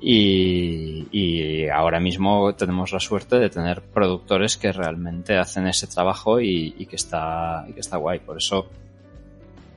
Y, 0.01 1.07
y 1.11 1.69
ahora 1.69 1.99
mismo 1.99 2.55
tenemos 2.55 2.93
la 2.93 3.01
suerte 3.01 3.39
de 3.39 3.51
tener 3.51 3.83
productores 3.83 4.57
que 4.57 4.71
realmente 4.71 5.37
hacen 5.37 5.67
ese 5.67 5.89
trabajo 5.89 6.41
y, 6.41 6.75
y 6.79 6.87
que 6.87 6.97
está, 6.97 7.65
y 7.69 7.73
que 7.73 7.81
está 7.81 7.97
guay. 7.97 8.21
Por 8.21 8.37
eso 8.37 8.69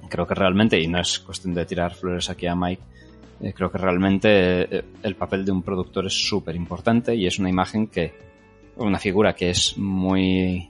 creo 0.09 0.27
que 0.27 0.35
realmente, 0.35 0.79
y 0.79 0.87
no 0.87 0.99
es 0.99 1.19
cuestión 1.19 1.53
de 1.53 1.65
tirar 1.65 1.95
flores 1.95 2.29
aquí 2.29 2.45
a 2.45 2.55
Mike, 2.55 2.83
eh, 3.41 3.53
creo 3.53 3.71
que 3.71 3.77
realmente 3.77 4.77
eh, 4.77 4.83
el 5.03 5.15
papel 5.15 5.45
de 5.45 5.51
un 5.51 5.63
productor 5.63 6.05
es 6.05 6.13
súper 6.13 6.55
importante 6.55 7.15
y 7.15 7.25
es 7.25 7.39
una 7.39 7.49
imagen 7.49 7.87
que, 7.87 8.13
una 8.77 8.99
figura 8.99 9.33
que 9.33 9.49
es 9.49 9.77
muy 9.77 10.69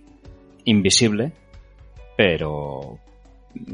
invisible, 0.66 1.32
pero, 2.16 3.00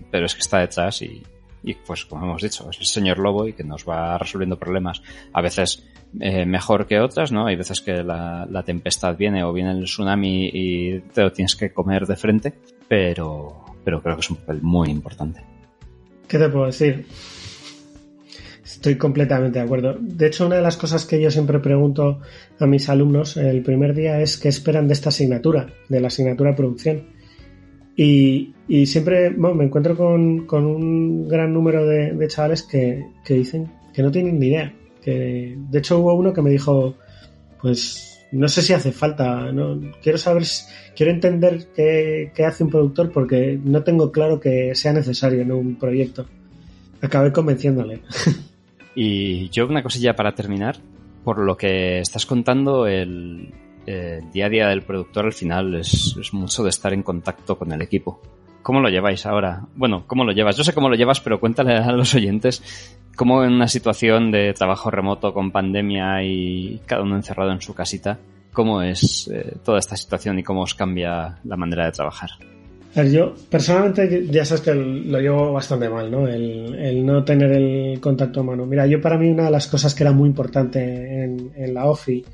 pero 0.10 0.26
es 0.26 0.34
que 0.34 0.41
está 0.41 0.60
detrás 0.60 1.02
y, 1.02 1.22
y 1.64 1.74
pues 1.76 2.06
como 2.06 2.26
hemos 2.26 2.41
dicho, 2.41 2.69
es 2.69 2.80
el 2.80 2.86
señor 2.86 3.19
lobo 3.19 3.48
y 3.48 3.53
que 3.53 3.64
nos 3.64 3.88
va 3.88 4.18
resolviendo 4.18 4.57
problemas. 4.57 5.02
A 5.34 5.41
veces 5.41 5.86
eh, 6.19 6.45
mejor 6.45 6.88
que 6.88 6.99
otras, 6.99 7.32
¿no? 7.32 7.48
Hay 7.48 7.56
veces 7.56 7.82
que 7.82 8.03
la, 8.03 8.48
la, 8.49 8.64
tempestad 8.64 9.15
viene 9.18 9.44
o 9.44 9.53
viene 9.53 9.72
el 9.72 9.84
tsunami 9.84 10.49
y 10.52 10.99
te 11.14 11.22
lo 11.22 11.32
tienes 11.32 11.56
que 11.56 11.72
comer 11.72 12.07
de 12.07 12.15
frente, 12.15 12.53
pero, 12.88 13.65
pero 13.84 14.02
creo 14.02 14.15
que 14.15 14.22
es 14.22 14.30
un 14.30 14.38
papel 14.38 14.61
muy 14.61 14.90
importante. 14.90 15.44
¿Qué 16.28 16.38
te 16.38 16.49
puedo 16.49 16.65
decir? 16.65 17.06
Estoy 18.78 18.95
completamente 18.95 19.58
de 19.58 19.66
acuerdo. 19.66 19.98
De 19.99 20.28
hecho, 20.28 20.45
una 20.45 20.58
de 20.58 20.62
las 20.62 20.78
cosas 20.78 21.04
que 21.04 21.20
yo 21.20 21.32
siempre 21.32 21.58
pregunto 21.58 22.20
a 22.60 22.68
mis 22.68 22.88
alumnos 22.90 23.36
el 23.36 23.64
primer 23.64 23.95
día 23.95 24.22
es 24.22 24.38
qué 24.38 24.49
esperan 24.49 24.88
de 24.88 24.94
esta 24.94 25.10
asignatura, 25.10 25.74
de 25.90 25.99
la 25.99 26.10
asignatura 26.10 26.52
de 26.52 26.56
producción. 26.56 27.04
Y, 27.95 28.54
siempre 28.86 29.32
me 29.32 29.64
encuentro 29.64 29.98
con, 29.98 30.48
un 30.48 31.28
gran 31.28 31.56
número 31.56 31.88
de, 31.88 32.28
chavales 32.28 32.62
que, 32.62 33.04
que, 33.26 33.34
dicen 33.34 33.68
que 33.95 34.04
no 34.04 34.12
tienen 34.12 34.40
ni 34.40 34.49
idea. 34.49 34.72
Que, 35.02 35.58
de 35.58 35.80
hecho, 35.80 35.98
hubo 35.98 36.14
uno 36.14 36.32
que 36.32 36.44
me 36.44 36.52
dijo, 36.52 36.94
pues 37.60 38.28
no 38.32 38.48
sé 38.48 38.62
si 38.62 38.74
hace 38.74 38.91
falta, 38.91 39.52
¿no? 39.52 39.82
quiero 40.04 40.20
saber, 40.20 40.44
quiero 40.95 41.12
entender 41.12 41.70
qué, 41.76 42.32
qué 42.36 42.45
hace 42.45 42.64
un 42.64 42.70
productor 42.70 43.12
porque 43.12 43.60
no 43.64 43.82
tengo 43.84 44.12
claro 44.12 44.40
que 44.40 44.76
sea 44.76 44.94
necesario 44.94 45.41
en 45.41 45.52
un 45.52 45.80
proyecto. 45.80 46.28
Acabé 47.02 47.32
convenciéndole. 47.32 48.02
Y 48.99 49.49
yo 49.49 49.68
una 49.68 49.84
cosilla 49.84 50.15
para 50.15 50.34
terminar. 50.34 50.78
Por 51.24 51.38
lo 51.38 51.56
que 51.56 51.99
estás 51.99 52.26
contando, 52.26 52.88
el, 52.88 53.53
día 53.86 54.48
a 54.48 54.49
día 54.49 54.68
del 54.69 54.82
productor 54.82 55.26
al 55.26 55.34
final 55.34 55.76
es, 55.76 56.18
es, 56.19 56.34
mucho 56.34 56.64
de 56.64 56.69
estar 56.69 56.91
en 56.94 57.03
contacto 57.03 57.60
con 57.60 57.72
el 57.72 57.84
equipo. 57.84 58.19
¿Cómo 58.64 58.80
lo 58.80 58.90
lleváis 58.90 59.28
ahora? 59.28 59.61
Bueno, 59.76 60.06
¿cómo 60.07 60.24
lo 60.24 60.32
llevas? 60.32 60.57
Yo 60.57 60.64
sé 60.64 60.74
cómo 60.74 60.90
lo 60.90 60.95
llevas, 60.95 61.22
pero 61.22 61.40
cuéntale 61.40 61.76
a 61.76 61.91
los 61.91 62.15
oyentes 62.15 62.98
cómo 63.15 63.44
en 63.44 63.53
una 63.53 63.68
situación 63.68 64.32
de 64.32 64.53
trabajo 64.53 64.90
remoto 64.90 65.32
con 65.32 65.52
pandemia 65.52 66.24
y 66.24 66.82
cada 66.88 67.03
uno 67.03 67.18
encerrado 67.18 67.52
en 67.52 67.61
su 67.61 67.76
casita, 67.76 68.18
cómo 68.52 68.82
es 68.82 69.30
eh, 69.32 69.57
toda 69.64 69.78
esta 69.78 69.95
situación 69.95 70.40
y 70.40 70.44
cómo 70.44 70.61
os 70.61 70.74
cambia 70.74 71.38
la 71.44 71.56
manera 71.56 71.86
de 71.86 71.91
trabajar. 71.91 72.32
Yo 73.06 73.36
personalmente 73.49 74.26
ya 74.28 74.44
sabes 74.44 74.61
que 74.61 74.74
lo 74.74 75.19
llevo 75.19 75.53
bastante 75.53 75.88
mal, 75.88 76.10
¿no? 76.10 76.28
El, 76.28 77.06
no 77.06 77.24
tener 77.24 77.52
el 77.52 77.99
contacto 77.99 78.41
humano. 78.41 78.65
Mira, 78.65 78.88
yo 78.88 78.99
para 78.99 79.18
mí 79.18 79.30
una 79.30 79.45
de 79.45 79.52
las 79.52 79.68
cosas 79.68 79.94
que 79.94 80.03
era 80.03 80.11
muy 80.11 80.28
importante 80.28 81.24
en, 81.24 81.74
la 81.74 81.86
OFI 81.86 82.26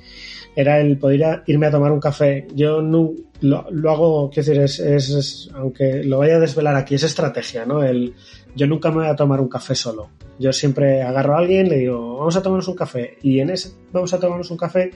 era 0.55 0.79
el 0.79 0.97
poder 0.97 1.41
irme 1.47 1.67
a 1.67 1.71
tomar 1.71 1.91
un 1.91 1.99
café. 1.99 2.47
Yo 2.55 2.81
no 2.81 3.11
lo, 3.41 3.65
lo 3.71 3.91
hago, 3.91 4.29
quiero 4.29 4.61
decir, 4.61 4.63
es, 4.63 4.79
es, 4.79 5.09
es, 5.09 5.49
aunque 5.53 6.03
lo 6.03 6.19
vaya 6.19 6.37
a 6.37 6.39
desvelar 6.39 6.75
aquí, 6.75 6.95
es 6.95 7.03
estrategia, 7.03 7.65
¿no? 7.65 7.83
El, 7.83 8.13
yo 8.55 8.65
nunca 8.65 8.89
me 8.89 8.97
voy 8.97 9.07
a 9.07 9.15
tomar 9.15 9.41
un 9.41 9.49
café 9.49 9.75
solo. 9.75 10.11
Yo 10.39 10.53
siempre 10.53 11.01
agarro 11.01 11.35
a 11.35 11.39
alguien, 11.39 11.67
le 11.67 11.79
digo, 11.79 12.19
vamos 12.19 12.37
a 12.37 12.41
tomarnos 12.41 12.67
un 12.69 12.75
café. 12.75 13.17
Y 13.21 13.39
en 13.39 13.49
ese 13.49 13.71
vamos 13.91 14.13
a 14.13 14.19
tomarnos 14.19 14.49
un 14.49 14.57
café, 14.57 14.91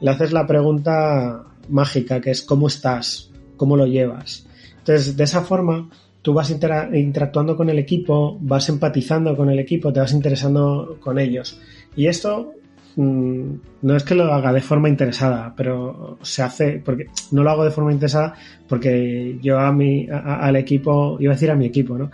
le 0.00 0.10
haces 0.10 0.32
la 0.32 0.46
pregunta 0.46 1.44
mágica, 1.68 2.20
que 2.20 2.30
es 2.30 2.42
¿cómo 2.42 2.68
estás? 2.68 3.30
¿Cómo 3.56 3.76
lo 3.76 3.86
llevas? 3.86 4.46
Entonces, 4.80 5.16
de 5.16 5.24
esa 5.24 5.42
forma, 5.42 5.88
tú 6.22 6.34
vas 6.34 6.50
interactuando 6.50 7.56
con 7.56 7.70
el 7.70 7.78
equipo, 7.78 8.38
vas 8.40 8.68
empatizando 8.68 9.36
con 9.36 9.50
el 9.50 9.58
equipo, 9.58 9.92
te 9.92 10.00
vas 10.00 10.12
interesando 10.12 10.98
con 11.00 11.18
ellos. 11.18 11.58
Y 11.96 12.06
esto 12.06 12.54
mmm, 12.96 13.54
no 13.82 13.96
es 13.96 14.04
que 14.04 14.14
lo 14.14 14.32
haga 14.32 14.52
de 14.52 14.60
forma 14.60 14.88
interesada, 14.88 15.54
pero 15.56 16.18
se 16.22 16.42
hace, 16.42 16.82
porque 16.84 17.06
no 17.30 17.42
lo 17.42 17.50
hago 17.50 17.64
de 17.64 17.70
forma 17.70 17.92
interesada 17.92 18.34
porque 18.68 19.38
yo 19.42 19.58
a 19.58 19.72
mi, 19.72 20.06
al 20.10 20.56
equipo, 20.56 21.16
iba 21.20 21.32
a 21.32 21.36
decir 21.36 21.50
a 21.50 21.56
mi 21.56 21.66
equipo, 21.66 21.96
¿no? 21.96 22.10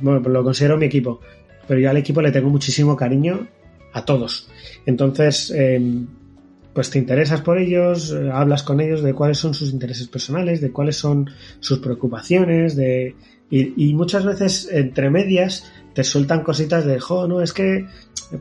Bueno, 0.00 0.22
pues 0.22 0.32
lo 0.32 0.44
considero 0.44 0.76
mi 0.76 0.86
equipo, 0.86 1.20
pero 1.66 1.80
yo 1.80 1.90
al 1.90 1.96
equipo 1.96 2.22
le 2.22 2.30
tengo 2.30 2.50
muchísimo 2.50 2.96
cariño 2.96 3.46
a 3.92 4.04
todos. 4.04 4.48
Entonces, 4.84 5.52
eh, 5.56 5.80
pues 6.76 6.90
te 6.90 6.98
interesas 6.98 7.40
por 7.40 7.56
ellos, 7.56 8.12
eh, 8.12 8.30
hablas 8.30 8.62
con 8.62 8.82
ellos 8.82 9.02
de 9.02 9.14
cuáles 9.14 9.38
son 9.38 9.54
sus 9.54 9.72
intereses 9.72 10.08
personales, 10.08 10.60
de 10.60 10.72
cuáles 10.72 10.98
son 10.98 11.30
sus 11.58 11.78
preocupaciones, 11.78 12.76
de 12.76 13.16
y, 13.48 13.94
muchas 13.94 14.26
veces 14.26 14.68
entre 14.70 15.08
medias 15.08 15.72
te 15.94 16.04
sueltan 16.04 16.42
cositas 16.42 16.84
de, 16.84 17.00
jo, 17.00 17.26
no, 17.26 17.40
es 17.40 17.54
que, 17.54 17.86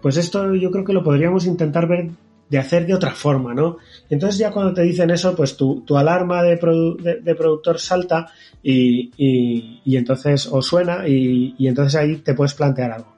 pues 0.02 0.18
esto 0.18 0.54
yo 0.54 0.70
creo 0.70 0.84
que 0.84 0.92
lo 0.92 1.02
podríamos 1.02 1.46
intentar 1.46 1.88
ver 1.88 2.10
de 2.50 2.58
hacer 2.58 2.86
de 2.86 2.94
otra 2.94 3.12
forma, 3.12 3.54
¿no? 3.54 3.78
Entonces 4.10 4.38
ya 4.38 4.52
cuando 4.52 4.74
te 4.74 4.82
dicen 4.82 5.12
eso, 5.12 5.34
pues 5.34 5.56
tu, 5.56 5.86
tu 5.86 5.96
alarma 5.98 6.44
de, 6.44 6.58
de, 6.58 7.22
de, 7.22 7.36
productor 7.36 7.80
salta 7.80 8.34
y, 8.62 9.12
y, 9.16 9.82
y, 9.86 9.96
entonces 9.96 10.50
o 10.52 10.62
suena 10.62 11.08
y, 11.08 11.56
y 11.58 11.70
entonces 11.70 11.96
ahí 11.96 12.18
te 12.18 12.34
puedes 12.34 12.54
plantear 12.54 12.92
algo. 12.92 13.16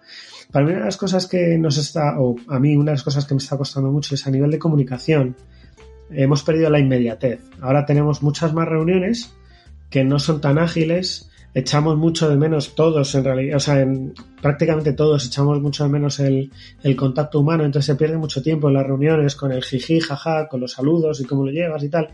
Para 0.51 0.65
mí 0.65 0.71
una 0.71 0.81
de 0.81 0.85
las 0.85 0.97
cosas 0.97 1.27
que 1.27 1.57
nos 1.57 1.77
está, 1.77 2.19
o 2.19 2.35
a 2.47 2.59
mí 2.59 2.75
una 2.75 2.91
de 2.91 2.97
las 2.97 3.03
cosas 3.03 3.25
que 3.25 3.33
me 3.33 3.39
está 3.39 3.57
costando 3.57 3.91
mucho 3.91 4.15
es 4.15 4.25
a 4.27 4.31
nivel 4.31 4.51
de 4.51 4.59
comunicación. 4.59 5.35
Hemos 6.09 6.43
perdido 6.43 6.69
la 6.69 6.79
inmediatez. 6.79 7.41
Ahora 7.61 7.85
tenemos 7.85 8.23
muchas 8.23 8.53
más 8.53 8.67
reuniones 8.67 9.33
que 9.89 10.03
no 10.03 10.19
son 10.19 10.39
tan 10.39 10.57
ágiles. 10.57 11.29
Echamos 11.53 11.97
mucho 11.97 12.29
de 12.29 12.37
menos 12.37 12.75
todos, 12.75 13.15
en 13.15 13.23
realidad, 13.23 13.57
o 13.57 13.59
sea, 13.59 13.81
en, 13.81 14.13
prácticamente 14.41 14.93
todos 14.93 15.25
echamos 15.25 15.59
mucho 15.59 15.83
de 15.83 15.89
menos 15.89 16.19
el, 16.19 16.51
el, 16.83 16.95
contacto 16.95 17.39
humano, 17.39 17.65
entonces 17.65 17.87
se 17.87 17.95
pierde 17.95 18.17
mucho 18.17 18.43
tiempo 18.43 18.67
en 18.67 18.75
las 18.75 18.85
reuniones 18.85 19.35
con 19.35 19.51
el 19.51 19.63
jiji, 19.63 19.99
jaja, 19.99 20.47
con 20.49 20.59
los 20.59 20.73
saludos 20.73 21.19
y 21.19 21.25
cómo 21.25 21.45
lo 21.45 21.51
llevas 21.51 21.83
y 21.83 21.89
tal. 21.89 22.09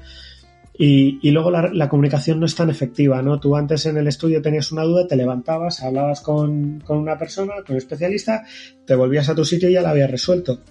Y, 0.76 1.30
luego 1.30 1.52
la, 1.52 1.70
la, 1.72 1.88
comunicación 1.88 2.40
no 2.40 2.48
es 2.48 2.56
tan 2.56 2.72
efectiva, 2.72 3.22
¿no? 3.22 3.40
Tú 3.40 3.56
antes 3.56 3.86
en 3.86 3.98
el 3.98 4.08
estudio 4.08 4.42
tenías 4.42 4.72
una 4.72 4.84
duda, 4.84 5.08
te 5.08 5.16
levantabas, 5.16 5.84
hablabas 5.84 6.22
con, 6.22 6.80
con 6.80 6.98
una 6.98 7.16
persona, 7.16 7.54
con 7.66 7.76
un 7.76 7.78
especialista, 7.78 8.44
te 8.84 8.96
volvías 8.96 9.30
a 9.30 9.36
tu 9.36 9.46
sitio 9.46 9.70
y 9.70 9.74
ya 9.74 9.84
la 9.84 9.92
habías 9.92 10.10
resuelto. 10.10 10.62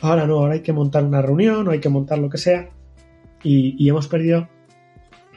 Ahora 0.00 0.26
no, 0.26 0.38
ahora 0.38 0.54
hay 0.54 0.62
que 0.62 0.72
montar 0.72 1.04
una 1.04 1.22
reunión 1.22 1.68
o 1.68 1.70
hay 1.70 1.78
que 1.78 1.88
montar 1.88 2.18
lo 2.18 2.28
que 2.28 2.38
sea 2.38 2.70
y, 3.44 3.76
y 3.78 3.88
hemos 3.88 4.08
perdido 4.08 4.48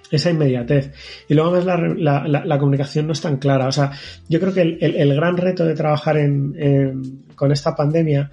esa 0.09 0.31
inmediatez. 0.31 0.91
Y 1.29 1.35
luego 1.35 1.51
más 1.51 1.65
la, 1.65 1.77
la, 1.77 2.27
la, 2.27 2.45
la, 2.45 2.57
comunicación 2.57 3.05
no 3.05 3.13
es 3.13 3.21
tan 3.21 3.37
clara. 3.37 3.67
O 3.67 3.71
sea, 3.71 3.91
yo 4.27 4.39
creo 4.39 4.53
que 4.53 4.61
el, 4.61 4.79
el, 4.81 5.15
gran 5.15 5.37
reto 5.37 5.65
de 5.65 5.75
trabajar 5.75 6.17
en, 6.17 6.55
en, 6.57 7.25
con 7.35 7.51
esta 7.51 7.75
pandemia 7.75 8.31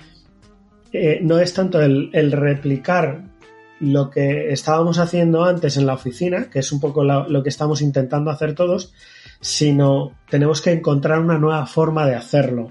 eh, 0.91 1.21
no 1.23 1.39
es 1.39 1.53
tanto 1.53 1.83
el 1.83 2.33
replicar 2.33 3.32
lo 3.83 4.11
que 4.11 4.53
estábamos 4.53 4.99
haciendo 4.99 5.45
antes 5.45 5.77
en 5.77 5.87
la 5.87 5.95
oficina, 5.95 6.49
que 6.49 6.61
es 6.61 6.71
un 6.71 6.79
poco 6.79 7.03
lo, 7.03 7.43
que 7.43 7.49
estamos 7.49 7.83
intentando 7.83 8.31
hacer 8.31 8.55
todos, 8.55 8.95
sino 9.41 10.13
tenemos 10.31 10.63
que 10.63 10.71
encontrar 10.71 11.19
una 11.19 11.37
nueva 11.37 11.67
forma 11.67 12.07
de 12.07 12.15
hacerlo. 12.15 12.71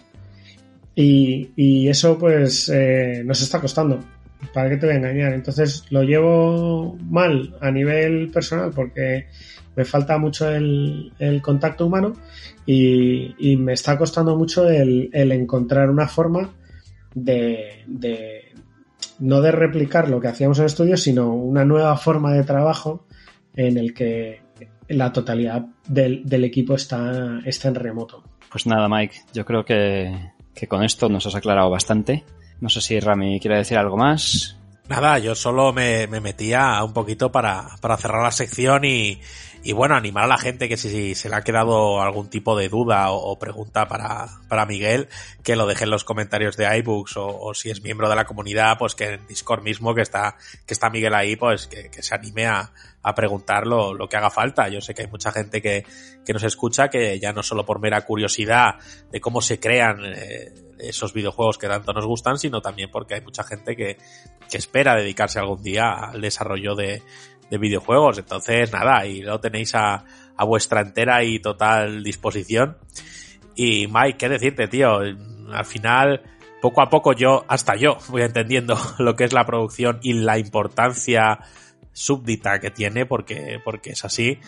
Y, 0.95 1.49
y 1.57 1.89
eso 1.89 2.17
pues 2.17 2.69
eh, 2.69 3.23
nos 3.25 3.41
está 3.41 3.59
costando. 3.59 3.99
¿Para 4.53 4.69
qué 4.69 4.77
te 4.77 4.85
voy 4.85 4.95
a 4.95 4.99
engañar? 4.99 5.33
Entonces 5.33 5.83
lo 5.89 6.03
llevo 6.03 6.97
mal 7.03 7.57
a 7.59 7.71
nivel 7.71 8.31
personal 8.31 8.71
porque 8.73 9.27
me 9.75 9.83
falta 9.83 10.17
mucho 10.17 10.49
el, 10.49 11.11
el 11.19 11.41
contacto 11.41 11.87
humano 11.87 12.13
y, 12.65 13.35
y, 13.37 13.57
me 13.57 13.73
está 13.73 13.97
costando 13.97 14.37
mucho 14.37 14.69
el, 14.69 15.09
el 15.11 15.31
encontrar 15.33 15.89
una 15.89 16.07
forma 16.07 16.51
de, 17.13 17.83
de, 17.85 18.40
no 19.19 19.41
de 19.41 19.51
replicar 19.51 20.09
lo 20.09 20.19
que 20.19 20.27
hacíamos 20.27 20.59
en 20.59 20.65
estudio, 20.65 20.97
sino 20.97 21.33
una 21.33 21.65
nueva 21.65 21.95
forma 21.97 22.33
de 22.33 22.43
trabajo 22.43 23.05
en 23.55 23.77
el 23.77 23.93
que 23.93 24.41
la 24.87 25.11
totalidad 25.13 25.65
del, 25.87 26.23
del 26.25 26.43
equipo 26.43 26.75
está, 26.75 27.39
está, 27.45 27.67
en 27.69 27.75
remoto. 27.75 28.23
Pues 28.51 28.65
nada, 28.65 28.89
Mike, 28.89 29.15
yo 29.33 29.45
creo 29.45 29.63
que, 29.63 30.31
que, 30.53 30.67
con 30.67 30.83
esto 30.83 31.07
nos 31.09 31.25
has 31.25 31.35
aclarado 31.35 31.69
bastante. 31.69 32.23
No 32.59 32.69
sé 32.69 32.81
si 32.81 32.99
Rami 32.99 33.39
quiere 33.39 33.57
decir 33.57 33.77
algo 33.77 33.97
más. 33.97 34.57
Nada, 34.89 35.19
yo 35.19 35.35
solo 35.35 35.71
me, 35.71 36.07
me 36.07 36.19
metía 36.19 36.83
un 36.83 36.91
poquito 36.91 37.31
para, 37.31 37.69
para 37.79 37.97
cerrar 37.97 38.23
la 38.23 38.31
sección 38.31 38.83
y, 38.83 39.19
y 39.63 39.73
bueno, 39.73 39.95
animar 39.95 40.23
a 40.23 40.27
la 40.27 40.37
gente 40.39 40.67
que 40.67 40.75
si, 40.75 41.13
se 41.13 41.29
le 41.29 41.35
ha 41.35 41.43
quedado 41.43 42.01
algún 42.01 42.29
tipo 42.29 42.57
de 42.57 42.67
duda 42.67 43.11
o, 43.11 43.37
pregunta 43.37 43.87
para, 43.87 44.27
para 44.47 44.65
Miguel, 44.65 45.07
que 45.43 45.55
lo 45.55 45.67
deje 45.67 45.83
en 45.83 45.91
los 45.91 46.03
comentarios 46.03 46.57
de 46.57 46.77
iBooks 46.79 47.13
o, 47.17 47.53
si 47.53 47.69
es 47.69 47.83
miembro 47.83 48.09
de 48.09 48.15
la 48.15 48.25
comunidad, 48.25 48.77
pues 48.79 48.95
que 48.95 49.13
en 49.13 49.27
Discord 49.27 49.61
mismo 49.61 49.93
que 49.93 50.01
está, 50.01 50.35
que 50.65 50.73
está 50.73 50.89
Miguel 50.89 51.13
ahí, 51.13 51.35
pues 51.35 51.67
que, 51.67 51.89
se 52.01 52.15
anime 52.15 52.47
a, 52.47 52.71
a 53.03 53.13
preguntar 53.13 53.67
lo, 53.67 53.93
lo, 53.93 54.09
que 54.09 54.17
haga 54.17 54.31
falta. 54.31 54.67
Yo 54.67 54.81
sé 54.81 54.95
que 54.95 55.03
hay 55.03 55.07
mucha 55.07 55.31
gente 55.31 55.61
que, 55.61 55.85
que 56.25 56.33
nos 56.33 56.43
escucha 56.43 56.89
que 56.89 57.19
ya 57.19 57.31
no 57.31 57.43
solo 57.43 57.63
por 57.63 57.79
mera 57.79 58.01
curiosidad 58.01 58.75
de 59.11 59.21
cómo 59.21 59.41
se 59.41 59.59
crean 59.59 60.01
eh, 60.05 60.51
esos 60.79 61.13
videojuegos 61.13 61.59
que 61.59 61.67
tanto 61.67 61.93
nos 61.93 62.07
gustan, 62.07 62.39
sino 62.39 62.61
también 62.61 62.89
porque 62.89 63.13
hay 63.13 63.21
mucha 63.21 63.43
gente 63.43 63.75
que, 63.75 63.97
que 64.49 64.57
espera 64.57 64.95
dedicarse 64.95 65.37
algún 65.37 65.61
día 65.61 65.91
al 65.91 66.19
desarrollo 66.19 66.73
de, 66.73 67.03
de 67.51 67.57
videojuegos. 67.59 68.17
Entonces, 68.17 68.71
nada, 68.73 69.05
y 69.05 69.21
lo 69.21 69.39
tenéis 69.39 69.75
a, 69.75 70.03
a 70.35 70.43
vuestra 70.45 70.81
entera 70.81 71.23
y 71.23 71.37
total 71.39 72.03
disposición. 72.03 72.77
Y 73.55 73.85
Mike, 73.87 74.17
¿qué 74.17 74.29
decirte, 74.29 74.67
tío? 74.67 74.99
Al 75.51 75.65
final, 75.65 76.21
poco 76.61 76.81
a 76.81 76.89
poco 76.89 77.13
yo, 77.13 77.43
hasta 77.47 77.75
yo, 77.75 77.97
voy 78.09 78.23
entendiendo 78.23 78.75
lo 78.97 79.15
que 79.15 79.25
es 79.25 79.33
la 79.33 79.45
producción 79.45 79.99
y 80.01 80.13
la 80.13 80.39
importancia 80.39 81.39
súbdita 81.93 82.59
que 82.59 82.71
tiene 82.71 83.05
porque, 83.05 83.59
porque 83.63 83.91
es 83.91 84.05
así. 84.05 84.39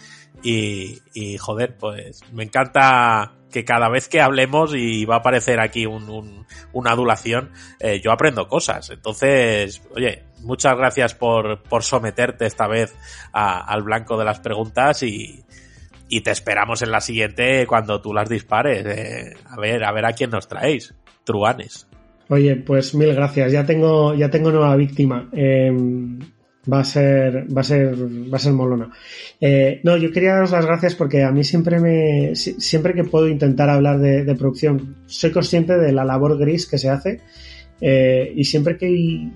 Y, 0.42 1.38
joder, 1.38 1.78
pues 1.78 2.22
me 2.34 2.44
encanta 2.44 3.34
que 3.52 3.64
cada 3.64 3.88
vez 3.90 4.08
que 4.10 4.20
hablemos 4.20 4.74
y 4.74 5.06
va 5.06 5.16
a 5.16 5.18
aparecer 5.20 5.60
aquí 5.60 5.86
un, 5.86 6.10
un- 6.10 6.46
una 6.72 6.92
adulación, 6.92 7.52
eh, 7.80 8.02
yo 8.02 8.12
aprendo 8.12 8.48
cosas. 8.48 8.90
Entonces, 8.90 9.82
oye, 9.96 10.24
muchas 10.44 10.76
gracias 10.78 11.14
por, 11.16 11.64
por 11.64 11.84
someterte 11.84 12.46
esta 12.46 12.68
vez 12.68 12.96
al 13.32 13.82
blanco 13.84 14.18
de 14.18 14.26
las 14.26 14.40
preguntas 14.40 15.04
y, 15.04 15.44
y 16.10 16.22
te 16.22 16.32
esperamos 16.32 16.82
en 16.82 16.92
la 16.92 17.02
siguiente 17.02 17.66
cuando 17.68 18.02
tú 18.02 18.14
las 18.14 18.30
dispares. 18.30 18.86
eh, 18.86 19.34
a 19.50 19.60
ver, 19.60 19.84
a 19.84 19.92
ver 19.92 20.06
a 20.06 20.14
quién 20.14 20.30
nos 20.30 20.48
traéis. 20.48 20.94
Truanes. 21.24 21.88
Oye, 22.30 22.56
pues 22.58 22.94
mil 22.96 23.14
gracias. 23.14 23.52
Ya 23.52 23.66
tengo, 23.66 24.14
ya 24.16 24.30
tengo 24.30 24.52
nueva 24.52 24.76
víctima. 24.76 25.30
Eh, 25.34 25.72
va 26.72 26.80
a 26.80 26.84
ser, 26.86 27.46
va 27.56 27.62
a 27.62 27.64
ser, 27.64 27.94
va 27.96 28.38
a 28.38 28.40
ser 28.40 28.54
molona. 28.54 28.90
Eh, 29.42 29.82
no, 29.84 29.98
yo 29.98 30.12
quería 30.12 30.34
daros 30.34 30.52
las 30.52 30.66
gracias 30.66 30.96
porque 30.96 31.24
a 31.24 31.32
mí 31.32 31.44
siempre 31.44 31.80
me, 31.80 32.36
si- 32.36 32.60
siempre 32.62 32.94
que 32.94 33.04
puedo 33.04 33.28
intentar 33.28 33.70
hablar 33.70 34.00
de 34.00 34.36
producción, 34.36 34.96
soy 35.06 35.32
consciente 35.32 35.78
de 35.78 35.92
la 35.92 36.06
labor 36.06 36.38
gris 36.38 36.66
que 36.66 36.78
se 36.78 36.90
hace 36.90 37.20
eh, 37.86 38.32
y 38.34 38.44
siempre 38.46 38.78
que, 38.78 39.30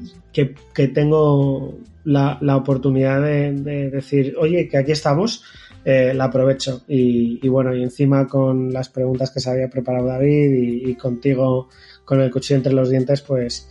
que, 0.73 0.87
tengo 0.87 1.77
la, 2.05 2.37
la 2.39 2.55
oportunidad 2.55 3.21
de, 3.21 3.51
de 3.51 3.89
decir, 3.89 4.35
oye, 4.39 4.69
que 4.69 4.77
aquí 4.77 4.93
estamos, 4.93 5.43
eh, 5.83 6.13
la 6.13 6.25
aprovecho. 6.25 6.83
Y, 6.87 7.39
y 7.45 7.49
bueno, 7.49 7.75
y 7.75 7.83
encima 7.83 8.25
con 8.27 8.71
las 8.71 8.87
preguntas 8.87 9.31
que 9.31 9.41
se 9.41 9.49
había 9.49 9.69
preparado 9.69 10.07
David 10.07 10.51
y, 10.87 10.95
contigo 10.95 11.67
con 12.05 12.21
el 12.21 12.31
cuchillo 12.31 12.55
entre 12.57 12.71
los 12.73 12.89
dientes, 12.89 13.21
pues 13.21 13.67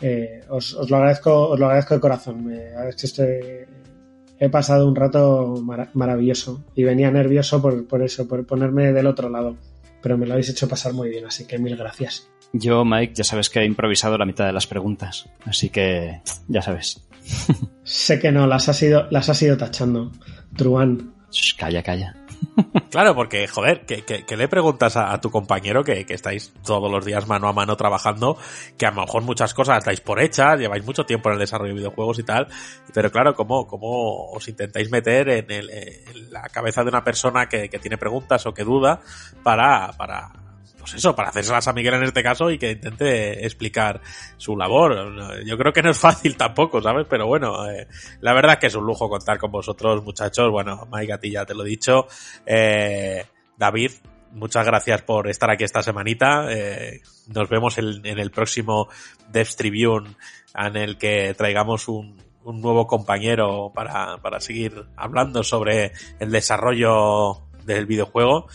eh, 0.00 0.40
os, 0.48 0.74
os 0.74 0.90
lo 0.90 0.96
agradezco, 0.96 1.50
os 1.50 1.58
lo 1.60 1.66
agradezco 1.66 1.94
de 1.94 2.00
corazón. 2.00 2.44
Me- 2.44 2.88
es 2.88 2.96
que 2.96 3.06
estoy- 3.06 3.66
he 4.40 4.48
pasado 4.48 4.86
un 4.88 4.96
rato 4.96 5.60
mara- 5.62 5.90
maravilloso 5.94 6.64
y 6.74 6.82
venía 6.84 7.10
nervioso 7.10 7.60
por, 7.62 7.86
por 7.86 8.02
eso, 8.02 8.26
por 8.26 8.44
ponerme 8.46 8.92
del 8.92 9.06
otro 9.06 9.28
lado. 9.28 9.56
Pero 10.02 10.16
me 10.16 10.26
lo 10.26 10.32
habéis 10.32 10.50
hecho 10.50 10.68
pasar 10.68 10.92
muy 10.92 11.08
bien, 11.08 11.26
así 11.26 11.46
que 11.46 11.58
mil 11.58 11.76
gracias. 11.76 12.28
Yo, 12.52 12.84
Mike, 12.84 13.14
ya 13.14 13.24
sabes 13.24 13.50
que 13.50 13.60
he 13.60 13.64
improvisado 13.64 14.16
la 14.16 14.24
mitad 14.24 14.46
de 14.46 14.52
las 14.52 14.66
preguntas, 14.66 15.28
así 15.44 15.68
que 15.68 16.22
ya 16.46 16.62
sabes. 16.62 17.06
Sé 17.84 18.18
que 18.18 18.32
no, 18.32 18.46
las 18.46 18.68
has 18.68 18.82
ido, 18.82 19.06
las 19.10 19.28
has 19.28 19.42
ido 19.42 19.56
tachando. 19.56 20.12
Truán. 20.56 21.14
Shh, 21.30 21.56
calla, 21.56 21.82
calla. 21.82 22.16
Claro, 22.90 23.14
porque, 23.14 23.46
joder, 23.46 23.84
que, 23.84 24.36
le 24.36 24.48
preguntas 24.48 24.96
a, 24.96 25.20
tu 25.20 25.30
compañero 25.30 25.84
que, 25.84 26.06
que 26.06 26.14
estáis 26.14 26.52
todos 26.64 26.90
los 26.90 27.04
días 27.04 27.26
mano 27.26 27.48
a 27.48 27.52
mano 27.52 27.76
trabajando, 27.76 28.36
que 28.76 28.86
a 28.86 28.90
lo 28.90 29.02
mejor 29.02 29.22
muchas 29.22 29.52
cosas 29.54 29.84
dais 29.84 30.00
por 30.00 30.20
hechas, 30.20 30.58
lleváis 30.58 30.84
mucho 30.84 31.04
tiempo 31.04 31.28
en 31.28 31.34
el 31.34 31.38
desarrollo 31.40 31.74
de 31.74 31.80
videojuegos 31.80 32.18
y 32.18 32.22
tal, 32.22 32.48
pero 32.94 33.10
claro, 33.10 33.34
¿cómo, 33.34 33.66
cómo 33.66 34.30
os 34.30 34.48
intentáis 34.48 34.90
meter 34.90 35.28
en, 35.28 35.50
el- 35.50 35.70
en 35.70 36.32
la 36.32 36.42
cabeza 36.48 36.82
de 36.82 36.88
una 36.88 37.04
persona 37.04 37.48
que 37.48 37.68
tiene 37.68 37.98
preguntas 37.98 38.46
o 38.46 38.54
que 38.54 38.64
duda 38.64 39.00
para, 39.42 39.92
para, 39.96 40.30
pues 40.88 41.00
eso, 41.02 41.14
para 41.14 41.28
hacérselas 41.28 41.68
a 41.68 41.72
Miguel 41.74 41.94
en 41.94 42.04
este 42.04 42.22
caso 42.22 42.50
y 42.50 42.58
que 42.58 42.70
intente 42.70 43.44
explicar 43.44 44.00
su 44.38 44.56
labor. 44.56 45.44
Yo 45.44 45.58
creo 45.58 45.72
que 45.72 45.82
no 45.82 45.90
es 45.90 45.98
fácil 45.98 46.36
tampoco, 46.36 46.80
¿sabes? 46.80 47.06
Pero 47.08 47.26
bueno, 47.26 47.68
eh, 47.68 47.86
la 48.20 48.32
verdad 48.32 48.54
es 48.54 48.58
que 48.58 48.66
es 48.68 48.74
un 48.74 48.86
lujo 48.86 49.08
contar 49.08 49.38
con 49.38 49.50
vosotros, 49.50 50.02
muchachos. 50.02 50.50
Bueno, 50.50 50.88
Mike, 50.90 51.12
a 51.12 51.18
ti 51.18 51.30
ya 51.30 51.44
te 51.44 51.54
lo 51.54 51.64
he 51.64 51.68
dicho. 51.68 52.06
Eh, 52.46 53.22
David, 53.56 53.90
muchas 54.32 54.64
gracias 54.64 55.02
por 55.02 55.28
estar 55.28 55.50
aquí 55.50 55.64
esta 55.64 55.82
semanita. 55.82 56.46
Eh, 56.50 57.02
nos 57.34 57.48
vemos 57.50 57.76
en, 57.76 58.06
el 58.06 58.30
próximo 58.30 58.88
Devs 59.30 59.56
Tribune 59.56 60.16
en 60.54 60.76
el 60.76 60.96
que 60.96 61.34
traigamos 61.36 61.86
un, 61.88 62.16
un 62.44 62.62
nuevo 62.62 62.86
compañero 62.86 63.72
para, 63.74 64.16
para 64.22 64.40
seguir 64.40 64.86
hablando 64.96 65.42
sobre 65.42 65.92
el 66.18 66.30
desarrollo 66.30 67.42
del 67.66 67.84
videojuego. 67.84 68.46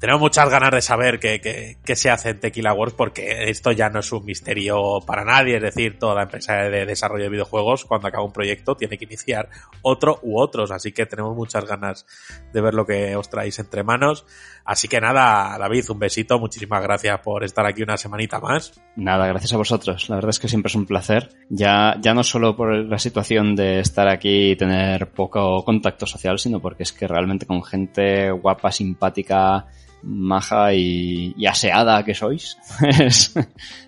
Tenemos 0.00 0.22
muchas 0.22 0.48
ganas 0.48 0.70
de 0.70 0.80
saber 0.80 1.20
qué, 1.20 1.42
qué- 1.42 1.76
qué 1.84 1.94
se 1.94 2.08
hace 2.08 2.30
en 2.30 2.40
Tequila 2.40 2.72
Wars 2.72 2.94
porque 2.94 3.50
esto 3.50 3.70
ya 3.70 3.90
no 3.90 4.00
es 4.00 4.10
un 4.12 4.24
misterio 4.24 5.00
para 5.06 5.26
nadie. 5.26 5.56
Es 5.56 5.62
decir, 5.62 5.98
toda 5.98 6.22
empresa 6.22 6.54
de 6.54 6.86
desarrollo 6.86 7.24
de 7.24 7.28
videojuegos, 7.28 7.84
cuando 7.84 8.08
acaba 8.08 8.24
un 8.24 8.32
proyecto, 8.32 8.74
tiene 8.76 8.96
que 8.96 9.04
iniciar 9.04 9.50
otro 9.82 10.18
u 10.22 10.40
otros. 10.40 10.70
Así 10.70 10.92
que 10.92 11.04
tenemos 11.04 11.36
muchas 11.36 11.66
ganas 11.66 12.06
de 12.50 12.60
ver 12.62 12.72
lo 12.72 12.86
que 12.86 13.14
os 13.14 13.28
traéis 13.28 13.58
entre 13.58 13.82
manos. 13.82 14.24
Así 14.64 14.88
que 14.88 15.02
nada, 15.02 15.58
David, 15.58 15.90
un 15.90 15.98
besito. 15.98 16.38
Muchísimas 16.38 16.82
gracias 16.82 17.20
por 17.20 17.44
estar 17.44 17.66
aquí 17.66 17.82
una 17.82 17.98
semanita 17.98 18.40
más. 18.40 18.72
Nada, 18.96 19.26
gracias 19.26 19.52
a 19.52 19.58
vosotros. 19.58 20.08
La 20.08 20.14
verdad 20.16 20.30
es 20.30 20.38
que 20.38 20.48
siempre 20.48 20.68
es 20.70 20.76
un 20.76 20.86
placer. 20.86 21.28
Ya, 21.50 21.96
ya 22.00 22.14
no 22.14 22.24
solo 22.24 22.56
por 22.56 22.74
la 22.74 22.98
situación 22.98 23.54
de 23.54 23.80
estar 23.80 24.08
aquí 24.08 24.52
y 24.52 24.56
tener 24.56 25.10
poco 25.10 25.62
contacto 25.62 26.06
social, 26.06 26.38
sino 26.38 26.58
porque 26.58 26.84
es 26.84 26.92
que 26.94 27.06
realmente 27.06 27.44
con 27.44 27.62
gente 27.62 28.30
guapa, 28.30 28.72
simpática, 28.72 29.66
maja 30.02 30.72
y, 30.74 31.34
aseada 31.46 32.04
que 32.04 32.14
sois, 32.14 32.56
es- 32.82 33.34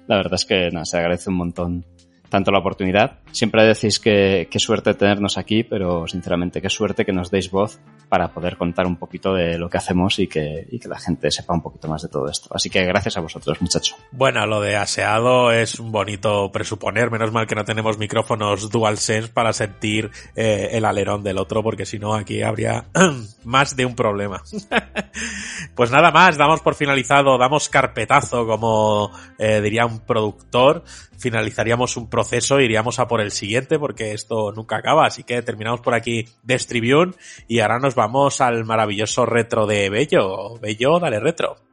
la 0.07 0.17
verdad 0.17 0.35
es 0.35 0.45
que 0.45 0.71
nada, 0.71 0.85
se 0.85 0.99
agradece 0.99 1.31
un 1.31 1.37
montón 1.37 1.85
tanto 2.29 2.51
la 2.51 2.59
oportunidad. 2.61 3.19
Siempre 3.33 3.65
decís 3.65 3.99
que 3.99 4.49
qué 4.51 4.59
suerte 4.59 4.95
tenernos 4.95 5.39
aquí, 5.39 5.65
pero 5.65 6.07
sinceramente 6.07 6.61
qué 6.61 6.71
suerte 6.71 7.05
que 7.05 7.13
nos 7.13 7.31
deis 7.31 7.51
voz 7.51 7.81
para 8.13 8.29
poder 8.29 8.59
contar 8.59 8.87
un 8.87 8.97
poquito 8.97 9.33
de 9.33 9.57
lo 9.57 9.71
que 9.71 9.79
hacemos 9.79 10.19
y 10.19 10.27
que, 10.27 10.67
y 10.71 10.79
que 10.79 10.87
la 10.87 11.01
gente 11.01 11.31
sepa 11.31 11.55
un 11.55 11.63
poquito 11.63 11.89
más 11.89 12.03
de 12.03 12.09
todo 12.09 12.29
esto. 12.29 12.51
Así 12.55 12.69
que 12.69 12.85
gracias 12.85 13.17
a 13.17 13.21
vosotros, 13.21 13.63
muchachos. 13.63 13.97
Bueno, 14.11 14.47
lo 14.47 14.61
de 14.61 14.77
aseado 14.77 15.51
es 15.51 15.81
un 15.81 15.91
bonito 15.91 16.53
presuponer. 16.53 17.11
Menos 17.11 17.33
mal 17.33 17.47
que 17.47 17.55
no 17.55 17.65
tenemos 17.65 17.97
micrófonos 17.97 18.69
DualSense 18.69 19.33
para 19.33 19.55
sentir 19.55 20.11
eh, 20.37 20.69
el 20.73 20.85
alerón 20.85 21.23
del 21.23 21.39
otro, 21.39 21.63
porque 21.63 21.87
si 21.87 21.99
no 21.99 22.13
aquí 22.13 22.43
habría 22.43 22.85
más 23.45 23.77
de 23.77 23.87
un 23.87 23.95
problema. 23.95 24.43
pues 25.75 25.91
nada 25.91 26.11
más, 26.11 26.37
damos 26.37 26.61
por 26.61 26.75
finalizado, 26.75 27.39
damos 27.39 27.71
carpetazo, 27.71 28.47
como 28.47 29.11
eh, 29.39 29.63
diría 29.63 29.87
un 29.87 30.01
productor. 30.01 30.85
Finalizaríamos 31.17 31.97
un 31.97 32.11
proceso, 32.11 32.61
iríamos 32.61 32.99
a 32.99 33.07
por 33.07 33.22
el 33.23 33.31
siguiente, 33.31 33.79
porque 33.79 34.13
esto 34.13 34.53
nunca 34.53 34.77
acaba. 34.77 35.07
Así 35.07 35.23
que 35.23 35.41
terminamos 35.43 35.81
por 35.81 35.95
aquí 35.95 36.27
Death 36.43 36.67
Tribune 36.67 37.13
y 37.49 37.61
ahora 37.61 37.79
nos 37.79 37.95
vamos 37.95 38.41
al 38.41 38.65
maravilloso 38.65 39.25
retro 39.27 39.67
de 39.67 39.89
Bello. 39.89 40.59
Bello, 40.61 40.99
dale 41.01 41.21
retro. 41.21 41.72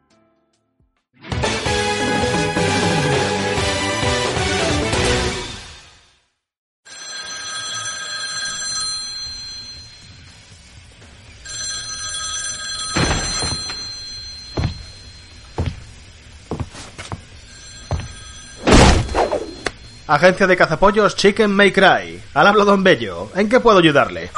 Agencia 20.10 20.48
de 20.48 20.58
cazapollos 20.58 21.16
Chicken 21.16 21.56
May 21.56 21.72
Cry. 21.72 22.20
Al 22.34 22.48
habla 22.48 22.64
Don 22.66 22.84
Bello. 22.84 23.30
¿En 23.36 23.48
qué 23.48 23.60
puedo 23.60 23.78
ayudarle? 23.78 24.32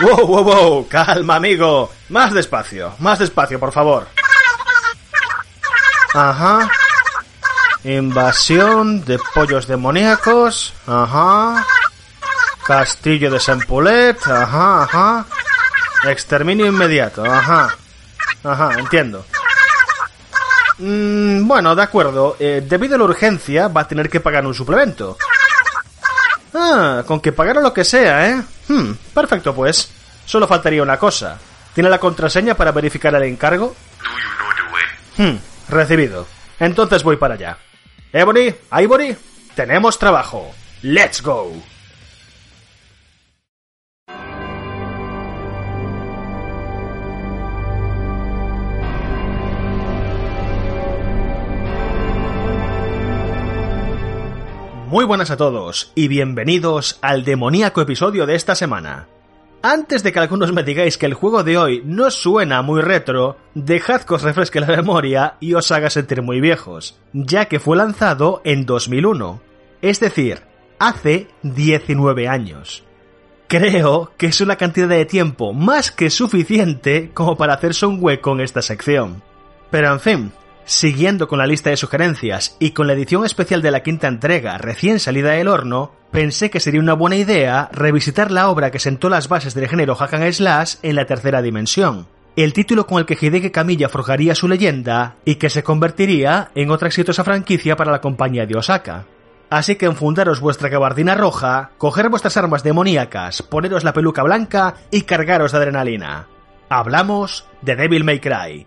Wow, 0.00 0.26
wow, 0.26 0.42
wow. 0.42 0.88
Calma, 0.88 1.36
amigo. 1.36 1.92
Más 2.08 2.34
despacio. 2.34 2.96
Más 2.98 3.20
despacio, 3.20 3.60
por 3.60 3.70
favor. 3.70 4.08
Ajá. 6.14 6.68
Invasión 7.84 9.04
de 9.04 9.20
pollos 9.34 9.68
demoníacos. 9.68 10.74
Ajá. 10.84 11.64
Castillo 12.66 13.30
de 13.30 13.38
Sempulet. 13.38 14.18
Ajá, 14.26 14.82
ajá. 14.82 15.26
Exterminio 16.08 16.66
inmediato. 16.66 17.24
Ajá. 17.24 17.76
Ajá, 18.42 18.80
entiendo. 18.80 19.24
Mm, 20.78 21.46
bueno, 21.46 21.74
de 21.74 21.82
acuerdo. 21.82 22.36
Eh, 22.38 22.64
debido 22.66 22.96
a 22.96 22.98
la 22.98 23.04
urgencia, 23.04 23.68
va 23.68 23.82
a 23.82 23.88
tener 23.88 24.08
que 24.08 24.20
pagar 24.20 24.46
un 24.46 24.54
suplemento. 24.54 25.16
Ah, 26.54 27.02
con 27.06 27.20
que 27.20 27.32
pagara 27.32 27.60
lo 27.60 27.72
que 27.72 27.84
sea, 27.84 28.30
¿eh? 28.30 28.42
Hmm, 28.68 28.92
perfecto, 29.12 29.54
pues. 29.54 29.90
Solo 30.24 30.46
faltaría 30.46 30.82
una 30.82 30.98
cosa. 30.98 31.38
¿Tiene 31.74 31.90
la 31.90 31.98
contraseña 31.98 32.54
para 32.54 32.72
verificar 32.72 33.14
el 33.14 33.24
encargo? 33.24 33.74
Hmm, 35.16 35.36
recibido. 35.68 36.26
Entonces 36.58 37.02
voy 37.02 37.16
para 37.16 37.34
allá. 37.34 37.58
Ebony, 38.12 38.54
Ivory, 38.80 39.16
tenemos 39.54 39.98
trabajo. 39.98 40.54
Let's 40.82 41.20
go. 41.20 41.52
Muy 54.94 55.06
buenas 55.06 55.32
a 55.32 55.36
todos 55.36 55.90
y 55.96 56.06
bienvenidos 56.06 57.00
al 57.02 57.24
demoníaco 57.24 57.80
episodio 57.80 58.26
de 58.26 58.36
esta 58.36 58.54
semana. 58.54 59.08
Antes 59.60 60.04
de 60.04 60.12
que 60.12 60.20
algunos 60.20 60.52
me 60.52 60.62
digáis 60.62 60.98
que 60.98 61.06
el 61.06 61.14
juego 61.14 61.42
de 61.42 61.58
hoy 61.58 61.82
no 61.84 62.12
suena 62.12 62.62
muy 62.62 62.80
retro, 62.80 63.36
dejad 63.56 64.02
que 64.02 64.14
os 64.14 64.22
refresque 64.22 64.60
la 64.60 64.68
memoria 64.68 65.34
y 65.40 65.54
os 65.54 65.72
haga 65.72 65.90
sentir 65.90 66.22
muy 66.22 66.40
viejos, 66.40 66.96
ya 67.12 67.46
que 67.46 67.58
fue 67.58 67.76
lanzado 67.76 68.40
en 68.44 68.66
2001, 68.66 69.40
es 69.82 69.98
decir, 69.98 70.42
hace 70.78 71.26
19 71.42 72.28
años. 72.28 72.84
Creo 73.48 74.12
que 74.16 74.26
es 74.26 74.40
una 74.40 74.54
cantidad 74.54 74.86
de 74.86 75.06
tiempo 75.06 75.52
más 75.52 75.90
que 75.90 76.08
suficiente 76.08 77.10
como 77.12 77.36
para 77.36 77.54
hacerse 77.54 77.84
un 77.84 77.98
hueco 78.00 78.30
en 78.30 78.42
esta 78.42 78.62
sección. 78.62 79.24
Pero 79.72 79.90
en 79.92 79.98
fin, 79.98 80.32
siguiendo 80.64 81.28
con 81.28 81.38
la 81.38 81.46
lista 81.46 81.70
de 81.70 81.76
sugerencias 81.76 82.56
y 82.58 82.70
con 82.70 82.86
la 82.86 82.92
edición 82.92 83.24
especial 83.24 83.62
de 83.62 83.70
la 83.70 83.82
quinta 83.82 84.08
entrega 84.08 84.58
recién 84.58 84.98
salida 84.98 85.32
del 85.32 85.48
horno, 85.48 85.92
pensé 86.10 86.50
que 86.50 86.60
sería 86.60 86.80
una 86.80 86.94
buena 86.94 87.16
idea 87.16 87.68
revisitar 87.72 88.30
la 88.30 88.48
obra 88.48 88.70
que 88.70 88.78
sentó 88.78 89.08
las 89.08 89.28
bases 89.28 89.54
del 89.54 89.68
género 89.68 89.94
hack 89.94 90.14
and 90.14 90.32
slash 90.32 90.76
en 90.82 90.96
la 90.96 91.06
tercera 91.06 91.42
dimensión, 91.42 92.06
el 92.36 92.52
título 92.52 92.86
con 92.86 92.98
el 92.98 93.06
que 93.06 93.18
Hideki 93.20 93.50
Kamiya 93.50 93.88
forjaría 93.88 94.34
su 94.34 94.48
leyenda 94.48 95.16
y 95.24 95.36
que 95.36 95.50
se 95.50 95.62
convertiría 95.62 96.50
en 96.54 96.70
otra 96.70 96.88
exitosa 96.88 97.24
franquicia 97.24 97.76
para 97.76 97.92
la 97.92 98.00
compañía 98.00 98.46
de 98.46 98.56
Osaka. 98.56 99.06
Así 99.50 99.76
que 99.76 99.86
enfundaros 99.86 100.40
vuestra 100.40 100.68
gabardina 100.68 101.14
roja, 101.14 101.70
coger 101.78 102.08
vuestras 102.08 102.36
armas 102.36 102.64
demoníacas, 102.64 103.42
poneros 103.42 103.84
la 103.84 103.92
peluca 103.92 104.22
blanca 104.22 104.74
y 104.90 105.02
cargaros 105.02 105.52
de 105.52 105.58
adrenalina. 105.58 106.26
Hablamos 106.68 107.46
de 107.62 107.76
Devil 107.76 108.02
May 108.02 108.18
Cry. 108.18 108.66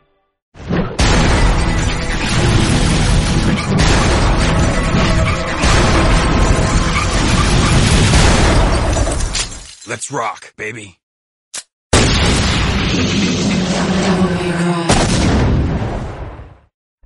Let's 9.88 10.11
rock, 10.11 10.48
baby. 10.57 10.98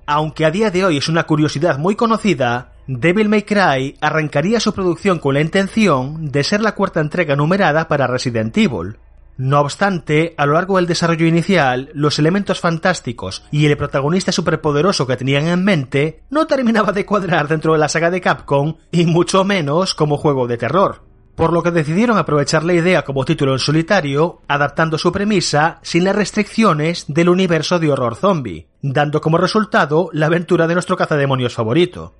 Aunque 0.04 0.44
a 0.44 0.50
día 0.50 0.72
de 0.72 0.84
hoy 0.84 0.96
es 0.96 1.08
una 1.08 1.22
curiosidad 1.22 1.78
muy 1.78 1.94
conocida, 1.94 2.72
Devil 2.88 3.28
May 3.28 3.42
Cry 3.42 3.96
arrancaría 4.00 4.58
su 4.58 4.74
producción 4.74 5.20
con 5.20 5.34
la 5.34 5.40
intención 5.40 6.32
de 6.32 6.42
ser 6.42 6.60
la 6.60 6.74
cuarta 6.74 6.98
entrega 6.98 7.36
numerada 7.36 7.86
para 7.86 8.08
Resident 8.08 8.56
Evil. 8.58 8.96
No 9.36 9.60
obstante, 9.60 10.34
a 10.36 10.44
lo 10.44 10.54
largo 10.54 10.76
del 10.76 10.88
desarrollo 10.88 11.26
inicial, 11.26 11.90
los 11.94 12.18
elementos 12.18 12.58
fantásticos 12.58 13.44
y 13.52 13.64
el 13.66 13.76
protagonista 13.76 14.32
superpoderoso 14.32 15.06
que 15.06 15.16
tenían 15.16 15.46
en 15.46 15.62
mente 15.62 16.24
no 16.30 16.48
terminaba 16.48 16.90
de 16.90 17.06
cuadrar 17.06 17.46
dentro 17.46 17.74
de 17.74 17.78
la 17.78 17.88
saga 17.88 18.10
de 18.10 18.20
Capcom 18.20 18.74
y 18.90 19.06
mucho 19.06 19.44
menos 19.44 19.94
como 19.94 20.16
juego 20.16 20.48
de 20.48 20.58
terror 20.58 21.11
por 21.34 21.52
lo 21.52 21.62
que 21.62 21.70
decidieron 21.70 22.18
aprovechar 22.18 22.64
la 22.64 22.74
idea 22.74 23.02
como 23.02 23.24
título 23.24 23.52
en 23.52 23.58
solitario, 23.58 24.40
adaptando 24.48 24.98
su 24.98 25.12
premisa 25.12 25.78
sin 25.82 26.04
las 26.04 26.16
restricciones 26.16 27.06
del 27.08 27.28
universo 27.28 27.78
de 27.78 27.90
horror 27.90 28.16
zombie, 28.16 28.68
dando 28.82 29.20
como 29.20 29.38
resultado 29.38 30.10
la 30.12 30.26
aventura 30.26 30.66
de 30.66 30.74
nuestro 30.74 30.96
cazademonios 30.96 31.54
favorito. 31.54 32.14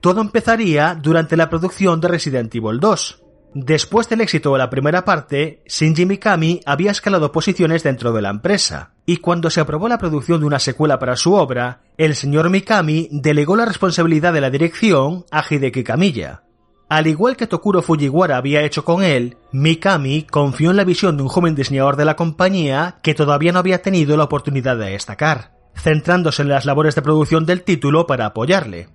Todo 0.00 0.20
empezaría 0.20 0.94
durante 0.94 1.36
la 1.36 1.50
producción 1.50 2.00
de 2.00 2.08
Resident 2.08 2.54
Evil 2.54 2.80
2. 2.80 3.22
Después 3.52 4.08
del 4.08 4.20
éxito 4.20 4.52
de 4.52 4.58
la 4.58 4.70
primera 4.70 5.04
parte, 5.04 5.62
Shinji 5.66 6.06
Mikami 6.06 6.60
había 6.64 6.92
escalado 6.92 7.32
posiciones 7.32 7.82
dentro 7.82 8.12
de 8.12 8.22
la 8.22 8.30
empresa, 8.30 8.92
y 9.04 9.16
cuando 9.16 9.50
se 9.50 9.60
aprobó 9.60 9.88
la 9.88 9.98
producción 9.98 10.40
de 10.40 10.46
una 10.46 10.60
secuela 10.60 11.00
para 11.00 11.16
su 11.16 11.34
obra, 11.34 11.80
el 11.98 12.14
señor 12.14 12.48
Mikami 12.48 13.08
delegó 13.10 13.56
la 13.56 13.64
responsabilidad 13.64 14.32
de 14.32 14.40
la 14.40 14.50
dirección 14.50 15.24
a 15.32 15.44
Hideki 15.48 15.82
Kamiya, 15.82 16.42
al 16.90 17.06
igual 17.06 17.36
que 17.36 17.46
Tokuro 17.46 17.82
Fujiwara 17.82 18.36
había 18.36 18.62
hecho 18.62 18.84
con 18.84 19.04
él, 19.04 19.36
Mikami 19.52 20.24
confió 20.24 20.70
en 20.72 20.76
la 20.76 20.82
visión 20.82 21.16
de 21.16 21.22
un 21.22 21.28
joven 21.28 21.54
diseñador 21.54 21.94
de 21.94 22.04
la 22.04 22.16
compañía 22.16 22.96
que 23.00 23.14
todavía 23.14 23.52
no 23.52 23.60
había 23.60 23.80
tenido 23.80 24.16
la 24.16 24.24
oportunidad 24.24 24.76
de 24.76 24.90
destacar, 24.90 25.52
centrándose 25.76 26.42
en 26.42 26.48
las 26.48 26.64
labores 26.64 26.96
de 26.96 27.02
producción 27.02 27.46
del 27.46 27.62
título 27.62 28.08
para 28.08 28.26
apoyarle. 28.26 28.88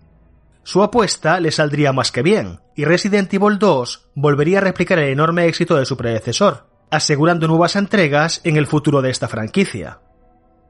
Su 0.64 0.84
apuesta 0.84 1.40
le 1.40 1.52
saldría 1.52 1.94
más 1.94 2.12
que 2.12 2.22
bien, 2.22 2.60
y 2.76 2.84
Resident 2.84 3.34
Evil 3.34 3.60
2 3.60 4.10
volvería 4.14 4.58
a 4.58 4.62
replicar 4.62 5.00
el 5.00 5.14
enorme 5.14 5.46
éxito 5.46 5.78
de 5.78 5.86
su 5.86 5.96
predecesor, 5.96 6.68
asegurando 6.92 7.48
nuevas 7.48 7.78
entregas 7.78 8.42
en 8.44 8.58
el 8.58 8.68
futuro 8.68 9.02
de 9.02 9.10
esta 9.10 9.30
franquicia. 9.30 10.00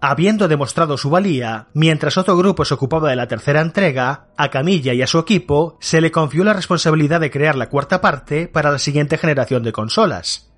Habiendo 0.07 0.47
demostrado 0.47 0.99
su 0.99 1.09
valía, 1.09 1.69
mientras 1.73 2.15
otro 2.19 2.37
grupo 2.37 2.63
se 2.63 2.75
ocupaba 2.75 3.09
de 3.09 3.15
la 3.15 3.27
tercera 3.27 3.59
entrega, 3.59 4.27
a 4.37 4.51
Camilla 4.51 4.93
y 4.93 5.01
a 5.01 5.07
su 5.07 5.17
equipo 5.17 5.79
se 5.81 5.99
le 5.99 6.11
confió 6.11 6.43
la 6.43 6.53
responsabilidad 6.53 7.19
de 7.19 7.31
crear 7.31 7.55
la 7.55 7.69
cuarta 7.69 8.01
parte 8.01 8.47
para 8.47 8.69
la 8.69 8.77
siguiente 8.77 9.17
generación 9.17 9.63
de 9.63 9.71
consolas. 9.71 10.53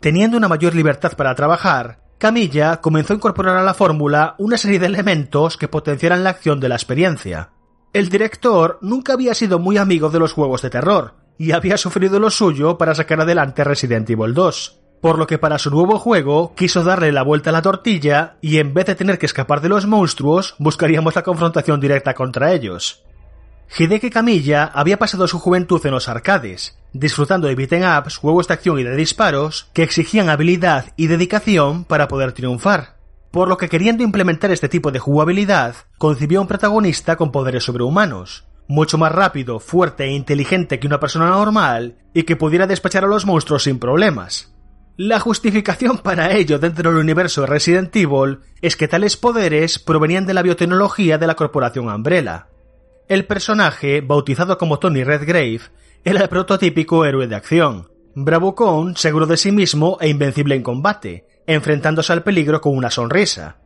Teniendo 0.00 0.36
una 0.36 0.48
mayor 0.48 0.74
libertad 0.74 1.12
para 1.16 1.36
trabajar, 1.36 2.00
Camilla 2.18 2.80
comenzó 2.80 3.12
a 3.12 3.16
incorporar 3.16 3.56
a 3.58 3.62
la 3.62 3.74
fórmula 3.74 4.34
una 4.38 4.56
serie 4.56 4.80
de 4.80 4.86
elementos 4.86 5.56
que 5.56 5.68
potenciaran 5.68 6.24
la 6.24 6.30
acción 6.30 6.58
de 6.58 6.68
la 6.68 6.74
experiencia. 6.74 7.50
El 7.92 8.08
director 8.08 8.80
nunca 8.82 9.12
había 9.12 9.34
sido 9.34 9.60
muy 9.60 9.76
amigo 9.76 10.10
de 10.10 10.18
los 10.18 10.32
juegos 10.32 10.62
de 10.62 10.70
terror, 10.70 11.14
y 11.38 11.52
había 11.52 11.76
sufrido 11.76 12.18
lo 12.18 12.28
suyo 12.28 12.76
para 12.76 12.96
sacar 12.96 13.20
adelante 13.20 13.62
Resident 13.62 14.10
Evil 14.10 14.34
2 14.34 14.79
por 15.00 15.18
lo 15.18 15.26
que 15.26 15.38
para 15.38 15.58
su 15.58 15.70
nuevo 15.70 15.98
juego 15.98 16.54
quiso 16.54 16.84
darle 16.84 17.12
la 17.12 17.22
vuelta 17.22 17.50
a 17.50 17.52
la 17.52 17.62
tortilla 17.62 18.36
y 18.40 18.58
en 18.58 18.74
vez 18.74 18.86
de 18.86 18.94
tener 18.94 19.18
que 19.18 19.26
escapar 19.26 19.60
de 19.60 19.68
los 19.68 19.86
monstruos, 19.86 20.54
buscaríamos 20.58 21.14
la 21.14 21.22
confrontación 21.22 21.80
directa 21.80 22.14
contra 22.14 22.52
ellos. 22.52 23.02
Hideki 23.78 24.10
Kamiya 24.10 24.64
había 24.64 24.98
pasado 24.98 25.28
su 25.28 25.38
juventud 25.38 25.80
en 25.86 25.92
los 25.92 26.08
arcades, 26.08 26.76
disfrutando 26.92 27.46
de 27.46 27.54
beat'em 27.54 27.84
ups, 27.98 28.16
juegos 28.16 28.48
de 28.48 28.54
acción 28.54 28.78
y 28.78 28.82
de 28.82 28.96
disparos 28.96 29.68
que 29.72 29.84
exigían 29.84 30.28
habilidad 30.28 30.86
y 30.96 31.06
dedicación 31.06 31.84
para 31.84 32.08
poder 32.08 32.32
triunfar, 32.32 32.96
por 33.30 33.48
lo 33.48 33.56
que 33.56 33.68
queriendo 33.68 34.02
implementar 34.02 34.50
este 34.50 34.68
tipo 34.68 34.90
de 34.90 34.98
jugabilidad, 34.98 35.76
concibió 35.98 36.40
un 36.40 36.48
protagonista 36.48 37.16
con 37.16 37.30
poderes 37.30 37.62
sobrehumanos, 37.62 38.44
mucho 38.66 38.98
más 38.98 39.12
rápido, 39.12 39.60
fuerte 39.60 40.04
e 40.04 40.12
inteligente 40.12 40.80
que 40.80 40.86
una 40.88 41.00
persona 41.00 41.28
normal 41.28 41.96
y 42.12 42.24
que 42.24 42.36
pudiera 42.36 42.66
despachar 42.66 43.04
a 43.04 43.08
los 43.08 43.24
monstruos 43.24 43.62
sin 43.62 43.78
problemas. 43.78 44.49
La 45.02 45.18
justificación 45.18 45.96
para 45.96 46.32
ello 46.36 46.58
dentro 46.58 46.90
del 46.90 47.00
universo 47.00 47.46
Resident 47.46 47.96
Evil 47.96 48.40
es 48.60 48.76
que 48.76 48.86
tales 48.86 49.16
poderes 49.16 49.78
provenían 49.78 50.26
de 50.26 50.34
la 50.34 50.42
biotecnología 50.42 51.16
de 51.16 51.26
la 51.26 51.36
corporación 51.36 51.88
Umbrella. 51.88 52.48
El 53.08 53.24
personaje, 53.24 54.02
bautizado 54.02 54.58
como 54.58 54.78
Tony 54.78 55.02
Redgrave, 55.02 55.62
era 56.04 56.20
el 56.20 56.28
prototípico 56.28 57.06
héroe 57.06 57.26
de 57.28 57.34
acción, 57.34 57.88
bravucón, 58.14 58.94
seguro 58.94 59.24
de 59.24 59.38
sí 59.38 59.52
mismo 59.52 59.96
e 60.02 60.08
invencible 60.10 60.54
en 60.54 60.62
combate, 60.62 61.24
enfrentándose 61.46 62.12
al 62.12 62.22
peligro 62.22 62.60
con 62.60 62.76
una 62.76 62.90
sonrisa. 62.90 63.56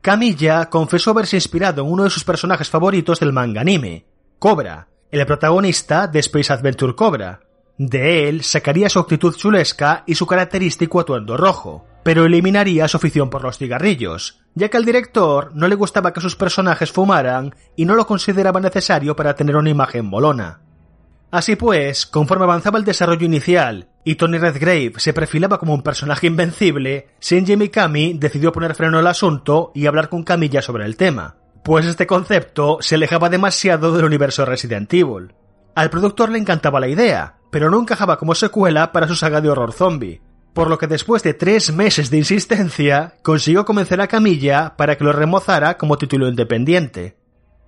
Camilla 0.00 0.70
confesó 0.70 1.10
haberse 1.10 1.36
inspirado 1.36 1.82
en 1.82 1.90
uno 1.90 2.04
de 2.04 2.10
sus 2.10 2.22
personajes 2.22 2.70
favoritos 2.70 3.18
del 3.18 3.32
manga 3.32 3.62
anime, 3.62 4.06
Cobra, 4.38 4.86
el 5.10 5.26
protagonista 5.26 6.06
de 6.06 6.20
Space 6.20 6.52
Adventure 6.52 6.94
Cobra, 6.94 7.40
de 7.78 8.28
él 8.28 8.42
sacaría 8.42 8.88
su 8.88 9.00
actitud 9.00 9.34
chulesca 9.34 10.04
y 10.06 10.14
su 10.14 10.26
característico 10.26 11.00
atuendo 11.00 11.36
rojo, 11.36 11.86
pero 12.04 12.24
eliminaría 12.24 12.86
su 12.86 12.98
afición 12.98 13.30
por 13.30 13.42
los 13.42 13.58
cigarrillos, 13.58 14.42
ya 14.54 14.68
que 14.68 14.76
al 14.76 14.84
director 14.84 15.50
no 15.54 15.66
le 15.66 15.74
gustaba 15.74 16.12
que 16.12 16.20
sus 16.20 16.36
personajes 16.36 16.92
fumaran 16.92 17.54
y 17.76 17.84
no 17.84 17.94
lo 17.94 18.06
consideraba 18.06 18.60
necesario 18.60 19.16
para 19.16 19.34
tener 19.34 19.56
una 19.56 19.70
imagen 19.70 20.06
molona. 20.06 20.60
Así 21.30 21.56
pues, 21.56 22.06
conforme 22.06 22.44
avanzaba 22.44 22.78
el 22.78 22.84
desarrollo 22.84 23.26
inicial 23.26 23.88
y 24.04 24.14
Tony 24.14 24.38
Redgrave 24.38 24.92
se 24.98 25.12
perfilaba 25.12 25.58
como 25.58 25.74
un 25.74 25.82
personaje 25.82 26.28
invencible, 26.28 27.08
Shinji 27.20 27.56
Mikami 27.56 28.12
decidió 28.14 28.52
poner 28.52 28.76
freno 28.76 28.98
al 28.98 29.06
asunto 29.08 29.72
y 29.74 29.86
hablar 29.86 30.08
con 30.08 30.22
Camilla 30.22 30.62
sobre 30.62 30.84
el 30.84 30.96
tema, 30.96 31.36
pues 31.64 31.86
este 31.86 32.06
concepto 32.06 32.78
se 32.80 32.94
alejaba 32.94 33.30
demasiado 33.30 33.96
del 33.96 34.04
universo 34.04 34.44
Resident 34.44 34.92
Evil. 34.94 35.34
Al 35.74 35.90
productor 35.90 36.30
le 36.30 36.38
encantaba 36.38 36.78
la 36.78 36.86
idea, 36.86 37.38
pero 37.54 37.70
no 37.70 37.80
encajaba 37.80 38.18
como 38.18 38.34
secuela 38.34 38.90
para 38.90 39.06
su 39.06 39.14
saga 39.14 39.40
de 39.40 39.48
horror 39.48 39.72
zombie, 39.72 40.20
por 40.54 40.68
lo 40.68 40.76
que 40.76 40.88
después 40.88 41.22
de 41.22 41.34
tres 41.34 41.72
meses 41.72 42.10
de 42.10 42.18
insistencia 42.18 43.14
consiguió 43.22 43.64
convencer 43.64 44.00
a 44.00 44.08
Camilla 44.08 44.74
para 44.76 44.98
que 44.98 45.04
lo 45.04 45.12
remozara 45.12 45.78
como 45.78 45.96
título 45.96 46.26
independiente. 46.26 47.16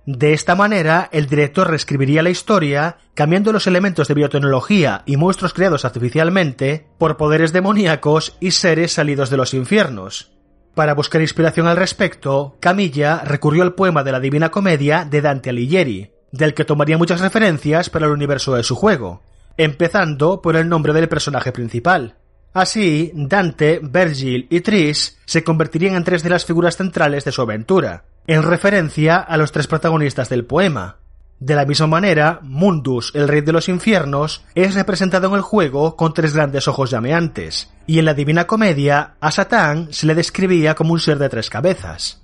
De 0.05 0.33
esta 0.33 0.55
manera, 0.55 1.07
el 1.13 1.27
director 1.27 1.69
reescribiría 1.69 2.21
la 2.21 2.29
historia, 2.29 2.97
cambiando 3.13 3.53
los 3.53 3.65
elementos 3.65 4.09
de 4.09 4.15
biotecnología 4.15 5.03
y 5.05 5.15
monstruos 5.15 5.53
creados 5.53 5.85
artificialmente 5.85 6.89
por 6.97 7.15
poderes 7.15 7.53
demoníacos 7.53 8.35
y 8.41 8.51
seres 8.51 8.91
salidos 8.91 9.29
de 9.29 9.37
los 9.37 9.53
infiernos. 9.53 10.33
Para 10.75 10.95
buscar 10.95 11.21
inspiración 11.21 11.65
al 11.65 11.77
respecto, 11.77 12.57
Camilla 12.59 13.21
recurrió 13.23 13.63
al 13.63 13.73
poema 13.73 14.03
de 14.03 14.11
la 14.11 14.19
Divina 14.19 14.51
Comedia 14.51 15.05
de 15.05 15.21
Dante 15.21 15.51
Alighieri, 15.51 16.11
del 16.33 16.53
que 16.53 16.65
tomaría 16.65 16.97
muchas 16.97 17.21
referencias 17.21 17.89
para 17.89 18.07
el 18.07 18.11
universo 18.11 18.53
de 18.53 18.63
su 18.63 18.75
juego, 18.75 19.23
empezando 19.57 20.41
por 20.41 20.55
el 20.55 20.69
nombre 20.69 20.93
del 20.93 21.09
personaje 21.09 21.51
principal. 21.51 22.15
Así, 22.53 23.11
Dante, 23.13 23.79
Virgil 23.83 24.47
y 24.49 24.61
Tris 24.61 25.19
se 25.25 25.43
convertirían 25.43 25.95
en 25.95 26.03
tres 26.03 26.23
de 26.23 26.29
las 26.29 26.45
figuras 26.45 26.77
centrales 26.77 27.25
de 27.25 27.31
su 27.31 27.41
aventura, 27.41 28.05
en 28.25 28.43
referencia 28.43 29.17
a 29.17 29.37
los 29.37 29.51
tres 29.51 29.67
protagonistas 29.67 30.29
del 30.29 30.45
poema. 30.45 30.97
De 31.39 31.53
la 31.53 31.65
misma 31.65 31.85
manera, 31.85 32.39
Mundus, 32.41 33.11
el 33.13 33.27
rey 33.27 33.41
de 33.41 33.51
los 33.51 33.69
infiernos, 33.69 34.43
es 34.55 34.73
representado 34.73 35.27
en 35.27 35.35
el 35.35 35.41
juego 35.41 35.95
con 35.95 36.15
tres 36.15 36.33
grandes 36.33 36.67
ojos 36.67 36.89
llameantes, 36.89 37.71
y 37.85 37.99
en 37.99 38.05
la 38.05 38.15
Divina 38.15 38.47
Comedia 38.47 39.17
a 39.19 39.29
Satán 39.29 39.89
se 39.91 40.07
le 40.07 40.15
describía 40.15 40.73
como 40.73 40.93
un 40.93 40.99
ser 40.99 41.19
de 41.19 41.29
tres 41.29 41.51
cabezas. 41.51 42.23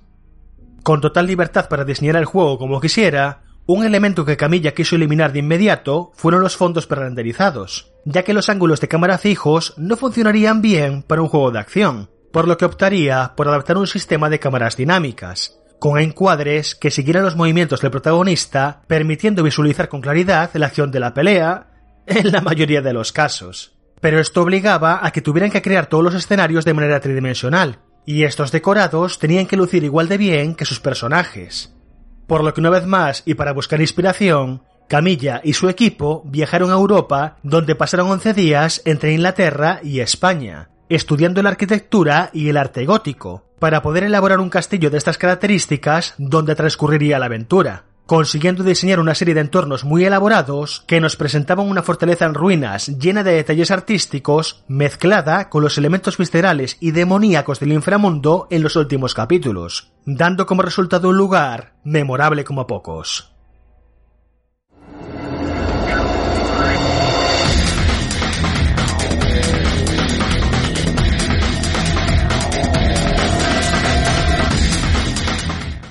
Con 0.82 1.00
total 1.00 1.28
libertad 1.28 1.68
para 1.68 1.84
diseñar 1.84 2.16
el 2.16 2.24
juego 2.24 2.58
como 2.58 2.80
quisiera, 2.80 3.43
Un 3.66 3.86
elemento 3.86 4.26
que 4.26 4.36
Camilla 4.36 4.74
quiso 4.74 4.96
eliminar 4.96 5.32
de 5.32 5.38
inmediato 5.38 6.12
fueron 6.14 6.42
los 6.42 6.54
fondos 6.54 6.86
prerenderizados, 6.86 7.94
ya 8.04 8.22
que 8.22 8.34
los 8.34 8.50
ángulos 8.50 8.80
de 8.80 8.88
cámara 8.88 9.16
fijos 9.16 9.72
no 9.78 9.96
funcionarían 9.96 10.60
bien 10.60 11.02
para 11.02 11.22
un 11.22 11.28
juego 11.28 11.50
de 11.50 11.60
acción, 11.60 12.10
por 12.30 12.46
lo 12.46 12.58
que 12.58 12.66
optaría 12.66 13.32
por 13.36 13.48
adaptar 13.48 13.78
un 13.78 13.86
sistema 13.86 14.28
de 14.28 14.38
cámaras 14.38 14.76
dinámicas, 14.76 15.58
con 15.78 15.98
encuadres 15.98 16.74
que 16.74 16.90
siguieran 16.90 17.24
los 17.24 17.36
movimientos 17.36 17.80
del 17.80 17.90
protagonista, 17.90 18.82
permitiendo 18.86 19.42
visualizar 19.42 19.88
con 19.88 20.02
claridad 20.02 20.50
la 20.52 20.66
acción 20.66 20.90
de 20.90 21.00
la 21.00 21.14
pelea, 21.14 21.68
en 22.06 22.32
la 22.32 22.42
mayoría 22.42 22.82
de 22.82 22.92
los 22.92 23.12
casos. 23.12 23.78
Pero 23.98 24.20
esto 24.20 24.42
obligaba 24.42 25.00
a 25.02 25.10
que 25.10 25.22
tuvieran 25.22 25.50
que 25.50 25.62
crear 25.62 25.86
todos 25.86 26.04
los 26.04 26.14
escenarios 26.14 26.66
de 26.66 26.74
manera 26.74 27.00
tridimensional, 27.00 27.78
y 28.04 28.24
estos 28.24 28.52
decorados 28.52 29.18
tenían 29.18 29.46
que 29.46 29.56
lucir 29.56 29.84
igual 29.84 30.08
de 30.08 30.18
bien 30.18 30.54
que 30.54 30.66
sus 30.66 30.80
personajes. 30.80 31.74
Por 32.26 32.42
lo 32.42 32.54
que 32.54 32.60
una 32.60 32.70
vez 32.70 32.86
más, 32.86 33.22
y 33.26 33.34
para 33.34 33.52
buscar 33.52 33.80
inspiración, 33.80 34.62
Camilla 34.88 35.40
y 35.42 35.54
su 35.54 35.68
equipo 35.68 36.22
viajaron 36.26 36.70
a 36.70 36.74
Europa, 36.74 37.36
donde 37.42 37.74
pasaron 37.74 38.10
11 38.10 38.34
días 38.34 38.82
entre 38.84 39.12
Inglaterra 39.12 39.80
y 39.82 40.00
España, 40.00 40.70
estudiando 40.88 41.42
la 41.42 41.50
arquitectura 41.50 42.30
y 42.32 42.48
el 42.48 42.56
arte 42.56 42.84
gótico, 42.84 43.44
para 43.58 43.82
poder 43.82 44.04
elaborar 44.04 44.40
un 44.40 44.50
castillo 44.50 44.90
de 44.90 44.98
estas 44.98 45.18
características 45.18 46.14
donde 46.18 46.54
transcurriría 46.54 47.18
la 47.18 47.26
aventura 47.26 47.84
consiguiendo 48.06 48.62
diseñar 48.62 49.00
una 49.00 49.14
serie 49.14 49.34
de 49.34 49.40
entornos 49.40 49.84
muy 49.84 50.04
elaborados 50.04 50.84
que 50.86 51.00
nos 51.00 51.16
presentaban 51.16 51.68
una 51.68 51.82
fortaleza 51.82 52.26
en 52.26 52.34
ruinas 52.34 52.88
llena 52.98 53.22
de 53.22 53.32
detalles 53.32 53.70
artísticos 53.70 54.62
mezclada 54.68 55.48
con 55.48 55.62
los 55.62 55.78
elementos 55.78 56.18
viscerales 56.18 56.76
y 56.80 56.90
demoníacos 56.90 57.60
del 57.60 57.72
inframundo 57.72 58.46
en 58.50 58.62
los 58.62 58.76
últimos 58.76 59.14
capítulos, 59.14 59.90
dando 60.04 60.46
como 60.46 60.62
resultado 60.62 61.08
un 61.08 61.16
lugar 61.16 61.74
memorable 61.84 62.44
como 62.44 62.66
pocos. 62.66 63.33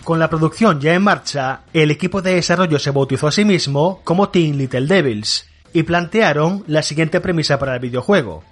Con 0.04 0.20
la 0.20 0.30
producción 0.30 0.82
ya 0.82 0.94
en 0.94 1.02
marcha, 1.02 1.62
el 1.72 1.90
equipo 1.90 2.22
de 2.22 2.36
desarrollo 2.36 2.78
se 2.78 2.92
bautizó 2.92 3.28
a 3.28 3.32
sí 3.32 3.46
mismo 3.46 4.02
como 4.04 4.28
Teen 4.28 4.58
Little 4.58 4.86
Devils 4.86 5.48
y 5.72 5.84
plantearon 5.84 6.66
la 6.68 6.84
siguiente 6.84 7.22
premisa 7.22 7.58
para 7.58 7.76
el 7.76 7.80
videojuego. 7.80 8.44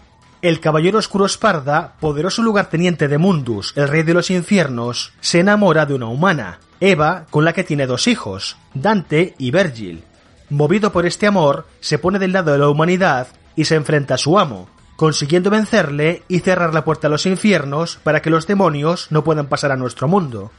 El 0.42 0.62
caballero 0.62 0.98
oscuro 0.98 1.26
Esparda, 1.26 1.96
poderoso 2.00 2.42
lugarteniente 2.42 3.10
de 3.10 3.18
Mundus, 3.18 3.74
el 3.76 3.90
rey 3.90 4.04
de 4.04 4.14
los 4.14 4.32
infiernos, 4.32 5.12
se 5.20 5.42
enamora 5.42 5.86
de 5.86 5.94
una 5.94 6.08
humana, 6.08 6.60
Eva, 6.80 7.26
con 7.30 7.44
la 7.44 7.52
que 7.52 7.66
tiene 7.66 7.86
dos 7.86 8.08
hijos, 8.08 8.56
Dante 8.74 9.36
y 9.38 9.52
Virgil. 9.52 10.04
Movido 10.50 10.94
por 10.94 11.06
este 11.06 11.28
amor, 11.28 11.68
se 11.82 12.00
pone 12.00 12.18
del 12.18 12.32
lado 12.32 12.54
de 12.54 12.60
la 12.60 12.70
humanidad 12.70 13.28
y 13.58 13.66
se 13.66 13.76
enfrenta 13.76 14.16
a 14.16 14.18
su 14.18 14.40
amo, 14.40 14.70
consiguiendo 14.96 15.50
vencerle 15.50 16.24
y 16.30 16.40
cerrar 16.40 16.74
la 16.74 16.86
puerta 16.86 17.08
a 17.08 17.10
los 17.10 17.26
infiernos 17.26 18.00
para 18.04 18.22
que 18.22 18.30
los 18.30 18.48
demonios 18.48 19.08
no 19.12 19.24
puedan 19.24 19.48
pasar 19.48 19.72
a 19.72 19.78
nuestro 19.78 20.08
mundo. 20.08 20.52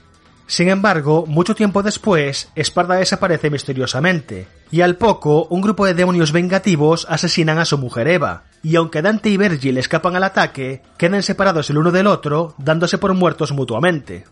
Sin 0.53 0.69
embargo, 0.69 1.25
mucho 1.27 1.55
tiempo 1.55 1.83
después, 1.83 2.51
Esparda 2.55 2.97
desaparece 2.97 3.49
misteriosamente, 3.49 4.47
y 4.71 4.83
al 4.83 4.97
poco 4.97 5.47
un 5.47 5.63
grupo 5.63 5.87
de 5.87 5.95
demonios 5.95 6.31
vengativos 6.31 7.07
asesinan 7.09 7.59
a 7.59 7.65
su 7.65 7.79
mujer 7.79 8.07
Eva, 8.07 8.43
y 8.63 8.77
aunque 8.77 9.01
Dante 9.01 9.31
y 9.31 9.39
Virgil 9.39 9.79
escapan 9.79 10.15
al 10.15 10.25
ataque, 10.25 10.83
quedan 10.99 11.23
separados 11.23 11.71
el 11.71 11.79
uno 11.79 11.91
del 11.91 12.07
otro, 12.07 12.55
dándose 12.59 12.99
por 12.99 13.15
muertos 13.15 13.53
mutuamente. 13.53 14.27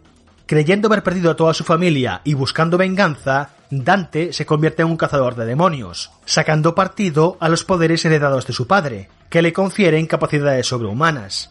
Creyendo 0.45 0.89
haber 0.89 1.03
perdido 1.03 1.31
a 1.31 1.37
toda 1.37 1.55
su 1.55 1.65
familia 1.65 2.21
y 2.23 2.35
buscando 2.35 2.77
venganza, 2.77 3.53
Dante 3.71 4.35
se 4.35 4.45
convierte 4.45 4.83
en 4.83 4.89
un 4.89 4.99
cazador 4.99 5.37
de 5.37 5.47
demonios, 5.47 6.11
sacando 6.27 6.75
partido 6.75 7.39
a 7.41 7.49
los 7.49 7.65
poderes 7.65 8.05
heredados 8.05 8.47
de 8.47 8.53
su 8.53 8.67
padre, 8.67 9.09
que 9.31 9.41
le 9.41 9.55
confieren 9.55 10.07
capacidades 10.07 10.67
sobrehumanas. 10.67 11.51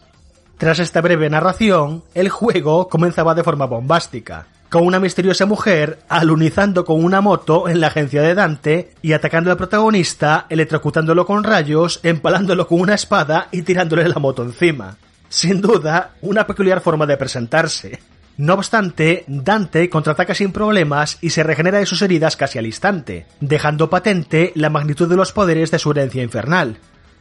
Tras 0.58 0.78
esta 0.78 1.00
breve 1.00 1.28
narración, 1.28 2.04
el 2.14 2.28
juego 2.28 2.88
comenzaba 2.88 3.34
de 3.34 3.42
forma 3.42 3.66
bombástica, 3.66 4.46
con 4.70 4.86
una 4.86 5.00
misteriosa 5.00 5.46
mujer 5.46 5.98
alunizando 6.08 6.84
con 6.84 7.04
una 7.04 7.20
moto 7.20 7.68
en 7.68 7.80
la 7.80 7.88
agencia 7.88 8.22
de 8.22 8.34
Dante 8.34 8.92
y 9.02 9.12
atacando 9.12 9.50
al 9.50 9.56
protagonista, 9.56 10.46
electrocutándolo 10.48 11.26
con 11.26 11.42
rayos, 11.42 12.00
empalándolo 12.04 12.66
con 12.66 12.80
una 12.80 12.94
espada 12.94 13.48
y 13.50 13.62
tirándole 13.62 14.08
la 14.08 14.20
moto 14.20 14.44
encima. 14.44 14.96
Sin 15.28 15.60
duda, 15.60 16.12
una 16.22 16.46
peculiar 16.46 16.80
forma 16.80 17.04
de 17.06 17.16
presentarse. 17.16 18.00
No 18.36 18.54
obstante, 18.54 19.24
Dante 19.26 19.90
contraataca 19.90 20.34
sin 20.34 20.52
problemas 20.52 21.18
y 21.20 21.30
se 21.30 21.42
regenera 21.42 21.78
de 21.78 21.86
sus 21.86 22.00
heridas 22.00 22.36
casi 22.36 22.58
al 22.58 22.66
instante, 22.66 23.26
dejando 23.40 23.90
patente 23.90 24.52
la 24.54 24.70
magnitud 24.70 25.08
de 25.08 25.16
los 25.16 25.32
poderes 25.32 25.70
de 25.70 25.78
su 25.78 25.90
herencia 25.90 26.22
infernal. 26.22 26.78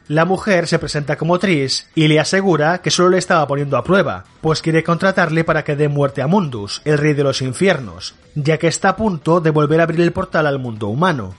La 0.10 0.26
mujer 0.26 0.66
se 0.66 0.80
presenta 0.80 1.18
como 1.18 1.38
Tris 1.38 1.88
y 1.94 2.08
le 2.08 2.20
asegura 2.20 2.80
que 2.80 2.90
solo 2.90 3.10
le 3.10 3.20
estaba 3.20 3.48
poniendo 3.48 3.78
a 3.78 3.84
prueba, 3.84 4.24
pues 4.42 4.60
quiere 4.64 4.84
contratarle 4.84 5.44
para 5.44 5.64
que 5.64 5.76
dé 5.76 5.88
muerte 5.88 6.24
a 6.24 6.28
Mundus, 6.28 6.82
el 6.84 6.98
rey 6.98 7.14
de 7.14 7.24
los 7.24 7.44
infiernos, 7.44 8.16
ya 8.34 8.58
que 8.58 8.66
está 8.66 8.90
a 8.90 8.96
punto 8.96 9.40
de 9.40 9.52
volver 9.52 9.80
a 9.80 9.84
abrir 9.84 10.02
el 10.02 10.12
portal 10.12 10.48
al 10.48 10.58
mundo 10.58 10.88
humano. 10.88 11.36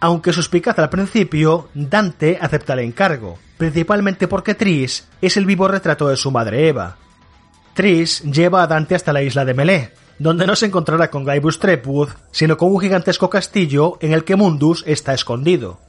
Aunque 0.00 0.32
suspicaz 0.32 0.78
al 0.78 0.88
principio, 0.88 1.68
Dante 1.74 2.38
acepta 2.40 2.72
el 2.72 2.78
encargo, 2.78 3.38
principalmente 3.58 4.28
porque 4.28 4.54
Tris 4.54 5.06
es 5.20 5.36
el 5.36 5.44
vivo 5.44 5.68
retrato 5.68 6.08
de 6.08 6.16
su 6.16 6.30
madre 6.30 6.68
Eva. 6.68 6.96
Tris 7.74 8.22
lleva 8.22 8.62
a 8.62 8.66
Dante 8.66 8.94
hasta 8.94 9.12
la 9.12 9.22
isla 9.22 9.44
de 9.44 9.52
Melé, 9.52 9.92
donde 10.18 10.46
no 10.46 10.56
se 10.56 10.64
encontrará 10.64 11.10
con 11.10 11.26
Guybrush 11.26 11.58
Threepwood, 11.58 12.08
sino 12.30 12.56
con 12.56 12.72
un 12.72 12.80
gigantesco 12.80 13.28
castillo 13.28 13.98
en 14.00 14.14
el 14.14 14.24
que 14.24 14.36
Mundus 14.36 14.84
está 14.86 15.12
escondido. 15.12 15.80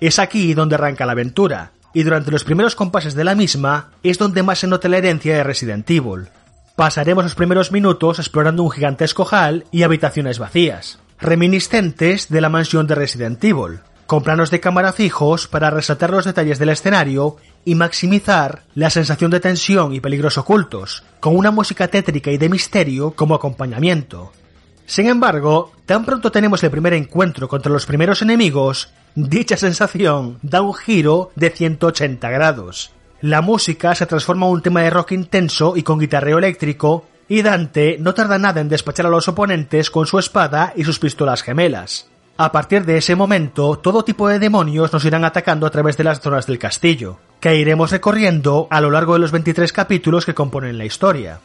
Es 0.00 0.18
aquí 0.18 0.52
donde 0.52 0.74
arranca 0.74 1.06
la 1.06 1.12
aventura, 1.12 1.70
y 1.96 2.02
durante 2.02 2.30
los 2.30 2.44
primeros 2.44 2.76
compases 2.76 3.14
de 3.14 3.24
la 3.24 3.34
misma 3.34 3.88
es 4.02 4.18
donde 4.18 4.42
más 4.42 4.58
se 4.58 4.66
nota 4.66 4.86
la 4.86 4.98
herencia 4.98 5.34
de 5.34 5.42
Resident 5.42 5.88
Evil. 5.88 6.28
Pasaremos 6.76 7.24
los 7.24 7.34
primeros 7.34 7.72
minutos 7.72 8.18
explorando 8.18 8.62
un 8.64 8.70
gigantesco 8.70 9.24
hall 9.24 9.64
y 9.72 9.82
habitaciones 9.82 10.38
vacías, 10.38 10.98
reminiscentes 11.18 12.28
de 12.28 12.42
la 12.42 12.50
mansión 12.50 12.86
de 12.86 12.96
Resident 12.96 13.42
Evil, 13.42 13.78
con 14.04 14.22
planos 14.22 14.50
de 14.50 14.60
cámara 14.60 14.92
fijos 14.92 15.48
para 15.48 15.70
resaltar 15.70 16.10
los 16.10 16.26
detalles 16.26 16.58
del 16.58 16.68
escenario 16.68 17.38
y 17.64 17.76
maximizar 17.76 18.64
la 18.74 18.90
sensación 18.90 19.30
de 19.30 19.40
tensión 19.40 19.94
y 19.94 20.00
peligros 20.00 20.36
ocultos, 20.36 21.02
con 21.18 21.34
una 21.34 21.50
música 21.50 21.88
tétrica 21.88 22.30
y 22.30 22.36
de 22.36 22.50
misterio 22.50 23.12
como 23.12 23.34
acompañamiento. 23.34 24.32
Sin 24.84 25.06
embargo, 25.06 25.72
tan 25.86 26.04
pronto 26.04 26.30
tenemos 26.30 26.62
el 26.62 26.70
primer 26.70 26.92
encuentro 26.92 27.48
contra 27.48 27.72
los 27.72 27.86
primeros 27.86 28.20
enemigos, 28.20 28.90
Dicha 29.16 29.56
sensación 29.56 30.36
da 30.42 30.60
un 30.60 30.74
giro 30.74 31.32
de 31.36 31.48
180 31.48 32.28
grados. 32.28 32.92
La 33.22 33.40
música 33.40 33.94
se 33.94 34.04
transforma 34.04 34.44
en 34.44 34.52
un 34.52 34.60
tema 34.60 34.82
de 34.82 34.90
rock 34.90 35.12
intenso 35.12 35.74
y 35.74 35.82
con 35.82 35.98
guitarreo 35.98 36.36
eléctrico, 36.36 37.06
y 37.26 37.40
Dante 37.40 37.96
no 37.98 38.12
tarda 38.12 38.38
nada 38.38 38.60
en 38.60 38.68
despachar 38.68 39.06
a 39.06 39.08
los 39.08 39.26
oponentes 39.26 39.90
con 39.90 40.06
su 40.06 40.18
espada 40.18 40.74
y 40.76 40.84
sus 40.84 40.98
pistolas 40.98 41.42
gemelas. 41.42 42.10
A 42.36 42.52
partir 42.52 42.84
de 42.84 42.98
ese 42.98 43.16
momento, 43.16 43.78
todo 43.78 44.04
tipo 44.04 44.28
de 44.28 44.38
demonios 44.38 44.92
nos 44.92 45.06
irán 45.06 45.24
atacando 45.24 45.66
a 45.66 45.70
través 45.70 45.96
de 45.96 46.04
las 46.04 46.20
zonas 46.20 46.46
del 46.46 46.58
castillo, 46.58 47.18
que 47.40 47.56
iremos 47.56 47.92
recorriendo 47.92 48.68
a 48.68 48.82
lo 48.82 48.90
largo 48.90 49.14
de 49.14 49.20
los 49.20 49.32
23 49.32 49.72
capítulos 49.72 50.26
que 50.26 50.34
componen 50.34 50.76
la 50.76 50.84
historia. 50.84 51.40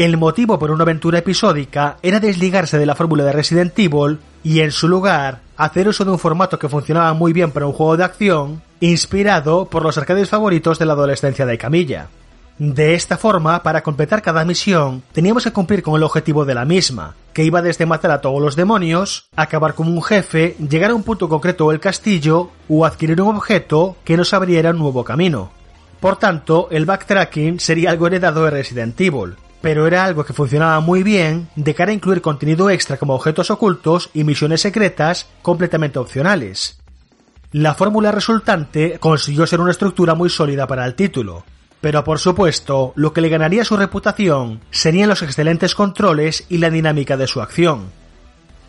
El 0.00 0.16
motivo 0.16 0.58
por 0.58 0.70
una 0.70 0.84
aventura 0.84 1.18
episódica 1.18 1.98
era 2.02 2.20
desligarse 2.20 2.78
de 2.78 2.86
la 2.86 2.94
fórmula 2.94 3.22
de 3.22 3.32
Resident 3.32 3.78
Evil 3.78 4.18
y 4.42 4.60
en 4.60 4.72
su 4.72 4.88
lugar 4.88 5.42
hacer 5.58 5.88
uso 5.88 6.06
de 6.06 6.10
un 6.10 6.18
formato 6.18 6.58
que 6.58 6.70
funcionaba 6.70 7.12
muy 7.12 7.34
bien 7.34 7.50
para 7.50 7.66
un 7.66 7.74
juego 7.74 7.98
de 7.98 8.04
acción, 8.04 8.62
inspirado 8.80 9.66
por 9.66 9.82
los 9.82 9.98
arcades 9.98 10.30
favoritos 10.30 10.78
de 10.78 10.86
la 10.86 10.94
adolescencia 10.94 11.44
de 11.44 11.58
Camilla. 11.58 12.08
De 12.56 12.94
esta 12.94 13.18
forma, 13.18 13.62
para 13.62 13.82
completar 13.82 14.22
cada 14.22 14.42
misión, 14.46 15.02
teníamos 15.12 15.44
que 15.44 15.52
cumplir 15.52 15.82
con 15.82 15.96
el 15.96 16.02
objetivo 16.02 16.46
de 16.46 16.54
la 16.54 16.64
misma, 16.64 17.14
que 17.34 17.44
iba 17.44 17.60
desde 17.60 17.84
matar 17.84 18.12
a 18.12 18.22
todos 18.22 18.40
los 18.40 18.56
demonios, 18.56 19.28
acabar 19.36 19.74
con 19.74 19.86
un 19.86 20.02
jefe, 20.02 20.56
llegar 20.66 20.92
a 20.92 20.94
un 20.94 21.02
punto 21.02 21.28
concreto 21.28 21.68
del 21.68 21.78
castillo 21.78 22.48
o 22.70 22.86
adquirir 22.86 23.20
un 23.20 23.36
objeto 23.36 23.96
que 24.02 24.16
nos 24.16 24.32
abriera 24.32 24.70
un 24.70 24.78
nuevo 24.78 25.04
camino. 25.04 25.50
Por 26.00 26.16
tanto, 26.16 26.68
el 26.70 26.86
backtracking 26.86 27.60
sería 27.60 27.90
algo 27.90 28.06
heredado 28.06 28.46
de 28.46 28.50
Resident 28.50 28.98
Evil, 28.98 29.36
pero 29.60 29.86
era 29.86 30.04
algo 30.04 30.24
que 30.24 30.32
funcionaba 30.32 30.80
muy 30.80 31.02
bien 31.02 31.48
de 31.56 31.74
cara 31.74 31.90
a 31.90 31.94
incluir 31.94 32.22
contenido 32.22 32.70
extra 32.70 32.96
como 32.96 33.14
objetos 33.14 33.50
ocultos 33.50 34.10
y 34.14 34.24
misiones 34.24 34.62
secretas 34.62 35.26
completamente 35.42 35.98
opcionales. 35.98 36.78
La 37.52 37.74
fórmula 37.74 38.12
resultante 38.12 38.98
consiguió 39.00 39.46
ser 39.46 39.60
una 39.60 39.72
estructura 39.72 40.14
muy 40.14 40.30
sólida 40.30 40.66
para 40.66 40.86
el 40.86 40.94
título, 40.94 41.44
pero 41.80 42.04
por 42.04 42.18
supuesto 42.18 42.92
lo 42.94 43.12
que 43.12 43.20
le 43.20 43.28
ganaría 43.28 43.64
su 43.64 43.76
reputación 43.76 44.60
serían 44.70 45.08
los 45.08 45.22
excelentes 45.22 45.74
controles 45.74 46.46
y 46.48 46.58
la 46.58 46.70
dinámica 46.70 47.16
de 47.16 47.26
su 47.26 47.40
acción. 47.40 47.90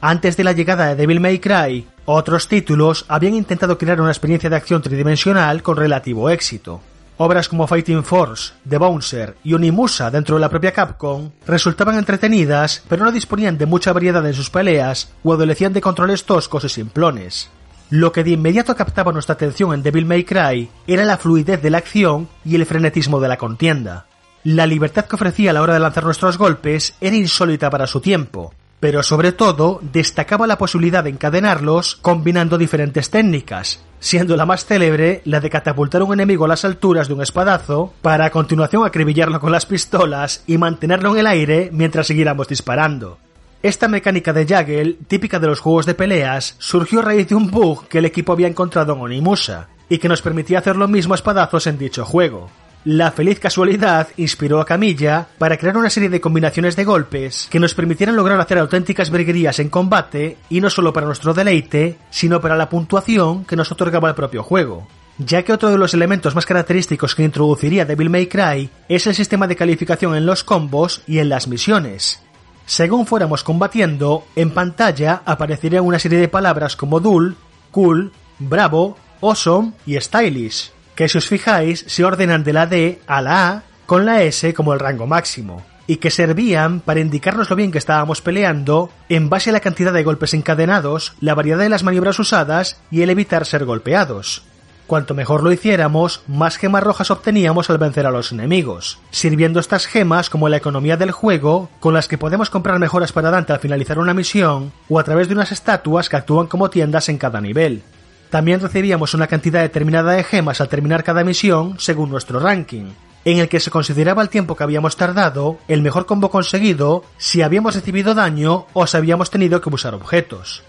Antes 0.01 0.35
de 0.35 0.43
la 0.43 0.53
llegada 0.53 0.87
de 0.87 0.95
Devil 0.95 1.19
May 1.19 1.37
Cry, 1.37 1.87
otros 2.05 2.47
títulos 2.47 3.05
habían 3.07 3.35
intentado 3.35 3.77
crear 3.77 4.01
una 4.01 4.09
experiencia 4.09 4.49
de 4.49 4.55
acción 4.55 4.81
tridimensional 4.81 5.61
con 5.61 5.77
relativo 5.77 6.29
éxito. 6.31 6.81
Obras 7.23 7.47
como 7.47 7.67
Fighting 7.67 8.03
Force, 8.03 8.51
The 8.67 8.79
Bouncer 8.79 9.37
y 9.43 9.53
Onimusa 9.53 10.09
dentro 10.09 10.37
de 10.37 10.41
la 10.41 10.49
propia 10.49 10.71
Capcom 10.71 11.29
resultaban 11.45 11.95
entretenidas, 11.99 12.81
pero 12.89 13.05
no 13.05 13.11
disponían 13.11 13.59
de 13.59 13.67
mucha 13.67 13.93
variedad 13.93 14.25
en 14.25 14.33
sus 14.33 14.49
peleas 14.49 15.13
o 15.23 15.31
adolecían 15.31 15.71
de 15.71 15.81
controles 15.81 16.25
toscos 16.25 16.63
y 16.63 16.69
simplones. 16.69 17.51
Lo 17.91 18.11
que 18.11 18.23
de 18.23 18.31
inmediato 18.31 18.75
captaba 18.75 19.11
nuestra 19.11 19.33
atención 19.33 19.71
en 19.71 19.83
Devil 19.83 20.07
May 20.07 20.23
Cry 20.23 20.71
era 20.87 21.05
la 21.05 21.17
fluidez 21.17 21.61
de 21.61 21.69
la 21.69 21.77
acción 21.77 22.27
y 22.43 22.55
el 22.55 22.65
frenetismo 22.65 23.19
de 23.19 23.27
la 23.27 23.37
contienda. 23.37 24.07
La 24.43 24.65
libertad 24.65 25.05
que 25.05 25.15
ofrecía 25.15 25.51
a 25.51 25.53
la 25.53 25.61
hora 25.61 25.75
de 25.75 25.79
lanzar 25.79 26.03
nuestros 26.03 26.39
golpes 26.39 26.95
era 27.01 27.15
insólita 27.15 27.69
para 27.69 27.85
su 27.85 28.01
tiempo, 28.01 28.51
pero 28.81 29.03
sobre 29.03 29.31
todo 29.31 29.79
destacaba 29.93 30.47
la 30.47 30.57
posibilidad 30.57 31.03
de 31.03 31.11
encadenarlos 31.11 31.95
combinando 32.01 32.57
diferentes 32.57 33.11
técnicas, 33.11 33.85
siendo 33.99 34.35
la 34.35 34.47
más 34.47 34.65
célebre 34.65 35.21
la 35.23 35.39
de 35.39 35.51
catapultar 35.51 36.01
un 36.01 36.13
enemigo 36.13 36.45
a 36.45 36.47
las 36.49 36.65
alturas 36.65 37.07
de 37.07 37.13
un 37.13 37.21
espadazo 37.21 37.93
para 38.01 38.25
a 38.25 38.31
continuación 38.31 38.83
acribillarlo 38.83 39.39
con 39.39 39.51
las 39.51 39.67
pistolas 39.67 40.43
y 40.47 40.57
mantenerlo 40.57 41.13
en 41.13 41.19
el 41.19 41.27
aire 41.27 41.69
mientras 41.71 42.07
siguiéramos 42.07 42.47
disparando. 42.47 43.19
Esta 43.61 43.87
mecánica 43.87 44.33
de 44.33 44.47
Jaggle, 44.47 44.97
típica 45.07 45.37
de 45.37 45.45
los 45.45 45.59
juegos 45.59 45.85
de 45.85 45.93
peleas, 45.93 46.55
surgió 46.57 47.01
a 47.01 47.03
raíz 47.03 47.27
de 47.27 47.35
un 47.35 47.51
bug 47.51 47.87
que 47.87 47.99
el 47.99 48.05
equipo 48.05 48.33
había 48.33 48.47
encontrado 48.47 48.93
en 48.93 49.01
Onimusa, 49.01 49.69
y 49.91 49.99
que 49.99 50.09
nos 50.09 50.23
permitía 50.23 50.59
hacer 50.59 50.77
lo 50.77 50.87
mismo 50.87 51.13
a 51.13 51.15
espadazos 51.15 51.67
en 51.67 51.77
dicho 51.77 52.03
juego. 52.03 52.49
La 52.83 53.11
feliz 53.11 53.39
casualidad 53.39 54.07
inspiró 54.17 54.59
a 54.59 54.65
Camilla 54.65 55.27
para 55.37 55.57
crear 55.57 55.77
una 55.77 55.91
serie 55.91 56.09
de 56.09 56.19
combinaciones 56.19 56.75
de 56.75 56.83
golpes 56.83 57.47
que 57.51 57.59
nos 57.59 57.75
permitieran 57.75 58.15
lograr 58.15 58.41
hacer 58.41 58.57
auténticas 58.57 59.11
verguerías 59.11 59.59
en 59.59 59.69
combate 59.69 60.37
y 60.49 60.61
no 60.61 60.69
solo 60.71 60.91
para 60.91 61.05
nuestro 61.05 61.35
deleite, 61.35 61.99
sino 62.09 62.41
para 62.41 62.55
la 62.55 62.69
puntuación 62.69 63.45
que 63.45 63.55
nos 63.55 63.71
otorgaba 63.71 64.09
el 64.09 64.15
propio 64.15 64.41
juego. 64.41 64.87
Ya 65.19 65.43
que 65.43 65.53
otro 65.53 65.69
de 65.69 65.77
los 65.77 65.93
elementos 65.93 66.33
más 66.33 66.47
característicos 66.47 67.13
que 67.13 67.23
introduciría 67.23 67.85
Devil 67.85 68.09
May 68.09 68.25
Cry 68.25 68.71
es 68.89 69.05
el 69.05 69.13
sistema 69.13 69.45
de 69.45 69.55
calificación 69.55 70.15
en 70.15 70.25
los 70.25 70.43
combos 70.43 71.03
y 71.05 71.19
en 71.19 71.29
las 71.29 71.47
misiones. 71.47 72.19
Según 72.65 73.05
fuéramos 73.05 73.43
combatiendo, 73.43 74.25
en 74.35 74.49
pantalla 74.49 75.21
aparecerían 75.25 75.85
una 75.85 75.99
serie 75.99 76.17
de 76.17 76.29
palabras 76.29 76.75
como 76.75 76.99
dull, 76.99 77.35
cool, 77.69 78.11
bravo, 78.39 78.97
awesome 79.21 79.73
y 79.85 80.01
stylish 80.01 80.71
que 80.95 81.07
si 81.07 81.17
os 81.17 81.27
fijáis 81.27 81.85
se 81.87 82.03
ordenan 82.03 82.43
de 82.43 82.53
la 82.53 82.67
D 82.67 83.01
a 83.07 83.21
la 83.21 83.49
A 83.49 83.63
con 83.85 84.05
la 84.05 84.23
S 84.23 84.53
como 84.53 84.73
el 84.73 84.79
rango 84.79 85.07
máximo, 85.07 85.65
y 85.87 85.97
que 85.97 86.11
servían 86.11 86.79
para 86.79 87.01
indicarnos 87.01 87.49
lo 87.49 87.55
bien 87.55 87.71
que 87.71 87.77
estábamos 87.77 88.21
peleando 88.21 88.89
en 89.09 89.29
base 89.29 89.49
a 89.49 89.53
la 89.53 89.59
cantidad 89.59 89.91
de 89.91 90.03
golpes 90.03 90.33
encadenados, 90.33 91.13
la 91.19 91.35
variedad 91.35 91.59
de 91.59 91.69
las 91.69 91.83
maniobras 91.83 92.19
usadas 92.19 92.79
y 92.89 93.01
el 93.01 93.09
evitar 93.09 93.45
ser 93.45 93.65
golpeados. 93.65 94.43
Cuanto 94.87 95.13
mejor 95.13 95.41
lo 95.41 95.53
hiciéramos, 95.53 96.21
más 96.27 96.57
gemas 96.57 96.83
rojas 96.83 97.11
obteníamos 97.11 97.69
al 97.69 97.77
vencer 97.77 98.05
a 98.05 98.11
los 98.11 98.33
enemigos, 98.33 98.99
sirviendo 99.09 99.61
estas 99.61 99.85
gemas 99.85 100.29
como 100.29 100.49
la 100.49 100.57
economía 100.57 100.97
del 100.97 101.11
juego, 101.11 101.69
con 101.79 101.93
las 101.93 102.09
que 102.09 102.17
podemos 102.17 102.49
comprar 102.49 102.77
mejoras 102.77 103.13
para 103.13 103.31
Dante 103.31 103.53
al 103.53 103.59
finalizar 103.59 103.99
una 103.99 104.13
misión, 104.13 104.73
o 104.89 104.99
a 104.99 105.03
través 105.03 105.29
de 105.29 105.33
unas 105.33 105.53
estatuas 105.53 106.09
que 106.09 106.17
actúan 106.17 106.47
como 106.47 106.69
tiendas 106.69 107.07
en 107.07 107.17
cada 107.17 107.39
nivel. 107.39 107.83
También 108.31 108.61
recibíamos 108.61 109.13
una 109.13 109.27
cantidad 109.27 109.61
determinada 109.61 110.13
de 110.13 110.23
gemas 110.23 110.61
al 110.61 110.69
terminar 110.69 111.03
cada 111.03 111.25
misión 111.25 111.75
según 111.79 112.09
nuestro 112.09 112.39
ranking, 112.39 112.93
en 113.25 113.39
el 113.39 113.49
que 113.49 113.59
se 113.59 113.69
consideraba 113.69 114.21
el 114.21 114.29
tiempo 114.29 114.55
que 114.55 114.63
habíamos 114.63 114.95
tardado, 114.95 115.57
el 115.67 115.81
mejor 115.81 116.05
combo 116.05 116.31
conseguido, 116.31 117.03
si 117.17 117.41
habíamos 117.41 117.75
recibido 117.75 118.15
daño 118.15 118.67
o 118.71 118.87
si 118.87 118.95
habíamos 118.95 119.29
tenido 119.29 119.59
que 119.59 119.69
usar 119.69 119.93
objetos. 119.93 120.63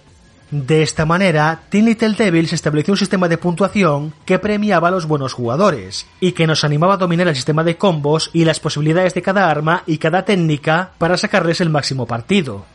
De 0.50 0.82
esta 0.82 1.06
manera, 1.06 1.62
Teen 1.70 1.86
Little 1.86 2.14
Devils 2.18 2.52
estableció 2.52 2.94
un 2.94 2.98
sistema 2.98 3.28
de 3.28 3.38
puntuación 3.38 4.12
que 4.24 4.40
premiaba 4.40 4.88
a 4.88 4.90
los 4.90 5.06
buenos 5.06 5.32
jugadores, 5.32 6.04
y 6.18 6.32
que 6.32 6.48
nos 6.48 6.64
animaba 6.64 6.94
a 6.94 6.98
dominar 6.98 7.28
el 7.28 7.36
sistema 7.36 7.62
de 7.62 7.78
combos 7.78 8.28
y 8.32 8.44
las 8.44 8.58
posibilidades 8.58 9.14
de 9.14 9.22
cada 9.22 9.48
arma 9.48 9.84
y 9.86 9.98
cada 9.98 10.24
técnica 10.24 10.90
para 10.98 11.16
sacarles 11.16 11.60
el 11.60 11.70
máximo 11.70 12.06
partido. 12.06 12.66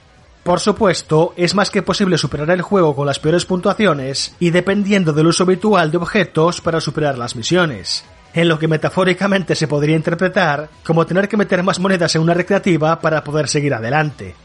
Por 0.47 0.61
supuesto, 0.61 1.33
es 1.35 1.55
más 1.55 1.69
que 1.69 1.81
posible 1.81 2.17
superar 2.17 2.49
el 2.51 2.61
juego 2.61 2.95
con 2.95 3.05
las 3.05 3.19
peores 3.19 3.43
puntuaciones 3.43 4.33
y 4.39 4.51
dependiendo 4.51 5.11
del 5.11 5.27
uso 5.27 5.43
habitual 5.43 5.91
de 5.91 5.97
objetos 5.97 6.61
para 6.61 6.79
superar 6.79 7.17
las 7.17 7.35
misiones, 7.35 8.05
en 8.33 8.47
lo 8.47 8.57
que 8.57 8.69
metafóricamente 8.69 9.55
se 9.55 9.67
podría 9.67 9.97
interpretar 9.97 10.69
como 10.85 11.05
tener 11.05 11.27
que 11.27 11.35
meter 11.35 11.63
más 11.63 11.81
monedas 11.81 12.15
en 12.15 12.21
una 12.21 12.33
recreativa 12.33 13.01
para 13.01 13.25
poder 13.25 13.49
seguir 13.49 13.73
adelante. 13.73 14.35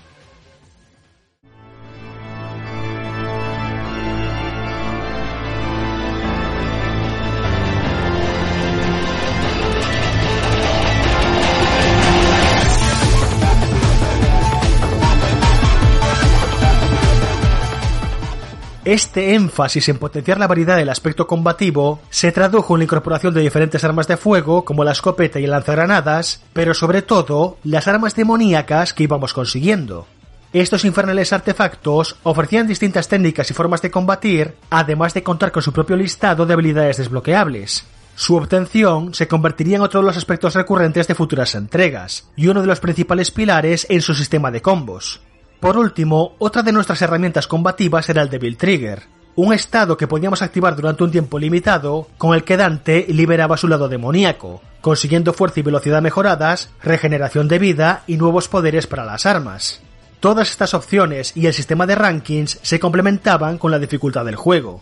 Este 18.84 19.36
énfasis 19.36 19.88
en 19.90 19.98
potenciar 19.98 20.40
la 20.40 20.48
variedad 20.48 20.76
del 20.76 20.88
aspecto 20.88 21.28
combativo 21.28 22.00
se 22.10 22.32
tradujo 22.32 22.74
en 22.74 22.80
la 22.80 22.84
incorporación 22.84 23.32
de 23.32 23.40
diferentes 23.40 23.84
armas 23.84 24.08
de 24.08 24.16
fuego 24.16 24.64
como 24.64 24.82
la 24.82 24.90
escopeta 24.90 25.38
y 25.38 25.44
el 25.44 25.52
lanzagranadas, 25.52 26.42
pero 26.52 26.74
sobre 26.74 27.02
todo 27.02 27.58
las 27.62 27.86
armas 27.86 28.16
demoníacas 28.16 28.92
que 28.92 29.04
íbamos 29.04 29.34
consiguiendo. 29.34 30.08
Estos 30.52 30.84
infernales 30.84 31.32
artefactos 31.32 32.16
ofrecían 32.24 32.66
distintas 32.66 33.06
técnicas 33.06 33.48
y 33.52 33.54
formas 33.54 33.82
de 33.82 33.92
combatir, 33.92 34.56
además 34.68 35.14
de 35.14 35.22
contar 35.22 35.52
con 35.52 35.62
su 35.62 35.72
propio 35.72 35.94
listado 35.94 36.44
de 36.44 36.52
habilidades 36.52 36.96
desbloqueables. 36.96 37.84
Su 38.16 38.34
obtención 38.34 39.14
se 39.14 39.28
convertiría 39.28 39.76
en 39.76 39.82
otro 39.82 40.00
de 40.00 40.06
los 40.06 40.16
aspectos 40.16 40.56
recurrentes 40.56 41.06
de 41.06 41.14
futuras 41.14 41.54
entregas, 41.54 42.28
y 42.34 42.48
uno 42.48 42.60
de 42.60 42.66
los 42.66 42.80
principales 42.80 43.30
pilares 43.30 43.86
en 43.88 44.02
su 44.02 44.12
sistema 44.12 44.50
de 44.50 44.60
combos. 44.60 45.20
Por 45.62 45.76
último, 45.76 46.34
otra 46.40 46.64
de 46.64 46.72
nuestras 46.72 47.00
herramientas 47.02 47.46
combativas 47.46 48.08
era 48.08 48.20
el 48.22 48.28
Devil 48.28 48.56
Trigger, 48.56 49.04
un 49.36 49.52
estado 49.52 49.96
que 49.96 50.08
podíamos 50.08 50.42
activar 50.42 50.74
durante 50.74 51.04
un 51.04 51.12
tiempo 51.12 51.38
limitado, 51.38 52.08
con 52.18 52.34
el 52.34 52.42
que 52.42 52.56
Dante 52.56 53.06
liberaba 53.08 53.56
su 53.56 53.68
lado 53.68 53.88
demoníaco, 53.88 54.60
consiguiendo 54.80 55.32
fuerza 55.32 55.60
y 55.60 55.62
velocidad 55.62 56.02
mejoradas, 56.02 56.70
regeneración 56.82 57.46
de 57.46 57.60
vida 57.60 58.02
y 58.08 58.16
nuevos 58.16 58.48
poderes 58.48 58.88
para 58.88 59.04
las 59.04 59.24
armas. 59.24 59.80
Todas 60.18 60.50
estas 60.50 60.74
opciones 60.74 61.36
y 61.36 61.46
el 61.46 61.54
sistema 61.54 61.86
de 61.86 61.94
rankings 61.94 62.58
se 62.60 62.80
complementaban 62.80 63.56
con 63.56 63.70
la 63.70 63.78
dificultad 63.78 64.24
del 64.24 64.34
juego. 64.34 64.80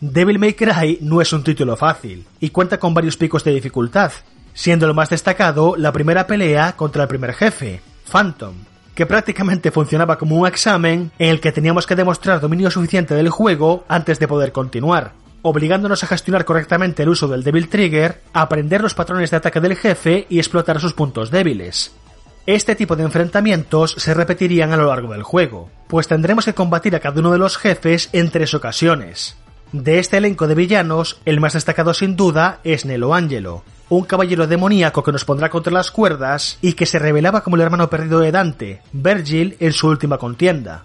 Devil 0.00 0.40
May 0.40 0.54
Cry 0.54 0.98
no 1.02 1.20
es 1.20 1.32
un 1.32 1.44
título 1.44 1.76
fácil, 1.76 2.26
y 2.40 2.50
cuenta 2.50 2.80
con 2.80 2.94
varios 2.94 3.16
picos 3.16 3.44
de 3.44 3.54
dificultad, 3.54 4.10
siendo 4.54 4.88
lo 4.88 4.94
más 4.94 5.08
destacado 5.08 5.76
la 5.76 5.92
primera 5.92 6.26
pelea 6.26 6.72
contra 6.72 7.04
el 7.04 7.08
primer 7.08 7.32
jefe, 7.32 7.80
Phantom, 8.10 8.54
que 8.96 9.06
prácticamente 9.06 9.70
funcionaba 9.70 10.16
como 10.16 10.36
un 10.36 10.48
examen 10.48 11.12
en 11.18 11.28
el 11.28 11.40
que 11.40 11.52
teníamos 11.52 11.86
que 11.86 11.94
demostrar 11.94 12.40
dominio 12.40 12.70
suficiente 12.70 13.14
del 13.14 13.28
juego 13.28 13.84
antes 13.88 14.18
de 14.18 14.26
poder 14.26 14.52
continuar, 14.52 15.12
obligándonos 15.42 16.02
a 16.02 16.06
gestionar 16.06 16.46
correctamente 16.46 17.02
el 17.02 17.10
uso 17.10 17.28
del 17.28 17.44
Devil 17.44 17.68
Trigger, 17.68 18.22
aprender 18.32 18.80
los 18.80 18.94
patrones 18.94 19.30
de 19.30 19.36
ataque 19.36 19.60
del 19.60 19.76
jefe 19.76 20.26
y 20.30 20.38
explotar 20.38 20.80
sus 20.80 20.94
puntos 20.94 21.30
débiles. 21.30 21.94
Este 22.46 22.74
tipo 22.74 22.96
de 22.96 23.02
enfrentamientos 23.02 23.94
se 23.98 24.14
repetirían 24.14 24.72
a 24.72 24.78
lo 24.78 24.86
largo 24.86 25.12
del 25.12 25.22
juego, 25.22 25.68
pues 25.88 26.08
tendremos 26.08 26.46
que 26.46 26.54
combatir 26.54 26.96
a 26.96 27.00
cada 27.00 27.20
uno 27.20 27.32
de 27.32 27.38
los 27.38 27.58
jefes 27.58 28.08
en 28.12 28.30
tres 28.30 28.54
ocasiones. 28.54 29.36
De 29.72 29.98
este 29.98 30.16
elenco 30.16 30.46
de 30.46 30.54
villanos, 30.54 31.20
el 31.26 31.40
más 31.40 31.52
destacado 31.52 31.92
sin 31.92 32.16
duda 32.16 32.60
es 32.64 32.86
Nelo 32.86 33.14
Angelo, 33.14 33.62
un 33.88 34.04
caballero 34.04 34.46
demoníaco 34.46 35.02
que 35.02 35.12
nos 35.12 35.24
pondrá 35.24 35.48
contra 35.48 35.72
las 35.72 35.90
cuerdas 35.90 36.58
y 36.60 36.72
que 36.72 36.86
se 36.86 36.98
revelaba 36.98 37.42
como 37.42 37.56
el 37.56 37.62
hermano 37.62 37.88
perdido 37.88 38.20
de 38.20 38.32
Dante, 38.32 38.82
Virgil, 38.92 39.56
en 39.60 39.72
su 39.72 39.88
última 39.88 40.18
contienda. 40.18 40.82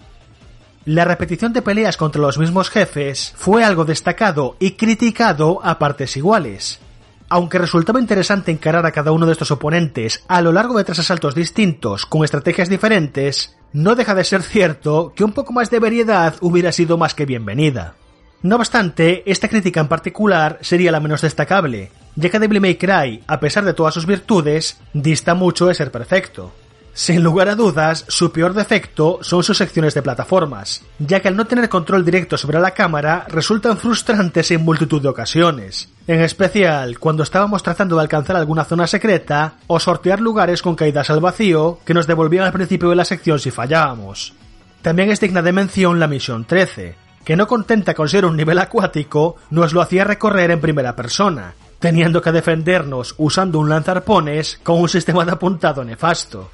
La 0.84 1.04
repetición 1.04 1.52
de 1.52 1.62
peleas 1.62 1.96
contra 1.96 2.20
los 2.20 2.38
mismos 2.38 2.68
jefes 2.68 3.32
fue 3.36 3.64
algo 3.64 3.84
destacado 3.84 4.56
y 4.58 4.72
criticado 4.72 5.60
a 5.62 5.78
partes 5.78 6.16
iguales. 6.16 6.80
Aunque 7.28 7.58
resultaba 7.58 8.00
interesante 8.00 8.50
encarar 8.50 8.84
a 8.84 8.90
cada 8.90 9.12
uno 9.12 9.26
de 9.26 9.32
estos 9.32 9.50
oponentes 9.50 10.24
a 10.28 10.42
lo 10.42 10.52
largo 10.52 10.76
de 10.76 10.84
tres 10.84 10.98
asaltos 10.98 11.34
distintos 11.34 12.04
con 12.04 12.24
estrategias 12.24 12.68
diferentes, 12.68 13.56
no 13.72 13.94
deja 13.94 14.14
de 14.14 14.24
ser 14.24 14.42
cierto 14.42 15.12
que 15.14 15.24
un 15.24 15.32
poco 15.32 15.52
más 15.52 15.70
de 15.70 15.78
variedad 15.78 16.34
hubiera 16.40 16.72
sido 16.72 16.98
más 16.98 17.14
que 17.14 17.26
bienvenida. 17.26 17.94
No 18.42 18.56
obstante, 18.56 19.22
esta 19.30 19.48
crítica 19.48 19.80
en 19.80 19.88
particular 19.88 20.58
sería 20.62 20.90
la 20.90 21.00
menos 21.00 21.22
destacable, 21.22 21.90
ya 22.16 22.30
que 22.30 22.38
Devil 22.38 22.60
May 22.60 22.76
Cry, 22.76 23.22
a 23.26 23.40
pesar 23.40 23.64
de 23.64 23.74
todas 23.74 23.94
sus 23.94 24.06
virtudes, 24.06 24.80
dista 24.92 25.34
mucho 25.34 25.66
de 25.66 25.74
ser 25.74 25.90
perfecto. 25.90 26.52
Sin 26.94 27.22
lugar 27.22 27.48
a 27.48 27.54
dudas, 27.54 28.04
su 28.08 28.32
peor 28.32 28.52
defecto 28.52 29.18
son 29.22 29.42
sus 29.42 29.56
secciones 29.56 29.94
de 29.94 30.02
plataformas, 30.02 30.82
ya 30.98 31.20
que 31.20 31.28
al 31.28 31.36
no 31.36 31.46
tener 31.46 31.70
control 31.70 32.04
directo 32.04 32.36
sobre 32.36 32.60
la 32.60 32.72
cámara 32.72 33.24
resultan 33.28 33.78
frustrantes 33.78 34.50
en 34.50 34.62
multitud 34.62 35.00
de 35.00 35.08
ocasiones, 35.08 35.88
en 36.06 36.20
especial 36.20 36.98
cuando 36.98 37.22
estábamos 37.22 37.62
tratando 37.62 37.96
de 37.96 38.02
alcanzar 38.02 38.36
alguna 38.36 38.64
zona 38.64 38.86
secreta 38.86 39.54
o 39.68 39.80
sortear 39.80 40.20
lugares 40.20 40.60
con 40.60 40.74
caídas 40.74 41.08
al 41.08 41.20
vacío 41.20 41.78
que 41.86 41.94
nos 41.94 42.06
devolvían 42.06 42.44
al 42.44 42.52
principio 42.52 42.90
de 42.90 42.96
la 42.96 43.06
sección 43.06 43.38
si 43.38 43.50
fallábamos. 43.50 44.34
También 44.82 45.10
es 45.10 45.20
digna 45.20 45.40
de 45.40 45.52
mención 45.52 45.98
la 45.98 46.08
misión 46.08 46.44
13, 46.44 46.94
que 47.24 47.36
no 47.36 47.46
contenta 47.46 47.94
con 47.94 48.10
ser 48.10 48.26
un 48.26 48.36
nivel 48.36 48.58
acuático, 48.58 49.36
nos 49.48 49.72
lo 49.72 49.80
hacía 49.80 50.04
recorrer 50.04 50.50
en 50.50 50.60
primera 50.60 50.94
persona, 50.94 51.54
teniendo 51.82 52.22
que 52.22 52.30
defendernos 52.30 53.16
usando 53.18 53.58
un 53.58 53.68
lanzarpones 53.68 54.60
con 54.62 54.80
un 54.80 54.88
sistema 54.88 55.24
de 55.24 55.32
apuntado 55.32 55.82
nefasto. 55.84 56.48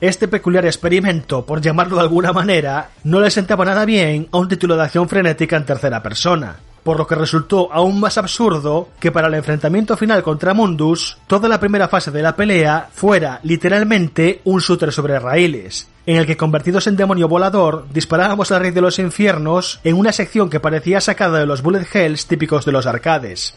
Este 0.00 0.28
peculiar 0.28 0.64
experimento, 0.64 1.44
por 1.44 1.60
llamarlo 1.60 1.96
de 1.96 2.02
alguna 2.02 2.32
manera, 2.32 2.90
no 3.02 3.18
le 3.18 3.32
sentaba 3.32 3.64
nada 3.64 3.84
bien 3.84 4.28
a 4.30 4.38
un 4.38 4.46
título 4.46 4.76
de 4.76 4.84
acción 4.84 5.08
frenética 5.08 5.56
en 5.56 5.66
tercera 5.66 6.00
persona, 6.00 6.60
por 6.84 6.96
lo 6.96 7.08
que 7.08 7.16
resultó 7.16 7.72
aún 7.72 7.98
más 7.98 8.18
absurdo 8.18 8.90
que 9.00 9.10
para 9.10 9.26
el 9.26 9.34
enfrentamiento 9.34 9.96
final 9.96 10.22
contra 10.22 10.54
Mundus, 10.54 11.18
toda 11.26 11.48
la 11.48 11.58
primera 11.58 11.88
fase 11.88 12.12
de 12.12 12.22
la 12.22 12.36
pelea 12.36 12.88
fuera 12.94 13.40
literalmente 13.42 14.42
un 14.44 14.60
shooter 14.60 14.92
sobre 14.92 15.18
raíles, 15.18 15.88
en 16.06 16.18
el 16.18 16.26
que 16.26 16.36
convertidos 16.36 16.86
en 16.86 16.94
demonio 16.94 17.26
volador 17.26 17.84
disparábamos 17.92 18.52
al 18.52 18.60
rey 18.60 18.70
de 18.70 18.80
los 18.80 19.00
infiernos 19.00 19.80
en 19.82 19.96
una 19.96 20.12
sección 20.12 20.48
que 20.48 20.60
parecía 20.60 21.00
sacada 21.00 21.40
de 21.40 21.46
los 21.46 21.62
bullet 21.62 21.84
hells 21.92 22.28
típicos 22.28 22.64
de 22.64 22.70
los 22.70 22.86
arcades. 22.86 23.56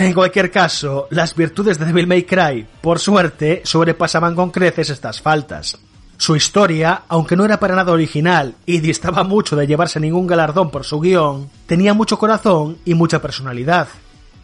En 0.00 0.14
cualquier 0.14 0.52
caso, 0.52 1.08
las 1.10 1.34
virtudes 1.34 1.76
de 1.76 1.84
Devil 1.84 2.06
May 2.06 2.22
Cry, 2.22 2.64
por 2.80 3.00
suerte, 3.00 3.62
sobrepasaban 3.64 4.36
con 4.36 4.52
creces 4.52 4.90
estas 4.90 5.20
faltas. 5.20 5.76
Su 6.16 6.36
historia, 6.36 7.02
aunque 7.08 7.34
no 7.34 7.44
era 7.44 7.58
para 7.58 7.74
nada 7.74 7.90
original 7.90 8.54
y 8.64 8.78
distaba 8.78 9.24
mucho 9.24 9.56
de 9.56 9.66
llevarse 9.66 9.98
ningún 9.98 10.28
galardón 10.28 10.70
por 10.70 10.84
su 10.84 11.00
guion, 11.00 11.50
tenía 11.66 11.94
mucho 11.94 12.16
corazón 12.16 12.78
y 12.84 12.94
mucha 12.94 13.20
personalidad. 13.20 13.88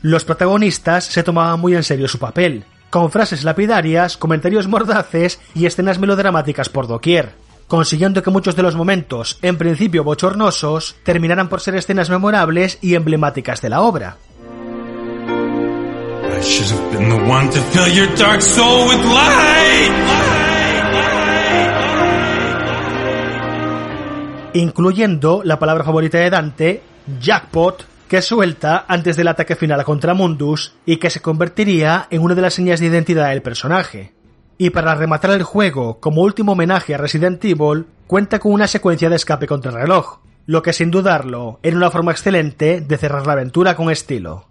Los 0.02 0.24
protagonistas 0.24 1.05
se 1.05 1.23
tomaban 1.23 1.60
muy 1.60 1.76
en 1.76 1.84
serio 1.84 2.08
su 2.08 2.18
papel, 2.18 2.65
con 2.91 3.12
frases 3.12 3.44
lapidarias, 3.44 4.16
comentarios 4.16 4.66
mordaces 4.66 5.39
y 5.55 5.66
escenas 5.66 6.00
melodramáticas 6.00 6.68
por 6.68 6.89
doquier, 6.89 7.31
consiguiendo 7.68 8.24
que 8.24 8.31
muchos 8.31 8.57
de 8.57 8.65
los 8.65 8.74
momentos, 8.74 9.39
en 9.41 9.57
principio 9.57 10.02
bochornosos, 10.02 10.97
terminaran 11.05 11.49
por 11.49 11.60
ser 11.60 11.76
escenas 11.76 12.10
memorables 12.10 12.78
y 12.83 12.97
emblemáticas 12.97 13.62
de 13.62 13.68
la 13.68 13.83
obra. 13.83 14.16
Should 16.47 16.70
have 16.70 16.92
been 16.92 17.08
the 17.08 17.31
one 17.31 17.48
to 17.50 17.60
fill 17.73 17.89
your 17.89 18.14
dark 18.16 18.40
soul 18.42 18.86
with 18.86 19.05
light. 19.05 19.92
Incluyendo 24.55 25.42
la 25.42 25.58
palabra 25.58 25.84
favorita 25.84 26.18
de 26.18 26.31
Dante, 26.31 26.82
jackpot, 27.20 27.84
que 28.08 28.23
suelta 28.23 28.84
antes 28.86 29.16
del 29.16 29.28
ataque 29.28 29.56
final 29.56 29.82
contra 29.84 30.14
Mundus 30.14 30.74
y 30.86 30.98
que 30.98 31.10
se 31.10 31.20
convertiría 31.20 32.06
en 32.10 32.23
una 32.23 32.34
de 32.34 32.42
las 32.42 32.55
señas 32.55 32.78
de 32.78 32.86
identidad 32.86 33.31
del 33.31 33.42
personaje. 33.42 34.12
Y 34.56 34.70
para 34.70 34.94
rematar 34.94 35.32
el 35.32 35.42
juego, 35.42 35.98
como 35.98 36.23
último 36.23 36.52
homenaje 36.52 36.94
a 36.94 36.98
Resident 36.98 37.44
Evil, 37.44 37.86
cuenta 38.06 38.39
con 38.39 38.52
una 38.52 38.68
secuencia 38.68 39.08
de 39.08 39.16
escape 39.16 39.48
contra 39.48 39.73
el 39.73 39.78
reloj, 39.78 40.20
lo 40.47 40.62
que 40.62 40.73
sin 40.73 40.90
dudarlo 40.90 41.58
era 41.62 41.76
una 41.76 41.90
forma 41.90 42.12
excelente 42.12 42.81
de 42.81 42.98
cerrar 42.98 43.26
la 43.26 43.32
aventura 43.32 43.74
con 43.74 43.90
estilo. 43.90 44.47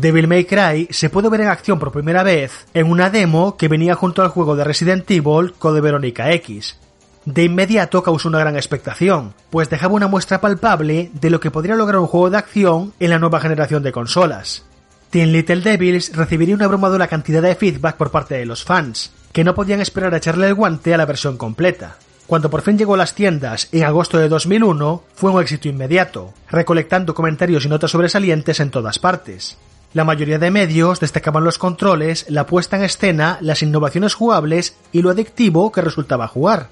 Devil 0.00 0.28
May 0.28 0.44
Cry 0.44 0.88
se 0.90 1.08
puede 1.08 1.30
ver 1.30 1.40
en 1.40 1.48
acción 1.48 1.78
por 1.78 1.90
primera 1.90 2.22
vez 2.22 2.66
en 2.74 2.90
una 2.90 3.08
demo 3.08 3.56
que 3.56 3.68
venía 3.68 3.94
junto 3.94 4.20
al 4.20 4.28
juego 4.28 4.54
de 4.54 4.62
Resident 4.62 5.10
Evil 5.10 5.54
Code 5.58 5.80
Verónica 5.80 6.30
X. 6.32 6.76
De 7.24 7.44
inmediato 7.44 8.02
causó 8.02 8.28
una 8.28 8.38
gran 8.38 8.56
expectación, 8.56 9.32
pues 9.48 9.70
dejaba 9.70 9.94
una 9.94 10.06
muestra 10.06 10.42
palpable 10.42 11.10
de 11.14 11.30
lo 11.30 11.40
que 11.40 11.50
podría 11.50 11.76
lograr 11.76 11.98
un 11.98 12.08
juego 12.08 12.28
de 12.28 12.36
acción 12.36 12.92
en 13.00 13.08
la 13.08 13.18
nueva 13.18 13.40
generación 13.40 13.82
de 13.82 13.92
consolas. 13.92 14.66
Teen 15.08 15.32
Little 15.32 15.62
Devils 15.62 16.14
recibiría 16.14 16.54
una 16.54 16.66
abrumadora 16.66 17.08
cantidad 17.08 17.40
de 17.40 17.54
feedback 17.54 17.96
por 17.96 18.10
parte 18.10 18.34
de 18.34 18.44
los 18.44 18.64
fans, 18.64 19.12
que 19.32 19.44
no 19.44 19.54
podían 19.54 19.80
esperar 19.80 20.12
a 20.12 20.18
echarle 20.18 20.46
el 20.46 20.54
guante 20.54 20.92
a 20.92 20.98
la 20.98 21.06
versión 21.06 21.38
completa. 21.38 21.96
Cuando 22.26 22.50
por 22.50 22.60
fin 22.60 22.76
llegó 22.76 22.94
a 22.94 22.98
las 22.98 23.14
tiendas 23.14 23.68
en 23.72 23.84
agosto 23.84 24.18
de 24.18 24.28
2001, 24.28 25.04
fue 25.14 25.30
un 25.30 25.40
éxito 25.40 25.68
inmediato, 25.68 26.34
recolectando 26.50 27.14
comentarios 27.14 27.64
y 27.64 27.68
notas 27.70 27.92
sobresalientes 27.92 28.60
en 28.60 28.70
todas 28.70 28.98
partes. 28.98 29.56
La 29.96 30.04
mayoría 30.04 30.38
de 30.38 30.50
medios 30.50 31.00
destacaban 31.00 31.42
los 31.42 31.56
controles, 31.56 32.26
la 32.28 32.44
puesta 32.44 32.76
en 32.76 32.82
escena, 32.82 33.38
las 33.40 33.62
innovaciones 33.62 34.12
jugables 34.12 34.76
y 34.92 35.00
lo 35.00 35.08
adictivo 35.08 35.72
que 35.72 35.80
resultaba 35.80 36.28
jugar. 36.28 36.68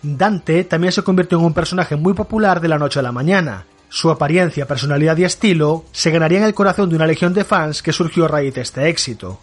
Dante 0.00 0.62
también 0.62 0.92
se 0.92 1.02
convirtió 1.02 1.38
en 1.38 1.44
un 1.44 1.54
personaje 1.54 1.96
muy 1.96 2.14
popular 2.14 2.60
de 2.60 2.68
la 2.68 2.78
noche 2.78 3.00
a 3.00 3.02
la 3.02 3.10
mañana. 3.10 3.66
Su 3.88 4.12
apariencia, 4.12 4.68
personalidad 4.68 5.16
y 5.16 5.24
estilo 5.24 5.86
se 5.90 6.12
ganarían 6.12 6.44
el 6.44 6.54
corazón 6.54 6.88
de 6.88 6.94
una 6.94 7.08
legión 7.08 7.34
de 7.34 7.42
fans 7.42 7.82
que 7.82 7.92
surgió 7.92 8.26
a 8.26 8.28
raíz 8.28 8.54
de 8.54 8.60
este 8.60 8.88
éxito. 8.88 9.40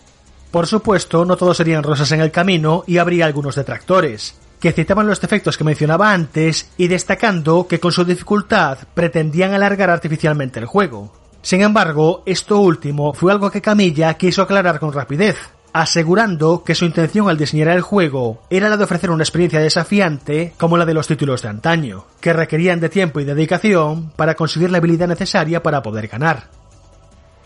Por 0.49 0.65
supuesto, 0.65 1.25
no 1.25 1.35
todos 1.35 1.57
serían 1.57 1.83
rosas 1.83 2.13
en 2.13 2.21
el 2.21 2.31
camino 2.31 2.85
y 2.87 2.99
habría 2.99 3.25
algunos 3.25 3.55
detractores, 3.55 4.39
que 4.61 4.71
citaban 4.71 5.07
los 5.07 5.19
defectos 5.19 5.57
que 5.57 5.65
mencionaba 5.65 6.13
antes 6.13 6.71
y 6.77 6.87
destacando 6.87 7.67
que 7.67 7.81
con 7.81 7.91
su 7.91 8.05
dificultad 8.05 8.77
pretendían 8.93 9.53
alargar 9.53 9.89
artificialmente 9.89 10.61
el 10.61 10.67
juego. 10.67 11.24
Sin 11.45 11.61
embargo, 11.61 12.23
esto 12.25 12.59
último 12.59 13.13
fue 13.13 13.31
algo 13.31 13.51
que 13.51 13.61
Camilla 13.61 14.15
quiso 14.15 14.41
aclarar 14.41 14.79
con 14.79 14.91
rapidez, 14.91 15.37
asegurando 15.73 16.63
que 16.63 16.73
su 16.73 16.85
intención 16.85 17.29
al 17.29 17.37
diseñar 17.37 17.67
el 17.67 17.81
juego 17.81 18.41
era 18.49 18.67
la 18.67 18.77
de 18.77 18.83
ofrecer 18.83 19.11
una 19.11 19.21
experiencia 19.21 19.59
desafiante 19.59 20.55
como 20.57 20.75
la 20.75 20.87
de 20.87 20.95
los 20.95 21.05
títulos 21.05 21.43
de 21.43 21.49
antaño, 21.49 22.05
que 22.19 22.33
requerían 22.33 22.79
de 22.79 22.89
tiempo 22.89 23.19
y 23.19 23.25
dedicación 23.25 24.09
para 24.15 24.33
conseguir 24.33 24.71
la 24.71 24.79
habilidad 24.79 25.07
necesaria 25.07 25.61
para 25.61 25.83
poder 25.83 26.07
ganar. 26.07 26.49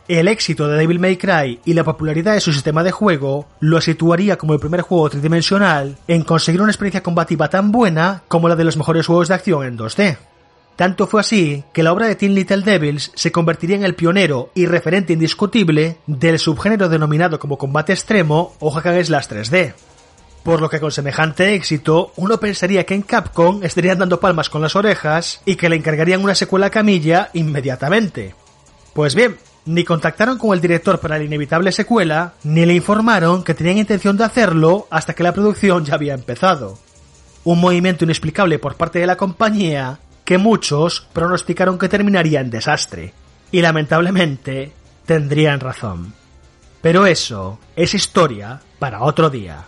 El 0.07 0.29
éxito 0.29 0.69
de 0.69 0.77
Devil 0.77 0.99
May 0.99 1.17
Cry 1.17 1.59
y 1.65 1.73
la 1.73 1.83
popularidad 1.83 2.35
de 2.35 2.39
su 2.39 2.53
sistema 2.53 2.83
de 2.83 2.91
juego 2.91 3.49
lo 3.59 3.81
situaría 3.81 4.37
como 4.37 4.53
el 4.53 4.61
primer 4.61 4.79
juego 4.79 5.09
tridimensional 5.09 5.97
en 6.07 6.23
conseguir 6.23 6.61
una 6.61 6.71
experiencia 6.71 7.03
combativa 7.03 7.49
tan 7.49 7.73
buena 7.73 8.23
como 8.29 8.47
la 8.47 8.55
de 8.55 8.63
los 8.63 8.77
mejores 8.77 9.05
juegos 9.05 9.27
de 9.27 9.33
acción 9.33 9.65
en 9.65 9.77
2D. 9.77 10.17
Tanto 10.79 11.07
fue 11.07 11.19
así 11.19 11.65
que 11.73 11.83
la 11.83 11.91
obra 11.91 12.07
de 12.07 12.15
Teen 12.15 12.33
Little 12.33 12.61
Devils 12.61 13.11
se 13.13 13.33
convertiría 13.33 13.75
en 13.75 13.83
el 13.83 13.95
pionero 13.95 14.49
y 14.55 14.65
referente 14.65 15.11
indiscutible 15.11 15.97
del 16.07 16.39
subgénero 16.39 16.87
denominado 16.87 17.37
como 17.37 17.57
combate 17.57 17.91
extremo 17.91 18.55
o 18.59 18.71
hack 18.71 18.85
and 18.85 19.03
slash 19.03 19.27
3D. 19.27 19.73
Por 20.41 20.61
lo 20.61 20.69
que 20.69 20.79
con 20.79 20.91
semejante 20.91 21.53
éxito, 21.53 22.13
uno 22.15 22.39
pensaría 22.39 22.85
que 22.85 22.93
en 22.93 23.01
Capcom 23.01 23.61
estarían 23.61 23.99
dando 23.99 24.21
palmas 24.21 24.49
con 24.49 24.61
las 24.61 24.77
orejas 24.77 25.41
y 25.43 25.57
que 25.57 25.67
le 25.67 25.75
encargarían 25.75 26.23
una 26.23 26.33
secuela 26.33 26.67
a 26.67 26.71
Camilla 26.71 27.29
inmediatamente. 27.33 28.33
Pues 28.93 29.15
bien, 29.15 29.35
ni 29.65 29.83
contactaron 29.83 30.37
con 30.37 30.53
el 30.53 30.61
director 30.61 31.01
para 31.01 31.17
la 31.17 31.25
inevitable 31.25 31.73
secuela, 31.73 32.35
ni 32.45 32.65
le 32.65 32.73
informaron 32.73 33.43
que 33.43 33.53
tenían 33.53 33.79
intención 33.79 34.15
de 34.15 34.23
hacerlo 34.23 34.87
hasta 34.91 35.13
que 35.13 35.23
la 35.23 35.33
producción 35.33 35.83
ya 35.83 35.95
había 35.95 36.13
empezado. 36.13 36.79
Un 37.43 37.59
movimiento 37.59 38.05
inexplicable 38.05 38.59
por 38.59 38.75
parte 38.75 38.99
de 38.99 39.07
la 39.07 39.17
compañía 39.17 39.99
que 40.29 40.37
muchos 40.37 41.01
pronosticaron 41.11 41.79
que 41.79 41.89
terminaría 41.89 42.39
en 42.39 42.51
desastre. 42.51 43.13
Y 43.51 43.63
lamentablemente 43.63 44.71
tendrían 45.03 45.59
razón. 45.59 46.13
Pero 46.83 47.07
eso 47.07 47.57
es 47.75 47.95
historia 47.95 48.61
para 48.77 49.01
otro 49.01 49.31
día. 49.31 49.65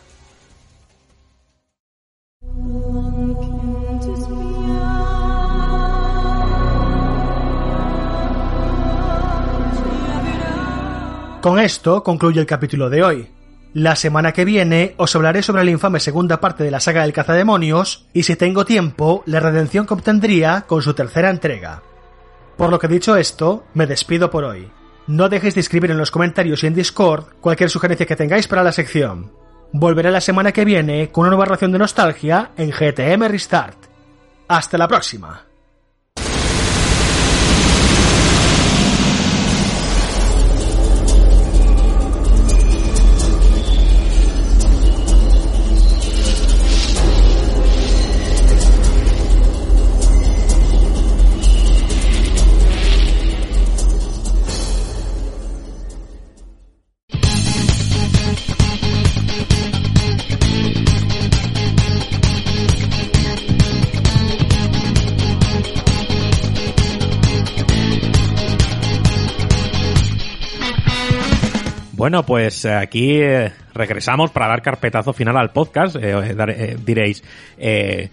Con 11.41 11.59
esto 11.59 12.03
concluye 12.03 12.40
el 12.40 12.45
capítulo 12.45 12.88
de 12.91 13.03
hoy. 13.03 13.40
La 13.74 13.95
semana 13.95 14.33
que 14.33 14.43
viene 14.43 14.95
os 14.98 15.16
hablaré 15.16 15.41
sobre 15.43 15.64
la 15.64 15.72
infame 15.72 16.01
segunda 16.01 16.41
parte 16.41 16.66
de 16.66 16.72
la 16.72 16.82
saga 16.82 17.03
del 17.03 17.14
cazademonios 17.14 18.06
y 18.11 18.24
si 18.24 18.35
tengo 18.35 18.66
tiempo, 18.66 19.24
la 19.25 19.40
redención 19.40 19.85
que 19.85 19.93
obtendría 19.93 20.66
con 20.67 20.82
su 20.82 20.93
tercera 20.93 21.30
entrega. 21.30 21.82
Por 22.58 22.69
lo 22.69 22.80
que 22.80 22.90
dicho 22.90 23.16
esto, 23.16 23.64
me 23.74 23.88
despido 23.88 24.30
por 24.30 24.43
hoy. 24.43 24.69
No 25.08 25.30
dejéis 25.30 25.56
de 25.56 25.61
escribir 25.61 25.90
en 25.91 25.98
los 25.98 26.11
comentarios 26.11 26.64
y 26.64 26.67
en 26.67 26.74
Discord 26.74 27.27
cualquier 27.40 27.69
sugerencia 27.69 28.06
que 28.06 28.17
tengáis 28.17 28.48
para 28.48 28.64
la 28.64 28.74
sección. 28.74 29.32
Volveré 29.72 30.11
la 30.11 30.19
semana 30.19 30.51
que 30.51 30.66
viene 30.66 31.09
con 31.09 31.22
una 31.22 31.30
nueva 31.30 31.45
ración 31.45 31.72
de 31.72 31.80
nostalgia 31.80 32.51
en 32.58 32.72
GTM 32.72 33.24
Restart. 33.30 33.77
Hasta 34.50 34.77
la 34.77 34.90
próxima. 34.90 35.50
Bueno, 72.01 72.23
pues 72.25 72.65
eh, 72.65 72.73
aquí 72.73 73.21
eh, 73.21 73.51
regresamos 73.75 74.31
para 74.31 74.47
dar 74.47 74.63
carpetazo 74.63 75.13
final 75.13 75.38
al 75.38 75.51
podcast. 75.51 75.95
Eh, 75.97 76.33
dar- 76.33 76.49
eh, 76.49 76.75
diréis, 76.83 77.23
eh, 77.59 78.09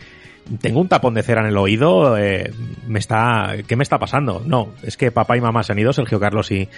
tengo 0.61 0.83
un 0.83 0.89
tapón 0.89 1.15
de 1.15 1.23
cera 1.23 1.41
en 1.41 1.47
el 1.47 1.57
oído, 1.57 2.19
eh, 2.19 2.53
me 2.87 2.99
está, 2.99 3.55
¿qué 3.67 3.77
me 3.77 3.83
está 3.83 3.99
pasando? 3.99 4.43
No, 4.45 4.75
es 4.83 4.99
que 4.99 5.11
papá 5.11 5.39
y 5.39 5.41
mamá 5.41 5.63
se 5.63 5.73
han 5.73 5.79
ido, 5.79 5.95
Sergio 5.95 6.21
Carlos 6.21 6.51
y, 6.51 6.69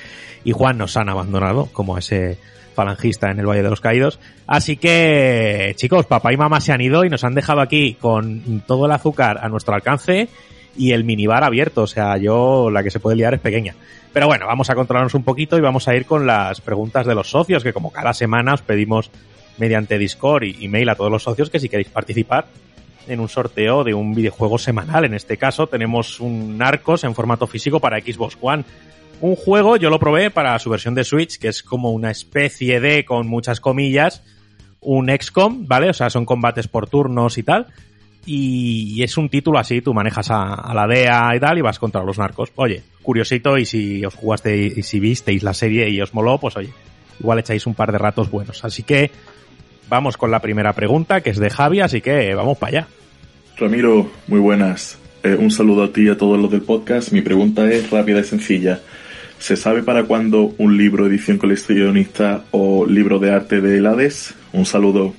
y 0.44 0.52
Juan 0.52 0.78
nos 0.78 0.96
han 0.96 1.08
abandonado, 1.08 1.66
como 1.72 1.98
ese 1.98 2.38
falangista 2.76 3.28
en 3.32 3.40
el 3.40 3.46
Valle 3.46 3.64
de 3.64 3.70
los 3.70 3.80
Caídos. 3.80 4.20
Así 4.46 4.76
que, 4.76 5.72
chicos, 5.74 6.06
papá 6.06 6.32
y 6.32 6.36
mamá 6.36 6.60
se 6.60 6.70
han 6.72 6.80
ido 6.80 7.04
y 7.04 7.10
nos 7.10 7.24
han 7.24 7.34
dejado 7.34 7.60
aquí 7.60 7.94
con 8.00 8.62
todo 8.68 8.86
el 8.86 8.92
azúcar 8.92 9.40
a 9.42 9.48
nuestro 9.48 9.74
alcance 9.74 10.28
y 10.76 10.92
el 10.92 11.02
minibar 11.02 11.42
abierto. 11.42 11.82
O 11.82 11.86
sea, 11.88 12.18
yo 12.18 12.70
la 12.70 12.84
que 12.84 12.92
se 12.92 13.00
puede 13.00 13.16
liar 13.16 13.34
es 13.34 13.40
pequeña. 13.40 13.74
Pero 14.12 14.26
bueno, 14.26 14.46
vamos 14.46 14.70
a 14.70 14.74
controlarnos 14.74 15.14
un 15.14 15.22
poquito 15.22 15.56
y 15.56 15.60
vamos 15.60 15.86
a 15.86 15.94
ir 15.94 16.04
con 16.04 16.26
las 16.26 16.60
preguntas 16.60 17.06
de 17.06 17.14
los 17.14 17.30
socios, 17.30 17.62
que 17.62 17.72
como 17.72 17.92
cada 17.92 18.12
semana 18.12 18.54
os 18.54 18.62
pedimos 18.62 19.10
mediante 19.58 19.98
Discord 19.98 20.44
y 20.44 20.64
email 20.64 20.88
a 20.88 20.94
todos 20.96 21.10
los 21.10 21.22
socios 21.22 21.50
que 21.50 21.60
si 21.60 21.68
queréis 21.68 21.88
participar 21.88 22.46
en 23.06 23.20
un 23.20 23.28
sorteo 23.28 23.84
de 23.84 23.94
un 23.94 24.14
videojuego 24.14 24.58
semanal. 24.58 25.04
En 25.04 25.14
este 25.14 25.36
caso 25.36 25.66
tenemos 25.66 26.20
un 26.20 26.58
Narcos 26.58 27.04
en 27.04 27.14
formato 27.14 27.46
físico 27.46 27.80
para 27.80 28.00
Xbox 28.00 28.36
One. 28.40 28.64
Un 29.20 29.36
juego, 29.36 29.76
yo 29.76 29.90
lo 29.90 29.98
probé 29.98 30.30
para 30.30 30.58
su 30.58 30.70
versión 30.70 30.94
de 30.94 31.04
Switch, 31.04 31.38
que 31.38 31.48
es 31.48 31.62
como 31.62 31.90
una 31.90 32.10
especie 32.10 32.80
de, 32.80 33.04
con 33.04 33.26
muchas 33.26 33.60
comillas, 33.60 34.22
un 34.80 35.10
XCOM, 35.10 35.66
¿vale? 35.66 35.90
O 35.90 35.92
sea, 35.94 36.08
son 36.08 36.24
combates 36.24 36.68
por 36.68 36.88
turnos 36.88 37.36
y 37.36 37.42
tal. 37.42 37.66
Y 38.24 39.02
es 39.02 39.16
un 39.16 39.28
título 39.28 39.58
así, 39.58 39.80
tú 39.82 39.92
manejas 39.92 40.30
a, 40.30 40.54
a 40.54 40.74
la 40.74 40.86
DEA 40.86 41.36
y 41.36 41.40
tal 41.40 41.58
y 41.58 41.62
vas 41.62 41.78
contra 41.78 42.04
los 42.04 42.18
narcos. 42.18 42.52
Oye, 42.56 42.82
curiosito 43.10 43.58
y 43.58 43.66
si 43.66 44.04
os 44.04 44.14
jugaste 44.14 44.72
y 44.76 44.84
si 44.84 45.00
visteis 45.00 45.42
la 45.42 45.52
serie 45.52 45.90
y 45.90 46.00
os 46.00 46.14
moló, 46.14 46.38
pues 46.38 46.56
oye, 46.56 46.70
igual 47.18 47.40
echáis 47.40 47.66
un 47.66 47.74
par 47.74 47.90
de 47.90 47.98
ratos 47.98 48.30
buenos. 48.30 48.64
Así 48.64 48.84
que 48.84 49.10
vamos 49.88 50.16
con 50.16 50.30
la 50.30 50.38
primera 50.38 50.74
pregunta, 50.74 51.20
que 51.20 51.30
es 51.30 51.40
de 51.40 51.50
Javi, 51.50 51.80
así 51.80 52.00
que 52.00 52.32
vamos 52.36 52.56
para 52.56 52.68
allá. 52.68 52.88
Ramiro, 53.56 54.08
muy 54.28 54.38
buenas. 54.38 54.96
Eh, 55.24 55.34
un 55.34 55.50
saludo 55.50 55.82
a 55.82 55.92
ti 55.92 56.02
y 56.02 56.08
a 56.08 56.16
todos 56.16 56.38
los 56.38 56.52
del 56.52 56.62
podcast. 56.62 57.10
Mi 57.10 57.20
pregunta 57.20 57.68
es 57.68 57.90
rápida 57.90 58.20
y 58.20 58.24
sencilla. 58.24 58.80
¿Se 59.40 59.56
sabe 59.56 59.82
para 59.82 60.04
cuándo 60.04 60.54
un 60.58 60.76
libro 60.76 61.08
edición 61.08 61.36
coleccionista 61.36 62.44
o 62.52 62.86
libro 62.86 63.18
de 63.18 63.32
arte 63.32 63.60
de 63.60 63.84
Hades? 63.88 64.34
Un 64.52 64.66
saludo. 64.66 65.14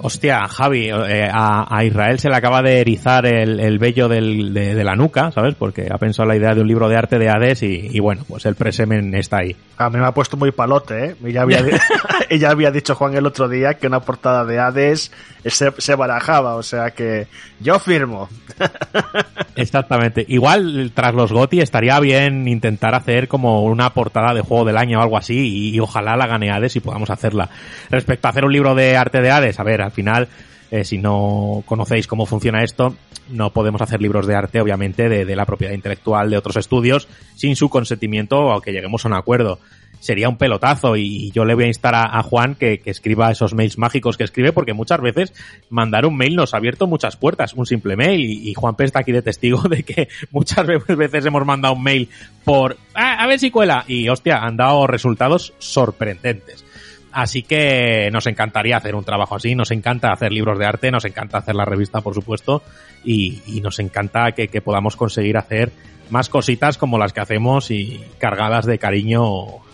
Hostia, 0.00 0.46
Javi, 0.46 0.88
eh, 0.90 1.28
a, 1.32 1.66
a 1.76 1.84
Israel 1.84 2.18
se 2.18 2.28
le 2.28 2.36
acaba 2.36 2.62
de 2.62 2.80
erizar 2.80 3.26
el, 3.26 3.58
el 3.58 3.78
vello 3.78 4.08
del- 4.08 4.54
de, 4.54 4.74
de 4.74 4.84
la 4.84 4.94
nuca, 4.94 5.30
¿sabes? 5.32 5.54
Porque 5.56 5.88
ha 5.90 5.98
pensado 5.98 6.28
la 6.28 6.36
idea 6.36 6.54
de 6.54 6.60
un 6.60 6.68
libro 6.68 6.88
de 6.88 6.96
arte 6.96 7.18
de 7.18 7.28
Hades 7.28 7.62
y, 7.62 7.88
y 7.90 7.98
bueno, 8.00 8.24
pues 8.28 8.46
el 8.46 8.54
presemen 8.54 9.14
está 9.14 9.38
ahí. 9.38 9.56
A 9.76 9.90
mí 9.90 9.98
me 9.98 10.06
ha 10.06 10.12
puesto 10.12 10.36
muy 10.36 10.52
palote, 10.52 11.04
¿eh? 11.06 11.16
Ya 11.32 11.42
había, 11.42 11.64
ya 12.38 12.50
había 12.50 12.70
dicho 12.70 12.94
Juan 12.94 13.16
el 13.16 13.26
otro 13.26 13.48
día 13.48 13.74
que 13.74 13.86
una 13.88 14.00
portada 14.00 14.44
de 14.44 14.58
Hades 14.60 15.10
se, 15.50 15.94
barajaba, 15.94 16.56
o 16.56 16.62
sea 16.62 16.90
que 16.90 17.26
yo 17.60 17.78
firmo. 17.78 18.28
Exactamente. 19.56 20.24
Igual 20.28 20.92
tras 20.94 21.14
los 21.14 21.32
GOTI 21.32 21.60
estaría 21.60 21.98
bien 22.00 22.48
intentar 22.48 22.94
hacer 22.94 23.28
como 23.28 23.62
una 23.64 23.94
portada 23.94 24.34
de 24.34 24.40
juego 24.40 24.64
del 24.64 24.76
año 24.76 24.98
o 24.98 25.02
algo 25.02 25.16
así 25.16 25.36
y, 25.36 25.74
y 25.74 25.80
ojalá 25.80 26.16
la 26.16 26.26
gane 26.26 26.50
Hades 26.50 26.76
y 26.76 26.80
podamos 26.80 27.10
hacerla. 27.10 27.50
Respecto 27.90 28.28
a 28.28 28.30
hacer 28.30 28.44
un 28.44 28.52
libro 28.52 28.74
de 28.74 28.96
arte 28.96 29.20
de 29.20 29.30
Hades, 29.30 29.60
a 29.60 29.64
ver, 29.64 29.82
al 29.82 29.92
final, 29.92 30.28
eh, 30.70 30.84
si 30.84 30.98
no 30.98 31.62
conocéis 31.66 32.06
cómo 32.06 32.26
funciona 32.26 32.62
esto, 32.62 32.94
no 33.30 33.50
podemos 33.50 33.80
hacer 33.80 34.02
libros 34.02 34.26
de 34.26 34.34
arte, 34.34 34.60
obviamente, 34.60 35.08
de, 35.08 35.24
de 35.24 35.36
la 35.36 35.46
propiedad 35.46 35.72
intelectual 35.72 36.30
de 36.30 36.36
otros 36.36 36.56
estudios 36.56 37.08
sin 37.36 37.56
su 37.56 37.68
consentimiento 37.68 38.38
o 38.38 38.60
que 38.60 38.72
lleguemos 38.72 39.04
a 39.04 39.08
un 39.08 39.14
acuerdo. 39.14 39.60
Sería 40.00 40.28
un 40.28 40.36
pelotazo. 40.36 40.96
Y 40.96 41.30
yo 41.32 41.44
le 41.44 41.54
voy 41.54 41.64
a 41.64 41.68
instar 41.68 41.94
a, 41.94 42.22
Juan 42.22 42.54
que, 42.54 42.80
escriba 42.84 43.30
esos 43.30 43.54
mails 43.54 43.78
mágicos 43.78 44.16
que 44.16 44.24
escribe 44.24 44.52
porque 44.52 44.72
muchas 44.72 45.00
veces 45.00 45.32
mandar 45.70 46.06
un 46.06 46.16
mail 46.16 46.36
nos 46.36 46.54
ha 46.54 46.58
abierto 46.58 46.86
muchas 46.86 47.16
puertas, 47.16 47.54
un 47.54 47.66
simple 47.66 47.96
mail. 47.96 48.20
Y, 48.24 48.54
Juan 48.54 48.76
P 48.76 48.84
está 48.84 49.00
aquí 49.00 49.12
de 49.12 49.22
testigo 49.22 49.62
de 49.68 49.82
que 49.82 50.08
muchas 50.30 50.66
ve- 50.66 50.78
veces 50.96 51.26
hemos 51.26 51.44
mandado 51.44 51.74
un 51.74 51.82
mail 51.82 52.08
por 52.44 52.76
"Ah, 52.94 53.22
a 53.22 53.26
ver 53.26 53.38
si 53.38 53.50
cuela 53.50 53.84
y 53.86 54.08
hostia, 54.08 54.38
han 54.38 54.56
dado 54.56 54.86
resultados 54.86 55.52
sorprendentes. 55.58 56.64
Así 57.10 57.42
que 57.42 58.10
nos 58.12 58.26
encantaría 58.26 58.76
hacer 58.76 58.94
un 58.94 59.02
trabajo 59.02 59.34
así, 59.34 59.54
nos 59.54 59.70
encanta 59.70 60.12
hacer 60.12 60.30
libros 60.30 60.58
de 60.58 60.66
arte, 60.66 60.90
nos 60.90 61.04
encanta 61.06 61.38
hacer 61.38 61.54
la 61.54 61.64
revista, 61.64 62.02
por 62.02 62.14
supuesto, 62.14 62.62
y, 63.02 63.40
nos 63.62 63.78
encanta 63.78 64.32
que 64.32 64.60
podamos 64.60 64.94
conseguir 64.94 65.36
hacer 65.38 65.72
más 66.10 66.28
cositas 66.28 66.78
como 66.78 66.98
las 66.98 67.12
que 67.12 67.20
hacemos 67.20 67.70
y 67.70 68.00
cargadas 68.18 68.64
de 68.66 68.78
cariño 68.78 69.22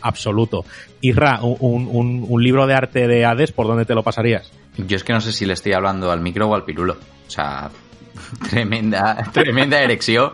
absoluto. 0.01 0.65
Isra, 1.01 1.41
un, 1.43 1.87
un- 1.91 2.27
un 2.29 2.43
libro 2.43 2.67
de 2.67 2.75
arte 2.75 3.07
de 3.09 3.25
Hades, 3.25 3.53
¿por 3.53 3.67
dónde 3.67 3.85
te 3.85 3.95
lo 3.95 4.03
pasarías? 4.03 4.51
Yo 4.77 4.97
es 4.97 5.05
que 5.05 5.13
no 5.13 5.21
sé 5.21 5.33
si 5.33 5.47
le 5.47 5.53
estoy 5.55 5.73
hablando 5.73 6.11
al 6.11 6.21
micro 6.21 6.49
o 6.49 6.55
al 6.55 6.65
pirulo. 6.65 6.97
O 7.27 7.31
sea, 7.31 7.71
tremenda, 8.51 9.31
tremenda 9.33 9.81
erección. 9.81 10.33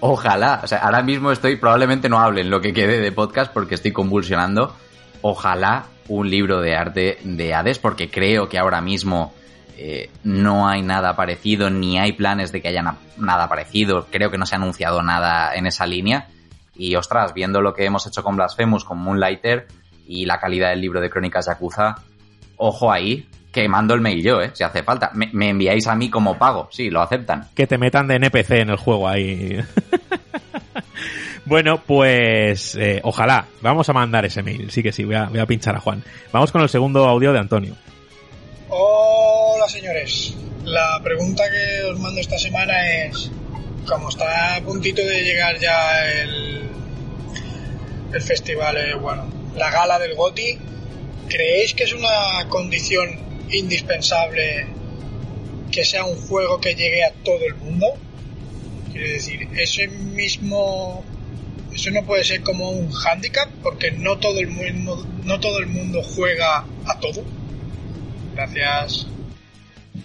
Ojalá, 0.00 0.60
o 0.62 0.66
sea, 0.66 0.78
ahora 0.78 1.02
mismo 1.02 1.32
estoy, 1.32 1.56
probablemente 1.56 2.08
no 2.08 2.20
hable 2.20 2.40
en 2.42 2.50
lo 2.50 2.60
que 2.60 2.72
quede 2.72 2.98
de 3.00 3.12
podcast 3.12 3.52
porque 3.52 3.74
estoy 3.74 3.92
convulsionando. 3.92 4.74
Ojalá 5.22 5.86
un 6.08 6.30
libro 6.30 6.60
de 6.60 6.76
arte 6.76 7.18
de 7.24 7.52
Hades, 7.54 7.78
porque 7.78 8.08
creo 8.08 8.48
que 8.48 8.58
ahora 8.58 8.80
mismo 8.80 9.34
eh, 9.80 10.10
no 10.24 10.68
hay 10.68 10.82
nada 10.82 11.14
parecido, 11.16 11.70
ni 11.70 11.98
hay 11.98 12.12
planes 12.12 12.50
de 12.52 12.60
que 12.60 12.68
haya 12.68 12.82
na- 12.82 12.96
nada 13.16 13.48
parecido. 13.48 14.06
Creo 14.10 14.30
que 14.30 14.36
no 14.38 14.44
se 14.44 14.56
ha 14.56 14.58
anunciado 14.58 15.02
nada 15.02 15.54
en 15.54 15.66
esa 15.66 15.86
línea. 15.86 16.26
Y 16.76 16.94
ostras, 16.96 17.32
viendo 17.34 17.60
lo 17.60 17.74
que 17.74 17.84
hemos 17.84 18.06
hecho 18.06 18.22
con 18.22 18.36
Blasphemous, 18.36 18.84
con 18.84 18.98
Moonlighter 18.98 19.66
y 20.06 20.26
la 20.26 20.38
calidad 20.40 20.70
del 20.70 20.80
libro 20.80 21.00
de 21.00 21.10
Crónicas 21.10 21.46
Yakuza, 21.46 21.94
ojo 22.56 22.90
ahí, 22.92 23.26
que 23.52 23.68
mando 23.68 23.94
el 23.94 24.00
mail 24.00 24.22
yo, 24.22 24.40
¿eh? 24.40 24.50
Si 24.52 24.62
hace 24.64 24.82
falta. 24.82 25.10
Me, 25.14 25.30
me 25.32 25.48
enviáis 25.50 25.86
a 25.86 25.94
mí 25.94 26.10
como 26.10 26.36
pago, 26.38 26.68
sí, 26.70 26.90
lo 26.90 27.00
aceptan. 27.00 27.48
que 27.54 27.66
te 27.66 27.78
metan 27.78 28.06
de 28.08 28.16
NPC 28.16 28.50
en 28.52 28.70
el 28.70 28.76
juego 28.76 29.08
ahí. 29.08 29.58
bueno, 31.44 31.80
pues 31.86 32.74
eh, 32.76 33.00
ojalá. 33.04 33.46
Vamos 33.62 33.88
a 33.88 33.92
mandar 33.92 34.24
ese 34.24 34.42
mail. 34.42 34.70
Sí 34.70 34.82
que 34.82 34.92
sí, 34.92 35.04
voy 35.04 35.14
a, 35.14 35.24
voy 35.24 35.38
a 35.40 35.46
pinchar 35.46 35.76
a 35.76 35.80
Juan. 35.80 36.02
Vamos 36.32 36.52
con 36.52 36.62
el 36.62 36.68
segundo 36.68 37.06
audio 37.08 37.32
de 37.32 37.38
Antonio. 37.38 37.74
Hola 39.58 39.68
señores, 39.68 40.34
la 40.66 41.00
pregunta 41.02 41.42
que 41.50 41.82
os 41.82 41.98
mando 41.98 42.20
esta 42.20 42.38
semana 42.38 42.74
es, 43.06 43.28
como 43.88 44.08
está 44.08 44.54
a 44.54 44.60
puntito 44.60 45.04
de 45.04 45.24
llegar 45.24 45.58
ya 45.58 46.08
el, 46.12 46.68
el 48.12 48.22
festival, 48.22 48.76
eh, 48.76 48.94
bueno, 48.94 49.28
la 49.56 49.68
gala 49.72 49.98
del 49.98 50.14
GOTI, 50.14 50.58
¿creéis 51.28 51.74
que 51.74 51.82
es 51.82 51.92
una 51.92 52.48
condición 52.48 53.18
indispensable 53.50 54.68
que 55.72 55.84
sea 55.84 56.04
un 56.04 56.14
juego 56.28 56.60
que 56.60 56.76
llegue 56.76 57.02
a 57.02 57.12
todo 57.24 57.44
el 57.44 57.56
mundo? 57.56 57.98
Quiero 58.92 59.08
decir, 59.08 59.48
ese 59.56 59.88
mismo... 59.88 61.04
Eso 61.74 61.90
no 61.90 62.04
puede 62.04 62.22
ser 62.22 62.44
como 62.44 62.70
un 62.70 62.92
handicap 62.94 63.48
porque 63.64 63.90
no 63.90 64.18
todo 64.18 64.38
el 64.38 64.50
mundo, 64.50 65.04
no 65.24 65.40
todo 65.40 65.58
el 65.58 65.66
mundo 65.66 66.00
juega 66.04 66.64
a 66.86 67.00
todo. 67.00 67.24
Gracias. 68.36 69.08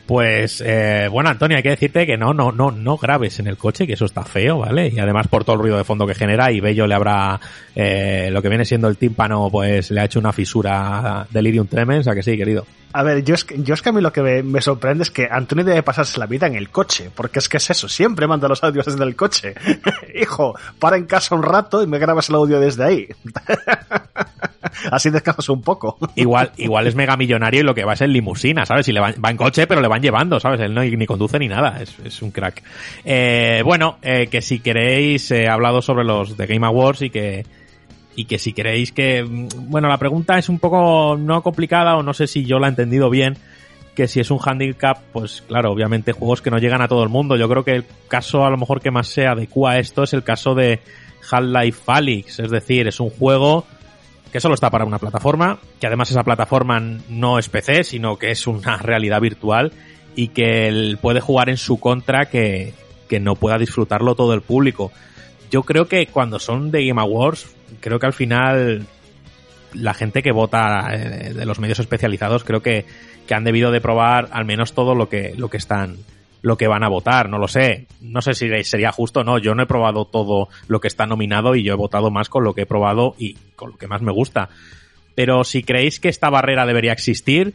Pues 0.05 0.61
eh, 0.65 1.07
bueno, 1.09 1.29
Antonio, 1.29 1.55
hay 1.55 1.63
que 1.63 1.69
decirte 1.69 2.05
que 2.05 2.17
no, 2.17 2.33
no, 2.33 2.51
no, 2.51 2.71
no 2.71 2.97
grabes 2.97 3.39
en 3.39 3.47
el 3.47 3.57
coche, 3.57 3.87
que 3.87 3.93
eso 3.93 4.05
está 4.05 4.23
feo, 4.23 4.59
¿vale? 4.59 4.89
Y 4.89 4.99
además 4.99 5.27
por 5.27 5.45
todo 5.45 5.55
el 5.55 5.61
ruido 5.61 5.77
de 5.77 5.85
fondo 5.85 6.05
que 6.05 6.13
genera, 6.13 6.51
y 6.51 6.59
Bello 6.59 6.85
le 6.87 6.95
habrá 6.95 7.39
eh, 7.73 8.29
lo 8.29 8.41
que 8.41 8.49
viene 8.49 8.65
siendo 8.65 8.89
el 8.89 8.97
tímpano, 8.97 9.49
pues 9.49 9.91
le 9.91 10.01
ha 10.01 10.05
hecho 10.05 10.19
una 10.19 10.33
fisura 10.33 11.25
delirium 11.29 11.67
tremens, 11.67 12.07
a 12.07 12.15
que 12.15 12.23
sí, 12.23 12.35
querido. 12.35 12.65
A 12.93 13.01
ver, 13.03 13.23
yo 13.23 13.33
es, 13.33 13.43
que, 13.43 13.61
yo 13.61 13.73
es 13.73 13.81
que 13.81 13.89
a 13.89 13.91
mí 13.91 14.01
lo 14.01 14.13
que 14.13 14.43
me, 14.43 14.61
sorprende 14.61 15.03
es 15.03 15.09
que 15.09 15.27
Antonio 15.29 15.65
debe 15.65 15.81
pasarse 15.81 16.19
la 16.19 16.27
vida 16.27 16.45
en 16.47 16.55
el 16.55 16.69
coche, 16.69 17.09
porque 17.13 17.39
es 17.39 17.49
que 17.49 17.57
es 17.57 17.69
eso, 17.71 17.89
siempre 17.89 18.27
manda 18.27 18.47
los 18.47 18.63
audios 18.63 18.85
desde 18.85 19.03
el 19.03 19.15
coche. 19.15 19.55
Hijo, 20.15 20.55
para 20.77 20.97
en 20.97 21.05
casa 21.05 21.33
un 21.35 21.41
rato 21.43 21.81
y 21.81 21.87
me 21.87 21.97
grabas 21.97 22.29
el 22.29 22.35
audio 22.35 22.59
desde 22.59 22.83
ahí. 22.83 23.07
Así 24.91 25.09
descansas 25.09 25.49
un 25.49 25.61
poco. 25.61 25.97
Igual, 26.15 26.51
igual 26.57 26.87
es 26.87 26.95
mega 26.95 27.17
millonario 27.17 27.61
y 27.61 27.63
lo 27.63 27.73
que 27.75 27.83
va 27.83 27.93
es 27.93 28.01
en 28.01 28.13
limusina, 28.13 28.65
¿sabes? 28.65 28.87
Y 28.87 28.91
le 28.91 28.99
van- 28.99 29.15
va 29.23 29.29
en 29.31 29.37
coche, 29.37 29.67
pero 29.67 29.81
le 29.81 29.87
van 29.87 30.01
llevando, 30.01 30.39
¿sabes? 30.39 30.59
Él 30.61 30.73
no 30.73 30.81
ni 30.83 31.05
conduce 31.05 31.39
ni 31.39 31.47
nada, 31.47 31.81
es, 31.81 32.21
un 32.21 32.31
crack. 32.31 32.63
Eh, 33.03 33.61
bueno, 33.65 33.97
eh, 34.01 34.27
que 34.27 34.41
si 34.41 34.59
queréis, 34.59 35.29
he 35.31 35.47
hablado 35.47 35.81
sobre 35.81 36.03
los 36.03 36.37
de 36.37 36.47
Game 36.47 36.65
Awards 36.65 37.01
y 37.01 37.09
que, 37.09 37.45
y 38.15 38.25
que 38.25 38.39
si 38.39 38.53
queréis 38.53 38.91
que, 38.91 39.23
mm, 39.23 39.69
bueno, 39.69 39.87
la 39.87 39.97
pregunta 39.97 40.37
es 40.37 40.49
un 40.49 40.59
poco 40.59 41.17
no 41.17 41.41
complicada 41.41 41.95
o 41.95 42.03
no 42.03 42.13
sé 42.13 42.27
si 42.27 42.45
yo 42.45 42.59
la 42.59 42.67
he 42.67 42.69
entendido 42.69 43.09
bien, 43.09 43.37
que 43.95 44.07
si 44.07 44.19
es 44.19 44.31
un 44.31 44.39
handicap, 44.43 44.99
pues 45.11 45.43
claro, 45.47 45.71
obviamente 45.71 46.13
juegos 46.13 46.41
que 46.41 46.49
no 46.49 46.57
llegan 46.57 46.81
a 46.81 46.87
todo 46.87 47.03
el 47.03 47.09
mundo. 47.09 47.35
Yo 47.35 47.47
creo 47.47 47.63
que 47.63 47.75
el 47.75 47.85
caso 48.07 48.45
a 48.45 48.49
lo 48.49 48.57
mejor 48.57 48.81
que 48.81 48.91
más 48.91 49.07
se 49.07 49.27
adecua 49.27 49.73
a 49.73 49.79
esto 49.79 50.03
es 50.03 50.13
el 50.13 50.23
caso 50.23 50.55
de 50.55 50.79
Half-Life 51.31 51.83
Alyx, 51.87 52.39
es 52.39 52.51
decir, 52.51 52.87
es 52.87 52.99
un 52.99 53.09
juego 53.09 53.65
que 54.31 54.39
solo 54.39 54.55
está 54.55 54.71
para 54.71 54.85
una 54.85 54.97
plataforma, 54.97 55.59
que 55.79 55.85
además 55.85 56.09
esa 56.09 56.23
plataforma 56.23 56.79
no 57.07 57.37
es 57.37 57.49
PC, 57.49 57.83
sino 57.83 58.17
que 58.17 58.31
es 58.31 58.47
una 58.47 58.77
realidad 58.81 59.21
virtual 59.21 59.71
y 60.15 60.29
que 60.29 60.67
él 60.67 60.97
puede 60.99 61.21
jugar 61.21 61.49
en 61.49 61.57
su 61.57 61.79
contra 61.79 62.25
que, 62.25 62.73
que 63.07 63.19
no 63.19 63.35
pueda 63.35 63.59
disfrutarlo 63.59 64.15
todo 64.15 64.33
el 64.33 64.41
público. 64.41 64.91
Yo 65.51 65.61
creo 65.61 65.87
que 65.87 66.07
cuando 66.07 66.39
son 66.39 66.71
de 66.71 66.87
Game 66.87 66.99
Awards, 66.99 67.55
creo 67.83 67.99
que 67.99 68.05
al 68.05 68.13
final 68.13 68.87
la 69.73 69.93
gente 69.93 70.23
que 70.23 70.31
vota 70.31 70.87
eh, 70.93 71.33
de 71.33 71.45
los 71.45 71.59
medios 71.59 71.79
especializados 71.79 72.45
creo 72.45 72.61
que, 72.61 72.85
que 73.27 73.35
han 73.35 73.43
debido 73.43 73.71
de 73.71 73.81
probar 73.81 74.29
al 74.31 74.45
menos 74.45 74.73
todo 74.73 74.95
lo 74.95 75.09
que, 75.09 75.33
lo 75.37 75.49
que 75.49 75.57
están 75.57 75.97
lo 76.41 76.57
que 76.57 76.67
van 76.67 76.83
a 76.83 76.89
votar, 76.89 77.29
no 77.29 77.37
lo 77.37 77.47
sé. 77.47 77.87
No 78.01 78.21
sé 78.21 78.33
si 78.33 78.49
sería 78.65 78.91
justo 78.91 79.21
o 79.21 79.23
no. 79.23 79.37
Yo 79.37 79.55
no 79.55 79.63
he 79.63 79.65
probado 79.65 80.03
todo 80.03 80.49
lo 80.67 80.81
que 80.81 80.89
está 80.89 81.05
nominado 81.05 81.55
y 81.55 81.63
yo 81.63 81.71
he 81.71 81.77
votado 81.77 82.11
más 82.11 82.27
con 82.27 82.43
lo 82.43 82.53
que 82.53 82.63
he 82.63 82.65
probado 82.65 83.15
y 83.17 83.35
con 83.55 83.71
lo 83.71 83.77
que 83.77 83.87
más 83.87 84.01
me 84.01 84.11
gusta. 84.11 84.49
Pero 85.15 85.45
si 85.45 85.63
creéis 85.63 86.01
que 86.01 86.09
esta 86.09 86.29
barrera 86.29 86.65
debería 86.65 86.91
existir 86.91 87.53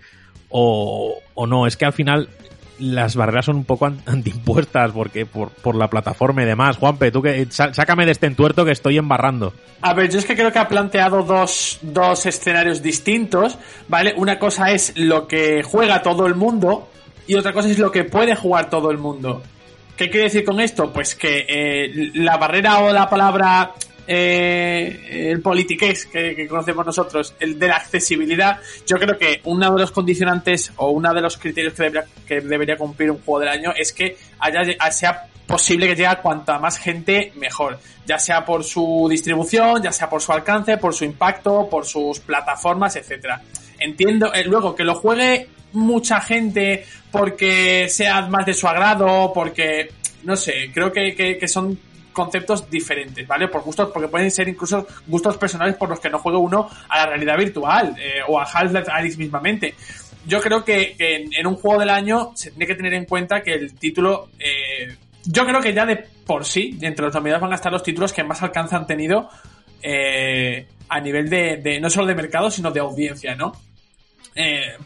o, 0.48 1.18
o 1.34 1.46
no, 1.46 1.66
es 1.66 1.76
que 1.76 1.84
al 1.84 1.92
final 1.92 2.30
las 2.78 3.16
barreras 3.16 3.46
son 3.46 3.56
un 3.56 3.64
poco 3.64 3.86
antiimpuestas 4.06 4.92
porque 4.92 5.26
por, 5.26 5.50
por 5.50 5.74
la 5.74 5.88
plataforma 5.88 6.42
y 6.42 6.46
demás. 6.46 6.76
Juanpe, 6.76 7.10
tú 7.10 7.22
que 7.22 7.46
sácame 7.50 8.06
de 8.06 8.12
este 8.12 8.26
entuerto 8.26 8.64
que 8.64 8.72
estoy 8.72 8.98
embarrando. 8.98 9.52
A 9.80 9.94
ver, 9.94 10.10
yo 10.10 10.18
es 10.18 10.24
que 10.24 10.34
creo 10.34 10.52
que 10.52 10.58
ha 10.58 10.68
planteado 10.68 11.22
dos, 11.22 11.78
dos 11.82 12.26
escenarios 12.26 12.82
distintos, 12.82 13.58
¿vale? 13.88 14.14
Una 14.16 14.38
cosa 14.38 14.70
es 14.70 14.92
lo 14.96 15.26
que 15.26 15.62
juega 15.62 16.02
todo 16.02 16.26
el 16.26 16.34
mundo 16.34 16.88
y 17.26 17.34
otra 17.34 17.52
cosa 17.52 17.68
es 17.68 17.78
lo 17.78 17.90
que 17.90 18.04
puede 18.04 18.34
jugar 18.34 18.70
todo 18.70 18.90
el 18.90 18.98
mundo. 18.98 19.42
¿Qué 19.96 20.10
quiere 20.10 20.24
decir 20.24 20.44
con 20.44 20.60
esto? 20.60 20.92
Pues 20.92 21.14
que 21.16 21.44
eh, 21.48 22.10
la 22.14 22.36
barrera 22.36 22.78
o 22.78 22.92
la 22.92 23.08
palabra 23.08 23.72
eh, 24.10 25.28
el 25.30 25.42
politiqués 25.42 26.06
que, 26.06 26.48
conocemos 26.48 26.86
nosotros, 26.86 27.34
el 27.38 27.58
de 27.58 27.68
la 27.68 27.76
accesibilidad, 27.76 28.58
yo 28.86 28.96
creo 28.96 29.18
que 29.18 29.42
uno 29.44 29.70
de 29.74 29.82
los 29.82 29.90
condicionantes 29.90 30.72
o 30.76 30.90
uno 30.92 31.12
de 31.12 31.20
los 31.20 31.36
criterios 31.36 31.74
que 31.74 31.82
debería, 31.82 32.04
que 32.26 32.40
debería 32.40 32.76
cumplir 32.78 33.10
un 33.10 33.18
juego 33.18 33.40
del 33.40 33.50
año 33.50 33.72
es 33.76 33.92
que 33.92 34.16
haya, 34.38 34.62
sea 34.90 35.26
posible 35.46 35.86
que 35.86 35.94
llegue 35.94 36.06
a 36.06 36.22
cuanta 36.22 36.58
más 36.58 36.78
gente 36.78 37.32
mejor, 37.36 37.78
ya 38.06 38.18
sea 38.18 38.46
por 38.46 38.64
su 38.64 39.08
distribución, 39.10 39.82
ya 39.82 39.92
sea 39.92 40.08
por 40.08 40.22
su 40.22 40.32
alcance, 40.32 40.78
por 40.78 40.94
su 40.94 41.04
impacto, 41.04 41.68
por 41.68 41.84
sus 41.84 42.20
plataformas, 42.20 42.96
etcétera. 42.96 43.42
Entiendo, 43.78 44.32
eh, 44.32 44.42
luego 44.44 44.74
que 44.74 44.84
lo 44.84 44.94
juegue 44.94 45.48
mucha 45.74 46.22
gente 46.22 46.86
porque 47.12 47.90
sea 47.90 48.22
más 48.22 48.46
de 48.46 48.54
su 48.54 48.66
agrado, 48.66 49.32
porque 49.34 49.90
no 50.24 50.34
sé, 50.34 50.70
creo 50.72 50.90
que, 50.90 51.14
que 51.14 51.46
son 51.48 51.78
conceptos 52.18 52.68
diferentes, 52.68 53.24
¿vale? 53.28 53.46
Por 53.46 53.62
gustos, 53.62 53.90
porque 53.94 54.08
pueden 54.08 54.28
ser 54.32 54.48
incluso 54.48 54.88
gustos 55.06 55.36
personales 55.36 55.76
por 55.76 55.88
los 55.88 56.00
que 56.00 56.10
no 56.10 56.18
juegue 56.18 56.36
uno 56.36 56.68
a 56.88 56.98
la 56.98 57.06
realidad 57.06 57.38
virtual 57.38 57.94
eh, 57.96 58.22
o 58.26 58.40
a 58.40 58.42
Half-Life 58.42 58.90
Alyx 58.90 59.18
mismamente. 59.18 59.76
Yo 60.26 60.40
creo 60.40 60.64
que, 60.64 60.96
en, 60.98 61.46
un 61.46 61.54
juego 61.54 61.78
del 61.78 61.90
año 61.90 62.32
se 62.34 62.50
tiene 62.50 62.66
que 62.66 62.74
tener 62.74 62.92
en 62.94 63.04
cuenta 63.04 63.40
que 63.40 63.54
el 63.54 63.74
título, 63.74 64.30
eh, 64.36 64.96
yo 65.26 65.46
creo 65.46 65.60
que 65.60 65.72
ya 65.72 65.86
de 65.86 66.04
por 66.26 66.44
sí, 66.44 66.76
entre 66.82 67.04
los 67.04 67.14
nominados 67.14 67.40
van 67.40 67.52
a 67.52 67.54
estar 67.54 67.70
los 67.70 67.84
títulos 67.84 68.12
que 68.12 68.24
más 68.24 68.42
alcance 68.42 68.74
han 68.74 68.88
tenido 68.88 69.28
eh, 69.80 70.66
a 70.88 71.00
nivel 71.00 71.30
de, 71.30 71.78
no 71.80 71.88
solo 71.88 72.08
de 72.08 72.16
mercado, 72.16 72.50
sino 72.50 72.72
de 72.72 72.80
audiencia, 72.80 73.36
¿no? 73.36 73.52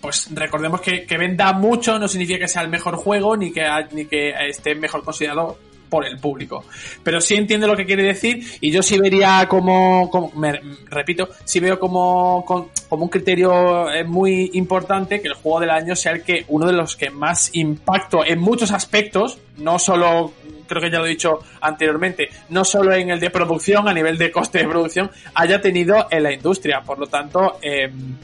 pues 0.00 0.28
recordemos 0.32 0.80
que, 0.80 1.04
que, 1.04 1.18
venda 1.18 1.52
mucho 1.52 1.98
no 1.98 2.08
significa 2.08 2.38
que 2.38 2.48
sea 2.48 2.62
el 2.62 2.70
mejor 2.70 2.96
juego 2.96 3.36
ni 3.36 3.52
que, 3.52 3.62
ni 3.90 4.06
que 4.06 4.32
esté 4.48 4.74
mejor 4.74 5.04
considerado 5.04 5.58
por 5.92 6.06
el 6.06 6.16
público. 6.16 6.64
Pero 7.02 7.20
sí 7.20 7.34
entiendo 7.34 7.66
lo 7.66 7.76
que 7.76 7.84
quiere 7.84 8.02
decir 8.02 8.42
y 8.62 8.70
yo 8.70 8.82
sí 8.82 8.98
vería 8.98 9.46
como, 9.46 10.32
me, 10.34 10.58
repito, 10.86 11.28
sí 11.44 11.60
veo 11.60 11.78
como, 11.78 12.46
como 12.46 13.02
un 13.02 13.10
criterio 13.10 13.92
eh, 13.92 14.02
muy 14.02 14.52
importante 14.54 15.20
que 15.20 15.28
el 15.28 15.34
juego 15.34 15.60
del 15.60 15.68
año 15.68 15.94
sea 15.94 16.12
el 16.12 16.22
que 16.22 16.46
uno 16.48 16.66
de 16.66 16.72
los 16.72 16.96
que 16.96 17.10
más 17.10 17.50
impacto 17.52 18.24
en 18.24 18.38
muchos 18.38 18.70
aspectos, 18.70 19.36
no 19.58 19.78
solo 19.78 20.32
creo 20.66 20.80
que 20.80 20.90
ya 20.90 20.98
lo 20.98 21.04
he 21.04 21.10
dicho 21.10 21.40
anteriormente, 21.60 22.30
no 22.48 22.64
solo 22.64 22.94
en 22.94 23.10
el 23.10 23.20
de 23.20 23.28
producción, 23.28 23.86
a 23.86 23.92
nivel 23.92 24.16
de 24.16 24.32
coste 24.32 24.60
de 24.60 24.68
producción, 24.68 25.10
haya 25.34 25.60
tenido 25.60 26.06
en 26.10 26.22
la 26.22 26.32
industria. 26.32 26.80
Por 26.80 26.98
lo 26.98 27.06
tanto, 27.06 27.58
em, 27.60 28.16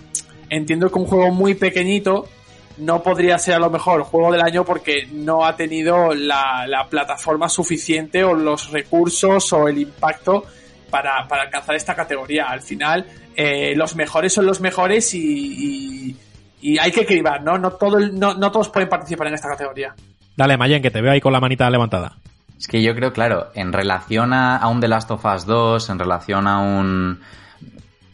entiendo 0.48 0.90
que 0.90 0.98
un 0.98 1.04
juego 1.04 1.30
muy 1.30 1.52
pequeñito 1.52 2.30
no 2.78 3.02
podría 3.02 3.38
ser 3.38 3.54
a 3.54 3.58
lo 3.58 3.70
mejor 3.70 4.02
juego 4.02 4.32
del 4.32 4.42
año 4.42 4.64
porque 4.64 5.08
no 5.12 5.44
ha 5.44 5.56
tenido 5.56 6.14
la, 6.14 6.86
plataforma 6.88 7.48
suficiente 7.48 8.24
o 8.24 8.34
los 8.34 8.70
recursos 8.70 9.52
o 9.52 9.68
el 9.68 9.78
impacto 9.78 10.44
para, 10.90 11.26
alcanzar 11.28 11.74
esta 11.74 11.94
categoría. 11.94 12.46
Al 12.46 12.62
final, 12.62 13.04
eh, 13.36 13.74
los 13.76 13.96
mejores 13.96 14.32
son 14.32 14.46
los 14.46 14.60
mejores 14.60 15.12
y, 15.14 16.16
y, 16.60 16.78
hay 16.78 16.90
que 16.92 17.04
cribar, 17.04 17.42
¿no? 17.42 17.58
No, 17.58 17.72
todo 17.72 17.98
no, 18.00 18.34
no, 18.34 18.50
todos 18.50 18.68
pueden 18.68 18.88
participar 18.88 19.28
en 19.28 19.34
esta 19.34 19.48
categoría. 19.48 19.94
Dale, 20.36 20.56
Mayen, 20.56 20.82
que 20.82 20.90
te 20.90 21.00
veo 21.00 21.12
ahí 21.12 21.20
con 21.20 21.32
la 21.32 21.40
manita 21.40 21.68
levantada. 21.68 22.16
Es 22.58 22.66
que 22.66 22.82
yo 22.82 22.94
creo, 22.94 23.12
claro, 23.12 23.50
en 23.54 23.72
relación 23.72 24.32
a, 24.32 24.66
un 24.68 24.80
The 24.80 24.88
Last 24.88 25.10
of 25.10 25.24
Us 25.24 25.46
2, 25.46 25.90
en 25.90 25.98
relación 25.98 26.46
a 26.46 26.58
un 26.60 27.20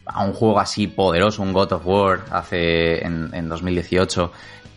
a 0.05 0.23
un 0.23 0.33
juego 0.33 0.59
así 0.59 0.85
poderoso, 0.85 1.41
un 1.41 1.51
God 1.51 1.73
of 1.73 1.85
War 1.85 2.25
hace 2.31 3.03
en, 3.03 3.33
en 3.33 3.49
2018, 3.49 4.31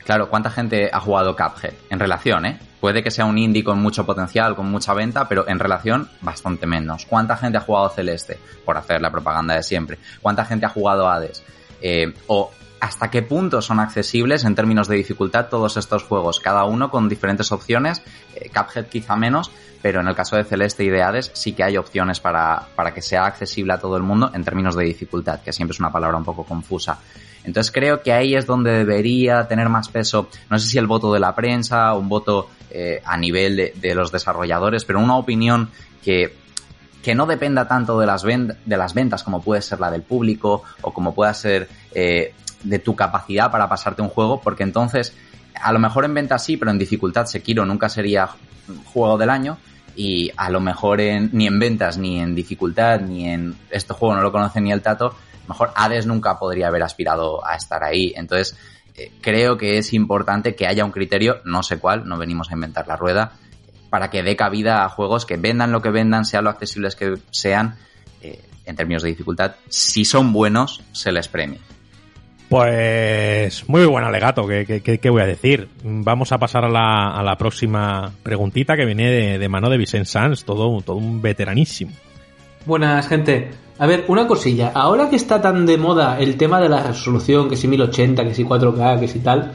Claro, 0.08 0.30
¿cuánta 0.30 0.48
gente 0.48 0.88
ha 0.90 1.00
jugado 1.00 1.36
Cuphead? 1.36 1.74
En 1.90 1.98
relación, 1.98 2.46
¿eh? 2.46 2.58
Puede 2.80 3.02
que 3.02 3.10
sea 3.10 3.26
un 3.26 3.36
indie 3.36 3.62
con 3.62 3.78
mucho 3.78 4.06
potencial, 4.06 4.56
con 4.56 4.70
mucha 4.70 4.94
venta, 4.94 5.28
pero 5.28 5.46
en 5.46 5.58
relación 5.58 6.08
bastante 6.22 6.66
menos. 6.66 7.04
¿Cuánta 7.04 7.36
gente 7.36 7.58
ha 7.58 7.60
jugado 7.60 7.90
Celeste? 7.90 8.38
Por 8.64 8.78
hacer 8.78 9.02
la 9.02 9.10
propaganda 9.10 9.54
de 9.54 9.62
siempre. 9.62 9.98
¿Cuánta 10.22 10.46
gente 10.46 10.64
ha 10.64 10.70
jugado 10.70 11.10
Hades? 11.10 11.44
Eh, 11.82 12.14
o 12.26 12.50
hasta 12.80 13.10
qué 13.10 13.20
punto 13.20 13.60
son 13.60 13.80
accesibles 13.80 14.44
en 14.44 14.54
términos 14.54 14.88
de 14.88 14.96
dificultad 14.96 15.48
todos 15.50 15.76
estos 15.76 16.04
juegos, 16.04 16.40
cada 16.40 16.64
uno 16.64 16.90
con 16.90 17.10
diferentes 17.10 17.52
opciones, 17.52 18.00
eh, 18.34 18.48
Cuphead 18.48 18.86
quizá 18.86 19.14
menos, 19.14 19.50
pero 19.80 20.00
en 20.00 20.08
el 20.08 20.14
caso 20.14 20.36
de 20.36 20.44
Celeste 20.44 20.84
y 20.84 20.88
de 20.88 21.02
Hades 21.02 21.30
sí 21.34 21.52
que 21.52 21.62
hay 21.62 21.76
opciones 21.76 22.20
para, 22.20 22.68
para 22.74 22.92
que 22.92 23.02
sea 23.02 23.26
accesible 23.26 23.72
a 23.72 23.78
todo 23.78 23.96
el 23.96 24.02
mundo 24.02 24.30
en 24.34 24.44
términos 24.44 24.76
de 24.76 24.84
dificultad, 24.84 25.40
que 25.40 25.52
siempre 25.52 25.74
es 25.74 25.80
una 25.80 25.92
palabra 25.92 26.16
un 26.16 26.24
poco 26.24 26.44
confusa. 26.44 26.98
Entonces 27.44 27.72
creo 27.72 28.02
que 28.02 28.12
ahí 28.12 28.34
es 28.34 28.46
donde 28.46 28.72
debería 28.72 29.46
tener 29.46 29.68
más 29.68 29.88
peso, 29.88 30.28
no 30.50 30.58
sé 30.58 30.68
si 30.68 30.78
el 30.78 30.86
voto 30.86 31.12
de 31.12 31.20
la 31.20 31.34
prensa 31.34 31.94
un 31.94 32.08
voto 32.08 32.50
eh, 32.70 33.00
a 33.04 33.16
nivel 33.16 33.72
de, 33.74 33.94
los 33.94 34.12
desarrolladores, 34.12 34.84
pero 34.84 35.00
una 35.00 35.16
opinión 35.16 35.70
que, 36.04 36.34
que 37.02 37.14
no 37.14 37.26
dependa 37.26 37.66
tanto 37.66 37.98
de 37.98 38.06
las, 38.06 38.22
de 38.22 38.76
las 38.76 38.92
ventas 38.92 39.22
como 39.22 39.40
puede 39.40 39.62
ser 39.62 39.80
la 39.80 39.90
del 39.90 40.02
público 40.02 40.64
o 40.82 40.92
como 40.92 41.14
pueda 41.14 41.32
ser 41.32 41.68
eh, 41.94 42.34
de 42.62 42.78
tu 42.80 42.94
capacidad 42.96 43.50
para 43.50 43.68
pasarte 43.68 44.02
un 44.02 44.08
juego, 44.08 44.40
porque 44.40 44.64
entonces 44.64 45.14
a 45.54 45.72
lo 45.72 45.78
mejor 45.78 46.04
en 46.04 46.14
ventas 46.14 46.44
sí, 46.44 46.56
pero 46.56 46.70
en 46.70 46.78
dificultad 46.78 47.26
Sekiro 47.26 47.64
nunca 47.64 47.88
sería 47.88 48.28
juego 48.84 49.18
del 49.18 49.30
año 49.30 49.58
y 49.96 50.30
a 50.36 50.48
lo 50.50 50.60
mejor 50.60 51.00
en, 51.00 51.30
ni 51.32 51.46
en 51.46 51.58
ventas, 51.58 51.98
ni 51.98 52.20
en 52.20 52.34
dificultad, 52.34 53.00
ni 53.00 53.28
en 53.28 53.56
este 53.70 53.94
juego 53.94 54.14
no 54.14 54.22
lo 54.22 54.30
conoce 54.30 54.60
ni 54.60 54.70
el 54.70 54.80
tato, 54.80 55.14
mejor 55.48 55.72
Hades 55.74 56.06
nunca 56.06 56.38
podría 56.38 56.68
haber 56.68 56.82
aspirado 56.82 57.44
a 57.44 57.56
estar 57.56 57.82
ahí. 57.82 58.12
Entonces, 58.14 58.56
eh, 58.94 59.12
creo 59.20 59.56
que 59.56 59.78
es 59.78 59.92
importante 59.92 60.54
que 60.54 60.66
haya 60.66 60.84
un 60.84 60.92
criterio, 60.92 61.40
no 61.44 61.62
sé 61.62 61.78
cuál, 61.78 62.06
no 62.06 62.16
venimos 62.16 62.50
a 62.50 62.54
inventar 62.54 62.86
la 62.86 62.96
rueda, 62.96 63.32
para 63.90 64.10
que 64.10 64.22
dé 64.22 64.36
cabida 64.36 64.84
a 64.84 64.88
juegos 64.88 65.24
que 65.24 65.36
vendan 65.36 65.72
lo 65.72 65.82
que 65.82 65.90
vendan, 65.90 66.24
sean 66.24 66.44
lo 66.44 66.50
accesibles 66.50 66.94
que 66.94 67.14
sean, 67.30 67.76
eh, 68.20 68.44
en 68.66 68.76
términos 68.76 69.02
de 69.02 69.08
dificultad. 69.08 69.56
Si 69.68 70.04
son 70.04 70.32
buenos, 70.32 70.82
se 70.92 71.10
les 71.10 71.26
premie. 71.26 71.60
Pues 72.48 73.68
muy 73.68 73.84
buen 73.84 74.04
alegato, 74.04 74.46
¿qué, 74.46 75.10
voy 75.10 75.20
a 75.20 75.26
decir? 75.26 75.68
Vamos 75.82 76.32
a 76.32 76.38
pasar 76.38 76.64
a 76.64 76.70
la, 76.70 77.10
a 77.10 77.22
la 77.22 77.36
próxima 77.36 78.10
preguntita 78.22 78.74
que 78.74 78.86
viene 78.86 79.10
de, 79.10 79.38
de 79.38 79.48
mano 79.50 79.68
de 79.68 79.76
Vicent 79.76 80.06
Sanz, 80.06 80.44
todo, 80.44 80.80
todo 80.80 80.96
un 80.96 81.20
veteranísimo. 81.20 81.92
Buenas, 82.64 83.06
gente. 83.06 83.50
A 83.78 83.86
ver, 83.86 84.06
una 84.08 84.26
cosilla. 84.26 84.72
Ahora 84.74 85.10
que 85.10 85.16
está 85.16 85.42
tan 85.42 85.66
de 85.66 85.76
moda 85.76 86.18
el 86.18 86.38
tema 86.38 86.58
de 86.58 86.70
la 86.70 86.82
resolución, 86.82 87.50
que 87.50 87.56
si 87.56 87.68
1080, 87.68 88.24
que 88.24 88.34
si 88.34 88.44
4K, 88.44 88.98
que 88.98 89.08
si 89.08 89.18
tal, 89.20 89.52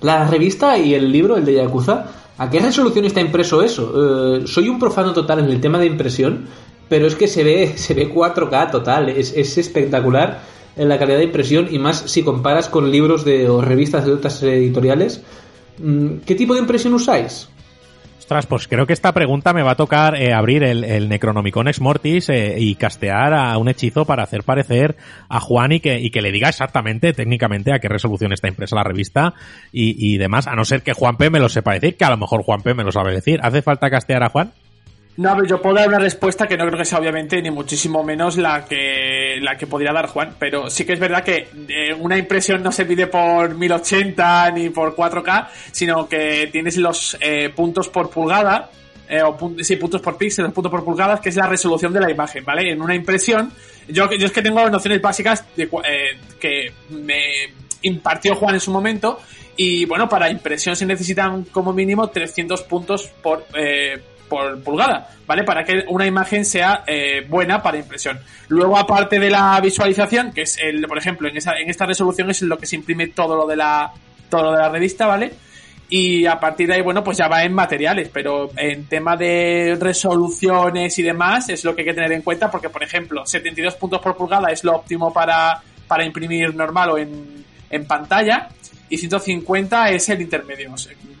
la 0.00 0.26
revista 0.28 0.78
y 0.78 0.94
el 0.94 1.10
libro, 1.10 1.36
el 1.36 1.44
de 1.44 1.54
Yakuza, 1.54 2.06
¿a 2.38 2.48
qué 2.48 2.60
resolución 2.60 3.04
está 3.06 3.20
impreso 3.20 3.60
eso? 3.60 4.38
Eh, 4.38 4.46
soy 4.46 4.68
un 4.68 4.78
profano 4.78 5.12
total 5.12 5.40
en 5.40 5.46
el 5.46 5.60
tema 5.60 5.78
de 5.78 5.86
impresión, 5.86 6.46
pero 6.88 7.08
es 7.08 7.16
que 7.16 7.26
se 7.26 7.42
ve, 7.42 7.76
se 7.76 7.94
ve 7.94 8.12
4K 8.12 8.70
total, 8.70 9.08
es, 9.08 9.32
es 9.36 9.58
espectacular 9.58 10.40
en 10.76 10.88
la 10.88 10.98
calidad 10.98 11.18
de 11.18 11.24
impresión 11.24 11.68
y 11.70 11.78
más 11.78 11.98
si 12.10 12.22
comparas 12.22 12.68
con 12.68 12.90
libros 12.90 13.24
de, 13.24 13.48
o 13.48 13.60
revistas 13.60 14.04
de 14.04 14.12
otras 14.12 14.42
editoriales. 14.42 15.22
Mm, 15.78 16.18
¿Qué 16.26 16.34
tipo 16.34 16.54
de 16.54 16.60
impresión 16.60 16.94
usáis? 16.94 17.48
Ostras, 18.18 18.46
pues 18.46 18.66
creo 18.66 18.88
que 18.88 18.92
esta 18.92 19.12
pregunta 19.12 19.52
me 19.52 19.62
va 19.62 19.72
a 19.72 19.76
tocar 19.76 20.20
eh, 20.20 20.32
abrir 20.32 20.64
el, 20.64 20.82
el, 20.82 21.08
Necronomicon 21.08 21.68
Ex 21.68 21.80
Mortis 21.80 22.28
eh, 22.28 22.56
y 22.58 22.74
castear 22.74 23.32
a 23.32 23.56
un 23.56 23.68
hechizo 23.68 24.04
para 24.04 24.24
hacer 24.24 24.42
parecer 24.42 24.96
a 25.28 25.38
Juan 25.38 25.70
y 25.70 25.78
que, 25.78 26.00
y 26.00 26.10
que 26.10 26.22
le 26.22 26.32
diga 26.32 26.48
exactamente, 26.48 27.12
técnicamente, 27.12 27.72
a 27.72 27.78
qué 27.78 27.88
resolución 27.88 28.32
está 28.32 28.48
impresa 28.48 28.74
la 28.74 28.82
revista 28.82 29.34
y, 29.70 30.12
y 30.12 30.18
demás, 30.18 30.48
a 30.48 30.56
no 30.56 30.64
ser 30.64 30.82
que 30.82 30.92
Juan 30.92 31.16
P 31.16 31.30
me 31.30 31.38
lo 31.38 31.48
sepa 31.48 31.74
decir, 31.74 31.96
que 31.96 32.04
a 32.04 32.10
lo 32.10 32.16
mejor 32.16 32.42
Juan 32.42 32.62
P 32.62 32.74
me 32.74 32.82
lo 32.82 32.90
sabe 32.90 33.12
decir. 33.12 33.38
¿Hace 33.44 33.62
falta 33.62 33.90
castear 33.90 34.24
a 34.24 34.30
Juan? 34.30 34.50
No, 35.18 35.34
pero 35.34 35.46
yo 35.46 35.62
puedo 35.62 35.76
dar 35.76 35.88
una 35.88 35.98
respuesta 35.98 36.46
que 36.46 36.58
no 36.58 36.66
creo 36.66 36.78
que 36.78 36.84
sea 36.84 36.98
obviamente 36.98 37.40
ni 37.40 37.50
muchísimo 37.50 38.04
menos 38.04 38.36
la 38.36 38.66
que 38.66 39.38
la 39.40 39.56
que 39.56 39.66
podría 39.66 39.90
dar 39.92 40.08
Juan, 40.08 40.34
pero 40.38 40.68
sí 40.68 40.84
que 40.84 40.92
es 40.92 41.00
verdad 41.00 41.24
que 41.24 41.48
eh, 41.68 41.94
una 41.98 42.18
impresión 42.18 42.62
no 42.62 42.70
se 42.70 42.84
pide 42.84 43.06
por 43.06 43.54
1080 43.54 44.50
ni 44.50 44.68
por 44.68 44.94
4K, 44.94 45.48
sino 45.72 46.06
que 46.06 46.48
tienes 46.52 46.76
los 46.76 47.16
eh, 47.20 47.48
puntos 47.48 47.88
por 47.88 48.10
pulgada 48.10 48.68
eh, 49.08 49.22
o 49.22 49.38
pun- 49.38 49.62
sí, 49.64 49.76
puntos 49.76 50.02
por 50.02 50.18
píxeles, 50.18 50.52
puntos 50.52 50.70
por 50.70 50.84
pulgadas, 50.84 51.20
que 51.20 51.30
es 51.30 51.36
la 51.36 51.46
resolución 51.46 51.94
de 51.94 52.00
la 52.00 52.10
imagen, 52.10 52.44
¿vale? 52.44 52.70
En 52.72 52.82
una 52.82 52.94
impresión, 52.94 53.52
yo, 53.88 54.10
yo 54.12 54.26
es 54.26 54.32
que 54.32 54.42
tengo 54.42 54.68
nociones 54.68 55.00
básicas 55.00 55.44
de, 55.56 55.62
eh, 55.64 56.18
que 56.38 56.72
me 56.90 57.20
impartió 57.82 58.34
Juan 58.34 58.56
en 58.56 58.60
su 58.60 58.70
momento, 58.72 59.18
y 59.56 59.86
bueno, 59.86 60.08
para 60.10 60.28
impresión 60.28 60.76
se 60.76 60.84
necesitan 60.84 61.44
como 61.44 61.72
mínimo 61.72 62.08
300 62.08 62.62
puntos 62.64 63.06
por, 63.22 63.46
eh, 63.54 63.98
por 64.28 64.62
pulgada, 64.62 65.08
¿vale? 65.26 65.44
Para 65.44 65.64
que 65.64 65.84
una 65.88 66.06
imagen 66.06 66.44
sea 66.44 66.84
eh, 66.86 67.24
buena 67.28 67.62
para 67.62 67.78
impresión. 67.78 68.18
Luego, 68.48 68.76
aparte 68.76 69.18
de 69.18 69.30
la 69.30 69.60
visualización, 69.60 70.32
que 70.32 70.42
es 70.42 70.58
el, 70.58 70.86
por 70.86 70.98
ejemplo, 70.98 71.28
en, 71.28 71.36
esa, 71.36 71.58
en 71.58 71.70
esta 71.70 71.86
resolución 71.86 72.30
es 72.30 72.42
lo 72.42 72.58
que 72.58 72.66
se 72.66 72.76
imprime 72.76 73.08
todo 73.08 73.36
lo 73.36 73.46
de 73.46 73.56
la, 73.56 73.92
todo 74.28 74.44
lo 74.44 74.52
de 74.52 74.58
la 74.58 74.68
revista, 74.68 75.06
¿vale? 75.06 75.32
Y 75.88 76.26
a 76.26 76.40
partir 76.40 76.66
de 76.66 76.74
ahí, 76.74 76.82
bueno, 76.82 77.04
pues 77.04 77.16
ya 77.16 77.28
va 77.28 77.44
en 77.44 77.54
materiales, 77.54 78.10
pero 78.12 78.50
en 78.56 78.86
tema 78.86 79.16
de 79.16 79.76
resoluciones 79.80 80.98
y 80.98 81.02
demás 81.02 81.48
es 81.48 81.64
lo 81.64 81.74
que 81.76 81.82
hay 81.82 81.88
que 81.88 81.94
tener 81.94 82.12
en 82.12 82.22
cuenta 82.22 82.50
porque, 82.50 82.68
por 82.68 82.82
ejemplo, 82.82 83.24
72 83.24 83.76
puntos 83.76 84.00
por 84.00 84.16
pulgada 84.16 84.50
es 84.50 84.64
lo 84.64 84.74
óptimo 84.74 85.12
para, 85.12 85.62
para 85.86 86.04
imprimir 86.04 86.54
normal 86.56 86.90
o 86.90 86.98
en, 86.98 87.44
en 87.70 87.86
pantalla 87.86 88.48
y 88.88 88.98
150 88.98 89.90
es 89.90 90.08
el 90.08 90.22
intermedio. 90.22 90.74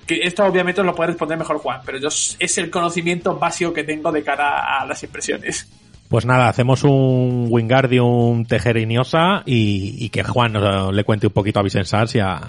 Que 0.06 0.20
esto 0.22 0.44
obviamente 0.44 0.80
os 0.80 0.86
lo 0.86 0.94
puede 0.94 1.08
responder 1.08 1.36
mejor 1.36 1.58
Juan, 1.58 1.80
pero 1.84 1.98
yo 1.98 2.08
es 2.08 2.58
el 2.58 2.70
conocimiento 2.70 3.36
básico 3.36 3.72
que 3.72 3.82
tengo 3.82 4.12
de 4.12 4.22
cara 4.22 4.80
a 4.80 4.86
las 4.86 5.02
impresiones. 5.02 5.68
Pues 6.08 6.24
nada, 6.24 6.48
hacemos 6.48 6.84
un 6.84 7.48
Wingardium 7.50 8.44
Tejeriniosa 8.44 9.42
y, 9.44 9.96
y 9.98 10.08
que 10.10 10.22
Juan 10.22 10.52
nos, 10.52 10.94
le 10.94 11.02
cuente 11.02 11.26
un 11.26 11.32
poquito 11.32 11.58
a 11.58 11.64
Vicensars 11.64 12.14
y 12.14 12.20
a, 12.20 12.40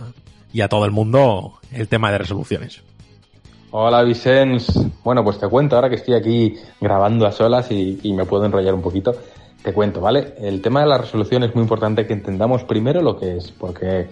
y 0.53 0.61
a 0.61 0.69
todo 0.69 0.85
el 0.85 0.91
mundo 0.91 1.59
el 1.71 1.87
tema 1.87 2.11
de 2.11 2.19
resoluciones. 2.19 2.83
Hola 3.71 4.03
Vicens. 4.03 4.79
Bueno, 5.03 5.23
pues 5.23 5.39
te 5.39 5.47
cuento, 5.47 5.75
ahora 5.75 5.89
que 5.89 5.95
estoy 5.95 6.13
aquí 6.13 6.53
grabando 6.79 7.25
a 7.25 7.31
solas 7.31 7.71
y, 7.71 7.99
y 8.03 8.13
me 8.13 8.25
puedo 8.25 8.45
enrollar 8.45 8.75
un 8.75 8.81
poquito, 8.83 9.15
te 9.63 9.73
cuento, 9.73 9.99
¿vale? 9.99 10.35
El 10.39 10.61
tema 10.61 10.81
de 10.81 10.87
la 10.87 10.99
resolución 10.99 11.43
es 11.43 11.55
muy 11.55 11.63
importante 11.63 12.05
que 12.05 12.13
entendamos 12.13 12.63
primero 12.63 13.01
lo 13.01 13.17
que 13.17 13.37
es, 13.37 13.51
porque 13.51 14.07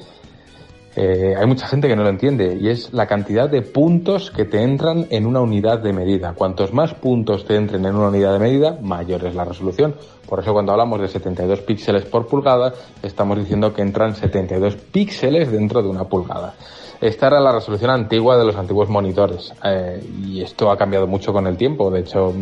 eh, 0.95 1.35
hay 1.37 1.45
mucha 1.45 1.67
gente 1.67 1.87
que 1.89 1.95
no 1.95 2.03
lo 2.03 2.09
entiende 2.09 2.57
y 2.59 2.69
es 2.69 2.93
la 2.93 3.05
cantidad 3.05 3.49
de 3.49 3.61
puntos 3.61 4.31
que 4.31 4.45
te 4.45 4.61
entran 4.61 5.07
en 5.09 5.25
una 5.25 5.41
unidad 5.41 5.79
de 5.79 5.91
medida. 5.91 6.33
Cuantos 6.33 6.73
más 6.73 6.93
puntos 6.93 7.45
te 7.45 7.55
entren 7.55 7.85
en 7.85 7.95
una 7.95 8.07
unidad 8.07 8.33
de 8.33 8.39
medida, 8.39 8.77
mayor 8.81 9.25
es 9.25 9.35
la 9.35 9.43
resolución. 9.43 9.95
Por 10.27 10.39
eso 10.39 10.53
cuando 10.53 10.71
hablamos 10.71 11.01
de 11.01 11.09
72 11.09 11.59
píxeles 11.61 12.05
por 12.05 12.27
pulgada, 12.27 12.73
estamos 13.03 13.37
diciendo 13.37 13.73
que 13.73 13.81
entran 13.81 14.15
72 14.15 14.75
píxeles 14.77 15.51
dentro 15.51 15.83
de 15.83 15.89
una 15.89 16.05
pulgada. 16.05 16.55
Esta 17.01 17.27
era 17.27 17.41
la 17.41 17.51
resolución 17.51 17.91
antigua 17.91 18.37
de 18.37 18.45
los 18.45 18.55
antiguos 18.55 18.87
monitores 18.87 19.53
eh, 19.65 20.01
y 20.25 20.41
esto 20.41 20.71
ha 20.71 20.77
cambiado 20.77 21.07
mucho 21.07 21.33
con 21.33 21.45
el 21.45 21.57
tiempo. 21.57 21.91
De 21.91 21.99
hecho, 21.99 22.33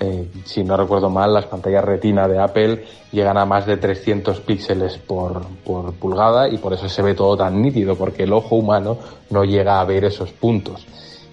eh, 0.00 0.30
si 0.44 0.62
no 0.62 0.76
recuerdo 0.76 1.10
mal, 1.10 1.34
las 1.34 1.46
pantallas 1.46 1.84
retina 1.84 2.28
de 2.28 2.38
Apple 2.38 2.84
llegan 3.10 3.36
a 3.36 3.44
más 3.44 3.66
de 3.66 3.78
300 3.78 4.40
píxeles 4.40 4.96
por, 4.98 5.42
pulgada 5.98 6.48
y 6.48 6.58
por 6.58 6.72
eso 6.72 6.88
se 6.88 7.02
ve 7.02 7.14
todo 7.14 7.36
tan 7.36 7.60
nítido, 7.60 7.96
porque 7.96 8.22
el 8.22 8.32
ojo 8.32 8.56
humano 8.56 8.98
no 9.30 9.44
llega 9.44 9.80
a 9.80 9.84
ver 9.84 10.04
esos 10.04 10.30
puntos. 10.30 10.86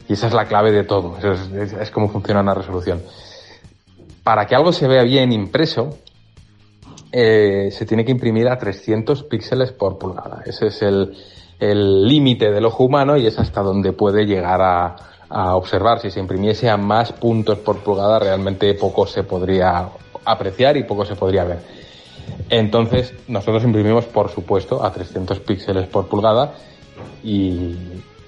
Y 0.08 0.14
esa 0.14 0.28
es 0.28 0.34
la 0.34 0.46
clave 0.46 0.72
de 0.72 0.84
todo, 0.84 1.16
es, 1.18 1.74
es, 1.74 1.92
cómo 1.92 2.10
funciona 2.10 2.42
una 2.42 2.56
resolución. 2.56 3.04
Para 4.24 4.48
que 4.48 4.56
algo 4.56 4.72
se 4.72 4.88
vea 4.88 5.04
bien 5.04 5.32
impreso, 5.32 5.98
eh, 7.12 7.70
se 7.72 7.86
tiene 7.86 8.04
que 8.04 8.12
imprimir 8.12 8.48
a 8.48 8.58
300 8.58 9.24
píxeles 9.24 9.72
por 9.72 10.00
pulgada. 10.00 10.42
Ese 10.44 10.68
es 10.68 10.82
el 10.82 12.08
límite 12.08 12.52
del 12.52 12.66
ojo 12.66 12.84
humano 12.84 13.16
y 13.16 13.28
es 13.28 13.38
hasta 13.38 13.62
donde 13.62 13.94
puede 13.94 14.26
llegar 14.26 14.62
a, 14.62 14.96
a 15.30 15.56
observar. 15.56 16.00
Si 16.00 16.12
se 16.12 16.20
imprimiese 16.20 16.70
a 16.70 16.78
más 16.78 17.12
puntos 17.12 17.60
por 17.60 17.80
pulgada, 17.80 18.20
realmente 18.20 18.74
poco 18.74 19.06
se 19.06 19.24
podría 19.24 19.90
apreciar 20.24 20.78
y 20.78 20.84
poco 20.84 21.06
se 21.06 21.16
podría 21.16 21.44
ver. 21.44 21.60
Entonces, 22.50 23.14
nosotros 23.28 23.64
imprimimos, 23.64 24.06
por 24.06 24.30
supuesto, 24.30 24.84
a 24.84 24.92
300 24.92 25.40
píxeles 25.40 25.88
por 25.88 26.08
pulgada 26.08 26.56
y, 27.24 27.76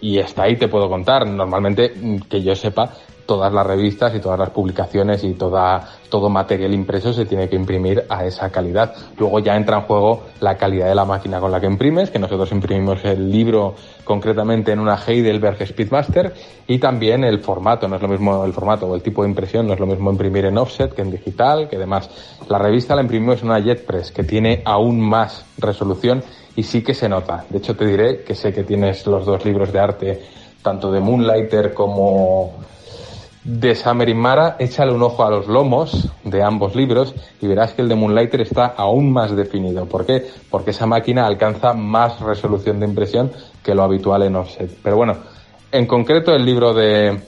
y 0.02 0.20
hasta 0.20 0.44
ahí 0.44 0.56
te 0.56 0.68
puedo 0.68 0.90
contar. 0.90 1.28
Normalmente, 1.28 1.94
mm, 1.96 2.18
que 2.30 2.42
yo 2.42 2.56
sepa, 2.56 2.94
todas 3.28 3.54
las 3.54 3.68
revistas 3.68 4.16
y 4.16 4.20
todas 4.20 4.40
las 4.40 4.50
publicaciones 4.50 5.24
y 5.24 5.34
toda, 5.34 5.88
todo 6.10 6.30
material 6.30 6.74
impreso 6.74 7.14
se 7.14 7.26
tiene 7.26 7.48
que 7.48 7.56
imprimir 7.56 8.06
a 8.10 8.26
esa 8.26 8.50
calidad. 8.50 8.96
Luego 9.20 9.40
ya 9.40 9.56
entra 9.56 9.78
en 9.78 9.84
juego 9.84 10.24
la 10.40 10.58
calidad 10.58 10.88
de 10.88 10.96
la 10.96 11.06
máquina 11.06 11.40
con 11.40 11.52
la 11.52 11.60
que 11.60 11.68
imprimes, 11.68 12.10
que 12.10 12.18
nosotros 12.18 12.52
imprimimos 12.52 13.04
el 13.04 13.30
libro 13.30 13.76
concretamente 14.04 14.72
en 14.72 14.80
una 14.80 14.96
Heidelberg 14.96 15.68
Speedmaster 15.68 16.34
y 16.66 16.80
también 16.80 17.24
el 17.26 17.40
formato, 17.42 17.88
no 17.88 17.98
es 17.98 18.02
lo 18.02 18.08
mismo 18.08 18.46
el 18.46 18.54
formato 18.54 18.88
o 18.88 18.96
el 18.96 19.04
tipo 19.04 19.24
de 19.24 19.30
impresión, 19.30 19.68
no 19.68 19.74
es 19.74 19.80
lo 19.80 19.86
mismo 19.86 20.10
imprimir 20.10 20.46
en 20.46 20.58
offset 20.58 20.96
que 20.96 21.02
en 21.02 21.12
digital, 21.12 21.68
que 21.68 21.76
además 21.76 22.10
la 22.50 22.58
revista 22.58 22.96
la 22.96 23.02
imprimimos 23.02 23.42
en 23.42 23.50
una 23.50 23.60
JetPress 23.60 24.12
que 24.12 24.24
tiene 24.24 24.62
aún 24.66 25.02
más 25.02 25.46
resolución 25.58 26.24
y 26.56 26.64
sí 26.64 26.82
que 26.82 26.94
se 26.94 27.10
nota. 27.10 27.46
De 27.50 27.58
hecho 27.58 27.76
te 27.76 27.86
diré 27.86 28.24
que 28.24 28.36
sé 28.36 28.54
que 28.54 28.64
tienes 28.64 29.06
los 29.06 29.26
dos 29.26 29.44
libros 29.44 29.74
de 29.74 29.80
arte, 29.80 30.24
tanto 30.64 30.92
de 30.92 31.02
Moonlighter 31.02 31.74
como 31.74 32.54
de 33.48 33.76
Summer 33.76 34.10
in 34.10 34.18
Mara, 34.18 34.58
échale 34.60 34.92
un 34.92 35.02
ojo 35.02 35.24
a 35.24 35.30
los 35.30 35.48
lomos 35.48 36.10
de 36.26 36.44
ambos 36.44 36.76
libros 36.76 37.16
y 37.42 37.48
verás 37.48 37.74
que 37.74 37.82
el 37.82 37.88
de 37.88 37.96
Moonlighter 37.96 38.42
está 38.42 38.66
aún 38.66 39.14
más 39.14 39.34
definido. 39.34 39.86
¿Por 39.86 40.06
qué? 40.06 40.28
Porque 40.52 40.72
esa 40.72 40.86
máquina 40.86 41.26
alcanza 41.26 41.74
más 41.74 42.20
resolución 42.20 42.82
de 42.82 42.88
impresión 42.88 43.32
que 43.64 43.74
lo 43.74 43.84
habitual 43.84 44.24
en 44.24 44.36
offset. 44.36 44.70
Pero 44.84 44.98
bueno, 44.98 45.16
en 45.72 45.86
concreto 45.86 46.36
el 46.36 46.46
libro 46.46 46.74
de 46.74 47.22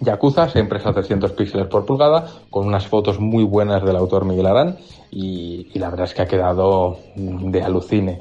Yakuza 0.00 0.48
se 0.48 0.60
impresa 0.60 0.90
a 0.90 0.94
300 0.94 1.32
píxeles 1.32 1.66
por 1.66 1.84
pulgada 1.84 2.26
con 2.48 2.66
unas 2.66 2.86
fotos 2.86 3.20
muy 3.20 3.44
buenas 3.44 3.84
del 3.84 3.96
autor 3.96 4.24
Miguel 4.24 4.46
Arán 4.46 4.78
y, 5.10 5.68
y 5.74 5.78
la 5.78 5.90
verdad 5.90 6.06
es 6.06 6.14
que 6.14 6.22
ha 6.22 6.26
quedado 6.26 7.00
de 7.16 7.62
alucine. 7.62 8.18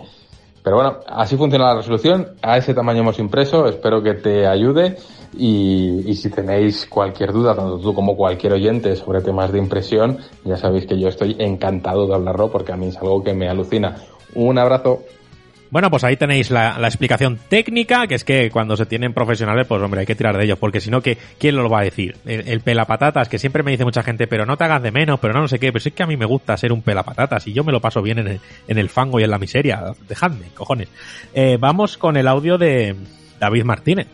Pero 0.68 0.76
bueno, 0.76 1.00
así 1.08 1.38
funciona 1.38 1.68
la 1.68 1.76
resolución. 1.76 2.34
A 2.42 2.58
ese 2.58 2.74
tamaño 2.74 3.00
hemos 3.00 3.18
impreso. 3.20 3.68
Espero 3.68 4.04
que 4.04 4.16
te 4.16 4.46
ayude. 4.46 4.98
Y, 5.38 6.14
si 6.14 6.30
tenéis 6.30 6.86
cualquier 6.88 7.32
duda, 7.32 7.56
tanto 7.56 7.80
tú 7.80 7.94
como 7.94 8.18
cualquier 8.18 8.52
oyente, 8.52 8.98
sobre 8.98 9.22
temas 9.22 9.54
de 9.54 9.60
impresión, 9.60 10.18
ya 10.44 10.58
sabéis 10.58 10.86
que 10.86 11.00
yo 11.00 11.08
estoy 11.08 11.38
encantado 11.40 12.06
de 12.06 12.16
hablarlo 12.16 12.52
porque 12.52 12.74
a 12.74 12.76
mí 12.76 12.88
es 12.88 12.98
algo 12.98 13.24
que 13.24 13.34
me 13.34 13.48
alucina. 13.48 13.96
Un 14.36 14.58
abrazo. 14.58 15.04
Bueno, 15.70 15.90
pues 15.90 16.04
ahí 16.04 16.16
tenéis 16.16 16.50
la, 16.50 16.78
explicación 16.84 17.38
técnica, 17.50 18.08
que 18.08 18.16
es 18.16 18.24
que 18.24 18.50
cuando 18.50 18.78
se 18.78 18.86
tienen 18.86 19.14
profesionales, 19.14 19.68
pues 19.68 19.82
hombre, 19.82 20.02
hay 20.02 20.06
que 20.06 20.16
tirar 20.16 20.38
de 20.38 20.46
ellos, 20.46 20.58
porque 20.58 20.80
si 20.80 20.90
no, 20.90 21.02
¿quién 21.02 21.56
lo 21.56 21.70
va 21.70 21.82
a 21.82 21.84
decir? 21.84 22.16
El, 22.26 22.48
el 22.48 22.62
pelapatatas, 22.62 23.28
que 23.28 23.38
siempre 23.38 23.64
me 23.64 23.72
dice 23.72 23.84
mucha 23.84 24.04
gente, 24.04 24.28
pero 24.28 24.46
no 24.46 24.56
te 24.56 24.64
hagas 24.64 24.82
de 24.82 24.92
menos, 24.92 25.20
pero 25.20 25.34
no, 25.34 25.42
no 25.42 25.48
sé 25.48 25.60
qué, 25.60 25.74
pero 25.74 25.84
es 25.84 25.94
que 25.94 26.04
a 26.04 26.08
mí 26.08 26.16
me 26.16 26.26
gusta 26.26 26.56
ser 26.56 26.72
un 26.72 26.82
pelapatatas 26.82 27.48
y 27.48 27.54
yo 27.54 27.64
me 27.64 27.72
lo 27.72 27.82
paso 27.82 28.02
bien 28.02 28.20
en 28.20 28.28
el, 28.28 28.40
en 28.68 28.78
el 28.78 28.90
fango 28.90 29.20
y 29.20 29.24
en 29.24 29.32
la 29.32 29.40
miseria. 29.40 29.94
Dejadme, 30.08 30.48
cojones. 30.54 30.88
Eh, 31.34 31.58
vamos 31.60 31.98
con 31.98 32.16
el 32.16 32.28
audio 32.28 32.58
de 32.58 32.96
David 33.40 33.64
Martínez. 33.64 34.08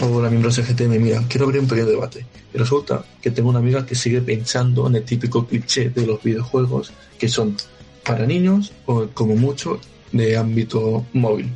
Hola 0.00 0.30
miembros 0.30 0.56
de 0.56 0.62
GTM, 0.62 0.98
mira, 1.02 1.22
quiero 1.28 1.44
abrir 1.44 1.60
un 1.60 1.68
pequeño 1.68 1.86
debate. 1.86 2.24
Y 2.52 2.58
resulta 2.58 3.04
que 3.20 3.30
tengo 3.30 3.50
una 3.50 3.58
amiga 3.58 3.84
que 3.84 3.94
sigue 3.94 4.22
pensando 4.22 4.86
en 4.88 4.96
el 4.96 5.04
típico 5.04 5.46
cliché 5.46 5.90
de 5.90 6.06
los 6.06 6.22
videojuegos 6.22 6.92
que 7.18 7.28
son 7.28 7.56
para 8.04 8.26
niños 8.26 8.72
o 8.86 9.06
como 9.14 9.36
mucho 9.36 9.78
de 10.12 10.36
ámbito 10.36 11.06
móvil. 11.12 11.50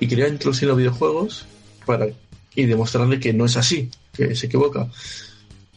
Y 0.00 0.06
quería 0.06 0.28
introducir 0.28 0.68
los 0.68 0.76
videojuegos 0.76 1.46
para 1.86 2.06
y 2.54 2.66
demostrarle 2.66 3.18
que 3.18 3.32
no 3.32 3.46
es 3.46 3.56
así, 3.56 3.90
que 4.12 4.34
se 4.34 4.46
equivoca. 4.46 4.88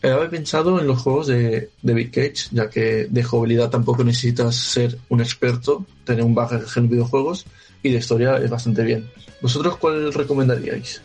Eh, 0.01 0.09
había 0.09 0.29
pensado 0.29 0.79
en 0.79 0.87
los 0.87 1.01
juegos 1.01 1.27
de, 1.27 1.69
de 1.81 1.93
Big 1.93 2.11
Cage, 2.11 2.49
ya 2.51 2.69
que 2.69 3.07
de 3.09 3.23
jugabilidad 3.23 3.69
tampoco 3.69 4.03
necesitas 4.03 4.55
ser 4.55 4.97
un 5.09 5.21
experto, 5.21 5.85
tener 6.03 6.23
un 6.23 6.35
bagaje 6.35 6.79
en 6.79 6.89
videojuegos 6.89 7.45
y 7.81 7.89
de 7.91 7.99
historia 7.99 8.37
es 8.37 8.49
bastante 8.49 8.83
bien. 8.83 9.09
¿Vosotros 9.41 9.77
cuál 9.77 10.13
recomendaríais? 10.13 11.01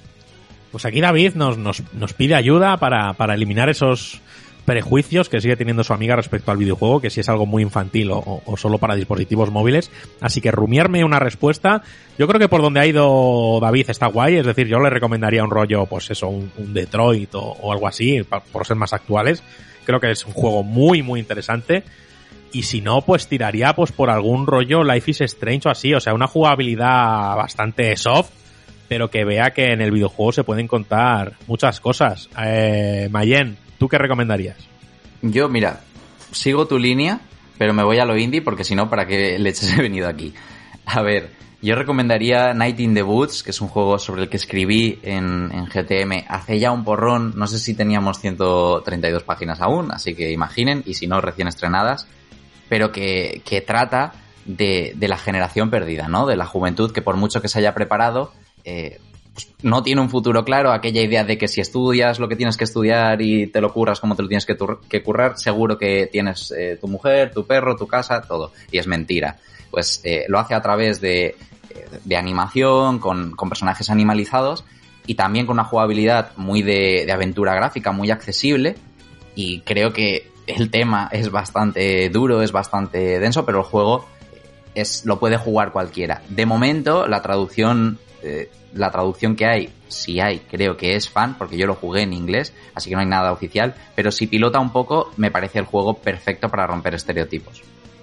Pues 0.73 0.85
aquí 0.85 1.01
David 1.01 1.35
nos, 1.35 1.59
nos, 1.59 1.83
nos 1.93 2.13
pide 2.13 2.35
ayuda 2.35 2.77
para, 2.77 3.15
para, 3.15 3.35
eliminar 3.35 3.69
esos 3.69 4.21
prejuicios 4.71 5.29
que 5.29 5.41
sigue 5.41 5.57
teniendo 5.57 5.83
su 5.83 5.93
amiga 5.93 6.15
respecto 6.15 6.53
al 6.53 6.57
videojuego, 6.57 7.01
que 7.01 7.11
si 7.11 7.19
es 7.19 7.29
algo 7.29 7.45
muy 7.45 7.61
infantil 7.61 8.13
o, 8.13 8.41
solo 8.57 8.79
para 8.79 8.95
dispositivos 8.95 9.51
móviles. 9.51 9.91
Así 10.21 10.41
que 10.41 10.53
rumiarme 10.53 11.03
una 11.03 11.19
respuesta. 11.19 11.83
Yo 12.17 12.29
creo 12.29 12.39
que 12.39 12.49
por 12.49 12.63
donde 12.63 12.79
ha 12.79 12.87
ido 12.87 13.59
David 13.61 13.91
está 13.91 14.07
guay, 14.07 14.37
es 14.37 14.47
decir, 14.47 14.69
yo 14.69 14.79
le 14.79 14.89
recomendaría 14.89 15.43
un 15.43 15.51
rollo, 15.51 15.87
pues 15.87 16.09
eso, 16.13 16.29
un, 16.29 16.53
Detroit 16.73 17.35
o, 17.35 17.41
o, 17.41 17.73
algo 17.73 17.89
así, 17.89 18.23
por 18.53 18.65
ser 18.65 18.77
más 18.77 18.93
actuales. 18.93 19.43
Creo 19.85 19.99
que 19.99 20.13
es 20.13 20.25
un 20.25 20.35
juego 20.35 20.63
muy, 20.63 21.03
muy 21.03 21.19
interesante. 21.19 21.83
Y 22.53 22.63
si 22.63 22.81
no, 22.81 23.01
pues 23.03 23.27
tiraría 23.27 23.73
pues 23.75 23.91
por 23.91 24.09
algún 24.09 24.47
rollo 24.47 24.85
Life 24.85 25.11
is 25.11 25.21
Strange 25.23 25.67
o 25.67 25.73
así, 25.73 25.95
o 25.95 25.99
sea, 25.99 26.15
una 26.15 26.29
jugabilidad 26.29 27.35
bastante 27.35 27.97
soft, 27.97 28.31
pero 28.87 29.11
que 29.11 29.25
vea 29.25 29.51
que 29.51 29.73
en 29.73 29.81
el 29.81 29.91
videojuego 29.91 30.31
se 30.31 30.45
pueden 30.45 30.69
contar 30.69 31.33
muchas 31.49 31.81
cosas. 31.81 32.29
Eh, 32.41 33.09
Mayen, 33.11 33.57
¿tú 33.81 33.89
qué 33.89 33.97
recomendarías? 33.97 34.59
Yo, 35.23 35.49
mira, 35.49 35.81
sigo 36.33 36.69
tu 36.69 36.79
línea, 36.79 37.21
pero 37.59 37.73
me 37.73 37.83
voy 37.83 37.99
a 37.99 38.05
lo 38.05 38.17
indie 38.17 38.43
porque 38.43 38.63
si 38.63 38.75
no, 38.75 38.91
¿para 38.91 39.07
qué 39.07 39.39
leches 39.39 39.73
he 39.73 39.83
venido 39.83 40.07
aquí? 40.07 40.35
A 40.85 41.03
ver, 41.03 41.31
Yo 41.63 41.75
recomendaría 41.75 42.55
Night 42.55 42.81
in 42.81 42.95
the 42.95 43.03
Woods, 43.03 43.43
que 43.43 43.51
es 43.51 43.61
un 43.61 43.69
juego 43.69 43.99
sobre 43.99 44.23
el 44.23 44.29
que 44.31 44.39
escribí 44.39 44.99
en, 45.03 45.51
GTM 45.67 46.25
hace 46.27 46.59
ya 46.59 46.73
un 46.73 46.85
porrón. 46.85 47.35
No 47.37 47.47
sé 47.47 47.59
si 47.59 47.75
teníamos 47.75 48.19
132 48.19 49.25
páginas 49.25 49.61
aún, 49.61 49.93
así 49.93 50.15
que 50.15 50.31
imaginen, 50.31 50.83
y 50.87 50.95
si 50.95 51.07
no, 51.07 51.21
recién 51.21 51.49
estrenadas, 51.49 52.07
pero 52.71 52.93
que, 52.93 53.43
trata 53.67 54.15
de, 54.47 54.95
de, 54.97 55.09
la 55.09 55.19
generación 55.19 55.69
perdida, 55.69 56.09
¿no? 56.09 56.25
De 56.25 56.37
la 56.37 56.47
juventud 56.47 56.93
que 56.93 57.03
por 57.03 57.17
mucho 57.17 57.43
que 57.43 57.49
se 57.49 57.59
haya 57.59 57.75
preparado, 57.75 58.33
eh, 58.65 58.99
no 59.63 59.83
tiene 59.83 60.01
un 60.01 60.11
futuro 60.11 60.45
claro. 60.45 60.73
Aquella 60.73 61.03
idea 61.03 61.25
de 61.25 61.39
que 61.39 61.49
si 61.49 61.61
estudias 61.61 62.19
lo 62.19 62.29
que 62.29 62.37
tienes 62.37 62.57
que 62.57 62.65
estudiar 62.65 63.21
y 63.23 63.47
te 63.47 63.61
lo 63.61 63.73
curras 63.73 64.01
como 64.01 64.17
te 64.17 64.23
lo 64.23 64.29
tienes 64.29 64.47
que, 64.47 64.57
que 64.89 65.03
currar, 65.03 65.39
seguro 65.39 65.79
que 65.79 66.09
tienes 66.11 66.53
eh, 66.57 66.79
tu 66.81 66.89
mujer, 66.89 67.33
tu 67.33 67.47
perro, 67.47 67.77
tu 67.77 67.87
casa, 67.87 68.23
todo. 68.23 68.53
Y 68.71 68.79
es 68.79 68.87
mentira. 68.87 69.39
Pues 69.71 70.01
eh, 70.05 70.25
lo 70.29 70.39
hace 70.39 70.55
a 70.55 70.63
través 70.63 71.01
de 71.01 71.37
de 72.05 72.17
animación, 72.17 72.99
con, 72.99 73.33
con, 73.37 73.49
personajes 73.49 73.91
animalizados 73.91 74.65
y 75.07 75.15
también 75.15 75.47
con 75.47 75.55
una 75.55 75.65
jugabilidad 75.65 76.33
muy 76.37 76.63
de, 76.63 77.05
de, 77.07 77.13
aventura 77.13 77.55
gráfica, 77.55 77.93
muy 77.93 78.11
accesible. 78.11 78.77
Y 79.35 79.61
creo 79.61 79.93
que 79.93 80.31
el 80.47 80.71
tema 80.71 81.09
es 81.13 81.31
bastante 81.31 82.09
duro, 82.11 82.43
es 82.43 82.53
bastante 82.53 83.19
denso, 83.19 83.45
pero 83.45 83.59
el 83.59 83.65
juego 83.65 84.07
es, 84.75 85.05
lo 85.05 85.19
puede 85.19 85.37
jugar 85.37 85.73
cualquiera. 85.73 86.23
De 86.29 86.47
momento, 86.47 87.07
la 87.07 87.23
traducción, 87.23 87.99
eh, 88.23 88.51
la 88.73 88.91
traducción 88.91 89.37
que 89.37 89.47
hay, 89.47 89.71
si 89.89 90.21
hay, 90.21 90.41
creo 90.41 90.77
que 90.77 90.95
es 90.97 91.09
fan, 91.09 91.37
porque 91.37 91.57
yo 91.57 91.67
lo 91.67 91.75
jugué 91.75 92.03
en 92.03 92.13
inglés, 92.13 92.55
así 92.75 92.91
que 92.91 92.97
no 92.97 93.03
hay 93.03 93.09
nada 93.09 93.33
oficial, 93.33 93.75
pero 93.95 94.13
si 94.13 94.27
pilota 94.27 94.61
un 94.61 94.73
poco, 94.73 95.13
me 95.17 95.31
parece 95.31 95.59
el 95.59 95.65
juego 95.65 95.95
perfecto 95.95 96.49
para 96.49 96.67
romper 96.67 96.95
estereotipos 96.95 97.63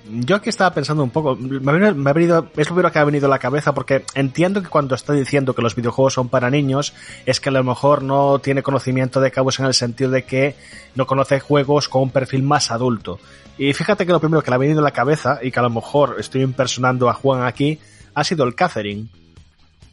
yo 0.10 0.36
aquí 0.36 0.50
estaba 0.50 0.74
pensando 0.74 1.04
un 1.04 1.10
poco, 1.10 1.36
me 1.36 1.72
ha, 1.72 2.14
venido, 2.14 2.48
es 2.56 2.70
lo 2.70 2.76
primero 2.76 2.92
que 2.92 3.00
ha 3.00 3.04
venido 3.04 3.28
a 3.28 3.30
la 3.30 3.40
cabeza 3.40 3.74
porque 3.74 4.04
entiendo 4.16 4.62
que 4.62 4.70
cuando 4.70 4.96
está 4.96 5.14
diciendo 5.14 5.54
que 5.54 5.62
los 5.62 5.76
videojuegos 5.76 6.14
son 6.14 6.30
para 6.30 6.50
niños 6.50 6.94
es 7.26 7.40
que 7.40 7.50
a 7.50 7.52
lo 7.52 7.64
mejor 7.64 8.04
no 8.04 8.40
tiene 8.40 8.64
conocimiento 8.64 9.20
de 9.20 9.32
cabos 9.32 9.60
en 9.60 9.66
el 9.66 9.74
sentido 9.74 10.12
de 10.12 10.24
que 10.24 10.56
no 10.96 11.06
conoce 11.06 11.40
juegos 11.40 11.90
con 11.90 12.04
un 12.04 12.10
perfil 12.12 12.44
más 12.44 12.72
adulto. 12.72 13.20
Y 13.58 13.74
fíjate 13.74 14.06
que 14.06 14.12
lo 14.12 14.20
primero 14.20 14.42
que 14.42 14.52
le 14.52 14.56
ha 14.56 14.60
venido 14.60 14.80
a 14.80 14.84
la 14.84 14.92
cabeza 14.92 15.40
y 15.42 15.52
que 15.52 15.60
a 15.60 15.64
lo 15.64 15.70
mejor 15.70 16.16
estoy 16.20 16.42
impersonando 16.42 17.10
a 17.10 17.14
Juan 17.14 17.44
aquí 17.44 17.80
ha 18.14 18.24
sido 18.24 18.46
el 18.46 18.56
Catherine. 18.56 19.08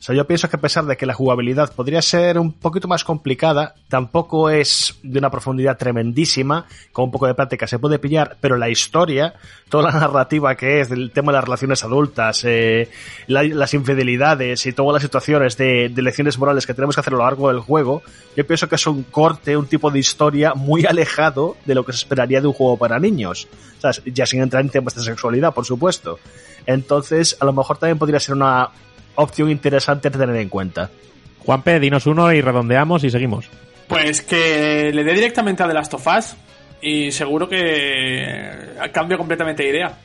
O 0.05 0.07
sea, 0.07 0.15
yo 0.15 0.27
pienso 0.27 0.51
que 0.51 0.57
a 0.57 0.61
pesar 0.61 0.85
de 0.85 0.99
que 0.99 1.07
la 1.07 1.15
jugabilidad 1.15 1.73
podría 1.73 2.03
ser 2.03 2.39
un 2.39 2.53
poquito 2.53 2.87
más 2.87 3.05
complicada, 3.05 3.75
tampoco 3.89 4.51
es 4.51 4.99
de 5.03 5.19
una 5.19 5.31
profundidad 5.31 5.79
tremendísima, 5.79 6.67
con 6.93 7.07
un 7.07 7.11
poco 7.11 7.27
de 7.27 7.33
práctica 7.33 7.67
se 7.67 7.79
puede 7.79 7.99
pillar, 7.99 8.37
pero 8.39 8.59
la 8.59 8.69
historia, 8.69 9.33
toda 9.71 9.91
la 9.91 9.99
narrativa 9.99 10.57
que 10.57 10.81
es 10.81 10.91
del 10.91 11.11
tema 11.11 11.33
de 11.33 11.37
las 11.37 11.45
relaciones 11.47 11.85
adultas, 11.85 12.45
eh, 12.45 12.91
la, 13.29 13.45
las 13.45 13.73
infidelidades 13.73 14.67
y 14.67 14.75
todas 14.75 14.93
las 14.93 15.03
situaciones 15.03 15.57
de, 15.57 15.91
lecciones 15.97 16.39
morales 16.39 16.67
que 16.67 16.75
tenemos 16.75 16.97
que 16.97 17.01
hacer 17.01 17.15
a 17.15 17.17
lo 17.17 17.25
largo 17.25 17.49
del 17.49 17.61
juego, 17.61 18.03
yo 18.37 18.47
pienso 18.47 18.69
que 18.69 18.75
es 18.75 18.87
un 18.87 19.05
corte, 19.05 19.57
un 19.57 19.69
tipo 19.69 19.91
de 19.91 20.01
historia 20.01 20.53
muy 20.53 20.85
alejado 20.85 21.57
de 21.65 21.75
lo 21.75 21.83
que 21.83 21.93
se 21.93 22.01
esperaría 22.01 22.43
de 22.43 22.47
un 22.47 22.53
juego 22.53 22.77
para 22.77 22.99
niños. 22.99 23.49
Sea, 23.79 23.93
ya 24.05 24.27
sin 24.27 24.43
entrar 24.43 24.63
en 24.63 24.69
temas 24.69 24.95
de 24.97 25.03
sexualidad, 25.03 25.55
por 25.55 25.65
supuesto. 25.65 26.19
Entonces, 26.67 27.39
a 27.41 27.47
lo 27.47 27.55
mejor 27.55 27.79
también 27.79 27.99
podría 27.99 28.21
ser 28.21 28.35
una 28.35 28.71
opción 29.17 29.51
interesante 29.51 30.11
de 30.11 30.19
tener 30.19 30.37
en 30.37 30.49
cuenta. 30.49 30.91
Juanpe, 31.39 31.79
dinos 31.81 32.07
uno 32.07 32.33
y 32.33 32.41
redondeamos 32.41 33.05
y 33.05 33.11
seguimos. 33.11 33.49
Pues 33.89 34.23
que 34.23 34.91
le 34.93 35.05
dé 35.05 35.13
directamente 35.13 35.63
a 35.63 35.69
The 35.69 35.75
Last 35.75 35.95
of 35.95 36.07
Us 36.07 36.37
y 36.81 37.13
seguro 37.13 37.49
que 37.49 38.75
cambio 38.93 39.19
completamente 39.19 39.63
de 39.63 39.71
idea. 39.71 39.99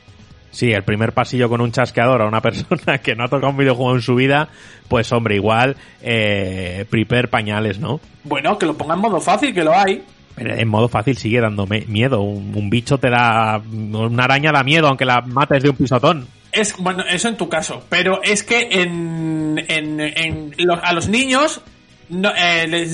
Sí, 0.50 0.72
el 0.72 0.82
primer 0.82 1.12
pasillo 1.12 1.48
con 1.48 1.60
un 1.60 1.72
chasqueador 1.72 2.22
a 2.22 2.26
una 2.26 2.40
persona 2.42 2.98
que 2.98 3.14
no 3.14 3.24
ha 3.24 3.28
tocado 3.28 3.50
un 3.50 3.56
videojuego 3.56 3.94
en 3.94 4.02
su 4.02 4.14
vida, 4.14 4.48
pues 4.88 5.12
hombre, 5.12 5.36
igual, 5.36 5.76
eh, 6.02 6.84
prepare 6.90 7.28
pañales, 7.28 7.78
¿no? 7.78 8.00
Bueno, 8.24 8.58
que 8.58 8.66
lo 8.66 8.76
ponga 8.76 8.94
en 8.94 9.00
modo 9.00 9.20
fácil, 9.20 9.54
que 9.54 9.64
lo 9.64 9.74
hay. 9.74 10.02
Pero 10.34 10.54
en 10.54 10.68
modo 10.68 10.88
fácil 10.88 11.16
sigue 11.16 11.40
dándome 11.40 11.84
miedo. 11.86 12.22
Un, 12.22 12.52
un 12.54 12.70
bicho 12.70 12.98
te 12.98 13.10
da. 13.10 13.58
Una 13.58 14.24
araña 14.24 14.52
da 14.52 14.62
miedo, 14.62 14.88
aunque 14.88 15.04
la 15.04 15.20
mates 15.20 15.62
de 15.62 15.70
un 15.70 15.76
pisotón. 15.76 16.26
Es, 16.52 16.76
bueno, 16.78 17.04
eso 17.08 17.28
en 17.28 17.36
tu 17.36 17.48
caso, 17.48 17.84
pero 17.88 18.22
es 18.22 18.42
que 18.42 18.68
en, 18.70 19.64
en, 19.68 20.00
en 20.00 20.54
los, 20.58 20.80
a 20.82 20.92
los 20.92 21.08
niños 21.08 21.60
no, 22.08 22.32
eh, 22.36 22.66
les, 22.66 22.92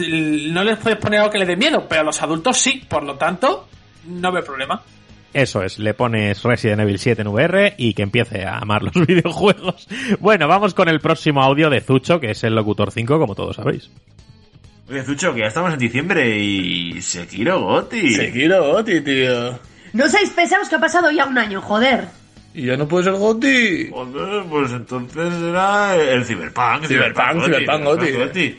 no 0.52 0.62
les 0.62 0.76
puedes 0.78 0.98
poner 0.98 1.20
algo 1.20 1.32
que 1.32 1.38
les 1.38 1.48
dé 1.48 1.56
miedo, 1.56 1.86
pero 1.88 2.02
a 2.02 2.04
los 2.04 2.20
adultos 2.22 2.58
sí, 2.58 2.84
por 2.88 3.02
lo 3.02 3.16
tanto, 3.16 3.68
no 4.06 4.30
veo 4.30 4.44
problema. 4.44 4.82
Eso 5.32 5.62
es, 5.62 5.78
le 5.78 5.92
pones 5.94 6.42
Resident 6.42 6.80
Evil 6.80 6.98
7 6.98 7.22
en 7.22 7.28
VR 7.28 7.74
y 7.76 7.94
que 7.94 8.02
empiece 8.02 8.44
a 8.44 8.58
amar 8.58 8.82
los 8.82 8.94
videojuegos. 9.06 9.88
Bueno, 10.20 10.48
vamos 10.48 10.74
con 10.74 10.88
el 10.88 11.00
próximo 11.00 11.42
audio 11.42 11.68
de 11.68 11.80
Zucho, 11.80 12.20
que 12.20 12.30
es 12.30 12.44
el 12.44 12.54
Locutor 12.54 12.90
5, 12.90 13.18
como 13.18 13.34
todos 13.34 13.56
sabéis. 13.56 13.90
Oye, 14.88 15.02
Zucho, 15.02 15.34
que 15.34 15.40
ya 15.40 15.46
estamos 15.46 15.72
en 15.72 15.78
diciembre 15.78 16.38
y 16.38 17.02
Sekiro 17.02 17.60
Goti. 17.60 18.14
Sekiro 18.14 18.72
Goti, 18.72 19.00
tío. 19.00 19.58
No 19.92 20.08
seáis 20.08 20.30
pesados 20.30 20.68
que 20.68 20.76
ha 20.76 20.80
pasado 20.80 21.10
ya 21.10 21.26
un 21.26 21.36
año, 21.36 21.60
joder. 21.60 22.06
¿Y 22.56 22.64
ya 22.64 22.76
no 22.78 22.88
puede 22.88 23.04
ser 23.04 23.12
Goti? 23.12 23.90
Joder, 23.90 24.44
pues 24.48 24.72
entonces 24.72 25.30
era 25.42 25.94
el 25.94 26.24
Cyberpunk. 26.24 26.86
Cyberpunk, 26.86 27.44
Cyberpunk, 27.44 27.84
Goti. 27.84 28.12
Goti. 28.12 28.58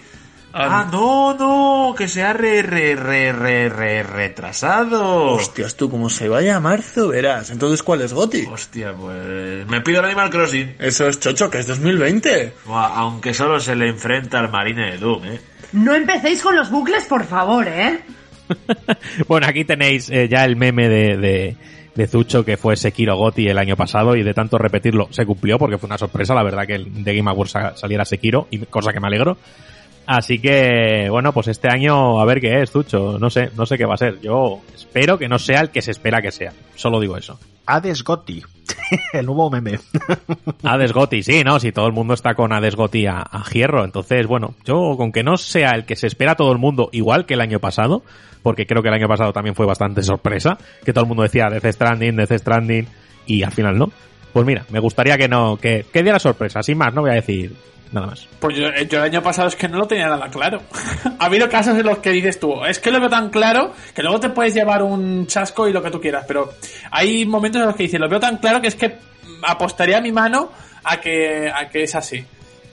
Ah, 0.54 0.88
no, 0.92 1.34
no, 1.34 1.96
que 1.96 2.08
se 2.08 2.22
ha 2.22 2.32
re, 2.34 2.62
re, 2.62 2.96
re, 2.96 3.32
re, 3.32 3.70
re, 3.70 4.04
retrasado. 4.04 5.34
Hostias, 5.34 5.76
tú, 5.76 5.90
como 5.90 6.12
se 6.12 6.30
vaya 6.30 6.58
a 6.58 6.60
marzo, 6.60 7.08
verás. 7.08 7.50
Entonces, 7.50 7.82
¿cuál 7.82 8.02
es 8.02 8.14
Goti? 8.14 8.46
Hostia, 8.46 8.94
pues 8.94 9.68
me 9.68 9.82
pido 9.82 10.00
el 10.00 10.06
Animal 10.06 10.30
Crossing. 10.30 10.76
Eso 10.78 11.08
es 11.08 11.20
chocho, 11.20 11.50
que 11.50 11.58
es 11.60 11.68
2020. 11.68 12.54
Buah, 12.66 12.98
aunque 12.98 13.34
solo 13.34 13.60
se 13.60 13.76
le 13.76 13.90
enfrenta 13.90 14.40
al 14.40 14.52
Marine 14.52 14.92
de 14.92 14.98
Doom, 15.00 15.26
¿eh? 15.26 15.42
No 15.74 15.96
empecéis 15.96 16.42
con 16.44 16.56
los 16.56 16.70
bucles, 16.70 17.04
por 17.06 17.26
favor, 17.26 17.68
¿eh? 17.68 18.00
bueno, 19.28 19.48
aquí 19.48 19.66
tenéis 19.66 20.10
eh, 20.10 20.28
ya 20.30 20.46
el 20.46 20.56
meme 20.56 20.88
de, 20.88 21.18
de, 21.18 21.58
de, 21.98 22.08
Zucho 22.08 22.46
que 22.46 22.58
fue 22.58 22.76
Sekiro 22.76 23.18
Goti 23.18 23.48
el 23.48 23.58
año 23.58 23.76
pasado 23.76 24.16
y 24.16 24.24
de 24.24 24.34
tanto 24.34 24.58
repetirlo 24.58 25.08
se 25.12 25.26
cumplió 25.26 25.58
porque 25.58 25.78
fue 25.78 25.88
una 25.88 25.98
sorpresa, 25.98 26.34
la 26.34 26.44
verdad, 26.44 26.66
que 26.66 26.76
el 26.76 27.04
de 27.04 27.16
Game 27.16 27.30
Awards 27.30 27.54
saliera 27.76 28.06
Sekiro, 28.06 28.48
y 28.52 28.60
cosa 28.60 28.94
que 28.94 29.00
me 29.00 29.08
alegro. 29.08 29.38
Así 30.06 30.40
que, 30.40 31.10
bueno, 31.10 31.34
pues 31.34 31.50
este 31.50 31.68
año 31.68 32.22
a 32.22 32.26
ver 32.26 32.40
qué 32.40 32.62
es, 32.62 32.72
Zucho. 32.72 33.20
No 33.20 33.30
sé, 33.30 33.50
no 33.58 33.66
sé 33.66 33.78
qué 33.78 33.86
va 33.86 33.96
a 33.96 33.98
ser. 33.98 34.22
Yo 34.22 34.62
espero 34.74 35.18
que 35.18 35.28
no 35.28 35.38
sea 35.38 35.60
el 35.60 35.70
que 35.70 35.82
se 35.82 35.92
espera 35.92 36.22
que 36.22 36.32
sea. 36.32 36.54
Solo 36.76 37.02
digo 37.02 37.18
eso. 37.18 37.38
Hades 37.68 38.04
Gotti. 38.04 38.44
el 39.14 39.26
nuevo 39.26 39.50
meme. 39.50 39.80
Hades 40.64 40.94
Gotti, 40.94 41.22
sí, 41.22 41.44
¿no? 41.44 41.60
Si 41.60 41.72
todo 41.72 41.88
el 41.88 41.94
mundo 41.94 42.14
está 42.14 42.34
con 42.34 42.54
Hades 42.54 42.76
Gotti 42.76 43.06
a, 43.06 43.20
a 43.20 43.44
hierro. 43.52 43.84
Entonces, 43.84 44.26
bueno, 44.26 44.56
yo 44.66 44.96
con 44.98 45.12
que 45.12 45.24
no 45.24 45.38
sea 45.38 45.72
el 45.72 45.86
que 45.86 45.96
se 45.96 46.08
espera 46.08 46.36
todo 46.36 46.52
el 46.52 46.58
mundo, 46.58 46.90
igual 46.92 47.26
que 47.26 47.36
el 47.36 47.42
año 47.42 47.60
pasado, 47.60 48.04
porque 48.42 48.66
creo 48.66 48.82
que 48.82 48.88
el 48.90 48.96
año 48.96 49.08
pasado 49.08 49.34
también 49.34 49.56
fue 49.56 49.66
bastante 49.66 50.02
sorpresa, 50.04 50.58
que 50.86 50.94
todo 50.94 51.04
el 51.04 51.10
mundo 51.10 51.24
decía 51.24 51.50
Death 51.50 51.74
Stranding, 51.74 52.16
Death 52.16 52.40
Stranding, 52.40 52.88
y 53.26 53.44
al 53.44 53.52
final 53.52 53.78
no. 53.78 53.92
Pues 54.34 54.46
mira, 54.46 54.66
me 54.70 54.80
gustaría 54.80 55.18
que 55.18 55.28
no, 55.28 55.58
que, 55.58 55.86
que 55.92 56.04
diera 56.04 56.20
sorpresa, 56.20 56.64
sin 56.64 56.78
más, 56.78 56.94
no 56.94 57.02
voy 57.02 57.12
a 57.12 57.16
decir 57.16 57.56
nada 57.92 58.08
más. 58.08 58.28
Pues 58.40 58.56
yo, 58.58 58.70
yo, 58.90 58.98
el 59.00 59.04
año 59.04 59.22
pasado 59.22 59.48
es 59.48 59.56
que 59.56 59.68
no 59.68 59.78
lo 59.78 59.88
tenía 59.88 60.08
nada 60.08 60.30
claro. 60.30 60.62
ha 61.20 61.26
habido 61.26 61.50
casos 61.50 61.78
en 61.78 61.86
los 61.86 62.00
que 62.00 62.12
dices 62.12 62.40
tú, 62.40 62.64
es 62.66 62.80
que 62.80 62.92
lo 62.92 63.00
veo 63.00 63.10
tan 63.10 63.30
claro 63.30 63.74
que 63.94 64.02
luego 64.02 64.20
te 64.20 64.30
puedes 64.30 64.54
llevar 64.54 64.84
un 64.84 65.28
chasco 65.28 65.68
y 65.68 65.74
lo 65.74 65.82
que 65.82 65.92
tú 65.92 66.00
quieras, 66.02 66.26
pero 66.28 66.54
hay 66.92 67.26
momentos 67.26 67.62
en 67.62 67.68
los 67.68 67.76
que 67.76 67.84
dices, 67.84 68.00
lo 68.00 68.10
veo 68.10 68.20
tan 68.20 68.38
claro 68.38 68.62
que 68.62 68.68
es 68.68 68.76
que 68.76 68.96
apostaría 69.44 70.02
mi 70.02 70.12
mano 70.12 70.52
a 70.84 71.00
que, 71.00 71.52
a 71.54 71.70
que 71.70 71.84
es 71.84 71.96
así. 71.96 72.26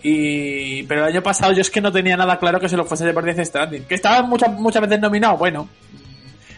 Y, 0.02 0.82
pero 0.82 1.00
el 1.00 1.14
año 1.14 1.22
pasado 1.22 1.52
yo 1.52 1.62
es 1.62 1.70
que 1.70 1.80
no 1.80 1.90
tenía 1.90 2.14
nada 2.16 2.38
claro 2.38 2.60
que 2.60 2.68
se 2.68 2.76
lo 2.76 2.84
fuese 2.84 3.06
de 3.06 3.14
por 3.14 3.24
Death 3.24 3.46
Stranding. 3.46 3.84
Que 3.84 3.94
estaba 3.94 4.22
muchas, 4.22 4.52
muchas 4.52 4.82
veces 4.82 5.00
nominado, 5.00 5.38
bueno. 5.38 5.66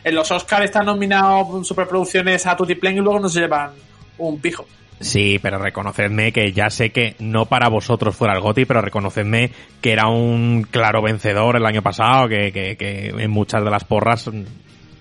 En 0.02 0.14
los 0.14 0.30
Oscars 0.32 0.64
están 0.64 0.86
nominados 0.86 1.66
superproducciones 1.66 2.44
a 2.46 2.56
Tutiplane 2.56 2.96
y 2.96 3.00
luego 3.00 3.20
no 3.20 3.28
se 3.28 3.40
llevan 3.40 3.70
un 4.18 4.40
pijo. 4.40 4.66
Sí, 5.00 5.38
pero 5.42 5.58
reconocedme 5.58 6.32
que 6.32 6.52
ya 6.52 6.70
sé 6.70 6.90
que 6.90 7.16
no 7.18 7.46
para 7.46 7.68
vosotros 7.68 8.16
fuera 8.16 8.34
el 8.34 8.40
Goti, 8.40 8.64
pero 8.64 8.80
reconocedme 8.80 9.50
que 9.80 9.92
era 9.92 10.08
un 10.08 10.66
claro 10.70 11.02
vencedor 11.02 11.56
el 11.56 11.66
año 11.66 11.82
pasado, 11.82 12.28
que, 12.28 12.50
que, 12.50 12.76
que 12.76 13.08
en 13.08 13.30
muchas 13.30 13.62
de 13.62 13.70
las 13.70 13.84
porras 13.84 14.30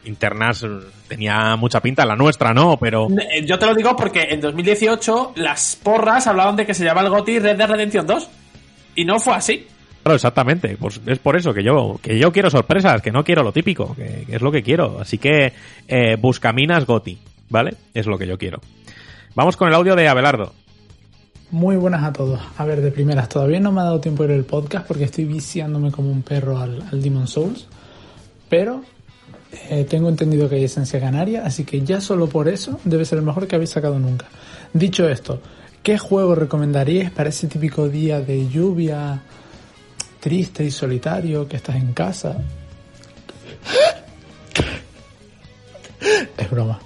internas 0.04 0.66
tenía 1.08 1.56
mucha 1.56 1.80
pinta, 1.82 2.06
la 2.06 2.16
nuestra 2.16 2.54
no, 2.54 2.78
pero... 2.78 3.08
Yo 3.46 3.58
te 3.58 3.66
lo 3.66 3.74
digo 3.74 3.96
porque 3.96 4.28
en 4.30 4.42
2018 4.42 5.34
las 5.36 5.78
porras 5.82 6.28
hablaban 6.28 6.56
de 6.56 6.66
que 6.66 6.74
se 6.74 6.84
llamaba 6.84 7.08
el 7.08 7.14
Goti 7.14 7.40
Red 7.40 7.58
Dead 7.58 7.70
Redemption 7.70 8.06
2 8.06 8.30
y 8.96 9.06
no 9.06 9.20
fue 9.20 9.36
así. 9.36 9.68
Claro, 10.04 10.16
exactamente. 10.16 10.78
Pues 10.80 11.02
es 11.08 11.20
por 11.20 11.36
eso 11.36 11.54
que 11.54 11.64
yo, 11.64 12.00
que 12.02 12.20
yo 12.20 12.32
quiero 12.32 12.50
sorpresas, 12.50 13.02
que 13.02 13.12
no 13.12 13.24
quiero 13.24 13.44
lo 13.44 13.52
típico, 13.52 13.96
que, 13.96 14.26
que 14.28 14.36
es 14.36 14.42
lo 14.42 14.52
que 14.52 14.62
quiero. 14.62 15.00
Así 15.00 15.18
que 15.18 15.54
eh, 15.88 16.16
Buscaminas 16.20 16.86
Goti, 16.86 17.18
¿vale? 17.50 17.74
Es 17.94 18.06
lo 18.06 18.18
que 18.18 18.28
yo 18.28 18.38
quiero. 18.38 18.60
Vamos 19.36 19.58
con 19.58 19.68
el 19.68 19.74
audio 19.74 19.98
de 19.98 20.08
Abelardo. 20.08 20.54
Muy 21.52 21.76
buenas 21.76 22.04
a 22.06 22.14
todos. 22.14 22.40
A 22.58 22.64
ver, 22.64 22.80
de 22.82 22.90
primeras, 22.90 23.28
todavía 23.28 23.60
no 23.60 23.74
me 23.74 23.82
ha 23.82 23.84
dado 23.84 24.00
tiempo 24.00 24.24
de 24.24 24.34
ir 24.34 24.40
el 24.40 24.46
podcast 24.46 24.88
porque 24.88 25.04
estoy 25.04 25.26
viciándome 25.26 25.92
como 25.92 26.10
un 26.10 26.22
perro 26.22 26.58
al, 26.58 26.82
al 26.90 27.02
Demon 27.02 27.28
Souls. 27.28 27.68
Pero 28.48 28.82
eh, 29.70 29.86
tengo 29.90 30.08
entendido 30.08 30.48
que 30.48 30.56
hay 30.56 30.64
esencia 30.64 31.02
canaria, 31.02 31.46
así 31.46 31.66
que 31.66 31.82
ya 31.82 32.00
solo 32.00 32.28
por 32.28 32.48
eso 32.48 32.80
debe 32.86 33.04
ser 33.04 33.18
el 33.20 33.26
mejor 33.26 33.46
que 33.46 33.56
habéis 33.56 33.72
sacado 33.72 34.00
nunca. 34.00 34.26
Dicho 34.72 35.08
esto, 35.10 35.42
¿qué 35.84 35.98
juego 35.98 36.34
recomendaríais 36.34 37.12
para 37.12 37.28
ese 37.28 37.48
típico 37.48 37.90
día 37.90 38.22
de 38.22 38.48
lluvia 38.48 39.22
triste 40.22 40.64
y 40.64 40.72
solitario 40.72 41.46
que 41.48 41.58
estás 41.58 41.76
en 41.76 41.92
casa? 41.92 42.38
Es 46.38 46.52
broma. 46.52 46.80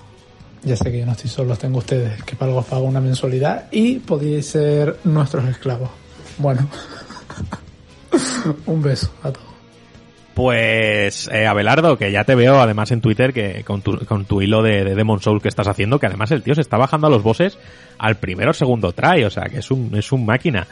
Ya 0.63 0.75
sé 0.75 0.91
que 0.91 0.99
yo 0.99 1.05
no 1.05 1.13
estoy 1.13 1.29
solo, 1.29 1.55
tengo 1.55 1.79
ustedes, 1.79 2.21
que 2.23 2.35
pago, 2.35 2.61
pago 2.63 2.83
una 2.83 2.99
mensualidad 2.99 3.65
y 3.71 3.99
podéis 3.99 4.47
ser 4.47 4.97
nuestros 5.05 5.47
esclavos. 5.47 5.89
Bueno, 6.37 6.67
un 8.65 8.81
beso 8.81 9.11
a 9.23 9.31
todos. 9.31 9.49
Pues, 10.33 11.29
eh, 11.33 11.47
Abelardo, 11.47 11.97
que 11.97 12.13
ya 12.13 12.23
te 12.23 12.33
veo 12.33 12.61
además 12.61 12.91
en 12.91 13.01
Twitter 13.01 13.33
que 13.33 13.65
con 13.65 13.81
tu, 13.81 13.97
con 14.05 14.23
tu 14.23 14.41
hilo 14.41 14.63
de, 14.63 14.85
de 14.85 14.95
Demon 14.95 15.19
Soul 15.19 15.41
que 15.41 15.49
estás 15.49 15.67
haciendo, 15.67 15.99
que 15.99 16.05
además 16.05 16.31
el 16.31 16.43
tío 16.43 16.55
se 16.55 16.61
está 16.61 16.77
bajando 16.77 17.07
a 17.07 17.09
los 17.09 17.23
bosses 17.23 17.57
al 17.97 18.15
primero 18.15 18.51
o 18.51 18.53
segundo 18.53 18.93
try, 18.93 19.25
o 19.25 19.29
sea 19.29 19.49
que 19.49 19.59
es 19.59 19.69
un, 19.69 19.91
es 19.97 20.11
un 20.11 20.25
máquina. 20.25 20.65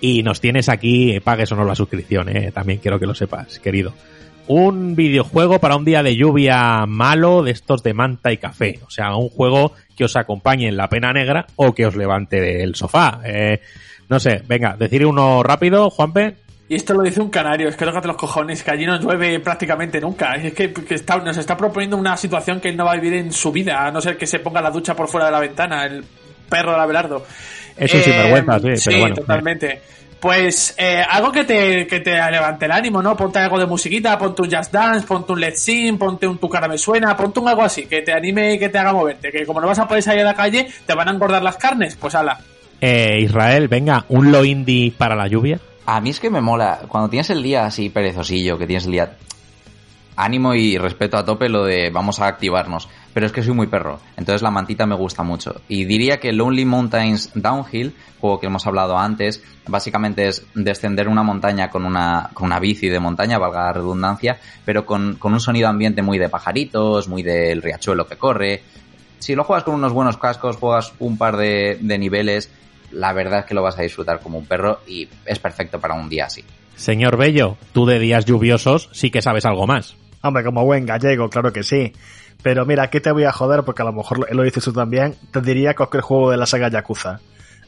Y 0.00 0.22
nos 0.22 0.40
tienes 0.40 0.70
aquí, 0.70 1.20
pagues 1.20 1.52
o 1.52 1.56
no 1.56 1.64
la 1.64 1.74
suscripción, 1.74 2.34
eh, 2.34 2.50
también 2.50 2.78
quiero 2.78 2.98
que 2.98 3.06
lo 3.06 3.14
sepas, 3.14 3.58
querido. 3.58 3.92
Un 4.52 4.96
videojuego 4.96 5.60
para 5.60 5.76
un 5.76 5.84
día 5.84 6.02
de 6.02 6.16
lluvia 6.16 6.84
malo 6.84 7.44
de 7.44 7.52
estos 7.52 7.84
de 7.84 7.94
manta 7.94 8.32
y 8.32 8.36
café. 8.38 8.80
O 8.84 8.90
sea, 8.90 9.14
un 9.14 9.28
juego 9.28 9.74
que 9.96 10.02
os 10.02 10.16
acompañe 10.16 10.66
en 10.66 10.76
la 10.76 10.88
pena 10.88 11.12
negra 11.12 11.46
o 11.54 11.72
que 11.72 11.86
os 11.86 11.94
levante 11.94 12.40
del 12.40 12.74
sofá. 12.74 13.20
Eh, 13.24 13.60
no 14.08 14.18
sé, 14.18 14.42
venga, 14.48 14.74
decir 14.76 15.06
uno 15.06 15.44
rápido, 15.44 15.88
Juanpe. 15.88 16.34
Y 16.68 16.74
esto 16.74 16.94
lo 16.94 17.02
dice 17.04 17.20
un 17.20 17.30
canario, 17.30 17.68
es 17.68 17.76
que 17.76 17.84
tócate 17.84 18.08
los 18.08 18.16
cojones, 18.16 18.64
que 18.64 18.72
allí 18.72 18.86
no 18.86 18.98
llueve 18.98 19.38
prácticamente 19.38 20.00
nunca. 20.00 20.34
Es 20.34 20.52
que, 20.52 20.72
que 20.72 20.96
está, 20.96 21.18
nos 21.18 21.36
está 21.36 21.56
proponiendo 21.56 21.96
una 21.96 22.16
situación 22.16 22.60
que 22.60 22.70
él 22.70 22.76
no 22.76 22.86
va 22.86 22.94
a 22.94 22.96
vivir 22.96 23.14
en 23.14 23.32
su 23.32 23.52
vida, 23.52 23.86
a 23.86 23.92
no 23.92 24.00
ser 24.00 24.16
que 24.16 24.26
se 24.26 24.40
ponga 24.40 24.60
la 24.60 24.72
ducha 24.72 24.96
por 24.96 25.06
fuera 25.06 25.26
de 25.26 25.32
la 25.32 25.38
ventana, 25.38 25.86
el 25.86 26.04
perro 26.48 26.72
del 26.72 26.80
Abelardo. 26.80 27.24
Es 27.76 27.94
un 27.94 28.00
sinvergüenza, 28.02 28.58
sí, 28.58 28.62
pero 28.64 28.76
sí, 28.78 28.98
bueno. 28.98 29.14
totalmente. 29.14 29.80
Pues 30.20 30.74
eh, 30.76 31.02
algo 31.08 31.32
que 31.32 31.44
te, 31.44 31.86
que 31.86 32.00
te 32.00 32.10
levante 32.30 32.66
el 32.66 32.72
ánimo, 32.72 33.02
¿no? 33.02 33.16
Ponte 33.16 33.38
algo 33.38 33.58
de 33.58 33.64
musiquita, 33.64 34.18
ponte 34.18 34.42
un 34.42 34.50
jazz 34.50 34.70
dance, 34.70 35.06
ponte 35.06 35.32
un 35.32 35.40
let's 35.40 35.60
sing, 35.60 35.96
ponte 35.96 36.26
un 36.26 36.36
tu 36.36 36.48
cara 36.48 36.68
me 36.68 36.76
suena, 36.76 37.16
ponte 37.16 37.40
un 37.40 37.48
algo 37.48 37.62
así, 37.62 37.86
que 37.86 38.02
te 38.02 38.12
anime 38.12 38.54
y 38.54 38.58
que 38.58 38.68
te 38.68 38.78
haga 38.78 38.92
moverte. 38.92 39.32
Que 39.32 39.46
como 39.46 39.62
no 39.62 39.66
vas 39.66 39.78
a 39.78 39.88
poder 39.88 40.02
salir 40.02 40.20
a 40.20 40.24
la 40.24 40.34
calle, 40.34 40.68
te 40.84 40.94
van 40.94 41.08
a 41.08 41.12
engordar 41.12 41.42
las 41.42 41.56
carnes, 41.56 41.96
pues 41.96 42.14
ala. 42.14 42.38
Eh, 42.82 43.20
Israel, 43.22 43.68
venga, 43.68 44.04
un 44.10 44.30
lo 44.30 44.44
indie 44.44 44.92
para 44.96 45.16
la 45.16 45.26
lluvia. 45.26 45.58
A 45.86 46.02
mí 46.02 46.10
es 46.10 46.20
que 46.20 46.28
me 46.28 46.42
mola, 46.42 46.80
cuando 46.86 47.08
tienes 47.08 47.30
el 47.30 47.42
día 47.42 47.64
así 47.64 47.88
perezosillo, 47.88 48.58
que 48.58 48.66
tienes 48.66 48.84
el 48.84 48.92
día 48.92 49.16
ánimo 50.16 50.54
y 50.54 50.76
respeto 50.76 51.16
a 51.16 51.24
tope 51.24 51.48
lo 51.48 51.64
de 51.64 51.90
vamos 51.90 52.20
a 52.20 52.26
activarnos, 52.26 52.88
pero 53.12 53.26
es 53.26 53.32
que 53.32 53.42
soy 53.42 53.54
muy 53.54 53.66
perro, 53.66 54.00
entonces 54.16 54.42
la 54.42 54.50
mantita 54.50 54.86
me 54.86 54.94
gusta 54.94 55.22
mucho. 55.22 55.60
Y 55.68 55.84
diría 55.84 56.18
que 56.18 56.32
Lonely 56.32 56.64
Mountains 56.64 57.30
Downhill, 57.34 57.94
juego 58.20 58.38
que 58.38 58.46
hemos 58.46 58.66
hablado 58.66 58.98
antes, 58.98 59.42
básicamente 59.66 60.28
es 60.28 60.46
descender 60.54 61.08
una 61.08 61.22
montaña 61.22 61.70
con 61.70 61.84
una, 61.84 62.30
con 62.34 62.46
una 62.46 62.60
bici 62.60 62.88
de 62.88 63.00
montaña, 63.00 63.38
valga 63.38 63.66
la 63.66 63.72
redundancia, 63.72 64.38
pero 64.64 64.86
con, 64.86 65.16
con 65.16 65.32
un 65.32 65.40
sonido 65.40 65.68
ambiente 65.68 66.02
muy 66.02 66.18
de 66.18 66.28
pajaritos, 66.28 67.08
muy 67.08 67.22
del 67.22 67.62
riachuelo 67.62 68.06
que 68.06 68.16
corre. 68.16 68.62
Si 69.18 69.34
lo 69.34 69.44
juegas 69.44 69.64
con 69.64 69.74
unos 69.74 69.92
buenos 69.92 70.16
cascos, 70.16 70.56
juegas 70.56 70.92
un 70.98 71.18
par 71.18 71.36
de, 71.36 71.78
de 71.80 71.98
niveles, 71.98 72.50
la 72.92 73.12
verdad 73.12 73.40
es 73.40 73.46
que 73.46 73.54
lo 73.54 73.62
vas 73.62 73.78
a 73.78 73.82
disfrutar 73.82 74.20
como 74.20 74.38
un 74.38 74.46
perro 74.46 74.80
y 74.86 75.08
es 75.26 75.38
perfecto 75.38 75.78
para 75.78 75.94
un 75.94 76.08
día 76.08 76.26
así. 76.26 76.44
Señor 76.76 77.16
Bello, 77.18 77.56
tú 77.72 77.84
de 77.84 77.98
días 77.98 78.24
lluviosos 78.24 78.88
sí 78.92 79.10
que 79.10 79.20
sabes 79.20 79.44
algo 79.44 79.66
más. 79.66 79.96
Hombre, 80.22 80.44
como 80.44 80.64
buen 80.64 80.86
gallego, 80.86 81.28
claro 81.28 81.52
que 81.52 81.62
sí. 81.62 81.92
Pero 82.42 82.64
mira, 82.64 82.84
aquí 82.84 83.00
te 83.00 83.12
voy 83.12 83.24
a 83.24 83.32
joder 83.32 83.62
porque 83.64 83.82
a 83.82 83.84
lo 83.84 83.92
mejor 83.92 84.32
lo, 84.32 84.42
dices 84.42 84.64
tú 84.64 84.72
también. 84.72 85.16
Te 85.30 85.40
diría 85.40 85.74
cualquier 85.74 86.02
juego 86.02 86.30
de 86.30 86.36
la 86.36 86.46
saga 86.46 86.68
Yakuza. 86.68 87.20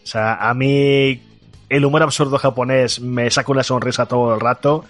O 0.02 0.06
sea, 0.06 0.34
a 0.34 0.54
mí 0.54 1.22
el 1.68 1.84
humor 1.84 2.02
absurdo 2.02 2.38
japonés 2.38 3.00
me 3.00 3.30
saca 3.30 3.52
una 3.52 3.62
sonrisa 3.62 4.06
todo 4.06 4.34
el 4.34 4.40
rato. 4.40 4.84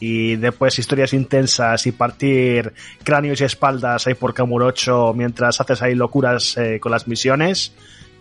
Y 0.00 0.36
después 0.36 0.78
historias 0.78 1.12
intensas 1.12 1.86
y 1.86 1.92
partir 1.92 2.72
cráneos 3.02 3.40
y 3.40 3.44
espaldas 3.44 4.06
ahí 4.06 4.14
por 4.14 4.32
Kamurocho 4.32 5.12
mientras 5.12 5.60
haces 5.60 5.82
ahí 5.82 5.94
locuras 5.94 6.56
eh, 6.56 6.78
con 6.80 6.92
las 6.92 7.08
misiones. 7.08 7.72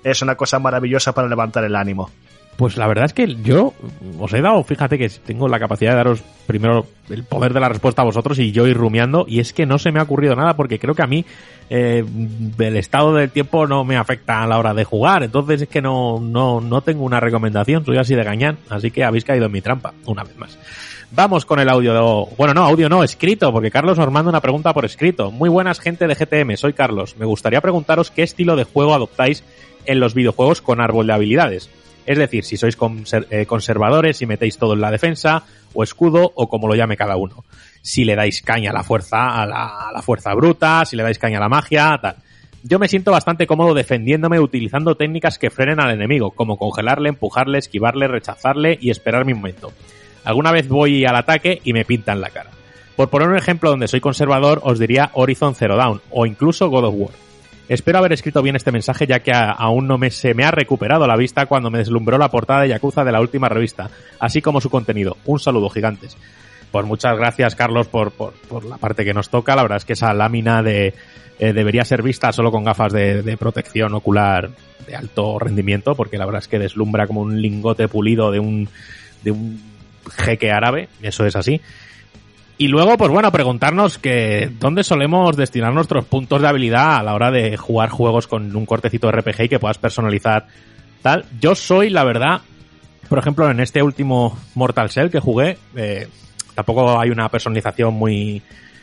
Es 0.03 0.21
una 0.21 0.35
cosa 0.35 0.59
maravillosa 0.59 1.13
para 1.13 1.27
levantar 1.27 1.63
el 1.63 1.75
ánimo. 1.75 2.09
Pues 2.57 2.75
la 2.75 2.87
verdad 2.87 3.05
es 3.05 3.13
que 3.13 3.35
yo 3.43 3.73
os 4.19 4.33
he 4.33 4.41
dado, 4.41 4.63
fíjate 4.63 4.97
que 4.97 5.07
tengo 5.09 5.47
la 5.47 5.59
capacidad 5.59 5.91
de 5.91 5.97
daros 5.97 6.23
primero 6.47 6.87
el 7.09 7.23
poder 7.23 7.53
de 7.53 7.59
la 7.59 7.69
respuesta 7.69 8.01
a 8.01 8.05
vosotros 8.05 8.39
y 8.39 8.51
yo 8.51 8.65
ir 8.65 8.75
rumiando 8.75 9.25
y 9.27 9.39
es 9.39 9.53
que 9.53 9.67
no 9.67 9.77
se 9.77 9.91
me 9.91 9.99
ha 9.99 10.03
ocurrido 10.03 10.35
nada 10.35 10.55
porque 10.55 10.79
creo 10.79 10.95
que 10.95 11.03
a 11.03 11.07
mí 11.07 11.23
eh, 11.69 12.03
el 12.57 12.77
estado 12.77 13.13
del 13.13 13.29
tiempo 13.29 13.67
no 13.67 13.83
me 13.83 13.95
afecta 13.95 14.41
a 14.41 14.47
la 14.47 14.57
hora 14.57 14.73
de 14.73 14.85
jugar, 14.85 15.21
entonces 15.21 15.61
es 15.61 15.67
que 15.69 15.83
no, 15.83 16.19
no, 16.19 16.59
no 16.59 16.81
tengo 16.81 17.03
una 17.03 17.19
recomendación, 17.19 17.85
soy 17.85 17.97
así 17.97 18.15
de 18.15 18.23
gañán, 18.23 18.57
así 18.69 18.89
que 18.89 19.03
habéis 19.03 19.23
caído 19.23 19.45
en 19.45 19.51
mi 19.51 19.61
trampa, 19.61 19.93
una 20.07 20.23
vez 20.23 20.35
más. 20.37 20.57
Vamos 21.11 21.45
con 21.45 21.59
el 21.59 21.69
audio. 21.69 22.25
Bueno, 22.37 22.53
no, 22.53 22.65
audio 22.65 22.89
no, 22.89 23.01
escrito, 23.01 23.53
porque 23.53 23.71
Carlos 23.71 23.97
nos 23.97 24.11
manda 24.11 24.29
una 24.29 24.41
pregunta 24.41 24.73
por 24.73 24.83
escrito. 24.83 25.31
Muy 25.31 25.47
buenas, 25.47 25.79
gente 25.79 26.05
de 26.05 26.15
GTM, 26.15 26.57
soy 26.57 26.73
Carlos. 26.73 27.15
Me 27.17 27.25
gustaría 27.25 27.61
preguntaros 27.61 28.11
qué 28.11 28.23
estilo 28.23 28.57
de 28.57 28.65
juego 28.65 28.93
adoptáis 28.93 29.43
en 29.85 30.01
los 30.01 30.13
videojuegos 30.13 30.61
con 30.61 30.81
árbol 30.81 31.07
de 31.07 31.13
habilidades. 31.13 31.69
Es 32.07 32.17
decir, 32.17 32.45
si 32.45 32.57
sois 32.57 32.77
eh, 33.29 33.45
conservadores 33.45 34.21
y 34.21 34.25
metéis 34.25 34.57
todo 34.57 34.73
en 34.73 34.81
la 34.81 34.89
defensa, 34.89 35.43
o 35.73 35.83
escudo, 35.83 36.31
o 36.33 36.49
como 36.49 36.67
lo 36.67 36.73
llame 36.73 36.97
cada 36.97 37.17
uno. 37.17 37.43
Si 37.81 38.05
le 38.05 38.15
dais 38.15 38.41
caña 38.41 38.71
a 38.71 38.73
la 38.73 38.83
fuerza, 38.83 39.41
a 39.41 39.45
la, 39.45 39.89
a 39.89 39.91
la 39.91 40.01
fuerza 40.01 40.33
bruta, 40.33 40.85
si 40.85 40.95
le 40.95 41.03
dais 41.03 41.19
caña 41.19 41.37
a 41.37 41.41
la 41.41 41.49
magia, 41.49 41.99
tal. 42.01 42.15
Yo 42.63 42.79
me 42.79 42.87
siento 42.87 43.11
bastante 43.11 43.45
cómodo 43.45 43.73
defendiéndome 43.73 44.39
utilizando 44.39 44.95
técnicas 44.95 45.37
que 45.37 45.49
frenen 45.49 45.79
al 45.79 45.91
enemigo, 45.91 46.31
como 46.31 46.57
congelarle, 46.57 47.09
empujarle, 47.09 47.59
esquivarle, 47.59 48.07
rechazarle 48.07 48.77
y 48.81 48.89
esperar 48.89 49.25
mi 49.25 49.33
momento. 49.33 49.71
Alguna 50.23 50.51
vez 50.51 50.67
voy 50.67 51.05
al 51.05 51.15
ataque 51.15 51.61
y 51.63 51.73
me 51.73 51.85
pintan 51.85 52.21
la 52.21 52.29
cara. 52.29 52.51
Por 52.95 53.09
poner 53.09 53.27
un 53.27 53.37
ejemplo 53.37 53.69
donde 53.69 53.87
soy 53.87 54.01
conservador, 54.01 54.59
os 54.63 54.79
diría 54.79 55.11
Horizon 55.13 55.55
Zero 55.55 55.75
Dawn 55.75 56.01
o 56.09 56.25
incluso 56.25 56.69
God 56.69 56.85
of 56.85 56.95
War. 56.97 57.26
Espero 57.69 57.97
haber 57.97 58.13
escrito 58.13 58.41
bien 58.41 58.55
este 58.55 58.71
mensaje 58.71 59.05
ya 59.07 59.19
que 59.19 59.31
aún 59.33 59.87
no 59.87 59.97
me, 59.97 60.09
se 60.09 60.33
me 60.33 60.45
ha 60.45 60.51
recuperado 60.51 61.05
la 61.05 61.17
vista 61.17 61.47
cuando 61.47 61.69
me 61.69 61.79
deslumbró 61.79 62.17
la 62.17 62.29
portada 62.29 62.61
de 62.61 62.69
Yakuza 62.69 63.03
de 63.03 63.11
la 63.11 63.19
última 63.19 63.49
revista, 63.49 63.89
así 64.19 64.41
como 64.41 64.61
su 64.61 64.69
contenido. 64.69 65.17
Un 65.25 65.39
saludo 65.39 65.69
gigantes. 65.69 66.15
Pues 66.71 66.85
muchas 66.85 67.17
gracias 67.17 67.55
Carlos 67.55 67.87
por, 67.87 68.11
por, 68.11 68.33
por 68.33 68.63
la 68.63 68.77
parte 68.77 69.03
que 69.03 69.13
nos 69.13 69.29
toca. 69.29 69.55
La 69.55 69.63
verdad 69.63 69.77
es 69.77 69.85
que 69.85 69.93
esa 69.93 70.13
lámina 70.13 70.63
de, 70.63 70.93
eh, 71.39 71.53
debería 71.53 71.83
ser 71.83 72.03
vista 72.03 72.31
solo 72.31 72.51
con 72.51 72.63
gafas 72.63 72.93
de, 72.93 73.21
de, 73.21 73.37
protección 73.37 73.93
ocular 73.93 74.49
de 74.85 74.95
alto 74.95 75.37
rendimiento 75.37 75.93
porque 75.93 76.17
la 76.17 76.25
verdad 76.25 76.41
es 76.41 76.47
que 76.47 76.59
deslumbra 76.59 77.05
como 77.05 77.21
un 77.21 77.41
lingote 77.41 77.87
pulido 77.87 78.31
de 78.31 78.39
un, 78.39 78.69
de 79.23 79.31
un 79.31 79.61
jeque 80.15 80.51
árabe. 80.51 80.87
Eso 81.01 81.25
es 81.25 81.35
así. 81.35 81.61
Y 82.59 82.69
luego, 82.69 82.97
pues 82.97 83.11
bueno, 83.11 83.31
preguntarnos 83.31 83.99
que 83.99 84.49
dónde 84.59 84.83
solemos 84.83 85.37
destinar 85.37 85.73
nuestros 85.73 86.05
puntos 86.05 86.41
de 86.41 86.47
habilidad 86.47 86.97
a 86.97 87.03
la 87.03 87.13
hora 87.13 87.29
de 87.29 87.55
jugar 87.55 87.89
juegos 87.89 88.25
con 88.25 88.55
un 88.55 88.65
cortecito 88.65 89.11
RPG 89.11 89.41
y 89.41 89.49
que 89.49 89.59
puedas 89.59 89.77
personalizar 89.77 90.47
tal. 91.03 91.25
Yo 91.39 91.53
soy, 91.53 91.91
la 91.91 92.03
verdad, 92.03 92.41
por 93.09 93.19
ejemplo, 93.19 93.49
en 93.51 93.59
este 93.59 93.83
último 93.83 94.39
Mortal 94.55 94.89
Shell 94.89 95.11
que 95.11 95.19
jugué, 95.19 95.57
eh, 95.75 96.07
tampoco 96.55 96.99
hay 96.99 97.11
una 97.11 97.29
personalización 97.29 97.93
muy, 97.93 98.41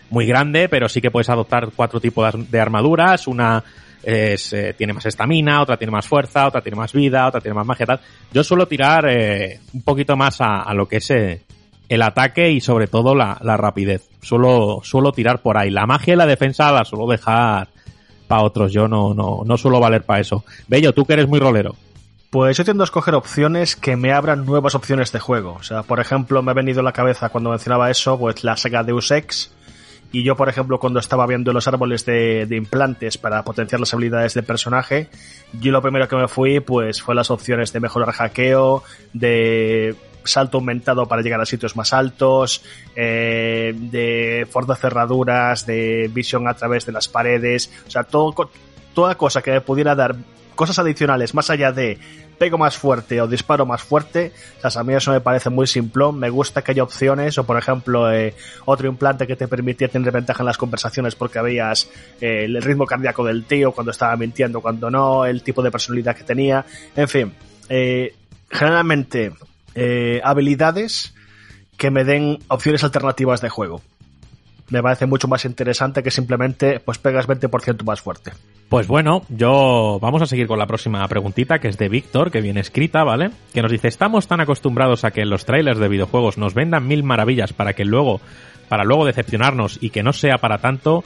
muy 0.08 0.24
grande, 0.24 0.68
pero 0.68 0.88
sí 0.88 1.00
que 1.00 1.10
puedes 1.10 1.28
adoptar 1.28 1.70
cuatro 1.74 1.98
tipos 1.98 2.32
de 2.48 2.60
armaduras, 2.60 3.26
una 3.26 3.64
es, 4.04 4.52
eh, 4.52 4.74
tiene 4.78 4.92
más 4.92 5.06
estamina, 5.06 5.60
otra 5.60 5.76
tiene 5.76 5.90
más 5.90 6.06
fuerza, 6.06 6.46
otra 6.46 6.60
tiene 6.60 6.76
más 6.76 6.92
vida, 6.92 7.26
otra 7.26 7.40
tiene 7.40 7.56
más 7.56 7.66
magia, 7.66 7.86
tal. 7.86 8.00
Yo 8.32 8.44
suelo 8.44 8.68
tirar 8.68 9.06
eh, 9.08 9.58
un 9.72 9.82
poquito 9.82 10.16
más 10.16 10.40
a, 10.40 10.62
a 10.62 10.74
lo 10.74 10.86
que 10.86 10.98
es 10.98 11.10
eh, 11.10 11.42
el 11.88 12.02
ataque 12.02 12.50
y 12.50 12.60
sobre 12.60 12.86
todo 12.86 13.14
la, 13.14 13.38
la, 13.42 13.56
rapidez. 13.56 14.08
Suelo, 14.22 14.80
suelo 14.82 15.12
tirar 15.12 15.42
por 15.42 15.56
ahí. 15.56 15.70
La 15.70 15.86
magia 15.86 16.14
y 16.14 16.16
la 16.16 16.26
defensa 16.26 16.72
la 16.72 16.84
suelo 16.84 17.06
dejar 17.06 17.68
para 18.26 18.42
otros. 18.42 18.72
Yo 18.72 18.88
no, 18.88 19.14
no, 19.14 19.42
no 19.44 19.56
suelo 19.56 19.80
valer 19.80 20.02
para 20.02 20.20
eso. 20.20 20.44
Bello, 20.68 20.92
tú 20.92 21.04
que 21.04 21.14
eres 21.14 21.28
muy 21.28 21.38
rolero. 21.38 21.74
Pues 22.30 22.56
yo 22.56 22.64
tiendo 22.64 22.82
a 22.82 22.86
escoger 22.86 23.14
opciones 23.14 23.76
que 23.76 23.96
me 23.96 24.12
abran 24.12 24.44
nuevas 24.44 24.74
opciones 24.74 25.12
de 25.12 25.20
juego. 25.20 25.52
O 25.52 25.62
sea, 25.62 25.84
por 25.84 26.00
ejemplo, 26.00 26.42
me 26.42 26.50
ha 26.50 26.54
venido 26.54 26.80
a 26.80 26.82
la 26.82 26.92
cabeza 26.92 27.28
cuando 27.28 27.50
mencionaba 27.50 27.90
eso, 27.90 28.18
pues 28.18 28.42
la 28.42 28.56
saga 28.56 28.82
Deus 28.82 29.10
Ex. 29.12 29.52
Y 30.10 30.22
yo, 30.22 30.36
por 30.36 30.48
ejemplo, 30.48 30.78
cuando 30.78 31.00
estaba 31.00 31.26
viendo 31.26 31.52
los 31.52 31.66
árboles 31.66 32.04
de, 32.06 32.46
implantes 32.50 33.18
para 33.18 33.42
potenciar 33.42 33.80
las 33.80 33.94
habilidades 33.94 34.34
del 34.34 34.44
personaje, 34.44 35.08
yo 35.60 35.72
lo 35.72 35.82
primero 35.82 36.06
que 36.06 36.14
me 36.14 36.28
fui, 36.28 36.60
pues, 36.60 37.02
fue 37.02 37.16
las 37.16 37.32
opciones 37.32 37.72
de 37.72 37.80
mejorar 37.80 38.12
hackeo, 38.12 38.84
de 39.12 39.96
salto 40.24 40.58
aumentado 40.58 41.06
para 41.06 41.22
llegar 41.22 41.40
a 41.40 41.46
sitios 41.46 41.76
más 41.76 41.92
altos, 41.92 42.62
eh, 42.96 43.74
de 43.76 44.46
forza 44.50 44.74
cerraduras, 44.76 45.66
de 45.66 46.10
visión 46.12 46.48
a 46.48 46.54
través 46.54 46.86
de 46.86 46.92
las 46.92 47.08
paredes, 47.08 47.70
o 47.86 47.90
sea, 47.90 48.04
todo, 48.04 48.50
toda 48.94 49.14
cosa 49.16 49.42
que 49.42 49.52
me 49.52 49.60
pudiera 49.60 49.94
dar 49.94 50.16
cosas 50.54 50.78
adicionales 50.78 51.34
más 51.34 51.50
allá 51.50 51.72
de 51.72 51.98
pego 52.38 52.58
más 52.58 52.76
fuerte 52.76 53.20
o 53.20 53.26
disparo 53.26 53.64
más 53.66 53.82
fuerte, 53.82 54.32
o 54.62 54.70
sea, 54.70 54.80
a 54.80 54.84
mí 54.84 54.94
eso 54.94 55.12
me 55.12 55.20
parece 55.20 55.50
muy 55.50 55.66
simplón, 55.66 56.18
me 56.18 56.30
gusta 56.30 56.62
que 56.62 56.72
haya 56.72 56.82
opciones, 56.82 57.38
o 57.38 57.44
por 57.44 57.56
ejemplo, 57.56 58.12
eh, 58.12 58.34
otro 58.64 58.88
implante 58.88 59.26
que 59.26 59.36
te 59.36 59.48
permitía 59.48 59.88
tener 59.88 60.12
ventaja 60.12 60.42
en 60.42 60.46
las 60.46 60.58
conversaciones 60.58 61.14
porque 61.14 61.40
veías 61.40 61.88
eh, 62.20 62.44
el 62.44 62.60
ritmo 62.62 62.86
cardíaco 62.86 63.24
del 63.24 63.44
tío, 63.44 63.72
cuando 63.72 63.92
estaba 63.92 64.16
mintiendo, 64.16 64.60
cuando 64.60 64.90
no, 64.90 65.24
el 65.24 65.42
tipo 65.42 65.62
de 65.62 65.70
personalidad 65.70 66.16
que 66.16 66.24
tenía, 66.24 66.64
en 66.96 67.08
fin, 67.08 67.32
eh, 67.68 68.14
generalmente 68.50 69.32
eh, 69.74 70.20
habilidades 70.24 71.14
que 71.76 71.90
me 71.90 72.04
den 72.04 72.38
opciones 72.48 72.84
alternativas 72.84 73.40
de 73.40 73.48
juego. 73.48 73.82
Me 74.70 74.82
parece 74.82 75.06
mucho 75.06 75.28
más 75.28 75.44
interesante 75.44 76.02
que 76.02 76.10
simplemente 76.10 76.80
pues 76.80 76.98
pegas 76.98 77.28
20% 77.28 77.84
más 77.84 78.00
fuerte. 78.00 78.32
Pues 78.68 78.86
bueno, 78.86 79.22
yo 79.28 79.98
vamos 80.00 80.22
a 80.22 80.26
seguir 80.26 80.46
con 80.46 80.58
la 80.58 80.66
próxima 80.66 81.06
preguntita, 81.06 81.58
que 81.58 81.68
es 81.68 81.76
de 81.76 81.88
Víctor, 81.88 82.30
que 82.30 82.40
viene 82.40 82.60
escrita, 82.60 83.04
¿vale? 83.04 83.30
Que 83.52 83.60
nos 83.60 83.70
dice, 83.70 83.88
estamos 83.88 84.26
tan 84.26 84.40
acostumbrados 84.40 85.04
a 85.04 85.10
que 85.10 85.26
los 85.26 85.44
trailers 85.44 85.78
de 85.78 85.88
videojuegos 85.88 86.38
nos 86.38 86.54
vendan 86.54 86.86
mil 86.86 87.02
maravillas 87.02 87.52
para 87.52 87.74
que 87.74 87.84
luego, 87.84 88.20
para 88.68 88.84
luego 88.84 89.04
decepcionarnos 89.04 89.78
y 89.82 89.90
que 89.90 90.02
no 90.02 90.14
sea 90.14 90.38
para 90.38 90.58
tanto, 90.58 91.04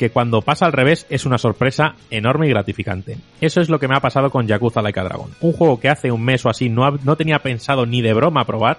que 0.00 0.08
cuando 0.08 0.40
pasa 0.40 0.64
al 0.64 0.72
revés 0.72 1.04
es 1.10 1.26
una 1.26 1.36
sorpresa 1.36 1.94
enorme 2.08 2.46
y 2.46 2.48
gratificante. 2.48 3.18
Eso 3.42 3.60
es 3.60 3.68
lo 3.68 3.78
que 3.78 3.86
me 3.86 3.94
ha 3.94 4.00
pasado 4.00 4.30
con 4.30 4.46
Yakuza 4.46 4.80
Like 4.80 4.98
a 4.98 5.04
Dragon. 5.04 5.30
Un 5.42 5.52
juego 5.52 5.78
que 5.78 5.90
hace 5.90 6.10
un 6.10 6.24
mes 6.24 6.42
o 6.46 6.48
así 6.48 6.70
no, 6.70 6.92
no 7.04 7.16
tenía 7.16 7.40
pensado 7.40 7.84
ni 7.84 8.00
de 8.00 8.14
broma 8.14 8.46
probar, 8.46 8.78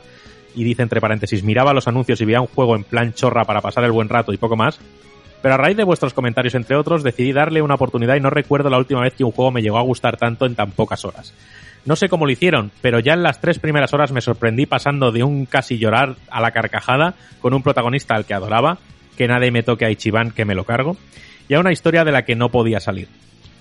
y 0.56 0.64
dice 0.64 0.82
entre 0.82 1.00
paréntesis, 1.00 1.44
miraba 1.44 1.74
los 1.74 1.88
anuncios 1.88 2.20
y 2.22 2.26
veía 2.26 2.42
un 2.42 2.48
juego 2.48 2.76
en 2.76 2.84
plan 2.84 3.14
chorra 3.14 3.44
para 3.44 3.62
pasar 3.62 3.84
el 3.84 3.92
buen 3.92 4.10
rato 4.10 4.34
y 4.34 4.38
poco 4.38 4.56
más, 4.56 4.80
pero 5.44 5.54
a 5.54 5.58
raíz 5.58 5.78
de 5.78 5.84
vuestros 5.84 6.16
comentarios, 6.16 6.56
entre 6.56 6.76
otros, 6.76 7.04
decidí 7.04 7.34
darle 7.34 7.62
una 7.62 7.76
oportunidad 7.76 8.16
y 8.16 8.20
no 8.20 8.32
recuerdo 8.32 8.72
la 8.72 8.80
última 8.80 9.02
vez 9.02 9.14
que 9.14 9.24
un 9.24 9.32
juego 9.32 9.52
me 9.52 9.62
llegó 9.62 9.78
a 9.78 9.84
gustar 9.84 10.18
tanto 10.18 10.48
en 10.48 10.56
tan 10.56 10.72
pocas 10.72 11.06
horas. 11.06 11.36
No 11.86 11.96
sé 11.96 12.10
cómo 12.10 12.26
lo 12.26 12.32
hicieron, 12.32 12.72
pero 12.82 13.00
ya 13.00 13.14
en 13.14 13.22
las 13.22 13.42
tres 13.42 13.60
primeras 13.60 13.94
horas 13.94 14.12
me 14.12 14.22
sorprendí 14.22 14.66
pasando 14.66 15.12
de 15.12 15.22
un 15.22 15.46
casi 15.46 15.78
llorar 15.78 16.16
a 16.32 16.42
la 16.42 16.50
carcajada 16.50 17.14
con 17.42 17.54
un 17.54 17.62
protagonista 17.62 18.16
al 18.16 18.26
que 18.26 18.34
adoraba, 18.34 18.80
que 19.22 19.28
nadie 19.28 19.52
me 19.52 19.62
toque 19.62 19.86
a 19.86 19.92
Ichiban 19.92 20.32
que 20.32 20.46
me 20.46 20.56
lo 20.56 20.64
cargo, 20.64 20.98
y 21.48 21.54
a 21.54 21.60
una 21.60 21.72
historia 21.72 22.04
de 22.04 22.12
la 22.12 22.26
que 22.26 22.36
no 22.36 22.50
podía 22.50 22.80
salir. 22.80 23.08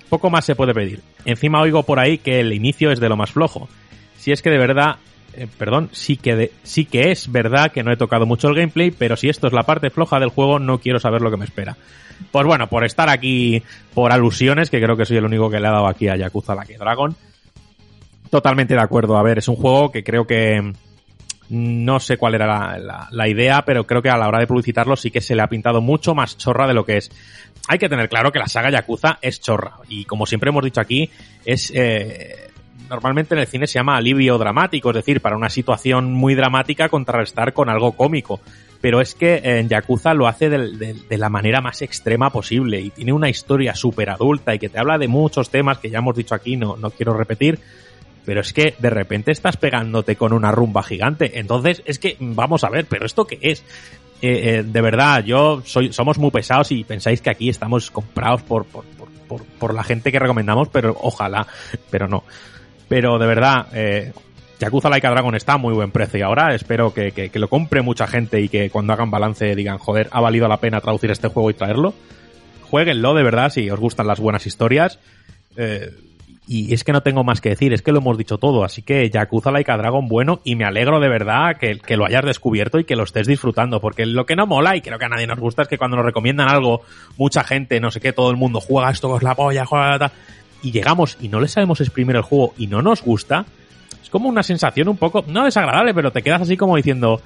Poco 0.08 0.30
más 0.30 0.46
se 0.46 0.54
puede 0.54 0.72
pedir. 0.72 1.02
Encima 1.26 1.60
oigo 1.60 1.82
por 1.82 1.98
ahí 1.98 2.16
que 2.16 2.40
el 2.40 2.54
inicio 2.54 2.90
es 2.90 2.98
de 2.98 3.10
lo 3.10 3.16
más 3.18 3.32
flojo. 3.32 3.68
Si 4.16 4.32
es 4.32 4.40
que 4.40 4.48
de 4.48 4.56
verdad 4.56 4.96
eh, 5.34 5.46
perdón, 5.58 5.90
sí 5.92 6.16
que, 6.16 6.50
sí 6.62 6.86
que 6.86 7.10
es 7.10 7.30
verdad 7.30 7.72
que 7.72 7.82
no 7.82 7.92
he 7.92 7.98
tocado 7.98 8.24
mucho 8.24 8.48
el 8.48 8.54
gameplay, 8.54 8.90
pero 8.90 9.16
si 9.16 9.28
esto 9.28 9.48
es 9.48 9.52
la 9.52 9.64
parte 9.64 9.90
floja 9.90 10.18
del 10.18 10.30
juego, 10.30 10.58
no 10.58 10.78
quiero 10.78 10.98
saber 10.98 11.20
lo 11.20 11.30
que 11.30 11.36
me 11.36 11.44
espera. 11.44 11.76
Pues 12.32 12.46
bueno, 12.46 12.66
por 12.68 12.86
estar 12.86 13.10
aquí 13.10 13.62
por 13.92 14.12
alusiones, 14.12 14.70
que 14.70 14.80
creo 14.80 14.96
que 14.96 15.04
soy 15.04 15.18
el 15.18 15.26
único 15.26 15.50
que 15.50 15.60
le 15.60 15.68
ha 15.68 15.72
dado 15.72 15.88
aquí 15.88 16.08
a 16.08 16.16
Yakuza 16.16 16.54
Like 16.54 16.76
a 16.76 16.78
Dragon, 16.78 17.14
totalmente 18.30 18.72
de 18.72 18.80
acuerdo. 18.80 19.18
A 19.18 19.22
ver, 19.22 19.36
es 19.36 19.48
un 19.48 19.56
juego 19.56 19.92
que 19.92 20.02
creo 20.02 20.26
que 20.26 20.72
no 21.50 22.00
sé 22.00 22.16
cuál 22.16 22.36
era 22.36 22.78
la, 23.10 23.28
idea, 23.28 23.64
pero 23.64 23.84
creo 23.84 24.02
que 24.02 24.08
a 24.08 24.16
la 24.16 24.28
hora 24.28 24.38
de 24.38 24.46
publicitarlo 24.46 24.96
sí 24.96 25.10
que 25.10 25.20
se 25.20 25.34
le 25.34 25.42
ha 25.42 25.48
pintado 25.48 25.80
mucho 25.80 26.14
más 26.14 26.38
chorra 26.38 26.66
de 26.66 26.74
lo 26.74 26.84
que 26.84 26.96
es. 26.96 27.10
Hay 27.68 27.78
que 27.78 27.88
tener 27.88 28.08
claro 28.08 28.32
que 28.32 28.38
la 28.38 28.46
saga 28.46 28.70
Yakuza 28.70 29.18
es 29.20 29.40
chorra. 29.40 29.74
Y 29.88 30.04
como 30.04 30.26
siempre 30.26 30.50
hemos 30.50 30.64
dicho 30.64 30.80
aquí, 30.80 31.10
es... 31.44 31.72
eh, 31.74 32.50
normalmente 32.90 33.34
en 33.34 33.40
el 33.40 33.46
cine 33.46 33.66
se 33.66 33.78
llama 33.78 33.96
alivio 33.96 34.36
dramático, 34.36 34.90
es 34.90 34.96
decir, 34.96 35.20
para 35.20 35.36
una 35.36 35.48
situación 35.48 36.12
muy 36.12 36.34
dramática 36.34 36.88
contrarrestar 36.88 37.52
con 37.52 37.70
algo 37.70 37.92
cómico. 37.92 38.40
Pero 38.80 39.00
es 39.00 39.14
que 39.14 39.40
en 39.42 39.68
Yakuza 39.68 40.14
lo 40.14 40.26
hace 40.26 40.48
de, 40.48 41.18
la 41.18 41.28
manera 41.28 41.60
más 41.60 41.82
extrema 41.82 42.30
posible 42.30 42.80
y 42.80 42.90
tiene 42.90 43.12
una 43.12 43.28
historia 43.28 43.74
súper 43.74 44.10
adulta 44.10 44.54
y 44.54 44.58
que 44.58 44.68
te 44.68 44.78
habla 44.78 44.98
de 44.98 45.06
muchos 45.06 45.50
temas 45.50 45.78
que 45.78 45.90
ya 45.90 45.98
hemos 45.98 46.16
dicho 46.16 46.34
aquí, 46.34 46.56
no, 46.56 46.76
no 46.76 46.90
quiero 46.90 47.12
repetir, 47.12 47.58
pero 48.30 48.42
es 48.42 48.52
que 48.52 48.76
de 48.78 48.90
repente 48.90 49.32
estás 49.32 49.56
pegándote 49.56 50.14
con 50.14 50.32
una 50.32 50.52
rumba 50.52 50.84
gigante. 50.84 51.40
Entonces, 51.40 51.82
es 51.84 51.98
que, 51.98 52.16
vamos 52.20 52.62
a 52.62 52.70
ver, 52.70 52.86
pero 52.86 53.04
¿esto 53.04 53.26
qué 53.26 53.40
es? 53.42 53.64
Eh, 54.22 54.58
eh, 54.58 54.62
de 54.64 54.80
verdad, 54.80 55.24
yo 55.24 55.62
soy, 55.64 55.92
somos 55.92 56.16
muy 56.16 56.30
pesados 56.30 56.70
y 56.70 56.84
pensáis 56.84 57.20
que 57.22 57.30
aquí 57.30 57.48
estamos 57.48 57.90
comprados 57.90 58.42
por, 58.42 58.66
por, 58.66 58.84
por, 59.58 59.74
la 59.74 59.82
gente 59.82 60.12
que 60.12 60.20
recomendamos, 60.20 60.68
pero 60.68 60.96
ojalá, 61.00 61.44
pero 61.90 62.06
no. 62.06 62.22
Pero 62.88 63.18
de 63.18 63.26
verdad, 63.26 63.66
eh, 63.72 64.12
Yakuza 64.60 64.90
Dragon 64.90 65.34
está 65.34 65.54
a 65.54 65.58
muy 65.58 65.74
buen 65.74 65.90
precio 65.90 66.20
y 66.20 66.22
ahora 66.22 66.54
espero 66.54 66.94
que, 66.94 67.10
que, 67.10 67.30
que 67.30 67.38
lo 67.40 67.48
compre 67.48 67.82
mucha 67.82 68.06
gente 68.06 68.40
y 68.40 68.48
que 68.48 68.70
cuando 68.70 68.92
hagan 68.92 69.10
balance 69.10 69.56
digan, 69.56 69.78
joder, 69.78 70.08
ha 70.12 70.20
valido 70.20 70.46
la 70.46 70.58
pena 70.58 70.80
traducir 70.80 71.10
este 71.10 71.26
juego 71.26 71.50
y 71.50 71.54
traerlo. 71.54 71.94
Jueguenlo 72.62 73.12
de 73.12 73.24
verdad 73.24 73.50
si 73.50 73.68
os 73.68 73.80
gustan 73.80 74.06
las 74.06 74.20
buenas 74.20 74.46
historias. 74.46 75.00
Eh, 75.56 75.90
y 76.52 76.74
es 76.74 76.82
que 76.82 76.90
no 76.90 77.00
tengo 77.00 77.22
más 77.22 77.40
que 77.40 77.50
decir, 77.50 77.72
es 77.72 77.80
que 77.80 77.92
lo 77.92 78.00
hemos 78.00 78.18
dicho 78.18 78.36
todo, 78.36 78.64
así 78.64 78.82
que 78.82 79.08
Yakuza 79.08 79.52
Like 79.52 79.70
a 79.70 79.76
Dragon 79.76 80.08
bueno 80.08 80.40
y 80.42 80.56
me 80.56 80.64
alegro 80.64 80.98
de 80.98 81.08
verdad 81.08 81.56
que, 81.56 81.78
que 81.78 81.96
lo 81.96 82.04
hayas 82.04 82.24
descubierto 82.24 82.80
y 82.80 82.84
que 82.84 82.96
lo 82.96 83.04
estés 83.04 83.28
disfrutando, 83.28 83.80
porque 83.80 84.04
lo 84.04 84.26
que 84.26 84.34
no 84.34 84.48
mola 84.48 84.74
y 84.74 84.80
creo 84.80 84.98
que 84.98 85.04
a 85.04 85.08
nadie 85.08 85.28
nos 85.28 85.38
gusta 85.38 85.62
es 85.62 85.68
que 85.68 85.78
cuando 85.78 85.96
nos 85.96 86.06
recomiendan 86.06 86.48
algo, 86.48 86.82
mucha 87.16 87.44
gente, 87.44 87.78
no 87.78 87.92
sé 87.92 88.00
qué, 88.00 88.12
todo 88.12 88.32
el 88.32 88.36
mundo 88.36 88.60
juega 88.60 88.90
esto 88.90 89.16
es 89.16 89.22
la 89.22 89.36
polla, 89.36 89.64
juega 89.64 89.96
tal, 89.96 90.10
y 90.60 90.72
llegamos 90.72 91.18
y 91.20 91.28
no 91.28 91.38
le 91.38 91.46
sabemos 91.46 91.80
exprimir 91.80 92.16
el 92.16 92.22
juego 92.22 92.52
y 92.58 92.66
no 92.66 92.82
nos 92.82 93.00
gusta, 93.04 93.46
es 94.02 94.10
como 94.10 94.28
una 94.28 94.42
sensación 94.42 94.88
un 94.88 94.96
poco, 94.96 95.24
no 95.28 95.44
desagradable, 95.44 95.94
pero 95.94 96.10
te 96.10 96.20
quedas 96.20 96.42
así 96.42 96.56
como 96.56 96.74
diciendo, 96.74 97.20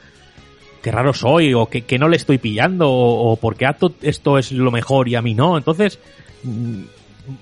qué 0.82 0.92
raro 0.92 1.14
soy, 1.14 1.54
o 1.54 1.64
que, 1.64 1.86
que 1.86 1.98
no 1.98 2.10
le 2.10 2.18
estoy 2.18 2.36
pillando, 2.36 2.90
o, 2.90 3.32
o 3.32 3.36
porque 3.36 3.66
esto 4.02 4.36
es 4.36 4.52
lo 4.52 4.70
mejor 4.70 5.08
y 5.08 5.14
a 5.14 5.22
mí 5.22 5.32
no. 5.32 5.56
Entonces, 5.56 5.98
mm, 6.42 6.82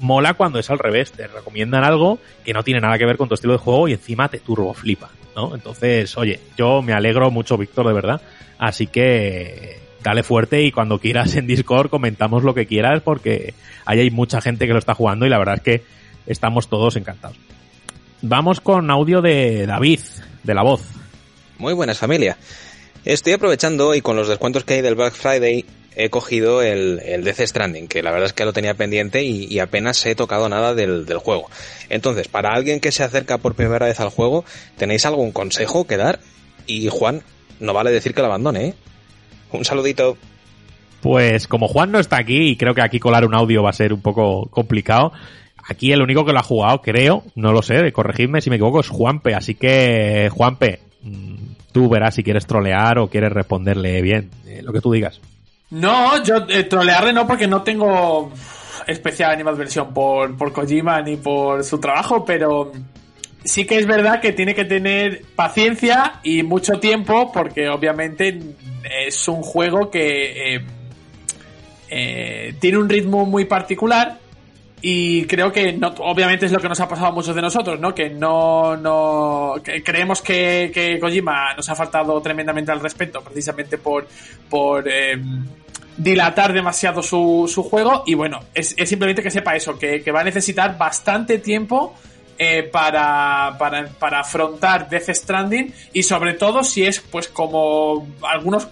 mola 0.01 0.35
cuando 0.35 0.59
es 0.59 0.71
al 0.71 0.79
revés, 0.79 1.13
te 1.13 1.27
recomiendan 1.27 1.85
algo 1.85 2.19
que 2.45 2.53
no 2.53 2.63
tiene 2.63 2.81
nada 2.81 2.99
que 2.99 3.07
ver 3.07 3.17
con 3.17 3.29
tu 3.29 3.35
estilo 3.35 3.55
de 3.55 3.59
juego 3.59 3.89
y 3.89 3.93
encima 3.93 4.29
te 4.29 4.39
turbo 4.39 4.75
flipa, 4.75 5.11
¿no? 5.37 5.55
Entonces, 5.55 6.17
oye, 6.17 6.41
yo 6.57 6.83
me 6.83 6.93
alegro 6.93 7.31
mucho, 7.31 7.57
Víctor, 7.57 7.87
de 7.87 7.93
verdad. 7.93 8.21
Así 8.59 8.87
que 8.87 9.81
dale 10.03 10.23
fuerte 10.23 10.63
y 10.63 10.73
cuando 10.73 10.99
quieras 10.99 11.35
en 11.37 11.47
Discord 11.47 11.91
comentamos 11.91 12.43
lo 12.43 12.55
que 12.55 12.67
quieras 12.67 13.03
porque 13.03 13.55
ahí 13.85 14.01
hay 14.01 14.11
mucha 14.11 14.41
gente 14.41 14.67
que 14.67 14.73
lo 14.73 14.79
está 14.79 14.95
jugando 14.95 15.27
y 15.27 15.29
la 15.29 15.39
verdad 15.39 15.57
es 15.57 15.63
que 15.63 15.83
estamos 16.27 16.69
todos 16.69 16.97
encantados. 16.97 17.37
Vamos 18.21 18.61
con 18.61 18.91
audio 18.91 19.21
de 19.21 19.67
David, 19.67 20.01
de 20.43 20.55
la 20.55 20.63
voz. 20.63 20.83
Muy 21.59 21.73
buenas 21.73 21.99
familia. 21.99 22.37
Estoy 23.05 23.33
aprovechando 23.33 23.95
y 23.95 24.01
con 24.01 24.17
los 24.17 24.29
descuentos 24.29 24.65
que 24.65 24.75
hay 24.75 24.81
del 24.81 24.95
Black 24.95 25.15
Friday 25.15 25.65
he 25.97 26.11
cogido 26.11 26.63
el, 26.63 27.01
el 27.05 27.25
Death 27.25 27.41
Stranding, 27.41 27.89
que 27.89 28.03
la 28.03 28.11
verdad 28.11 28.27
es 28.27 28.33
que 28.33 28.45
lo 28.45 28.53
tenía 28.53 28.75
pendiente 28.75 29.23
y, 29.23 29.45
y 29.45 29.59
apenas 29.59 30.05
he 30.07 30.15
tocado 30.15 30.49
nada 30.49 30.75
del, 30.75 31.07
del 31.07 31.19
juego. 31.19 31.49
Entonces, 31.89 32.29
para 32.29 32.51
alguien 32.55 32.81
que 32.81 32.93
se 32.93 33.03
acerca 33.03 33.39
por 33.39 33.55
primera 33.55 33.87
vez 33.87 34.01
al 34.01 34.11
juego, 34.11 34.45
¿tenéis 34.77 35.07
algún 35.07 35.33
consejo 35.33 35.87
que 35.87 35.97
dar? 35.97 36.21
Y 36.67 36.89
Juan, 36.89 37.23
no 37.61 37.75
vale 37.75 37.91
decir 37.91 38.15
que 38.15 38.21
lo 38.21 38.27
abandone, 38.27 38.67
¿eh? 38.67 38.75
Un 39.53 39.65
saludito. 39.65 40.17
Pues 41.01 41.47
como 41.49 41.69
Juan 41.69 41.91
no 41.91 41.99
está 41.99 42.19
aquí 42.19 42.51
y 42.51 42.57
creo 42.57 42.75
que 42.75 42.83
aquí 42.83 42.99
colar 42.99 43.25
un 43.25 43.35
audio 43.35 43.63
va 43.63 43.71
a 43.71 43.75
ser 43.75 43.93
un 43.93 44.01
poco 44.01 44.47
complicado, 44.51 45.13
aquí 45.67 45.93
el 45.93 46.03
único 46.03 46.25
que 46.25 46.33
lo 46.33 46.39
ha 46.39 46.45
jugado, 46.45 46.81
creo, 46.81 47.25
no 47.35 47.53
lo 47.53 47.63
sé, 47.63 47.93
corregidme 47.93 48.41
si 48.41 48.51
me 48.51 48.57
equivoco, 48.57 48.81
es 48.81 48.89
Juanpe. 48.89 49.35
Así 49.35 49.55
que, 49.55 50.29
Juanpe, 50.33 50.81
mm, 51.03 51.35
tú 51.73 51.89
verás 51.89 52.15
si 52.15 52.23
quieres 52.23 52.47
trolear 52.47 52.99
o 52.99 53.09
quieres 53.09 53.33
responderle 53.33 54.01
bien, 54.01 54.31
eh, 54.47 54.63
lo 54.63 54.73
que 54.73 54.81
tú 54.81 54.93
digas. 54.93 55.21
No, 55.73 56.23
yo 56.23 56.45
eh, 56.51 56.65
trolearle 56.65 57.15
no 57.15 57.27
porque 57.27 57.47
no 57.47 57.63
tengo 57.63 58.31
especial 58.87 59.31
animadversión 59.31 59.95
por, 59.95 60.37
por 60.37 60.53
Kojima 60.53 61.01
ni 61.01 61.17
por 61.17 61.65
su 61.65 61.81
trabajo, 61.81 62.27
pero 62.27 62.73
sí 63.43 63.65
que 63.65 63.79
es 63.79 63.87
verdad 63.87 64.21
que 64.21 64.33
tiene 64.33 64.55
que 64.55 64.67
tener 64.67 65.23
paciencia 65.35 66.21
y 66.23 66.43
mucho 66.43 66.79
tiempo 66.79 67.33
porque 67.33 67.71
obviamente 67.71 68.39
es 69.07 69.27
un 69.29 69.43
juego 69.43 69.91
que 69.91 70.57
eh, 70.57 70.65
eh, 71.89 72.55
tiene 72.61 72.77
un 72.77 72.91
ritmo 72.91 73.25
muy 73.25 73.47
particular 73.47 74.19
y 74.83 75.25
creo 75.25 75.51
que 75.53 75.73
no, 75.73 75.95
obviamente 76.01 76.45
es 76.45 76.53
lo 76.53 76.61
que 76.61 76.69
nos 76.69 76.81
ha 76.81 76.89
pasado 76.89 77.09
a 77.09 77.13
muchos 77.13 77.35
de 77.35 77.41
nosotros, 77.41 77.81
¿no? 77.81 77.95
Que 77.95 78.11
no, 78.11 78.77
no 78.77 79.55
que 79.65 79.83
creemos 79.83 80.21
que, 80.21 80.99
Kojima 81.01 81.55
nos 81.55 81.67
ha 81.71 81.75
faltado 81.75 82.21
tremendamente 82.21 82.73
al 82.73 82.81
respeto, 82.81 83.23
precisamente 83.23 83.79
por, 83.79 84.07
por 84.51 84.87
eh, 84.87 85.17
dilatar 85.97 86.53
demasiado 86.53 87.03
su, 87.03 87.51
su 87.53 87.63
juego. 87.63 88.03
Y 88.07 88.15
bueno, 88.15 88.41
es, 88.55 88.75
es 88.77 88.89
simplemente 88.89 89.23
que 89.23 89.31
sepa 89.31 89.57
eso, 89.57 89.79
que, 89.79 90.03
que 90.03 90.13
va 90.13 90.21
a 90.21 90.25
necesitar 90.25 90.77
bastante 90.79 91.39
tiempo 91.39 91.95
eh, 92.39 92.63
para, 92.65 93.57
para, 93.59 93.87
para 93.87 94.21
afrontar 94.21 94.89
Death 94.89 95.11
Stranding 95.11 95.73
y 95.93 96.03
sobre 96.03 96.33
todo 96.33 96.65
si 96.65 96.85
es 96.85 96.99
pues 96.99 97.29
como 97.29 98.09
algunos 98.23 98.69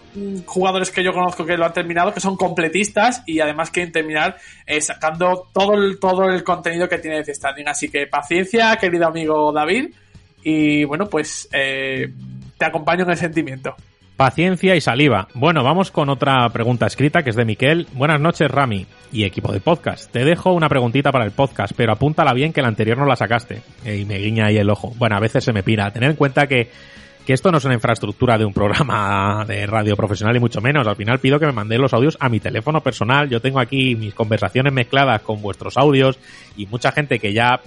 jugadores 0.47 0.91
que 0.91 1.05
yo 1.05 1.13
conozco 1.13 1.45
que 1.45 1.59
lo 1.59 1.67
han 1.67 1.73
terminado 1.75 2.13
que 2.13 2.21
son 2.21 2.37
completistas 2.37 3.23
y 3.27 3.39
además 3.39 3.71
quieren 3.71 3.93
terminar 3.93 4.39
eh, 4.67 4.81
sacando 4.81 5.47
todo 5.53 5.75
el, 5.75 6.01
todo 6.01 6.25
el 6.25 6.43
contenido 6.43 6.89
que 6.89 6.99
tiene 6.99 7.23
Death 7.23 7.37
Stranding 7.37 7.69
así 7.69 7.91
que 7.91 8.07
paciencia 8.07 8.77
querido 8.77 9.07
amigo 9.07 9.53
David 9.53 9.91
y 10.43 10.83
bueno 10.85 11.07
pues 11.07 11.49
eh, 11.53 12.13
te 12.57 12.65
acompaño 12.65 13.05
en 13.05 13.11
el 13.11 13.19
sentimiento 13.19 13.77
Paciencia 14.21 14.77
y 14.77 14.83
saliva. 14.83 15.29
Bueno, 15.33 15.65
vamos 15.65 15.91
con 15.91 16.11
otra 16.11 16.47
pregunta 16.51 16.87
escrita 16.87 17.23
que 17.23 17.31
es 17.31 17.37
de 17.37 17.47
Miquel. 17.47 17.87
Buenas 17.95 18.21
noches, 18.21 18.51
Rami 18.51 18.85
y 19.11 19.25
equipo 19.25 19.51
de 19.51 19.63
podcast. 19.63 20.13
Te 20.13 20.27
dejo 20.27 20.53
una 20.53 20.69
preguntita 20.69 21.11
para 21.11 21.25
el 21.25 21.31
podcast, 21.31 21.73
pero 21.75 21.93
apúntala 21.93 22.35
bien 22.35 22.53
que 22.53 22.61
la 22.61 22.69
anterior 22.69 22.99
no 22.99 23.07
la 23.07 23.17
sacaste. 23.17 23.63
Y 23.83 24.05
me 24.05 24.19
guiña 24.19 24.49
ahí 24.49 24.59
el 24.59 24.69
ojo. 24.69 24.93
Bueno, 24.99 25.17
a 25.17 25.21
veces 25.21 25.43
se 25.43 25.55
me 25.55 25.63
pira. 25.63 25.91
Tener 25.91 26.11
en 26.11 26.17
cuenta 26.17 26.47
que, 26.47 26.69
que 27.25 27.33
esto 27.33 27.51
no 27.51 27.57
es 27.57 27.65
una 27.65 27.73
infraestructura 27.73 28.37
de 28.37 28.45
un 28.45 28.53
programa 28.53 29.47
de 29.49 29.65
radio 29.65 29.97
profesional 29.97 30.37
y 30.37 30.41
mucho 30.41 30.61
menos. 30.61 30.87
Al 30.87 30.97
final 30.97 31.19
pido 31.19 31.41
que 31.41 31.47
me 31.47 31.53
mandéis 31.53 31.81
los 31.81 31.95
audios 31.95 32.19
a 32.21 32.29
mi 32.29 32.41
teléfono 32.41 32.83
personal. 32.83 33.31
Yo 33.31 33.41
tengo 33.41 33.59
aquí 33.59 33.97
mis 33.97 34.13
conversaciones 34.13 34.71
mezcladas 34.71 35.23
con 35.23 35.41
vuestros 35.41 35.79
audios 35.79 36.19
y 36.59 36.67
mucha 36.67 36.93
gente 36.93 37.19
que 37.19 37.33
ya 37.33 37.59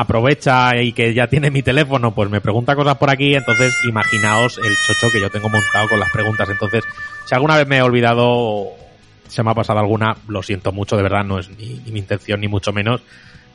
aprovecha 0.00 0.80
y 0.80 0.92
que 0.92 1.12
ya 1.12 1.26
tiene 1.26 1.50
mi 1.50 1.60
teléfono, 1.60 2.14
pues 2.14 2.30
me 2.30 2.40
pregunta 2.40 2.76
cosas 2.76 2.96
por 2.98 3.10
aquí, 3.10 3.34
entonces 3.34 3.74
imaginaos 3.82 4.56
el 4.58 4.76
chocho 4.86 5.10
que 5.10 5.20
yo 5.20 5.28
tengo 5.28 5.48
montado 5.48 5.88
con 5.88 5.98
las 5.98 6.12
preguntas. 6.12 6.48
Entonces, 6.48 6.84
si 7.26 7.34
alguna 7.34 7.56
vez 7.56 7.66
me 7.66 7.78
he 7.78 7.82
olvidado, 7.82 8.68
se 9.26 9.42
me 9.42 9.50
ha 9.50 9.54
pasado 9.54 9.80
alguna, 9.80 10.16
lo 10.28 10.40
siento 10.44 10.70
mucho, 10.70 10.96
de 10.96 11.02
verdad, 11.02 11.24
no 11.24 11.40
es 11.40 11.50
ni, 11.50 11.82
mi 11.90 11.98
intención 11.98 12.40
ni 12.40 12.46
mucho 12.46 12.72
menos, 12.72 13.02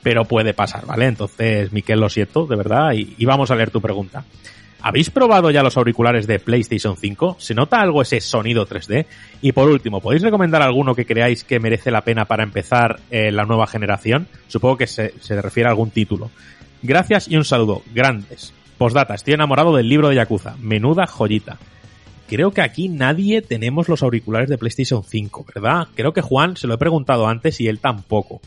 pero 0.01 0.25
puede 0.25 0.53
pasar, 0.53 0.85
¿vale? 0.85 1.05
Entonces, 1.05 1.72
Miquel, 1.72 2.01
lo 2.01 2.09
siento, 2.09 2.45
de 2.45 2.57
verdad, 2.57 2.91
y 2.91 3.23
vamos 3.23 3.49
a 3.49 3.55
leer 3.55 3.72
tu 3.72 3.80
pregunta. 3.80 4.25
¿Habéis 4.85 5.09
probado 5.09 5.49
ya 5.49 5.63
los 5.63 5.77
auriculares 5.77 6.27
de 6.27 6.39
PlayStation 6.39 6.97
5? 6.97 7.37
¿Se 7.39 7.55
nota 7.55 7.79
algo 7.79 8.01
ese 8.01 8.19
sonido 8.19 8.67
3D? 8.67 9.05
Y 9.41 9.53
por 9.53 9.69
último, 9.69 10.01
¿podéis 10.01 10.23
recomendar 10.23 10.61
alguno 10.61 10.93
que 10.93 11.05
creáis 11.05 11.45
que 11.45 11.61
merece 11.61 11.89
la 11.89 12.01
pena 12.01 12.25
para 12.25 12.43
empezar 12.43 12.99
eh, 13.09 13.31
la 13.31 13.45
nueva 13.45 13.65
generación? 13.65 14.27
Supongo 14.49 14.75
que 14.75 14.87
se, 14.87 15.13
se 15.21 15.41
refiere 15.41 15.69
a 15.69 15.71
algún 15.71 15.91
título. 15.91 16.31
Gracias 16.81 17.29
y 17.29 17.37
un 17.37 17.45
saludo. 17.45 17.81
Grandes. 17.93 18.53
Postdata, 18.77 19.15
estoy 19.15 19.35
enamorado 19.35 19.73
del 19.73 19.87
libro 19.87 20.09
de 20.09 20.15
Yakuza. 20.15 20.57
Menuda 20.59 21.07
joyita. 21.07 21.57
Creo 22.27 22.51
que 22.51 22.61
aquí 22.61 22.89
nadie 22.89 23.41
tenemos 23.41 23.87
los 23.87 24.03
auriculares 24.03 24.49
de 24.49 24.57
PlayStation 24.57 25.01
5, 25.01 25.45
¿verdad? 25.55 25.87
Creo 25.95 26.11
que 26.11 26.21
Juan 26.21 26.57
se 26.57 26.67
lo 26.67 26.73
he 26.73 26.77
preguntado 26.77 27.27
antes 27.29 27.61
y 27.61 27.69
él 27.69 27.79
tampoco. 27.79 28.41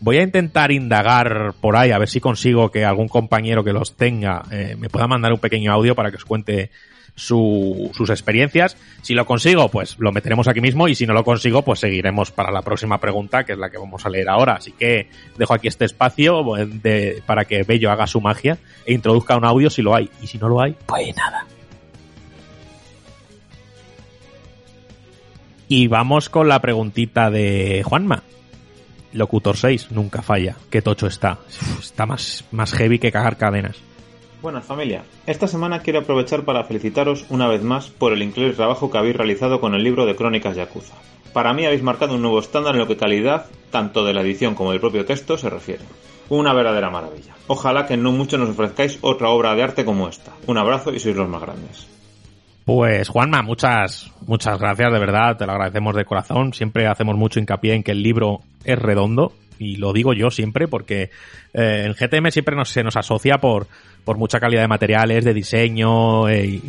Voy 0.00 0.18
a 0.18 0.22
intentar 0.22 0.70
indagar 0.72 1.54
por 1.60 1.76
ahí 1.76 1.90
a 1.90 1.98
ver 1.98 2.08
si 2.08 2.20
consigo 2.20 2.70
que 2.70 2.84
algún 2.84 3.08
compañero 3.08 3.64
que 3.64 3.72
los 3.72 3.96
tenga 3.96 4.42
eh, 4.50 4.76
me 4.78 4.88
pueda 4.90 5.06
mandar 5.06 5.32
un 5.32 5.38
pequeño 5.38 5.72
audio 5.72 5.94
para 5.94 6.10
que 6.10 6.16
os 6.18 6.24
cuente 6.26 6.70
su- 7.14 7.90
sus 7.94 8.10
experiencias. 8.10 8.76
Si 9.02 9.14
lo 9.14 9.24
consigo, 9.24 9.68
pues 9.70 9.96
lo 9.98 10.12
meteremos 10.12 10.46
aquí 10.48 10.60
mismo 10.60 10.88
y 10.88 10.94
si 10.94 11.06
no 11.06 11.14
lo 11.14 11.24
consigo, 11.24 11.62
pues 11.62 11.80
seguiremos 11.80 12.32
para 12.32 12.50
la 12.50 12.60
próxima 12.60 12.98
pregunta, 13.00 13.44
que 13.44 13.52
es 13.52 13.58
la 13.58 13.70
que 13.70 13.78
vamos 13.78 14.04
a 14.04 14.10
leer 14.10 14.28
ahora. 14.28 14.54
Así 14.54 14.72
que 14.72 15.08
dejo 15.38 15.54
aquí 15.54 15.68
este 15.68 15.84
espacio 15.86 16.42
eh, 16.58 17.22
para 17.24 17.44
que 17.46 17.62
Bello 17.62 17.90
haga 17.90 18.06
su 18.06 18.20
magia 18.20 18.58
e 18.84 18.92
introduzca 18.92 19.36
un 19.38 19.44
audio 19.46 19.70
si 19.70 19.80
lo 19.80 19.94
hay. 19.94 20.10
Y 20.20 20.26
si 20.26 20.36
no 20.38 20.48
lo 20.48 20.60
hay, 20.60 20.74
pues 20.86 21.16
nada. 21.16 21.46
Y 25.68 25.86
vamos 25.88 26.28
con 26.28 26.48
la 26.48 26.60
preguntita 26.60 27.30
de 27.30 27.82
Juanma. 27.84 28.22
Locutor 29.14 29.56
6, 29.56 29.92
nunca 29.92 30.22
falla. 30.22 30.56
Qué 30.70 30.82
tocho 30.82 31.06
está. 31.06 31.38
Está 31.80 32.04
más, 32.04 32.44
más 32.50 32.72
heavy 32.72 32.98
que 32.98 33.12
cagar 33.12 33.36
cadenas. 33.36 33.76
Buenas 34.42 34.66
familia, 34.66 35.04
esta 35.26 35.48
semana 35.48 35.80
quiero 35.80 36.00
aprovechar 36.00 36.42
para 36.44 36.64
felicitaros 36.64 37.24
una 37.30 37.48
vez 37.48 37.62
más 37.62 37.88
por 37.88 38.12
el 38.12 38.22
increíble 38.22 38.54
trabajo 38.54 38.90
que 38.90 38.98
habéis 38.98 39.16
realizado 39.16 39.58
con 39.58 39.74
el 39.74 39.82
libro 39.82 40.04
de 40.04 40.16
Crónicas 40.16 40.54
Yakuza. 40.54 40.92
Para 41.32 41.54
mí 41.54 41.64
habéis 41.64 41.82
marcado 41.82 42.14
un 42.14 42.20
nuevo 42.20 42.40
estándar 42.40 42.74
en 42.74 42.80
lo 42.80 42.86
que 42.86 42.98
calidad, 42.98 43.46
tanto 43.70 44.04
de 44.04 44.12
la 44.12 44.20
edición 44.20 44.54
como 44.54 44.72
del 44.72 44.80
propio 44.80 45.06
texto, 45.06 45.38
se 45.38 45.48
refiere. 45.48 45.84
Una 46.28 46.52
verdadera 46.52 46.90
maravilla. 46.90 47.34
Ojalá 47.46 47.86
que 47.86 47.96
no 47.96 48.12
mucho 48.12 48.36
nos 48.36 48.50
ofrezcáis 48.50 48.98
otra 49.00 49.30
obra 49.30 49.54
de 49.54 49.62
arte 49.62 49.84
como 49.86 50.08
esta. 50.08 50.32
Un 50.46 50.58
abrazo 50.58 50.92
y 50.92 51.00
sois 51.00 51.16
los 51.16 51.28
más 51.28 51.40
grandes. 51.40 51.86
Pues 52.64 53.08
Juanma, 53.08 53.42
muchas, 53.42 54.10
muchas 54.26 54.58
gracias, 54.58 54.90
de 54.90 54.98
verdad, 54.98 55.36
te 55.36 55.44
lo 55.44 55.52
agradecemos 55.52 55.94
de 55.94 56.06
corazón. 56.06 56.54
Siempre 56.54 56.86
hacemos 56.86 57.16
mucho 57.16 57.38
hincapié 57.38 57.74
en 57.74 57.82
que 57.82 57.92
el 57.92 58.02
libro 58.02 58.40
es 58.64 58.78
redondo, 58.78 59.34
y 59.58 59.76
lo 59.76 59.92
digo 59.92 60.12
yo 60.14 60.30
siempre 60.30 60.68
porque 60.68 61.10
eh, 61.52 61.84
en 61.86 61.92
GTM 61.92 62.30
siempre 62.30 62.56
nos, 62.56 62.70
se 62.70 62.82
nos 62.82 62.96
asocia 62.96 63.38
por, 63.38 63.66
por 64.04 64.16
mucha 64.18 64.40
calidad 64.40 64.62
de 64.62 64.68
materiales, 64.68 65.24
de 65.24 65.34
diseño, 65.34 66.28
eh, 66.28 66.60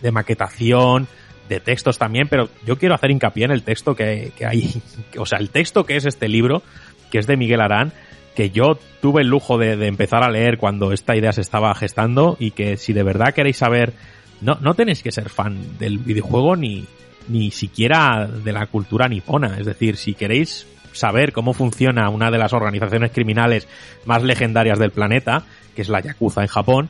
de 0.00 0.12
maquetación, 0.12 1.06
de 1.48 1.60
textos 1.60 1.98
también, 1.98 2.28
pero 2.28 2.48
yo 2.66 2.78
quiero 2.78 2.94
hacer 2.94 3.10
hincapié 3.10 3.44
en 3.44 3.52
el 3.52 3.62
texto 3.62 3.94
que, 3.94 4.32
que 4.36 4.46
hay, 4.46 4.82
o 5.18 5.26
sea, 5.26 5.38
el 5.38 5.50
texto 5.50 5.84
que 5.84 5.96
es 5.96 6.06
este 6.06 6.28
libro, 6.28 6.62
que 7.10 7.18
es 7.18 7.26
de 7.26 7.36
Miguel 7.36 7.60
Arán, 7.60 7.92
que 8.34 8.50
yo 8.50 8.78
tuve 9.00 9.22
el 9.22 9.28
lujo 9.28 9.58
de, 9.58 9.76
de 9.76 9.88
empezar 9.88 10.22
a 10.22 10.30
leer 10.30 10.58
cuando 10.58 10.92
esta 10.92 11.16
idea 11.16 11.32
se 11.32 11.40
estaba 11.40 11.74
gestando 11.74 12.36
y 12.38 12.52
que 12.52 12.76
si 12.76 12.92
de 12.92 13.02
verdad 13.02 13.34
queréis 13.34 13.56
saber, 13.56 13.94
no, 14.40 14.58
no 14.60 14.74
tenéis 14.74 15.02
que 15.02 15.12
ser 15.12 15.28
fan 15.28 15.78
del 15.78 15.98
videojuego 15.98 16.56
ni, 16.56 16.84
ni 17.28 17.50
siquiera 17.50 18.26
de 18.26 18.52
la 18.52 18.66
cultura 18.66 19.08
nipona. 19.08 19.56
Es 19.58 19.66
decir, 19.66 19.96
si 19.96 20.14
queréis 20.14 20.66
saber 20.92 21.32
cómo 21.32 21.54
funciona 21.54 22.08
una 22.08 22.30
de 22.30 22.38
las 22.38 22.52
organizaciones 22.52 23.12
criminales 23.12 23.68
más 24.04 24.22
legendarias 24.22 24.78
del 24.78 24.90
planeta, 24.90 25.44
que 25.74 25.82
es 25.82 25.88
la 25.88 26.00
Yakuza 26.00 26.42
en 26.42 26.48
Japón, 26.48 26.88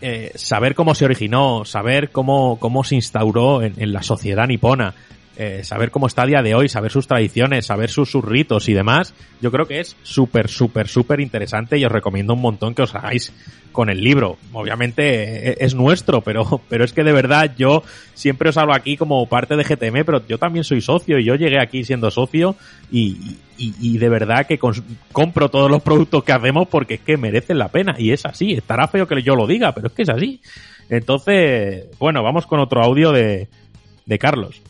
eh, 0.00 0.32
saber 0.34 0.74
cómo 0.74 0.94
se 0.94 1.04
originó, 1.04 1.64
saber 1.64 2.10
cómo, 2.10 2.58
cómo 2.58 2.84
se 2.84 2.96
instauró 2.96 3.62
en, 3.62 3.74
en 3.76 3.92
la 3.92 4.02
sociedad 4.02 4.46
nipona, 4.46 4.94
eh, 5.36 5.64
saber 5.64 5.90
cómo 5.90 6.06
está 6.06 6.22
a 6.22 6.26
día 6.26 6.42
de 6.42 6.54
hoy, 6.54 6.68
saber 6.68 6.90
sus 6.90 7.06
tradiciones, 7.06 7.66
saber 7.66 7.88
sus, 7.90 8.12
ritos 8.22 8.68
y 8.68 8.74
demás, 8.74 9.14
yo 9.40 9.50
creo 9.50 9.66
que 9.66 9.80
es 9.80 9.96
súper, 10.02 10.48
súper, 10.48 10.88
súper 10.88 11.20
interesante 11.20 11.78
y 11.78 11.84
os 11.84 11.92
recomiendo 11.92 12.34
un 12.34 12.42
montón 12.42 12.74
que 12.74 12.82
os 12.82 12.94
hagáis 12.94 13.32
con 13.72 13.88
el 13.88 14.02
libro. 14.04 14.36
Obviamente 14.52 15.50
eh, 15.50 15.56
es 15.60 15.74
nuestro, 15.74 16.20
pero, 16.20 16.60
pero 16.68 16.84
es 16.84 16.92
que 16.92 17.02
de 17.02 17.12
verdad 17.12 17.54
yo 17.56 17.82
siempre 18.12 18.50
os 18.50 18.58
hablo 18.58 18.74
aquí 18.74 18.98
como 18.98 19.26
parte 19.26 19.56
de 19.56 19.64
GTM, 19.64 20.04
pero 20.04 20.26
yo 20.26 20.36
también 20.36 20.64
soy 20.64 20.82
socio 20.82 21.18
y 21.18 21.24
yo 21.24 21.34
llegué 21.34 21.58
aquí 21.60 21.82
siendo 21.82 22.10
socio 22.10 22.54
y, 22.90 23.38
y, 23.56 23.74
y 23.80 23.96
de 23.96 24.08
verdad 24.10 24.46
que 24.46 24.58
compro 25.12 25.48
todos 25.48 25.70
los 25.70 25.80
productos 25.82 26.24
que 26.24 26.32
hacemos 26.32 26.68
porque 26.68 26.94
es 26.94 27.00
que 27.00 27.16
merecen 27.16 27.58
la 27.58 27.68
pena 27.68 27.94
y 27.98 28.12
es 28.12 28.26
así. 28.26 28.52
Estará 28.52 28.86
feo 28.86 29.08
que 29.08 29.22
yo 29.22 29.34
lo 29.34 29.46
diga, 29.46 29.72
pero 29.72 29.86
es 29.86 29.94
que 29.94 30.02
es 30.02 30.10
así. 30.10 30.42
Entonces, 30.90 31.86
bueno, 31.98 32.22
vamos 32.22 32.46
con 32.46 32.60
otro 32.60 32.82
audio 32.82 33.12
de, 33.12 33.48
de 34.04 34.18
Carlos. 34.18 34.60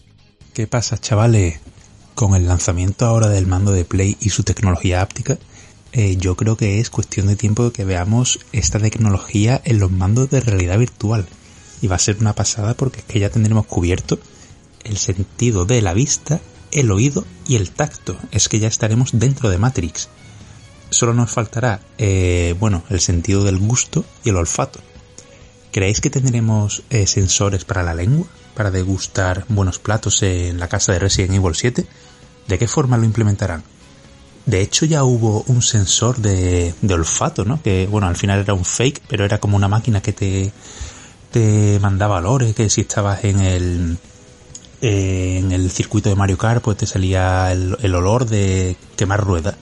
¿Qué 0.53 0.67
pasa, 0.67 0.99
chavales? 0.99 1.61
Con 2.15 2.35
el 2.35 2.47
lanzamiento 2.47 3.07
ahora 3.07 3.31
del 3.31 3.47
mando 3.47 3.73
de 3.73 3.87
Play 3.87 4.19
y 4.21 4.29
su 4.29 4.43
tecnología 4.43 5.01
áptica, 5.01 5.39
eh, 5.93 6.19
yo 6.19 6.37
creo 6.37 6.59
que 6.59 6.79
es 6.79 6.91
cuestión 6.91 7.27
de 7.29 7.37
tiempo 7.37 7.65
de 7.65 7.73
que 7.73 7.87
veamos 7.87 8.39
esta 8.53 8.79
tecnología 8.79 9.63
en 9.65 9.79
los 9.79 9.91
mandos 9.91 10.29
de 10.29 10.41
realidad 10.41 10.79
virtual. 10.79 11.27
Y 11.81 11.87
va 11.87 11.97
a 11.97 12.01
ser 12.01 12.19
una 12.21 12.35
pasada 12.35 12.75
porque 12.75 12.99
es 12.99 13.07
que 13.07 13.19
ya 13.19 13.31
tendremos 13.31 13.65
cubierto 13.65 14.19
el 14.85 14.99
sentido 14.99 15.65
de 15.65 15.81
la 15.81 15.95
vista, 15.95 16.43
el 16.71 16.91
oído 16.91 17.25
y 17.49 17.57
el 17.57 17.71
tacto. 17.71 18.19
Es 18.31 18.51
que 18.51 18.59
ya 18.59 18.69
estaremos 18.69 19.19
dentro 19.19 19.49
de 19.49 19.57
Matrix. 19.57 20.11
Solo 20.91 21.15
nos 21.15 21.31
faltará, 21.31 21.81
eh, 21.97 22.55
bueno, 22.61 22.83
el 22.91 23.01
sentido 23.01 23.43
del 23.43 23.59
gusto 23.59 24.05
y 24.23 24.29
el 24.29 24.37
olfato. 24.37 24.81
¿Creéis 25.71 26.03
que 26.03 26.11
tendremos 26.11 26.83
eh, 26.91 27.07
sensores 27.07 27.65
para 27.65 27.83
la 27.83 27.95
lengua? 27.95 28.27
Para 28.55 28.71
degustar 28.71 29.45
buenos 29.49 29.79
platos 29.79 30.23
en 30.23 30.59
la 30.59 30.69
casa 30.69 30.93
de 30.93 30.99
Resident 30.99 31.35
Evil 31.35 31.55
7? 31.55 31.87
¿De 32.49 32.59
qué 32.59 32.69
forma 32.69 32.99
lo 32.99 33.05
implementarán? 33.05 33.63
De 34.47 34.61
hecho 34.61 34.85
ya 34.87 35.05
hubo 35.05 35.45
un 35.47 35.63
sensor 35.63 36.19
de, 36.19 36.75
olfato, 36.91 37.45
¿no? 37.45 37.63
Que 37.63 37.87
bueno, 37.87 38.09
al 38.09 38.17
final 38.17 38.41
era 38.41 38.55
un 38.55 38.65
fake, 38.65 39.03
pero 39.09 39.25
era 39.25 39.39
como 39.39 39.57
una 39.57 39.69
máquina 39.69 40.03
que 40.03 40.13
te, 40.13 40.53
te 41.31 41.79
mandaba 41.81 42.19
olores, 42.19 42.55
que 42.55 42.69
si 42.69 42.83
estabas 42.83 43.25
en 43.25 43.41
el 43.41 43.99
en 44.83 45.53
el 45.53 45.71
circuito 45.71 46.09
de 46.09 46.17
Mario 46.17 46.37
Kart, 46.37 46.61
pues 46.61 46.77
te 46.77 46.87
salía 46.87 47.53
el, 47.53 47.95
olor 47.95 48.27
de 48.27 48.77
quemar 48.97 49.21
rueda. 49.25 49.57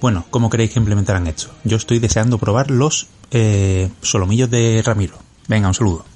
Bueno, 0.00 0.24
¿cómo 0.30 0.48
creéis 0.48 0.72
que 0.72 0.78
implementarán 0.78 1.26
esto? 1.26 1.50
Yo 1.64 1.76
estoy 1.76 1.98
deseando 1.98 2.38
probar 2.38 2.70
los 2.70 3.06
eh, 3.30 3.90
solomillos 4.00 4.50
de 4.50 4.82
Ramiro. 4.84 5.18
Venga, 5.46 5.68
un 5.68 5.74
saludo. 5.74 6.06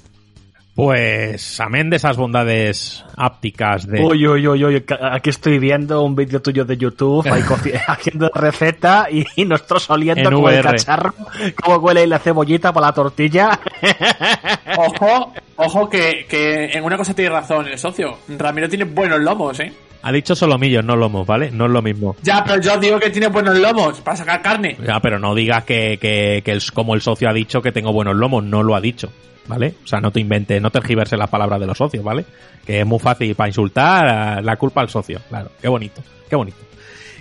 Pues, 0.73 1.59
amén 1.59 1.89
de 1.89 1.97
esas 1.97 2.15
bondades 2.15 3.03
ápticas 3.17 3.85
de... 3.85 4.01
Uy, 4.01 4.25
uy, 4.25 4.47
uy, 4.47 4.63
uy, 4.65 4.85
aquí 5.11 5.29
estoy 5.29 5.59
viendo 5.59 6.01
un 6.01 6.15
vídeo 6.15 6.41
tuyo 6.41 6.63
de 6.63 6.77
YouTube 6.77 7.27
ahí 7.29 7.43
haciendo 7.87 8.31
receta 8.33 9.07
y, 9.11 9.25
y 9.35 9.43
nosotros 9.45 9.89
oliendo 9.89 10.29
En 10.29 10.35
como 10.35 10.49
el 10.49 10.63
cacharro, 10.63 11.13
cómo 11.61 11.77
huele 11.77 12.07
la 12.07 12.19
cebollita 12.19 12.71
para 12.71 12.87
la 12.87 12.93
tortilla. 12.93 13.59
Ojo, 14.77 15.33
ojo 15.57 15.89
que, 15.89 16.25
que 16.29 16.65
en 16.71 16.83
una 16.83 16.95
cosa 16.97 17.13
tiene 17.13 17.29
razón 17.31 17.67
el 17.67 17.77
socio. 17.77 18.17
Ramiro 18.29 18.69
tiene 18.69 18.85
buenos 18.85 19.19
lomos, 19.19 19.59
¿eh? 19.59 19.73
Ha 20.03 20.11
dicho 20.11 20.33
solomillos, 20.33 20.83
no 20.83 20.95
lomos, 20.95 21.27
¿vale? 21.27 21.51
No 21.51 21.65
es 21.65 21.71
lo 21.71 21.81
mismo. 21.81 22.15
Ya, 22.23 22.43
pero 22.43 22.59
yo 22.61 22.77
digo 22.79 22.97
que 22.99 23.09
tiene 23.11 23.27
buenos 23.27 23.55
lomos 23.59 23.99
para 24.01 24.17
sacar 24.17 24.41
carne. 24.41 24.77
Ya, 24.83 24.99
pero 24.99 25.19
no 25.19 25.35
digas 25.35 25.63
que, 25.65 25.99
que, 26.01 26.41
que 26.43 26.51
el- 26.53 26.63
como 26.73 26.95
el 26.95 27.01
socio 27.01 27.29
ha 27.29 27.33
dicho 27.33 27.61
que 27.61 27.71
tengo 27.71 27.91
buenos 27.93 28.15
lomos, 28.15 28.43
no 28.43 28.63
lo 28.63 28.75
ha 28.75 28.81
dicho, 28.81 29.11
¿vale? 29.51 29.75
O 29.83 29.87
sea, 29.87 29.99
no 29.99 30.11
te 30.11 30.21
inventes, 30.21 30.61
no 30.61 30.69
tergiverses 30.69 31.19
las 31.19 31.29
palabras 31.29 31.59
de 31.59 31.67
los 31.67 31.77
socios, 31.77 32.01
¿vale? 32.05 32.23
Que 32.65 32.79
es 32.79 32.85
muy 32.85 32.99
fácil 32.99 33.35
para 33.35 33.49
insultar, 33.49 34.39
eh, 34.39 34.41
la 34.41 34.55
culpa 34.55 34.79
al 34.79 34.87
socio, 34.87 35.19
claro. 35.27 35.51
Qué 35.61 35.67
bonito, 35.67 36.01
qué 36.29 36.37
bonito. 36.37 36.59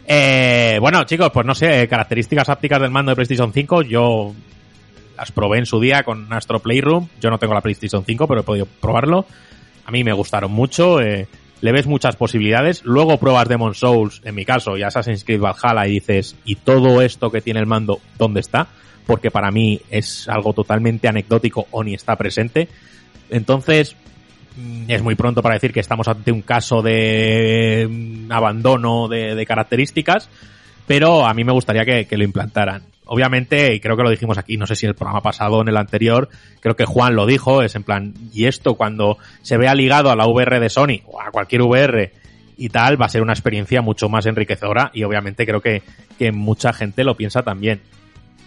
Eh, 0.07 0.78
bueno, 0.81 1.02
chicos, 1.02 1.31
pues 1.33 1.44
no 1.44 1.57
sé, 1.57 1.89
características 1.89 2.49
ápticas 2.49 2.81
del 2.81 2.92
mando 2.92 3.10
de 3.10 3.17
PlayStation 3.17 3.52
5, 3.52 3.83
yo 3.83 4.33
las 5.17 5.33
probé 5.33 5.59
en 5.59 5.67
su 5.67 5.81
día 5.81 6.05
con 6.05 6.33
Astro 6.33 6.60
Playroom, 6.60 7.09
yo 7.20 7.31
no 7.31 7.39
tengo 7.39 7.52
la 7.52 7.62
PlayStation 7.62 8.05
5, 8.05 8.28
pero 8.28 8.42
he 8.42 8.44
podido 8.44 8.67
probarlo. 8.81 9.26
A 9.84 9.91
mí 9.91 10.05
me 10.05 10.12
gustaron 10.12 10.52
mucho, 10.52 11.00
eh, 11.00 11.26
le 11.60 11.73
ves 11.73 11.89
muchas 11.89 12.15
posibilidades. 12.15 12.84
Luego 12.84 13.18
pruebas 13.18 13.49
Demon 13.49 13.75
Souls, 13.75 14.23
en 14.25 14.36
mi 14.36 14.44
caso, 14.44 14.76
y 14.76 14.84
Assassin's 14.84 15.25
Creed 15.25 15.41
Valhalla, 15.41 15.89
y 15.89 15.94
dices, 15.94 16.36
¿y 16.44 16.55
todo 16.55 17.02
esto 17.02 17.33
que 17.33 17.41
tiene 17.41 17.59
el 17.59 17.67
mando, 17.67 17.99
dónde 18.18 18.39
está? 18.39 18.68
Porque 19.11 19.33
para 19.33 19.51
mí 19.51 19.81
es 19.91 20.29
algo 20.29 20.53
totalmente 20.53 21.09
anecdótico 21.09 21.67
o 21.73 21.83
ni 21.83 21.95
está 21.95 22.15
presente. 22.15 22.69
Entonces, 23.29 23.97
mm, 24.57 24.85
es 24.87 25.03
muy 25.03 25.17
pronto 25.17 25.43
para 25.43 25.57
decir 25.57 25.73
que 25.73 25.81
estamos 25.81 26.07
ante 26.07 26.31
un 26.31 26.43
caso 26.43 26.81
de 26.81 27.89
mm, 27.91 28.31
abandono 28.31 29.09
de, 29.09 29.45
características, 29.45 30.29
pero 30.87 31.27
a 31.27 31.35
mí 31.35 31.43
me 31.43 31.51
gustaría 31.51 31.85
que, 31.85 32.07
que 32.07 32.17
lo 32.17 32.23
implantaran. 32.23 32.83
obviamente, 33.07 33.75
y 33.75 33.81
creo 33.81 33.97
que 33.97 34.05
lo 34.05 34.11
dijimos 34.11 34.39
aquí, 34.39 34.57
no 34.57 34.69
sé 34.69 34.77
si 34.77 34.87
en 34.87 34.91
el 34.91 34.95
programa 34.95 35.23
pasado 35.23 35.57
o 35.57 35.63
en 35.63 35.69
el 35.71 35.77
anterior, 35.77 36.29
creo 36.61 36.77
que 36.77 36.85
Juan 36.85 37.17
lo 37.17 37.27
dijo, 37.27 37.63
es 37.63 37.75
en 37.75 37.83
plan, 37.83 38.15
y 38.33 38.45
esto 38.45 38.77
cuando 38.77 39.19
se 39.43 39.57
vea 39.57 39.75
ligado 39.75 40.13
a 40.13 40.15
la 40.15 40.29
VR 40.29 40.61
de 40.61 40.69
Sony 40.69 41.03
o 41.07 41.21
a 41.21 41.33
cualquier 41.33 41.63
VR 41.63 42.13
y 42.57 42.69
tal, 42.69 43.03
va 43.03 43.07
a 43.07 43.09
ser 43.09 43.23
una 43.23 43.33
experiencia 43.33 43.83
mucho 43.83 44.09
más 44.09 44.27
enriquecedora 44.27 44.93
y 44.95 45.03
obviamente 45.03 45.45
creo 45.45 45.61
que, 45.61 45.83
que 46.17 46.31
mucha 46.31 46.73
gente 46.73 47.03
lo 47.03 47.17
piensa 47.17 47.43
también. 47.43 47.81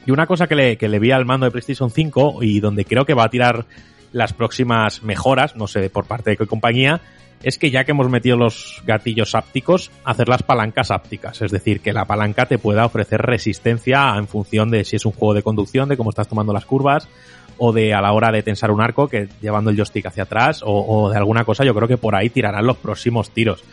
Y 0.06 0.12
una 0.12 0.28
cosa 0.28 0.48
que 0.48 0.56
le, 0.56 0.78
que 0.78 0.90
le 0.90 1.00
vi 1.00 1.12
al 1.12 1.26
mando 1.26 1.46
de 1.46 1.52
PlayStation 1.52 1.90
5 1.90 2.40
y 2.42 2.60
donde 2.60 2.86
creo 2.86 3.06
que 3.06 3.14
va 3.14 3.26
a 3.26 3.30
tirar 3.30 3.66
las 4.12 4.34
próximas 4.34 5.04
mejoras, 5.04 5.56
no 5.56 5.68
sé 5.68 5.90
por 5.90 6.06
parte 6.06 6.32
de 6.32 6.38
qué 6.38 6.46
compañía, 6.46 7.02
es 7.44 7.58
que 7.58 7.72
ya 7.72 7.84
que 7.84 7.92
hemos 7.92 8.10
metido 8.10 8.38
los 8.38 8.82
gatillos 8.86 9.36
ápticos, 9.36 9.92
hacer 10.06 10.30
las 10.30 10.44
palancas 10.44 10.92
ápticas. 10.92 11.42
Es 11.42 11.52
decir, 11.52 11.82
que 11.82 11.92
la 11.92 12.06
palanca 12.06 12.46
te 12.46 12.58
pueda 12.58 12.86
ofrecer 12.86 13.22
resistencia 13.22 14.16
en 14.18 14.28
función 14.28 14.72
de 14.72 14.86
si 14.86 14.96
es 14.96 15.06
un 15.06 15.12
juego 15.12 15.34
de 15.34 15.44
conducción, 15.44 15.90
de 15.90 15.98
cómo 15.98 16.10
estás 16.10 16.28
tomando 16.28 16.54
las 16.54 16.66
curvas, 16.66 17.10
o 17.58 17.74
de 17.74 17.94
a 17.94 18.02
la 18.02 18.14
hora 18.14 18.32
de 18.32 18.44
tensar 18.44 18.72
un 18.72 18.82
arco, 18.82 19.08
que 19.08 19.28
llevando 19.42 19.70
el 19.70 19.76
joystick 19.76 20.06
hacia 20.06 20.24
atrás, 20.24 20.64
o, 20.64 21.04
o 21.04 21.10
de 21.10 21.18
alguna 21.18 21.44
cosa, 21.44 21.66
yo 21.66 21.76
creo 21.76 21.88
que 21.88 21.98
por 21.98 22.16
ahí 22.16 22.30
tirarán 22.30 22.66
los 22.66 22.78
próximos 22.78 23.30
tiros. 23.32 23.64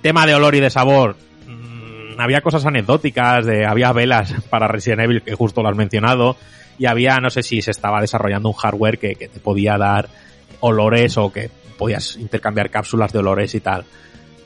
Tema 0.00 0.24
de 0.26 0.34
olor 0.34 0.54
y 0.54 0.60
de 0.60 0.70
sabor. 0.70 1.16
Había 2.24 2.40
cosas 2.40 2.66
anecdóticas, 2.66 3.46
de, 3.46 3.66
había 3.66 3.92
velas 3.92 4.34
para 4.50 4.68
Resident 4.68 5.02
Evil, 5.02 5.22
que 5.22 5.34
justo 5.34 5.62
lo 5.62 5.68
has 5.68 5.76
mencionado, 5.76 6.36
y 6.78 6.86
había, 6.86 7.16
no 7.18 7.30
sé 7.30 7.42
si 7.42 7.62
se 7.62 7.70
estaba 7.70 8.00
desarrollando 8.00 8.48
un 8.48 8.54
hardware 8.54 8.98
que, 8.98 9.14
que 9.14 9.28
te 9.28 9.40
podía 9.40 9.76
dar 9.76 10.08
olores 10.60 11.16
o 11.16 11.32
que 11.32 11.50
podías 11.76 12.16
intercambiar 12.16 12.70
cápsulas 12.70 13.12
de 13.12 13.18
olores 13.18 13.54
y 13.54 13.60
tal. 13.60 13.84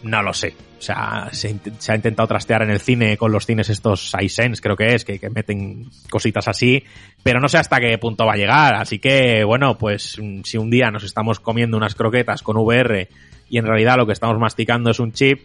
No 0.02 0.22
lo 0.22 0.32
sé. 0.32 0.54
O 0.82 0.84
sea, 0.84 1.28
se 1.30 1.46
ha 1.46 1.94
intentado 1.94 2.26
trastear 2.26 2.62
en 2.62 2.70
el 2.70 2.80
cine 2.80 3.16
con 3.16 3.30
los 3.30 3.46
cines 3.46 3.68
estos 3.68 4.12
iSense, 4.20 4.60
creo 4.60 4.76
que 4.76 4.96
es, 4.96 5.04
que, 5.04 5.20
que 5.20 5.30
meten 5.30 5.88
cositas 6.10 6.48
así, 6.48 6.82
pero 7.22 7.38
no 7.38 7.48
sé 7.48 7.58
hasta 7.58 7.78
qué 7.78 7.96
punto 7.98 8.26
va 8.26 8.32
a 8.32 8.36
llegar. 8.36 8.74
Así 8.74 8.98
que, 8.98 9.44
bueno, 9.44 9.78
pues 9.78 10.18
mm, 10.20 10.40
si 10.42 10.58
un 10.58 10.70
día 10.70 10.90
nos 10.90 11.04
estamos 11.04 11.38
comiendo 11.38 11.76
unas 11.76 11.94
croquetas 11.94 12.42
con 12.42 12.56
VR 12.56 13.08
y 13.48 13.58
en 13.58 13.66
realidad 13.66 13.96
lo 13.96 14.06
que 14.06 14.12
estamos 14.12 14.36
masticando 14.40 14.90
es 14.90 14.98
un 14.98 15.12
chip, 15.12 15.42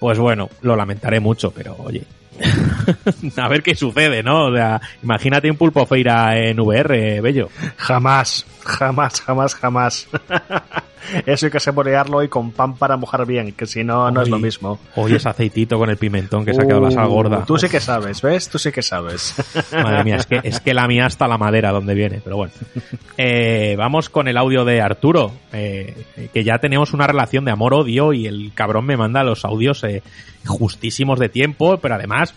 pues 0.00 0.18
bueno, 0.18 0.48
lo 0.62 0.74
lamentaré 0.74 1.20
mucho, 1.20 1.52
pero 1.52 1.76
oye, 1.78 2.02
a 3.36 3.48
ver 3.48 3.62
qué 3.62 3.74
sucede, 3.74 4.22
¿no? 4.22 4.46
O 4.46 4.54
sea, 4.54 4.80
imagínate 5.02 5.50
un 5.50 5.56
pulpo 5.56 5.86
feira 5.86 6.38
en 6.38 6.58
VR, 6.58 7.20
bello. 7.20 7.50
Jamás, 7.76 8.46
jamás, 8.64 9.20
jamás, 9.20 9.54
jamás. 9.54 10.08
Eso 11.26 11.46
hay 11.46 11.52
que 11.52 11.60
saborearlo 11.60 12.22
y 12.22 12.28
con 12.28 12.52
pan 12.52 12.74
para 12.74 12.96
mojar 12.96 13.26
bien, 13.26 13.52
que 13.52 13.66
si 13.66 13.84
no, 13.84 14.10
no 14.10 14.22
es 14.22 14.28
lo 14.28 14.38
mismo. 14.38 14.78
Oye, 14.96 15.16
ese 15.16 15.28
aceitito 15.28 15.78
con 15.78 15.90
el 15.90 15.96
pimentón 15.96 16.44
que 16.44 16.54
se 16.54 16.62
ha 16.62 16.64
quedado 16.66 16.82
la 16.82 16.90
sal 16.90 17.06
Uh, 17.06 17.12
gorda. 17.12 17.44
Tú 17.44 17.56
sí 17.58 17.68
que 17.68 17.80
sabes, 17.80 18.22
¿ves? 18.22 18.48
Tú 18.48 18.58
sí 18.58 18.70
que 18.70 18.82
sabes. 18.82 19.34
Madre 19.72 20.04
mía, 20.04 20.16
es 20.16 20.26
que, 20.26 20.40
es 20.44 20.60
que 20.60 20.74
la 20.74 20.86
mía 20.86 21.06
hasta 21.06 21.26
la 21.26 21.38
madera 21.38 21.72
donde 21.72 21.94
viene, 21.94 22.20
pero 22.22 22.36
bueno. 22.36 22.52
Eh, 23.22 23.74
vamos 23.76 24.08
con 24.08 24.28
el 24.28 24.38
audio 24.38 24.64
de 24.64 24.80
Arturo, 24.80 25.30
eh, 25.52 26.06
que 26.32 26.42
ya 26.42 26.56
tenemos 26.56 26.94
una 26.94 27.06
relación 27.06 27.44
de 27.44 27.50
amor-odio 27.50 28.14
y 28.14 28.26
el 28.26 28.52
cabrón 28.54 28.86
me 28.86 28.96
manda 28.96 29.22
los 29.22 29.44
audios 29.44 29.84
eh, 29.84 30.02
justísimos 30.46 31.18
de 31.18 31.28
tiempo, 31.28 31.76
pero 31.76 31.96
además 31.96 32.34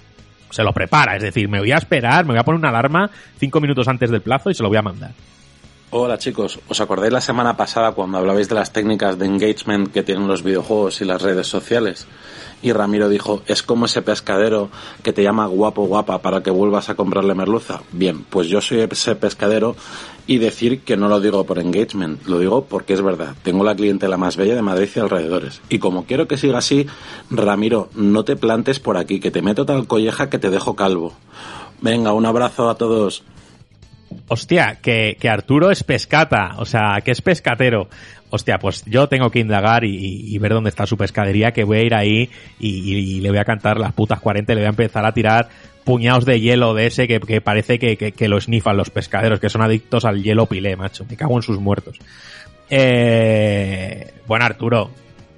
se 0.50 0.62
lo 0.62 0.74
prepara, 0.74 1.16
es 1.16 1.24
decir, 1.24 1.48
me 1.48 1.60
voy 1.60 1.72
a 1.72 1.78
esperar, 1.78 2.26
me 2.26 2.34
voy 2.34 2.40
a 2.40 2.44
poner 2.44 2.60
una 2.60 2.70
alarma 2.70 3.10
cinco 3.40 3.62
minutos 3.62 3.88
antes 3.88 4.12
del 4.12 4.22
plazo 4.22 4.50
y 4.50 4.56
se 4.56 4.62
lo 4.62 4.70
voy 4.70 4.78
a 4.78 4.82
mandar. 4.82 5.12
Hola 5.96 6.18
chicos, 6.18 6.60
¿os 6.70 6.82
acordáis 6.82 7.14
la 7.14 7.22
semana 7.22 7.56
pasada 7.56 7.92
cuando 7.92 8.18
hablabais 8.18 8.50
de 8.50 8.56
las 8.56 8.74
técnicas 8.74 9.20
de 9.20 9.28
engagement 9.28 9.92
que 9.92 10.02
tienen 10.02 10.28
los 10.28 10.42
videojuegos 10.42 11.02
y 11.02 11.06
las 11.06 11.22
redes 11.22 11.46
sociales? 11.46 12.08
Y 12.64 12.72
Ramiro 12.72 13.10
dijo, 13.10 13.44
es 13.46 13.62
como 13.62 13.86
ese 13.86 14.02
pescadero 14.02 14.72
que 15.04 15.14
te 15.14 15.22
llama 15.22 15.46
guapo 15.46 15.86
guapa 15.86 16.24
para 16.24 16.42
que 16.42 16.50
vuelvas 16.50 16.90
a 16.90 16.96
comprarle 16.96 17.36
merluza. 17.36 17.84
Bien, 17.92 18.24
pues 18.24 18.48
yo 18.48 18.60
soy 18.60 18.80
ese 18.80 19.16
pescadero 19.16 19.76
y 20.26 20.40
decir 20.40 20.82
que 20.82 20.98
no 20.98 21.10
lo 21.10 21.22
digo 21.22 21.44
por 21.44 21.60
engagement, 21.60 22.26
lo 22.26 22.40
digo 22.40 22.66
porque 22.66 22.94
es 22.94 23.02
verdad, 23.04 23.36
tengo 23.44 23.64
la 23.64 23.76
clientela 23.76 24.18
más 24.18 24.36
bella 24.36 24.56
de 24.56 24.64
Madrid 24.64 24.90
y 24.96 25.00
alrededores. 25.00 25.62
Y 25.70 25.78
como 25.78 26.06
quiero 26.06 26.28
que 26.28 26.38
siga 26.38 26.58
así, 26.58 26.88
Ramiro, 27.30 27.90
no 27.94 28.26
te 28.26 28.36
plantes 28.36 28.80
por 28.80 28.98
aquí, 28.98 29.20
que 29.20 29.30
te 29.30 29.44
meto 29.44 29.64
tal 29.68 29.86
colleja 29.86 30.32
que 30.32 30.40
te 30.40 30.50
dejo 30.50 30.76
calvo. 30.76 31.14
Venga, 31.82 32.14
un 32.14 32.26
abrazo 32.26 32.68
a 32.68 32.78
todos. 32.78 33.24
Hostia, 34.28 34.80
que, 34.82 35.18
que 35.20 35.30
Arturo 35.30 35.70
es 35.70 35.84
pescata, 35.84 36.56
o 36.58 36.66
sea, 36.66 37.00
que 37.04 37.12
es 37.12 37.22
pescatero. 37.22 37.90
Hostia, 38.30 38.58
pues 38.58 38.84
yo 38.86 39.08
tengo 39.08 39.30
que 39.30 39.40
indagar 39.40 39.84
y, 39.84 40.34
y 40.34 40.38
ver 40.40 40.54
dónde 40.54 40.70
está 40.70 40.88
su 40.88 40.98
pescadería, 40.98 41.52
que 41.52 41.64
voy 41.64 41.78
a 41.78 41.84
ir 41.84 41.94
ahí 41.94 42.30
y, 42.60 42.94
y 42.94 43.20
le 43.20 43.30
voy 43.30 43.38
a 43.38 43.46
cantar 43.46 43.78
las 43.78 43.94
putas 43.94 44.20
40 44.20 44.52
y 44.52 44.56
le 44.56 44.62
voy 44.62 44.68
a 44.68 44.70
empezar 44.70 45.06
a 45.06 45.12
tirar 45.12 45.50
puñados 45.84 46.26
de 46.26 46.40
hielo 46.40 46.74
de 46.74 46.88
ese 46.88 47.08
que, 47.08 47.20
que 47.20 47.42
parece 47.42 47.78
que, 47.78 47.98
que, 47.98 48.12
que 48.12 48.28
lo 48.28 48.40
los 48.74 48.90
pescaderos, 48.90 49.40
que 49.40 49.50
son 49.50 49.62
adictos 49.62 50.06
al 50.06 50.24
hielo 50.24 50.46
pilé, 50.46 50.76
macho. 50.76 51.06
Me 51.10 51.16
cago 51.16 51.36
en 51.36 51.44
sus 51.44 51.60
muertos. 51.60 52.00
Eh, 52.70 54.14
bueno, 54.26 54.46
Arturo, 54.46 54.90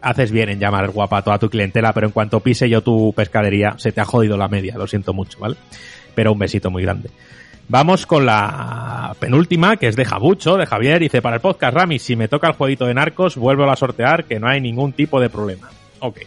haces 0.02 0.32
bien 0.32 0.50
en 0.50 0.60
llamar 0.60 0.90
guapa 0.92 1.18
a 1.18 1.22
toda 1.24 1.40
tu 1.40 1.50
clientela, 1.50 1.94
pero 1.94 2.08
en 2.08 2.14
cuanto 2.14 2.40
pise 2.40 2.70
yo 2.70 2.82
tu 2.82 3.14
pescadería, 3.14 3.76
se 3.78 3.92
te 3.92 4.02
ha 4.02 4.06
jodido 4.06 4.38
la 4.38 4.48
media, 4.48 4.78
lo 4.78 4.88
siento 4.88 5.14
mucho, 5.14 5.40
¿vale? 5.40 5.56
Pero 6.14 6.32
un 6.32 6.40
besito 6.40 6.70
muy 6.70 6.84
grande. 6.84 7.10
Vamos 7.68 8.06
con 8.06 8.28
la 8.28 9.16
penúltima, 9.20 9.78
que 9.78 9.88
es 9.88 9.96
de 9.96 10.06
Jabucho, 10.06 10.56
de 10.56 10.68
Javier. 10.68 11.00
Dice, 11.00 11.24
para 11.24 11.38
el 11.38 11.42
podcast 11.42 11.76
Rami, 11.76 11.98
si 11.98 12.16
me 12.16 12.28
toca 12.28 12.48
el 12.48 12.54
jueguito 12.54 12.86
de 12.86 12.94
narcos, 12.94 13.38
vuelvo 13.38 13.70
a 13.70 13.76
sortear, 13.76 14.26
que 14.26 14.40
no 14.40 14.48
hay 14.48 14.62
ningún 14.62 14.94
tipo 14.94 15.20
de 15.20 15.32
problema. 15.32 15.70
Ok. 16.00 16.20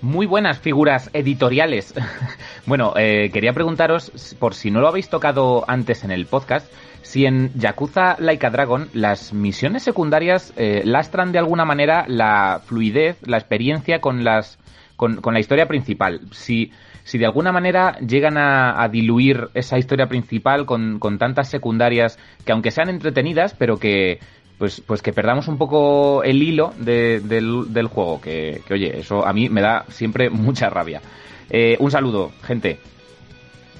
Muy 0.00 0.24
buenas 0.24 0.58
figuras 0.58 1.10
editoriales. 1.12 1.92
bueno, 2.66 2.94
eh, 2.96 3.30
quería 3.34 3.52
preguntaros, 3.52 4.34
por 4.38 4.54
si 4.54 4.70
no 4.70 4.80
lo 4.80 4.88
habéis 4.88 5.10
tocado 5.10 5.64
antes 5.68 6.04
en 6.04 6.10
el 6.10 6.24
podcast, 6.24 6.72
si 7.02 7.26
en 7.26 7.52
Yakuza 7.54 8.16
Laika 8.18 8.48
Dragon 8.48 8.88
las 8.94 9.34
misiones 9.34 9.82
secundarias 9.82 10.54
eh, 10.56 10.82
lastran 10.86 11.32
de 11.32 11.38
alguna 11.38 11.66
manera 11.66 12.06
la 12.08 12.62
fluidez, 12.64 13.18
la 13.26 13.36
experiencia 13.36 14.00
con 14.00 14.24
las 14.24 14.58
con, 14.96 15.16
con 15.20 15.34
la 15.34 15.40
historia 15.40 15.66
principal. 15.66 16.20
Si, 16.32 16.72
si 17.04 17.18
de 17.18 17.26
alguna 17.26 17.52
manera 17.52 17.96
llegan 18.00 18.36
a, 18.36 18.88
diluir 18.88 19.48
esa 19.54 19.78
historia 19.78 20.06
principal 20.06 20.66
con, 20.66 20.98
con 20.98 21.18
tantas 21.18 21.48
secundarias 21.48 22.18
que 22.44 22.52
aunque 22.52 22.70
sean 22.70 22.88
entretenidas, 22.88 23.54
pero 23.54 23.76
que 23.78 24.18
pues, 24.58 24.80
pues 24.86 25.02
que 25.02 25.12
perdamos 25.12 25.46
un 25.48 25.58
poco 25.58 26.22
el 26.24 26.42
hilo 26.42 26.72
de- 26.78 27.20
del, 27.20 27.72
del 27.72 27.86
juego. 27.88 28.20
Que, 28.20 28.62
oye, 28.70 28.98
eso 29.00 29.26
a 29.26 29.32
mí 29.32 29.48
me 29.48 29.60
da 29.60 29.84
siempre 29.88 30.30
mucha 30.30 30.70
rabia. 30.70 31.00
Eh, 31.50 31.76
un 31.78 31.90
saludo, 31.90 32.32
gente. 32.42 32.78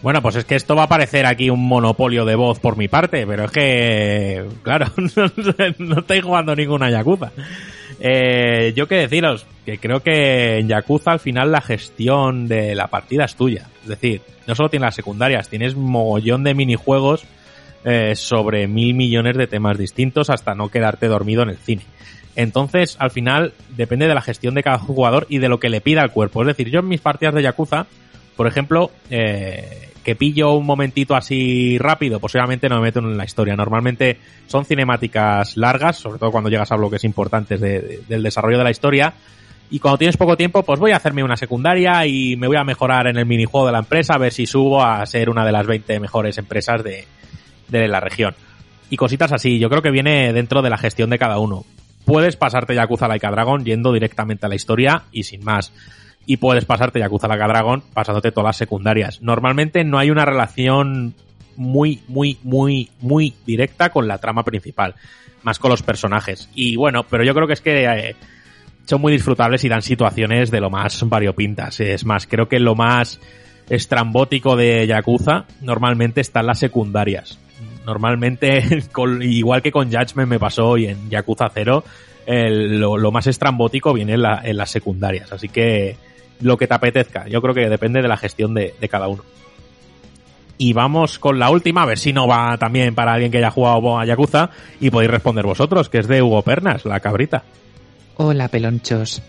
Bueno, 0.02 0.20
pues 0.20 0.36
es 0.36 0.44
que 0.44 0.54
esto 0.54 0.76
va 0.76 0.82
a 0.82 0.88
parecer 0.88 1.24
aquí 1.24 1.48
un 1.48 1.66
monopolio 1.66 2.26
de 2.26 2.34
voz 2.34 2.60
por 2.60 2.76
mi 2.76 2.88
parte, 2.88 3.26
pero 3.26 3.44
es 3.44 3.50
que, 3.50 4.44
claro, 4.62 4.86
no, 5.16 5.30
no 5.78 6.00
estáis 6.00 6.22
jugando 6.22 6.54
ninguna 6.54 6.90
Yakuza. 6.90 7.32
Eh, 8.00 8.72
yo 8.74 8.86
que 8.88 8.96
deciros, 8.96 9.46
que 9.64 9.78
creo 9.78 10.00
que 10.00 10.58
en 10.58 10.68
Yakuza 10.68 11.12
al 11.12 11.20
final 11.20 11.52
la 11.52 11.60
gestión 11.60 12.48
de 12.48 12.74
la 12.74 12.88
partida 12.88 13.24
es 13.24 13.36
tuya. 13.36 13.68
Es 13.82 13.88
decir, 13.88 14.22
no 14.46 14.54
solo 14.54 14.68
tienes 14.68 14.88
las 14.88 14.94
secundarias, 14.94 15.48
tienes 15.48 15.76
mogollón 15.76 16.44
de 16.44 16.54
minijuegos 16.54 17.24
eh, 17.84 18.14
sobre 18.16 18.66
mil 18.66 18.94
millones 18.94 19.36
de 19.36 19.46
temas 19.46 19.78
distintos 19.78 20.30
hasta 20.30 20.54
no 20.54 20.68
quedarte 20.68 21.06
dormido 21.06 21.42
en 21.42 21.50
el 21.50 21.58
cine. 21.58 21.82
Entonces, 22.36 22.96
al 22.98 23.10
final, 23.10 23.52
depende 23.76 24.08
de 24.08 24.14
la 24.14 24.22
gestión 24.22 24.54
de 24.54 24.62
cada 24.62 24.78
jugador 24.78 25.26
y 25.28 25.38
de 25.38 25.48
lo 25.48 25.60
que 25.60 25.68
le 25.68 25.80
pida 25.80 26.02
al 26.02 26.10
cuerpo. 26.10 26.42
Es 26.42 26.48
decir, 26.48 26.70
yo 26.70 26.80
en 26.80 26.88
mis 26.88 27.00
partidas 27.00 27.34
de 27.34 27.42
Yakuza, 27.42 27.86
por 28.36 28.46
ejemplo, 28.46 28.90
eh, 29.10 29.90
que 30.04 30.14
pillo 30.14 30.52
un 30.52 30.66
momentito 30.66 31.16
así 31.16 31.78
rápido, 31.78 32.18
obviamente 32.22 32.68
no 32.68 32.76
me 32.76 32.82
meto 32.82 33.00
en 33.00 33.16
la 33.16 33.24
historia. 33.24 33.56
Normalmente 33.56 34.18
son 34.46 34.64
cinemáticas 34.64 35.56
largas, 35.56 35.96
sobre 35.96 36.18
todo 36.18 36.30
cuando 36.30 36.50
llegas 36.50 36.70
a 36.70 36.76
bloques 36.76 37.02
importantes 37.04 37.60
de- 37.60 37.80
de- 37.80 38.00
del 38.08 38.22
desarrollo 38.22 38.58
de 38.58 38.64
la 38.64 38.70
historia. 38.70 39.14
Y 39.70 39.78
cuando 39.78 39.98
tienes 39.98 40.16
poco 40.16 40.36
tiempo, 40.36 40.62
pues 40.62 40.78
voy 40.78 40.92
a 40.92 40.96
hacerme 40.96 41.24
una 41.24 41.36
secundaria 41.36 42.06
y 42.06 42.36
me 42.36 42.46
voy 42.46 42.56
a 42.56 42.64
mejorar 42.64 43.06
en 43.08 43.16
el 43.16 43.26
minijuego 43.26 43.66
de 43.66 43.72
la 43.72 43.78
empresa, 43.78 44.14
a 44.14 44.18
ver 44.18 44.32
si 44.32 44.46
subo 44.46 44.84
a 44.84 45.04
ser 45.06 45.30
una 45.30 45.44
de 45.44 45.52
las 45.52 45.66
20 45.66 45.98
mejores 46.00 46.36
empresas 46.38 46.84
de, 46.84 47.06
de 47.68 47.88
la 47.88 47.98
región. 47.98 48.34
Y 48.90 48.96
cositas 48.96 49.32
así, 49.32 49.58
yo 49.58 49.70
creo 49.70 49.80
que 49.82 49.90
viene 49.90 50.32
dentro 50.34 50.60
de 50.62 50.68
la 50.70 50.76
gestión 50.76 51.08
de 51.10 51.18
cada 51.18 51.38
uno. 51.38 51.64
Puedes 52.04 52.36
pasarte 52.36 52.74
Yakuza 52.74 53.08
Laika 53.08 53.30
Dragon 53.30 53.64
yendo 53.64 53.90
directamente 53.92 54.44
a 54.44 54.48
la 54.50 54.54
historia 54.54 55.04
y 55.10 55.22
sin 55.22 55.42
más. 55.42 55.72
Y 56.26 56.38
puedes 56.38 56.64
pasarte 56.64 56.98
Yakuza 57.00 57.28
Laika 57.28 57.46
Dragon 57.48 57.82
pasándote 57.92 58.32
todas 58.32 58.48
las 58.48 58.56
secundarias. 58.56 59.20
Normalmente 59.20 59.84
no 59.84 59.98
hay 59.98 60.10
una 60.10 60.24
relación 60.24 61.14
muy, 61.56 62.00
muy, 62.08 62.38
muy, 62.42 62.88
muy 63.00 63.34
directa 63.46 63.90
con 63.90 64.08
la 64.08 64.18
trama 64.18 64.42
principal. 64.42 64.94
Más 65.42 65.58
con 65.58 65.70
los 65.70 65.82
personajes. 65.82 66.48
Y 66.54 66.76
bueno, 66.76 67.02
pero 67.04 67.22
yo 67.24 67.34
creo 67.34 67.46
que 67.46 67.52
es 67.52 67.60
que 67.60 67.84
eh, 67.84 68.16
son 68.86 69.02
muy 69.02 69.12
disfrutables 69.12 69.62
y 69.64 69.68
dan 69.68 69.82
situaciones 69.82 70.50
de 70.50 70.60
lo 70.60 70.70
más 70.70 71.06
variopintas. 71.06 71.78
Es 71.80 72.06
más, 72.06 72.26
creo 72.26 72.48
que 72.48 72.58
lo 72.58 72.74
más 72.74 73.20
estrambótico 73.68 74.56
de 74.56 74.86
Yakuza 74.86 75.44
normalmente 75.60 76.20
está 76.20 76.40
en 76.40 76.46
las 76.46 76.58
secundarias. 76.58 77.38
Normalmente, 77.84 78.62
igual 79.20 79.62
que 79.62 79.72
con 79.72 79.92
Judgment 79.92 80.28
me 80.30 80.38
pasó 80.38 80.76
y 80.78 80.86
en 80.86 81.10
Yakuza 81.10 81.50
0, 81.52 81.84
el- 82.26 82.80
lo, 82.80 82.96
lo 82.96 83.12
más 83.12 83.26
estrambótico 83.26 83.92
viene 83.92 84.14
en 84.14 84.56
las 84.56 84.70
secundarias. 84.70 85.30
Así 85.32 85.48
que 85.48 85.96
lo 86.40 86.56
que 86.56 86.66
te 86.66 86.74
apetezca. 86.74 87.26
Yo 87.28 87.40
creo 87.40 87.54
que 87.54 87.68
depende 87.68 88.02
de 88.02 88.08
la 88.08 88.16
gestión 88.16 88.54
de, 88.54 88.74
cada 88.90 89.08
uno. 89.08 89.22
Y 90.56 90.72
vamos 90.72 91.18
con 91.18 91.38
la 91.38 91.50
última, 91.50 91.82
a 91.82 91.86
ver 91.86 91.98
si 91.98 92.12
no 92.12 92.28
va 92.28 92.56
también 92.58 92.94
para 92.94 93.12
alguien 93.12 93.32
que 93.32 93.38
haya 93.38 93.50
jugado 93.50 93.98
a 93.98 94.04
Yakuza 94.04 94.50
y 94.80 94.90
podéis 94.90 95.10
responder 95.10 95.44
vosotros, 95.44 95.88
que 95.88 95.98
es 95.98 96.06
de 96.06 96.22
Hugo 96.22 96.42
Pernas, 96.42 96.84
la 96.84 97.00
cabrita. 97.00 97.42
Hola, 98.16 98.48
pelonchos. 98.48 99.22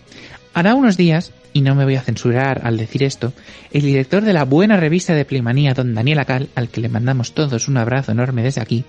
Hará 0.54 0.74
unos 0.74 0.96
días, 0.96 1.32
y 1.56 1.62
no 1.62 1.74
me 1.74 1.84
voy 1.84 1.94
a 1.94 2.02
censurar 2.02 2.60
al 2.64 2.76
decir 2.76 3.02
esto, 3.02 3.32
el 3.72 3.80
director 3.80 4.22
de 4.22 4.34
la 4.34 4.44
buena 4.44 4.76
revista 4.76 5.14
de 5.14 5.24
Playmanía, 5.24 5.72
don 5.72 5.94
Daniel 5.94 6.18
Acal, 6.18 6.50
al 6.54 6.68
que 6.68 6.82
le 6.82 6.90
mandamos 6.90 7.32
todos 7.32 7.66
un 7.66 7.78
abrazo 7.78 8.12
enorme 8.12 8.42
desde 8.42 8.60
aquí, 8.60 8.84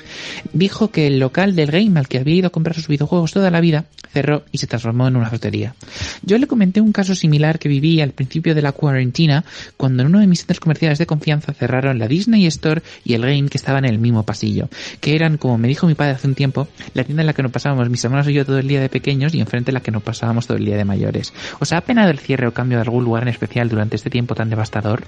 dijo 0.52 0.92
que 0.92 1.08
el 1.08 1.18
local 1.18 1.56
del 1.56 1.72
game 1.72 1.98
al 1.98 2.10
que 2.10 2.18
había 2.18 2.36
ido 2.36 2.48
a 2.48 2.50
comprar 2.50 2.76
sus 2.76 2.90
videojuegos 2.90 3.32
toda 3.32 3.52
la 3.52 3.62
vida 3.62 3.86
cerró 4.12 4.44
y 4.52 4.58
se 4.58 4.68
transformó 4.68 5.08
en 5.08 5.16
una 5.16 5.30
frutería. 5.30 5.76
Yo 6.24 6.38
le 6.38 6.46
comenté 6.48 6.82
un 6.82 6.92
caso 6.92 7.16
similar 7.16 7.58
que 7.58 7.70
viví 7.70 8.02
al 8.02 8.12
principio 8.12 8.54
de 8.54 8.62
la 8.62 8.74
cuarentena, 8.74 9.46
cuando 9.78 10.04
en 10.04 10.10
uno 10.10 10.20
de 10.20 10.28
mis 10.28 10.40
centros 10.40 10.60
comerciales 10.60 11.00
de 11.00 11.06
confianza 11.06 11.54
cerraron 11.54 12.00
la 12.00 12.10
Disney 12.10 12.46
Store 12.48 12.82
y 13.06 13.14
el 13.14 13.22
game 13.22 13.48
que 13.48 13.58
estaba 13.58 13.80
en 13.80 13.86
el 13.86 13.98
mismo 13.98 14.24
pasillo, 14.24 14.70
que 15.00 15.16
eran, 15.16 15.38
como 15.38 15.58
me 15.58 15.70
dijo 15.70 15.88
mi 15.88 15.96
padre 15.96 16.16
hace 16.16 16.28
un 16.28 16.36
tiempo, 16.36 16.68
la 16.94 17.06
tienda 17.06 17.24
en 17.24 17.28
la 17.28 17.34
que 17.34 17.44
nos 17.44 17.52
pasábamos 17.54 17.90
mis 17.90 18.04
hermanos 18.04 18.28
y 18.28 18.34
yo 18.34 18.46
todo 18.46 18.60
el 18.60 18.68
día 18.68 18.82
de 18.82 18.90
pequeños 18.90 19.34
y 19.34 19.40
enfrente 19.40 19.72
en 19.72 19.76
la 19.76 19.82
que 19.82 19.92
nos 19.92 20.04
pasábamos 20.04 20.48
todo 20.48 20.58
el 20.58 20.66
día 20.66 20.76
de 20.76 20.84
mayores. 20.84 21.34
¿Os 21.60 21.72
ha 21.72 21.80
penado 21.82 22.10
el 22.10 22.20
cierre 22.20 22.48
cambio 22.58 22.80
de 22.80 22.82
algún 22.82 23.06
lugar 23.06 23.24
en 23.24 23.30
especial 23.30 23.70
durante 23.70 23.96
este 23.96 24.10
tiempo 24.10 24.36
tan 24.36 24.50
devastador? 24.50 25.04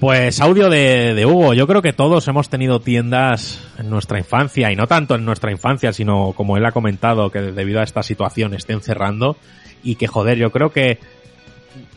Pues 0.00 0.40
audio 0.40 0.70
de, 0.70 1.24
Hugo. 1.26 1.52
Yo 1.52 1.66
creo 1.66 1.82
que 1.82 1.92
todos 1.92 2.26
hemos 2.26 2.48
tenido 2.48 2.80
tiendas 2.80 3.62
en 3.78 3.90
nuestra 3.90 4.18
infancia, 4.18 4.72
y 4.72 4.76
no 4.76 4.86
tanto 4.86 5.14
en 5.14 5.24
nuestra 5.24 5.52
infancia, 5.52 5.92
sino 5.92 6.32
como 6.32 6.56
él 6.56 6.64
ha 6.64 6.72
comentado, 6.72 7.30
que 7.30 7.40
debido 7.40 7.80
a 7.80 7.84
esta 7.84 8.02
situación 8.02 8.54
estén 8.54 8.80
cerrando. 8.80 9.36
Y 9.82 9.96
que 9.96 10.06
joder, 10.06 10.38
yo 10.38 10.50
creo 10.50 10.72
que. 10.72 10.98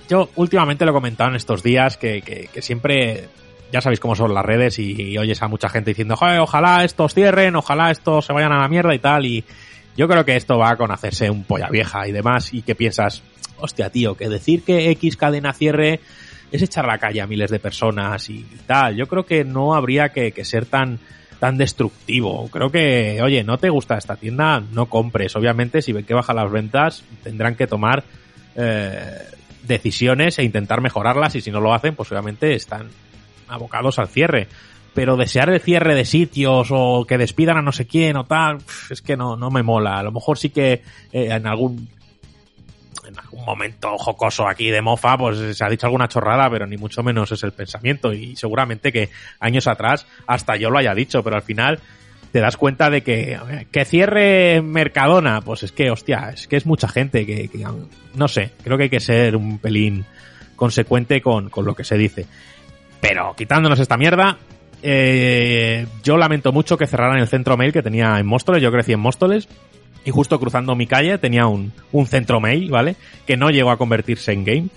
Yo 0.09 0.29
últimamente 0.35 0.85
lo 0.85 0.91
he 0.91 0.93
comentado 0.93 1.29
en 1.31 1.37
estos 1.37 1.63
días, 1.63 1.97
que, 1.97 2.49
siempre. 2.59 3.29
Ya 3.71 3.81
sabéis 3.81 3.99
cómo 3.99 4.15
son 4.15 4.33
las 4.33 4.45
redes 4.45 4.77
y, 4.77 4.91
y 5.01 5.17
oyes 5.17 5.41
a 5.41 5.47
mucha 5.47 5.69
gente 5.69 5.91
diciendo, 5.91 6.15
Joder, 6.15 6.39
ojalá 6.39 6.83
estos 6.83 7.13
cierren, 7.13 7.55
ojalá 7.55 7.91
estos 7.91 8.25
se 8.25 8.33
vayan 8.33 8.51
a 8.51 8.59
la 8.59 8.67
mierda 8.67 8.93
y 8.93 8.99
tal. 8.99 9.25
Y 9.25 9.43
yo 9.97 10.07
creo 10.07 10.25
que 10.25 10.35
esto 10.35 10.57
va 10.57 10.75
con 10.75 10.91
hacerse 10.91 11.29
un 11.29 11.43
polla 11.45 11.69
vieja 11.69 12.07
y 12.07 12.11
demás. 12.11 12.53
Y 12.53 12.61
que 12.61 12.75
piensas, 12.75 13.23
hostia, 13.57 13.89
tío, 13.89 14.15
que 14.15 14.29
decir 14.29 14.63
que 14.63 14.89
X 14.91 15.17
cadena 15.17 15.53
cierre 15.53 15.99
es 16.51 16.61
echar 16.61 16.85
la 16.85 16.97
calle 16.97 17.21
a 17.21 17.27
miles 17.27 17.51
de 17.51 17.59
personas 17.59 18.29
y, 18.29 18.45
tal. 18.65 18.95
Yo 18.95 19.07
creo 19.07 19.25
que 19.25 19.43
no 19.43 19.75
habría 19.75 20.09
que, 20.09 20.33
ser 20.45 20.65
tan 20.65 20.99
tan 21.39 21.57
destructivo. 21.57 22.47
Creo 22.49 22.71
que, 22.71 23.21
oye, 23.21 23.43
no 23.43 23.57
te 23.57 23.69
gusta 23.69 23.97
esta 23.97 24.15
tienda, 24.15 24.63
no 24.71 24.85
compres. 24.85 25.35
Obviamente, 25.35 25.81
si 25.81 25.91
ven 25.91 26.05
que 26.05 26.13
bajan 26.13 26.37
las 26.37 26.49
ventas, 26.49 27.03
tendrán 27.23 27.55
que 27.55 27.67
tomar 27.67 28.05
eh, 28.55 29.17
decisiones 29.67 30.39
e 30.39 30.43
intentar 30.43 30.79
mejorarlas 30.79 31.35
y 31.35 31.41
si 31.41 31.51
no 31.51 31.59
lo 31.59 31.73
hacen, 31.73 31.93
pues 31.93 32.09
obviamente 32.11 32.53
están 32.53 32.87
abocados 33.47 33.99
al 33.99 34.07
cierre. 34.07 34.47
Pero 34.93 35.17
desear 35.17 35.49
el 35.49 35.59
cierre 35.59 35.93
de 35.93 36.05
sitios 36.05 36.69
o 36.71 37.05
que 37.05 37.17
despidan 37.17 37.57
a 37.57 37.61
no 37.61 37.73
sé 37.73 37.85
quién 37.85 38.15
o 38.15 38.23
tal, 38.23 38.59
es 38.89 39.01
que 39.01 39.17
no, 39.17 39.35
no 39.35 39.51
me 39.51 39.61
mola. 39.61 39.99
A 39.99 40.03
lo 40.03 40.13
mejor 40.13 40.37
sí 40.37 40.51
que 40.51 40.83
eh, 41.11 41.27
en 41.31 41.45
algún 41.47 41.89
momento 43.45 43.97
jocoso 43.97 44.47
aquí 44.47 44.69
de 44.69 44.81
mofa, 44.81 45.17
pues 45.17 45.57
se 45.57 45.63
ha 45.63 45.69
dicho 45.69 45.87
alguna 45.87 46.07
chorrada, 46.07 46.49
pero 46.49 46.65
ni 46.67 46.77
mucho 46.77 47.03
menos 47.03 47.31
es 47.31 47.43
el 47.43 47.51
pensamiento. 47.51 48.13
Y 48.13 48.35
seguramente 48.35 48.91
que 48.91 49.09
años 49.39 49.67
atrás 49.67 50.05
hasta 50.27 50.55
yo 50.55 50.69
lo 50.69 50.77
haya 50.77 50.93
dicho, 50.93 51.23
pero 51.23 51.35
al 51.35 51.43
final 51.43 51.79
te 52.31 52.41
das 52.41 52.57
cuenta 52.57 52.89
de 52.89 53.01
que, 53.01 53.39
que 53.71 53.85
cierre 53.85 54.61
Mercadona, 54.61 55.41
pues 55.41 55.63
es 55.63 55.71
que, 55.71 55.89
hostia, 55.89 56.31
es 56.33 56.47
que 56.47 56.57
es 56.57 56.65
mucha 56.65 56.89
gente 56.89 57.25
que, 57.25 57.47
que 57.47 57.65
no 58.13 58.27
sé, 58.27 58.51
creo 58.63 58.77
que 58.77 58.83
hay 58.83 58.89
que 58.89 58.99
ser 58.99 59.37
un 59.37 59.59
pelín 59.59 60.05
consecuente 60.55 61.21
con, 61.21 61.49
con 61.49 61.63
lo 61.65 61.75
que 61.75 61.85
se 61.85 61.97
dice. 61.97 62.25
Pero 62.99 63.35
quitándonos 63.37 63.79
esta 63.79 63.97
mierda, 63.97 64.37
eh, 64.81 65.87
yo 66.03 66.17
lamento 66.17 66.51
mucho 66.51 66.77
que 66.77 66.87
cerraran 66.87 67.19
el 67.19 67.27
centro 67.27 67.57
mail 67.57 67.71
que 67.71 67.81
tenía 67.81 68.19
en 68.19 68.25
Móstoles, 68.25 68.61
yo 68.61 68.71
crecí 68.71 68.93
en 68.93 68.99
Móstoles, 68.99 69.47
y 70.05 70.11
justo 70.11 70.39
cruzando 70.39 70.75
mi 70.75 70.85
calle 70.85 71.17
tenía 71.17 71.47
un, 71.47 71.73
un 71.91 72.05
centro 72.05 72.39
mail, 72.39 72.69
¿vale? 72.69 72.95
Que 73.25 73.35
no 73.35 73.49
llegó 73.49 73.71
a 73.71 73.77
convertirse 73.77 74.31
en 74.31 74.45
game. 74.45 74.67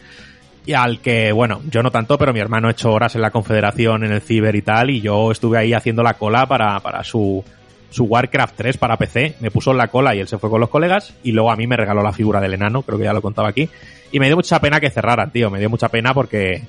Y 0.64 0.72
al 0.72 1.00
que, 1.00 1.32
bueno, 1.32 1.60
yo 1.70 1.82
no 1.82 1.90
tanto, 1.90 2.18
pero 2.18 2.32
mi 2.32 2.40
hermano 2.40 2.68
ha 2.68 2.72
hecho 2.72 2.90
horas 2.90 3.14
en 3.14 3.22
la 3.22 3.30
Confederación, 3.30 4.04
en 4.04 4.12
el 4.12 4.20
Ciber 4.20 4.54
y 4.54 4.62
tal, 4.62 4.90
y 4.90 5.00
yo 5.00 5.30
estuve 5.30 5.58
ahí 5.58 5.72
haciendo 5.72 6.02
la 6.02 6.14
cola 6.14 6.46
para, 6.46 6.80
para 6.80 7.04
su, 7.04 7.44
su 7.90 8.04
Warcraft 8.04 8.56
3 8.56 8.76
para 8.76 8.96
PC. 8.96 9.36
Me 9.40 9.50
puso 9.50 9.70
en 9.70 9.78
la 9.78 9.88
cola 9.88 10.14
y 10.14 10.20
él 10.20 10.28
se 10.28 10.38
fue 10.38 10.50
con 10.50 10.60
los 10.60 10.68
colegas, 10.68 11.14
y 11.22 11.32
luego 11.32 11.50
a 11.50 11.56
mí 11.56 11.66
me 11.66 11.76
regaló 11.76 12.02
la 12.02 12.12
figura 12.12 12.40
del 12.40 12.54
enano, 12.54 12.82
creo 12.82 12.98
que 12.98 13.04
ya 13.04 13.12
lo 13.12 13.22
contaba 13.22 13.48
aquí. 13.48 13.68
Y 14.12 14.20
me 14.20 14.26
dio 14.26 14.36
mucha 14.36 14.60
pena 14.60 14.80
que 14.80 14.90
cerraran, 14.90 15.30
tío, 15.30 15.50
me 15.50 15.58
dio 15.58 15.70
mucha 15.70 15.88
pena 15.88 16.12
porque, 16.14 16.62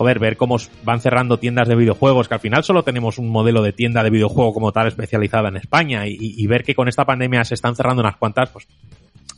joder, 0.00 0.18
ver 0.18 0.38
cómo 0.38 0.56
van 0.82 1.02
cerrando 1.02 1.38
tiendas 1.38 1.68
de 1.68 1.76
videojuegos, 1.76 2.26
que 2.26 2.32
al 2.32 2.40
final 2.40 2.64
solo 2.64 2.84
tenemos 2.84 3.18
un 3.18 3.28
modelo 3.28 3.60
de 3.60 3.74
tienda 3.74 4.02
de 4.02 4.08
videojuego 4.08 4.54
como 4.54 4.72
tal 4.72 4.86
especializada 4.86 5.50
en 5.50 5.58
España, 5.58 6.04
y, 6.06 6.46
ver 6.46 6.64
que 6.64 6.74
con 6.74 6.88
esta 6.88 7.04
pandemia 7.04 7.44
se 7.44 7.52
están 7.52 7.76
cerrando 7.76 8.00
unas 8.00 8.16
cuantas, 8.16 8.48
pues 8.48 8.66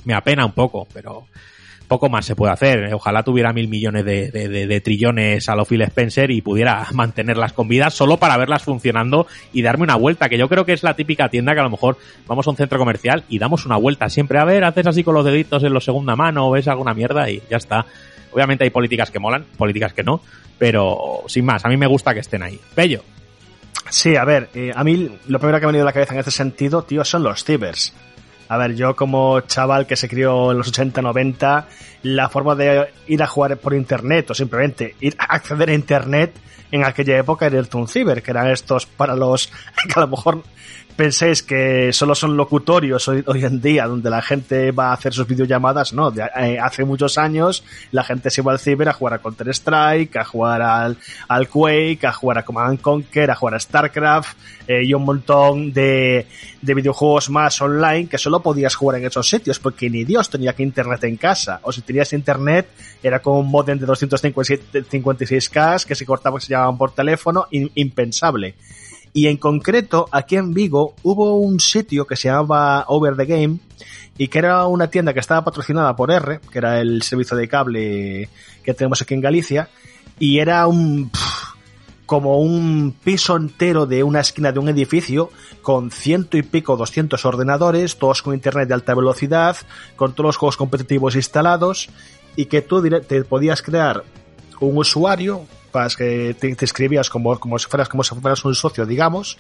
me 0.05 0.15
apena 0.15 0.47
un 0.47 0.53
poco, 0.53 0.87
pero 0.95 1.25
poco 1.89 2.09
más 2.09 2.27
se 2.27 2.37
puede 2.37 2.53
hacer. 2.53 2.95
Ojalá 2.95 3.25
tuviera 3.25 3.53
mil 3.53 3.67
millones 3.67 4.05
de, 4.05 4.31
de, 4.31 4.49
de, 4.49 4.69
de, 4.69 4.81
trillones 4.81 5.49
a 5.49 5.57
lo 5.57 5.65
Phil 5.65 5.83
Spencer 5.83 6.31
y 6.31 6.43
pudiera 6.43 6.87
mantenerlas 6.93 7.53
con 7.53 7.67
vida 7.67 7.91
solo 7.91 8.19
para 8.19 8.37
verlas 8.37 8.63
funcionando 8.63 9.27
y 9.53 9.63
darme 9.63 9.83
una 9.83 9.97
vuelta, 9.97 10.29
que 10.29 10.39
yo 10.39 10.49
creo 10.49 10.65
que 10.65 10.75
es 10.75 10.85
la 10.85 10.95
típica 10.95 11.29
tienda 11.29 11.55
que 11.55 11.61
a 11.61 11.65
lo 11.65 11.71
mejor 11.71 11.99
vamos 12.29 12.47
a 12.47 12.51
un 12.51 12.57
centro 12.57 12.79
comercial 12.79 13.25
y 13.29 13.41
damos 13.41 13.67
una 13.67 13.79
vuelta 13.79 14.09
siempre. 14.09 14.39
A 14.39 14.45
ver, 14.45 14.63
haces 14.63 14.87
así 14.87 15.03
con 15.03 15.15
los 15.15 15.25
deditos 15.25 15.65
en 15.65 15.75
la 15.75 15.81
segunda 15.81 16.15
mano, 16.15 16.49
ves 16.53 16.69
alguna 16.69 16.95
mierda 16.95 17.29
y 17.29 17.43
ya 17.51 17.57
está. 17.57 17.85
Obviamente 18.33 18.65
hay 18.65 18.71
políticas 18.71 19.11
que 19.11 19.19
molan, 19.19 19.45
políticas 19.57 19.93
que 19.93 20.03
no, 20.03 20.21
pero 20.59 21.25
sin 21.27 21.45
más, 21.45 21.65
a 21.65 21.69
mí 21.69 21.77
me 21.77 21.87
gusta 21.87 22.15
que 22.15 22.21
estén 22.21 22.43
ahí. 22.43 22.59
Bello. 22.77 23.03
Sí, 23.91 24.17
a 24.17 24.25
ver, 24.25 24.49
eh, 24.55 24.73
a 24.75 24.85
mí 24.85 25.19
lo 25.27 25.39
primero 25.39 25.59
que 25.59 25.67
me 25.67 25.71
ha 25.71 25.73
venido 25.73 25.85
a 25.85 25.87
la 25.87 25.93
cabeza 25.93 26.15
en 26.15 26.21
este 26.21 26.31
sentido, 26.31 26.83
tío, 26.83 27.05
son 27.05 27.23
los 27.23 27.45
cibers. 27.45 27.93
A 28.49 28.57
ver, 28.57 28.75
yo 28.75 28.95
como 28.97 29.41
chaval 29.41 29.87
que 29.87 29.97
se 29.97 30.09
crió 30.09 30.53
en 30.53 30.59
los 30.59 30.73
80-90, 30.73 31.65
la 32.03 32.29
forma 32.29 32.55
de 32.55 32.89
ir 33.07 33.23
a 33.23 33.27
jugar 33.27 33.57
por 33.57 33.75
internet 33.75 34.31
o 34.31 34.35
simplemente 34.35 34.95
ir 35.01 35.15
a 35.19 35.35
acceder 35.35 35.71
a 35.71 35.75
internet 35.75 36.35
en 36.71 36.85
aquella 36.85 37.19
época 37.19 37.47
era 37.47 37.59
irte 37.59 37.77
un 37.77 37.87
ciber, 37.87 38.23
que 38.23 38.31
eran 38.31 38.49
estos 38.49 38.87
para 38.87 39.15
los 39.15 39.47
que 39.87 39.93
a 39.95 40.01
lo 40.01 40.09
mejor 40.09 40.43
penséis 40.97 41.43
que 41.43 41.93
solo 41.93 42.15
son 42.15 42.37
locutorios 42.37 43.09
hoy, 43.09 43.25
hoy, 43.27 43.45
en 43.45 43.61
día 43.61 43.87
donde 43.87 44.11
la 44.11 44.23
gente 44.23 44.71
va 44.73 44.91
a 44.91 44.93
hacer 44.95 45.13
sus 45.13 45.27
videollamadas, 45.27 45.93
no, 45.93 46.11
de, 46.11 46.23
eh, 46.37 46.59
hace 46.59 46.85
muchos 46.85 47.19
años 47.19 47.65
la 47.91 48.05
gente 48.05 48.31
se 48.31 48.41
iba 48.41 48.53
al 48.53 48.59
ciber 48.59 48.89
a 48.89 48.93
jugar 48.93 49.15
a 49.15 49.19
Counter 49.19 49.49
Strike, 49.49 50.17
a 50.17 50.25
jugar 50.25 50.63
al, 50.63 50.97
al 51.29 51.49
Quake, 51.49 52.07
a 52.07 52.13
jugar 52.13 52.39
a 52.39 52.45
Command 52.45 52.81
Conquer, 52.81 53.31
a 53.31 53.35
jugar 53.35 53.55
a 53.55 53.61
StarCraft 53.61 54.37
eh, 54.69 54.85
y 54.85 54.95
un 54.95 55.05
montón 55.05 55.73
de, 55.73 56.27
de 56.61 56.75
videojuegos 56.75 57.31
más 57.31 57.61
online 57.61 58.07
que 58.07 58.19
solo 58.19 58.41
podías 58.41 58.75
jugar 58.75 58.99
en 59.01 59.07
esos 59.07 59.29
sitios 59.29 59.59
porque 59.59 59.91
ni 59.91 60.05
Dios 60.05 60.31
tenía 60.31 60.53
que 60.53 60.63
internet 60.63 61.05
en 61.05 61.17
casa 61.17 61.61
o 61.63 61.73
si 61.73 61.83
tenías 61.83 62.13
internet 62.13 62.69
era 63.03 63.21
con 63.21 63.37
un 63.39 63.51
modem 63.51 63.79
de 63.79 63.87
256K 63.87 65.85
que 65.85 65.95
se 65.95 66.07
cortaba 66.07 66.39
que 66.39 66.47
se 66.47 66.51
llamaban 66.51 66.79
por 66.79 66.93
teléfono, 66.95 67.47
impensable. 67.51 68.55
Y 69.13 69.27
en 69.27 69.37
concreto, 69.37 70.09
aquí 70.11 70.37
en 70.37 70.55
Vigo 70.55 70.95
hubo 71.03 71.37
un 71.37 71.61
sitio 71.61 72.07
que 72.07 72.17
se 72.17 72.29
llamaba 72.29 72.85
Over 72.89 73.17
the 73.17 73.27
Game 73.27 73.59
y 74.17 74.29
que 74.29 74.39
era 74.39 74.67
una 74.67 74.89
tienda 74.89 75.13
que 75.13 75.21
estaba 75.21 75.45
patrocinada 75.45 75.95
por 75.97 76.11
R, 76.11 76.41
que 76.51 76.59
era 76.59 76.81
el 76.81 77.03
servicio 77.03 77.37
de 77.37 77.49
cable 77.49 78.29
que 78.63 78.75
tenemos 78.75 79.03
aquí 79.03 79.15
en 79.15 79.21
Galicia, 79.21 79.69
y 80.19 80.39
era 80.39 80.67
un 80.67 81.11
como 82.07 82.41
un 82.41 82.95
piso 83.03 83.37
entero 83.37 83.87
de 83.87 84.03
una 84.03 84.21
esquina 84.21 84.53
de 84.53 84.59
un 84.59 84.69
edificio 84.69 85.31
con 85.63 85.91
ciento 85.91 86.37
y 86.37 86.43
pico, 86.43 86.77
doscientos 86.77 87.25
ordenadores, 87.25 87.97
todos 87.97 88.21
con 88.21 88.35
internet 88.35 88.69
de 88.69 88.75
alta 88.75 88.95
velocidad, 88.95 89.57
con 89.97 90.13
todos 90.13 90.29
los 90.29 90.37
juegos 90.37 90.59
competitivos 90.59 91.17
instalados 91.17 91.89
y 92.37 92.47
que 92.47 92.61
tú 92.61 92.83
te 92.83 93.25
podías 93.25 93.63
crear 93.63 94.05
un 94.61 94.77
usuario 94.77 95.47
que 95.97 96.37
te, 96.39 96.57
escribías 96.65 97.11
como, 97.11 97.39
como, 97.39 97.59
si 97.59 97.69
fueras, 97.69 97.89
como 97.89 98.05
si 98.05 98.15
fueras 98.15 98.45
un 98.45 98.55
socio, 98.55 98.87
digamos, 98.87 99.39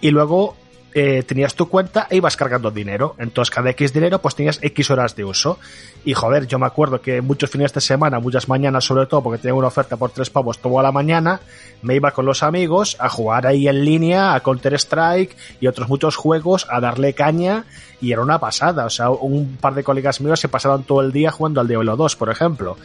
y 0.00 0.10
luego 0.10 0.56
eh, 0.92 1.22
tenías 1.22 1.54
tu 1.54 1.68
cuenta 1.68 2.08
e 2.10 2.16
ibas 2.16 2.36
cargando 2.36 2.70
dinero. 2.70 3.14
Entonces, 3.18 3.54
cada 3.54 3.70
X 3.70 3.92
dinero, 3.92 4.20
pues 4.20 4.34
tenías 4.34 4.58
X 4.60 4.90
horas 4.90 5.14
de 5.14 5.24
uso. 5.24 5.58
Y 6.04 6.14
joder, 6.14 6.46
yo 6.46 6.58
me 6.58 6.66
acuerdo 6.66 7.00
que 7.00 7.20
muchos 7.20 7.50
fines 7.50 7.72
de 7.72 7.80
semana, 7.80 8.18
muchas 8.18 8.48
mañanas 8.48 8.84
sobre 8.84 9.06
todo, 9.06 9.22
porque 9.22 9.38
tenía 9.38 9.54
una 9.54 9.68
oferta 9.68 9.96
por 9.96 10.10
tres 10.10 10.30
pavos 10.30 10.58
toda 10.58 10.82
la 10.82 10.90
mañana, 10.90 11.40
me 11.82 11.94
iba 11.94 12.10
con 12.10 12.26
los 12.26 12.42
amigos 12.42 12.96
a 12.98 13.08
jugar 13.08 13.46
ahí 13.46 13.68
en 13.68 13.84
línea, 13.84 14.34
a 14.34 14.40
Counter 14.40 14.74
Strike 14.74 15.36
y 15.60 15.68
otros 15.68 15.88
muchos 15.88 16.16
juegos, 16.16 16.66
a 16.68 16.80
darle 16.80 17.14
caña, 17.14 17.66
y 18.00 18.12
era 18.12 18.22
una 18.22 18.40
pasada. 18.40 18.86
O 18.86 18.90
sea, 18.90 19.10
un 19.10 19.58
par 19.60 19.74
de 19.74 19.84
colegas 19.84 20.20
míos 20.20 20.40
se 20.40 20.48
pasaron 20.48 20.82
todo 20.82 21.02
el 21.02 21.12
día 21.12 21.30
jugando 21.30 21.60
al 21.60 21.68
Diablo 21.68 21.96
2, 21.96 22.16
por 22.16 22.30
ejemplo. 22.30 22.76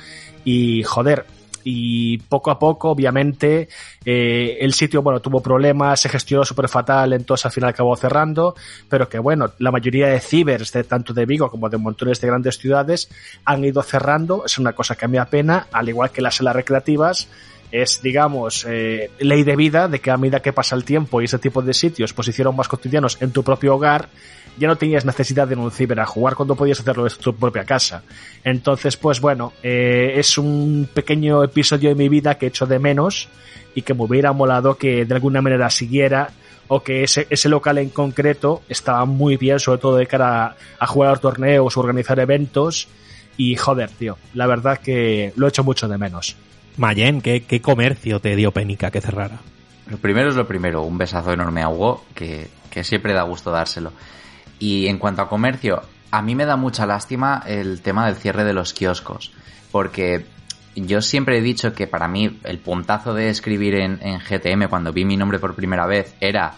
Y 0.44 0.84
joder, 0.84 1.26
y 1.68 2.20
poco 2.20 2.52
a 2.52 2.60
poco, 2.60 2.92
obviamente, 2.92 3.68
eh, 4.06 4.58
el 4.62 4.74
sitio, 4.74 5.02
bueno, 5.02 5.20
tuvo 5.20 5.42
problemas, 5.42 6.00
se 6.00 6.10
gestionó 6.10 6.46
súper 6.46 6.70
fatal, 6.70 7.12
entonces 7.14 7.48
al 7.48 7.52
final 7.52 7.72
acabó 7.72 7.96
cerrando, 7.96 8.56
pero 8.88 9.10
que 9.10 9.18
bueno, 9.18 9.52
la 9.58 9.72
mayoría 9.72 10.08
de 10.08 10.20
cibers, 10.20 10.72
de 10.72 10.84
tanto 10.84 11.12
de 11.12 11.26
Vigo 11.26 11.50
como 11.50 11.68
de 11.68 11.78
montones 11.78 12.22
de 12.22 12.28
grandes 12.28 12.60
ciudades, 12.60 13.10
han 13.46 13.66
ido 13.66 13.82
cerrando, 13.82 14.46
es 14.46 14.60
una 14.60 14.74
cosa 14.74 14.96
que 14.96 15.08
me 15.08 15.18
apena, 15.18 15.66
al 15.72 15.90
igual 15.90 16.12
que 16.12 16.22
las 16.22 16.36
salas 16.36 16.56
recreativas, 16.56 17.28
es, 17.72 18.00
digamos, 18.04 18.64
eh, 18.70 19.10
ley 19.18 19.44
de 19.44 19.56
vida 19.56 19.88
de 19.88 20.00
que 20.00 20.12
a 20.12 20.18
medida 20.18 20.42
que 20.42 20.54
pasa 20.54 20.76
el 20.76 20.86
tiempo 20.86 21.20
y 21.20 21.26
ese 21.26 21.40
tipo 21.40 21.64
de 21.64 21.74
sitios 21.74 22.14
pues 22.14 22.28
hicieron 22.28 22.56
más 22.56 22.68
cotidianos 22.68 23.18
en 23.22 23.32
tu 23.32 23.44
propio 23.44 23.74
hogar, 23.74 24.08
ya 24.58 24.68
no 24.68 24.76
tenías 24.76 25.06
necesidad 25.06 25.48
de 25.48 25.54
ir 25.54 25.60
a 25.60 25.64
un 25.64 25.72
ciber 25.72 26.00
a 26.00 26.06
jugar 26.06 26.36
cuando 26.36 26.56
podías 26.56 26.80
hacerlo 26.80 27.08
en 27.08 27.14
tu 27.14 27.36
propia 27.36 27.64
casa. 27.64 28.04
Entonces, 28.44 28.98
pues 28.98 29.20
bueno, 29.20 29.54
eh, 29.64 30.14
es 30.16 30.38
un 30.38 30.88
pequeño 30.94 31.44
episodio 31.44 31.90
de 31.90 31.96
mi 31.96 32.10
vida 32.10 32.36
que 32.36 32.48
echo 32.48 32.66
de 32.66 32.80
menos 32.80 33.30
y 33.74 33.82
que 33.82 33.94
me 33.94 34.04
hubiera 34.04 34.32
molado 34.34 34.78
que 34.78 35.06
de 35.06 35.14
alguna 35.16 35.42
manera 35.42 35.70
siguiera 35.70 36.30
o 36.68 36.82
que 36.82 37.04
ese, 37.04 37.28
ese 37.30 37.50
local 37.50 37.78
en 37.78 37.90
concreto 37.90 38.62
estaba 38.70 39.06
muy 39.06 39.38
bien, 39.38 39.60
sobre 39.60 39.80
todo 39.80 39.98
de 39.98 40.08
cara 40.08 40.46
a, 40.46 40.56
a 40.80 40.88
jugar 40.88 41.20
torneos 41.20 41.78
o 41.78 41.80
organizar 41.80 42.20
eventos. 42.20 42.88
Y 43.38 43.56
joder, 43.56 43.90
tío, 43.92 44.18
la 44.34 44.48
verdad 44.48 44.80
que 44.80 45.34
lo 45.36 45.48
echo 45.48 45.64
mucho 45.64 45.88
de 45.88 45.98
menos. 45.98 46.36
Mayen, 46.78 47.22
¿qué, 47.22 47.44
qué 47.44 47.62
comercio 47.62 48.20
te 48.20 48.36
dio 48.36 48.52
penica 48.52 48.92
que 48.92 49.02
cerrara? 49.02 49.40
Lo 49.88 49.98
primero 49.98 50.30
es 50.30 50.36
lo 50.36 50.48
primero, 50.48 50.82
un 50.84 50.98
besazo 50.98 51.32
enorme 51.32 51.62
a 51.62 51.70
Hugo, 51.70 52.06
que, 52.16 52.48
que 52.70 52.84
siempre 52.84 53.14
da 53.14 53.24
gusto 53.24 53.52
dárselo. 53.52 53.92
Y 54.60 54.88
en 54.88 54.98
cuanto 54.98 55.22
a 55.22 55.30
comercio, 55.30 55.82
a 56.12 56.22
mí 56.22 56.36
me 56.36 56.46
da 56.46 56.56
mucha 56.56 56.86
lástima 56.86 57.44
el 57.46 57.82
tema 57.82 58.06
del 58.06 58.16
cierre 58.16 58.44
de 58.44 58.54
los 58.54 58.74
kioscos, 58.74 59.32
porque 59.72 60.26
yo 60.76 61.02
siempre 61.02 61.38
he 61.38 61.42
dicho 61.42 61.74
que 61.74 61.88
para 61.88 62.08
mí 62.08 62.40
el 62.44 62.60
puntazo 62.60 63.14
de 63.14 63.30
escribir 63.30 63.76
en, 63.76 64.00
en 64.02 64.20
GTM 64.20 64.70
cuando 64.70 64.94
vi 64.94 65.06
mi 65.06 65.18
nombre 65.18 65.40
por 65.40 65.56
primera 65.56 65.86
vez 65.86 66.16
era 66.20 66.56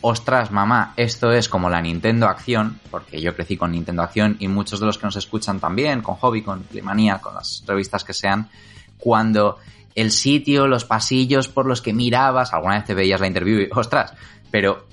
ostras, 0.00 0.50
mamá, 0.50 0.92
esto 0.96 1.32
es 1.32 1.48
como 1.48 1.68
la 1.68 1.80
Nintendo 1.80 2.26
Acción, 2.26 2.80
porque 2.90 3.20
yo 3.20 3.34
crecí 3.34 3.56
con 3.56 3.72
Nintendo 3.72 4.02
Acción 4.02 4.36
y 4.38 4.48
muchos 4.48 4.80
de 4.80 4.86
los 4.86 4.98
que 4.98 5.06
nos 5.06 5.16
escuchan 5.16 5.60
también, 5.60 6.02
con 6.02 6.16
Hobby, 6.16 6.42
con 6.42 6.62
Playmanía, 6.62 7.18
con 7.18 7.34
las 7.34 7.64
revistas 7.66 8.04
que 8.04 8.12
sean, 8.12 8.48
cuando 8.96 9.58
el 9.94 10.12
sitio, 10.12 10.66
los 10.68 10.84
pasillos 10.84 11.48
por 11.48 11.66
los 11.66 11.82
que 11.82 11.92
mirabas, 11.92 12.52
alguna 12.52 12.76
vez 12.76 12.84
te 12.84 12.94
veías 12.94 13.20
la 13.20 13.26
interview 13.26 13.60
y, 13.60 13.68
ostras, 13.74 14.14
pero 14.50 14.86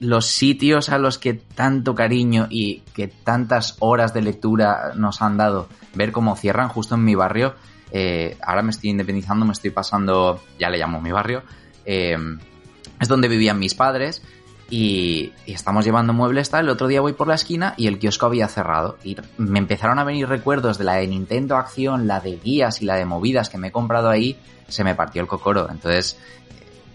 los 0.00 0.26
sitios 0.26 0.88
a 0.88 0.98
los 0.98 1.18
que 1.18 1.34
tanto 1.34 1.94
cariño 1.94 2.46
y 2.50 2.80
que 2.94 3.08
tantas 3.08 3.76
horas 3.80 4.12
de 4.12 4.22
lectura 4.22 4.92
nos 4.96 5.22
han 5.22 5.36
dado, 5.36 5.68
ver 5.94 6.12
cómo 6.12 6.36
cierran 6.36 6.68
justo 6.68 6.94
en 6.94 7.04
mi 7.04 7.14
barrio, 7.14 7.54
eh, 7.90 8.36
ahora 8.42 8.62
me 8.62 8.70
estoy 8.70 8.90
independizando, 8.90 9.44
me 9.44 9.52
estoy 9.52 9.70
pasando, 9.70 10.42
ya 10.58 10.68
le 10.68 10.78
llamo 10.78 11.00
mi 11.00 11.12
barrio, 11.12 11.42
eh, 11.84 12.16
es 13.00 13.08
donde 13.08 13.28
vivían 13.28 13.58
mis 13.58 13.74
padres 13.74 14.22
y, 14.70 15.32
y, 15.46 15.52
estamos 15.52 15.84
llevando 15.84 16.12
muebles 16.12 16.50
tal. 16.50 16.64
El 16.64 16.70
otro 16.70 16.88
día 16.88 17.00
voy 17.00 17.12
por 17.12 17.28
la 17.28 17.34
esquina 17.34 17.74
y 17.76 17.86
el 17.86 17.98
kiosco 17.98 18.26
había 18.26 18.48
cerrado. 18.48 18.98
Y 19.04 19.16
me 19.36 19.58
empezaron 19.58 19.98
a 19.98 20.04
venir 20.04 20.28
recuerdos 20.28 20.78
de 20.78 20.84
la 20.84 20.94
de 20.94 21.06
Nintendo 21.06 21.56
Acción, 21.56 22.06
la 22.06 22.20
de 22.20 22.36
guías 22.36 22.80
y 22.80 22.86
la 22.86 22.96
de 22.96 23.04
movidas 23.04 23.50
que 23.50 23.58
me 23.58 23.68
he 23.68 23.72
comprado 23.72 24.08
ahí. 24.08 24.38
Se 24.68 24.82
me 24.82 24.94
partió 24.94 25.20
el 25.20 25.28
cocoro. 25.28 25.68
Entonces, 25.70 26.18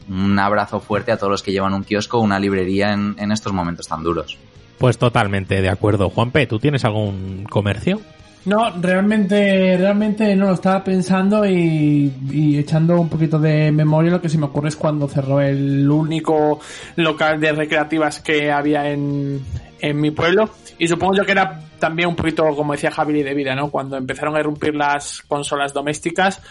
un 0.10 0.38
abrazo 0.40 0.80
fuerte 0.80 1.12
a 1.12 1.18
todos 1.18 1.32
los 1.32 1.44
que 1.44 1.52
llevan 1.52 1.74
un 1.74 1.84
kiosco, 1.84 2.20
una 2.20 2.40
librería 2.40 2.94
en, 2.94 3.16
en 3.18 3.32
estos 3.32 3.54
momentos 3.54 3.88
tan 3.88 4.04
duros. 4.04 4.38
Pues 4.78 4.98
totalmente 4.98 5.62
de 5.62 5.70
acuerdo. 5.70 6.10
Juanpe, 6.10 6.48
¿tú 6.48 6.60
tienes 6.60 6.86
algún 6.86 7.46
comercio? 7.50 8.02
No, 8.46 8.72
realmente, 8.80 9.76
realmente 9.78 10.36
no 10.36 10.48
lo 10.48 10.54
estaba 10.54 10.84
pensando 10.84 11.46
y, 11.46 12.14
y, 12.32 12.58
echando 12.58 13.00
un 13.00 13.10
poquito 13.10 13.38
de 13.38 13.72
memoria 13.72 14.12
lo 14.12 14.22
que 14.22 14.30
se 14.30 14.38
me 14.38 14.46
ocurre 14.46 14.70
es 14.70 14.78
cuando 14.78 15.10
cerró 15.10 15.42
el 15.42 15.90
único 15.90 16.60
local 16.96 17.40
de 17.42 17.52
recreativas 17.52 18.22
que 18.22 18.50
había 18.50 18.90
en, 18.90 19.44
en 19.82 20.00
mi 20.00 20.12
pueblo 20.12 20.50
y 20.78 20.88
supongo 20.88 21.18
yo 21.18 21.26
que 21.26 21.34
era 21.34 21.60
también 21.80 22.08
un 22.08 22.16
poquito 22.16 22.46
como 22.56 22.72
decía 22.72 22.92
Javier 22.92 23.26
de 23.26 23.34
vida, 23.34 23.56
¿no? 23.56 23.70
Cuando 23.70 23.98
empezaron 23.98 24.36
a 24.38 24.40
irrumpir 24.40 24.74
las 24.74 25.22
consolas 25.28 25.74
domésticas 25.74 26.42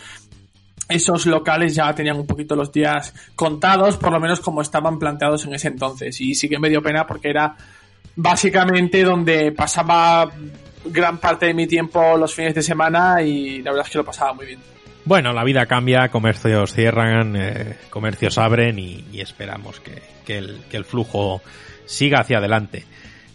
esos 0.88 1.26
locales 1.26 1.74
ya 1.74 1.94
tenían 1.94 2.16
un 2.16 2.26
poquito 2.26 2.56
los 2.56 2.72
días 2.72 3.14
contados, 3.34 3.96
por 3.96 4.12
lo 4.12 4.20
menos 4.20 4.40
como 4.40 4.62
estaban 4.62 4.98
planteados 4.98 5.44
en 5.46 5.54
ese 5.54 5.68
entonces 5.68 6.20
y 6.20 6.34
sí 6.34 6.48
que 6.48 6.58
me 6.58 6.68
dio 6.68 6.82
pena 6.82 7.06
porque 7.06 7.30
era 7.30 7.56
básicamente 8.16 9.04
donde 9.04 9.52
pasaba 9.52 10.30
gran 10.86 11.18
parte 11.18 11.46
de 11.46 11.54
mi 11.54 11.66
tiempo 11.66 12.16
los 12.16 12.34
fines 12.34 12.54
de 12.54 12.62
semana 12.62 13.22
y 13.22 13.62
la 13.62 13.70
verdad 13.70 13.86
es 13.86 13.92
que 13.92 13.98
lo 13.98 14.04
pasaba 14.04 14.32
muy 14.32 14.46
bien. 14.46 14.60
Bueno, 15.04 15.32
la 15.32 15.44
vida 15.44 15.66
cambia, 15.66 16.08
comercios 16.08 16.74
cierran, 16.74 17.34
eh, 17.36 17.76
comercios 17.88 18.36
abren 18.36 18.78
y, 18.78 19.04
y 19.12 19.20
esperamos 19.20 19.80
que, 19.80 20.02
que, 20.26 20.38
el, 20.38 20.60
que, 20.70 20.76
el, 20.76 20.84
flujo 20.84 21.40
siga 21.86 22.20
hacia 22.20 22.38
adelante. 22.38 22.84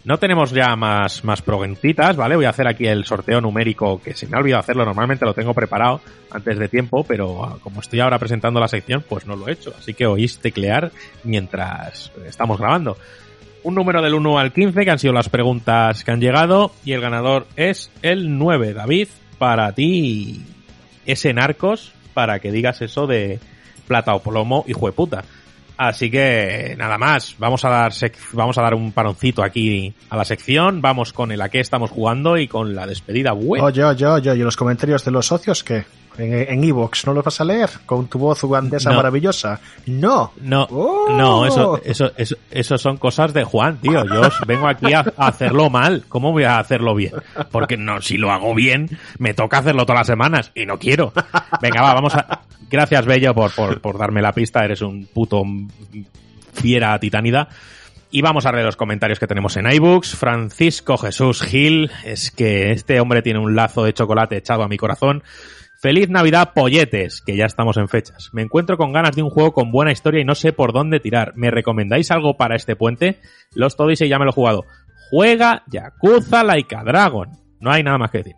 No 0.04 0.18
tenemos 0.18 0.50
ya 0.50 0.76
más, 0.76 1.24
más 1.24 1.40
preguntitas, 1.40 2.14
¿vale? 2.14 2.36
Voy 2.36 2.44
a 2.44 2.50
hacer 2.50 2.68
aquí 2.68 2.86
el 2.86 3.06
sorteo 3.06 3.40
numérico 3.40 4.02
que 4.02 4.12
se 4.14 4.26
me 4.26 4.36
ha 4.36 4.40
olvidado 4.40 4.60
hacerlo, 4.60 4.84
normalmente 4.84 5.24
lo 5.24 5.32
tengo 5.32 5.54
preparado 5.54 6.02
antes 6.30 6.58
de 6.58 6.68
tiempo, 6.68 7.04
pero 7.04 7.42
ah, 7.42 7.56
como 7.62 7.80
estoy 7.80 8.00
ahora 8.00 8.18
presentando 8.18 8.60
la 8.60 8.68
sección, 8.68 9.02
pues 9.08 9.26
no 9.26 9.34
lo 9.34 9.48
he 9.48 9.52
hecho. 9.52 9.72
Así 9.78 9.94
que 9.94 10.06
oís 10.06 10.38
teclear 10.40 10.92
mientras 11.22 12.12
estamos 12.26 12.58
grabando 12.58 12.98
un 13.62 13.74
número 13.74 14.02
del 14.02 14.12
1 14.12 14.38
al 14.38 14.52
15, 14.52 14.84
que 14.84 14.90
han 14.90 14.98
sido 14.98 15.14
las 15.14 15.30
preguntas 15.30 16.04
que 16.04 16.10
han 16.10 16.20
llegado, 16.20 16.72
y 16.84 16.92
el 16.92 17.00
ganador 17.00 17.46
es 17.56 17.90
el 18.02 18.36
9. 18.36 18.74
David, 18.74 19.08
para 19.38 19.72
ti, 19.72 20.44
ese 21.06 21.32
narcos, 21.32 21.92
para 22.12 22.40
que 22.40 22.52
digas 22.52 22.82
eso 22.82 23.06
de 23.06 23.40
plata 23.88 24.14
o 24.14 24.22
plomo, 24.22 24.64
hijo 24.68 24.86
de 24.86 24.92
puta. 24.92 25.24
Así 25.76 26.10
que 26.10 26.74
nada 26.78 26.98
más, 26.98 27.34
vamos 27.38 27.64
a 27.64 27.68
dar 27.68 27.92
vamos 28.32 28.58
a 28.58 28.62
dar 28.62 28.74
un 28.74 28.92
paroncito 28.92 29.42
aquí 29.42 29.92
a 30.08 30.16
la 30.16 30.24
sección, 30.24 30.80
vamos 30.80 31.12
con 31.12 31.32
el 31.32 31.40
a 31.40 31.48
qué 31.48 31.60
estamos 31.60 31.90
jugando 31.90 32.36
y 32.38 32.46
con 32.46 32.74
la 32.74 32.86
despedida 32.86 33.32
web. 33.32 33.62
Oye, 33.62 33.84
oye, 33.84 34.06
oye, 34.06 34.34
¿y 34.34 34.38
los 34.38 34.56
comentarios 34.56 35.04
de 35.04 35.10
los 35.10 35.26
socios 35.26 35.64
qué? 35.64 35.84
En 36.16 36.62
Evox, 36.62 37.06
¿no 37.06 37.12
los 37.12 37.24
vas 37.24 37.40
a 37.40 37.44
leer? 37.44 37.70
Con 37.86 38.06
tu 38.06 38.18
voz 38.18 38.42
ugandesa 38.44 38.90
no. 38.90 38.96
maravillosa. 38.96 39.60
No. 39.86 40.32
No, 40.40 40.64
oh. 40.70 41.08
no, 41.10 41.46
eso, 41.46 41.80
eso, 41.84 42.12
eso, 42.16 42.36
eso, 42.50 42.78
son 42.78 42.98
cosas 42.98 43.32
de 43.32 43.44
Juan, 43.44 43.78
tío. 43.78 44.04
Yo 44.04 44.22
vengo 44.46 44.68
aquí 44.68 44.92
a, 44.92 45.00
a, 45.16 45.28
hacerlo 45.28 45.70
mal. 45.70 46.04
¿Cómo 46.08 46.32
voy 46.32 46.44
a 46.44 46.58
hacerlo 46.58 46.94
bien? 46.94 47.12
Porque 47.50 47.76
no, 47.76 48.00
si 48.00 48.16
lo 48.16 48.30
hago 48.30 48.54
bien, 48.54 48.98
me 49.18 49.34
toca 49.34 49.58
hacerlo 49.58 49.84
todas 49.86 50.00
las 50.00 50.06
semanas 50.06 50.52
y 50.54 50.66
no 50.66 50.78
quiero. 50.78 51.12
Venga, 51.60 51.82
va, 51.82 51.94
vamos 51.94 52.14
a. 52.14 52.42
Gracias, 52.70 53.04
Bello, 53.06 53.34
por, 53.34 53.52
por, 53.54 53.80
por 53.80 53.98
darme 53.98 54.22
la 54.22 54.32
pista. 54.32 54.64
Eres 54.64 54.82
un 54.82 55.06
puto 55.06 55.42
fiera 56.52 56.98
titánida. 56.98 57.48
Y 58.10 58.22
vamos 58.22 58.46
a 58.46 58.52
ver 58.52 58.64
los 58.64 58.76
comentarios 58.76 59.18
que 59.18 59.26
tenemos 59.26 59.56
en 59.56 59.68
iBooks. 59.68 60.14
Francisco 60.14 60.96
Jesús 60.96 61.42
Gil. 61.42 61.90
Es 62.04 62.30
que 62.30 62.70
este 62.70 63.00
hombre 63.00 63.22
tiene 63.22 63.40
un 63.40 63.56
lazo 63.56 63.82
de 63.82 63.92
chocolate 63.92 64.36
echado 64.36 64.62
a 64.62 64.68
mi 64.68 64.76
corazón. 64.76 65.24
Feliz 65.84 66.08
Navidad, 66.08 66.52
polletes, 66.54 67.20
que 67.20 67.36
ya 67.36 67.44
estamos 67.44 67.76
en 67.76 67.88
fechas. 67.88 68.30
Me 68.32 68.40
encuentro 68.40 68.78
con 68.78 68.90
ganas 68.90 69.14
de 69.14 69.22
un 69.22 69.28
juego 69.28 69.52
con 69.52 69.70
buena 69.70 69.92
historia 69.92 70.22
y 70.22 70.24
no 70.24 70.34
sé 70.34 70.54
por 70.54 70.72
dónde 70.72 70.98
tirar. 70.98 71.32
¿Me 71.36 71.50
recomendáis 71.50 72.10
algo 72.10 72.38
para 72.38 72.56
este 72.56 72.74
puente? 72.74 73.20
Los 73.54 73.76
Todis 73.76 73.98
ya 73.98 74.18
me 74.18 74.24
lo 74.24 74.30
he 74.30 74.32
jugado. 74.32 74.64
Juega 75.10 75.62
Yakuza 75.66 76.42
Laika 76.42 76.82
Dragon. 76.84 77.32
No 77.60 77.70
hay 77.70 77.82
nada 77.82 77.98
más 77.98 78.10
que 78.10 78.16
decir. 78.16 78.34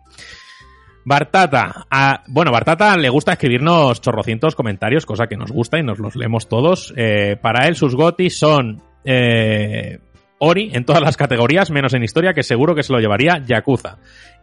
Bartata. 1.05 1.85
A, 1.89 2.21
bueno, 2.27 2.51
Bartata 2.51 2.97
le 2.97 3.07
gusta 3.07 3.31
escribirnos 3.31 4.01
chorrocientos 4.01 4.53
comentarios, 4.53 5.05
cosa 5.05 5.27
que 5.27 5.37
nos 5.37 5.49
gusta 5.49 5.79
y 5.79 5.83
nos 5.83 5.99
los 5.99 6.17
leemos 6.17 6.49
todos. 6.49 6.93
Eh, 6.97 7.37
para 7.41 7.65
él 7.69 7.77
sus 7.77 7.95
gotis 7.95 8.37
son 8.37 8.83
eh, 9.05 9.99
Ori 10.39 10.71
en 10.73 10.83
todas 10.83 11.01
las 11.01 11.15
categorías, 11.15 11.71
menos 11.71 11.93
en 11.93 12.03
historia, 12.03 12.33
que 12.33 12.43
seguro 12.43 12.75
que 12.75 12.83
se 12.83 12.91
lo 12.91 12.99
llevaría 12.99 13.41
Yakuza 13.45 13.99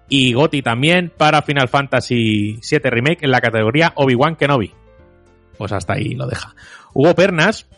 y 0.08 0.32
Goti 0.32 0.62
también 0.62 1.12
para 1.16 1.42
Final 1.42 1.68
Fantasy 1.68 2.60
VII 2.68 2.90
Remake 2.90 3.24
en 3.24 3.30
la 3.30 3.40
categoría 3.40 3.92
Obi-Wan 3.96 4.36
Kenobi. 4.36 4.72
Pues 5.56 5.72
hasta 5.72 5.94
ahí 5.94 6.14
lo 6.14 6.26
deja. 6.26 6.54
Hugo 6.92 7.14
Pernas 7.14 7.68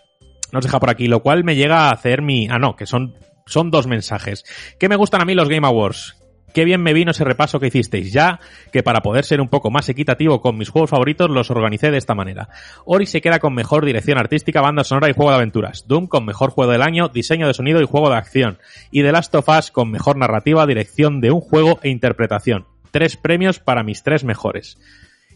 nos 0.53 0.65
deja 0.65 0.81
por 0.81 0.91
aquí, 0.91 1.09
lo 1.09 1.23
cual 1.23 1.45
me 1.45 1.57
llega 1.57 1.89
a 1.89 1.93
hacer 1.93 2.23
mi... 2.23 2.49
Ah, 2.49 2.59
no, 2.59 2.77
que 2.77 2.87
son, 2.87 3.15
son 3.47 3.71
dos 3.71 3.87
mensajes. 3.87 4.45
¿Qué 4.79 4.89
me 4.89 4.97
gustan 4.97 5.21
a 5.21 5.25
mí 5.25 5.35
los 5.35 5.49
Game 5.49 5.67
Awards? 5.67 6.16
Qué 6.57 6.65
bien 6.65 6.83
me 6.83 6.95
vino 6.95 7.11
ese 7.11 7.23
repaso 7.23 7.61
que 7.61 7.67
hicisteis, 7.67 8.15
ya 8.15 8.41
que 8.73 8.83
para 8.83 9.03
poder 9.03 9.27
ser 9.27 9.43
un 9.43 9.49
poco 9.49 9.71
más 9.71 9.91
equitativo 9.91 10.41
con 10.41 10.57
mis 10.57 10.71
juegos 10.71 10.89
favoritos 10.89 11.29
los 11.29 11.51
organicé 11.51 11.91
de 11.91 11.99
esta 11.99 12.15
manera. 12.15 12.49
Ori 12.87 13.05
se 13.05 13.21
queda 13.21 13.41
con 13.41 13.53
mejor 13.53 13.85
dirección 13.85 14.17
artística, 14.17 14.63
banda 14.63 14.83
sonora 14.83 15.11
y 15.11 15.13
juego 15.13 15.33
de 15.33 15.37
aventuras. 15.37 15.87
Doom 15.87 16.07
con 16.07 16.25
mejor 16.25 16.49
juego 16.49 16.73
del 16.73 16.81
año, 16.81 17.09
diseño 17.09 17.47
de 17.47 17.53
sonido 17.53 17.83
y 17.83 17.85
juego 17.85 18.09
de 18.09 18.17
acción. 18.17 18.57
Y 18.91 19.03
The 19.03 19.13
Last 19.13 19.35
of 19.35 19.47
Us 19.51 19.71
con 19.71 19.91
mejor 19.91 20.17
narrativa, 20.17 20.67
dirección 20.67 21.21
de 21.21 21.31
un 21.31 21.43
juego 21.43 21.79
e 21.83 21.91
interpretación. 21.91 22.65
Tres 22.91 23.19
premios 23.19 23.59
para 23.59 23.83
mis 23.83 24.03
tres 24.03 24.25
mejores. 24.25 24.79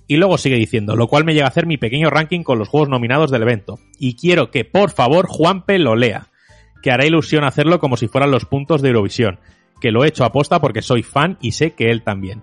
Y 0.06 0.16
luego 0.16 0.38
sigue 0.38 0.56
diciendo, 0.56 0.96
lo 0.96 1.06
cual 1.08 1.26
me 1.26 1.34
llega 1.34 1.44
a 1.44 1.50
hacer 1.50 1.66
mi 1.66 1.76
pequeño 1.76 2.08
ranking 2.08 2.44
con 2.44 2.58
los 2.58 2.70
juegos 2.70 2.88
nominados 2.88 3.30
del 3.30 3.42
evento. 3.42 3.78
Y 3.98 4.16
quiero 4.16 4.50
que, 4.50 4.64
por 4.64 4.90
favor, 4.90 5.26
Juanpe 5.28 5.78
lo 5.78 5.96
lea. 5.96 6.28
Que 6.82 6.90
hará 6.90 7.04
ilusión 7.04 7.44
hacerlo 7.44 7.78
como 7.78 7.98
si 7.98 8.08
fueran 8.08 8.30
los 8.30 8.46
puntos 8.46 8.80
de 8.80 8.88
Eurovisión 8.88 9.38
que 9.80 9.90
lo 9.90 10.04
he 10.04 10.08
hecho 10.08 10.24
aposta 10.24 10.60
porque 10.60 10.82
soy 10.82 11.02
fan 11.02 11.38
y 11.40 11.52
sé 11.52 11.72
que 11.72 11.90
él 11.90 12.02
también. 12.02 12.42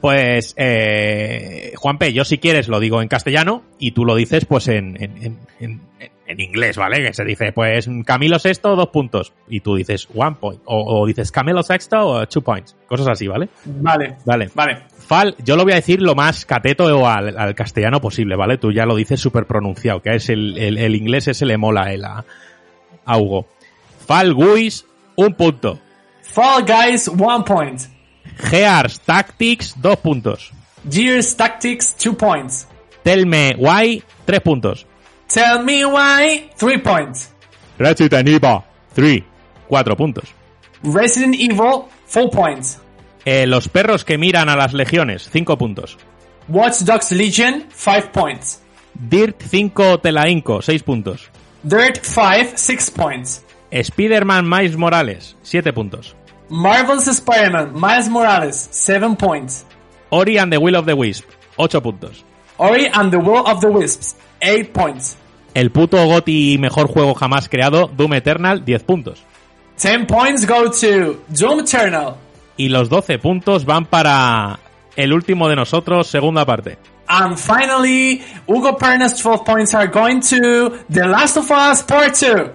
Pues, 0.00 0.54
eh, 0.56 1.72
Juanpe, 1.76 2.12
yo 2.12 2.24
si 2.24 2.38
quieres 2.38 2.68
lo 2.68 2.78
digo 2.78 3.02
en 3.02 3.08
castellano 3.08 3.64
y 3.80 3.90
tú 3.90 4.04
lo 4.04 4.14
dices 4.14 4.44
pues 4.44 4.68
en, 4.68 4.96
en, 5.02 5.38
en, 5.58 5.80
en 6.24 6.40
inglés, 6.40 6.76
¿vale? 6.76 7.02
Que 7.02 7.12
se 7.12 7.24
dice, 7.24 7.50
pues 7.52 7.90
Camilo 8.04 8.38
Sexto, 8.38 8.76
dos 8.76 8.90
puntos. 8.90 9.32
Y 9.48 9.58
tú 9.58 9.74
dices 9.74 10.06
one 10.14 10.36
point. 10.38 10.60
O, 10.66 11.00
o 11.00 11.04
dices 11.04 11.32
Camilo 11.32 11.64
Sexto, 11.64 12.24
two 12.28 12.42
points. 12.42 12.76
Cosas 12.86 13.08
así, 13.08 13.26
¿vale? 13.26 13.48
Vale. 13.64 14.18
Vale. 14.24 14.48
Vale. 14.54 14.82
Fal, 14.90 15.34
yo 15.44 15.56
lo 15.56 15.64
voy 15.64 15.72
a 15.72 15.76
decir 15.76 16.00
lo 16.00 16.14
más 16.14 16.46
cateto 16.46 17.08
al, 17.08 17.36
al 17.36 17.54
castellano 17.56 18.00
posible, 18.00 18.36
¿vale? 18.36 18.58
Tú 18.58 18.70
ya 18.70 18.86
lo 18.86 18.94
dices 18.94 19.18
súper 19.18 19.46
pronunciado, 19.46 20.00
que 20.00 20.14
es 20.14 20.28
el, 20.28 20.56
el, 20.58 20.78
el 20.78 20.94
inglés 20.94 21.26
ese 21.26 21.44
le 21.44 21.56
mola 21.56 21.92
él 21.92 22.04
a, 22.04 22.24
a 23.04 23.18
Hugo. 23.18 23.48
Fall 24.06 24.32
Guys, 24.32 24.86
un 25.16 25.34
punto. 25.34 25.80
Fall 26.32 26.62
Guys, 26.62 27.08
one 27.08 27.44
point. 27.44 27.86
Gears 28.50 29.00
Tactics, 29.00 29.74
dos 29.80 29.96
puntos. 29.96 30.52
Gears 30.88 31.34
Tactics, 31.34 31.94
two 31.94 32.14
points. 32.14 32.66
Tell 33.02 33.26
Me 33.26 33.54
Why, 33.56 34.02
tres 34.24 34.40
puntos. 34.40 34.86
Tell 35.28 35.62
me 35.62 35.84
why, 35.84 36.50
three 36.56 36.78
points. 36.78 37.30
Resident 37.78 38.26
Evil, 38.28 38.64
three, 38.94 39.22
cuatro 39.68 39.94
puntos. 39.94 40.32
Resident 40.82 41.34
Evil, 41.34 41.88
four 42.06 42.30
points. 42.30 42.80
Eh, 43.26 43.46
los 43.46 43.68
perros 43.68 44.04
que 44.04 44.16
miran 44.16 44.48
a 44.48 44.56
las 44.56 44.72
legiones, 44.72 45.28
cinco 45.30 45.58
puntos. 45.58 45.98
Watch 46.48 46.78
Dogs 46.80 47.12
Legion, 47.12 47.66
five 47.68 48.10
points. 48.10 48.62
Dirt 48.94 49.42
5 49.42 50.00
Telainco, 50.00 50.62
seis 50.62 50.82
puntos. 50.82 51.30
Dirt 51.62 52.02
5, 52.02 52.56
six 52.56 52.90
points. 52.90 53.44
Spider-Man 53.70 54.48
Miles 54.48 54.76
Morales, 54.76 55.36
siete 55.42 55.72
puntos. 55.72 56.16
Marvel's 56.48 57.06
Spider-Man, 57.06 57.72
Miles 57.74 58.08
Morales, 58.08 58.68
seven 58.70 59.16
points. 59.16 59.64
Ori 60.10 60.38
and 60.38 60.52
the 60.52 60.58
Will 60.58 60.76
of 60.76 60.86
the 60.86 60.94
Wisp, 60.94 61.24
ocho 61.56 61.80
puntos. 61.82 62.24
Ori 62.56 62.88
and 62.92 63.10
the 63.10 63.18
Will 63.18 63.46
of 63.46 63.60
the 63.60 63.68
Wisps, 63.68 64.16
eight 64.40 64.72
points. 64.72 65.16
El 65.54 65.70
puto 65.70 66.06
GOTY 66.06 66.56
mejor 66.58 66.88
juego 66.88 67.14
jamás 67.14 67.48
creado, 67.48 67.90
Doom 67.94 68.14
Eternal, 68.14 68.64
10 68.64 68.84
puntos. 68.84 69.22
Ten 69.76 70.06
points 70.06 70.46
go 70.46 70.70
to 70.70 71.22
Doom 71.28 71.60
Eternal. 71.60 72.14
Y 72.56 72.68
los 72.68 72.88
12 72.88 73.18
puntos 73.18 73.64
van 73.64 73.86
para 73.86 74.58
el 74.96 75.12
último 75.12 75.48
de 75.48 75.56
nosotros, 75.56 76.06
segunda 76.06 76.44
parte. 76.44 76.78
And 77.08 77.38
finally, 77.38 78.22
Hugo 78.46 78.76
Perna's 78.76 79.20
12 79.22 79.44
points 79.44 79.74
are 79.74 79.88
going 79.88 80.20
to 80.20 80.78
The 80.90 81.06
Last 81.06 81.38
of 81.38 81.50
Us 81.50 81.82
Part 81.82 82.14
2. 82.14 82.50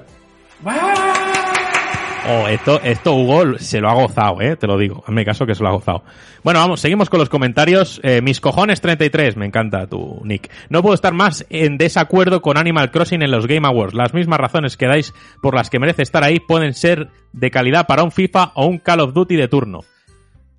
Oh, 2.25 2.47
esto, 2.47 2.79
esto 2.81 3.15
Hugo 3.15 3.57
se 3.59 3.81
lo 3.81 3.89
ha 3.89 3.95
gozado, 3.95 4.39
eh, 4.39 4.55
te 4.55 4.65
lo 4.65 4.77
digo. 4.77 5.03
Hazme 5.05 5.25
caso 5.25 5.45
que 5.45 5.55
se 5.55 5.61
lo 5.61 5.67
ha 5.69 5.73
gozado. 5.73 6.03
Bueno, 6.41 6.61
vamos, 6.61 6.79
seguimos 6.79 7.09
con 7.09 7.19
los 7.19 7.27
comentarios. 7.27 7.99
Eh, 8.01 8.21
mis 8.21 8.39
cojones 8.39 8.79
33, 8.79 9.35
me 9.35 9.45
encanta 9.45 9.87
tu 9.87 10.21
nick. 10.23 10.49
No 10.69 10.81
puedo 10.81 10.95
estar 10.95 11.13
más 11.13 11.45
en 11.49 11.77
desacuerdo 11.77 12.41
con 12.41 12.57
Animal 12.57 12.91
Crossing 12.91 13.21
en 13.23 13.31
los 13.31 13.45
Game 13.45 13.67
Awards. 13.67 13.93
Las 13.93 14.13
mismas 14.13 14.39
razones 14.39 14.77
que 14.77 14.87
dais 14.87 15.13
por 15.41 15.53
las 15.53 15.69
que 15.69 15.79
merece 15.79 16.01
estar 16.03 16.23
ahí 16.23 16.39
pueden 16.39 16.73
ser 16.73 17.09
de 17.33 17.51
calidad 17.51 17.87
para 17.87 18.03
un 18.03 18.11
FIFA 18.11 18.53
o 18.55 18.67
un 18.67 18.77
Call 18.77 19.01
of 19.01 19.13
Duty 19.13 19.35
de 19.35 19.47
turno. 19.49 19.81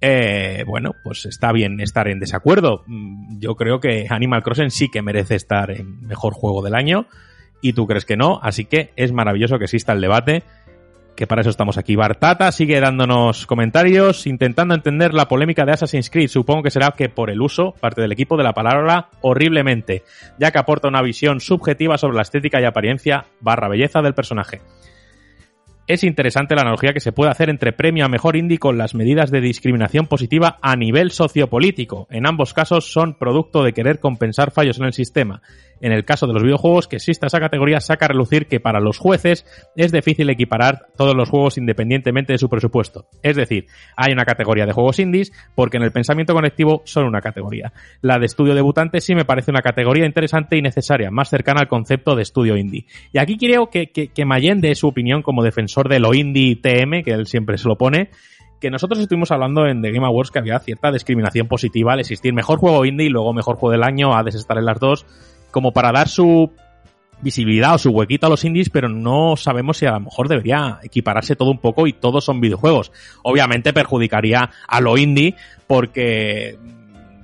Eh, 0.02 0.64
bueno, 0.66 0.90
pues 1.02 1.24
está 1.24 1.50
bien 1.50 1.80
estar 1.80 2.08
en 2.08 2.20
desacuerdo. 2.20 2.82
Mm, 2.86 3.38
Yo 3.38 3.54
creo 3.54 3.80
que 3.80 4.06
Animal 4.10 4.42
Crossing 4.42 4.70
sí 4.70 4.90
que 4.90 5.00
merece 5.00 5.36
estar 5.36 5.70
en 5.70 6.02
mejor 6.02 6.34
juego 6.34 6.62
del 6.62 6.74
año 6.74 7.06
y 7.64 7.72
tú 7.72 7.86
crees 7.86 8.04
que 8.04 8.18
no, 8.18 8.40
así 8.42 8.66
que 8.66 8.92
es 8.94 9.10
maravilloso 9.12 9.56
que 9.56 9.64
exista 9.64 9.94
el 9.94 10.02
debate, 10.02 10.42
que 11.16 11.26
para 11.26 11.40
eso 11.40 11.48
estamos 11.48 11.78
aquí. 11.78 11.96
Bartata 11.96 12.52
sigue 12.52 12.78
dándonos 12.78 13.46
comentarios, 13.46 14.26
intentando 14.26 14.74
entender 14.74 15.14
la 15.14 15.28
polémica 15.28 15.64
de 15.64 15.72
Assassin's 15.72 16.10
Creed. 16.10 16.28
Supongo 16.28 16.64
que 16.64 16.70
será 16.70 16.90
que 16.90 17.08
por 17.08 17.30
el 17.30 17.40
uso, 17.40 17.72
parte 17.80 18.02
del 18.02 18.12
equipo, 18.12 18.36
de 18.36 18.44
la 18.44 18.52
palabra 18.52 19.08
horriblemente, 19.22 20.02
ya 20.38 20.50
que 20.50 20.58
aporta 20.58 20.88
una 20.88 21.00
visión 21.00 21.40
subjetiva 21.40 21.96
sobre 21.96 22.16
la 22.16 22.22
estética 22.22 22.60
y 22.60 22.66
apariencia 22.66 23.24
barra 23.40 23.68
belleza 23.68 24.02
del 24.02 24.12
personaje. 24.12 24.60
Es 25.86 26.02
interesante 26.02 26.54
la 26.54 26.62
analogía 26.62 26.94
que 26.94 27.00
se 27.00 27.12
puede 27.12 27.30
hacer 27.30 27.50
entre 27.50 27.74
premio 27.74 28.06
a 28.06 28.08
mejor 28.08 28.36
indie 28.36 28.58
con 28.58 28.78
las 28.78 28.94
medidas 28.94 29.30
de 29.30 29.42
discriminación 29.42 30.06
positiva 30.06 30.56
a 30.62 30.76
nivel 30.76 31.10
sociopolítico. 31.10 32.06
En 32.10 32.26
ambos 32.26 32.54
casos 32.54 32.90
son 32.90 33.18
producto 33.18 33.62
de 33.62 33.74
querer 33.74 34.00
compensar 34.00 34.50
fallos 34.50 34.78
en 34.78 34.86
el 34.86 34.94
sistema. 34.94 35.42
En 35.84 35.92
el 35.92 36.06
caso 36.06 36.26
de 36.26 36.32
los 36.32 36.42
videojuegos, 36.42 36.88
que 36.88 36.96
exista 36.96 37.26
esa 37.26 37.40
categoría 37.40 37.78
saca 37.78 38.06
a 38.06 38.08
relucir 38.08 38.46
que 38.46 38.58
para 38.58 38.80
los 38.80 38.96
jueces 38.96 39.44
es 39.76 39.92
difícil 39.92 40.30
equiparar 40.30 40.86
todos 40.96 41.14
los 41.14 41.28
juegos 41.28 41.58
independientemente 41.58 42.32
de 42.32 42.38
su 42.38 42.48
presupuesto. 42.48 43.06
Es 43.22 43.36
decir, 43.36 43.66
hay 43.94 44.14
una 44.14 44.24
categoría 44.24 44.64
de 44.64 44.72
juegos 44.72 44.98
indies 44.98 45.30
porque 45.54 45.76
en 45.76 45.82
el 45.82 45.92
pensamiento 45.92 46.32
colectivo 46.32 46.80
son 46.86 47.04
una 47.04 47.20
categoría. 47.20 47.74
La 48.00 48.18
de 48.18 48.24
estudio 48.24 48.54
debutante 48.54 49.02
sí 49.02 49.14
me 49.14 49.26
parece 49.26 49.50
una 49.50 49.60
categoría 49.60 50.06
interesante 50.06 50.56
y 50.56 50.62
necesaria, 50.62 51.10
más 51.10 51.28
cercana 51.28 51.60
al 51.60 51.68
concepto 51.68 52.16
de 52.16 52.22
estudio 52.22 52.56
indie. 52.56 52.86
Y 53.12 53.18
aquí 53.18 53.36
creo 53.36 53.68
que, 53.68 53.92
que, 53.92 54.08
que 54.08 54.24
Mayen 54.24 54.62
dé 54.62 54.74
su 54.76 54.88
opinión 54.88 55.20
como 55.20 55.42
defensor 55.42 55.90
de 55.90 56.00
lo 56.00 56.14
indie 56.14 56.56
TM, 56.56 57.02
que 57.02 57.10
él 57.10 57.26
siempre 57.26 57.58
se 57.58 57.68
lo 57.68 57.76
pone, 57.76 58.08
que 58.58 58.70
nosotros 58.70 58.98
estuvimos 59.00 59.30
hablando 59.30 59.66
en 59.66 59.82
The 59.82 59.92
Game 59.92 60.06
Awards 60.06 60.30
que 60.30 60.38
había 60.38 60.58
cierta 60.60 60.90
discriminación 60.90 61.46
positiva 61.46 61.92
al 61.92 62.00
existir 62.00 62.32
mejor 62.32 62.58
juego 62.58 62.86
indie 62.86 63.08
y 63.08 63.10
luego 63.10 63.34
mejor 63.34 63.56
juego 63.56 63.72
del 63.72 63.82
año, 63.82 64.16
ha 64.16 64.22
de 64.22 64.30
estar 64.30 64.56
en 64.56 64.64
las 64.64 64.80
dos, 64.80 65.04
como 65.54 65.70
para 65.70 65.92
dar 65.92 66.08
su 66.08 66.50
visibilidad 67.20 67.76
o 67.76 67.78
su 67.78 67.90
huequito 67.90 68.26
a 68.26 68.28
los 68.28 68.44
indies, 68.44 68.70
pero 68.70 68.88
no 68.88 69.36
sabemos 69.36 69.76
si 69.76 69.86
a 69.86 69.92
lo 69.92 70.00
mejor 70.00 70.26
debería 70.26 70.80
equipararse 70.82 71.36
todo 71.36 71.52
un 71.52 71.58
poco 71.58 71.86
y 71.86 71.92
todos 71.92 72.24
son 72.24 72.40
videojuegos. 72.40 72.90
Obviamente 73.22 73.72
perjudicaría 73.72 74.50
a 74.66 74.80
lo 74.80 74.98
indie 74.98 75.36
porque 75.68 76.58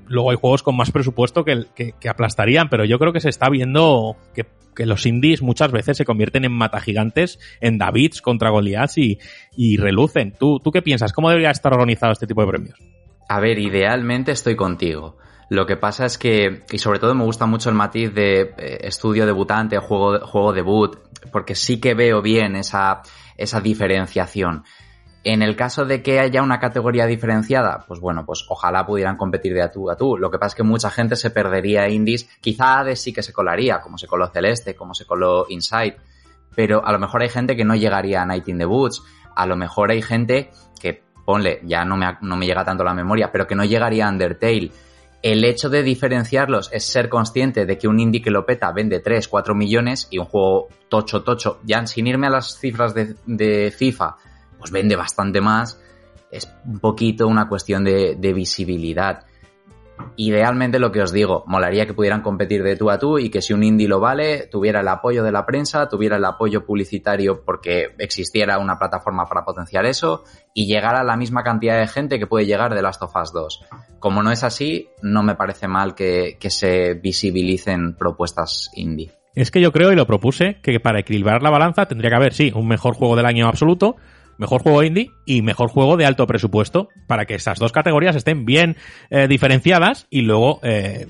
luego 0.06 0.30
hay 0.30 0.36
juegos 0.36 0.62
con 0.62 0.76
más 0.76 0.92
presupuesto 0.92 1.44
que, 1.44 1.66
aplastarían, 2.08 2.68
pero 2.68 2.84
yo 2.84 3.00
creo 3.00 3.12
que 3.12 3.18
se 3.18 3.30
está 3.30 3.48
viendo 3.50 4.16
que, 4.32 4.46
que, 4.76 4.86
los 4.86 5.06
indies 5.06 5.42
muchas 5.42 5.72
veces 5.72 5.96
se 5.96 6.04
convierten 6.04 6.44
en 6.44 6.52
matagigantes, 6.52 7.40
en 7.60 7.78
Davids 7.78 8.22
contra 8.22 8.50
Goliaths 8.50 8.96
y, 8.96 9.18
y 9.56 9.76
relucen. 9.76 10.34
¿Tú, 10.38 10.60
¿Tú 10.60 10.70
qué 10.70 10.82
piensas? 10.82 11.12
¿Cómo 11.12 11.30
debería 11.30 11.50
estar 11.50 11.72
organizado 11.72 12.12
este 12.12 12.28
tipo 12.28 12.42
de 12.42 12.46
premios? 12.46 12.78
A 13.28 13.40
ver, 13.40 13.58
idealmente 13.58 14.30
estoy 14.30 14.54
contigo. 14.54 15.16
Lo 15.50 15.66
que 15.66 15.76
pasa 15.76 16.06
es 16.06 16.16
que, 16.16 16.62
y 16.70 16.78
sobre 16.78 17.00
todo 17.00 17.12
me 17.16 17.24
gusta 17.24 17.44
mucho 17.44 17.70
el 17.70 17.74
matiz 17.74 18.14
de 18.14 18.54
eh, 18.56 18.78
estudio 18.82 19.26
debutante, 19.26 19.78
juego, 19.78 20.24
juego 20.24 20.52
debut, 20.52 20.96
porque 21.32 21.56
sí 21.56 21.80
que 21.80 21.94
veo 21.94 22.22
bien 22.22 22.54
esa, 22.54 23.02
esa 23.36 23.60
diferenciación. 23.60 24.62
En 25.24 25.42
el 25.42 25.56
caso 25.56 25.84
de 25.84 26.04
que 26.04 26.20
haya 26.20 26.40
una 26.44 26.60
categoría 26.60 27.04
diferenciada, 27.06 27.84
pues 27.88 27.98
bueno, 27.98 28.24
pues 28.24 28.46
ojalá 28.48 28.86
pudieran 28.86 29.16
competir 29.16 29.52
de 29.52 29.62
a 29.62 29.72
tú 29.72 29.90
a 29.90 29.96
tú. 29.96 30.16
Lo 30.16 30.30
que 30.30 30.38
pasa 30.38 30.52
es 30.52 30.54
que 30.54 30.62
mucha 30.62 30.88
gente 30.88 31.16
se 31.16 31.30
perdería 31.30 31.88
indies. 31.88 32.28
Quizá 32.40 32.78
Hades 32.78 33.02
sí 33.02 33.12
que 33.12 33.24
se 33.24 33.32
colaría, 33.32 33.80
como 33.80 33.98
se 33.98 34.06
coló 34.06 34.28
Celeste, 34.28 34.76
como 34.76 34.94
se 34.94 35.04
coló 35.04 35.46
Inside. 35.48 35.96
Pero 36.54 36.86
a 36.86 36.92
lo 36.92 37.00
mejor 37.00 37.22
hay 37.22 37.28
gente 37.28 37.56
que 37.56 37.64
no 37.64 37.74
llegaría 37.74 38.22
a 38.22 38.24
Night 38.24 38.46
in 38.48 38.58
the 38.58 38.66
Woods. 38.66 39.02
A 39.34 39.46
lo 39.46 39.56
mejor 39.56 39.90
hay 39.90 40.00
gente 40.00 40.50
que, 40.80 41.02
ponle, 41.26 41.60
ya 41.64 41.84
no 41.84 41.96
me, 41.96 42.06
no 42.20 42.36
me 42.36 42.46
llega 42.46 42.64
tanto 42.64 42.84
la 42.84 42.94
memoria, 42.94 43.32
pero 43.32 43.48
que 43.48 43.56
no 43.56 43.64
llegaría 43.64 44.06
a 44.06 44.10
Undertale. 44.10 44.70
El 45.22 45.44
hecho 45.44 45.68
de 45.68 45.82
diferenciarlos 45.82 46.70
es 46.72 46.84
ser 46.84 47.10
consciente 47.10 47.66
de 47.66 47.76
que 47.76 47.88
un 47.88 48.00
indie 48.00 48.22
que 48.22 48.30
lo 48.30 48.46
peta 48.46 48.72
vende 48.72 49.00
3, 49.00 49.28
4 49.28 49.54
millones 49.54 50.08
y 50.10 50.18
un 50.18 50.24
juego 50.24 50.68
tocho, 50.88 51.22
tocho, 51.22 51.60
ya 51.62 51.86
sin 51.86 52.06
irme 52.06 52.28
a 52.28 52.30
las 52.30 52.58
cifras 52.58 52.94
de, 52.94 53.74
FIFA, 53.76 54.16
pues 54.58 54.70
vende 54.70 54.96
bastante 54.96 55.42
más. 55.42 55.78
Es 56.30 56.50
un 56.64 56.78
poquito 56.78 57.28
una 57.28 57.48
cuestión 57.48 57.84
de, 57.84 58.32
visibilidad. 58.34 59.26
Idealmente 60.16 60.78
lo 60.78 60.92
que 60.92 61.02
os 61.02 61.12
digo, 61.12 61.44
molaría 61.46 61.86
que 61.86 61.94
pudieran 61.94 62.22
competir 62.22 62.62
de 62.62 62.76
tú 62.76 62.90
a 62.90 62.98
tú 62.98 63.18
y 63.18 63.30
que 63.30 63.42
si 63.42 63.52
un 63.52 63.62
indie 63.62 63.88
lo 63.88 64.00
vale, 64.00 64.46
tuviera 64.46 64.80
el 64.80 64.88
apoyo 64.88 65.22
de 65.22 65.32
la 65.32 65.46
prensa, 65.46 65.88
tuviera 65.88 66.16
el 66.16 66.24
apoyo 66.24 66.64
publicitario 66.64 67.44
porque 67.44 67.94
existiera 67.98 68.58
una 68.58 68.78
plataforma 68.78 69.26
para 69.26 69.44
potenciar 69.44 69.86
eso 69.86 70.24
y 70.54 70.66
llegara 70.66 71.04
la 71.04 71.16
misma 71.16 71.42
cantidad 71.42 71.78
de 71.78 71.86
gente 71.86 72.18
que 72.18 72.26
puede 72.26 72.46
llegar 72.46 72.74
de 72.74 72.82
Last 72.82 73.02
of 73.02 73.14
Us 73.16 73.32
2. 73.32 73.64
Como 73.98 74.22
no 74.22 74.30
es 74.30 74.44
así, 74.44 74.88
no 75.02 75.22
me 75.22 75.34
parece 75.34 75.68
mal 75.68 75.94
que, 75.94 76.36
que 76.40 76.50
se 76.50 76.94
visibilicen 76.94 77.94
propuestas 77.96 78.70
indie. 78.74 79.12
Es 79.34 79.50
que 79.50 79.60
yo 79.60 79.72
creo 79.72 79.92
y 79.92 79.96
lo 79.96 80.06
propuse 80.06 80.58
que 80.60 80.80
para 80.80 81.00
equilibrar 81.00 81.42
la 81.42 81.50
balanza 81.50 81.86
tendría 81.86 82.10
que 82.10 82.16
haber, 82.16 82.34
sí, 82.34 82.52
un 82.54 82.66
mejor 82.66 82.94
juego 82.94 83.14
del 83.16 83.26
año 83.26 83.46
absoluto, 83.46 83.96
mejor 84.40 84.62
juego 84.62 84.82
indie 84.82 85.10
y 85.26 85.42
mejor 85.42 85.68
juego 85.68 85.98
de 85.98 86.06
alto 86.06 86.26
presupuesto 86.26 86.88
para 87.06 87.26
que 87.26 87.34
esas 87.34 87.58
dos 87.58 87.72
categorías 87.72 88.16
estén 88.16 88.46
bien 88.46 88.76
eh, 89.10 89.28
diferenciadas 89.28 90.06
y 90.08 90.22
luego 90.22 90.60
eh, 90.62 91.06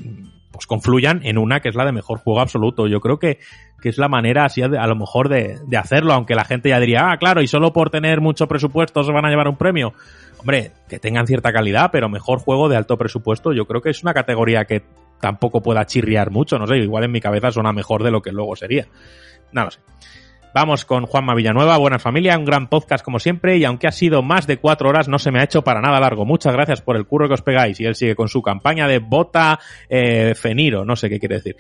pues 0.51 0.67
confluyan 0.67 1.21
en 1.23 1.39
una 1.39 1.61
que 1.61 1.69
es 1.69 1.77
la 1.77 1.85
de 1.85 1.93
mejor 1.93 2.19
juego 2.19 2.41
absoluto. 2.41 2.89
Yo 2.89 3.01
creo 3.01 3.21
que, 3.21 3.39
que 3.81 3.89
es 3.89 3.99
la 3.99 4.09
manera 4.09 4.47
así 4.47 4.63
a 4.63 4.69
lo 4.69 4.97
mejor 4.97 5.29
de, 5.29 5.61
de, 5.69 5.77
hacerlo, 5.77 6.13
aunque 6.13 6.35
la 6.35 6.45
gente 6.45 6.71
ya 6.71 6.81
diría, 6.81 7.13
ah, 7.13 7.19
claro, 7.19 7.41
y 7.41 7.47
solo 7.47 7.73
por 7.73 7.89
tener 7.91 8.21
mucho 8.21 8.49
presupuesto 8.49 9.05
se 9.05 9.13
van 9.13 9.25
a 9.25 9.31
llevar 9.31 9.47
un 9.47 9.57
premio. 9.57 9.95
Hombre, 10.39 10.73
que 10.89 10.99
tengan 10.99 11.29
cierta 11.29 11.53
calidad, 11.53 11.91
pero 11.93 12.09
mejor 12.09 12.41
juego 12.41 12.69
de 12.69 12.77
alto 12.77 12.99
presupuesto, 12.99 13.53
yo 13.53 13.65
creo 13.65 13.81
que 13.81 13.91
es 13.91 14.03
una 14.03 14.13
categoría 14.13 14.65
que 14.65 14.83
tampoco 15.21 15.63
pueda 15.63 15.87
chirriar 15.87 16.33
mucho, 16.33 16.59
no 16.59 16.67
sé, 16.67 16.79
igual 16.79 17.05
en 17.05 17.13
mi 17.13 17.21
cabeza 17.21 17.53
suena 17.53 17.73
mejor 17.73 18.03
de 18.03 18.11
lo 18.11 18.23
que 18.23 18.33
luego 18.33 18.57
sería. 18.57 18.89
No 19.53 19.65
lo. 19.65 19.71
Vamos 20.53 20.85
con 20.85 21.07
Juanma 21.07 21.37
Villanueva, 21.37 21.79
buena 21.79 22.01
familia, 22.01 22.37
un 22.37 22.45
gran 22.45 22.69
podcast 22.69 23.05
como 23.05 23.21
siempre 23.21 23.57
y 23.57 23.65
aunque 23.65 23.87
ha 23.87 23.93
sido 23.93 24.21
más 24.23 24.49
de 24.49 24.57
cuatro 24.57 24.89
horas 24.89 25.07
no 25.07 25.21
se 25.21 25.31
me 25.31 25.39
ha 25.39 25.45
hecho 25.45 25.63
para 25.63 25.81
nada 25.81 26.01
largo. 26.01 26.25
Muchas 26.25 26.53
gracias 26.53 26.83
por 26.83 26.97
el 26.97 27.07
curro 27.07 27.29
que 27.29 27.35
os 27.35 27.43
pegáis 27.43 27.79
y 27.79 27.85
él 27.85 27.95
sigue 27.95 28.17
con 28.17 28.29
su 28.29 28.43
campaña 28.43 28.89
de 28.89 28.99
bota 28.99 29.61
eh, 29.89 30.35
feniro, 30.35 30.85
no 30.85 30.97
sé 30.97 31.09
qué 31.09 31.21
quiere 31.21 31.37
decir. 31.37 31.57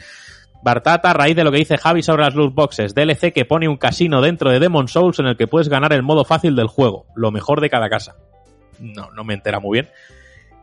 Bartata, 0.62 1.10
a 1.10 1.14
raíz 1.14 1.36
de 1.36 1.44
lo 1.44 1.52
que 1.52 1.58
dice 1.58 1.78
Javi 1.78 2.02
sobre 2.02 2.24
las 2.24 2.34
loot 2.34 2.52
boxes, 2.52 2.92
DLC 2.92 3.32
que 3.32 3.44
pone 3.44 3.68
un 3.68 3.76
casino 3.76 4.20
dentro 4.20 4.50
de 4.50 4.58
Demon 4.58 4.88
Souls 4.88 5.20
en 5.20 5.26
el 5.26 5.36
que 5.36 5.46
puedes 5.46 5.68
ganar 5.68 5.92
el 5.92 6.02
modo 6.02 6.24
fácil 6.24 6.56
del 6.56 6.66
juego, 6.66 7.06
lo 7.14 7.30
mejor 7.30 7.60
de 7.60 7.70
cada 7.70 7.88
casa. 7.88 8.16
No, 8.80 9.10
no 9.12 9.22
me 9.22 9.34
entera 9.34 9.60
muy 9.60 9.80
bien. 9.80 9.88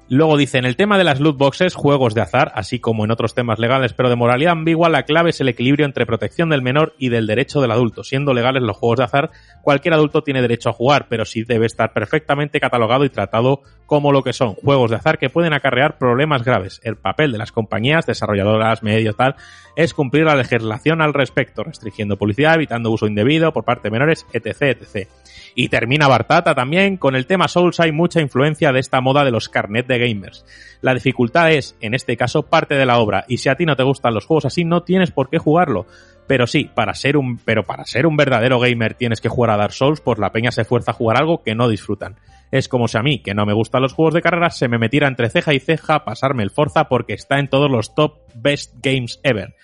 Luego 0.09 0.37
dice, 0.37 0.57
en 0.57 0.63
el 0.63 0.77
tema 0.77 0.97
de 0.97 1.03
las 1.03 1.19
loot 1.19 1.37
boxes, 1.37 1.75
juegos 1.75 2.13
de 2.13 2.21
azar, 2.21 2.53
así 2.55 2.79
como 2.79 3.03
en 3.03 3.11
otros 3.11 3.35
temas 3.35 3.59
legales, 3.59 3.91
pero 3.91 4.07
de 4.07 4.15
moralidad 4.15 4.53
ambigua, 4.53 4.87
la 4.87 5.03
clave 5.03 5.31
es 5.31 5.41
el 5.41 5.49
equilibrio 5.49 5.85
entre 5.85 6.05
protección 6.05 6.49
del 6.49 6.61
menor 6.61 6.93
y 6.97 7.09
del 7.09 7.27
derecho 7.27 7.59
del 7.59 7.71
adulto. 7.71 8.05
Siendo 8.05 8.33
legales 8.33 8.63
los 8.63 8.77
juegos 8.77 8.99
de 8.99 9.03
azar, 9.03 9.31
cualquier 9.61 9.95
adulto 9.95 10.23
tiene 10.23 10.41
derecho 10.41 10.69
a 10.69 10.73
jugar, 10.73 11.07
pero 11.09 11.25
sí 11.25 11.43
debe 11.43 11.65
estar 11.65 11.91
perfectamente 11.91 12.61
catalogado 12.61 13.03
y 13.03 13.09
tratado 13.09 13.63
como 13.85 14.13
lo 14.13 14.23
que 14.23 14.31
son 14.31 14.53
juegos 14.53 14.91
de 14.91 14.95
azar 14.95 15.17
que 15.17 15.29
pueden 15.29 15.51
acarrear 15.51 15.97
problemas 15.97 16.43
graves. 16.43 16.79
El 16.83 16.95
papel 16.95 17.33
de 17.33 17.39
las 17.39 17.51
compañías, 17.51 18.05
desarrolladoras, 18.05 18.83
medios, 18.83 19.17
tal, 19.17 19.35
es 19.77 19.93
cumplir 19.93 20.25
la 20.25 20.35
legislación 20.35 21.03
al 21.03 21.13
respecto, 21.13 21.63
restringiendo 21.63 22.17
publicidad, 22.17 22.55
evitando 22.55 22.89
uso 22.89 23.05
indebido 23.05 23.53
por 23.53 23.63
parte 23.63 23.83
de 23.83 23.91
menores, 23.91 24.25
etc, 24.33 24.75
etc. 24.81 25.07
Y 25.53 25.69
termina 25.69 26.07
Bartata 26.07 26.55
también, 26.55 26.97
con 26.97 27.15
el 27.15 27.27
tema 27.27 27.47
Souls 27.47 27.79
hay 27.79 27.91
mucha 27.91 28.19
influencia 28.19 28.71
de 28.71 28.79
esta 28.79 29.01
moda 29.01 29.23
de 29.23 29.29
los 29.29 29.49
carnet 29.49 29.85
de 29.85 29.99
gamers. 29.99 30.45
La 30.81 30.95
dificultad 30.95 31.51
es, 31.51 31.77
en 31.79 31.93
este 31.93 32.17
caso, 32.17 32.41
parte 32.41 32.73
de 32.73 32.87
la 32.87 32.97
obra, 32.97 33.25
y 33.27 33.37
si 33.37 33.49
a 33.49 33.55
ti 33.55 33.67
no 33.67 33.75
te 33.75 33.83
gustan 33.83 34.15
los 34.15 34.25
juegos 34.25 34.45
así, 34.45 34.65
no 34.65 34.81
tienes 34.81 35.11
por 35.11 35.29
qué 35.29 35.37
jugarlo. 35.37 35.85
Pero 36.25 36.47
sí, 36.47 36.71
para 36.73 36.95
ser 36.95 37.15
un, 37.15 37.37
pero 37.37 37.63
para 37.63 37.85
ser 37.85 38.07
un 38.07 38.17
verdadero 38.17 38.59
gamer 38.59 38.95
tienes 38.95 39.21
que 39.21 39.29
jugar 39.29 39.51
a 39.51 39.57
Dark 39.57 39.73
Souls, 39.73 40.01
pues 40.01 40.17
la 40.17 40.31
peña 40.31 40.51
se 40.51 40.65
fuerza 40.65 40.89
a 40.89 40.95
jugar 40.95 41.17
algo 41.17 41.43
que 41.43 41.53
no 41.53 41.69
disfrutan. 41.69 42.15
Es 42.51 42.67
como 42.67 42.87
si 42.87 42.97
a 42.97 43.03
mí, 43.03 43.19
que 43.19 43.33
no 43.33 43.45
me 43.45 43.53
gustan 43.53 43.81
los 43.81 43.93
juegos 43.93 44.13
de 44.13 44.21
carreras, 44.21 44.57
se 44.57 44.67
me 44.67 44.77
metiera 44.77 45.07
entre 45.07 45.29
ceja 45.29 45.53
y 45.53 45.59
ceja 45.59 46.05
pasarme 46.05 46.43
el 46.43 46.51
Forza 46.51 46.85
porque 46.85 47.13
está 47.13 47.39
en 47.39 47.49
todos 47.49 47.69
los 47.69 47.93
top 47.95 48.19
best 48.35 48.73
games 48.81 49.19
ever. 49.23 49.55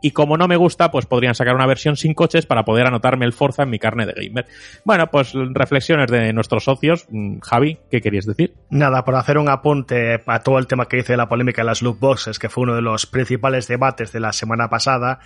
Y 0.00 0.12
como 0.12 0.36
no 0.36 0.46
me 0.46 0.56
gusta, 0.56 0.90
pues 0.90 1.06
podrían 1.06 1.34
sacar 1.34 1.54
una 1.54 1.66
versión 1.66 1.96
sin 1.96 2.14
coches 2.14 2.46
para 2.46 2.64
poder 2.64 2.86
anotarme 2.86 3.26
el 3.26 3.32
Forza 3.32 3.64
en 3.64 3.70
mi 3.70 3.78
carne 3.78 4.06
de 4.06 4.12
gamer. 4.12 4.46
Bueno, 4.84 5.08
pues 5.08 5.32
reflexiones 5.34 6.10
de 6.10 6.32
nuestros 6.32 6.64
socios. 6.64 7.06
Mm, 7.10 7.40
Javi, 7.40 7.78
¿qué 7.90 8.00
querías 8.00 8.26
decir? 8.26 8.54
Nada, 8.70 9.04
por 9.04 9.16
hacer 9.16 9.38
un 9.38 9.48
apunte 9.48 10.22
a 10.24 10.38
todo 10.40 10.58
el 10.58 10.66
tema 10.66 10.86
que 10.86 10.98
dice 10.98 11.14
de 11.14 11.16
la 11.16 11.28
polémica 11.28 11.62
de 11.62 11.66
las 11.66 11.82
loot 11.82 11.98
boxes, 11.98 12.38
que 12.38 12.48
fue 12.48 12.62
uno 12.62 12.76
de 12.76 12.82
los 12.82 13.06
principales 13.06 13.66
debates 13.66 14.12
de 14.12 14.20
la 14.20 14.32
semana 14.32 14.68
pasada. 14.68 15.18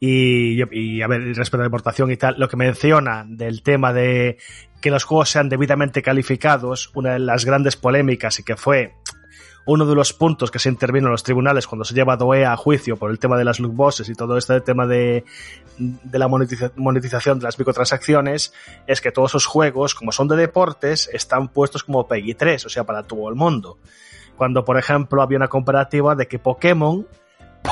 Y, 0.00 0.62
y, 0.72 1.02
a 1.02 1.08
ver, 1.08 1.22
respecto 1.22 1.56
a 1.56 1.60
la 1.60 1.66
importación 1.66 2.10
y 2.10 2.16
tal, 2.16 2.36
lo 2.38 2.48
que 2.48 2.56
menciona 2.56 3.24
del 3.26 3.62
tema 3.62 3.92
de 3.92 4.38
que 4.80 4.90
los 4.90 5.04
juegos 5.04 5.30
sean 5.30 5.48
debidamente 5.48 6.02
calificados, 6.02 6.90
una 6.94 7.12
de 7.14 7.18
las 7.18 7.44
grandes 7.44 7.76
polémicas 7.76 8.38
y 8.38 8.42
que 8.44 8.56
fue 8.56 8.94
uno 9.66 9.84
de 9.84 9.94
los 9.94 10.14
puntos 10.14 10.50
que 10.50 10.58
se 10.58 10.70
intervino 10.70 11.08
en 11.08 11.12
los 11.12 11.22
tribunales 11.22 11.66
cuando 11.66 11.84
se 11.84 11.92
lleva 11.94 12.16
DOE 12.16 12.46
a 12.46 12.56
juicio 12.56 12.96
por 12.96 13.10
el 13.10 13.18
tema 13.18 13.36
de 13.36 13.44
las 13.44 13.60
loot 13.60 13.74
boxes 13.74 14.08
y 14.08 14.14
todo 14.14 14.38
este 14.38 14.60
tema 14.62 14.86
de, 14.86 15.24
de 15.76 16.18
la 16.18 16.26
monetiza- 16.26 16.72
monetización 16.76 17.38
de 17.38 17.44
las 17.44 17.58
microtransacciones 17.58 18.54
es 18.86 19.00
que 19.02 19.12
todos 19.12 19.32
esos 19.32 19.44
juegos, 19.44 19.94
como 19.94 20.10
son 20.10 20.26
de 20.28 20.36
deportes, 20.36 21.10
están 21.12 21.48
puestos 21.48 21.84
como 21.84 22.08
PEGI 22.08 22.34
3, 22.34 22.64
o 22.64 22.68
sea, 22.70 22.84
para 22.84 23.02
todo 23.02 23.28
el 23.28 23.34
mundo. 23.34 23.76
Cuando, 24.38 24.64
por 24.64 24.78
ejemplo, 24.78 25.20
había 25.20 25.36
una 25.36 25.48
comparativa 25.48 26.14
de 26.14 26.28
que 26.28 26.38
Pokémon 26.38 27.06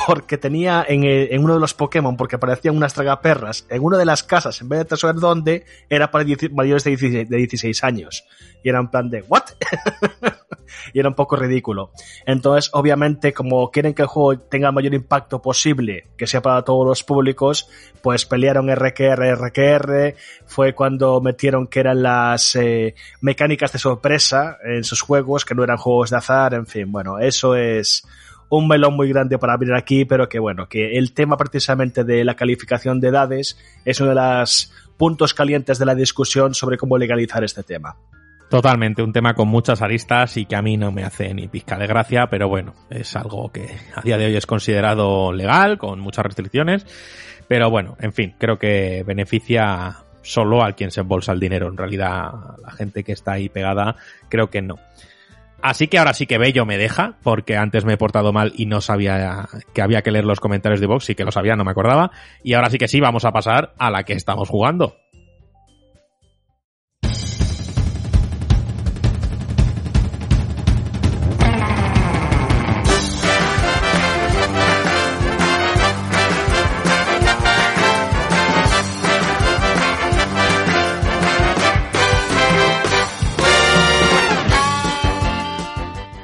porque 0.07 0.39
tenía 0.39 0.85
en, 0.89 1.43
uno 1.43 1.55
de 1.55 1.61
los 1.61 1.75
Pokémon, 1.75 2.17
porque 2.17 2.37
aparecían 2.37 2.77
unas 2.77 2.95
tragaperras 2.95 3.67
en 3.71 3.83
una 3.83 3.99
de 3.99 4.05
las 4.05 4.23
casas, 4.23 4.61
en 4.61 4.69
vez 4.69 4.89
de 4.89 4.97
saber 4.97 5.17
dónde, 5.17 5.65
era 5.89 6.11
para 6.11 6.25
mayores 6.53 6.85
de 6.85 6.91
16, 6.91 7.29
de 7.29 7.37
16 7.37 7.85
años. 7.85 8.25
Y 8.63 8.69
era 8.69 8.81
en 8.81 8.89
plan 8.89 9.11
de, 9.11 9.23
¿what? 9.23 9.45
y 10.93 10.99
era 10.99 11.09
un 11.09 11.15
poco 11.15 11.37
ridículo. 11.37 11.93
Entonces, 12.25 12.71
obviamente, 12.73 13.33
como 13.33 13.71
quieren 13.71 13.95
que 13.95 14.03
el 14.03 14.09
juego 14.09 14.39
tenga 14.39 14.69
el 14.69 14.75
mayor 14.75 14.95
impacto 14.95 15.41
posible, 15.41 16.09
que 16.17 16.27
sea 16.27 16.43
para 16.43 16.63
todos 16.63 16.87
los 16.87 17.05
públicos, 17.05 17.69
pues 18.03 18.27
pelearon 18.27 18.75
RQR, 18.75 19.37
RQR, 19.37 20.15
fue 20.47 20.75
cuando 20.75 21.21
metieron 21.21 21.67
que 21.67 21.81
eran 21.81 22.03
las 22.03 22.57
eh, 22.57 22.95
mecánicas 23.21 23.73
de 23.73 23.79
sorpresa 23.79 24.59
en 24.65 24.85
sus 24.85 25.01
juegos, 25.01 25.45
que 25.45 25.55
no 25.55 25.65
eran 25.65 25.77
juegos 25.77 26.11
de 26.11 26.17
azar, 26.17 26.55
en 26.55 26.67
fin, 26.67 26.91
bueno, 26.91 27.19
eso 27.19 27.55
es 27.55 28.07
un 28.49 28.69
melón 28.69 28.95
muy 28.95 29.09
grande 29.09 29.39
para 29.39 29.55
abrir 29.55 29.75
aquí, 29.75 30.05
pero 30.05 30.29
que 30.29 30.39
bueno, 30.39 30.69
que 30.69 30.97
el 30.97 31.13
tema 31.13 31.37
precisamente 31.37 32.05
de 32.05 32.25
la 32.25 32.35
calificación 32.35 33.01
de 33.01 33.09
edades 33.09 33.59
es 33.85 34.01
uno 34.01 34.11
de 34.11 34.17
los 34.17 34.73
puntos 34.97 35.35
calientes 35.35 35.79
de 35.79 35.87
la 35.87 35.95
discusión 35.95 36.55
sobre 36.55 36.79
cómo 36.79 36.99
legalizar 36.99 37.43
este 37.45 37.63
tema. 37.63 37.97
Totalmente, 38.49 39.03
un 39.03 39.13
tema 39.13 39.35
con 39.35 39.49
muchas 39.49 39.83
aristas 39.83 40.37
y 40.37 40.47
que 40.47 40.55
a 40.55 40.63
mí 40.63 40.77
no 40.77 40.93
me 40.93 41.03
hace 41.03 41.35
ni 41.35 41.49
pizca 41.49 41.77
de 41.77 41.89
gracia, 41.89 42.29
pero 42.29 42.49
bueno, 42.49 42.75
es 42.91 43.17
algo 43.17 43.51
que 43.51 43.69
a 43.95 44.03
día 44.03 44.17
de 44.19 44.27
hoy 44.27 44.37
es 44.37 44.47
considerado 44.47 45.33
legal, 45.33 45.79
con 45.79 45.99
muchas 45.99 46.27
restricciones, 46.27 46.87
pero 47.49 47.71
bueno, 47.71 47.97
en 48.01 48.13
fin, 48.13 48.37
creo 48.39 48.57
que 48.57 49.03
beneficia 49.05 49.97
solo 50.23 50.63
al 50.63 50.77
quien 50.77 50.93
se 50.93 51.01
embolsa 51.01 51.33
el 51.33 51.41
dinero, 51.41 51.67
en 51.69 51.77
realidad 51.77 52.31
la 52.63 52.71
gente 52.71 53.03
que 53.03 53.13
está 53.13 53.33
ahí 53.33 53.49
pegada, 53.49 53.97
creo 54.29 54.49
que 54.49 54.63
no. 54.63 54.77
Así 55.67 55.89
que 55.89 55.99
ahora 55.99 56.15
sí 56.15 56.29
que 56.29 56.39
Bello 56.39 56.65
me 56.65 56.79
deja, 56.79 57.19
porque 57.25 57.57
antes 57.57 57.85
me 57.85 57.95
he 57.95 57.97
portado 57.97 58.33
mal 58.33 58.53
y 58.55 58.67
no 58.67 58.81
sabía 58.81 59.49
que 59.75 59.83
había 59.83 60.03
que 60.03 60.13
leer 60.13 60.25
los 60.25 60.39
comentarios 60.39 60.81
de 60.81 60.87
Vox, 60.87 61.11
y 61.11 61.17
que 61.17 61.25
lo 61.25 61.33
sabía, 61.33 61.57
no 61.57 61.65
me 61.65 61.73
acordaba. 61.73 62.13
Y 62.45 62.55
ahora 62.55 62.71
sí 62.71 62.79
que 62.79 62.87
sí, 62.87 63.01
vamos 63.01 63.25
a 63.25 63.33
pasar 63.33 63.75
a 63.77 63.91
la 63.91 64.05
que 64.05 64.13
estamos 64.13 64.49
jugando. 64.49 64.95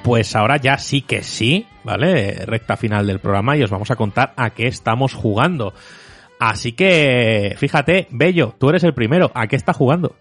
Pues 0.02 0.34
ahora 0.34 0.56
ya 0.56 0.78
sí 0.78 1.02
que 1.02 1.22
sí, 1.22 1.66
¿vale? 1.84 2.44
Recta 2.46 2.76
final 2.76 3.06
del 3.06 3.20
programa 3.20 3.56
y 3.56 3.62
os 3.62 3.70
vamos 3.70 3.90
a 3.90 3.96
contar 3.96 4.32
a 4.36 4.50
qué 4.50 4.66
estamos 4.66 5.14
jugando. 5.14 5.74
Así 6.40 6.72
que, 6.72 7.54
fíjate, 7.56 8.08
Bello, 8.10 8.54
tú 8.58 8.68
eres 8.70 8.82
el 8.82 8.94
primero. 8.94 9.30
¿A 9.34 9.46
qué 9.46 9.54
estás 9.56 9.76
jugando? 9.76 10.16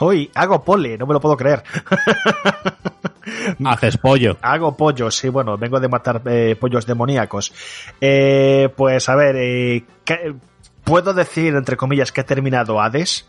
Uy, 0.00 0.30
hago 0.34 0.64
pole, 0.64 0.96
no 0.96 1.06
me 1.06 1.12
lo 1.12 1.20
puedo 1.20 1.36
creer. 1.36 1.62
Haces 3.64 3.98
pollo. 3.98 4.36
Hago 4.42 4.76
pollo, 4.76 5.10
sí, 5.10 5.28
bueno, 5.28 5.56
vengo 5.58 5.78
de 5.78 5.88
matar 5.88 6.22
eh, 6.26 6.56
pollos 6.58 6.86
demoníacos. 6.86 7.52
Eh, 8.00 8.68
pues 8.76 9.08
a 9.08 9.14
ver, 9.14 9.36
eh, 9.36 9.84
¿qué- 10.04 10.34
puedo 10.84 11.12
decir, 11.12 11.54
entre 11.54 11.76
comillas, 11.76 12.12
que 12.12 12.22
he 12.22 12.24
terminado 12.24 12.80
Hades. 12.80 13.26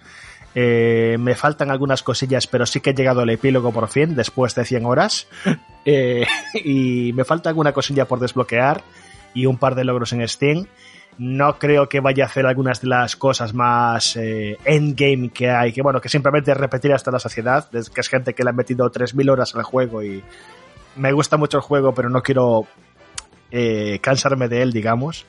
Eh, 0.56 1.18
me 1.20 1.36
faltan 1.36 1.70
algunas 1.70 2.02
cosillas, 2.02 2.48
pero 2.48 2.66
sí 2.66 2.80
que 2.80 2.92
he 2.92 2.94
llegado 2.94 3.22
al 3.22 3.30
epílogo 3.30 3.72
por 3.72 3.88
fin, 3.88 4.16
después 4.16 4.56
de 4.56 4.66
100 4.66 4.86
horas. 4.86 5.28
Eh, 5.86 6.26
y 6.54 7.14
me 7.14 7.24
falta 7.24 7.50
alguna 7.50 7.74
cosilla 7.74 8.06
por 8.06 8.20
desbloquear 8.20 8.82
y 9.34 9.46
un 9.46 9.58
par 9.58 9.76
de 9.76 9.84
logros 9.84 10.14
en 10.14 10.28
Steam. 10.28 10.68
No 11.18 11.60
creo 11.60 11.90
que 11.90 12.00
vaya 12.00 12.24
a 12.24 12.28
hacer 12.28 12.46
algunas 12.46 12.82
de 12.82 12.88
las 12.88 13.16
cosas 13.18 13.54
más 13.54 14.16
eh, 14.16 14.58
endgame 14.64 15.30
que 15.30 15.50
hay, 15.50 15.74
que 15.74 15.82
bueno, 15.82 16.00
que 16.00 16.08
simplemente 16.08 16.54
repetir 16.54 16.94
hasta 16.94 17.12
la 17.12 17.20
saciedad, 17.20 17.68
es 17.76 17.90
que 17.90 18.00
es 18.00 18.08
gente 18.08 18.34
que 18.34 18.44
le 18.44 18.52
ha 18.52 18.54
metido 18.54 18.90
3.000 18.90 19.30
horas 19.30 19.54
al 19.54 19.64
juego 19.64 20.02
y 20.02 20.24
me 20.96 21.12
gusta 21.12 21.36
mucho 21.36 21.58
el 21.58 21.64
juego, 21.64 21.94
pero 21.94 22.10
no 22.10 22.24
quiero 22.24 22.68
eh, 23.52 24.00
cansarme 24.02 24.48
de 24.48 24.62
él, 24.62 24.72
digamos. 24.72 25.26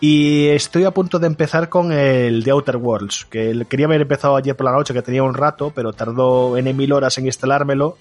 Y 0.00 0.48
estoy 0.48 0.84
a 0.84 0.92
punto 0.92 1.18
de 1.18 1.26
empezar 1.26 1.68
con 1.68 1.90
el 1.90 2.44
The 2.44 2.50
Outer 2.50 2.76
Worlds, 2.76 3.26
que 3.28 3.66
quería 3.68 3.86
haber 3.86 4.02
empezado 4.02 4.36
ayer 4.36 4.54
por 4.54 4.66
la 4.66 4.72
noche, 4.72 4.94
que 4.94 5.02
tenía 5.02 5.24
un 5.24 5.34
rato, 5.34 5.72
pero 5.74 5.92
tardó 5.92 6.56
N 6.56 6.72
mil 6.72 6.92
horas 6.92 7.18
en 7.18 7.26
instalármelo, 7.26 7.98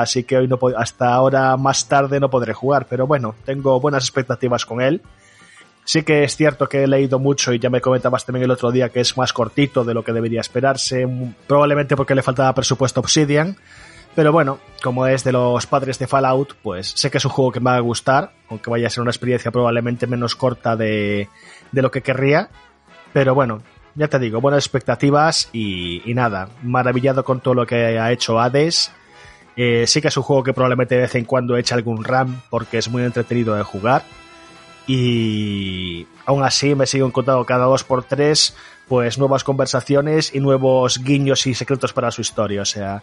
así 0.00 0.24
que 0.24 0.36
hoy 0.36 0.48
no 0.48 0.58
hasta 0.76 1.12
ahora 1.14 1.56
más 1.56 1.88
tarde 1.88 2.20
no 2.20 2.30
podré 2.30 2.52
jugar, 2.52 2.86
pero 2.88 3.06
bueno, 3.06 3.34
tengo 3.44 3.80
buenas 3.80 4.04
expectativas 4.04 4.64
con 4.66 4.80
él. 4.80 5.02
Sí 5.84 6.02
que 6.02 6.24
es 6.24 6.34
cierto 6.36 6.68
que 6.68 6.82
he 6.82 6.86
leído 6.88 7.18
mucho 7.20 7.52
y 7.52 7.60
ya 7.60 7.70
me 7.70 7.80
comentabas 7.80 8.24
también 8.26 8.44
el 8.44 8.50
otro 8.50 8.72
día 8.72 8.88
que 8.88 9.00
es 9.00 9.16
más 9.16 9.32
cortito 9.32 9.84
de 9.84 9.94
lo 9.94 10.02
que 10.02 10.12
debería 10.12 10.40
esperarse, 10.40 11.02
m- 11.02 11.34
probablemente 11.46 11.94
porque 11.94 12.14
le 12.16 12.22
faltaba 12.22 12.52
presupuesto 12.54 12.98
Obsidian, 12.98 13.56
pero 14.16 14.32
bueno, 14.32 14.58
como 14.82 15.06
es 15.06 15.22
de 15.22 15.30
los 15.30 15.64
padres 15.66 15.98
de 16.00 16.08
Fallout, 16.08 16.54
pues 16.62 16.88
sé 16.96 17.08
que 17.10 17.18
es 17.18 17.24
un 17.24 17.30
juego 17.30 17.52
que 17.52 17.60
me 17.60 17.70
va 17.70 17.76
a 17.76 17.80
gustar, 17.80 18.32
aunque 18.50 18.68
vaya 18.70 18.88
a 18.88 18.90
ser 18.90 19.02
una 19.02 19.10
experiencia 19.12 19.52
probablemente 19.52 20.08
menos 20.08 20.34
corta 20.34 20.74
de, 20.74 21.28
de 21.70 21.82
lo 21.82 21.90
que 21.92 22.00
querría. 22.02 22.48
Pero 23.12 23.34
bueno, 23.36 23.62
ya 23.94 24.08
te 24.08 24.18
digo, 24.18 24.40
buenas 24.40 24.64
expectativas 24.64 25.50
y, 25.52 26.02
y 26.10 26.14
nada, 26.14 26.48
maravillado 26.64 27.24
con 27.24 27.38
todo 27.40 27.54
lo 27.54 27.64
que 27.66 27.98
ha 28.00 28.10
hecho 28.10 28.40
Hades. 28.40 28.90
Eh, 29.56 29.86
sí 29.86 30.02
que 30.02 30.08
es 30.08 30.16
un 30.16 30.22
juego 30.22 30.42
que 30.42 30.52
probablemente 30.52 30.94
de 30.94 31.02
vez 31.02 31.14
en 31.14 31.24
cuando 31.24 31.56
eche 31.56 31.74
algún 31.74 32.04
RAM 32.04 32.42
porque 32.50 32.78
es 32.78 32.88
muy 32.88 33.02
entretenido 33.02 33.54
de 33.54 33.62
jugar. 33.62 34.02
Y 34.86 36.06
aún 36.26 36.44
así 36.44 36.74
me 36.74 36.86
sigo 36.86 37.06
encontrando 37.06 37.44
cada 37.44 37.64
dos 37.64 37.82
por 37.82 38.04
tres 38.04 38.56
pues 38.86 39.18
nuevas 39.18 39.42
conversaciones 39.42 40.32
y 40.34 40.40
nuevos 40.40 41.02
guiños 41.02 41.46
y 41.46 41.54
secretos 41.54 41.92
para 41.92 42.10
su 42.10 42.20
historia. 42.20 42.62
O 42.62 42.66
sea, 42.66 43.02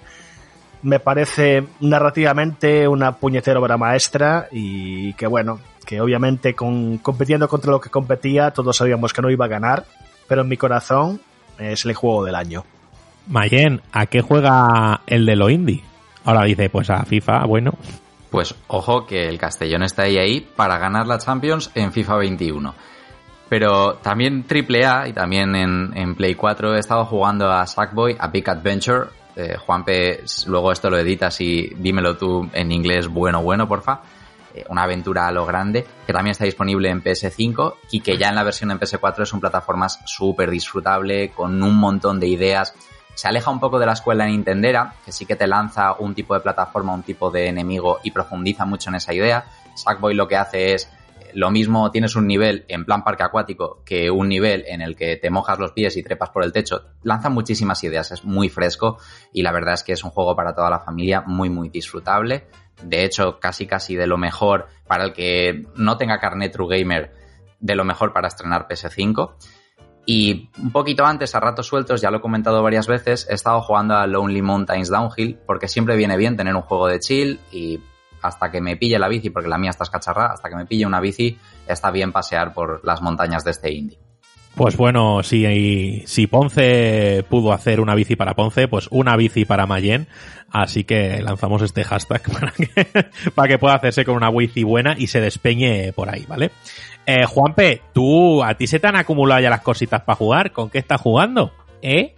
me 0.82 1.00
parece 1.00 1.66
narrativamente 1.82 2.88
una 2.88 3.14
puñetera 3.14 3.60
obra 3.60 3.78
maestra 3.78 4.48
y 4.52 5.14
que 5.14 5.28
bueno, 5.28 5.60
que 5.86 6.00
obviamente 6.00 6.54
con, 6.54 7.00
compitiendo 7.00 7.48
contra 7.50 7.72
lo 7.72 7.82
que 7.82 7.90
competía 7.90 8.52
todos 8.52 8.78
sabíamos 8.78 9.12
que 9.12 9.22
no 9.22 9.30
iba 9.30 9.46
a 9.46 9.50
ganar, 9.50 9.86
pero 10.28 10.42
en 10.44 10.48
mi 10.48 10.56
corazón 10.58 11.20
es 11.58 11.84
el 11.86 11.94
juego 11.96 12.24
del 12.24 12.36
año. 12.36 12.64
Mayen, 13.28 13.82
¿a 13.92 14.06
qué 14.06 14.22
juega 14.22 15.02
el 15.08 15.26
de 15.26 15.36
lo 15.36 15.50
indie? 15.50 15.84
Ahora 16.26 16.44
dice, 16.44 16.70
pues 16.70 16.90
a 16.90 17.04
FIFA, 17.04 17.46
bueno. 17.46 17.74
Pues 18.30 18.56
ojo 18.68 19.06
que 19.06 19.30
el 19.30 19.38
Castellón 19.38 19.84
está 19.84 20.04
ahí 20.04 20.18
ahí 20.18 20.42
para 20.42 20.78
ganar 20.78 21.06
la 21.06 21.20
Champions 21.20 21.70
en 21.76 21.92
FIFA 21.92 22.18
21. 22.18 22.74
Pero 23.50 23.96
también 23.96 24.46
AAA 24.50 25.10
y 25.10 25.14
también 25.14 25.56
en, 25.56 25.92
en 25.96 26.16
Play 26.16 26.34
4 26.34 26.76
he 26.76 26.80
estado 26.80 27.06
jugando 27.06 27.52
a 27.52 27.68
Sackboy, 27.68 28.16
a 28.18 28.28
Big 28.30 28.50
Adventure. 28.50 29.10
Eh, 29.36 29.56
Juanpe, 29.58 30.24
luego 30.48 30.72
esto 30.72 30.90
lo 30.90 30.98
editas 30.98 31.40
y 31.42 31.74
dímelo 31.78 32.18
tú 32.18 32.50
en 32.54 32.72
inglés 32.72 33.08
bueno, 33.08 33.44
bueno, 33.44 33.68
porfa. 33.68 34.02
Eh, 34.56 34.64
una 34.70 34.84
aventura 34.84 35.28
a 35.28 35.32
lo 35.32 35.46
grande, 35.46 35.86
que 36.06 36.14
también 36.14 36.32
está 36.32 36.46
disponible 36.46 36.90
en 36.90 37.04
PS5 37.04 37.76
y 37.92 38.02
que 38.02 38.18
ya 38.18 38.30
en 38.30 38.36
la 38.36 38.44
versión 38.44 38.70
en 38.70 38.80
PS4 38.80 39.24
es 39.24 39.34
un 39.34 39.40
plataformas 39.40 40.00
súper 40.06 40.52
disfrutable, 40.52 41.30
con 41.32 41.62
un 41.62 41.76
montón 41.76 42.20
de 42.20 42.28
ideas. 42.28 42.76
Se 43.16 43.28
aleja 43.28 43.52
un 43.52 43.60
poco 43.60 43.80
de 43.80 43.86
la 43.86 43.94
escuela 43.94 44.26
Nintendera, 44.26 44.96
que 45.06 45.12
sí 45.12 45.26
que 45.26 45.36
te 45.36 45.48
lanza 45.48 45.94
un 46.00 46.16
tipo 46.16 46.34
de 46.34 46.40
plataforma, 46.40 46.94
un 46.94 47.04
tipo 47.04 47.30
de 47.30 47.48
enemigo 47.48 48.00
y 48.04 48.12
profundiza 48.12 48.66
mucho 48.66 48.90
en 48.90 48.96
esa 48.96 49.14
idea. 49.14 49.46
Sackboy 49.76 50.16
lo 50.16 50.28
que 50.28 50.36
hace 50.36 50.74
es 50.74 50.90
lo 51.34 51.50
mismo 51.50 51.90
tienes 51.92 52.16
un 52.16 52.28
nivel 52.28 52.66
en 52.68 52.86
plan 52.86 53.04
parque 53.04 53.24
acuático 53.24 53.82
que 53.86 54.12
un 54.12 54.30
nivel 54.30 54.66
en 54.68 54.82
el 54.82 54.96
que 54.96 55.18
te 55.18 55.30
mojas 55.30 55.60
los 55.60 55.72
pies 55.72 55.98
y 55.98 56.04
trepas 56.04 56.30
por 56.30 56.44
el 56.44 56.52
techo. 56.52 56.84
Lanza 57.02 57.30
muchísimas 57.30 57.84
ideas, 57.84 58.12
es 58.12 58.24
muy 58.24 58.50
fresco 58.50 58.98
y 59.32 59.42
la 59.42 59.52
verdad 59.52 59.74
es 59.74 59.84
que 59.84 59.94
es 59.94 60.04
un 60.04 60.12
juego 60.12 60.36
para 60.36 60.54
toda 60.54 60.70
la 60.70 60.80
familia 60.80 61.22
muy 61.26 61.50
muy 61.50 61.70
disfrutable. 61.70 62.48
De 62.84 63.04
hecho, 63.04 63.40
casi 63.40 63.66
casi 63.66 63.96
de 63.96 64.08
lo 64.08 64.18
mejor 64.18 64.68
para 64.88 65.06
el 65.06 65.14
que 65.14 65.66
no 65.76 65.98
tenga 65.98 66.20
carnet 66.20 66.52
True 66.52 66.78
Gamer, 66.78 67.14
de 67.60 67.76
lo 67.76 67.84
mejor 67.84 68.14
para 68.14 68.28
estrenar 68.28 68.68
PS5. 68.68 69.34
Y 70.06 70.50
un 70.62 70.72
poquito 70.72 71.06
antes, 71.06 71.34
a 71.34 71.40
ratos 71.40 71.68
sueltos, 71.68 72.02
ya 72.02 72.12
lo 72.12 72.18
he 72.18 72.22
comentado 72.22 72.62
varias 72.62 72.88
veces, 72.88 73.26
he 73.30 73.36
estado 73.36 73.62
jugando 73.62 73.96
a 73.96 74.06
Lonely 74.06 74.42
Mountains 74.42 74.90
Downhill 74.90 75.40
porque 75.46 75.68
siempre 75.68 75.96
viene 75.96 76.18
bien 76.18 76.36
tener 76.36 76.56
un 76.56 76.62
juego 76.62 76.88
de 76.88 77.00
chill 77.00 77.40
y 77.52 77.80
hasta 78.22 78.52
que 78.52 78.62
me 78.62 78.78
pille 78.78 79.00
la 79.00 79.08
bici, 79.08 79.30
porque 79.30 79.50
la 79.50 79.58
mía 79.58 79.70
está 79.70 79.84
escacharra, 79.84 80.28
hasta 80.28 80.50
que 80.50 80.56
me 80.56 80.66
pille 80.66 80.86
una 80.86 81.02
bici, 81.02 81.38
está 81.68 81.92
bien 81.92 82.12
pasear 82.12 82.54
por 82.54 82.84
las 82.86 83.02
montañas 83.02 83.44
de 83.44 83.52
este 83.52 83.72
indie. 83.72 84.00
Pues 84.56 84.78
bueno, 84.78 85.24
si, 85.24 86.04
si 86.06 86.28
Ponce 86.28 87.26
pudo 87.28 87.54
hacer 87.54 87.80
una 87.80 87.96
bici 87.96 88.16
para 88.16 88.36
Ponce, 88.36 88.68
pues 88.68 88.88
una 88.92 89.16
bici 89.16 89.46
para 89.46 89.66
Mayen. 89.66 90.08
Así 90.52 90.84
que 90.84 91.20
lanzamos 91.24 91.64
este 91.64 91.84
hashtag 91.84 92.22
para 93.36 93.48
que, 93.48 93.58
pueda 93.58 93.74
hacerse 93.74 94.06
con 94.06 94.16
una 94.16 94.30
bici 94.30 94.64
buena 94.64 94.96
y 94.98 95.08
se 95.08 95.20
despeñe 95.20 95.92
por 95.94 96.10
ahí, 96.14 96.26
¿vale? 96.28 96.52
Eh, 97.08 97.26
Juanpe, 97.26 97.82
tú, 97.94 98.44
¿a 98.44 98.54
ti 98.54 98.68
se 98.68 98.80
te 98.80 98.86
han 98.86 98.96
acumulado 98.96 99.42
ya 99.42 99.50
las 99.50 99.62
cositas 99.62 100.02
para 100.04 100.16
jugar? 100.16 100.52
¿Con 100.52 100.70
qué 100.70 100.78
estás 100.78 101.02
jugando? 101.02 101.52
¿Eh? 101.82 102.14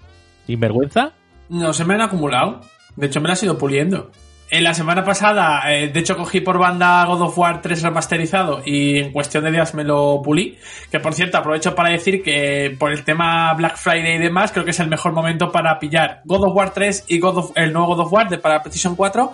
¿Sin 0.46 0.60
vergüenza? 0.60 1.14
No 1.48 1.72
se 1.72 1.86
me 1.86 1.94
han 1.94 2.02
acumulado. 2.02 2.60
De 2.98 3.08
hecho, 3.08 3.22
me 3.22 3.30
las 3.30 3.42
he 3.42 3.46
ido 3.46 3.58
puliendo. 3.58 4.12
En 4.52 4.64
la 4.64 4.76
semana 4.76 5.04
pasada, 5.04 5.74
eh, 5.74 5.90
de 5.90 6.00
hecho, 6.00 6.16
cogí 6.16 6.40
por 6.40 6.60
banda 6.60 7.04
God 7.06 7.22
of 7.22 7.38
War 7.38 7.62
3 7.62 7.82
remasterizado 7.82 8.62
y 8.64 9.00
en 9.00 9.12
cuestión 9.12 9.44
de 9.44 9.52
días 9.52 9.74
me 9.74 9.84
lo 9.84 10.22
pulí. 10.24 10.58
Que 10.92 11.00
por 11.00 11.16
cierto, 11.16 11.40
aprovecho 11.40 11.74
para 11.74 11.90
decir 11.90 12.22
que 12.22 12.76
por 12.78 12.92
el 12.92 13.04
tema 13.04 13.54
Black 13.56 13.78
Friday 13.78 14.16
y 14.16 14.20
demás, 14.20 14.52
creo 14.52 14.64
que 14.64 14.72
es 14.72 14.80
el 14.80 14.88
mejor 14.88 15.14
momento 15.14 15.52
para 15.52 15.80
pillar 15.80 16.22
God 16.26 16.44
of 16.44 16.56
War 16.56 16.74
3 16.74 17.06
y 17.08 17.20
God 17.20 17.52
el 17.56 17.74
nuevo 17.74 17.96
God 17.96 18.02
of 18.02 18.14
War 18.14 18.30
de 18.30 18.38
para 18.38 18.62
PlayStation 18.62 18.96
4 18.96 19.34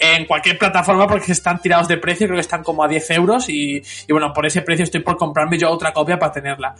en 0.00 0.24
cualquier 0.24 0.58
plataforma 0.58 1.06
porque 1.06 1.32
están 1.32 1.60
tirados 1.60 1.86
de 1.86 1.98
precio, 1.98 2.26
creo 2.26 2.36
que 2.36 2.40
están 2.40 2.62
como 2.62 2.82
a 2.82 2.88
10 2.88 3.10
euros 3.10 3.48
y, 3.48 3.82
bueno, 4.08 4.32
por 4.32 4.46
ese 4.46 4.62
precio 4.62 4.84
estoy 4.84 5.02
por 5.02 5.16
comprarme 5.16 5.58
yo 5.58 5.70
otra 5.70 5.92
copia 5.92 6.18
para 6.18 6.32
tenerla. 6.32 6.74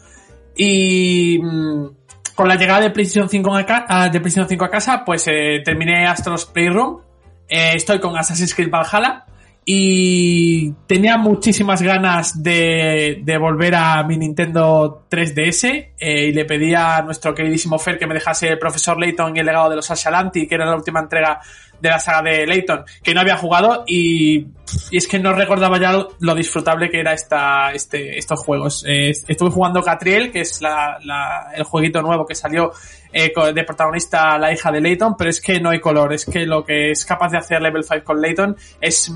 Y 0.57 1.39
mm, 1.39 1.87
con 2.35 2.49
la 2.49 2.57
llegada 2.57 2.81
de 2.81 2.91
PlayStation 2.91 3.29
5 3.29 3.55
a, 3.55 3.85
ah, 3.89 4.09
de 4.09 4.21
PlayStation 4.21 4.49
5 4.49 4.65
a 4.65 4.71
casa, 4.71 5.05
pues 5.05 5.27
eh, 5.29 5.61
terminé 5.65 6.07
Astros 6.07 6.47
Playroom. 6.47 7.10
Eh, 7.51 7.73
estoy 7.75 7.99
con 7.99 8.17
Assassin's 8.17 8.55
Creed 8.55 8.71
Valhalla. 8.71 9.27
Y 9.63 10.73
tenía 10.87 11.19
muchísimas 11.19 11.83
ganas 11.83 12.43
de, 12.43 13.21
de 13.23 13.39
volver 13.39 13.75
a 13.75 14.03
mi 14.05 14.17
Nintendo 14.17 15.07
3DS. 15.11 15.93
eh, 15.99 16.27
y 16.29 16.33
le 16.33 16.45
pedí 16.47 16.75
a 16.75 17.03
nuestro 17.03 17.35
queridísimo 17.35 17.79
Fer 17.79 17.99
que 17.99 18.07
me 18.07 18.15
dejase 18.15 18.49
el 18.49 18.59
Profesor 18.59 18.99
Layton 18.99 19.37
y 19.37 19.41
el 19.41 19.47
legado 19.47 19.69
de 19.69 19.77
los 19.77 19.91
Ashalanti, 19.91 20.49
que 20.49 20.55
era 20.55 20.65
la 20.65 20.75
última 20.75 21.01
entrega 21.01 21.41
de 21.81 21.89
la 21.89 21.99
saga 21.99 22.31
de 22.31 22.47
Layton, 22.47 22.85
que 23.03 23.15
no 23.15 23.21
había 23.21 23.37
jugado. 23.37 23.85
Y, 23.87 24.47
y 24.91 24.97
es 24.97 25.07
que 25.09 25.19
no 25.19 25.33
recordaba 25.33 25.79
ya 25.81 25.93
lo, 26.21 26.35
disfrutable 26.35 26.91
que 26.91 27.01
era 27.01 27.13
esta, 27.13 27.73
este, 27.73 28.19
estos 28.19 28.41
juegos. 28.41 28.85
Eh, 28.87 29.11
estuve 29.11 29.51
jugando 29.51 29.83
Catriel, 29.83 30.31
que 30.31 30.41
es 30.43 30.61
la, 30.61 30.99
la- 31.05 31.51
el 31.55 31.65
jueguito 31.65 32.03
nuevo 32.03 32.25
que 32.27 32.35
salió 32.35 32.73
eh, 33.13 33.33
de 33.55 33.65
protagonista 33.65 34.39
la 34.39 34.53
hija 34.53 34.71
de 34.71 34.81
Layton, 34.81 35.17
pero 35.17 35.31
es 35.31 35.41
que 35.41 35.59
no 35.61 35.71
hay 35.71 35.81
color. 35.81 36.13
Es 36.13 36.25
que 36.27 36.47
lo 36.47 36.65
que 36.65 36.91
es 36.91 37.05
capaz 37.05 37.31
de 37.33 37.39
hacer 37.39 37.61
Level 37.63 37.83
5 37.85 38.05
con 38.05 38.21
Layton 38.21 38.57
es 38.81 39.13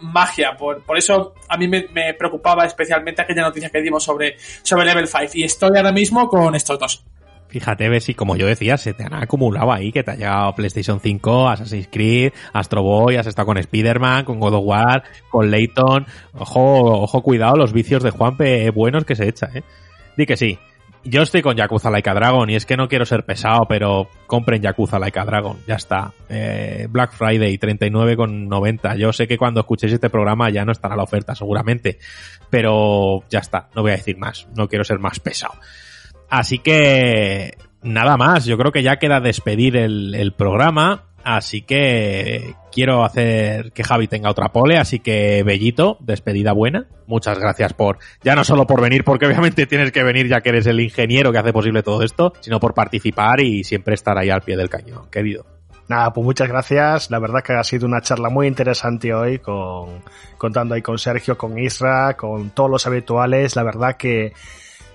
magia. 0.00 0.56
Por, 0.56 0.82
por 0.82 0.96
eso 0.96 1.34
a 1.48 1.56
mí 1.56 1.68
me, 1.68 1.86
me 1.92 2.14
preocupaba 2.14 2.64
especialmente 2.64 3.22
aquella 3.22 3.42
noticia 3.42 3.68
que 3.70 3.82
dimos 3.82 4.02
sobre, 4.02 4.36
sobre 4.62 4.86
Level 4.86 5.06
5. 5.06 5.24
Y 5.34 5.44
estoy 5.44 5.76
ahora 5.76 5.92
mismo 5.92 6.26
con 6.28 6.54
estos 6.54 6.78
dos. 6.78 7.04
Fíjate, 7.50 7.88
ves 7.88 8.04
si 8.04 8.14
como 8.14 8.36
yo 8.36 8.46
decía, 8.46 8.76
se 8.76 8.94
te 8.94 9.02
han 9.02 9.12
acumulado 9.12 9.72
ahí, 9.72 9.90
que 9.90 10.04
te 10.04 10.12
ha 10.12 10.14
llegado 10.14 10.54
PlayStation 10.54 11.00
5, 11.00 11.48
Assassin's 11.48 11.88
Creed, 11.90 12.32
Astro 12.52 12.82
Boy, 12.84 13.16
has 13.16 13.26
estado 13.26 13.46
con 13.46 13.58
Spider-Man, 13.58 14.24
con 14.24 14.38
God 14.38 14.54
of 14.54 14.64
War, 14.64 15.02
con 15.28 15.50
Layton. 15.50 16.06
Ojo, 16.34 17.02
ojo, 17.02 17.22
cuidado, 17.22 17.56
los 17.56 17.72
vicios 17.72 18.04
de 18.04 18.10
Juanpe 18.10 18.66
eh, 18.66 18.70
buenos 18.70 19.04
que 19.04 19.16
se 19.16 19.28
echa, 19.28 19.48
eh. 19.52 19.64
Di 20.16 20.26
que 20.26 20.36
sí. 20.36 20.58
Yo 21.02 21.22
estoy 21.22 21.40
con 21.40 21.56
Yakuza 21.56 21.90
Like 21.90 22.10
a 22.10 22.14
Dragon 22.14 22.50
y 22.50 22.56
es 22.56 22.66
que 22.66 22.76
no 22.76 22.86
quiero 22.86 23.06
ser 23.06 23.24
pesado, 23.24 23.66
pero 23.66 24.08
compren 24.26 24.60
Yakuza 24.60 24.98
Like 24.98 25.18
a 25.18 25.24
Dragon, 25.24 25.56
ya 25.66 25.76
está. 25.76 26.12
Eh, 26.28 26.86
Black 26.90 27.12
Friday, 27.12 27.58
39,90. 27.58 28.96
Yo 28.96 29.12
sé 29.12 29.26
que 29.26 29.38
cuando 29.38 29.60
escuchéis 29.60 29.94
este 29.94 30.10
programa 30.10 30.50
ya 30.50 30.64
no 30.64 30.72
estará 30.72 30.94
la 30.94 31.02
oferta, 31.02 31.34
seguramente. 31.34 31.98
Pero 32.50 33.24
ya 33.30 33.38
está, 33.38 33.70
no 33.74 33.82
voy 33.82 33.92
a 33.92 33.96
decir 33.96 34.18
más, 34.18 34.46
no 34.54 34.68
quiero 34.68 34.84
ser 34.84 34.98
más 34.98 35.18
pesado. 35.20 35.54
Así 36.30 36.60
que 36.60 37.58
nada 37.82 38.16
más, 38.16 38.44
yo 38.44 38.56
creo 38.56 38.72
que 38.72 38.82
ya 38.82 38.98
queda 38.98 39.20
despedir 39.20 39.76
el, 39.76 40.32
programa. 40.36 41.04
Así 41.22 41.60
que 41.60 42.54
quiero 42.72 43.04
hacer 43.04 43.72
que 43.72 43.84
Javi 43.84 44.08
tenga 44.08 44.30
otra 44.30 44.52
pole, 44.52 44.78
así 44.78 45.00
que 45.00 45.42
Bellito, 45.42 45.98
despedida 46.00 46.52
buena. 46.52 46.86
Muchas 47.06 47.38
gracias 47.38 47.74
por, 47.74 47.98
ya 48.22 48.34
no 48.34 48.42
solo 48.42 48.66
por 48.66 48.80
venir, 48.80 49.04
porque 49.04 49.26
obviamente 49.26 49.66
tienes 49.66 49.92
que 49.92 50.02
venir 50.02 50.28
ya 50.28 50.40
que 50.40 50.48
eres 50.48 50.66
el 50.66 50.80
ingeniero 50.80 51.30
que 51.30 51.38
hace 51.38 51.52
posible 51.52 51.82
todo 51.82 52.02
esto, 52.02 52.32
sino 52.40 52.58
por 52.58 52.72
participar 52.72 53.40
y 53.40 53.64
siempre 53.64 53.94
estar 53.94 54.16
ahí 54.16 54.30
al 54.30 54.40
pie 54.40 54.56
del 54.56 54.70
cañón, 54.70 55.10
querido. 55.10 55.44
Nada, 55.88 56.12
pues 56.12 56.24
muchas 56.24 56.48
gracias. 56.48 57.10
La 57.10 57.18
verdad 57.18 57.42
que 57.42 57.52
ha 57.52 57.64
sido 57.64 57.86
una 57.86 58.00
charla 58.00 58.30
muy 58.30 58.46
interesante 58.46 59.12
hoy, 59.12 59.40
con, 59.40 60.04
contando 60.38 60.74
ahí 60.74 60.82
con 60.82 60.98
Sergio, 60.98 61.36
con 61.36 61.58
Isra, 61.58 62.16
con 62.16 62.50
todos 62.50 62.70
los 62.70 62.86
habituales. 62.86 63.56
La 63.56 63.64
verdad 63.64 63.96
que 63.96 64.32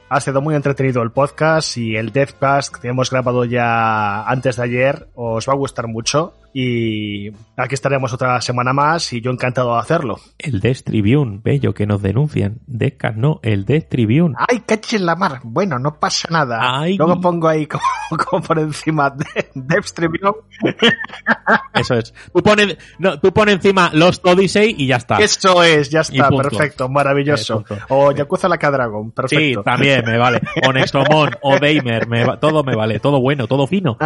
ha 0.09 0.19
sido 0.21 0.41
muy 0.41 0.55
entretenido 0.55 1.01
el 1.01 1.11
podcast 1.11 1.77
y 1.77 1.95
el 1.95 2.11
Deathcast 2.11 2.75
que 2.75 2.87
hemos 2.87 3.09
grabado 3.09 3.45
ya 3.45 4.23
antes 4.27 4.57
de 4.57 4.63
ayer 4.63 5.07
os 5.15 5.47
va 5.47 5.53
a 5.53 5.57
gustar 5.57 5.87
mucho. 5.87 6.33
Y 6.57 7.31
aquí 7.57 7.73
estaremos 7.75 8.13
otra 8.13 8.39
semana 8.39 8.71
más 8.71 9.11
y 9.11 9.19
yo 9.19 9.29
encantado 9.29 9.73
de 9.73 9.79
hacerlo. 9.81 10.21
El 10.37 10.61
Death 10.61 10.83
Tribune, 10.85 11.41
bello, 11.43 11.73
que 11.73 11.85
nos 11.85 12.01
denuncian. 12.01 12.59
Deathcast 12.65 13.17
no, 13.17 13.41
el 13.43 13.65
Death 13.65 13.89
Tribune. 13.89 14.35
¡Ay, 14.37 14.61
caché 14.65 14.95
en 14.95 15.05
la 15.05 15.17
mar! 15.17 15.41
Bueno, 15.43 15.79
no 15.79 15.99
pasa 15.99 16.29
nada. 16.31 16.59
Ay. 16.79 16.95
Luego 16.95 17.19
pongo 17.19 17.49
ahí 17.49 17.65
como, 17.67 17.83
como 18.25 18.41
por 18.41 18.59
encima 18.59 19.09
de 19.09 19.25
Death 19.53 19.91
Tribune. 19.93 20.31
Eso 21.73 21.95
es. 21.95 22.13
Tú 22.33 22.41
pones, 22.41 22.77
no, 22.99 23.19
tú 23.19 23.33
pones 23.33 23.55
encima 23.55 23.89
Lost 23.91 24.25
Odyssey 24.25 24.75
y 24.77 24.87
ya 24.87 24.95
está. 24.95 25.17
Eso 25.17 25.61
es, 25.61 25.89
ya 25.89 26.01
está, 26.01 26.29
perfecto, 26.29 26.87
maravilloso. 26.87 27.65
Eh, 27.69 27.75
o 27.89 28.13
Yakuza 28.13 28.47
la 28.47 28.55
Dragon, 28.55 29.11
perfecto. 29.11 29.59
Sí, 29.59 29.63
también 29.65 30.03
me 30.05 30.17
vale. 30.17 30.39
O 30.65 30.71
Nexomon, 30.71 31.31
o 31.41 31.59
Damer, 31.59 32.07
me 32.07 32.23
va- 32.23 32.39
todo 32.39 32.63
me 32.63 32.75
vale, 32.77 32.99
todo 33.01 33.19
bueno, 33.19 33.45
todo 33.47 33.67
fino. 33.67 33.97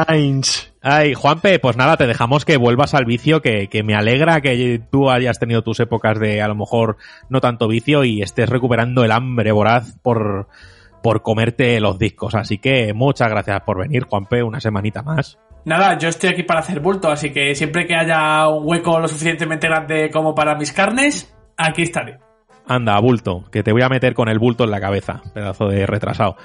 Ay, 0.82 1.14
Juanpe, 1.14 1.59
pues 1.59 1.75
nada, 1.75 1.98
te 1.98 2.08
dejamos 2.08 2.45
que 2.45 2.56
vuelvas 2.56 2.93
al 2.93 3.03
vicio, 3.03 3.41
que, 3.41 3.67
que 3.67 3.83
me 3.83 3.95
alegra 3.95 4.40
que 4.40 4.82
tú 4.90 5.09
hayas 5.09 5.38
tenido 5.38 5.61
tus 5.61 5.80
épocas 5.82 6.17
de 6.19 6.41
a 6.41 6.48
lo 6.48 6.56
mejor 6.56 6.98
no 7.27 7.41
tanto 7.41 7.67
vicio 7.67 8.06
y 8.06 8.22
estés 8.22 8.48
recuperando 8.49 9.03
el 9.03 9.11
hambre 9.11 9.51
voraz 9.51 9.98
por, 10.01 10.48
por 11.03 11.22
comerte 11.22 11.80
los 11.82 11.99
discos. 11.99 12.33
Así 12.35 12.59
que 12.59 12.93
muchas 12.93 13.30
gracias 13.30 13.61
por 13.61 13.80
venir, 13.80 14.03
Juanpe, 14.03 14.41
una 14.41 14.61
semanita 14.61 15.03
más. 15.03 15.38
Nada, 15.66 15.98
yo 15.98 16.08
estoy 16.08 16.30
aquí 16.30 16.43
para 16.43 16.61
hacer 16.61 16.80
bulto, 16.80 17.09
así 17.09 17.32
que 17.32 17.53
siempre 17.56 17.85
que 17.85 17.95
haya 17.95 18.48
un 18.48 18.64
hueco 18.66 18.99
lo 18.99 19.08
suficientemente 19.08 19.67
grande 19.67 20.09
como 20.09 20.33
para 20.33 20.56
mis 20.56 20.72
carnes, 20.72 21.35
aquí 21.58 21.82
estaré. 21.82 22.19
Anda, 22.66 22.99
bulto, 22.99 23.43
que 23.51 23.64
te 23.64 23.74
voy 23.74 23.82
a 23.82 23.90
meter 23.90 24.14
con 24.14 24.30
el 24.30 24.40
bulto 24.40 24.64
en 24.64 24.72
la 24.72 24.80
cabeza, 24.80 25.22
pedazo 25.33 25.67
de 25.67 25.85
retrasado. 25.85 26.38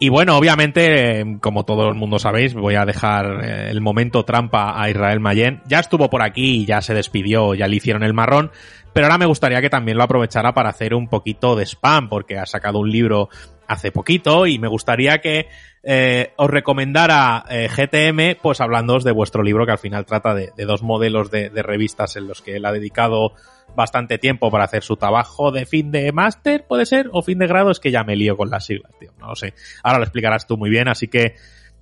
Y 0.00 0.10
bueno, 0.10 0.36
obviamente, 0.38 1.38
como 1.40 1.64
todo 1.64 1.88
el 1.88 1.96
mundo 1.96 2.20
sabéis, 2.20 2.54
voy 2.54 2.76
a 2.76 2.84
dejar 2.84 3.44
eh, 3.44 3.70
el 3.70 3.80
momento 3.80 4.24
trampa 4.24 4.80
a 4.80 4.88
Israel 4.88 5.18
Mayen. 5.18 5.60
Ya 5.66 5.80
estuvo 5.80 6.08
por 6.08 6.22
aquí, 6.22 6.64
ya 6.64 6.80
se 6.82 6.94
despidió, 6.94 7.54
ya 7.54 7.66
le 7.66 7.76
hicieron 7.76 8.04
el 8.04 8.14
marrón, 8.14 8.52
pero 8.92 9.06
ahora 9.06 9.18
me 9.18 9.26
gustaría 9.26 9.60
que 9.60 9.70
también 9.70 9.98
lo 9.98 10.04
aprovechara 10.04 10.54
para 10.54 10.68
hacer 10.68 10.94
un 10.94 11.08
poquito 11.08 11.56
de 11.56 11.66
spam, 11.66 12.08
porque 12.08 12.38
ha 12.38 12.46
sacado 12.46 12.78
un 12.78 12.92
libro 12.92 13.28
hace 13.66 13.90
poquito 13.90 14.46
y 14.46 14.58
me 14.60 14.68
gustaría 14.68 15.18
que 15.18 15.48
eh, 15.82 16.32
os 16.36 16.48
recomendara 16.48 17.44
eh, 17.50 17.68
GTM, 17.68 18.40
pues 18.40 18.60
hablándoos 18.60 19.04
de 19.04 19.12
vuestro 19.12 19.42
libro 19.42 19.66
que 19.66 19.72
al 19.72 19.78
final 19.78 20.06
trata 20.06 20.32
de, 20.32 20.52
de 20.56 20.64
dos 20.64 20.82
modelos 20.82 21.30
de, 21.30 21.50
de, 21.50 21.62
revistas 21.62 22.16
en 22.16 22.28
los 22.28 22.40
que 22.40 22.56
él 22.56 22.64
ha 22.64 22.72
dedicado 22.72 23.34
bastante 23.76 24.18
tiempo 24.18 24.50
para 24.50 24.64
hacer 24.64 24.82
su 24.82 24.96
trabajo 24.96 25.50
de 25.50 25.66
fin 25.66 25.90
de 25.90 26.10
máster, 26.12 26.66
puede 26.66 26.86
ser, 26.86 27.08
o 27.12 27.22
fin 27.22 27.38
de 27.38 27.46
grado, 27.46 27.70
es 27.70 27.80
que 27.80 27.90
ya 27.90 28.04
me 28.04 28.16
lío 28.16 28.36
con 28.36 28.50
las 28.50 28.66
siglas, 28.66 28.92
tío, 28.98 29.12
no 29.18 29.28
lo 29.28 29.34
sé. 29.36 29.54
Ahora 29.82 29.98
lo 29.98 30.04
explicarás 30.04 30.46
tú 30.46 30.56
muy 30.56 30.70
bien, 30.70 30.88
así 30.88 31.08
que 31.08 31.34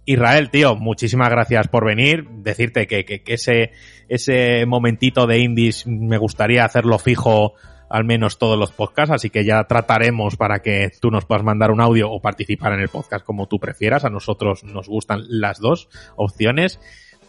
Israel, 0.06 0.50
tío, 0.50 0.76
muchísimas 0.76 1.28
gracias 1.28 1.66
por 1.68 1.84
venir. 1.84 2.28
Decirte 2.30 2.86
que, 2.86 3.04
que, 3.04 3.22
ese, 3.26 3.72
ese 4.08 4.64
momentito 4.64 5.26
de 5.26 5.40
indies 5.40 5.86
me 5.86 6.16
gustaría 6.16 6.64
hacerlo 6.64 6.98
fijo 6.98 7.54
al 7.88 8.04
menos 8.04 8.38
todos 8.38 8.58
los 8.58 8.72
podcasts, 8.72 9.14
así 9.14 9.30
que 9.30 9.44
ya 9.44 9.64
trataremos 9.64 10.36
para 10.36 10.60
que 10.60 10.90
tú 11.00 11.10
nos 11.10 11.24
puedas 11.24 11.44
mandar 11.44 11.70
un 11.70 11.80
audio 11.80 12.10
o 12.10 12.20
participar 12.20 12.72
en 12.72 12.80
el 12.80 12.88
podcast 12.88 13.24
como 13.24 13.46
tú 13.46 13.58
prefieras. 13.58 14.04
A 14.04 14.10
nosotros 14.10 14.64
nos 14.64 14.88
gustan 14.88 15.22
las 15.28 15.58
dos 15.58 15.88
opciones. 16.16 16.80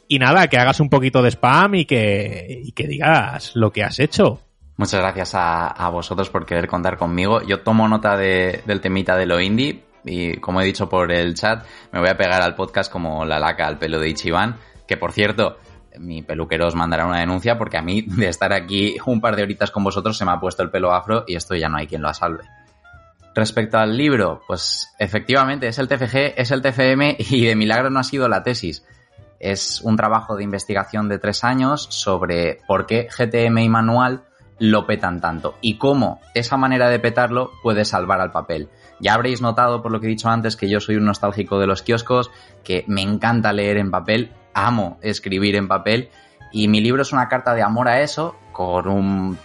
Y 0.08 0.20
nada, 0.20 0.48
que 0.48 0.58
hagas 0.58 0.80
un 0.80 0.90
poquito 0.90 1.22
de 1.22 1.32
spam 1.32 1.76
y 1.76 1.86
que, 1.86 2.62
y 2.64 2.72
que 2.72 2.88
digas 2.88 3.56
lo 3.56 3.72
que 3.72 3.84
has 3.84 4.00
hecho. 4.00 4.47
Muchas 4.78 5.02
gracias 5.02 5.34
a, 5.34 5.68
a, 5.68 5.90
vosotros 5.90 6.30
por 6.30 6.46
querer 6.46 6.68
contar 6.68 6.98
conmigo. 6.98 7.42
Yo 7.42 7.62
tomo 7.62 7.88
nota 7.88 8.16
de, 8.16 8.62
del 8.68 8.80
temita 8.80 9.18
de 9.18 9.26
lo 9.26 9.42
indie 9.42 9.84
y 10.06 10.38
como 10.38 10.62
he 10.62 10.66
dicho 10.66 10.88
por 10.88 11.12
el 11.12 11.34
chat, 11.34 11.66
me 11.92 12.00
voy 12.00 12.10
a 12.10 12.18
pegar 12.18 12.42
al 12.44 12.56
podcast 12.56 12.92
como 12.92 13.26
la 13.26 13.40
laca 13.40 13.68
al 13.68 13.80
pelo 13.80 14.00
de 14.00 14.10
Ichiban, 14.10 14.56
que 14.88 14.96
por 14.96 15.12
cierto, 15.12 15.58
mi 15.98 16.22
peluquero 16.22 16.68
os 16.68 16.76
mandará 16.76 17.06
una 17.06 17.20
denuncia 17.20 17.58
porque 17.58 17.78
a 17.78 17.82
mí 17.82 18.04
de 18.08 18.28
estar 18.28 18.54
aquí 18.54 18.98
un 19.06 19.20
par 19.20 19.36
de 19.36 19.44
horitas 19.44 19.72
con 19.72 19.84
vosotros 19.84 20.18
se 20.18 20.26
me 20.26 20.32
ha 20.32 20.40
puesto 20.40 20.64
el 20.64 20.70
pelo 20.70 20.94
afro 20.94 21.24
y 21.28 21.36
esto 21.36 21.56
ya 21.56 21.70
no 21.70 21.78
hay 21.78 21.88
quien 21.88 22.02
lo 22.02 22.14
salve. 22.14 22.44
Respecto 23.34 23.78
al 23.78 23.96
libro, 23.96 24.42
pues 24.48 24.94
efectivamente 24.98 25.68
es 25.68 25.78
el 25.78 25.88
TFG, 25.88 26.34
es 26.38 26.52
el 26.52 26.62
TFM 26.62 27.18
y 27.20 27.46
de 27.46 27.56
milagro 27.56 27.90
no 27.90 28.00
ha 28.00 28.04
sido 28.04 28.28
la 28.28 28.44
tesis. 28.44 28.86
Es 29.40 29.82
un 29.82 29.96
trabajo 29.96 30.36
de 30.36 30.44
investigación 30.44 31.10
de 31.10 31.20
tres 31.20 31.44
años 31.44 31.88
sobre 31.92 32.60
por 32.68 32.88
qué 32.88 33.08
GTM 33.08 33.60
y 33.60 33.70
manual 33.70 34.24
lo 34.60 34.86
petan 34.88 35.22
tanto 35.22 35.56
y 35.62 35.78
cómo 35.78 36.20
esa 36.34 36.58
manera 36.58 36.90
de 36.90 37.00
petarlo 37.00 37.52
puede 37.62 37.86
salvar 37.86 38.22
al 38.22 38.32
papel. 38.32 38.70
Ya 39.00 39.14
habréis 39.14 39.42
notado, 39.42 39.82
por 39.82 39.92
lo 39.92 40.00
que 40.00 40.08
he 40.08 40.10
dicho 40.10 40.30
antes, 40.30 40.56
que 40.56 40.70
yo 40.70 40.80
soy 40.80 40.96
un 40.96 41.06
nostálgico 41.06 41.60
de 41.60 41.68
los 41.68 41.84
kioscos, 41.84 42.32
que 42.64 42.84
me 42.88 43.02
encanta 43.02 43.54
leer 43.54 43.78
en 43.78 43.92
papel, 43.92 44.32
amo 44.54 44.98
escribir 45.02 45.56
en 45.56 45.68
papel 45.68 46.10
y 46.52 46.68
mi 46.68 46.82
libro 46.82 47.02
es 47.02 47.14
una 47.14 47.28
carta 47.28 47.54
de 47.54 47.62
amor 47.62 47.88
a 47.88 48.02
eso, 48.02 48.36
con 48.52 48.88
un, 48.88 49.38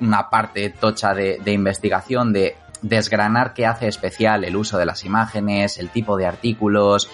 una 0.00 0.30
parte 0.30 0.70
tocha 0.70 1.14
de, 1.14 1.38
de 1.44 1.52
investigación, 1.52 2.32
de 2.32 2.56
desgranar 2.82 3.54
qué 3.54 3.66
hace 3.66 3.88
especial 3.88 4.44
el 4.44 4.56
uso 4.56 4.78
de 4.78 4.86
las 4.86 5.04
imágenes, 5.04 5.78
el 5.78 5.90
tipo 5.90 6.16
de 6.16 6.26
artículos, 6.26 7.10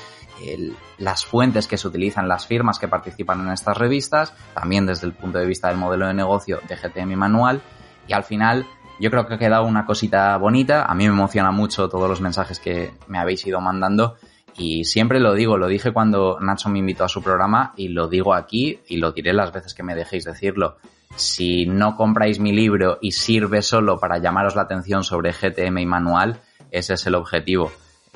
el, 0.52 0.76
las 0.98 1.24
fuentes 1.24 1.66
que 1.66 1.76
se 1.76 1.89
utilizan, 1.89 2.28
las 2.28 2.47
firmas 2.47 2.78
que 2.78 2.89
participan 2.89 3.40
en 3.40 3.52
estas 3.52 3.76
revistas, 3.76 4.34
también 4.55 4.86
desde 4.86 5.06
el 5.06 5.12
punto 5.12 5.39
de 5.39 5.47
vista 5.47 5.68
del 5.68 5.78
modelo 5.78 6.06
de 6.06 6.14
negocio 6.14 6.60
de 6.68 6.76
GTM 6.76 7.16
Manual, 7.16 7.62
y 8.06 8.12
al 8.12 8.24
final 8.24 8.66
yo 9.00 9.10
creo 9.10 9.26
que 9.26 9.34
ha 9.34 9.39
quedado 9.39 9.64
una 9.64 9.86
cosita 9.86 10.36
bonita, 10.36 10.84
a 10.84 10.94
mí 10.94 11.05
me 11.05 11.14
emociona 11.14 11.50
mucho 11.50 11.89
todos 11.89 12.08
los 12.08 12.20
mensajes 12.20 12.58
que 12.58 12.92
me 13.08 13.18
habéis 13.18 13.47
ido 13.47 13.60
mandando, 13.60 14.16
y 14.56 14.84
siempre 14.84 15.18
lo 15.18 15.34
digo, 15.34 15.56
lo 15.56 15.66
dije 15.66 15.92
cuando 15.92 16.39
Nacho 16.40 16.68
me 16.68 16.78
invitó 16.78 17.05
a 17.05 17.08
su 17.08 17.23
programa, 17.23 17.73
y 17.76 17.89
lo 17.89 18.08
digo 18.08 18.34
aquí, 18.34 18.81
y 18.86 18.98
lo 18.98 19.12
diré 19.12 19.32
las 19.32 19.52
veces 19.52 19.74
que 19.74 19.82
me 19.82 19.94
dejéis 19.94 20.24
decirlo, 20.24 20.76
si 21.16 21.66
no 21.66 21.97
compráis 21.97 22.39
mi 22.40 22.52
libro 22.52 22.98
y 23.00 23.12
sirve 23.12 23.62
solo 23.62 23.98
para 23.98 24.18
llamaros 24.18 24.56
la 24.56 24.62
atención 24.62 25.05
sobre 25.05 25.32
GTM 25.32 25.78
y 25.78 25.86
manual, 25.86 26.40
ese 26.70 26.94
es 26.94 27.06
el 27.06 27.14
objetivo 27.14 27.70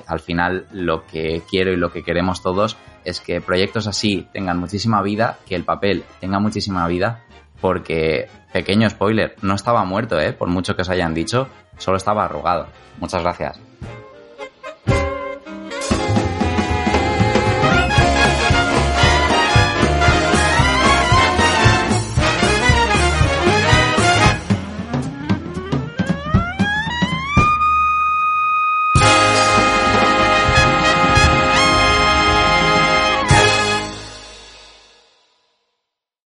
al 0.09 0.19
final 0.19 0.65
lo 0.71 1.05
que 1.05 1.41
quiero 1.49 1.71
y 1.71 1.77
lo 1.77 1.91
que 1.91 2.03
queremos 2.03 2.41
todos 2.41 2.77
es 3.05 3.19
que 3.19 3.41
proyectos 3.41 3.87
así 3.87 4.27
tengan 4.33 4.59
muchísima 4.59 5.01
vida, 5.01 5.37
que 5.47 5.55
el 5.55 5.63
papel 5.63 6.03
tenga 6.19 6.39
muchísima 6.39 6.87
vida, 6.87 7.23
porque, 7.61 8.29
pequeño 8.53 8.89
spoiler, 8.89 9.35
no 9.41 9.55
estaba 9.55 9.83
muerto, 9.83 10.19
¿eh? 10.19 10.33
Por 10.33 10.49
mucho 10.49 10.75
que 10.75 10.81
os 10.81 10.89
hayan 10.89 11.13
dicho, 11.13 11.47
solo 11.77 11.97
estaba 11.97 12.25
arrugado. 12.25 12.67
Muchas 12.99 13.21
gracias. 13.21 13.68